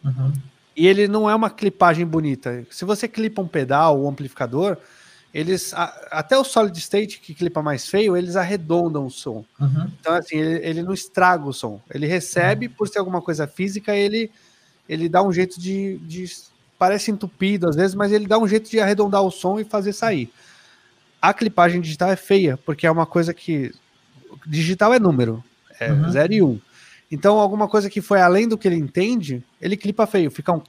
Uhum. 0.04 0.32
E 0.76 0.86
ele 0.86 1.08
não 1.08 1.28
é 1.28 1.34
uma 1.34 1.50
clipagem 1.50 2.06
bonita. 2.06 2.66
Se 2.70 2.84
você 2.84 3.08
clipa 3.08 3.40
um 3.40 3.48
pedal 3.48 3.98
ou 3.98 4.06
um 4.06 4.10
amplificador, 4.10 4.76
eles 5.32 5.74
até 6.10 6.38
o 6.38 6.44
solid 6.44 6.78
state 6.78 7.20
que 7.20 7.34
clipa 7.34 7.62
mais 7.62 7.88
feio, 7.88 8.16
eles 8.16 8.36
arredondam 8.36 9.06
o 9.06 9.10
som. 9.10 9.44
Uhum. 9.60 9.90
Então 10.00 10.14
assim, 10.14 10.36
ele, 10.36 10.66
ele, 10.66 10.82
não 10.82 10.94
estraga 10.94 11.46
o 11.46 11.52
som. 11.52 11.80
Ele 11.92 12.06
recebe 12.06 12.66
uhum. 12.66 12.72
por 12.72 12.88
ser 12.88 12.98
alguma 12.98 13.20
coisa 13.20 13.46
física, 13.46 13.94
ele 13.94 14.30
ele 14.88 15.08
dá 15.08 15.22
um 15.22 15.32
jeito 15.32 15.60
de, 15.60 15.98
de, 15.98 16.24
parece 16.78 17.10
entupido 17.10 17.68
às 17.68 17.76
vezes, 17.76 17.94
mas 17.94 18.12
ele 18.12 18.26
dá 18.26 18.38
um 18.38 18.48
jeito 18.48 18.70
de 18.70 18.80
arredondar 18.80 19.22
o 19.22 19.30
som 19.30 19.58
e 19.58 19.64
fazer 19.64 19.92
sair. 19.92 20.30
A 21.20 21.32
clipagem 21.32 21.80
digital 21.80 22.10
é 22.10 22.16
feia, 22.16 22.58
porque 22.64 22.86
é 22.86 22.90
uma 22.90 23.06
coisa 23.06 23.32
que 23.32 23.72
digital 24.46 24.92
é 24.94 24.98
número, 24.98 25.42
é 25.80 25.88
0 25.88 25.96
uhum. 25.96 26.32
e 26.32 26.42
1. 26.42 26.46
Um. 26.46 26.60
Então, 27.10 27.38
alguma 27.38 27.68
coisa 27.68 27.88
que 27.88 28.00
foi 28.00 28.20
além 28.20 28.48
do 28.48 28.58
que 28.58 28.66
ele 28.66 28.76
entende, 28.76 29.42
ele 29.60 29.76
clipa 29.76 30.06
feio, 30.06 30.30
fica 30.30 30.52
um. 30.52 30.60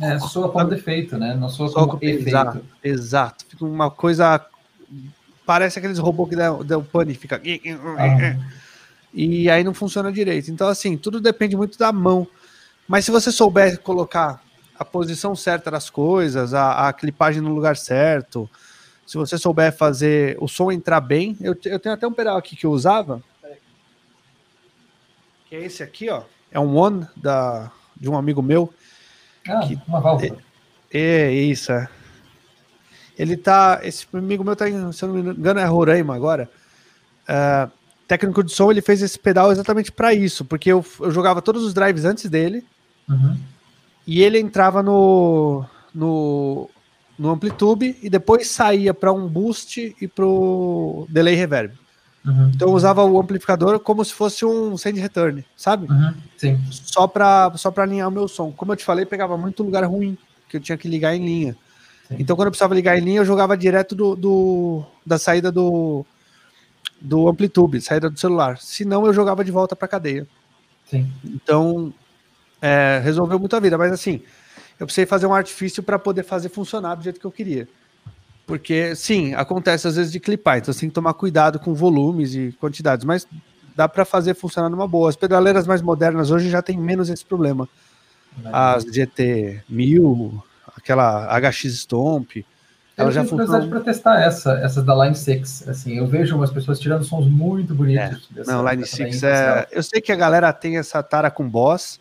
É, 0.00 0.18
soa 0.18 0.50
como 0.50 0.64
defeito, 0.64 1.18
né? 1.18 1.34
Não 1.34 1.48
soa 1.48 1.70
como 1.70 1.96
efeito. 1.96 2.28
Exato, 2.28 2.64
exato. 2.82 3.44
Fica 3.46 3.64
uma 3.64 3.90
coisa. 3.90 4.44
Parece 5.44 5.78
aqueles 5.78 5.98
robôs 5.98 6.30
que 6.30 6.36
dão, 6.36 6.64
dão 6.64 6.82
pane, 6.82 7.14
fica. 7.14 7.40
Ah. 7.98 8.36
E 9.12 9.50
aí 9.50 9.62
não 9.62 9.74
funciona 9.74 10.10
direito. 10.10 10.50
Então, 10.50 10.68
assim, 10.68 10.96
tudo 10.96 11.20
depende 11.20 11.54
muito 11.54 11.78
da 11.78 11.92
mão. 11.92 12.26
Mas 12.88 13.04
se 13.04 13.10
você 13.10 13.30
souber 13.30 13.78
colocar 13.80 14.40
a 14.82 14.84
posição 14.84 15.34
certa 15.34 15.70
das 15.70 15.88
coisas, 15.88 16.52
a, 16.52 16.88
a 16.88 16.92
clipagem 16.92 17.40
no 17.40 17.54
lugar 17.54 17.76
certo, 17.76 18.50
se 19.06 19.16
você 19.16 19.38
souber 19.38 19.76
fazer 19.76 20.36
o 20.40 20.48
som 20.48 20.70
entrar 20.70 21.00
bem, 21.00 21.36
eu, 21.40 21.56
eu 21.64 21.78
tenho 21.78 21.94
até 21.94 22.06
um 22.06 22.12
pedal 22.12 22.36
aqui 22.36 22.54
que 22.54 22.66
eu 22.66 22.70
usava, 22.70 23.22
que 25.52 25.56
é 25.56 25.64
esse 25.64 25.82
aqui, 25.82 26.08
ó. 26.08 26.22
É 26.50 26.58
um 26.58 26.74
One 26.74 27.06
da, 27.14 27.70
de 27.94 28.08
um 28.08 28.16
amigo 28.16 28.40
meu. 28.40 28.72
Ah, 29.46 29.60
que, 29.60 29.78
uma 29.86 30.00
válvula. 30.00 30.38
É, 30.90 30.98
é, 30.98 31.30
isso, 31.30 31.70
é. 31.72 31.88
Ele 33.18 33.36
tá. 33.36 33.80
Esse 33.82 34.06
amigo 34.14 34.42
meu 34.42 34.56
tá 34.56 34.66
em, 34.66 34.92
se 34.92 35.04
eu 35.04 35.08
não 35.08 35.22
me 35.22 35.30
engano, 35.30 35.60
é 35.60 35.64
Roraima 35.66 36.14
agora. 36.14 36.50
Uh, 37.24 37.70
técnico 38.08 38.42
de 38.42 38.50
som, 38.50 38.70
ele 38.70 38.80
fez 38.80 39.02
esse 39.02 39.18
pedal 39.18 39.52
exatamente 39.52 39.92
para 39.92 40.14
isso, 40.14 40.42
porque 40.42 40.72
eu, 40.72 40.82
eu, 41.00 41.10
jogava 41.10 41.42
todos 41.42 41.62
os 41.62 41.74
drives 41.74 42.06
antes 42.06 42.30
dele. 42.30 42.64
Uhum. 43.06 43.38
E 44.06 44.22
ele 44.22 44.38
entrava 44.38 44.82
no, 44.82 45.64
no, 45.94 46.68
no 47.18 47.30
Amplitude 47.30 47.96
e 48.02 48.10
depois 48.10 48.48
saía 48.48 48.92
para 48.92 49.12
um 49.12 49.28
boost 49.28 49.94
e 50.00 50.08
pro 50.08 51.06
delay 51.08 51.34
reverb. 51.34 51.72
Uhum. 52.24 52.50
Então 52.54 52.68
eu 52.68 52.74
usava 52.74 53.04
o 53.04 53.20
amplificador 53.20 53.80
como 53.80 54.04
se 54.04 54.14
fosse 54.14 54.44
um 54.44 54.76
send 54.76 54.98
return, 55.00 55.44
sabe? 55.56 55.90
Uhum. 55.90 56.14
Sim. 56.36 56.60
Só 56.70 57.06
para 57.08 57.52
só 57.56 57.70
para 57.70 57.82
alinhar 57.82 58.08
o 58.08 58.12
meu 58.12 58.28
som. 58.28 58.52
Como 58.52 58.72
eu 58.72 58.76
te 58.76 58.84
falei, 58.84 59.04
pegava 59.04 59.36
muito 59.36 59.62
lugar 59.62 59.84
ruim, 59.84 60.16
que 60.48 60.56
eu 60.56 60.60
tinha 60.60 60.78
que 60.78 60.88
ligar 60.88 61.16
em 61.16 61.24
linha. 61.24 61.56
Sim. 62.08 62.16
Então 62.20 62.36
quando 62.36 62.46
eu 62.46 62.52
precisava 62.52 62.74
ligar 62.74 62.96
em 62.96 63.04
linha, 63.04 63.20
eu 63.20 63.24
jogava 63.24 63.56
direto 63.56 63.94
do, 63.94 64.14
do 64.14 64.84
da 65.04 65.18
saída 65.18 65.50
do 65.50 66.06
do 67.00 67.28
Amplitude, 67.28 67.80
saída 67.80 68.08
do 68.08 68.18
celular. 68.18 68.58
Se 68.58 68.84
não, 68.84 69.04
eu 69.04 69.12
jogava 69.12 69.44
de 69.44 69.50
volta 69.50 69.74
para 69.74 69.88
cadeia. 69.88 70.26
Sim. 70.88 71.10
Então 71.24 71.92
é, 72.62 73.00
resolveu 73.02 73.38
muito 73.38 73.56
a 73.56 73.60
vida, 73.60 73.76
mas 73.76 73.92
assim, 73.92 74.22
eu 74.78 74.86
precisei 74.86 75.04
fazer 75.04 75.26
um 75.26 75.34
artifício 75.34 75.82
para 75.82 75.98
poder 75.98 76.22
fazer 76.22 76.48
funcionar 76.48 76.94
do 76.94 77.02
jeito 77.02 77.20
que 77.20 77.26
eu 77.26 77.32
queria. 77.32 77.68
Porque, 78.46 78.94
sim, 78.94 79.34
acontece 79.34 79.88
às 79.88 79.96
vezes 79.96 80.12
de 80.12 80.20
clipar, 80.20 80.58
então 80.58 80.72
você 80.72 80.80
tem 80.80 80.88
que 80.88 80.94
tomar 80.94 81.14
cuidado 81.14 81.58
com 81.58 81.74
volumes 81.74 82.34
e 82.34 82.52
quantidades, 82.60 83.04
mas 83.04 83.26
dá 83.74 83.88
para 83.88 84.04
fazer 84.04 84.34
funcionar 84.34 84.68
numa 84.68 84.86
boa. 84.86 85.08
As 85.08 85.16
pedaleiras 85.16 85.66
mais 85.66 85.82
modernas 85.82 86.30
hoje 86.30 86.48
já 86.48 86.62
tem 86.62 86.78
menos 86.78 87.10
esse 87.10 87.24
problema. 87.24 87.68
As 88.44 88.84
GT 88.84 89.62
1000, 89.68 90.42
aquela 90.76 91.28
HX 91.38 91.64
Stomp, 91.74 92.44
ela 92.96 93.08
eu 93.08 93.12
já 93.12 93.24
funciona. 93.24 93.66
para 93.66 93.80
testar 93.80 94.20
essa, 94.20 94.52
essas 94.58 94.84
da 94.84 94.94
Line 94.94 95.14
6. 95.14 95.68
Assim, 95.68 95.96
eu 95.96 96.06
vejo 96.06 96.36
umas 96.36 96.50
pessoas 96.50 96.78
tirando 96.78 97.04
sons 97.04 97.26
muito 97.26 97.74
bonitos. 97.74 98.28
É. 98.30 98.34
Dessa, 98.34 98.52
Não, 98.52 98.68
Line 98.68 98.86
6 98.86 99.22
é. 99.22 99.66
Eu 99.70 99.82
sei 99.82 100.00
que 100.00 100.12
a 100.12 100.16
galera 100.16 100.52
tem 100.52 100.76
essa 100.76 101.02
tara 101.02 101.30
com 101.30 101.48
boss, 101.48 101.98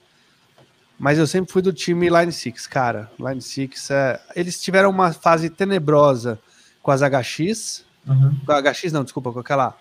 mas 1.01 1.17
eu 1.17 1.25
sempre 1.25 1.51
fui 1.51 1.63
do 1.63 1.73
time 1.73 2.07
Line 2.11 2.31
6, 2.31 2.67
cara. 2.67 3.09
Line 3.19 3.41
6 3.41 3.89
é. 3.89 4.21
Eles 4.35 4.61
tiveram 4.61 4.91
uma 4.91 5.11
fase 5.11 5.49
tenebrosa 5.49 6.37
com 6.79 6.91
as 6.91 7.01
HX. 7.01 7.83
Uhum. 8.07 8.37
Com 8.45 8.51
a 8.51 8.61
HX, 8.61 8.91
não, 8.91 9.03
desculpa, 9.03 9.31
com 9.31 9.39
aquela 9.39 9.75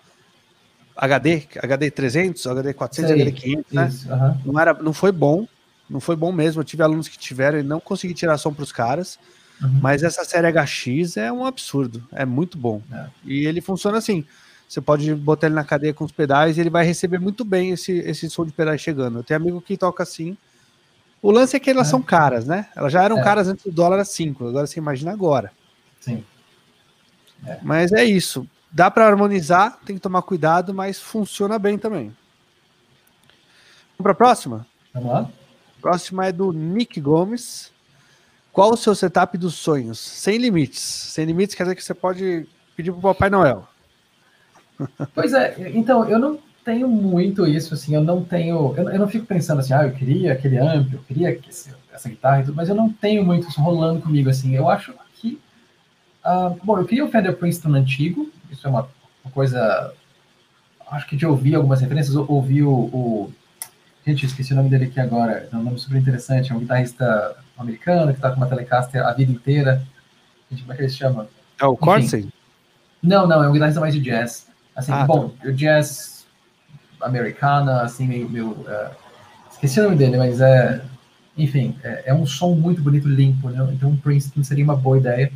HD, 0.97 1.43
HD 1.61 1.91
300, 1.91 2.47
HD 2.47 2.73
400, 2.73 3.11
Sei, 3.11 3.21
HD 3.21 3.31
500, 3.39 3.71
né? 3.71 3.87
Isso, 3.87 4.11
uhum. 4.11 4.37
não, 4.45 4.59
era, 4.59 4.73
não 4.73 4.93
foi 4.93 5.11
bom, 5.11 5.47
não 5.87 5.99
foi 5.99 6.15
bom 6.15 6.31
mesmo. 6.31 6.61
Eu 6.61 6.65
tive 6.65 6.81
alunos 6.81 7.07
que 7.07 7.19
tiveram 7.19 7.59
e 7.59 7.63
não 7.63 7.79
consegui 7.79 8.15
tirar 8.15 8.39
som 8.39 8.51
para 8.51 8.63
os 8.63 8.71
caras. 8.71 9.19
Uhum. 9.61 9.79
Mas 9.79 10.01
essa 10.01 10.25
série 10.25 10.51
HX 10.51 11.17
é 11.17 11.31
um 11.31 11.45
absurdo, 11.45 12.03
é 12.11 12.25
muito 12.25 12.57
bom. 12.57 12.81
É. 12.91 13.05
E 13.23 13.45
ele 13.45 13.61
funciona 13.61 13.99
assim. 13.99 14.25
Você 14.67 14.81
pode 14.81 15.13
botar 15.13 15.45
ele 15.45 15.55
na 15.55 15.63
cadeia 15.63 15.93
com 15.93 16.03
os 16.03 16.11
pedais 16.11 16.57
e 16.57 16.61
ele 16.61 16.71
vai 16.71 16.83
receber 16.83 17.19
muito 17.19 17.45
bem 17.45 17.69
esse, 17.69 17.91
esse 17.91 18.27
som 18.27 18.43
de 18.43 18.51
pedais 18.51 18.81
chegando. 18.81 19.19
Eu 19.19 19.23
tenho 19.23 19.39
amigo 19.39 19.61
que 19.61 19.77
toca 19.77 20.01
assim 20.01 20.35
o 21.21 21.31
lance 21.31 21.55
é 21.55 21.59
que 21.59 21.69
elas 21.69 21.87
é. 21.87 21.91
são 21.91 22.01
caras, 22.01 22.47
né? 22.47 22.67
Elas 22.75 22.91
já 22.91 23.03
eram 23.03 23.19
é. 23.19 23.23
caras 23.23 23.47
antes 23.47 23.63
do 23.65 23.71
dólar 23.71 23.99
a 23.99 24.05
5, 24.05 24.47
agora 24.47 24.65
você 24.65 24.79
imagina 24.79 25.11
agora. 25.11 25.51
Sim. 25.99 26.23
É. 27.45 27.59
Mas 27.61 27.91
é 27.91 28.03
isso. 28.03 28.47
Dá 28.71 28.89
para 28.89 29.05
harmonizar, 29.05 29.79
tem 29.85 29.95
que 29.95 30.01
tomar 30.01 30.21
cuidado, 30.21 30.73
mas 30.73 30.99
funciona 30.99 31.59
bem 31.59 31.77
também. 31.77 32.15
Vamos 33.97 34.03
para 34.03 34.11
a 34.13 34.15
próxima? 34.15 34.65
Vamos 34.93 35.11
lá. 35.11 35.29
Próxima 35.81 36.25
é 36.27 36.31
do 36.31 36.51
Nick 36.51 36.99
Gomes. 36.99 37.71
Qual 38.51 38.71
o 38.71 38.77
seu 38.77 38.95
setup 38.95 39.37
dos 39.37 39.55
sonhos? 39.55 39.99
Sem 39.99 40.37
limites. 40.37 40.81
Sem 40.81 41.25
limites 41.25 41.55
quer 41.55 41.63
dizer 41.63 41.75
que 41.75 41.83
você 41.83 41.93
pode 41.93 42.47
pedir 42.75 42.91
para 42.91 42.99
o 42.99 43.01
Papai 43.01 43.29
Noel. 43.29 43.67
Pois 45.13 45.33
é, 45.33 45.55
então, 45.75 46.09
eu 46.09 46.17
não 46.17 46.39
tenho 46.63 46.87
muito 46.87 47.45
isso, 47.45 47.73
assim, 47.73 47.95
eu 47.95 48.03
não 48.03 48.23
tenho, 48.23 48.73
eu, 48.77 48.89
eu 48.89 48.99
não 48.99 49.07
fico 49.07 49.25
pensando 49.25 49.59
assim, 49.59 49.73
ah, 49.73 49.83
eu 49.83 49.91
queria 49.91 50.33
aquele 50.33 50.57
amp, 50.57 50.93
eu 50.93 50.99
queria 50.99 51.37
esse, 51.49 51.73
essa 51.91 52.09
guitarra 52.09 52.41
e 52.41 52.45
tudo, 52.45 52.55
mas 52.55 52.69
eu 52.69 52.75
não 52.75 52.91
tenho 52.91 53.25
muito 53.25 53.49
isso 53.49 53.61
rolando 53.61 54.01
comigo, 54.01 54.29
assim, 54.29 54.55
eu 54.55 54.69
acho 54.69 54.93
que, 55.15 55.39
uh, 56.25 56.57
bom, 56.63 56.77
eu 56.77 56.85
queria 56.85 57.05
o 57.05 57.09
Fender 57.09 57.35
Princeton 57.35 57.73
antigo, 57.73 58.31
isso 58.49 58.65
é 58.65 58.69
uma, 58.69 58.87
uma 59.23 59.31
coisa, 59.31 59.93
acho 60.91 61.07
que 61.07 61.15
de 61.15 61.25
ouvir 61.25 61.55
algumas 61.55 61.81
referências, 61.81 62.15
ouvi 62.15 62.61
o, 62.63 62.71
o, 62.71 63.33
gente, 64.05 64.25
esqueci 64.25 64.53
o 64.53 64.55
nome 64.55 64.69
dele 64.69 64.85
aqui 64.85 64.99
agora, 64.99 65.49
é 65.51 65.55
um 65.55 65.63
nome 65.63 65.79
super 65.79 65.97
interessante, 65.97 66.51
é 66.51 66.55
um 66.55 66.59
guitarrista 66.59 67.35
americano 67.57 68.13
que 68.13 68.19
tá 68.19 68.29
com 68.29 68.37
uma 68.37 68.47
Telecaster 68.47 69.05
a 69.05 69.13
vida 69.13 69.31
inteira, 69.31 69.81
gente, 70.49 70.61
como 70.61 70.73
é 70.73 70.75
que 70.75 70.81
ele 70.83 70.89
se 70.89 70.97
chama? 70.97 71.27
É 71.59 71.65
o 71.65 71.75
Corsen? 71.75 72.31
Não, 73.01 73.25
não, 73.27 73.43
é 73.43 73.49
um 73.49 73.53
guitarrista 73.53 73.79
mais 73.79 73.93
de 73.93 73.99
jazz, 73.99 74.47
assim, 74.75 74.91
ah, 74.91 75.05
bom, 75.05 75.29
tá. 75.29 75.49
o 75.49 75.53
jazz 75.53 76.20
americana, 77.01 77.81
assim, 77.81 78.07
meio. 78.07 78.29
meio 78.29 78.51
uh, 78.51 78.91
esqueci 79.51 79.79
o 79.79 79.83
nome 79.83 79.95
dele, 79.95 80.17
mas 80.17 80.41
é. 80.41 80.83
Enfim, 81.37 81.77
é, 81.81 82.03
é, 82.07 82.13
um 82.13 82.25
som 82.25 82.53
muito 82.53 82.81
bonito, 82.81 83.07
limpo, 83.07 83.49
né? 83.49 83.65
Então, 83.71 83.89
um 83.89 83.97
Princeton 83.97 84.43
seria 84.43 84.63
uma 84.63 84.75
boa 84.75 84.97
ideia. 84.97 85.31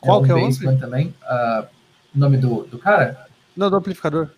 Qual 0.00 0.18
é 0.18 0.22
um 0.22 0.50
que 0.50 0.64
é 0.64 0.70
o 0.70 0.78
também. 0.78 1.14
Uh, 1.22 1.66
o 2.14 2.18
nome 2.18 2.38
do, 2.38 2.64
do 2.64 2.78
cara? 2.78 3.26
Não, 3.54 3.68
do 3.70 3.76
amplificador. 3.76 4.28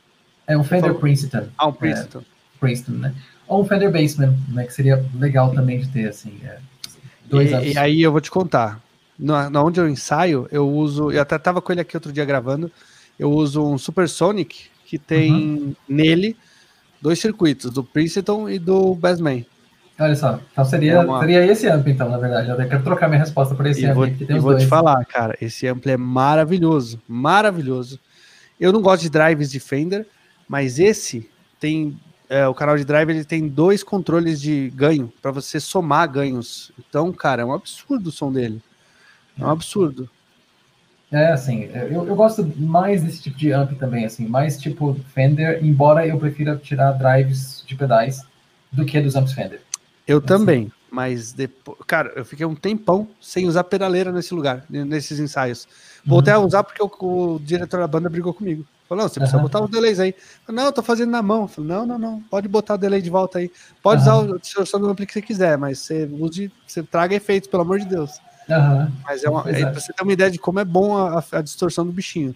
É 0.47 0.57
um 0.59 0.65
Fender 0.65 0.95
Princeton. 0.95 1.47
Ah, 1.57 1.69
um 1.69 1.73
Princeton. 1.73 2.19
É, 2.19 2.59
Princeton, 2.59 2.93
né? 2.93 3.15
Ou 3.47 3.63
um 3.63 3.65
Fender 3.65 3.91
Bassman, 3.91 4.37
né? 4.49 4.65
Que 4.65 4.73
seria 4.73 5.05
legal 5.15 5.53
também 5.53 5.81
de 5.81 5.89
ter, 5.89 6.09
assim. 6.09 6.39
É, 6.45 6.59
dois 7.25 7.51
e, 7.51 7.73
e 7.73 7.79
aí 7.79 8.03
eu 8.03 8.13
vou 8.13 8.21
te 8.21 8.31
contar. 8.31 8.81
Na, 9.19 9.49
na 9.49 9.63
onde 9.63 9.81
eu 9.81 9.89
ensaio, 9.89 10.47
eu 10.51 10.69
uso. 10.69 11.11
Eu 11.11 11.23
até 11.23 11.39
tava 11.39 11.63
com 11.63 11.73
ele 11.73 11.81
aqui 11.81 11.97
outro 11.97 12.13
dia 12.13 12.25
gravando. 12.25 12.71
Eu 13.19 13.31
uso 13.31 13.65
um 13.65 13.79
Supersonic 13.79 14.69
que 14.85 14.99
tem 14.99 15.33
uhum. 15.33 15.75
nele 15.89 16.37
dois 17.01 17.19
circuitos, 17.19 17.71
do 17.71 17.85
Princeton 17.85 18.49
e 18.49 18.59
do 18.59 18.95
Bassman. 18.95 19.47
Olha 19.99 20.15
só, 20.15 20.39
então 20.53 20.65
seria, 20.65 20.93
é 20.93 20.99
uma... 21.01 21.21
seria 21.21 21.47
esse 21.47 21.67
amplo, 21.67 21.91
então, 21.91 22.11
na 22.11 22.19
verdade. 22.19 22.51
Eu 22.51 22.57
quero 22.57 22.85
trocar 22.85 23.09
minha 23.09 23.21
resposta 23.21 23.55
por 23.55 23.65
esse 23.67 23.87
amplo. 23.87 24.11
que 24.11 24.27
tem 24.27 24.37
os 24.37 24.43
vou 24.43 24.53
dois. 24.53 24.65
te 24.65 24.69
falar, 24.69 25.03
cara, 25.07 25.37
esse 25.41 25.67
amplo 25.67 25.91
é 25.91 25.97
maravilhoso, 25.97 27.01
maravilhoso. 27.09 27.99
Eu 28.61 28.73
não 28.73 28.83
gosto 28.83 29.03
de 29.03 29.11
drives 29.11 29.51
de 29.51 29.59
Fender, 29.59 30.07
mas 30.47 30.79
esse 30.79 31.31
tem. 31.59 31.99
É, 32.29 32.47
o 32.49 32.55
canal 32.55 32.77
de 32.77 32.85
drive 32.85 33.09
ele 33.09 33.25
tem 33.25 33.47
dois 33.47 33.85
controles 33.85 34.41
de 34.41 34.69
ganho 34.75 35.13
para 35.23 35.31
você 35.31 35.61
somar 35.61 36.11
ganhos. 36.11 36.73
Então, 36.77 37.13
cara, 37.13 37.43
é 37.43 37.45
um 37.45 37.53
absurdo 37.53 38.09
o 38.09 38.13
som 38.13 38.33
dele. 38.33 38.61
É 39.39 39.45
um 39.45 39.51
absurdo. 39.51 40.11
É, 41.11 41.33
assim, 41.33 41.71
eu, 41.73 42.07
eu 42.07 42.17
gosto 42.17 42.45
mais 42.57 43.03
desse 43.03 43.23
tipo 43.23 43.39
de 43.39 43.53
amp 43.53 43.73
também, 43.79 44.05
assim, 44.05 44.27
mais 44.27 44.59
tipo 44.59 44.95
Fender, 45.15 45.65
embora 45.65 46.07
eu 46.07 46.19
prefira 46.19 46.57
tirar 46.57 46.93
drives 46.93 47.63
de 47.65 47.77
pedais 47.77 48.23
do 48.73 48.85
que 48.85 49.01
dos 49.01 49.15
amps 49.15 49.33
Fender. 49.33 49.61
Eu 50.07 50.19
assim. 50.19 50.27
também, 50.27 50.73
mas 50.91 51.33
depois, 51.33 51.79
cara, 51.87 52.13
eu 52.17 52.25
fiquei 52.25 52.45
um 52.45 52.57
tempão 52.57 53.09
sem 53.21 53.47
usar 53.47 53.65
pedaleira 53.65 54.11
nesse 54.11 54.35
lugar, 54.35 54.65
nesses 54.69 55.21
ensaios. 55.21 55.69
Voltei 56.05 56.35
uhum. 56.35 56.43
a 56.43 56.45
usar 56.45 56.65
porque 56.65 56.83
o, 56.83 56.91
o, 57.01 57.39
diretor 57.39 57.81
da 57.81 57.87
banda 57.87 58.09
brigou 58.09 58.35
comigo. 58.35 58.65
Falou, 58.89 59.03
não, 59.03 59.09
você 59.09 59.19
precisa 59.19 59.37
uhum. 59.39 59.45
botar 59.45 59.63
os 59.63 59.71
delays 59.71 59.99
aí. 59.99 60.15
Falei, 60.45 60.61
não, 60.61 60.67
eu 60.69 60.73
tô 60.73 60.83
fazendo 60.83 61.11
na 61.11 61.21
mão. 61.21 61.49
Falei, 61.49 61.71
não, 61.71 61.87
não, 61.87 61.99
não, 61.99 62.21
pode 62.23 62.47
botar 62.47 62.75
o 62.75 62.79
delay 62.79 63.03
de 63.03 63.11
volta 63.11 63.39
aí. 63.39 63.51
Pode 63.83 64.09
uhum. 64.09 64.23
usar 64.23 64.35
a 64.35 64.39
distorção 64.39 64.81
do 64.81 64.89
ampli 64.89 65.07
que 65.07 65.13
você 65.13 65.23
quiser, 65.23 65.59
mas 65.59 65.81
você 65.81 66.09
use, 66.13 66.53
você 66.67 66.83
traga 66.83 67.15
efeitos, 67.15 67.49
pelo 67.49 67.63
amor 67.63 67.81
de 67.81 67.87
Deus. 67.87 68.13
Uhum. 68.49 68.93
Mas 69.05 69.25
é, 69.25 69.29
uma, 69.29 69.49
é, 69.51 69.63
pra 69.63 69.81
você 69.81 69.93
ter 69.93 70.03
uma 70.03 70.13
ideia 70.13 70.31
de 70.31 70.39
como 70.39 70.61
é 70.61 70.65
bom 70.65 70.97
a, 70.97 71.23
a, 71.33 71.43
distorção 71.43 71.85
do 71.85 71.93
bichinho. 71.93 72.35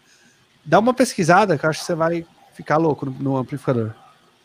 Dá 0.65 0.79
uma 0.79 0.93
pesquisada 0.93 1.57
que 1.57 1.65
eu 1.65 1.71
acho 1.71 1.81
que 1.81 1.87
você 1.87 1.95
vai 1.95 2.27
ficar 2.53 2.77
louco 2.77 3.07
no, 3.07 3.13
no 3.13 3.37
amplificador. 3.37 3.93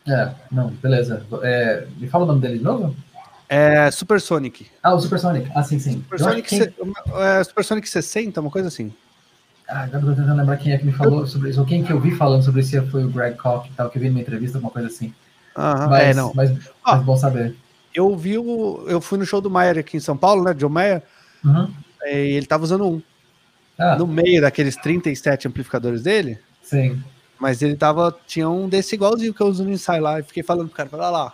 É, 0.08 0.32
não, 0.52 0.70
beleza. 0.70 1.26
É, 1.42 1.88
me 1.98 2.08
fala 2.08 2.24
o 2.24 2.28
nome 2.28 2.42
dele 2.42 2.60
de 2.60 2.64
novo? 2.64 2.96
É 3.50 3.90
Supersonic. 3.92 4.68
Ah, 4.82 4.94
o 4.94 5.00
Supersonic. 5.00 5.52
Ah, 5.56 5.64
sim, 5.64 5.80
sim. 5.80 5.94
Supersonic, 5.94 6.48
quem... 6.48 6.62
é, 6.62 7.44
Supersonic 7.44 7.90
60, 7.90 8.42
uma 8.42 8.52
coisa 8.52 8.68
assim. 8.68 8.94
Ah, 9.68 9.84
agora 9.84 10.04
eu 10.04 10.10
tô 10.10 10.16
tentando 10.16 10.38
lembrar 10.38 10.58
quem 10.58 10.74
é 10.74 10.78
que 10.78 10.86
me 10.86 10.92
falou 10.92 11.26
sobre 11.26 11.50
isso, 11.50 11.60
ou 11.60 11.66
quem 11.66 11.84
que 11.84 11.92
eu 11.92 12.00
vi 12.00 12.12
falando 12.12 12.44
sobre 12.44 12.62
isso 12.62 12.86
foi 12.88 13.04
o 13.04 13.10
Greg 13.10 13.36
Koch 13.36 13.68
e 13.68 13.74
tal, 13.74 13.90
que 13.90 13.98
eu 13.98 14.02
vi 14.02 14.10
numa 14.10 14.22
entrevista, 14.22 14.58
alguma 14.58 14.72
coisa 14.72 14.88
assim. 14.88 15.14
Aham, 15.58 15.88
mas, 15.88 16.04
é, 16.04 16.14
não. 16.14 16.32
mas, 16.36 16.52
mas 16.86 17.04
bom 17.04 17.18
saber. 17.18 17.56
Eu 17.94 18.16
vi 18.16 18.38
o. 18.38 18.84
Eu 18.88 19.00
fui 19.02 19.18
no 19.18 19.26
show 19.26 19.42
do 19.42 19.50
Maier 19.50 19.80
aqui 19.80 19.98
em 19.98 20.02
São 20.02 20.18
Paulo, 20.18 20.44
né? 20.44 20.54
John 20.54 20.70
Mayer, 20.70 21.02
Uhum. 21.46 21.72
e 22.06 22.10
ele 22.10 22.46
tava 22.46 22.64
usando 22.64 22.86
um. 22.88 23.02
Ah, 23.78 23.96
No 23.98 24.08
meio 24.08 24.42
daqueles 24.42 24.76
37 24.76 25.48
amplificadores 25.48 26.02
dele, 26.02 26.40
sim. 26.64 27.02
mas 27.40 27.62
ele 27.62 27.76
tava. 27.76 28.16
Tinha 28.26 28.50
um 28.50 28.68
desse 28.70 28.96
igualzinho 28.96 29.34
que 29.34 29.42
eu 29.42 29.48
uso 29.48 29.64
no 29.64 29.72
ensaio 29.72 30.02
lá. 30.02 30.20
E 30.20 30.24
fiquei 30.24 30.44
falando 30.44 30.68
pro 30.70 30.78
cara, 30.78 30.90
olha 30.94 31.10
lá, 31.10 31.34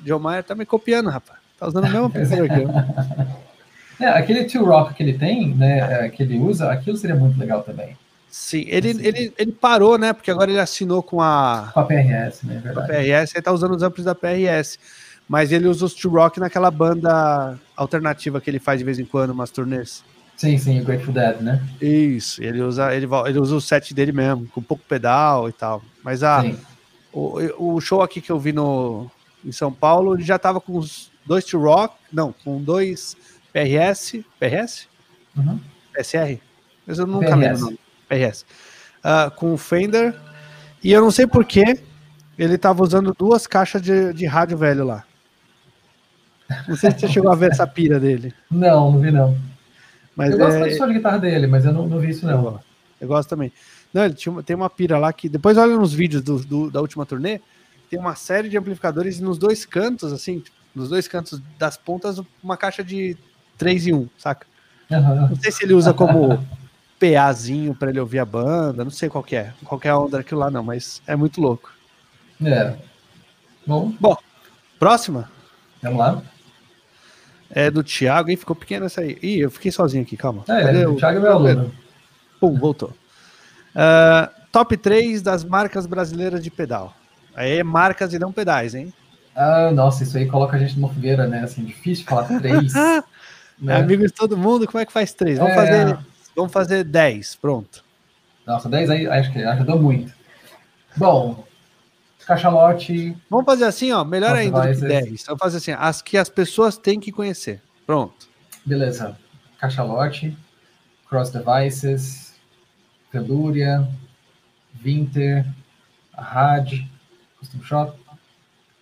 John 0.00 0.18
Mayer 0.18 0.44
tá 0.44 0.54
me 0.54 0.66
copiando, 0.66 1.08
rapaz. 1.10 1.38
Tá 1.58 1.66
usando 1.66 1.84
o 1.84 1.90
mesmo 1.90 2.06
amplificador 2.06 2.48
que 2.48 2.62
eu. 2.62 4.06
É, 4.06 4.08
aquele 4.08 4.44
Two 4.44 4.64
Rock 4.64 4.94
que 4.94 5.02
ele 5.02 5.18
tem, 5.18 5.54
né, 5.54 6.06
é, 6.06 6.08
que 6.08 6.22
ele 6.22 6.38
usa, 6.38 6.70
aquilo 6.72 6.96
seria 6.96 7.14
muito 7.14 7.38
legal 7.38 7.62
também. 7.62 7.96
Sim, 8.30 8.64
ele, 8.68 8.90
ele, 9.06 9.34
ele 9.36 9.52
parou, 9.52 9.98
né? 9.98 10.12
Porque 10.12 10.30
agora 10.30 10.50
ele 10.50 10.60
assinou 10.60 11.02
com 11.02 11.20
a, 11.20 11.70
Com 11.74 11.80
a 11.80 11.84
PRS, 11.84 12.44
né, 12.44 12.54
é 12.54 12.58
a 12.58 12.60
verdade. 12.60 12.86
PRS, 12.88 13.34
ele 13.34 13.42
tá 13.42 13.52
usando 13.52 13.74
os 13.74 13.82
amplos 13.82 14.04
da 14.06 14.14
PRS. 14.14 14.78
Mas 15.30 15.52
ele 15.52 15.68
usa 15.68 15.84
os 15.84 15.94
True 15.94 16.12
Rock 16.14 16.40
naquela 16.40 16.72
banda 16.72 17.56
alternativa 17.76 18.40
que 18.40 18.50
ele 18.50 18.58
faz 18.58 18.80
de 18.80 18.84
vez 18.84 18.98
em 18.98 19.04
quando, 19.04 19.30
umas 19.30 19.48
turnês. 19.48 20.02
Sim, 20.36 20.58
sim, 20.58 20.80
o 20.80 20.84
Grateful 20.84 21.14
Dead, 21.14 21.40
né? 21.40 21.62
Isso, 21.80 22.42
ele 22.42 22.60
usa, 22.60 22.92
ele, 22.92 23.06
ele 23.28 23.38
usa 23.38 23.54
o 23.54 23.60
set 23.60 23.94
dele 23.94 24.10
mesmo, 24.10 24.48
com 24.48 24.60
pouco 24.60 24.82
pedal 24.88 25.48
e 25.48 25.52
tal. 25.52 25.84
Mas 26.02 26.24
a, 26.24 26.42
Sim. 26.42 26.58
o, 27.12 27.74
o 27.76 27.80
show 27.80 28.02
aqui 28.02 28.20
que 28.20 28.32
eu 28.32 28.40
vi 28.40 28.52
no, 28.52 29.08
em 29.44 29.52
São 29.52 29.72
Paulo, 29.72 30.16
ele 30.16 30.24
já 30.24 30.36
tava 30.36 30.60
com 30.60 30.76
os 30.76 31.12
dois 31.24 31.44
True 31.44 31.62
Rock, 31.62 31.94
não, 32.12 32.32
com 32.32 32.60
dois 32.60 33.16
PRS, 33.52 34.24
PRS? 34.36 34.88
Uhum. 35.36 35.60
SR? 35.96 36.40
Mas 36.84 36.98
eu 36.98 37.06
nunca 37.06 37.26
PRS. 37.26 37.38
lembro 37.38 37.56
o 37.56 37.64
nome. 37.66 37.78
PRS. 38.08 38.44
Ah, 39.00 39.30
com 39.30 39.54
o 39.54 39.56
Fender. 39.56 40.12
E 40.82 40.90
eu 40.90 41.00
não 41.00 41.12
sei 41.12 41.24
porquê, 41.24 41.78
ele 42.36 42.58
tava 42.58 42.82
usando 42.82 43.14
duas 43.16 43.46
caixas 43.46 43.80
de, 43.80 44.12
de 44.12 44.26
rádio 44.26 44.58
velho 44.58 44.84
lá. 44.84 45.04
Não 46.68 46.76
sei 46.76 46.90
se 46.90 47.00
você 47.00 47.08
chegou 47.08 47.30
a 47.32 47.36
ver 47.36 47.50
essa 47.52 47.66
pira 47.66 47.98
dele. 48.00 48.34
Não, 48.50 48.90
não 48.92 49.00
vi 49.00 49.10
não. 49.10 49.36
Mas 50.16 50.32
eu 50.32 50.38
gosto 50.38 50.56
é, 50.56 50.68
do 50.68 50.76
som 50.76 50.86
de 50.88 50.94
guitarra 50.94 51.18
dele, 51.18 51.46
mas 51.46 51.64
eu 51.64 51.72
não, 51.72 51.86
não 51.86 51.98
vi 51.98 52.10
isso 52.10 52.26
eu 52.28 52.36
não. 52.36 52.42
gosto. 52.42 52.64
Eu 53.00 53.08
gosto 53.08 53.28
também. 53.28 53.52
Não, 53.92 54.04
ele 54.04 54.14
tinha 54.14 54.42
tem 54.42 54.54
uma 54.56 54.68
pira 54.68 54.98
lá 54.98 55.12
que. 55.12 55.28
Depois 55.28 55.56
olha 55.56 55.76
nos 55.76 55.92
vídeos 55.92 56.22
do, 56.22 56.38
do- 56.40 56.70
da 56.70 56.80
última 56.80 57.06
turnê. 57.06 57.40
Tem 57.88 57.98
uma 57.98 58.14
série 58.14 58.48
de 58.48 58.56
amplificadores 58.56 59.18
e 59.18 59.22
nos 59.22 59.38
dois 59.38 59.64
cantos, 59.64 60.12
assim, 60.12 60.42
nos 60.74 60.88
dois 60.88 61.08
cantos 61.08 61.40
das 61.58 61.76
pontas, 61.76 62.20
uma 62.42 62.56
caixa 62.56 62.84
de 62.84 63.16
3 63.58 63.86
em 63.88 63.94
1, 63.94 64.08
saca? 64.16 64.46
Aham. 64.92 65.28
Não 65.30 65.36
sei 65.36 65.50
se 65.50 65.64
ele 65.64 65.74
usa 65.74 65.92
como 65.92 66.44
PAzinho 67.00 67.74
para 67.74 67.90
ele 67.90 67.98
ouvir 67.98 68.18
a 68.20 68.24
banda, 68.24 68.84
não 68.84 68.90
sei 68.90 69.08
qual 69.08 69.24
que 69.24 69.34
é. 69.34 69.52
Qualquer 69.64 69.94
onda 69.94 70.18
daquilo 70.18 70.40
lá, 70.40 70.50
não, 70.50 70.62
mas 70.62 71.02
é 71.06 71.16
muito 71.16 71.40
louco. 71.40 71.72
É. 72.44 72.76
Bom, 73.66 74.16
Próxima 74.78 75.30
vamos 75.82 75.98
lá. 75.98 76.22
É 77.50 77.70
do 77.70 77.82
Thiago, 77.82 78.30
e 78.30 78.36
ficou 78.36 78.54
pequena 78.56 78.86
essa 78.86 79.00
aí. 79.00 79.18
Ih, 79.22 79.40
eu 79.40 79.50
fiquei 79.50 79.70
sozinho 79.72 80.02
aqui, 80.02 80.16
calma. 80.16 80.44
É, 80.48 80.62
Cadê 80.62 80.86
o 80.86 80.96
Thiago 80.96 81.18
é 81.18 81.20
meu 81.22 81.32
aluno. 81.32 81.74
Pum, 82.40 82.58
voltou. 82.58 82.92
Ah, 83.74 84.30
top 84.50 84.76
3 84.76 85.22
das 85.22 85.44
marcas 85.44 85.86
brasileiras 85.86 86.42
de 86.42 86.50
pedal. 86.50 86.94
Aí 87.34 87.58
é 87.58 87.62
marcas 87.62 88.12
e 88.12 88.18
não 88.18 88.32
pedais, 88.32 88.74
hein? 88.74 88.92
Ah, 89.34 89.70
nossa, 89.72 90.02
isso 90.02 90.16
aí 90.18 90.26
coloca 90.26 90.56
a 90.56 90.58
gente 90.58 90.74
numa 90.78 90.88
fogueira, 90.92 91.26
né? 91.26 91.40
Assim, 91.44 91.64
difícil 91.64 92.04
falar 92.04 92.24
três. 92.38 92.72
Né? 93.62 93.76
amigo 93.76 94.06
de 94.06 94.10
todo 94.10 94.38
mundo, 94.38 94.66
como 94.66 94.78
é 94.80 94.86
que 94.86 94.92
faz 94.92 95.12
3? 95.12 95.38
Vamos 95.38 95.52
É. 95.52 95.56
fazer. 95.56 95.98
Vamos 96.34 96.50
fazer 96.50 96.82
10, 96.82 97.34
pronto. 97.34 97.84
Nossa, 98.46 98.70
10 98.70 98.88
aí 98.88 99.06
acho 99.06 99.30
que 99.30 99.38
ajudou 99.44 99.78
muito. 99.78 100.10
Bom, 100.96 101.44
cachalote, 102.34 103.16
Vamos 103.28 103.44
fazer 103.46 103.64
assim, 103.64 103.90
ó. 103.92 104.04
Melhor 104.04 104.30
Nossa, 104.30 104.40
ainda 104.40 104.60
do 104.60 104.68
que 104.68 104.74
ser- 104.74 104.88
10. 104.88 105.24
Vamos 105.26 105.40
fazer 105.40 105.56
assim, 105.58 105.72
as 105.72 106.00
que 106.02 106.16
as 106.16 106.28
pessoas 106.28 106.76
têm 106.76 106.98
que 107.00 107.10
conhecer. 107.12 107.60
Pronto. 107.86 108.28
beleza. 108.64 109.16
Cachalote, 109.58 110.36
Cross 111.08 111.30
Devices, 111.30 112.34
Telúria, 113.10 113.88
Winter, 114.82 115.44
Rad, 116.16 116.72
Custom 117.38 117.62
Shop, 117.62 117.98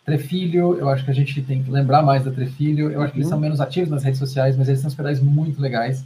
Trefilho, 0.04 0.78
eu 0.78 0.88
acho 0.88 1.04
que 1.04 1.10
a 1.10 1.14
gente 1.14 1.40
tem 1.42 1.62
que 1.62 1.70
lembrar 1.70 2.02
mais 2.02 2.24
da 2.24 2.30
Trefilho. 2.30 2.90
Eu 2.90 3.02
acho 3.02 3.12
que 3.12 3.18
eles 3.18 3.26
Uhum. 3.26 3.30
são 3.32 3.40
menos 3.40 3.60
ativos 3.60 3.90
nas 3.90 4.02
redes 4.02 4.18
sociais, 4.18 4.56
mas 4.56 4.68
eles 4.68 4.84
uns 4.84 4.94
pedais 4.94 5.20
muito 5.20 5.60
legais. 5.60 6.04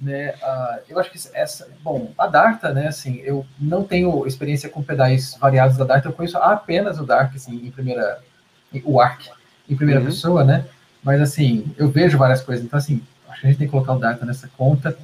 Né? 0.00 0.34
ah, 0.42 0.80
eu 0.88 0.98
acho 0.98 1.10
que 1.10 1.18
essa. 1.32 1.68
Bom, 1.82 2.12
a 2.18 2.26
Darta, 2.26 2.72
né? 2.72 2.88
Assim, 2.88 3.20
eu 3.20 3.46
não 3.58 3.84
tenho 3.84 4.26
experiência 4.26 4.68
com 4.68 4.82
pedais 4.82 5.36
variados 5.40 5.76
da 5.76 5.84
Darta, 5.84 6.08
eu 6.08 6.12
conheço 6.12 6.36
apenas 6.36 6.98
o 6.98 7.06
Dark, 7.06 7.34
assim, 7.34 7.54
em 7.66 7.70
primeira. 7.70 8.20
O 8.84 9.00
Arc, 9.00 9.28
em 9.68 9.76
primeira 9.76 10.00
Uhum. 10.00 10.06
pessoa, 10.06 10.42
né? 10.44 10.66
Mas 11.02 11.20
assim, 11.20 11.72
eu 11.78 11.88
vejo 11.90 12.18
várias 12.18 12.40
coisas, 12.42 12.64
então 12.64 12.76
assim, 12.78 13.00
acho 13.28 13.40
que 13.40 13.46
a 13.46 13.50
gente 13.50 13.58
tem 13.58 13.66
que 13.68 13.70
colocar 13.70 13.92
o 13.92 13.98
Darta 13.98 14.26
nessa 14.26 14.48
conta. 14.56 14.96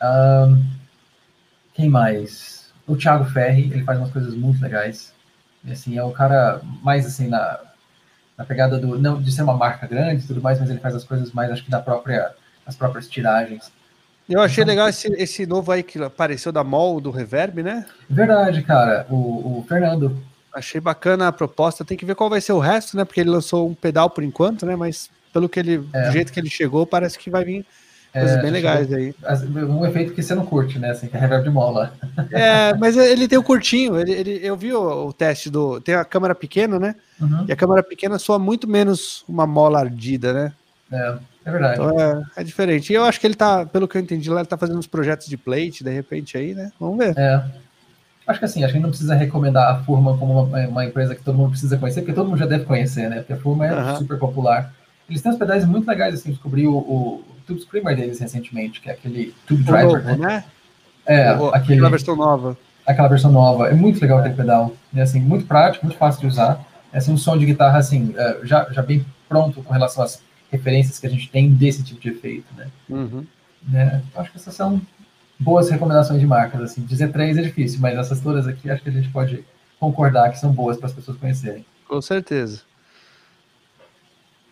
Ahn, 0.00 0.58
quem 1.74 1.88
mais? 1.88 2.72
O 2.86 2.96
Thiago 2.96 3.24
Ferri, 3.24 3.70
ele 3.72 3.84
faz 3.84 3.98
umas 3.98 4.10
coisas 4.10 4.34
muito 4.34 4.60
legais. 4.62 5.12
E, 5.64 5.72
assim, 5.72 5.96
é 5.96 6.02
o 6.04 6.10
cara 6.10 6.60
mais 6.82 7.06
assim 7.06 7.28
na, 7.28 7.58
na 8.36 8.44
pegada 8.44 8.78
do 8.78 8.98
não 8.98 9.20
de 9.22 9.32
ser 9.32 9.42
uma 9.42 9.56
marca 9.56 9.86
grande 9.86 10.24
e 10.24 10.26
tudo 10.26 10.42
mais, 10.42 10.60
mas 10.60 10.70
ele 10.70 10.80
faz 10.80 10.94
as 10.94 11.04
coisas 11.04 11.32
mais 11.32 11.50
acho 11.50 11.64
que 11.64 11.70
da 11.70 11.80
própria 11.80 12.34
as 12.66 12.74
próprias 12.76 13.08
tiragens. 13.08 13.70
Eu 14.28 14.40
achei 14.40 14.62
Uhum. 14.64 14.68
legal 14.70 14.88
esse, 14.88 15.08
esse 15.14 15.46
novo 15.46 15.70
aí 15.70 15.82
que 15.82 16.02
apareceu 16.02 16.50
da 16.50 16.64
Mol, 16.64 17.00
do 17.00 17.10
Reverb, 17.10 17.62
né? 17.62 17.84
Verdade, 18.08 18.62
cara. 18.62 19.06
O, 19.10 19.58
o 19.58 19.66
Fernando. 19.68 20.16
Achei 20.52 20.80
bacana 20.80 21.28
a 21.28 21.32
proposta. 21.32 21.84
Tem 21.84 21.96
que 21.96 22.06
ver 22.06 22.14
qual 22.14 22.30
vai 22.30 22.40
ser 22.40 22.52
o 22.52 22.58
resto, 22.58 22.96
né? 22.96 23.04
Porque 23.04 23.20
ele 23.20 23.28
lançou 23.30 23.68
um 23.68 23.74
pedal 23.74 24.08
por 24.08 24.24
enquanto, 24.24 24.64
né? 24.64 24.76
Mas 24.76 25.10
pelo 25.32 25.48
que 25.48 25.58
ele, 25.60 25.86
É. 25.92 26.06
do 26.06 26.12
jeito 26.12 26.32
que 26.32 26.40
ele 26.40 26.48
chegou, 26.48 26.86
parece 26.86 27.18
que 27.18 27.28
vai 27.28 27.44
vir 27.44 27.66
coisas 28.12 28.36
É, 28.38 28.40
bem 28.40 28.50
legais 28.52 28.90
aí. 28.92 29.12
Um 29.68 29.84
efeito 29.84 30.14
que 30.14 30.22
você 30.22 30.34
não 30.34 30.46
curte, 30.46 30.78
né? 30.78 30.90
Assim, 30.92 31.08
que 31.08 31.16
é 31.16 31.20
reverb 31.20 31.42
de 31.44 31.50
mola. 31.50 31.92
É, 32.32 32.72
mas 32.74 32.96
ele 32.96 33.28
tem 33.28 33.36
o 33.36 33.42
curtinho. 33.42 33.98
Ele, 34.00 34.12
ele- 34.12 34.40
eu 34.42 34.56
vi 34.56 34.72
o, 34.72 35.08
o 35.08 35.12
teste 35.12 35.50
do. 35.50 35.80
Tem 35.82 35.96
a 35.96 36.04
câmera 36.04 36.34
pequena, 36.34 36.78
né? 36.78 36.94
Uhum. 37.20 37.44
E 37.46 37.52
a 37.52 37.56
câmera 37.56 37.82
pequena 37.82 38.18
soa 38.18 38.38
muito 38.38 38.66
menos 38.66 39.22
uma 39.28 39.46
mola 39.46 39.80
ardida, 39.80 40.32
né? 40.32 40.52
É, 40.92 41.14
é 41.44 41.50
verdade. 41.50 41.74
Então 41.82 42.00
é, 42.00 42.22
é 42.36 42.44
diferente. 42.44 42.90
E 42.92 42.96
eu 42.96 43.04
acho 43.04 43.20
que 43.20 43.26
ele 43.26 43.34
tá, 43.34 43.64
pelo 43.66 43.86
que 43.88 43.96
eu 43.96 44.02
entendi 44.02 44.28
lá, 44.30 44.40
ele 44.40 44.48
tá 44.48 44.56
fazendo 44.58 44.78
uns 44.78 44.86
projetos 44.86 45.26
de 45.26 45.36
plate, 45.36 45.84
de 45.84 45.90
repente 45.90 46.36
aí, 46.36 46.54
né? 46.54 46.70
Vamos 46.80 46.98
ver. 46.98 47.14
É. 47.18 47.44
Acho 48.26 48.38
que 48.38 48.44
assim, 48.46 48.64
acho 48.64 48.72
que 48.72 48.78
não 48.80 48.88
precisa 48.88 49.14
recomendar 49.14 49.70
a 49.70 49.82
Furman 49.84 50.16
como 50.16 50.44
uma, 50.44 50.58
uma 50.66 50.84
empresa 50.84 51.14
que 51.14 51.22
todo 51.22 51.36
mundo 51.36 51.50
precisa 51.50 51.76
conhecer, 51.76 52.00
porque 52.00 52.14
todo 52.14 52.26
mundo 52.28 52.38
já 52.38 52.46
deve 52.46 52.64
conhecer, 52.64 53.10
né? 53.10 53.16
Porque 53.16 53.34
a 53.34 53.36
Furman 53.36 53.68
é 53.68 53.72
Aham. 53.72 53.96
super 53.96 54.18
popular. 54.18 54.72
Eles 55.08 55.20
têm 55.20 55.30
uns 55.30 55.38
pedais 55.38 55.66
muito 55.66 55.86
legais, 55.86 56.14
assim, 56.14 56.30
descobri 56.30 56.66
o, 56.66 56.74
o 56.74 57.24
Tube 57.46 57.60
Screamer 57.60 57.94
deles 57.94 58.18
recentemente, 58.18 58.80
que 58.80 58.88
é 58.88 58.92
aquele 58.94 59.34
Tube 59.46 59.60
O 59.62 59.66
Driver, 59.66 60.02
novo, 60.02 60.16
né? 60.22 60.26
né? 60.26 60.44
É, 61.04 61.32
O- 61.36 61.48
aquele, 61.50 61.74
Aquela 61.74 61.90
versão 61.90 62.16
nova. 62.16 62.56
aquela 62.86 63.08
versão 63.08 63.30
nova. 63.30 63.68
É 63.68 63.74
muito 63.74 64.00
legal 64.00 64.20
aquele 64.20 64.34
pedal. 64.34 64.72
É 64.96 65.02
assim, 65.02 65.20
muito 65.20 65.44
prático, 65.44 65.84
muito 65.84 65.98
fácil 65.98 66.22
de 66.22 66.26
usar. 66.28 66.64
É 66.90 66.96
assim, 66.98 67.12
um 67.12 67.18
som 67.18 67.36
de 67.36 67.44
guitarra 67.44 67.76
assim, 67.76 68.14
é, 68.16 68.38
já, 68.44 68.66
já 68.70 68.80
bem 68.80 69.04
pronto 69.28 69.62
com 69.62 69.70
relação 69.74 70.02
às 70.02 70.22
referências 70.56 70.98
que 70.98 71.06
a 71.06 71.10
gente 71.10 71.28
tem 71.30 71.52
desse 71.52 71.82
tipo 71.82 72.00
de 72.00 72.10
efeito, 72.10 72.46
né? 72.56 72.68
Uhum. 72.88 73.24
né? 73.66 74.02
Acho 74.14 74.30
que 74.30 74.38
essas 74.38 74.54
são 74.54 74.80
boas 75.38 75.68
recomendações 75.68 76.20
de 76.20 76.26
marcas. 76.26 76.60
Assim. 76.60 76.82
Dizer 76.82 77.12
três 77.12 77.36
é 77.36 77.42
difícil, 77.42 77.80
mas 77.80 77.98
essas 77.98 78.20
todas 78.20 78.46
aqui 78.46 78.70
acho 78.70 78.82
que 78.82 78.88
a 78.88 78.92
gente 78.92 79.10
pode 79.10 79.44
concordar 79.78 80.30
que 80.30 80.38
são 80.38 80.52
boas 80.52 80.76
para 80.76 80.86
as 80.86 80.92
pessoas 80.92 81.18
conhecerem. 81.18 81.64
Com 81.86 82.00
certeza. 82.00 82.62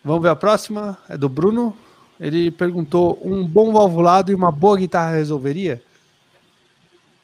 Vamos 0.03 0.21
ver 0.21 0.29
a 0.29 0.35
próxima. 0.35 0.97
É 1.07 1.17
do 1.17 1.29
Bruno. 1.29 1.75
Ele 2.19 2.51
perguntou: 2.51 3.19
um 3.23 3.45
bom 3.45 3.71
valvulado 3.71 4.31
e 4.31 4.35
uma 4.35 4.51
boa 4.51 4.77
guitarra 4.77 5.15
resolveria? 5.15 5.81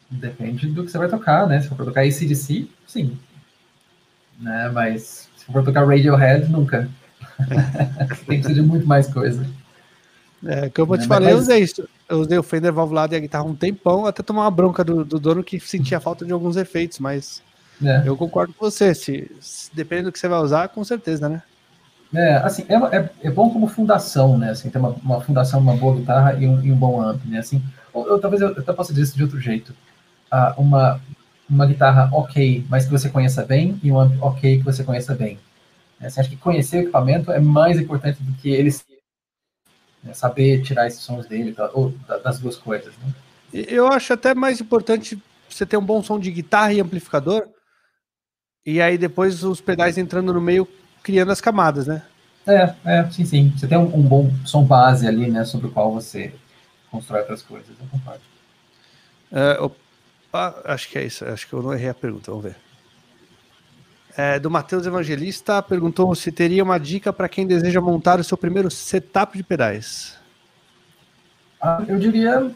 Depende 0.09 0.67
do 0.67 0.83
que 0.83 0.91
você 0.91 0.97
vai 0.97 1.07
tocar, 1.07 1.45
né? 1.45 1.61
Se 1.61 1.67
for 1.67 1.85
tocar 1.85 2.01
ACDC, 2.01 2.67
sim. 2.87 3.17
Né? 4.39 4.69
Mas 4.69 5.29
se 5.37 5.45
for 5.45 5.63
tocar 5.63 5.85
Radiohead, 5.85 6.49
nunca. 6.49 6.89
Tem 8.27 8.39
que 8.41 8.47
ser 8.47 8.53
de 8.53 8.61
muito 8.61 8.85
mais 8.87 9.11
coisa. 9.11 9.45
É, 10.45 10.69
como 10.69 10.93
eu 10.95 10.97
te 10.97 11.01
Né, 11.01 11.07
falei, 11.07 11.33
eu 11.33 11.37
mas- 11.37 11.45
usei 11.45 11.59
isso. 11.63 11.87
Eu 12.07 12.19
usei 12.21 12.37
o 12.37 12.43
Fender 12.43 12.73
valvulado 12.73 13.13
e 13.13 13.17
a 13.17 13.19
guitarra 13.19 13.43
um 13.45 13.55
tempão, 13.55 14.05
até 14.05 14.23
tomar 14.23 14.43
uma 14.43 14.51
bronca 14.51 14.83
do, 14.83 15.05
do 15.05 15.19
dono 15.19 15.43
que 15.43 15.59
sentia 15.59 15.99
falta 15.99 16.25
de 16.25 16.31
alguns 16.31 16.55
efeitos, 16.57 16.97
mas 16.99 17.43
né? 17.79 18.03
eu 18.03 18.17
concordo 18.17 18.53
com 18.53 18.65
você. 18.65 18.95
Se, 18.95 19.35
se 19.41 19.75
depende 19.75 20.03
do 20.03 20.11
que 20.11 20.19
você 20.19 20.27
vai 20.27 20.39
usar, 20.41 20.69
com 20.69 20.83
certeza, 20.83 21.29
né? 21.29 21.43
É, 22.13 22.35
assim, 22.37 22.65
é, 22.67 22.97
é, 22.97 23.09
é 23.23 23.31
bom 23.31 23.51
como 23.51 23.67
fundação, 23.67 24.37
né? 24.37 24.49
Assim, 24.51 24.69
ter 24.69 24.79
uma, 24.79 24.89
uma 25.03 25.21
fundação, 25.21 25.59
uma 25.59 25.75
boa 25.77 25.95
guitarra 25.95 26.33
e 26.33 26.47
um, 26.47 26.63
e 26.63 26.71
um 26.71 26.75
bom 26.75 26.99
amp, 27.01 27.23
né? 27.25 27.37
Assim, 27.39 27.61
ou, 27.93 28.07
eu, 28.07 28.19
talvez 28.19 28.41
eu 28.41 28.49
até 28.49 28.73
possa 28.73 28.91
dizer 28.93 29.03
isso 29.03 29.15
de 29.17 29.23
outro 29.23 29.39
jeito. 29.39 29.75
Ah, 30.31 30.55
uma, 30.57 30.99
uma 31.49 31.67
guitarra 31.67 32.09
ok, 32.13 32.65
mas 32.69 32.85
que 32.85 32.91
você 32.91 33.09
conheça 33.09 33.45
bem, 33.45 33.79
e 33.83 33.91
um 33.91 33.99
amp 33.99 34.13
ok 34.21 34.57
que 34.59 34.63
você 34.65 34.83
conheça 34.83 35.13
bem. 35.15 35.39
É, 35.99 36.07
Assim, 36.07 36.19
acho 36.21 36.29
que 36.29 36.37
conhecer 36.37 36.77
o 36.77 36.81
equipamento 36.81 37.31
é 37.31 37.39
mais 37.39 37.79
importante 37.79 38.21
do 38.21 38.33
que 38.37 38.49
ele 38.49 38.71
né, 40.03 40.13
saber 40.13 40.61
tirar 40.61 40.87
esses 40.87 41.01
sons 41.01 41.25
dele, 41.25 41.55
ou 41.73 41.91
da- 42.07 42.17
das 42.17 42.39
duas 42.39 42.55
coisas, 42.55 42.93
né? 42.97 43.13
Eu 43.51 43.87
acho 43.87 44.13
até 44.13 44.33
mais 44.35 44.61
importante 44.61 45.21
você 45.49 45.65
ter 45.65 45.77
um 45.77 45.83
bom 45.85 46.03
som 46.03 46.19
de 46.19 46.31
guitarra 46.31 46.71
e 46.73 46.79
amplificador 46.79 47.47
E 48.65 48.81
aí 48.81 48.97
depois 48.97 49.43
os 49.43 49.59
pedais 49.61 49.97
entrando 49.97 50.33
no 50.33 50.41
meio, 50.41 50.67
criando 51.01 51.31
as 51.31 51.41
camadas, 51.41 51.87
né? 51.87 52.03
É, 52.47 52.73
é, 52.85 53.09
sim, 53.09 53.25
sim. 53.25 53.53
Você 53.57 53.67
tem 53.67 53.77
um, 53.77 53.95
um 53.95 54.01
bom 54.01 54.31
som 54.45 54.63
base 54.63 55.07
ali, 55.07 55.29
né, 55.29 55.43
sobre 55.45 55.67
o 55.67 55.71
qual 55.71 55.91
você 55.91 56.33
constrói 56.91 57.21
outras 57.21 57.41
coisas, 57.41 57.69
eu 57.69 57.87
concordo. 57.87 58.21
É, 59.31 59.59
opa, 59.59 60.61
acho 60.65 60.89
que 60.89 60.97
é 60.97 61.05
isso, 61.05 61.25
acho 61.25 61.47
que 61.47 61.53
eu 61.53 61.61
não 61.61 61.73
errei 61.73 61.89
a 61.89 61.93
pergunta, 61.93 62.31
vamos 62.31 62.45
ver. 62.45 62.55
É, 64.21 64.37
do 64.37 64.51
Matheus 64.51 64.85
Evangelista 64.85 65.61
perguntou 65.63 66.13
se 66.13 66.29
teria 66.29 66.61
uma 66.61 66.77
dica 66.77 67.13
para 67.13 67.29
quem 67.29 67.47
deseja 67.47 67.79
montar 67.79 68.19
o 68.19 68.23
seu 68.23 68.37
primeiro 68.37 68.69
setup 68.69 69.37
de 69.37 69.43
pedais. 69.45 70.17
Ah, 71.61 71.81
eu 71.87 71.97
diria 71.97 72.51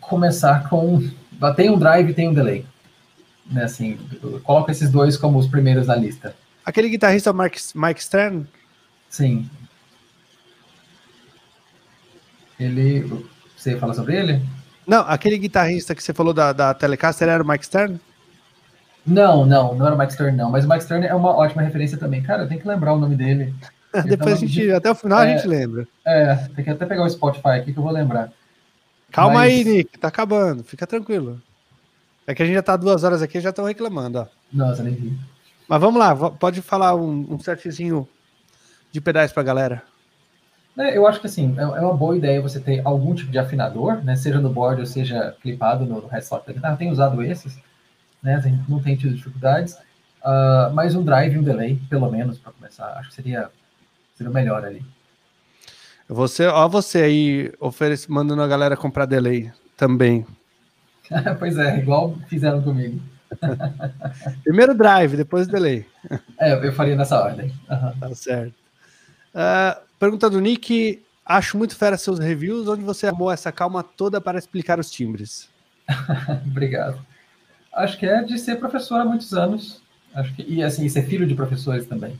começar 0.00 0.68
com. 0.68 1.02
Tem 1.56 1.68
um 1.70 1.76
drive 1.76 2.10
e 2.10 2.14
tem 2.14 2.28
um 2.28 2.32
delay. 2.32 2.64
Né, 3.50 3.64
assim, 3.64 3.98
coloca 4.44 4.70
esses 4.70 4.92
dois 4.92 5.16
como 5.16 5.40
os 5.40 5.48
primeiros 5.48 5.88
na 5.88 5.96
lista. 5.96 6.36
Aquele 6.64 6.88
guitarrista 6.88 7.32
Mike, 7.32 7.58
Mike 7.74 8.04
Stern? 8.04 8.46
Sim. 9.08 9.50
Ele. 12.60 13.26
Você 13.56 13.72
ia 13.72 13.78
falar 13.80 13.94
sobre 13.94 14.14
ele? 14.14 14.40
Não, 14.86 15.00
aquele 15.00 15.36
guitarrista 15.36 15.96
que 15.96 16.02
você 16.02 16.14
falou 16.14 16.32
da, 16.32 16.52
da 16.52 16.72
Telecaster 16.72 17.28
era 17.28 17.42
o 17.42 17.48
Mike 17.48 17.66
Stern? 17.66 17.98
Não, 19.06 19.44
não, 19.44 19.74
não 19.74 19.86
era 19.86 19.94
o 19.94 19.98
Mike 19.98 20.12
Stern, 20.12 20.36
não. 20.36 20.50
Mas 20.50 20.64
o 20.64 20.68
Mike 20.68 20.84
Stern 20.84 21.06
é 21.06 21.14
uma 21.14 21.30
ótima 21.30 21.62
referência 21.62 21.98
também. 21.98 22.22
Cara, 22.22 22.42
eu 22.42 22.48
tenho 22.48 22.60
que 22.60 22.68
lembrar 22.68 22.94
o 22.94 22.98
nome 22.98 23.16
dele. 23.16 23.54
Depois 24.06 24.34
a 24.34 24.36
gente, 24.36 24.70
até 24.70 24.90
o 24.90 24.94
final 24.94 25.22
é, 25.22 25.24
a 25.24 25.36
gente 25.36 25.48
lembra. 25.48 25.86
É, 26.04 26.34
tem 26.54 26.64
que 26.64 26.70
até 26.70 26.86
pegar 26.86 27.04
o 27.04 27.10
Spotify 27.10 27.48
aqui 27.48 27.72
que 27.72 27.78
eu 27.78 27.82
vou 27.82 27.92
lembrar. 27.92 28.32
Calma 29.10 29.34
Mas... 29.34 29.52
aí, 29.52 29.64
Nick, 29.64 29.98
tá 29.98 30.08
acabando, 30.08 30.64
fica 30.64 30.86
tranquilo. 30.86 31.40
É 32.26 32.34
que 32.34 32.42
a 32.42 32.46
gente 32.46 32.54
já 32.54 32.62
tá 32.62 32.76
duas 32.76 33.04
horas 33.04 33.20
aqui 33.20 33.40
já 33.40 33.50
estão 33.50 33.64
reclamando, 33.64 34.20
ó. 34.20 34.26
Nossa, 34.52 34.82
nem 34.82 34.94
vi. 34.94 35.18
Mas 35.68 35.80
vamos 35.80 35.98
lá, 35.98 36.14
pode 36.30 36.62
falar 36.62 36.94
um, 36.94 37.26
um 37.28 37.38
setzinho 37.38 38.08
de 38.90 39.00
pedais 39.00 39.32
pra 39.32 39.42
galera. 39.42 39.82
É, 40.78 40.96
eu 40.96 41.06
acho 41.06 41.20
que 41.20 41.26
assim, 41.26 41.54
é, 41.58 41.62
é 41.62 41.80
uma 41.80 41.94
boa 41.94 42.16
ideia 42.16 42.40
você 42.40 42.58
ter 42.58 42.80
algum 42.84 43.14
tipo 43.14 43.30
de 43.30 43.38
afinador, 43.38 44.02
né? 44.02 44.16
Seja 44.16 44.40
no 44.40 44.48
board 44.48 44.80
ou 44.80 44.86
seja 44.86 45.36
clipado 45.42 45.84
no, 45.84 46.00
no 46.00 46.08
headstock 46.08 46.46
da 46.46 46.52
guitarra. 46.52 46.76
Tenho 46.76 46.92
usado 46.92 47.22
esses, 47.22 47.58
né? 48.22 48.36
A 48.36 48.40
gente 48.40 48.70
não 48.70 48.80
tem 48.80 48.96
tido 48.96 49.14
dificuldades. 49.14 49.74
Uh, 50.22 50.72
mas 50.72 50.94
um 50.94 51.02
drive 51.02 51.34
e 51.34 51.38
um 51.38 51.42
delay, 51.42 51.80
pelo 51.90 52.10
menos, 52.10 52.38
para 52.38 52.52
começar, 52.52 52.86
acho 52.98 53.08
que 53.08 53.14
seria, 53.14 53.50
seria 54.14 54.30
o 54.30 54.34
melhor 54.34 54.64
ali. 54.64 54.84
Você, 56.08 56.46
ó, 56.46 56.68
você 56.68 57.02
aí 57.02 57.52
oferece, 57.58 58.10
mandando 58.10 58.42
a 58.42 58.46
galera 58.46 58.76
comprar 58.76 59.06
delay 59.06 59.50
também. 59.76 60.24
pois 61.38 61.58
é, 61.58 61.78
igual 61.78 62.16
fizeram 62.28 62.62
comigo. 62.62 63.00
Primeiro 64.44 64.74
drive, 64.74 65.16
depois 65.16 65.48
delay. 65.48 65.86
É, 66.38 66.52
eu 66.54 66.72
faria 66.72 66.94
nessa 66.94 67.20
ordem. 67.20 67.48
Uhum. 67.68 67.98
Tá 67.98 68.14
certo. 68.14 68.54
Uh, 69.34 69.80
pergunta 69.98 70.28
do 70.28 70.40
Nick: 70.40 71.02
acho 71.24 71.56
muito 71.56 71.74
fera 71.74 71.96
seus 71.96 72.18
reviews, 72.18 72.68
onde 72.68 72.84
você 72.84 73.06
amou 73.06 73.32
essa 73.32 73.50
calma 73.50 73.82
toda 73.82 74.20
para 74.20 74.38
explicar 74.38 74.78
os 74.78 74.90
timbres. 74.90 75.48
Obrigado. 76.46 77.04
Acho 77.72 77.98
que 77.98 78.06
é 78.06 78.22
de 78.22 78.38
ser 78.38 78.56
professor 78.56 79.00
há 79.00 79.04
muitos 79.04 79.32
anos. 79.32 79.80
Acho 80.14 80.34
que, 80.34 80.42
e 80.42 80.62
assim, 80.62 80.88
ser 80.88 81.02
filho 81.02 81.26
de 81.26 81.34
professores 81.34 81.86
também. 81.86 82.18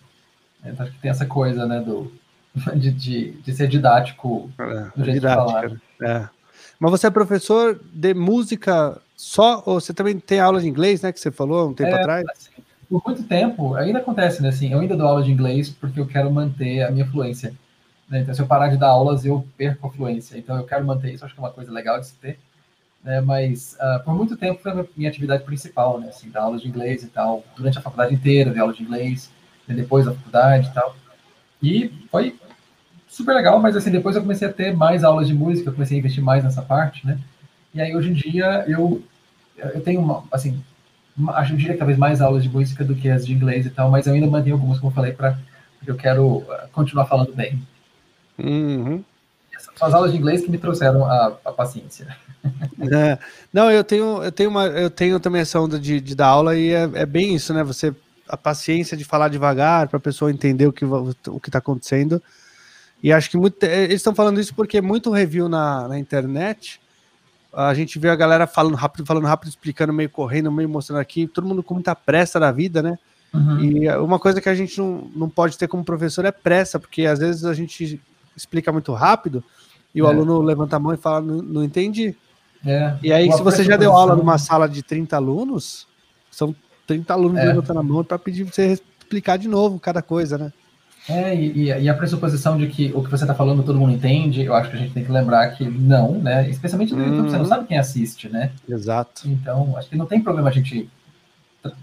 Então, 0.64 0.86
acho 0.86 0.94
que 0.94 1.00
tem 1.00 1.10
essa 1.10 1.26
coisa, 1.26 1.66
né, 1.66 1.80
do, 1.80 2.12
de, 2.74 2.90
de, 2.90 3.30
de 3.32 3.54
ser 3.54 3.68
didático 3.68 4.50
é, 4.58 4.64
no 4.96 5.04
jeito 5.04 5.20
didática, 5.20 5.68
de 5.68 5.78
falar. 5.98 6.20
É. 6.20 6.28
Mas 6.78 6.90
você 6.90 7.06
é 7.06 7.10
professor 7.10 7.80
de 7.92 8.14
música 8.14 9.00
só, 9.16 9.62
ou 9.66 9.80
você 9.80 9.92
também 9.92 10.18
tem 10.18 10.40
aula 10.40 10.60
de 10.60 10.68
inglês, 10.68 11.02
né, 11.02 11.12
que 11.12 11.20
você 11.20 11.30
falou 11.30 11.68
um 11.68 11.74
tempo 11.74 11.90
é, 11.90 12.00
atrás? 12.00 12.24
Assim, 12.30 12.62
por 12.88 13.02
muito 13.06 13.22
tempo, 13.24 13.74
ainda 13.74 13.98
acontece, 13.98 14.42
né, 14.42 14.48
assim, 14.48 14.72
eu 14.72 14.80
ainda 14.80 14.96
dou 14.96 15.06
aula 15.06 15.22
de 15.22 15.30
inglês 15.30 15.68
porque 15.68 16.00
eu 16.00 16.06
quero 16.06 16.30
manter 16.30 16.82
a 16.82 16.90
minha 16.90 17.06
fluência. 17.06 17.54
Né? 18.08 18.20
Então, 18.20 18.34
se 18.34 18.42
eu 18.42 18.46
parar 18.46 18.68
de 18.68 18.76
dar 18.76 18.88
aulas, 18.88 19.24
eu 19.24 19.46
perco 19.56 19.86
a 19.86 19.90
fluência. 19.90 20.36
Então, 20.36 20.56
eu 20.56 20.64
quero 20.64 20.84
manter 20.84 21.12
isso, 21.12 21.24
acho 21.24 21.34
que 21.34 21.40
é 21.40 21.44
uma 21.44 21.52
coisa 21.52 21.70
legal 21.70 22.00
de 22.00 22.06
se 22.06 22.14
ter 22.14 22.38
né? 23.02 23.20
Mas 23.20 23.76
uh, 23.80 24.02
por 24.04 24.14
muito 24.14 24.36
tempo 24.36 24.62
foi 24.62 24.72
a 24.72 24.84
minha 24.96 25.10
atividade 25.10 25.44
principal, 25.44 26.00
né? 26.00 26.08
Assim, 26.08 26.30
dar 26.30 26.42
aulas 26.42 26.62
de 26.62 26.68
inglês 26.68 27.02
e 27.02 27.08
tal, 27.08 27.44
durante 27.56 27.78
a 27.78 27.82
faculdade 27.82 28.14
inteira, 28.14 28.50
de 28.50 28.58
aula 28.58 28.72
de 28.72 28.82
inglês, 28.82 29.30
né? 29.66 29.74
depois 29.74 30.06
da 30.06 30.14
faculdade 30.14 30.68
e 30.68 30.72
tal. 30.72 30.96
E 31.62 31.92
foi 32.10 32.36
super 33.08 33.34
legal, 33.34 33.60
mas 33.60 33.76
assim, 33.76 33.90
depois 33.90 34.16
eu 34.16 34.22
comecei 34.22 34.48
a 34.48 34.52
ter 34.52 34.74
mais 34.74 35.04
aulas 35.04 35.28
de 35.28 35.34
música, 35.34 35.68
eu 35.68 35.74
comecei 35.74 35.96
a 35.96 36.00
investir 36.00 36.22
mais 36.22 36.42
nessa 36.42 36.62
parte, 36.62 37.06
né? 37.06 37.18
E 37.74 37.80
aí 37.80 37.94
hoje 37.94 38.10
em 38.10 38.14
dia 38.14 38.64
eu, 38.66 39.02
eu 39.56 39.80
tenho 39.82 40.00
uma, 40.00 40.24
assim, 40.32 40.62
acho 41.28 41.56
que 41.56 41.74
talvez 41.74 41.98
mais 41.98 42.20
aulas 42.20 42.42
de 42.42 42.48
música 42.48 42.84
do 42.84 42.94
que 42.94 43.08
as 43.08 43.26
de 43.26 43.32
inglês 43.32 43.66
e 43.66 43.70
tal, 43.70 43.90
mas 43.90 44.06
eu 44.06 44.14
ainda 44.14 44.26
mantenho 44.26 44.56
algumas, 44.56 44.78
como 44.78 44.90
eu 44.90 44.94
falei, 44.94 45.12
para 45.12 45.38
eu 45.86 45.96
quero 45.96 46.44
ah, 46.50 46.68
continuar 46.72 47.06
falando 47.06 47.34
bem. 47.34 47.60
Uhum. 48.38 49.04
As 49.82 49.94
aulas 49.94 50.12
de 50.12 50.18
inglês 50.18 50.42
que 50.42 50.50
me 50.50 50.59
trouxeram 50.59 51.04
a, 51.04 51.36
a 51.44 51.52
paciência. 51.52 52.06
É, 52.80 53.18
não, 53.52 53.70
eu 53.70 53.84
tenho, 53.84 54.22
eu 54.22 54.32
tenho 54.32 54.50
uma, 54.50 54.66
eu 54.66 54.90
tenho 54.90 55.20
também 55.20 55.40
essa 55.40 55.60
onda 55.60 55.78
de, 55.78 56.00
de 56.00 56.14
dar 56.14 56.28
aula 56.28 56.56
e 56.56 56.70
é, 56.70 56.90
é 56.94 57.06
bem 57.06 57.34
isso, 57.34 57.52
né? 57.52 57.62
Você 57.62 57.94
a 58.28 58.36
paciência 58.36 58.96
de 58.96 59.04
falar 59.04 59.28
devagar 59.28 59.88
para 59.88 59.98
a 59.98 60.00
pessoa 60.00 60.30
entender 60.30 60.66
o 60.66 60.72
que 60.72 60.84
o 60.84 61.40
que 61.40 61.48
está 61.48 61.59
acontecendo. 61.59 62.22
E 63.02 63.12
acho 63.12 63.28
que 63.28 63.36
muito, 63.36 63.62
é, 63.64 63.84
eles 63.84 63.96
estão 63.96 64.14
falando 64.14 64.40
isso 64.40 64.54
porque 64.54 64.80
muito 64.80 65.10
review 65.10 65.48
na, 65.48 65.88
na 65.88 65.98
internet 65.98 66.80
a 67.52 67.74
gente 67.74 67.98
vê 67.98 68.09
a 68.09 68.16
galera 68.16 68.46
falando 68.46 68.74
rápido, 68.74 69.04
falando 69.04 69.26
rápido, 69.26 69.50
explicando, 69.50 69.92
meio 69.92 70.09
correndo, 70.09 70.50
meio 70.50 70.68
mostrando 70.68 71.00
aqui, 71.00 71.26
todo 71.26 71.46
mundo 71.46 71.62
com 71.62 71.74
muita 71.74 71.94
pressa 71.94 72.40
da 72.40 72.50
vida, 72.50 72.82
né? 72.82 72.98
Uhum. 73.34 73.60
E 73.60 73.88
uma 73.96 74.18
coisa 74.18 74.40
que 74.40 74.48
a 74.48 74.54
gente 74.54 74.78
não, 74.78 75.10
não 75.14 75.28
pode 75.28 75.59
ter 75.59 75.68
como 75.68 75.84
professor 75.84 76.24
é 76.24 76.32
pressa, 76.32 76.78
porque 76.78 77.04
às 77.04 77.18
vezes 77.18 77.44
a 77.44 77.52
gente 77.52 78.00
explica 78.34 78.72
muito 78.72 78.92
rápido 78.94 79.44
e 79.94 80.02
o 80.02 80.06
é. 80.06 80.09
aluno 80.09 80.40
levanta 80.40 80.77
a 80.77 80.78
mão 80.78 80.93
e 80.94 80.97
fala, 80.97 81.20
não, 81.20 81.43
não 81.43 81.64
entendi. 81.64 82.14
É. 82.64 82.94
E 83.02 83.12
aí, 83.12 83.31
se 83.32 83.43
você 83.43 83.64
já 83.64 83.77
deu 83.77 83.93
aula 83.93 84.14
numa 84.14 84.39
sala 84.39 84.69
de 84.69 84.82
30 84.82 85.16
alunos, 85.16 85.86
são 86.31 86.55
30 86.86 87.12
alunos 87.12 87.39
é. 87.39 87.47
levantando 87.47 87.81
a 87.81 87.82
mão 87.82 88.05
para 88.05 88.19
pedir 88.19 88.44
para 88.44 88.55
você 88.55 88.73
explicar 88.73 89.36
de 89.36 89.48
novo 89.48 89.78
cada 89.78 90.01
coisa, 90.01 90.39
né? 90.39 90.52
É, 91.09 91.35
e, 91.35 91.64
e, 91.64 91.89
a 91.89 91.94
pressuposição 91.94 92.56
de 92.56 92.69
que 92.69 92.93
o 92.94 93.02
que 93.02 93.10
você 93.10 93.24
está 93.24 93.35
falando 93.35 93.64
todo 93.64 93.78
mundo 93.78 93.93
entende, 93.93 94.43
eu 94.43 94.55
acho 94.55 94.70
que 94.70 94.77
a 94.77 94.78
gente 94.78 94.93
tem 94.93 95.05
que 95.05 95.10
lembrar 95.10 95.48
que 95.48 95.64
não, 95.64 96.12
né? 96.12 96.48
Especialmente 96.48 96.94
no 96.94 97.05
YouTube, 97.05 97.28
você 97.28 97.36
não 97.36 97.43
uhum. 97.43 97.48
sabe 97.48 97.66
quem 97.66 97.77
assiste, 97.77 98.28
né? 98.28 98.52
Exato. 98.69 99.28
Então, 99.28 99.77
acho 99.77 99.89
que 99.89 99.97
não 99.97 100.06
tem 100.06 100.20
problema 100.20 100.48
a 100.48 100.52
gente, 100.52 100.89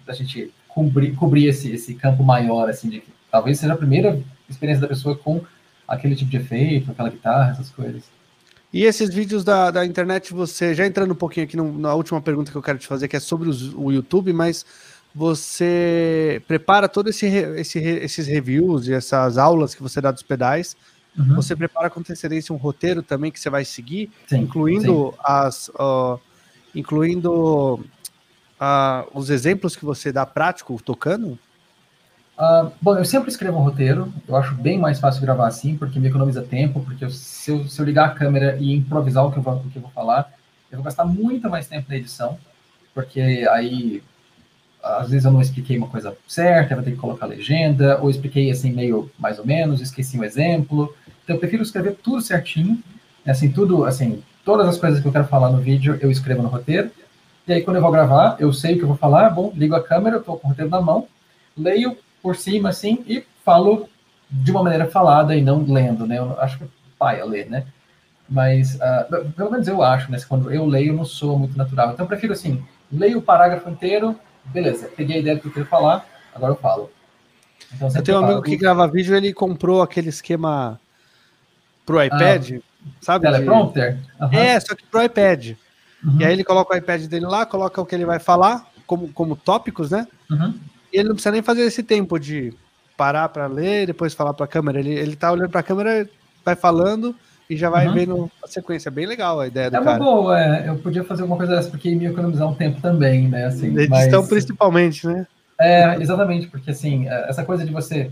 a 0.07 0.13
gente 0.13 0.53
cobrir, 0.69 1.11
cobrir 1.15 1.47
esse, 1.47 1.69
esse 1.69 1.95
campo 1.95 2.23
maior, 2.23 2.69
assim, 2.69 2.89
de 2.89 3.01
que 3.01 3.11
talvez 3.29 3.59
seja 3.59 3.73
a 3.73 3.77
primeira 3.77 4.17
experiência 4.49 4.81
da 4.81 4.87
pessoa 4.87 5.17
com 5.17 5.41
aquele 5.89 6.15
tipo 6.15 6.29
de 6.29 6.37
efeito, 6.37 6.91
aquela 6.91 7.09
guitarra, 7.09 7.51
essas 7.51 7.69
coisas. 7.69 8.03
E 8.71 8.83
esses 8.83 9.11
vídeos 9.13 9.43
da, 9.43 9.71
da 9.71 9.85
internet, 9.85 10.31
você 10.31 10.75
já 10.75 10.85
entrando 10.85 11.11
um 11.11 11.15
pouquinho 11.15 11.45
aqui 11.45 11.57
no, 11.57 11.77
na 11.77 11.93
última 11.95 12.21
pergunta 12.21 12.51
que 12.51 12.57
eu 12.57 12.61
quero 12.61 12.77
te 12.77 12.85
fazer, 12.85 13.07
que 13.07 13.15
é 13.15 13.19
sobre 13.19 13.49
os, 13.49 13.73
o 13.73 13.91
YouTube, 13.91 14.31
mas 14.31 14.63
você 15.13 16.41
prepara 16.47 16.87
todos 16.87 17.15
esse, 17.15 17.25
esse, 17.25 17.79
esses 17.79 18.27
reviews 18.27 18.87
e 18.87 18.93
essas 18.93 19.39
aulas 19.39 19.73
que 19.73 19.81
você 19.81 19.99
dá 19.99 20.11
dos 20.11 20.21
pedais. 20.21 20.77
Uhum. 21.17 21.35
Você 21.35 21.55
prepara 21.55 21.89
com 21.89 21.99
antecedência 21.99 22.53
um 22.53 22.57
roteiro 22.57 23.01
também 23.01 23.31
que 23.31 23.39
você 23.39 23.49
vai 23.49 23.65
seguir, 23.65 24.11
sim, 24.27 24.37
incluindo 24.37 25.11
sim. 25.11 25.17
as. 25.23 25.69
Uh, 25.69 26.19
incluindo 26.75 27.73
uh, 27.75 29.07
os 29.13 29.31
exemplos 29.31 29.75
que 29.75 29.83
você 29.83 30.11
dá 30.11 30.25
prático 30.27 30.79
tocando? 30.83 31.37
Uh, 32.39 32.71
bom, 32.81 32.97
eu 32.97 33.03
sempre 33.03 33.29
escrevo 33.29 33.57
um 33.57 33.63
roteiro, 33.63 34.13
eu 34.25 34.33
acho 34.37 34.55
bem 34.55 34.79
mais 34.79 34.97
fácil 34.97 35.21
gravar 35.21 35.45
assim, 35.45 35.75
porque 35.75 35.99
me 35.99 36.07
economiza 36.07 36.41
tempo, 36.41 36.79
porque 36.79 37.03
eu, 37.03 37.09
se, 37.09 37.51
eu, 37.51 37.67
se, 37.67 37.77
eu, 37.81 37.85
ligar 37.85 38.05
a 38.05 38.11
câmera 38.11 38.55
e 38.57 38.73
improvisar 38.73 39.25
o 39.25 39.31
que, 39.31 39.37
eu 39.37 39.43
vou, 39.43 39.55
o 39.55 39.69
que 39.69 39.75
eu 39.75 39.81
vou 39.81 39.91
falar, 39.91 40.31
eu 40.71 40.77
vou 40.77 40.85
gastar 40.85 41.03
muito 41.03 41.49
mais 41.49 41.67
tempo 41.67 41.87
na 41.89 41.97
edição, 41.97 42.37
porque 42.93 43.19
aí 43.51 44.01
às 44.81 45.09
vezes 45.09 45.25
eu 45.25 45.33
não 45.33 45.41
expliquei 45.41 45.77
uma 45.77 45.89
coisa 45.89 46.15
certa, 46.25 46.75
vou 46.75 46.83
ter 46.83 46.91
que 46.91 46.97
colocar 46.97 47.25
legenda, 47.25 47.99
ou 48.01 48.09
expliquei 48.09 48.49
assim 48.49 48.71
meio 48.71 49.11
mais 49.19 49.37
ou 49.37 49.45
menos, 49.45 49.81
esqueci 49.81 50.17
um 50.17 50.23
exemplo. 50.23 50.95
Então 51.25 51.35
eu 51.35 51.39
prefiro 51.41 51.61
escrever 51.61 51.97
tudo 52.01 52.21
certinho, 52.21 52.81
assim, 53.27 53.51
tudo, 53.51 53.83
assim, 53.83 54.23
todas 54.45 54.65
as 54.65 54.77
coisas 54.77 55.01
que 55.01 55.07
eu 55.09 55.11
quero 55.11 55.27
falar 55.27 55.49
no 55.49 55.57
vídeo 55.57 55.99
eu 56.01 56.09
escrevo 56.09 56.41
no 56.41 56.47
roteiro, 56.47 56.89
e 57.45 57.51
aí 57.51 57.61
quando 57.61 57.75
eu 57.75 57.81
vou 57.81 57.91
gravar, 57.91 58.37
eu 58.39 58.53
sei 58.53 58.75
o 58.75 58.77
que 58.77 58.83
eu 58.83 58.87
vou 58.87 58.97
falar, 58.97 59.29
bom, 59.29 59.51
ligo 59.53 59.75
a 59.75 59.83
câmera, 59.83 60.15
eu 60.15 60.23
com 60.23 60.47
o 60.47 60.49
roteiro 60.51 60.71
na 60.71 60.79
mão, 60.79 61.05
leio 61.57 61.97
por 62.21 62.35
cima, 62.35 62.69
assim, 62.69 63.03
e 63.07 63.23
falo 63.43 63.87
de 64.29 64.51
uma 64.51 64.63
maneira 64.63 64.87
falada 64.87 65.35
e 65.35 65.41
não 65.41 65.63
lendo, 65.63 66.05
né? 66.05 66.19
Eu 66.19 66.39
acho 66.39 66.59
que 66.59 66.65
pai 66.97 67.19
a 67.19 67.25
ler, 67.25 67.49
né? 67.49 67.65
Mas, 68.29 68.75
uh, 68.75 69.31
pelo 69.35 69.51
menos 69.51 69.67
eu 69.67 69.81
acho, 69.81 70.11
né? 70.11 70.19
Quando 70.27 70.51
eu 70.51 70.65
leio, 70.65 70.93
não 70.93 71.05
sou 71.05 71.39
muito 71.39 71.57
natural. 71.57 71.91
Então, 71.91 72.05
eu 72.05 72.07
prefiro, 72.07 72.33
assim, 72.33 72.63
leio 72.91 73.19
o 73.19 73.21
parágrafo 73.21 73.69
inteiro, 73.69 74.15
beleza, 74.45 74.89
peguei 74.95 75.17
a 75.17 75.19
ideia 75.19 75.35
do 75.35 75.41
que 75.41 75.47
eu 75.47 75.53
quero 75.53 75.65
falar, 75.65 76.05
agora 76.33 76.51
eu 76.51 76.57
falo. 76.57 76.91
Então, 77.73 77.89
eu 77.93 78.03
tenho 78.03 78.19
um 78.19 78.25
amigo 78.25 78.41
que 78.41 78.55
grava 78.55 78.87
vídeo, 78.87 79.15
ele 79.15 79.33
comprou 79.33 79.81
aquele 79.81 80.09
esquema 80.09 80.79
pro 81.85 82.03
iPad, 82.03 82.57
ah, 82.57 82.89
sabe? 83.01 83.25
Teleprompter? 83.25 83.97
Uhum. 84.21 84.33
É, 84.33 84.59
só 84.59 84.75
que 84.75 84.85
pro 84.85 85.03
iPad. 85.03 85.53
Uhum. 86.03 86.17
E 86.19 86.25
aí 86.25 86.33
ele 86.33 86.43
coloca 86.43 86.73
o 86.73 86.77
iPad 86.77 87.05
dele 87.05 87.25
lá, 87.25 87.45
coloca 87.45 87.81
o 87.81 87.85
que 87.85 87.95
ele 87.95 88.05
vai 88.05 88.19
falar, 88.19 88.67
como, 88.85 89.11
como 89.11 89.35
tópicos, 89.35 89.89
né? 89.89 90.07
Uhum 90.29 90.53
ele 90.91 91.09
não 91.09 91.15
precisa 91.15 91.31
nem 91.31 91.41
fazer 91.41 91.61
esse 91.61 91.83
tempo 91.83 92.19
de 92.19 92.53
parar 92.97 93.29
para 93.29 93.47
ler, 93.47 93.87
depois 93.87 94.13
falar 94.13 94.33
para 94.33 94.45
a 94.45 94.47
câmera. 94.47 94.79
Ele, 94.79 94.91
ele 94.91 95.15
tá 95.15 95.31
olhando 95.31 95.49
para 95.49 95.61
a 95.61 95.63
câmera, 95.63 96.09
vai 96.43 96.55
falando 96.55 97.15
e 97.49 97.55
já 97.55 97.69
vai 97.69 97.87
uhum. 97.87 97.93
vendo 97.93 98.31
a 98.43 98.47
sequência. 98.47 98.91
Bem 98.91 99.05
legal 99.05 99.39
a 99.39 99.47
ideia 99.47 99.71
do 99.71 99.77
é 99.77 99.79
cara. 99.79 99.97
É 99.97 99.99
uma 99.99 100.05
boa, 100.05 100.39
é. 100.39 100.69
Eu 100.69 100.77
podia 100.77 101.03
fazer 101.03 101.23
alguma 101.23 101.37
coisa 101.37 101.55
dessa, 101.55 101.69
porque 101.69 101.89
ia 101.89 101.95
me 101.95 102.05
economizar 102.05 102.47
um 102.47 102.53
tempo 102.53 102.79
também, 102.79 103.27
né? 103.27 103.45
Assim, 103.45 103.67
edição 103.77 104.21
mas... 104.21 104.29
principalmente, 104.29 105.07
né? 105.07 105.25
É, 105.59 105.95
exatamente, 105.95 106.47
porque 106.47 106.71
assim, 106.71 107.07
é, 107.07 107.29
essa 107.29 107.43
coisa 107.43 107.65
de 107.65 107.71
você. 107.71 108.11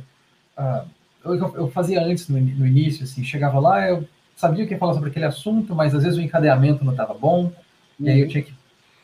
Uh, 0.57 0.85
eu, 1.23 1.55
eu, 1.55 1.71
fazia 1.71 2.01
antes, 2.01 2.27
no, 2.27 2.39
no, 2.39 2.65
início, 2.65 3.03
assim, 3.03 3.23
chegava 3.23 3.59
lá, 3.59 3.87
eu 3.87 4.07
sabia 4.35 4.63
o 4.63 4.67
que 4.67 4.73
ia 4.73 4.79
falar 4.79 4.93
sobre 4.93 5.09
aquele 5.09 5.25
assunto, 5.25 5.75
mas 5.75 5.93
às 5.93 6.03
vezes 6.03 6.17
o 6.17 6.21
encadeamento 6.21 6.83
não 6.83 6.91
estava 6.91 7.13
bom, 7.13 7.45
uhum. 7.45 7.51
e 7.99 8.09
aí 8.09 8.19
eu 8.19 8.25
uhum. 8.25 8.31
tinha 8.31 8.43
que 8.43 8.53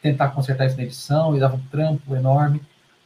tentar 0.01 0.29
consertar 0.29 0.65
isso 0.65 0.77
na 0.77 0.83
edição, 0.83 1.35
e 1.35 1.39
dava 1.39 1.55
um 1.55 1.61
trampo 1.71 2.15
enorme, 2.15 2.61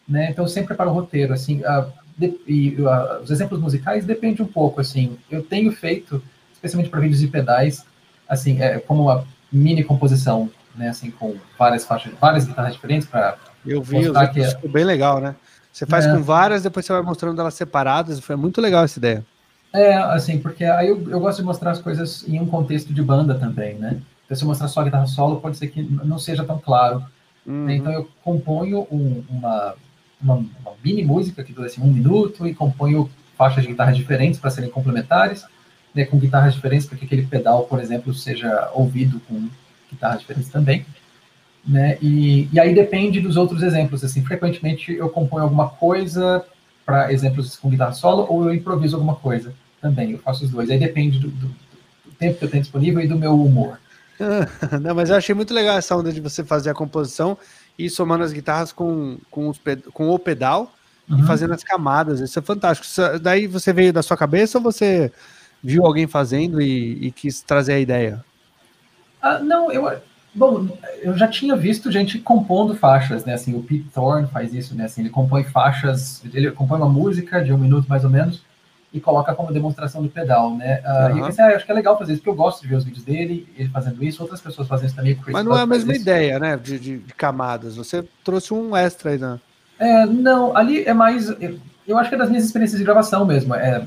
né? 0.07 0.29
Então 0.31 0.45
eu 0.45 0.49
sempre 0.49 0.67
preparo 0.67 0.89
o 0.89 0.93
roteiro, 0.93 1.33
assim, 1.33 1.61
uh, 1.61 1.91
de, 2.17 2.39
e 2.47 2.75
uh, 2.81 3.21
os 3.21 3.31
exemplos 3.31 3.59
musicais 3.59 4.05
depende 4.05 4.41
um 4.41 4.47
pouco, 4.47 4.81
assim, 4.81 5.17
eu 5.29 5.43
tenho 5.43 5.71
feito, 5.71 6.21
especialmente 6.53 6.89
para 6.89 6.99
vídeos 6.99 7.21
e 7.21 7.27
pedais, 7.27 7.85
assim, 8.27 8.61
é, 8.61 8.79
como 8.79 9.03
uma 9.03 9.25
mini 9.51 9.83
composição, 9.83 10.49
né, 10.75 10.89
assim, 10.89 11.11
com 11.11 11.35
várias 11.57 11.85
faixas, 11.85 12.13
várias 12.19 12.45
guitarras 12.45 12.73
diferentes 12.73 13.07
para 13.07 13.37
eu 13.65 13.81
vi, 13.81 14.03
eu 14.03 14.13
que 14.31 14.41
é... 14.41 14.67
bem 14.67 14.85
legal, 14.85 15.19
né? 15.19 15.35
Você 15.71 15.85
faz 15.85 16.05
é. 16.05 16.13
com 16.13 16.23
várias, 16.23 16.63
depois 16.63 16.85
você 16.85 16.93
vai 16.93 17.01
mostrando 17.01 17.39
elas 17.39 17.53
separadas, 17.53 18.19
foi 18.19 18.35
muito 18.35 18.61
legal 18.61 18.83
essa 18.83 18.97
ideia. 18.97 19.25
É, 19.73 19.93
assim, 19.95 20.39
porque 20.39 20.63
aí 20.63 20.87
eu, 20.87 21.09
eu 21.09 21.19
gosto 21.19 21.39
de 21.39 21.43
mostrar 21.43 21.71
as 21.71 21.81
coisas 21.81 22.27
em 22.27 22.39
um 22.39 22.47
contexto 22.47 22.93
de 22.93 23.01
banda 23.01 23.35
também, 23.35 23.75
né? 23.75 23.99
Então, 24.25 24.35
se 24.35 24.43
eu 24.43 24.47
mostrar 24.47 24.67
só 24.69 24.81
a 24.81 24.83
guitarra 24.85 25.05
solo, 25.05 25.39
pode 25.39 25.57
ser 25.57 25.67
que 25.67 25.81
não 25.81 26.17
seja 26.17 26.43
tão 26.43 26.57
claro. 26.57 27.03
Uhum. 27.45 27.69
Então, 27.69 27.91
eu 27.91 28.09
componho 28.23 28.87
um, 28.89 29.23
uma, 29.29 29.75
uma, 30.21 30.35
uma, 30.35 30.73
mini 30.83 31.03
música 31.03 31.43
que 31.43 31.53
dura 31.53 31.67
assim, 31.67 31.81
um 31.81 31.91
minuto 31.91 32.47
e 32.47 32.53
componho 32.53 33.09
faixas 33.37 33.63
de 33.63 33.69
guitarras 33.69 33.95
diferentes 33.95 34.39
para 34.39 34.49
serem 34.49 34.69
complementares, 34.69 35.45
né, 35.93 36.05
com 36.05 36.17
guitarras 36.17 36.53
diferentes, 36.53 36.87
para 36.87 36.97
que 36.97 37.05
aquele 37.05 37.25
pedal, 37.25 37.65
por 37.65 37.79
exemplo, 37.79 38.13
seja 38.13 38.71
ouvido 38.73 39.19
com 39.27 39.47
guitarras 39.91 40.19
diferentes 40.19 40.51
também. 40.51 40.85
Né? 41.67 41.97
E, 42.01 42.47
e 42.51 42.59
aí 42.59 42.73
depende 42.73 43.19
dos 43.19 43.35
outros 43.35 43.61
exemplos. 43.61 44.03
Assim, 44.03 44.23
frequentemente 44.23 44.93
eu 44.93 45.09
componho 45.09 45.43
alguma 45.43 45.69
coisa 45.69 46.43
para 46.85 47.11
exemplos 47.11 47.57
com 47.57 47.69
guitarra 47.69 47.91
solo 47.91 48.25
ou 48.29 48.45
eu 48.45 48.53
improviso 48.53 48.95
alguma 48.95 49.15
coisa 49.15 49.53
também. 49.81 50.11
Eu 50.11 50.19
faço 50.19 50.45
os 50.45 50.49
dois. 50.49 50.69
Aí 50.69 50.79
depende 50.79 51.19
do, 51.19 51.27
do, 51.27 51.47
do 51.47 52.11
tempo 52.17 52.39
que 52.39 52.45
eu 52.45 52.49
tenho 52.49 52.63
disponível 52.63 53.01
e 53.01 53.07
do 53.07 53.17
meu 53.17 53.39
humor. 53.39 53.77
Não, 54.81 54.95
mas 54.95 55.09
eu 55.09 55.15
achei 55.15 55.35
muito 55.35 55.53
legal 55.53 55.77
essa 55.77 55.95
onda 55.95 56.11
de 56.11 56.21
você 56.21 56.43
fazer 56.43 56.69
a 56.69 56.73
composição 56.73 57.37
e 57.77 57.89
somando 57.89 58.23
as 58.23 58.33
guitarras 58.33 58.71
com, 58.71 59.17
com, 59.29 59.49
os, 59.49 59.59
com 59.93 60.09
o 60.09 60.19
pedal 60.19 60.73
uhum. 61.09 61.19
e 61.19 61.23
fazendo 61.23 61.53
as 61.53 61.63
camadas. 61.63 62.19
Isso 62.19 62.39
é 62.39 62.41
fantástico. 62.41 62.87
Isso, 62.87 63.19
daí 63.19 63.47
você 63.47 63.71
veio 63.71 63.93
da 63.93 64.01
sua 64.01 64.17
cabeça 64.17 64.57
ou 64.57 64.63
você 64.63 65.11
viu 65.63 65.85
alguém 65.85 66.07
fazendo 66.07 66.61
e, 66.61 67.07
e 67.07 67.11
quis 67.11 67.41
trazer 67.41 67.73
a 67.73 67.79
ideia? 67.79 68.23
Ah, 69.21 69.39
não, 69.39 69.71
eu, 69.71 69.89
Bom, 70.37 70.67
eu 71.01 71.17
já 71.17 71.27
tinha 71.27 71.55
visto 71.55 71.91
gente 71.91 72.19
compondo 72.19 72.75
faixas, 72.75 73.25
né? 73.25 73.33
Assim, 73.33 73.55
o 73.55 73.63
Pete 73.63 73.89
Thorne 73.89 74.27
faz 74.27 74.53
isso, 74.53 74.75
né? 74.75 74.85
Assim, 74.85 75.01
ele 75.01 75.09
compõe 75.09 75.43
faixas, 75.43 76.21
ele 76.31 76.51
compõe 76.51 76.77
uma 76.77 76.87
música 76.87 77.43
de 77.43 77.51
um 77.51 77.57
minuto 77.57 77.87
mais 77.89 78.03
ou 78.03 78.09
menos 78.11 78.43
e 78.97 79.01
coloca 79.01 79.33
como 79.33 79.53
demonstração 79.53 80.01
do 80.01 80.09
pedal, 80.09 80.55
né? 80.55 80.81
Uh, 80.83 80.89
uhum. 80.89 81.15
E 81.15 81.19
eu 81.19 81.25
pensei, 81.25 81.45
ah, 81.45 81.55
acho 81.55 81.65
que 81.65 81.71
é 81.71 81.75
legal 81.75 81.97
fazer 81.97 82.13
isso, 82.13 82.21
porque 82.21 82.29
eu 82.29 82.35
gosto 82.35 82.61
de 82.61 82.67
ver 82.67 82.75
os 82.75 82.83
vídeos 82.83 83.03
dele, 83.03 83.47
ele 83.57 83.69
fazendo 83.69 84.03
isso, 84.03 84.21
outras 84.21 84.41
pessoas 84.41 84.67
fazendo 84.67 84.87
isso 84.87 84.95
também. 84.95 85.17
Mas 85.27 85.45
não 85.45 85.57
é 85.57 85.61
a 85.61 85.65
mesma 85.65 85.95
ideia, 85.95 86.39
né? 86.39 86.57
De, 86.57 86.79
de, 86.79 86.97
de, 86.97 87.13
camadas. 87.13 87.75
Você 87.75 88.03
trouxe 88.23 88.53
um 88.53 88.75
extra 88.75 89.11
aí, 89.11 89.17
né? 89.17 89.39
É, 89.79 90.05
não, 90.05 90.55
ali 90.57 90.83
é 90.83 90.93
mais. 90.93 91.29
Eu, 91.39 91.59
eu 91.87 91.97
acho 91.97 92.09
que 92.09 92.15
é 92.15 92.17
das 92.17 92.29
minhas 92.29 92.45
experiências 92.45 92.79
de 92.79 92.85
gravação 92.85 93.25
mesmo. 93.25 93.53
É 93.55 93.85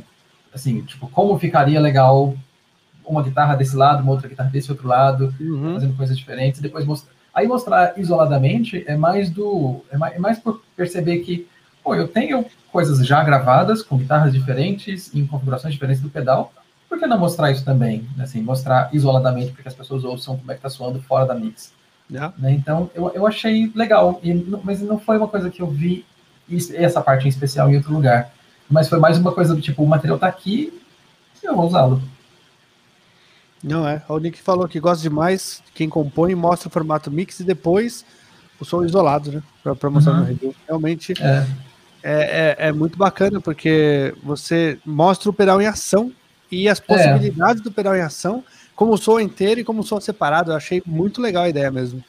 assim, 0.55 0.81
tipo, 0.83 1.09
como 1.09 1.39
ficaria 1.39 1.81
legal 1.81 2.35
uma 3.05 3.23
guitarra 3.23 3.57
desse 3.57 3.77
lado, 3.77 4.03
uma 4.03 4.13
outra 4.13 4.29
guitarra 4.29 4.51
desse 4.51 4.71
outro 4.71 4.87
lado, 4.87 5.35
uhum. 5.41 5.75
fazendo 5.75 5.97
coisas 5.97 6.17
diferentes, 6.17 6.61
depois 6.61 6.85
mostrar. 6.85 7.13
Aí 7.35 7.47
mostrar 7.47 7.95
isoladamente 7.97 8.85
é 8.87 8.97
mais 8.97 9.31
do. 9.31 9.81
É 9.91 9.97
mais, 9.97 10.15
é 10.15 10.19
mais 10.19 10.39
por 10.39 10.63
perceber 10.77 11.19
que, 11.19 11.47
pô, 11.83 11.95
eu 11.95 12.09
tenho 12.09 12.45
coisas 12.73 13.05
já 13.07 13.23
gravadas 13.23 13.83
com 13.83 13.99
guitarras 13.99 14.33
diferentes, 14.33 15.15
em 15.15 15.27
configurações 15.27 15.75
diferentes 15.75 16.03
do 16.03 16.09
pedal, 16.09 16.53
por 16.89 16.99
que 16.99 17.07
não 17.07 17.19
mostrar 17.19 17.51
isso 17.51 17.65
também? 17.65 18.09
Assim, 18.19 18.43
mostrar 18.43 18.91
isoladamente 18.93 19.53
para 19.53 19.63
que 19.63 19.69
as 19.69 19.75
pessoas 19.75 20.05
ouçam 20.05 20.37
como 20.37 20.51
é 20.51 20.55
que 20.55 20.61
tá 20.61 20.69
soando 20.69 21.01
fora 21.03 21.25
da 21.25 21.35
mix. 21.35 21.73
Yeah. 22.11 22.35
Né? 22.37 22.53
Então, 22.53 22.91
eu, 22.95 23.11
eu 23.15 23.27
achei 23.27 23.71
legal, 23.75 24.21
e, 24.23 24.35
mas 24.65 24.81
não 24.81 24.99
foi 24.99 25.17
uma 25.17 25.29
coisa 25.29 25.49
que 25.51 25.63
eu 25.63 25.69
vi 25.69 26.05
essa 26.75 27.01
parte 27.01 27.27
em 27.27 27.29
especial 27.29 27.71
em 27.71 27.77
outro 27.77 27.93
lugar. 27.93 28.33
Mas 28.69 28.89
foi 28.89 28.99
mais 28.99 29.19
uma 29.19 29.33
coisa 29.33 29.55
do 29.55 29.61
tipo, 29.61 29.83
o 29.83 29.87
material 29.87 30.19
tá 30.19 30.27
aqui 30.27 30.81
eu 31.43 31.57
vou 31.57 31.67
usá-lo. 31.67 32.03
Não 33.63 33.87
é. 33.87 34.03
O 34.09 34.19
Nick 34.19 34.41
falou 34.41 34.67
que 34.69 34.81
gosta 34.81 35.03
demais. 35.03 35.63
Quem 35.75 35.89
compõe 35.89 36.35
mostra 36.35 36.69
o 36.69 36.71
formato 36.71 37.11
mix 37.11 37.41
e 37.41 37.45
depois 37.45 38.05
o 38.59 38.65
som 38.65 38.85
isolado, 38.85 39.33
né? 39.33 39.43
Para 39.63 39.91
mostrar 39.91 40.15
uhum. 40.15 40.21
no 40.21 40.25
review. 40.25 40.55
Realmente 40.67 41.13
é. 41.21 41.47
É, 42.03 42.57
é, 42.59 42.69
é. 42.69 42.73
muito 42.73 42.97
bacana 42.97 43.41
porque 43.41 44.15
você 44.23 44.79
mostra 44.85 45.29
o 45.29 45.33
pedal 45.33 45.61
em 45.61 45.67
ação 45.67 46.13
e 46.51 46.69
as 46.69 46.81
possibilidades 46.81 47.61
é. 47.61 47.65
do 47.65 47.71
pedal 47.71 47.95
em 47.97 48.01
ação, 48.01 48.43
como 48.75 48.93
o 48.93 48.99
som 48.99 49.21
inteiro 49.21 49.61
e 49.61 49.65
como 49.65 49.81
o 49.81 49.85
som 49.85 50.01
separado. 50.01 50.51
Eu 50.51 50.57
achei 50.57 50.83
muito 50.87 51.21
legal 51.21 51.45
a 51.45 51.49
ideia 51.49 51.71
mesmo. 51.71 52.03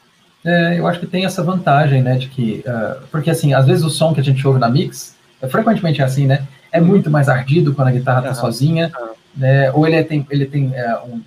É, 0.44 0.78
eu 0.78 0.86
acho 0.86 0.98
que 0.98 1.06
tem 1.06 1.24
essa 1.24 1.42
vantagem, 1.42 2.02
né? 2.02 2.16
De 2.16 2.28
que. 2.28 2.64
Uh, 2.66 3.06
porque 3.10 3.30
assim, 3.30 3.54
às 3.54 3.66
vezes 3.66 3.84
o 3.84 3.90
som 3.90 4.12
que 4.12 4.20
a 4.20 4.24
gente 4.24 4.44
ouve 4.46 4.58
na 4.58 4.68
mix, 4.68 5.14
é 5.40 5.48
frequentemente 5.48 6.00
é 6.00 6.04
assim, 6.04 6.26
né? 6.26 6.46
É 6.72 6.80
uhum. 6.80 6.86
muito 6.86 7.10
mais 7.10 7.28
ardido 7.28 7.74
quando 7.74 7.88
a 7.88 7.92
guitarra 7.92 8.22
tá 8.22 8.28
uhum. 8.30 8.34
sozinha. 8.34 8.90
Né, 9.34 9.72
ou 9.72 9.86
ele 9.86 10.02
tem, 10.04 10.26
ele 10.30 10.44
tem 10.44 10.74
é, 10.74 10.94
um 10.98 11.22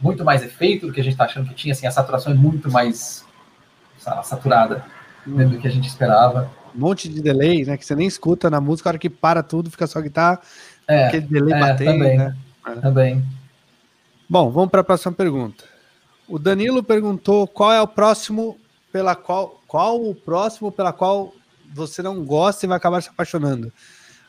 muito 0.00 0.24
mais 0.24 0.42
efeito 0.42 0.86
do 0.86 0.92
que 0.92 1.00
a 1.00 1.04
gente 1.04 1.12
está 1.12 1.24
achando 1.24 1.48
que 1.48 1.54
tinha, 1.54 1.72
assim, 1.72 1.86
a 1.86 1.90
saturação 1.90 2.32
é 2.32 2.34
muito 2.34 2.70
mais 2.70 3.24
lá, 4.04 4.22
saturada 4.22 4.84
né, 5.26 5.44
do 5.44 5.58
que 5.58 5.66
a 5.66 5.70
gente 5.70 5.88
esperava. 5.88 6.50
Um 6.76 6.80
monte 6.80 7.08
de 7.08 7.22
delay, 7.22 7.64
né, 7.64 7.76
que 7.76 7.86
você 7.86 7.94
nem 7.94 8.06
escuta 8.06 8.50
na 8.50 8.60
música, 8.60 8.88
a 8.88 8.90
hora 8.90 8.98
que 8.98 9.08
para 9.08 9.42
tudo, 9.42 9.70
fica 9.70 9.86
só 9.86 10.00
guitarra, 10.00 10.40
é, 10.86 11.06
aquele 11.06 11.26
delay 11.26 11.54
é, 11.54 11.60
batendo, 11.60 11.92
também, 11.92 12.18
né? 12.18 12.36
Também. 12.82 13.24
Bom, 14.28 14.50
vamos 14.50 14.70
para 14.70 14.80
a 14.80 14.84
próxima 14.84 15.12
pergunta. 15.12 15.64
O 16.28 16.38
Danilo 16.38 16.82
perguntou 16.82 17.46
qual 17.46 17.72
é 17.72 17.80
o 17.80 17.86
próximo 17.86 18.58
pela 18.92 19.14
qual 19.14 19.60
qual 19.66 20.02
o 20.02 20.14
próximo 20.14 20.72
pela 20.72 20.92
qual 20.92 21.32
você 21.72 22.02
não 22.02 22.24
gosta 22.24 22.66
e 22.66 22.68
vai 22.68 22.76
acabar 22.76 23.00
se 23.00 23.08
apaixonando. 23.08 23.72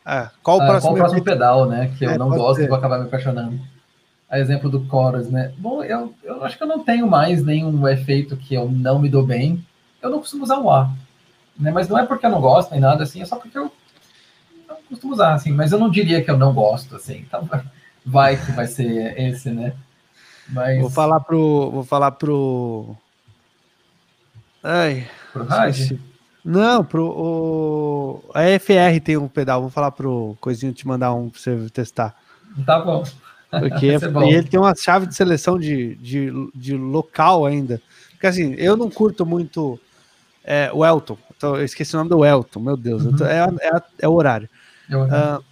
Ah, 0.05 0.29
qual 0.43 0.59
o 0.59 0.61
ah, 0.61 0.67
próximo, 0.67 0.91
qual 0.91 0.93
o 0.93 0.97
próximo 0.97 1.23
pedal, 1.23 1.65
né? 1.67 1.91
Que 1.97 2.05
eu 2.05 2.11
é, 2.11 2.17
não 2.17 2.29
gosto 2.29 2.57
ser. 2.57 2.65
e 2.65 2.67
vou 2.67 2.77
acabar 2.77 2.99
me 2.99 3.05
apaixonando 3.05 3.59
a 4.29 4.39
exemplo 4.39 4.69
do 4.69 4.85
Chorus, 4.89 5.29
né? 5.29 5.53
Bom, 5.57 5.83
eu, 5.83 6.13
eu 6.23 6.43
acho 6.43 6.57
que 6.57 6.63
eu 6.63 6.67
não 6.67 6.83
tenho 6.83 7.07
mais 7.07 7.43
nenhum 7.43 7.87
efeito 7.87 8.35
que 8.35 8.53
eu 8.53 8.69
não 8.69 8.99
me 8.99 9.09
dou 9.09 9.25
bem. 9.25 9.65
Eu 10.01 10.09
não 10.09 10.19
costumo 10.19 10.43
usar 10.43 10.59
o 10.59 10.69
A. 10.69 10.91
Né? 11.59 11.71
Mas 11.71 11.87
não 11.87 11.97
é 11.97 12.05
porque 12.05 12.25
eu 12.25 12.29
não 12.29 12.41
gosto 12.41 12.71
nem 12.71 12.79
nada, 12.79 13.03
assim, 13.03 13.21
é 13.21 13.25
só 13.25 13.37
porque 13.37 13.57
eu 13.57 13.71
não 14.67 14.77
costumo 14.89 15.13
usar, 15.13 15.33
assim. 15.33 15.51
Mas 15.51 15.71
eu 15.71 15.79
não 15.79 15.89
diria 15.89 16.23
que 16.23 16.29
eu 16.29 16.37
não 16.37 16.53
gosto, 16.53 16.95
assim. 16.95 17.17
Então, 17.19 17.49
vai 18.05 18.37
que 18.37 18.51
vai 18.51 18.67
ser 18.67 19.19
esse, 19.19 19.49
né? 19.49 19.73
Mas... 20.49 20.79
Vou 20.79 20.89
falar 20.89 21.19
pro... 21.19 21.71
Vou 21.71 21.83
falar 21.83 22.11
pro... 22.11 22.95
Ai... 24.63 25.07
Pro? 25.33 25.47
Não, 26.43 26.83
pro... 26.83 27.05
O... 27.05 28.23
A 28.33 28.43
FR 28.57 29.01
tem 29.03 29.17
um 29.17 29.27
pedal. 29.27 29.61
Vou 29.61 29.69
falar 29.69 29.91
pro 29.91 30.37
Coisinho 30.39 30.71
te 30.71 30.87
mandar 30.87 31.13
um 31.13 31.29
pra 31.29 31.39
você 31.39 31.69
testar. 31.69 32.15
Tá 32.65 32.79
bom. 32.79 33.03
Porque 33.49 33.87
é 33.91 34.29
ele 34.29 34.47
tem 34.47 34.59
uma 34.59 34.73
chave 34.75 35.07
de 35.07 35.15
seleção 35.15 35.57
de, 35.59 35.95
de, 35.95 36.31
de 36.55 36.77
local 36.77 37.45
ainda. 37.45 37.81
Porque 38.11 38.27
assim, 38.27 38.53
eu 38.53 38.77
não 38.77 38.89
curto 38.89 39.25
muito 39.25 39.79
é, 40.43 40.71
o 40.73 40.85
Elton. 40.85 41.17
Eu 41.41 41.63
esqueci 41.63 41.95
o 41.95 41.97
nome 41.97 42.09
do 42.09 42.25
Elton, 42.25 42.59
meu 42.59 42.77
Deus. 42.77 43.03
Uhum. 43.03 43.25
É, 43.25 43.67
é, 43.67 43.81
é, 43.99 44.07
o 44.07 44.13
horário. 44.13 44.49
É 44.89 44.95
o 44.95 45.01
horário. 45.01 45.39
Uh, 45.39 45.43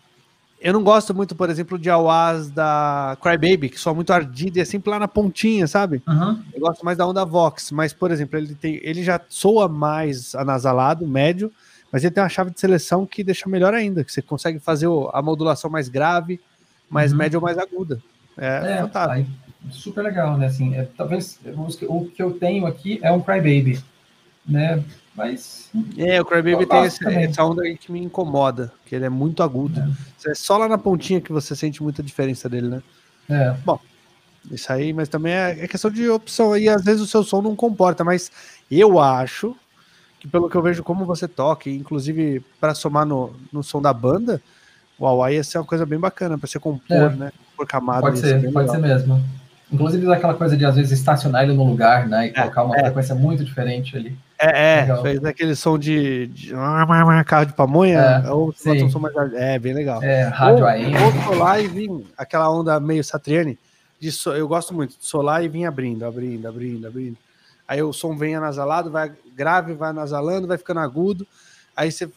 eu 0.66 0.74
não 0.74 0.84
gosto 0.84 1.14
muito, 1.14 1.36
por 1.36 1.48
exemplo, 1.50 1.78
de 1.78 1.92
Awaz 1.92 2.50
da 2.50 3.16
Crybaby, 3.22 3.70
que 3.70 3.80
soa 3.80 3.94
muito 3.94 4.12
ardido 4.12 4.58
e 4.58 4.62
é 4.62 4.66
sempre 4.66 4.90
lá 4.90 4.98
na 4.98 5.08
pontinha, 5.08 5.68
sabe? 5.68 6.02
Uhum. 6.08 6.42
Eu 6.52 6.60
gosto 6.60 6.84
mais 6.84 6.98
da 6.98 7.06
onda 7.06 7.24
Vox, 7.24 7.70
mas, 7.72 7.94
por 7.94 8.10
exemplo, 8.10 8.40
ele, 8.40 8.56
tem, 8.56 8.80
ele 8.82 9.04
já 9.04 9.22
soa 9.30 9.68
mais 9.68 10.34
anasalado, 10.34 11.06
médio, 11.06 11.52
mas 11.92 12.04
ele 12.04 12.16
tem 12.16 12.24
uma 12.24 12.30
chave 12.30 12.50
de 12.50 12.60
seleção 12.60 13.06
que 13.06 13.24
deixa 13.24 13.48
melhor 13.48 13.76
ainda, 13.76 14.04
que 14.04 14.12
você 14.12 14.24
consegue 14.24 14.58
fazer 14.58 14.88
a 15.14 15.22
modulação 15.22 15.70
mais 15.70 15.88
grave, 15.88 16.40
mais 16.90 17.12
uhum. 17.12 17.20
média 17.20 17.38
ou 17.38 17.44
mais 17.44 17.60
aguda. 17.60 18.02
É, 18.36 18.78
é 18.78 18.82
fantástico. 18.82 19.14
Aí, 19.14 19.72
super 19.72 20.04
legal, 20.04 20.36
né? 20.36 20.48
Assim, 20.48 20.74
é, 20.74 20.88
talvez 20.98 21.40
o 21.88 22.06
que 22.06 22.24
eu 22.24 22.32
tenho 22.32 22.66
aqui 22.66 23.00
é 23.04 23.12
um 23.12 23.22
Crybaby, 23.22 23.84
né? 24.48 24.84
Mas. 25.16 25.70
É, 25.98 26.22
o 26.22 26.26
Crybaby 26.26 26.66
tem 26.66 26.84
esse, 26.84 27.08
essa 27.08 27.44
onda 27.44 27.64
aí 27.64 27.78
que 27.78 27.92
me 27.92 28.02
incomoda, 28.02 28.72
que 28.86 28.94
ele 28.94 29.06
é 29.06 29.10
muito 29.10 29.42
agudo. 29.42 29.80
É. 30.26 30.32
é. 30.32 30.36
só 30.36 30.58
lá 30.58 30.68
na 30.68 30.78
pontinha 30.78 31.22
que 31.22 31.32
você 31.32 31.56
sente 31.56 31.82
muita 31.82 32.04
diferença 32.04 32.50
dele, 32.50 32.68
né? 32.68 32.84
É. 33.30 33.52
Bom, 33.64 33.80
isso 34.52 34.72
aí, 34.72 34.92
mas 34.92 35.08
também 35.08 35.34
é, 35.34 35.64
é 35.64 35.68
questão 35.68 35.90
de 35.90 36.10
opção. 36.10 36.58
E 36.58 36.68
às 36.68 36.84
vezes 36.84 37.02
o 37.02 37.08
seu 37.08 37.24
som 37.24 37.42
não 37.42 37.56
comporta, 37.56 38.04
mas 38.04 38.32
eu 38.70 39.00
acho 39.00 39.56
que 40.20 40.28
pelo 40.28 40.50
que 40.50 40.56
eu 40.56 40.62
vejo 40.62 40.84
como 40.84 41.06
você 41.06 41.28
toca, 41.28 41.70
inclusive 41.70 42.44
para 42.60 42.76
somar 42.76 43.06
no, 43.06 43.34
no 43.54 43.64
som 43.64 43.82
da 43.82 43.94
banda, 43.94 44.42
o 45.00 45.08
Hawaii 45.08 45.38
ia 45.38 45.44
ser 45.44 45.60
uma 45.60 45.66
coisa 45.66 45.86
bem 45.86 46.00
bacana 46.00 46.38
para 46.38 46.48
você 46.48 46.60
compor, 46.60 46.98
é. 46.98 47.16
né? 47.16 47.32
Por 47.56 47.66
camada. 47.66 48.02
Pode 48.02 48.20
ser, 48.20 48.42
pode 48.52 48.68
legal. 48.68 48.76
ser 48.76 48.82
mesmo. 48.82 49.45
Inclusive 49.76 50.12
aquela 50.12 50.34
coisa 50.34 50.56
de 50.56 50.66
às 50.66 50.76
vezes 50.76 50.92
estacionar 50.98 51.44
ele 51.44 51.54
no 51.54 51.66
lugar, 51.66 52.08
né? 52.08 52.28
E 52.28 52.30
é, 52.30 52.34
colocar 52.34 52.64
uma 52.64 52.78
é. 52.78 52.80
frequência 52.86 53.14
muito 53.14 53.44
diferente 53.44 53.96
ali. 53.96 54.18
É, 54.40 54.80
é 54.80 55.02
fez 55.02 55.24
aquele 55.24 55.56
som 55.56 55.78
de, 55.78 56.28
de, 56.28 56.54
carro 57.26 57.46
de 57.46 57.54
pamonha, 57.54 58.00
é, 58.00 58.32
ou 58.32 58.50
um 58.50 58.90
som 58.90 59.00
mais. 59.00 59.14
É, 59.34 59.60
bem 59.60 59.74
legal. 59.74 60.02
É, 60.02 60.24
rádio 60.24 60.66
AM. 60.66 60.94
Ou 60.98 61.24
solar 61.24 61.64
e 61.64 62.06
aquela 62.18 62.50
onda 62.50 62.80
meio 62.80 63.04
Satriani. 63.04 63.60
De 64.00 64.12
so, 64.12 64.32
eu 64.32 64.48
gosto 64.48 64.74
muito 64.74 64.98
de 64.98 65.06
solar 65.06 65.44
e 65.44 65.48
vir 65.48 65.66
abrindo, 65.66 66.06
abrindo, 66.06 66.48
abrindo, 66.48 66.88
abrindo. 66.88 67.18
Aí 67.68 67.82
o 67.82 67.92
som 67.92 68.16
vem 68.16 68.36
anasalado, 68.36 68.90
vai 68.90 69.12
grave, 69.36 69.74
vai 69.74 69.90
anasalando, 69.90 70.48
vai 70.48 70.58
ficando 70.58 70.80
agudo. 70.80 71.28
Aí 71.76 71.92
você 71.92 72.10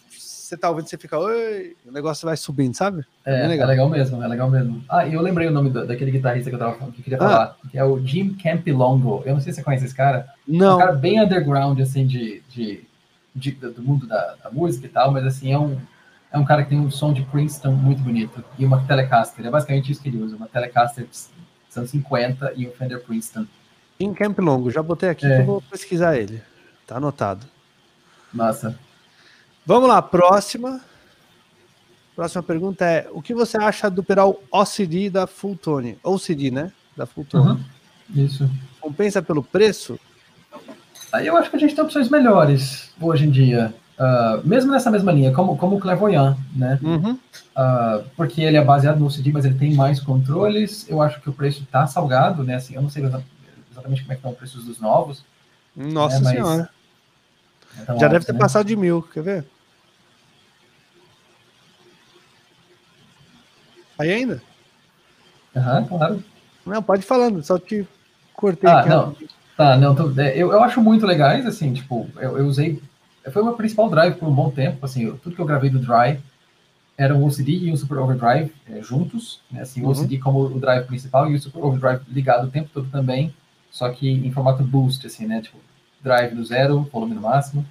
você 0.48 0.56
tá 0.56 0.70
ouvindo, 0.70 0.88
você 0.88 0.96
fica, 0.96 1.18
oi, 1.18 1.76
o 1.86 1.92
negócio 1.92 2.26
vai 2.26 2.36
subindo, 2.36 2.74
sabe? 2.74 3.04
É, 3.24 3.44
é, 3.44 3.46
legal. 3.46 3.66
é 3.66 3.70
legal 3.70 3.88
mesmo, 3.88 4.22
é 4.22 4.26
legal 4.26 4.50
mesmo. 4.50 4.82
Ah, 4.88 5.06
e 5.06 5.12
eu 5.12 5.20
lembrei 5.20 5.46
o 5.46 5.50
nome 5.50 5.68
do, 5.68 5.86
daquele 5.86 6.10
guitarrista 6.10 6.48
que 6.48 6.56
eu, 6.56 6.58
tava, 6.58 6.76
que 6.76 7.00
eu 7.00 7.04
queria 7.04 7.18
ah. 7.18 7.20
falar, 7.20 7.56
que 7.70 7.78
é 7.78 7.84
o 7.84 8.04
Jim 8.04 8.34
Campilongo. 8.34 9.22
Eu 9.26 9.34
não 9.34 9.40
sei 9.40 9.52
se 9.52 9.58
você 9.58 9.62
conhece 9.62 9.84
esse 9.84 9.94
cara. 9.94 10.26
Não. 10.46 10.72
É 10.72 10.74
um 10.74 10.78
cara 10.78 10.92
bem 10.92 11.20
underground, 11.20 11.78
assim, 11.80 12.06
de, 12.06 12.42
de, 12.48 12.82
de 13.34 13.50
do 13.50 13.82
mundo 13.82 14.06
da, 14.06 14.36
da, 14.42 14.50
música 14.50 14.86
e 14.86 14.88
tal, 14.88 15.12
mas 15.12 15.26
assim, 15.26 15.52
é 15.52 15.58
um, 15.58 15.76
é 16.32 16.38
um 16.38 16.44
cara 16.46 16.62
que 16.62 16.70
tem 16.70 16.80
um 16.80 16.90
som 16.90 17.12
de 17.12 17.22
Princeton 17.22 17.72
muito 17.72 18.00
bonito 18.00 18.42
e 18.58 18.64
uma 18.64 18.82
Telecaster. 18.86 19.44
É 19.44 19.50
basicamente 19.50 19.92
isso 19.92 20.00
que 20.00 20.08
ele 20.08 20.22
usa, 20.22 20.34
uma 20.34 20.48
Telecaster 20.48 21.04
dos 21.04 21.28
anos 21.76 21.90
50 21.90 22.54
e 22.56 22.66
um 22.66 22.70
Fender 22.70 23.02
Princeton. 23.04 23.44
Jim 24.00 24.14
Campilongo, 24.14 24.70
já 24.70 24.82
botei 24.82 25.10
aqui 25.10 25.26
é. 25.26 25.36
que 25.36 25.42
eu 25.42 25.46
vou 25.46 25.60
pesquisar 25.60 26.16
ele. 26.16 26.40
Tá 26.86 26.96
anotado. 26.96 27.46
Massa. 28.32 28.87
Vamos 29.68 29.86
lá, 29.86 30.00
próxima. 30.00 30.80
Próxima 32.16 32.42
pergunta 32.42 32.86
é: 32.86 33.06
o 33.12 33.20
que 33.20 33.34
você 33.34 33.58
acha 33.58 33.90
do 33.90 34.02
pedal 34.02 34.42
OCD 34.50 35.10
da 35.10 35.26
Fulltone? 35.26 35.98
OCD, 36.02 36.50
né? 36.50 36.72
Da 36.96 37.04
Fulltone. 37.04 37.50
Uhum, 37.50 37.60
isso. 38.14 38.50
Compensa 38.80 39.20
pelo 39.20 39.42
preço? 39.42 40.00
Aí 41.12 41.26
eu 41.26 41.36
acho 41.36 41.50
que 41.50 41.56
a 41.56 41.58
gente 41.58 41.74
tem 41.74 41.84
opções 41.84 42.08
melhores 42.08 42.90
hoje 42.98 43.26
em 43.26 43.30
dia. 43.30 43.74
Uh, 43.98 44.40
mesmo 44.42 44.72
nessa 44.72 44.90
mesma 44.90 45.12
linha, 45.12 45.34
como, 45.34 45.54
como 45.58 45.76
o 45.76 45.80
Clairvoyant, 45.80 46.38
né? 46.56 46.78
Uhum. 46.82 47.12
Uh, 47.12 48.08
porque 48.16 48.40
ele 48.40 48.56
é 48.56 48.64
baseado 48.64 48.98
no 48.98 49.06
OCD, 49.06 49.32
mas 49.32 49.44
ele 49.44 49.58
tem 49.58 49.74
mais 49.74 50.00
controles. 50.00 50.88
Eu 50.88 51.02
acho 51.02 51.20
que 51.20 51.28
o 51.28 51.32
preço 51.34 51.62
está 51.62 51.86
salgado, 51.86 52.42
né? 52.42 52.54
Assim, 52.54 52.74
eu 52.74 52.80
não 52.80 52.88
sei 52.88 53.04
exatamente 53.04 54.00
como 54.00 54.12
é 54.12 54.14
que 54.14 54.14
estão 54.14 54.30
os 54.30 54.38
preços 54.38 54.64
dos 54.64 54.80
novos. 54.80 55.22
Nossa 55.76 56.20
né? 56.20 56.30
senhora. 56.30 56.70
Então, 57.82 57.98
Já 58.00 58.08
deve 58.08 58.24
ter 58.24 58.32
né? 58.32 58.38
passado 58.38 58.66
de 58.66 58.74
mil, 58.74 59.02
quer 59.02 59.22
ver? 59.22 59.57
Aí 63.98 64.12
ainda? 64.12 64.40
Aham, 65.56 65.80
uhum, 65.80 65.86
claro. 65.86 66.24
Não, 66.64 66.82
pode 66.82 67.02
ir 67.02 67.06
falando, 67.06 67.42
só 67.42 67.58
te 67.58 67.86
cortei. 68.34 68.70
Ah, 68.70 68.84
não. 68.86 69.16
Tá, 69.56 69.76
não, 69.76 69.94
tô, 69.94 70.08
é, 70.20 70.36
eu, 70.36 70.52
eu 70.52 70.62
acho 70.62 70.80
muito 70.80 71.04
legais, 71.04 71.44
assim, 71.44 71.72
tipo, 71.72 72.08
eu, 72.16 72.38
eu 72.38 72.46
usei. 72.46 72.80
Foi 73.32 73.42
o 73.42 73.44
meu 73.44 73.54
principal 73.54 73.90
drive 73.90 74.14
por 74.14 74.28
um 74.28 74.34
bom 74.34 74.50
tempo, 74.50 74.84
assim, 74.86 75.04
eu, 75.04 75.18
tudo 75.18 75.34
que 75.34 75.42
eu 75.42 75.46
gravei 75.46 75.68
do 75.68 75.80
Dry 75.80 76.20
era 76.96 77.14
um 77.14 77.24
OCD 77.24 77.52
e 77.52 77.72
um 77.72 77.76
Super 77.76 77.98
Overdrive 77.98 78.52
é, 78.68 78.82
juntos, 78.82 79.40
né, 79.50 79.62
assim, 79.62 79.82
uhum. 79.82 79.88
o 79.88 79.90
OCD 79.90 80.18
como 80.18 80.40
o 80.40 80.60
drive 80.60 80.86
principal 80.86 81.30
e 81.30 81.34
o 81.34 81.40
Super 81.40 81.64
Overdrive 81.64 82.02
ligado 82.08 82.46
o 82.46 82.50
tempo 82.50 82.70
todo 82.72 82.88
também, 82.90 83.34
só 83.70 83.88
que 83.90 84.08
em 84.08 84.30
formato 84.32 84.62
boost, 84.62 85.06
assim, 85.06 85.26
né, 85.26 85.40
tipo, 85.40 85.58
drive 86.00 86.34
no 86.34 86.44
zero, 86.44 86.88
volume 86.92 87.14
no 87.14 87.20
máximo, 87.20 87.66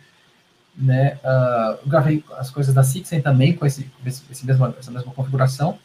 né, 0.75 1.17
uh, 1.23 1.79
eu 1.83 1.87
gravei 1.87 2.23
as 2.37 2.49
coisas 2.49 2.73
da 2.73 2.83
Sixen 2.83 3.21
também 3.21 3.53
com 3.53 3.65
esse, 3.65 3.89
esse, 4.05 4.23
esse 4.29 4.45
mesma, 4.45 4.75
essa 4.79 4.91
mesma 4.91 5.11
configuração, 5.11 5.77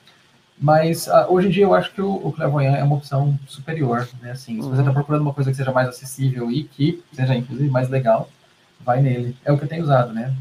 mas 0.62 1.08
uh, 1.08 1.26
hoje 1.28 1.48
em 1.48 1.50
dia 1.50 1.64
eu 1.64 1.74
acho 1.74 1.92
que 1.92 2.00
o, 2.00 2.14
o 2.24 2.32
Clairvoyant 2.32 2.76
é 2.76 2.84
uma 2.84 2.94
opção 2.94 3.36
superior, 3.48 4.08
né? 4.22 4.30
Assim, 4.30 4.62
se 4.62 4.68
você 4.68 4.80
está 4.80 4.84
uhum. 4.84 4.94
procurando 4.94 5.22
uma 5.22 5.34
coisa 5.34 5.50
que 5.50 5.56
seja 5.56 5.72
mais 5.72 5.88
acessível 5.88 6.50
e 6.52 6.62
que 6.62 7.02
seja 7.12 7.34
inclusive 7.34 7.68
mais 7.68 7.88
legal, 7.88 8.30
vai 8.80 9.02
nele. 9.02 9.36
É 9.44 9.50
o 9.50 9.58
que 9.58 9.64
eu 9.64 9.68
tenho 9.68 9.82
usado, 9.82 10.12
né? 10.12 10.32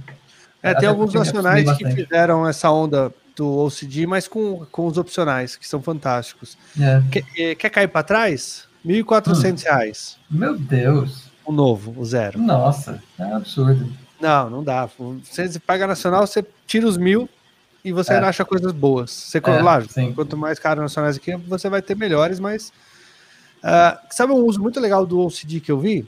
É, 0.61 0.69
Até 0.69 0.81
tem 0.81 0.89
alguns 0.89 1.11
nacionais 1.11 1.71
que 1.75 1.89
fizeram 1.89 2.47
essa 2.47 2.69
onda 2.69 3.11
do 3.35 3.65
OCD, 3.65 4.05
mas 4.05 4.27
com, 4.27 4.63
com 4.71 4.85
os 4.85 4.97
opcionais, 4.99 5.55
que 5.55 5.67
são 5.67 5.81
fantásticos. 5.81 6.55
É. 6.79 7.01
Quer, 7.11 7.23
eh, 7.35 7.55
quer 7.55 7.69
cair 7.71 7.87
para 7.87 8.03
trás? 8.03 8.67
R$ 8.85 9.01
1.400. 9.01 9.53
Hum. 9.53 9.63
Reais. 9.63 10.17
Meu 10.29 10.55
Deus! 10.55 11.31
O 11.43 11.51
novo, 11.51 11.99
o 11.99 12.05
zero. 12.05 12.37
Nossa, 12.37 13.01
é 13.17 13.23
absurdo. 13.23 13.91
Não, 14.19 14.49
não 14.51 14.63
dá. 14.63 14.87
Você 15.23 15.59
paga 15.59 15.87
nacional, 15.87 16.27
você 16.27 16.45
tira 16.67 16.87
os 16.87 16.97
mil, 16.97 17.27
e 17.83 17.91
você 17.91 18.13
é. 18.13 18.17
acha 18.17 18.45
coisas 18.45 18.71
boas. 18.71 19.11
Você, 19.11 19.39
é, 19.39 19.61
lógico, 19.61 19.93
sim. 19.93 20.13
quanto 20.13 20.37
mais 20.37 20.59
caro 20.59 20.81
nacionais 20.81 21.17
aqui, 21.17 21.35
você 21.35 21.69
vai 21.69 21.81
ter 21.81 21.95
melhores, 21.95 22.39
mas. 22.39 22.71
Uh, 23.59 23.97
sabe 24.09 24.33
um 24.33 24.43
uso 24.43 24.59
muito 24.59 24.79
legal 24.79 25.05
do 25.05 25.19
OCD 25.19 25.59
que 25.59 25.71
eu 25.71 25.79
vi? 25.79 26.07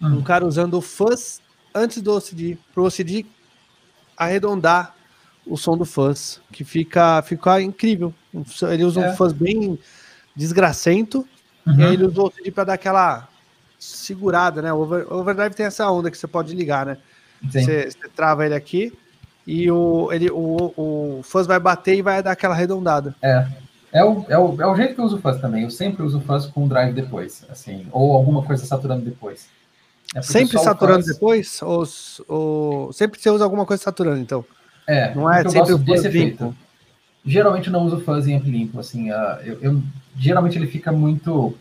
Hum. 0.00 0.18
Um 0.18 0.22
cara 0.22 0.44
usando 0.44 0.74
o 0.74 0.80
fuzz 0.80 1.40
antes 1.74 2.02
do 2.02 2.12
OCD, 2.16 2.58
para 2.72 2.82
o 2.82 2.86
OCD 2.86 3.24
arredondar 4.16 4.94
o 5.46 5.56
som 5.56 5.76
do 5.76 5.84
fuzz, 5.84 6.40
que 6.52 6.64
fica, 6.64 7.22
fica 7.22 7.60
incrível. 7.60 8.14
Ele 8.70 8.84
usa 8.84 9.00
é. 9.00 9.10
um 9.10 9.16
fuzz 9.16 9.32
bem 9.32 9.78
desgracento, 10.34 11.26
uhum. 11.66 11.80
e 11.80 11.84
aí 11.84 11.94
ele 11.94 12.04
usa 12.04 12.20
o 12.20 12.26
OCD 12.26 12.50
para 12.50 12.64
dar 12.64 12.74
aquela 12.74 13.28
segurada, 13.78 14.62
né? 14.62 14.72
O 14.72 14.80
overdrive 14.80 15.54
tem 15.54 15.66
essa 15.66 15.90
onda 15.90 16.10
que 16.10 16.16
você 16.16 16.26
pode 16.26 16.54
ligar, 16.54 16.86
né? 16.86 16.98
Você, 17.42 17.90
você 17.90 18.08
trava 18.08 18.46
ele 18.46 18.54
aqui, 18.54 18.92
e 19.46 19.70
o, 19.70 20.12
ele, 20.12 20.30
o, 20.30 20.72
o 20.76 21.20
fuzz 21.22 21.46
vai 21.46 21.58
bater 21.58 21.96
e 21.96 22.02
vai 22.02 22.22
dar 22.22 22.32
aquela 22.32 22.54
arredondada. 22.54 23.14
É. 23.22 23.46
É 23.92 24.02
o, 24.02 24.24
é, 24.26 24.38
o, 24.38 24.62
é 24.62 24.66
o 24.66 24.74
jeito 24.74 24.94
que 24.94 25.00
eu 25.00 25.04
uso 25.04 25.16
o 25.16 25.20
fuzz 25.20 25.38
também. 25.38 25.64
Eu 25.64 25.70
sempre 25.70 26.02
uso 26.02 26.18
o 26.18 26.20
fuzz 26.22 26.46
com 26.46 26.66
drive 26.66 26.94
depois, 26.94 27.44
assim, 27.50 27.86
ou 27.92 28.12
alguma 28.12 28.42
coisa 28.42 28.64
saturando 28.64 29.04
depois. 29.04 29.48
É 30.14 30.22
sempre 30.22 30.58
saturando 30.58 31.04
fuzz... 31.04 31.14
depois? 31.14 31.62
Ou, 31.62 31.84
ou, 32.26 32.92
sempre 32.92 33.20
você 33.20 33.28
usa 33.28 33.44
alguma 33.44 33.66
coisa 33.66 33.82
saturando, 33.82 34.18
então? 34.18 34.42
É, 34.86 35.14
não 35.14 35.30
é 35.30 35.46
sempre 35.46 35.74
o 35.74 35.78
fuzz 35.78 36.04
limpo. 36.06 36.54
Geralmente 37.24 37.66
eu 37.66 37.72
não 37.72 37.84
uso 37.84 38.00
fuzz 38.00 38.26
em 38.26 38.34
amp 38.34 38.46
limpo, 38.46 38.80
assim, 38.80 39.10
uh, 39.12 39.38
eu, 39.44 39.58
eu, 39.60 39.82
geralmente 40.16 40.58
ele 40.58 40.66
fica 40.66 40.90
muito, 40.90 41.56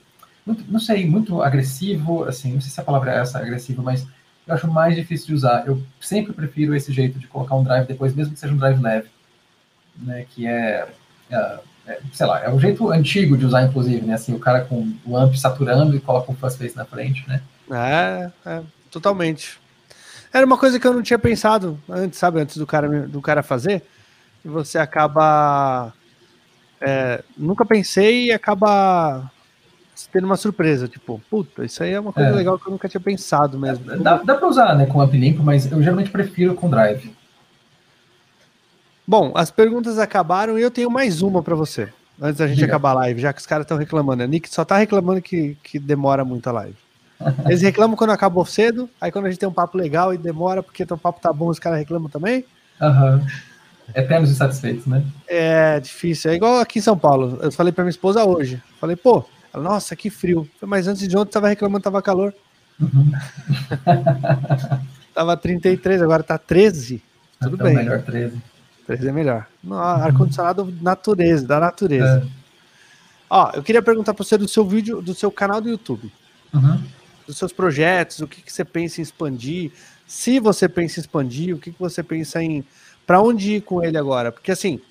muito, 0.46 0.64
não 0.70 0.80
sei, 0.80 1.06
muito 1.08 1.42
agressivo, 1.44 2.24
assim, 2.24 2.54
não 2.54 2.62
sei 2.62 2.72
se 2.72 2.80
a 2.80 2.84
palavra 2.84 3.14
é 3.14 3.20
essa, 3.20 3.38
agressivo, 3.38 3.84
mas 3.84 4.08
eu 4.52 4.56
acho 4.56 4.68
mais 4.68 4.96
difícil 4.96 5.28
de 5.28 5.34
usar. 5.34 5.66
Eu 5.66 5.82
sempre 6.00 6.34
prefiro 6.34 6.76
esse 6.76 6.92
jeito 6.92 7.18
de 7.18 7.28
colocar 7.28 7.56
um 7.56 7.64
drive 7.64 7.88
depois, 7.88 8.14
mesmo 8.14 8.34
que 8.34 8.40
seja 8.40 8.54
um 8.54 8.58
drive 8.58 8.82
leve, 8.82 9.10
né? 9.96 10.26
Que 10.30 10.46
é, 10.46 10.88
é, 11.30 11.60
é 11.88 12.00
sei 12.12 12.26
lá, 12.26 12.44
é 12.44 12.50
o 12.50 12.60
jeito 12.60 12.92
antigo 12.92 13.38
de 13.38 13.46
usar, 13.46 13.64
inclusive, 13.64 14.06
né? 14.06 14.14
Assim, 14.14 14.34
o 14.34 14.40
cara 14.40 14.62
com 14.62 14.94
o 15.06 15.18
amp 15.18 15.36
saturando 15.36 15.96
e 15.96 16.02
coloca 16.02 16.32
um 16.32 16.36
face 16.36 16.76
na 16.76 16.86
frente, 16.86 17.28
né? 17.28 17.42
É, 17.72 18.32
é, 18.46 18.62
totalmente. 18.90 19.60
Era 20.34 20.46
uma 20.46 20.58
coisa 20.58 20.80
que 20.80 20.88
eu 20.88 20.94
não 20.94 21.02
tinha 21.02 21.20
pensado 21.20 21.80
antes, 21.90 22.20
sabe? 22.20 22.42
Antes 22.42 22.58
do 22.58 22.68
cara, 22.68 23.08
do 23.08 23.22
cara 23.22 23.42
fazer. 23.42 23.84
Você 24.44 24.78
acaba. 24.78 25.94
É, 26.80 27.24
nunca 27.38 27.66
pensei 27.66 28.26
e 28.26 28.32
acaba 28.32 29.32
tendo 30.12 30.26
uma 30.26 30.38
surpresa, 30.38 30.88
tipo, 30.88 31.22
puta, 31.30 31.66
isso 31.66 31.84
aí 31.84 31.92
é 31.92 32.00
uma 32.00 32.14
coisa 32.14 32.30
é. 32.30 32.34
legal 32.34 32.58
que 32.58 32.68
eu 32.68 32.72
nunca 32.72 32.88
tinha 32.88 33.02
pensado 33.02 33.60
mesmo. 33.60 33.86
Dá, 33.98 34.18
dá 34.18 34.36
pra 34.36 34.48
usar, 34.48 34.76
né, 34.76 34.86
com 34.86 35.02
app 35.02 35.18
limpo, 35.18 35.44
mas 35.44 35.72
eu 35.72 35.82
geralmente 35.82 36.12
prefiro 36.12 36.56
com 36.56 36.70
drive. 36.70 37.14
Bom, 39.08 39.32
as 39.36 39.52
perguntas 39.52 40.00
acabaram 40.00 40.58
e 40.58 40.62
eu 40.62 40.72
tenho 40.72 40.90
mais 40.90 41.22
uma 41.22 41.44
para 41.44 41.56
você. 41.56 41.90
Antes 42.22 42.38
da 42.38 42.48
gente 42.48 42.58
Diga. 42.58 42.68
acabar 42.68 42.92
a 42.92 42.96
live, 42.96 43.22
já 43.22 43.34
que 43.34 43.42
os 43.42 43.48
caras 43.48 43.66
estão 43.66 43.78
reclamando. 43.78 44.24
A 44.24 44.28
Nick 44.28 44.48
só 44.48 44.64
tá 44.64 44.78
reclamando 44.78 45.22
que, 45.22 45.58
que 45.64 45.80
demora 45.80 46.24
muito 46.24 46.48
a 46.48 46.52
live. 46.52 46.78
Eles 47.46 47.62
reclamam 47.62 47.98
quando 47.98 48.12
acabou 48.12 48.46
cedo, 48.46 48.90
aí 49.00 49.12
quando 49.12 49.26
a 49.26 49.30
gente 49.30 49.40
tem 49.40 49.50
um 49.50 49.54
papo 49.54 49.78
legal 49.78 50.14
e 50.14 50.18
demora 50.18 50.62
porque 50.62 50.84
o 50.84 50.98
papo 50.98 51.20
tá 51.20 51.34
bom, 51.34 51.48
os 51.48 51.60
caras 51.60 51.80
reclamam 51.80 52.10
também. 52.10 52.46
Aham. 52.80 53.16
Uhum. 53.16 53.52
Eternos 53.94 54.32
insatisfeitos, 54.32 54.86
né? 54.86 55.04
É 55.28 55.80
difícil. 55.80 56.32
É 56.32 56.36
igual 56.36 56.60
aqui 56.60 56.80
em 56.80 56.82
São 56.82 56.98
Paulo. 56.98 57.40
Eu 57.42 57.52
falei 57.52 57.74
pra 57.74 57.84
minha 57.84 57.92
esposa 57.92 58.24
hoje. 58.24 58.62
Falei, 58.80 58.96
pô, 58.96 59.26
ela, 59.54 59.64
Nossa, 59.64 59.96
que 59.96 60.10
frio. 60.10 60.48
Mas 60.62 60.88
antes 60.88 61.08
de 61.08 61.18
ontem 61.18 61.32
tava 61.32 61.50
reclamando, 61.50 61.84
tava 61.84 62.02
calor. 62.02 62.34
Uhum. 62.80 63.12
tava 65.14 65.38
33, 65.38 66.02
agora 66.02 66.24
tá 66.24 66.38
13. 66.38 67.02
Tudo 67.40 67.56
então, 67.56 67.68
bem. 67.68 67.76
melhor 67.76 68.02
13. 68.02 68.42
13 68.88 69.08
é 69.08 69.12
melhor. 69.12 69.48
Ar-condicionado 69.72 70.74
natureza, 70.82 71.46
da 71.46 71.60
natureza. 71.60 72.28
É. 72.28 72.42
Ó, 73.30 73.52
eu 73.54 73.64
queria 73.64 73.82
perguntar 73.82 74.14
para 74.14 74.24
você 74.24 74.38
do 74.38 74.48
seu 74.48 74.66
vídeo, 74.66 75.02
do 75.02 75.14
seu 75.14 75.32
canal 75.32 75.62
do 75.62 75.70
YouTube. 75.70 76.12
Uhum. 76.54 76.84
Dos 77.26 77.38
seus 77.38 77.54
projetos, 77.54 78.20
o 78.20 78.28
que, 78.28 78.42
que 78.42 78.52
você 78.52 78.66
pensa 78.66 79.00
em 79.00 79.04
expandir, 79.04 79.72
se 80.06 80.40
você 80.40 80.68
pensa 80.68 81.00
em 81.00 81.02
expandir, 81.02 81.56
o 81.56 81.60
que, 81.60 81.72
que 81.72 81.80
você 81.80 82.04
pensa 82.04 82.44
em 82.44 82.66
para 83.08 83.22
onde 83.22 83.56
ir 83.56 83.62
com 83.62 83.82
ele 83.84 83.98
agora? 83.98 84.32
Porque 84.32 84.52
assim, 84.52 84.82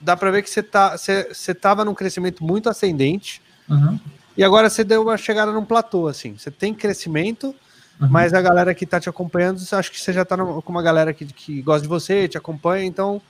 dá 0.00 0.16
para 0.16 0.30
ver 0.30 0.42
que 0.42 0.50
você 0.50 0.62
tá, 0.62 0.96
você, 0.96 1.28
você 1.32 1.54
tava 1.54 1.84
num 1.84 1.94
crescimento 1.94 2.42
muito 2.42 2.68
ascendente, 2.68 3.42
Uhum. 3.68 3.98
E 4.36 4.42
agora 4.42 4.68
você 4.68 4.82
deu 4.82 5.02
uma 5.02 5.16
chegada 5.16 5.52
num 5.52 5.64
platô, 5.64 6.08
assim. 6.08 6.36
Você 6.36 6.50
tem 6.50 6.74
crescimento, 6.74 7.54
Uhum. 8.00 8.08
Mas 8.08 8.34
a 8.34 8.42
galera 8.42 8.74
que 8.74 8.86
tá 8.86 8.98
te 8.98 9.08
acompanhando, 9.08 9.60
acho 9.72 9.90
que 9.90 10.00
você 10.00 10.12
já 10.12 10.24
tá 10.24 10.36
com 10.36 10.72
uma 10.72 10.82
galera 10.82 11.12
que, 11.12 11.24
que 11.26 11.62
gosta 11.62 11.82
de 11.82 11.88
você, 11.88 12.26
te 12.26 12.36
acompanha, 12.36 12.84
então 12.84 13.20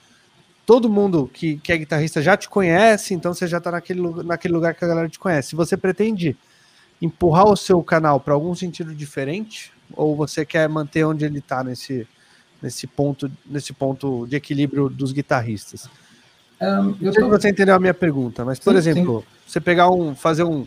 todo 0.64 0.88
mundo 0.88 1.30
que, 1.32 1.58
que 1.58 1.72
é 1.72 1.76
guitarrista 1.76 2.22
já 2.22 2.36
te 2.36 2.48
conhece, 2.48 3.12
então 3.12 3.34
você 3.34 3.46
já 3.46 3.60
tá 3.60 3.70
naquele, 3.70 4.00
naquele 4.24 4.54
lugar 4.54 4.74
que 4.74 4.84
a 4.84 4.88
galera 4.88 5.08
te 5.08 5.18
conhece. 5.18 5.50
Se 5.50 5.56
você 5.56 5.76
pretende 5.76 6.36
empurrar 7.00 7.46
o 7.46 7.56
seu 7.56 7.82
canal 7.82 8.18
para 8.18 8.32
algum 8.32 8.54
sentido 8.54 8.94
diferente, 8.94 9.70
ou 9.92 10.16
você 10.16 10.46
quer 10.46 10.66
manter 10.68 11.04
onde 11.04 11.24
ele 11.24 11.42
tá 11.42 11.62
nesse, 11.62 12.08
nesse, 12.62 12.86
ponto, 12.86 13.30
nesse 13.44 13.74
ponto 13.74 14.26
de 14.26 14.36
equilíbrio 14.36 14.88
dos 14.88 15.12
guitarristas? 15.12 15.90
Um, 16.58 16.96
eu 17.02 17.12
tô... 17.12 17.28
você 17.28 17.50
entendeu 17.50 17.74
a 17.74 17.80
minha 17.80 17.92
pergunta, 17.92 18.44
mas, 18.44 18.58
por 18.58 18.72
sim, 18.72 18.78
exemplo, 18.78 19.20
sim. 19.20 19.33
Você 19.54 19.60
pegar 19.60 19.88
um, 19.88 20.14
fazer 20.14 20.42
um, 20.42 20.66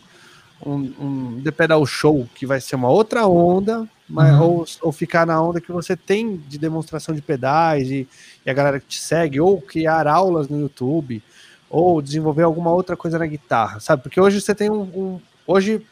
um, 0.64 0.92
um 0.98 1.42
The 1.44 1.50
Pedal 1.50 1.84
Show, 1.84 2.26
que 2.34 2.46
vai 2.46 2.60
ser 2.60 2.76
uma 2.76 2.88
outra 2.88 3.26
onda, 3.26 3.86
mas, 4.08 4.34
uhum. 4.34 4.42
ou, 4.42 4.64
ou 4.82 4.92
ficar 4.92 5.26
na 5.26 5.40
onda 5.40 5.60
que 5.60 5.70
você 5.70 5.94
tem 5.94 6.38
de 6.48 6.58
demonstração 6.58 7.14
de 7.14 7.20
pedais 7.20 7.90
e, 7.90 8.08
e, 8.44 8.50
a 8.50 8.54
galera 8.54 8.80
que 8.80 8.86
te 8.86 9.00
segue, 9.00 9.38
ou 9.38 9.60
criar 9.60 10.06
aulas 10.06 10.48
no 10.48 10.58
YouTube, 10.58 11.22
ou 11.68 12.00
desenvolver 12.00 12.44
alguma 12.44 12.72
outra 12.72 12.96
coisa 12.96 13.18
na 13.18 13.26
guitarra, 13.26 13.78
sabe? 13.78 14.02
Porque 14.02 14.18
hoje 14.20 14.40
você 14.40 14.54
tem 14.54 14.70
um. 14.70 14.82
um 14.82 15.20
hoje, 15.46 15.82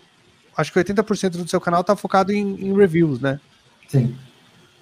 acho 0.56 0.72
que 0.72 0.80
80% 0.80 1.30
do 1.30 1.48
seu 1.48 1.60
canal 1.60 1.82
está 1.82 1.94
focado 1.94 2.32
em, 2.32 2.66
em, 2.66 2.74
reviews, 2.74 3.20
né? 3.20 3.38
Sim, 3.86 4.16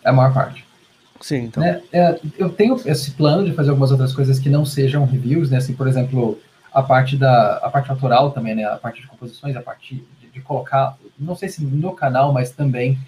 é 0.05 0.10
a 0.10 0.12
maior 0.12 0.33
parte. 0.33 0.65
Sim, 1.20 1.47
então. 1.47 1.65
É, 1.65 1.83
é, 1.93 2.20
eu 2.39 2.51
tenho 2.51 2.81
esse 2.86 3.10
plano 3.10 3.44
de 3.44 3.52
fazer 3.52 3.70
algumas 3.70 3.91
outras 3.91 4.12
coisas 4.12 4.39
que 4.39 4.49
não 4.49 4.65
sejam 4.65 5.05
reviews, 5.05 5.51
né? 5.51 5.57
Assim, 5.57 5.75
por 5.75 5.89
exemplo, 5.89 6.39
a 6.74 6.82
parte 6.82 7.16
da 7.16 7.58
a 7.58 7.70
parte 7.70 7.88
autoral 7.90 8.32
também, 8.32 8.56
né? 8.56 8.64
A 8.64 8.76
parte 8.76 9.00
de 9.00 9.06
composições, 9.06 9.54
a 9.54 9.62
parte 9.62 10.04
de, 10.20 10.28
de 10.28 10.40
colocar, 10.40 10.96
não 11.16 11.36
sei 11.36 11.48
se 11.48 11.64
no 11.64 11.92
canal, 11.92 12.32
mas 12.32 12.50
também 12.50 12.98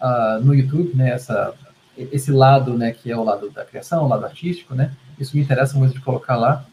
uh, 0.00 0.44
no 0.44 0.52
YouTube, 0.52 0.96
né? 0.96 1.10
Essa, 1.10 1.54
esse 1.96 2.32
lado, 2.32 2.76
né? 2.76 2.90
Que 2.90 3.12
é 3.12 3.16
o 3.16 3.22
lado 3.22 3.48
da 3.50 3.64
criação, 3.64 4.04
o 4.04 4.08
lado 4.08 4.24
artístico, 4.24 4.74
né? 4.74 4.92
Isso 5.18 5.36
me 5.36 5.42
interessa 5.42 5.78
muito 5.78 5.94
de 5.94 6.00
colocar 6.00 6.36
lá. 6.36 6.64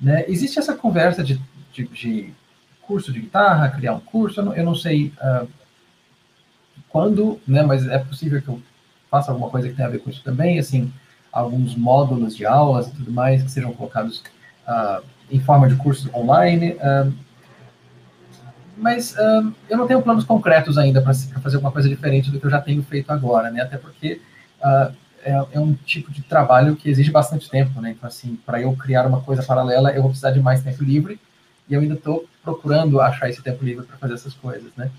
Né? 0.00 0.24
Existe 0.26 0.58
essa 0.58 0.74
conversa 0.74 1.22
de, 1.22 1.38
de, 1.74 1.86
de 1.88 2.32
curso 2.80 3.12
de 3.12 3.20
guitarra, 3.20 3.68
criar 3.68 3.92
um 3.92 4.00
curso, 4.00 4.40
eu 4.40 4.44
não, 4.46 4.54
eu 4.54 4.64
não 4.64 4.74
sei 4.74 5.12
uh, 5.22 5.46
quando, 6.88 7.38
né? 7.46 7.62
Mas 7.62 7.86
é 7.86 7.98
possível 7.98 8.40
que 8.40 8.48
eu 8.48 8.62
faça 9.10 9.30
alguma 9.30 9.50
coisa 9.50 9.68
que 9.68 9.74
tenha 9.74 9.86
a 9.86 9.90
ver 9.90 9.98
com 9.98 10.08
isso 10.08 10.24
também, 10.24 10.58
assim, 10.58 10.90
alguns 11.30 11.74
módulos 11.76 12.34
de 12.34 12.46
aulas 12.46 12.88
e 12.88 12.92
tudo 12.92 13.12
mais 13.12 13.42
que 13.42 13.50
sejam 13.50 13.74
colocados 13.74 14.22
uh, 14.66 15.04
em 15.30 15.40
forma 15.40 15.68
de 15.68 15.76
cursos 15.76 16.12
online. 16.14 16.72
Uh, 16.74 17.12
mas 18.76 19.12
uh, 19.12 19.52
eu 19.68 19.76
não 19.76 19.86
tenho 19.86 20.02
planos 20.02 20.24
concretos 20.24 20.78
ainda 20.78 21.02
para 21.02 21.12
fazer 21.14 21.56
alguma 21.56 21.72
coisa 21.72 21.88
diferente 21.88 22.30
do 22.30 22.40
que 22.40 22.46
eu 22.46 22.50
já 22.50 22.60
tenho 22.60 22.82
feito 22.82 23.10
agora, 23.10 23.50
né? 23.50 23.60
Até 23.60 23.76
porque 23.76 24.20
uh, 24.58 24.92
é, 25.22 25.32
é, 25.52 25.60
um 25.60 25.74
tipo 25.74 26.10
de 26.10 26.22
trabalho 26.22 26.76
que 26.76 26.88
exige 26.88 27.10
bastante 27.10 27.48
tempo, 27.50 27.80
né? 27.80 27.90
Então, 27.90 28.08
assim, 28.08 28.38
para 28.46 28.60
eu 28.60 28.74
criar 28.74 29.06
uma 29.06 29.20
coisa 29.20 29.42
paralela, 29.42 29.90
eu 29.90 30.00
vou 30.00 30.10
precisar 30.10 30.30
de 30.30 30.40
mais 30.40 30.62
tempo 30.62 30.82
livre 30.82 31.20
e 31.68 31.74
eu 31.74 31.80
ainda 31.80 31.94
estou 31.94 32.26
procurando 32.42 33.00
achar 33.00 33.28
esse 33.28 33.42
tempo 33.42 33.62
livre 33.64 33.84
para 33.84 33.98
fazer 33.98 34.14
essas 34.14 34.32
coisas, 34.32 34.70
né? 34.76 34.90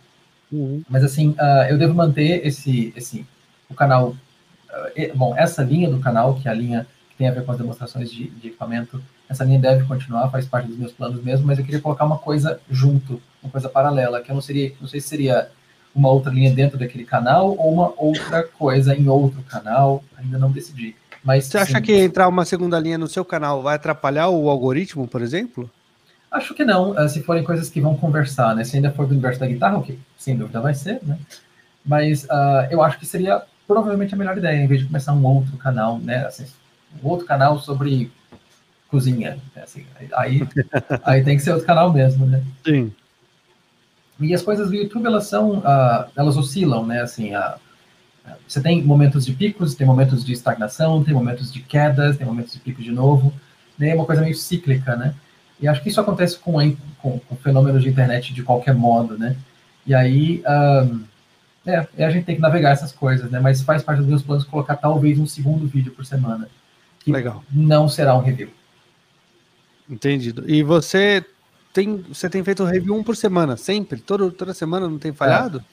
Uhum. 0.52 0.84
Mas, 0.88 1.04
assim, 1.04 1.36
eu 1.70 1.78
devo 1.78 1.94
manter 1.94 2.46
esse, 2.46 2.94
esse 2.96 3.26
o 3.70 3.74
canal, 3.74 4.16
bom, 5.16 5.36
essa 5.36 5.64
linha 5.64 5.90
do 5.90 6.00
canal, 6.00 6.36
que 6.36 6.48
é 6.48 6.52
a 6.52 6.54
linha 6.54 6.86
que 7.10 7.16
tem 7.16 7.28
a 7.28 7.32
ver 7.32 7.44
com 7.44 7.52
as 7.52 7.58
demonstrações 7.58 8.12
de, 8.12 8.30
de 8.30 8.50
equipamento, 8.50 9.02
essa 9.32 9.46
linha 9.46 9.60
deve 9.60 9.86
continuar, 9.86 10.30
faz 10.30 10.46
parte 10.46 10.68
dos 10.68 10.78
meus 10.78 10.92
planos 10.92 11.24
mesmo, 11.24 11.48
mas 11.48 11.58
eu 11.58 11.64
queria 11.64 11.80
colocar 11.80 12.04
uma 12.04 12.18
coisa 12.18 12.60
junto, 12.70 13.22
uma 13.42 13.50
coisa 13.50 13.70
paralela, 13.70 14.22
que 14.22 14.30
eu 14.30 14.36
não 14.36 14.42
seria, 14.42 14.74
não 14.80 14.88
sei 14.88 15.00
se 15.00 15.08
seria 15.08 15.48
uma 15.96 16.10
outra 16.10 16.32
linha 16.32 16.54
dentro 16.54 16.78
daquele 16.78 17.06
canal 17.06 17.56
ou 17.58 17.74
uma 17.74 17.94
outra 17.98 18.44
coisa 18.44 18.94
em 18.94 19.08
outro 19.08 19.42
canal, 19.44 20.04
ainda 20.18 20.38
não 20.38 20.52
decidi. 20.52 20.96
Mas 21.24 21.46
você 21.46 21.58
acha 21.58 21.80
que 21.80 21.94
entrar 21.94 22.28
uma 22.28 22.44
segunda 22.44 22.78
linha 22.78 22.98
no 22.98 23.08
seu 23.08 23.24
canal 23.24 23.62
vai 23.62 23.76
atrapalhar 23.76 24.28
o 24.28 24.50
algoritmo, 24.50 25.08
por 25.08 25.22
exemplo? 25.22 25.70
Acho 26.30 26.54
que 26.54 26.66
não, 26.66 26.98
eh, 26.98 27.08
se 27.08 27.24
forem 27.24 27.44
coisas 27.44 27.70
que 27.70 27.80
vão 27.80 27.96
conversar, 27.96 28.56
né? 28.56 28.64
Se 28.64 28.76
ainda 28.76 28.92
for 28.92 29.06
do 29.06 29.12
universo 29.12 29.40
da 29.40 29.48
guitarra, 29.48 29.78
o 29.78 29.84
que 29.84 29.98
sem 30.18 30.36
dúvida 30.36 30.60
vai 30.60 30.74
ser, 30.74 31.00
né? 31.04 31.18
Mas 31.86 32.26
uh, 32.26 32.68
eu 32.70 32.82
acho 32.84 33.00
que 33.00 33.06
seria 33.06 33.42
provavelmente 33.68 34.14
a 34.14 34.18
melhor 34.18 34.38
ideia, 34.38 34.62
em 34.62 34.68
vez 34.68 34.82
de 34.82 34.88
começar 34.88 35.14
um 35.14 35.26
outro 35.26 35.56
canal, 35.58 36.00
né? 36.00 36.26
Assim, 36.26 36.46
um 37.04 37.08
outro 37.08 37.26
canal 37.26 37.60
sobre 37.60 38.12
cozinha. 38.92 39.40
Né, 39.56 39.64
assim, 39.64 39.86
aí, 40.14 40.48
aí 41.04 41.24
tem 41.24 41.38
que 41.38 41.44
ser 41.44 41.52
outro 41.52 41.66
canal 41.66 41.92
mesmo, 41.92 42.26
né? 42.26 42.44
Sim. 42.64 42.92
E 44.20 44.36
as 44.36 44.44
coisas 44.44 44.70
do 44.70 44.76
YouTube, 44.76 45.08
elas 45.08 45.26
são, 45.26 45.60
uh, 45.60 46.06
elas 46.16 46.38
oscilam, 46.38 46.86
né? 46.86 47.02
Assim, 47.02 47.36
uh, 47.36 47.56
você 48.48 48.62
tem 48.62 48.84
momentos 48.84 49.26
de 49.26 49.34
picos, 49.34 49.74
tem 49.74 49.88
momentos 49.88 50.24
de 50.24 50.34
estagnação, 50.34 51.04
tem 51.04 51.14
momentos 51.14 51.52
de 51.52 51.62
quedas, 51.62 52.18
tem 52.18 52.28
momentos 52.28 52.54
de 52.54 52.60
picos 52.60 52.84
de 52.84 52.92
novo, 52.92 53.34
né? 53.80 53.90
É 53.90 53.96
uma 53.96 54.06
coisa 54.06 54.22
meio 54.22 54.36
cíclica, 54.36 54.96
né? 54.96 55.16
E 55.60 55.68
acho 55.68 55.82
que 55.82 55.90
isso 55.90 56.02
acontece 56.02 56.38
com, 56.38 56.54
com, 57.00 57.20
com 57.20 57.36
fenômenos 57.38 57.82
de 57.82 57.90
internet 57.90 58.34
de 58.34 58.44
qualquer 58.44 58.76
modo, 58.76 59.18
né? 59.18 59.36
E 59.88 59.96
aí, 59.96 60.44
um, 60.84 61.04
é, 61.66 61.88
a 62.04 62.10
gente 62.10 62.26
tem 62.26 62.36
que 62.36 62.42
navegar 62.42 62.72
essas 62.72 62.92
coisas, 62.92 63.30
né? 63.32 63.40
Mas 63.40 63.62
faz 63.62 63.82
parte 63.82 64.00
dos 64.00 64.08
meus 64.08 64.22
planos 64.22 64.44
colocar 64.44 64.76
talvez 64.76 65.20
um 65.20 65.26
segundo 65.26 65.66
vídeo 65.68 65.92
por 65.92 66.06
semana. 66.06 66.48
Que 67.00 67.12
Legal. 67.12 67.44
não 67.52 67.90
será 67.90 68.16
um 68.16 68.22
review. 68.22 68.50
Entendido. 69.92 70.50
E 70.50 70.64
você 70.64 71.24
tem, 71.74 71.98
você 72.08 72.30
tem 72.30 72.42
feito 72.44 72.64
review 72.64 72.96
um 72.96 73.04
por 73.04 73.16
semana, 73.18 73.58
sempre? 73.58 74.00
Todo, 74.00 74.32
toda 74.32 74.54
semana 74.54 74.88
não 74.88 74.98
tem 74.98 75.12
falhado? 75.12 75.60
É, 75.60 75.64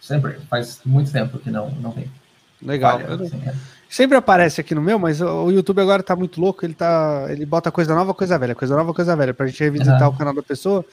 sempre. 0.00 0.38
Faz 0.48 0.80
muito 0.86 1.12
tempo 1.12 1.38
que 1.38 1.50
não, 1.50 1.70
não 1.72 1.92
tem. 1.92 2.10
Legal. 2.62 2.98
Falha, 2.98 3.14
assim, 3.14 3.42
é. 3.46 3.54
Sempre 3.88 4.16
aparece 4.16 4.60
aqui 4.60 4.74
no 4.74 4.80
meu, 4.80 4.98
mas 4.98 5.20
o 5.20 5.50
YouTube 5.50 5.80
agora 5.80 6.02
tá 6.02 6.16
muito 6.16 6.40
louco. 6.40 6.64
Ele, 6.64 6.74
tá, 6.74 7.26
ele 7.28 7.44
bota 7.44 7.70
coisa 7.70 7.94
nova, 7.94 8.14
coisa 8.14 8.38
velha, 8.38 8.54
coisa 8.54 8.74
nova, 8.74 8.92
coisa 8.94 9.14
velha, 9.14 9.34
pra 9.34 9.46
gente 9.46 9.62
revisitar 9.62 10.08
uhum. 10.08 10.14
o 10.14 10.18
canal 10.18 10.34
da 10.34 10.42
pessoa. 10.42 10.84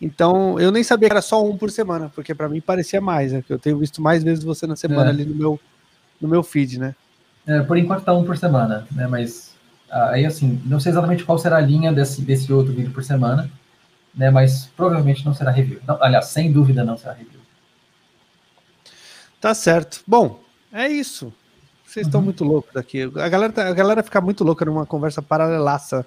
Então, 0.00 0.58
eu 0.58 0.70
nem 0.70 0.82
sabia 0.82 1.08
que 1.08 1.12
era 1.12 1.22
só 1.22 1.44
um 1.44 1.56
por 1.56 1.70
semana, 1.70 2.10
porque 2.14 2.34
para 2.34 2.48
mim 2.48 2.60
parecia 2.60 3.00
mais, 3.00 3.32
né? 3.32 3.44
Eu 3.48 3.58
tenho 3.58 3.78
visto 3.78 4.00
mais 4.00 4.22
vezes 4.22 4.44
você 4.44 4.66
na 4.66 4.76
semana 4.76 5.06
é. 5.06 5.08
ali 5.08 5.24
no 5.24 5.34
meu, 5.34 5.60
no 6.20 6.28
meu 6.28 6.42
feed, 6.42 6.78
né? 6.78 6.94
É, 7.46 7.60
por 7.60 7.76
enquanto 7.76 8.04
tá 8.04 8.14
um 8.14 8.24
por 8.24 8.36
semana, 8.38 8.86
né? 8.92 9.06
Mas 9.06 9.49
Aí, 9.90 10.24
assim, 10.24 10.60
não 10.64 10.78
sei 10.78 10.92
exatamente 10.92 11.24
qual 11.24 11.38
será 11.38 11.56
a 11.56 11.60
linha 11.60 11.92
desse, 11.92 12.22
desse 12.22 12.52
outro 12.52 12.72
vídeo 12.72 12.92
por 12.92 13.02
semana, 13.02 13.50
né? 14.14 14.30
Mas 14.30 14.66
provavelmente 14.76 15.24
não 15.24 15.34
será 15.34 15.50
review. 15.50 15.80
Não, 15.86 16.00
aliás, 16.00 16.26
sem 16.26 16.52
dúvida 16.52 16.84
não 16.84 16.96
será 16.96 17.12
review. 17.12 17.40
Tá 19.40 19.52
certo. 19.54 20.02
Bom, 20.06 20.40
é 20.72 20.88
isso. 20.88 21.32
Vocês 21.84 22.06
estão 22.06 22.20
uhum. 22.20 22.26
muito 22.26 22.44
loucos 22.44 22.76
aqui. 22.76 23.02
A 23.02 23.28
galera, 23.28 23.52
tá, 23.52 23.66
a 23.66 23.72
galera 23.72 24.02
fica 24.02 24.20
muito 24.20 24.44
louca 24.44 24.64
numa 24.64 24.86
conversa 24.86 25.20
paralelaça 25.20 26.06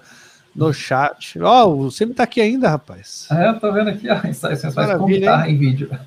no 0.54 0.72
chat. 0.72 1.38
Ó, 1.40 1.66
oh, 1.66 1.80
o 1.80 1.90
Semi 1.90 2.14
tá 2.14 2.22
aqui 2.22 2.40
ainda, 2.40 2.70
rapaz. 2.70 3.28
É, 3.30 3.48
eu 3.48 3.60
tô 3.60 3.70
vendo 3.70 3.90
aqui, 3.90 4.08
ó. 4.08 4.18
Isso 4.26 4.72
faz 4.72 4.96
com 4.96 5.04
guitarra 5.04 5.50
em 5.50 5.58
vídeo. 5.58 5.90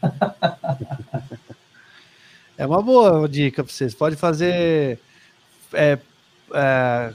é 2.57 2.65
uma 2.65 2.81
boa 2.81 3.29
dica 3.29 3.63
pra 3.63 3.71
vocês. 3.71 3.93
Pode 3.93 4.15
fazer. 4.15 4.99
É, 5.73 5.99
é, 6.53 7.13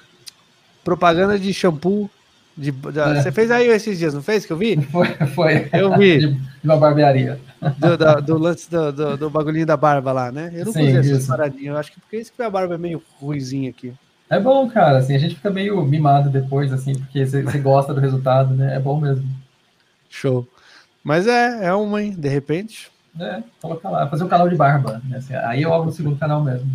propaganda 0.85 1.39
de 1.39 1.53
shampoo. 1.53 2.11
De, 2.57 2.69
é. 2.71 3.23
Você 3.23 3.33
fez 3.33 3.51
aí 3.51 3.69
esses 3.69 3.99
dias, 3.99 4.13
não 4.13 4.23
fez? 4.23 4.45
Que 4.45 4.53
eu 4.53 4.59
vi? 4.59 4.77
Foi, 4.93 5.09
foi. 5.35 5.69
Eu 5.73 5.97
vi. 5.97 6.19
De, 6.19 6.41
uma 6.63 6.77
barbearia. 6.77 7.41
Do, 7.79 7.97
do, 7.97 8.23
do 8.23 8.39
lance 8.39 8.71
do, 8.71 8.93
do, 8.93 9.17
do, 9.17 9.31
bagulhinho 9.31 9.65
da 9.65 9.77
barba 9.77 10.13
lá, 10.13 10.31
né? 10.31 10.53
Eu 10.55 10.67
não 10.67 10.73
Sim, 10.73 10.97
essas 10.97 11.27
paradinhas. 11.27 11.67
Eu 11.67 11.77
acho 11.79 11.93
que 11.93 12.01
porque 12.01 12.19
isso 12.19 12.33
que 12.33 12.43
a 12.43 12.51
barba 12.51 12.75
é 12.75 12.79
meio 12.79 13.03
ruizinha 13.19 13.71
aqui. 13.71 13.95
É 14.29 14.39
bom, 14.39 14.69
cara. 14.69 14.99
Assim, 14.99 15.15
a 15.15 15.19
gente 15.19 15.35
fica 15.35 15.51
meio 15.51 15.83
mimado 15.83 16.31
depois, 16.31 16.73
assim, 16.73 16.95
porque 16.95 17.25
você, 17.25 17.43
gosta 17.59 17.93
do 17.93 18.01
resultado, 18.01 18.55
né? 18.55 18.77
É 18.77 18.79
bom 18.79 19.01
mesmo. 19.01 19.29
Show. 20.09 20.47
Mas 21.03 21.27
é, 21.27 21.67
é 21.67 21.75
uma, 21.75 22.03
hein? 22.03 22.15
De 22.17 22.29
repente. 22.29 22.91
É, 23.21 23.43
colocar 23.61 23.91
lá, 23.91 24.09
fazer 24.09 24.25
um 24.25 24.29
canal 24.29 24.49
de 24.49 24.57
barba. 24.57 25.03
Né? 25.05 25.19
Assim, 25.19 25.35
aí 25.35 25.63
eu 25.63 25.73
abro 25.73 25.91
o 25.91 25.93
segundo 25.93 26.19
canal 26.19 26.43
mesmo. 26.43 26.67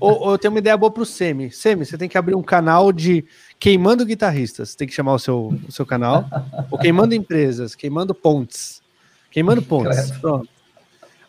Ou, 0.00 0.20
ou 0.20 0.30
eu 0.32 0.38
tenho 0.38 0.52
uma 0.52 0.58
ideia 0.58 0.76
boa 0.76 0.90
pro 0.90 1.06
Semi. 1.06 1.50
Semi, 1.50 1.84
você 1.84 1.96
tem 1.96 2.08
que 2.08 2.18
abrir 2.18 2.34
um 2.34 2.42
canal 2.42 2.92
de 2.92 3.24
queimando 3.58 4.04
guitarristas. 4.04 4.74
Tem 4.74 4.86
que 4.86 4.94
chamar 4.94 5.14
o 5.14 5.18
seu, 5.18 5.54
o 5.66 5.72
seu 5.72 5.86
canal. 5.86 6.28
ou 6.70 6.78
queimando 6.78 7.14
empresas, 7.14 7.74
queimando 7.74 8.14
pontes. 8.14 8.82
Queimando 9.30 9.62
pontes. 9.62 10.10
Pronto. 10.12 10.48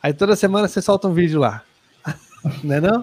Aí 0.01 0.13
toda 0.13 0.35
semana 0.35 0.67
você 0.67 0.81
solta 0.81 1.07
um 1.07 1.13
vídeo 1.13 1.39
lá. 1.39 1.63
não 2.63 2.75
é 2.75 2.81
não? 2.81 3.01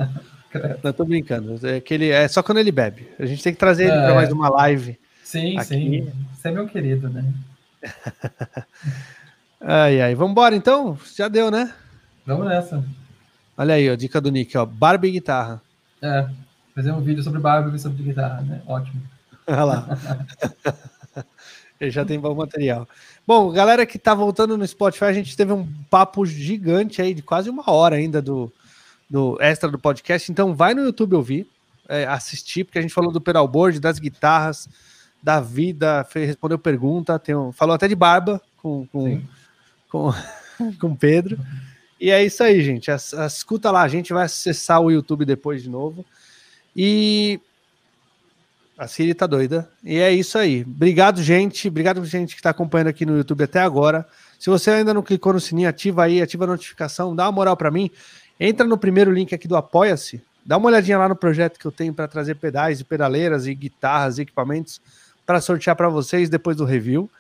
Não, 0.83 0.93
tô 0.93 1.05
brincando. 1.05 1.59
É, 1.67 1.77
aquele, 1.77 2.09
é 2.09 2.27
só 2.29 2.43
quando 2.43 2.59
ele 2.59 2.73
bebe. 2.73 3.09
A 3.19 3.27
gente 3.27 3.43
tem 3.43 3.53
que 3.53 3.59
trazer 3.59 3.85
é. 3.85 3.87
ele 3.89 4.03
para 4.03 4.15
mais 4.15 4.33
uma 4.33 4.49
live. 4.49 4.99
Sim, 5.23 5.59
aqui. 5.59 5.67
sim. 5.67 6.13
Você 6.35 6.49
é 6.49 6.51
meu 6.51 6.67
querido, 6.67 7.09
né? 7.09 7.25
ai, 9.61 10.01
ai. 10.01 10.15
Vambora 10.15 10.57
então? 10.57 10.99
Já 11.15 11.29
deu, 11.29 11.51
né? 11.51 11.75
Vamos 12.25 12.47
nessa. 12.47 12.83
Olha 13.57 13.75
aí, 13.75 13.91
ó, 13.91 13.95
dica 13.95 14.21
do 14.21 14.31
Nick, 14.31 14.57
ó. 14.57 14.67
Barba 14.67 15.07
e 15.07 15.13
guitarra. 15.13 15.63
É, 16.03 16.29
fazer 16.75 16.93
um 16.93 17.01
vídeo 17.01 17.23
sobre 17.23 17.41
barba 17.41 17.75
e 17.75 17.79
sobre 17.79 18.03
guitarra, 18.03 18.43
né? 18.43 18.61
Ótimo. 18.67 19.01
Olha 19.49 19.65
lá. 19.65 19.87
Ele 21.81 21.91
já 21.91 22.05
tem 22.05 22.19
bom 22.19 22.35
material. 22.35 22.89
Bom, 23.27 23.51
galera 23.51 23.85
que 23.85 23.99
tá 23.99 24.15
voltando 24.15 24.57
no 24.57 24.67
Spotify, 24.67 25.07
a 25.07 25.13
gente 25.13 25.37
teve 25.37 25.53
um 25.53 25.67
papo 25.91 26.25
gigante 26.25 27.03
aí, 27.03 27.13
de 27.13 27.23
quase 27.23 27.51
uma 27.51 27.71
hora 27.71 27.97
ainda 27.97 28.23
do, 28.23 28.53
do 29.09 29.37
extra 29.41 29.71
do 29.71 29.79
podcast. 29.79 30.31
Então 30.31 30.55
vai 30.55 30.75
no 30.75 30.83
YouTube 30.83 31.17
ouvir, 31.17 31.49
é, 31.89 32.07
assistir, 32.07 32.65
porque 32.65 32.79
a 32.79 32.83
gente 32.83 32.95
falou 32.95 33.13
do 33.13 33.21
pedalboard, 33.21 33.79
das 33.79 33.99
guitarras, 33.99 34.69
da 35.23 35.41
vida, 35.41 36.05
fez, 36.05 36.29
respondeu 36.29 36.59
pergunta, 36.59 37.19
tem 37.19 37.35
um, 37.35 37.53
falou 37.53 37.75
até 37.75 37.89
de 37.89 37.95
barba 37.95 38.41
com, 38.57 38.87
com, 38.87 39.21
com, 39.91 40.13
com 40.81 40.95
Pedro. 40.95 41.39
E 42.01 42.11
é 42.11 42.25
isso 42.25 42.43
aí, 42.43 42.63
gente. 42.63 42.91
Escuta 43.27 43.71
lá, 43.71 43.83
a 43.83 43.89
gente 43.89 44.13
vai 44.13 44.25
acessar 44.25 44.81
o 44.81 44.91
YouTube 44.91 45.25
depois 45.25 45.63
de 45.63 45.71
novo. 45.71 46.05
E 46.75 47.41
a 48.77 48.87
Siri 48.87 49.15
tá 49.15 49.27
doida. 49.27 49.69
E 49.83 49.97
é 49.99 50.13
isso 50.13 50.37
aí. 50.37 50.63
Obrigado, 50.63 51.23
gente. 51.23 51.69
Obrigado, 51.69 52.05
gente, 52.05 52.35
que 52.35 52.41
está 52.41 52.51
acompanhando 52.51 52.89
aqui 52.89 53.07
no 53.07 53.17
YouTube 53.17 53.45
até 53.45 53.61
agora. 53.61 54.07
Se 54.39 54.51
você 54.51 54.71
ainda 54.71 54.93
não 54.93 55.03
clicou 55.03 55.33
no 55.33 55.41
sininho, 55.41 55.69
ativa 55.69 56.05
aí, 56.05 56.21
ativa 56.21 56.45
a 56.45 56.49
notificação, 56.49 57.17
dá 57.17 57.25
uma 57.25 57.33
moral 57.33 57.57
para 57.57 57.71
mim. 57.71 57.91
Entra 58.39 58.67
no 58.67 58.77
primeiro 58.77 59.11
link 59.11 59.35
aqui 59.35 59.49
do 59.49 59.57
Apoia-se. 59.57 60.23
Dá 60.45 60.59
uma 60.59 60.69
olhadinha 60.69 60.99
lá 60.99 61.09
no 61.09 61.17
projeto 61.17 61.59
que 61.59 61.67
eu 61.67 61.73
tenho 61.73 61.95
para 61.95 62.07
trazer 62.07 62.35
pedais 62.35 62.79
e 62.79 62.85
pedaleiras 62.85 63.47
e 63.47 63.55
guitarras 63.55 64.19
e 64.19 64.23
equipamentos 64.23 64.81
para 65.25 65.41
sortear 65.41 65.75
para 65.75 65.89
vocês 65.89 66.29
depois 66.29 66.57
do 66.57 66.65
review. 66.65 67.11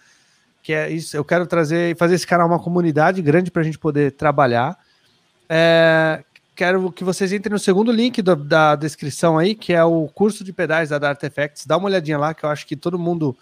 Que 0.67 0.73
é 0.73 0.91
isso, 0.91 1.17
eu 1.17 1.25
quero 1.25 1.47
trazer 1.47 1.93
e 1.93 1.95
fazer 1.95 2.17
esse 2.17 2.27
canal 2.27 2.49
uma 2.49 2.59
comunidade 2.59 3.23
grande 3.23 3.53
para 3.53 3.63
a 3.63 3.65
gente 3.65 3.79
poder 3.79 4.11
trabalhar. 4.11 4.77
É, 5.49 6.25
quero 6.57 6.91
que 6.91 7.05
vocês 7.05 7.33
entrem 7.33 7.53
no 7.53 7.59
segundo 7.61 7.93
link 7.93 8.21
do, 8.21 8.35
da 8.35 8.75
descrição 8.75 9.39
aí, 9.39 9.55
que 9.55 9.73
é 9.73 9.85
o 9.85 10.09
curso 10.09 10.43
de 10.43 10.53
pedais 10.53 10.89
da 10.89 10.99
Dart 10.99 11.23
Effects. 11.23 11.67
Dá 11.67 11.77
uma 11.77 11.87
olhadinha 11.87 12.19
lá, 12.19 12.35
que 12.35 12.43
eu 12.43 12.51
acho 12.51 12.67
que 12.67 12.75
todo 12.75 12.99
mundo 12.99 13.37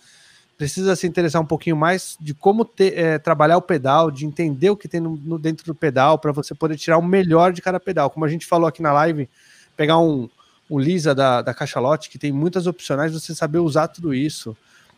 precisa 0.58 0.94
se 0.94 1.06
interessar 1.06 1.40
um 1.40 1.46
pouquinho 1.46 1.76
mais 1.76 2.14
de 2.20 2.34
como 2.34 2.62
ter, 2.62 2.92
é, 2.98 3.18
trabalhar 3.18 3.56
o 3.56 3.62
pedal, 3.62 4.10
de 4.10 4.26
entender 4.26 4.68
o 4.68 4.76
que 4.76 4.86
tem 4.86 5.00
no, 5.00 5.16
no 5.16 5.38
dentro 5.38 5.64
do 5.64 5.74
pedal, 5.74 6.18
para 6.18 6.30
você 6.30 6.54
poder 6.54 6.76
tirar 6.76 6.98
o 6.98 7.02
melhor 7.02 7.54
de 7.54 7.62
cada 7.62 7.80
pedal. 7.80 8.10
Como 8.10 8.26
a 8.26 8.28
gente 8.28 8.44
falou 8.44 8.68
aqui 8.68 8.82
na 8.82 8.92
live, 8.92 9.30
pegar 9.74 9.98
um, 9.98 10.28
um 10.70 10.78
Lisa 10.78 11.14
da, 11.14 11.40
da 11.40 11.54
Cachalote, 11.54 12.10
que 12.10 12.18
tem 12.18 12.30
muitas 12.30 12.66
opcionais, 12.66 13.14
você 13.14 13.34
saber 13.34 13.60
usar 13.60 13.88
tudo 13.88 14.12
isso. 14.12 14.54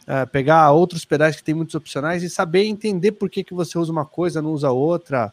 É, 0.07 0.25
pegar 0.25 0.71
outros 0.71 1.05
pedais 1.05 1.35
que 1.35 1.43
tem 1.43 1.55
muitos 1.55 1.75
opcionais 1.75 2.23
e 2.23 2.31
saber 2.31 2.65
entender 2.65 3.13
por 3.13 3.29
que, 3.29 3.43
que 3.43 3.53
você 3.53 3.77
usa 3.77 3.91
uma 3.91 4.07
coisa, 4.07 4.41
não 4.41 4.53
usa 4.53 4.71
outra, 4.71 5.33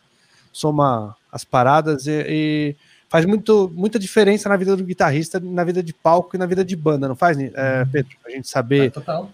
soma 0.52 1.16
as 1.32 1.44
paradas 1.44 2.08
e, 2.08 2.26
e, 2.28 2.76
faz 3.08 3.24
muito, 3.24 3.72
muita 3.76 4.00
diferença 4.00 4.50
na 4.50 4.58
vida 4.58 4.76
do 4.76 4.84
guitarrista, 4.84 5.40
na 5.40 5.64
vida 5.64 5.84
de 5.84 5.94
palco 5.94 6.36
e 6.36 6.40
na 6.40 6.48
vida 6.48 6.66
de 6.66 6.76
banda, 6.76 7.08
não 7.08 7.16
faz, 7.16 7.38
é, 7.38 7.44
uhum. 7.44 7.90
Pedro? 7.92 8.18
A 8.26 8.30
gente 8.32 8.48
saber. 8.48 8.88
É, 8.88 8.90
total. 8.90 9.30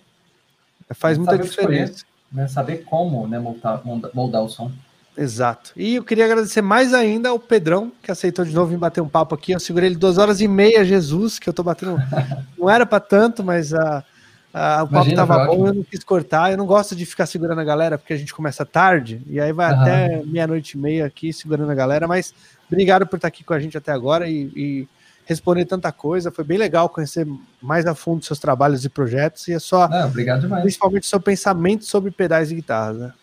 Faz 0.92 1.18
muita 1.18 1.38
diferença. 1.38 1.94
Escolher, 1.94 2.06
né? 2.34 2.48
Saber 2.50 2.84
como 2.84 3.26
né, 3.26 3.40
moldar, 3.40 3.82
moldar 4.14 4.44
o 4.44 4.50
som. 4.50 4.70
Exato. 5.18 5.72
E 5.76 5.96
eu 5.96 6.04
queria 6.04 6.26
agradecer 6.26 6.62
mais 6.62 6.94
ainda 6.94 7.30
ao 7.30 7.40
Pedrão, 7.40 7.92
que 8.04 8.12
aceitou 8.12 8.44
de 8.44 8.54
novo 8.54 8.72
vir 8.72 8.78
bater 8.78 9.02
um 9.02 9.08
papo 9.08 9.36
aqui. 9.36 9.54
Eu 9.54 9.60
segurei 9.60 9.90
ele 9.90 9.96
duas 9.96 10.18
horas 10.18 10.42
e 10.42 10.48
meia, 10.48 10.84
Jesus, 10.84 11.40
que 11.40 11.48
eu 11.48 11.54
tô 11.54 11.64
batendo. 11.64 11.98
não 12.58 12.70
era 12.70 12.86
para 12.86 13.00
tanto, 13.00 13.42
mas 13.44 13.74
a. 13.74 14.00
Uh, 14.00 14.19
o 14.50 14.88
papo 14.88 14.94
Imagina, 14.94 15.28
tava 15.28 15.46
bom, 15.46 15.68
eu 15.68 15.74
não 15.74 15.84
quis 15.84 16.04
cortar. 16.04 16.52
Eu 16.52 16.58
não 16.58 16.66
gosto 16.66 16.96
de 16.96 17.06
ficar 17.06 17.26
segurando 17.26 17.60
a 17.62 17.64
galera, 17.64 17.98
porque 17.98 18.14
a 18.14 18.18
gente 18.18 18.34
começa 18.34 18.66
tarde, 18.66 19.22
e 19.28 19.40
aí 19.40 19.54
vai 19.54 19.72
uhum. 19.72 19.82
até 19.82 20.24
meia-noite 20.26 20.78
e 20.78 20.82
meia 20.82 21.06
aqui 21.06 21.32
segurando 21.32 21.72
a 21.72 21.76
galera. 21.76 22.08
Mas 22.08 22.34
obrigado 22.68 23.06
por 23.06 23.18
estar 23.18 23.28
aqui 23.28 23.44
com 23.44 23.54
a 23.54 23.60
gente 23.60 23.78
até 23.78 23.92
agora 23.92 24.28
e, 24.28 24.52
e, 24.56 24.88
responder 25.26 25.66
tanta 25.66 25.92
coisa. 25.92 26.32
Foi 26.32 26.44
bem 26.44 26.58
legal 26.58 26.90
conhecer 26.90 27.28
mais 27.62 27.86
a 27.86 27.94
fundo 27.94 28.26
seus 28.26 28.40
trabalhos 28.40 28.84
e 28.84 28.90
projetos. 28.90 29.48
E 29.48 29.54
é 29.54 29.60
só. 29.60 29.88
Não, 29.88 30.08
obrigado 30.08 30.42
demais. 30.42 30.64
Principalmente 30.64 31.06
seu 31.06 31.20
pensamento 31.20 31.86
sobre 31.86 32.10
pedais 32.10 32.52
e 32.52 32.56
guitarras, 32.56 32.98
né? 32.98 33.14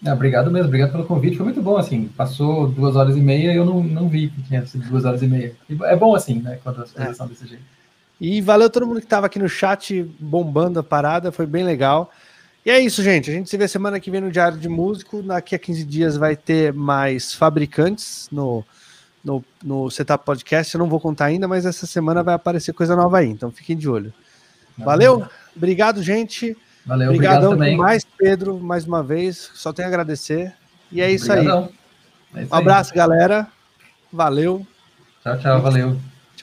Não, 0.00 0.14
obrigado 0.14 0.50
mesmo, 0.50 0.68
obrigado 0.68 0.92
pelo 0.92 1.04
convite. 1.04 1.36
Foi 1.36 1.44
muito 1.44 1.60
bom, 1.60 1.76
assim. 1.76 2.08
Passou 2.16 2.68
duas 2.68 2.96
horas 2.96 3.16
e 3.16 3.20
meia 3.20 3.52
e 3.52 3.56
eu 3.56 3.66
não, 3.66 3.82
não 3.82 4.08
vi 4.08 4.28
que 4.30 4.42
tinha 4.42 4.64
sido 4.64 4.88
duas 4.88 5.04
horas 5.04 5.20
e 5.20 5.26
meia. 5.26 5.54
é 5.82 5.96
bom 5.96 6.14
assim, 6.14 6.40
né? 6.40 6.58
Quando 6.62 6.82
as 6.82 6.92
coisas 6.92 7.12
é. 7.12 7.14
são 7.14 7.26
desse 7.26 7.46
jeito. 7.46 7.79
E 8.20 8.40
valeu 8.42 8.68
todo 8.68 8.86
mundo 8.86 8.98
que 8.98 9.06
estava 9.06 9.26
aqui 9.26 9.38
no 9.38 9.48
chat 9.48 10.02
bombando 10.18 10.78
a 10.78 10.82
parada, 10.82 11.32
foi 11.32 11.46
bem 11.46 11.64
legal. 11.64 12.12
E 12.64 12.70
é 12.70 12.78
isso, 12.78 13.02
gente. 13.02 13.30
A 13.30 13.32
gente 13.32 13.48
se 13.48 13.56
vê 13.56 13.66
semana 13.66 13.98
que 13.98 14.10
vem 14.10 14.20
no 14.20 14.30
Diário 14.30 14.58
de 14.58 14.68
Músico. 14.68 15.22
Daqui 15.22 15.54
a 15.54 15.58
15 15.58 15.84
dias 15.84 16.16
vai 16.16 16.36
ter 16.36 16.74
mais 16.74 17.32
fabricantes 17.32 18.28
no, 18.30 18.62
no, 19.24 19.42
no 19.64 19.90
Setup 19.90 20.24
Podcast. 20.24 20.74
Eu 20.74 20.80
não 20.80 20.88
vou 20.88 21.00
contar 21.00 21.26
ainda, 21.26 21.48
mas 21.48 21.64
essa 21.64 21.86
semana 21.86 22.22
vai 22.22 22.34
aparecer 22.34 22.74
coisa 22.74 22.94
nova 22.94 23.18
aí. 23.18 23.28
Então 23.28 23.50
fiquem 23.50 23.76
de 23.76 23.88
olho. 23.88 24.12
Valeu? 24.76 25.26
Obrigado, 25.56 26.02
gente. 26.02 26.56
Valeu, 26.84 27.10
Obrigadão 27.10 27.52
obrigado 27.52 27.70
demais, 27.70 28.06
Pedro, 28.18 28.58
mais 28.58 28.84
uma 28.86 29.02
vez. 29.02 29.50
Só 29.54 29.72
tenho 29.72 29.86
a 29.86 29.90
agradecer. 29.90 30.54
E 30.92 31.00
é 31.00 31.10
isso 31.10 31.30
Obrigadão. 31.32 31.70
aí. 32.34 32.40
É 32.40 32.44
isso 32.44 32.54
um 32.54 32.58
abraço, 32.58 32.90
aí. 32.92 32.96
galera. 32.96 33.46
Valeu. 34.12 34.66
Tchau, 35.22 35.38
tchau. 35.38 35.62
Valeu. 35.62 36.09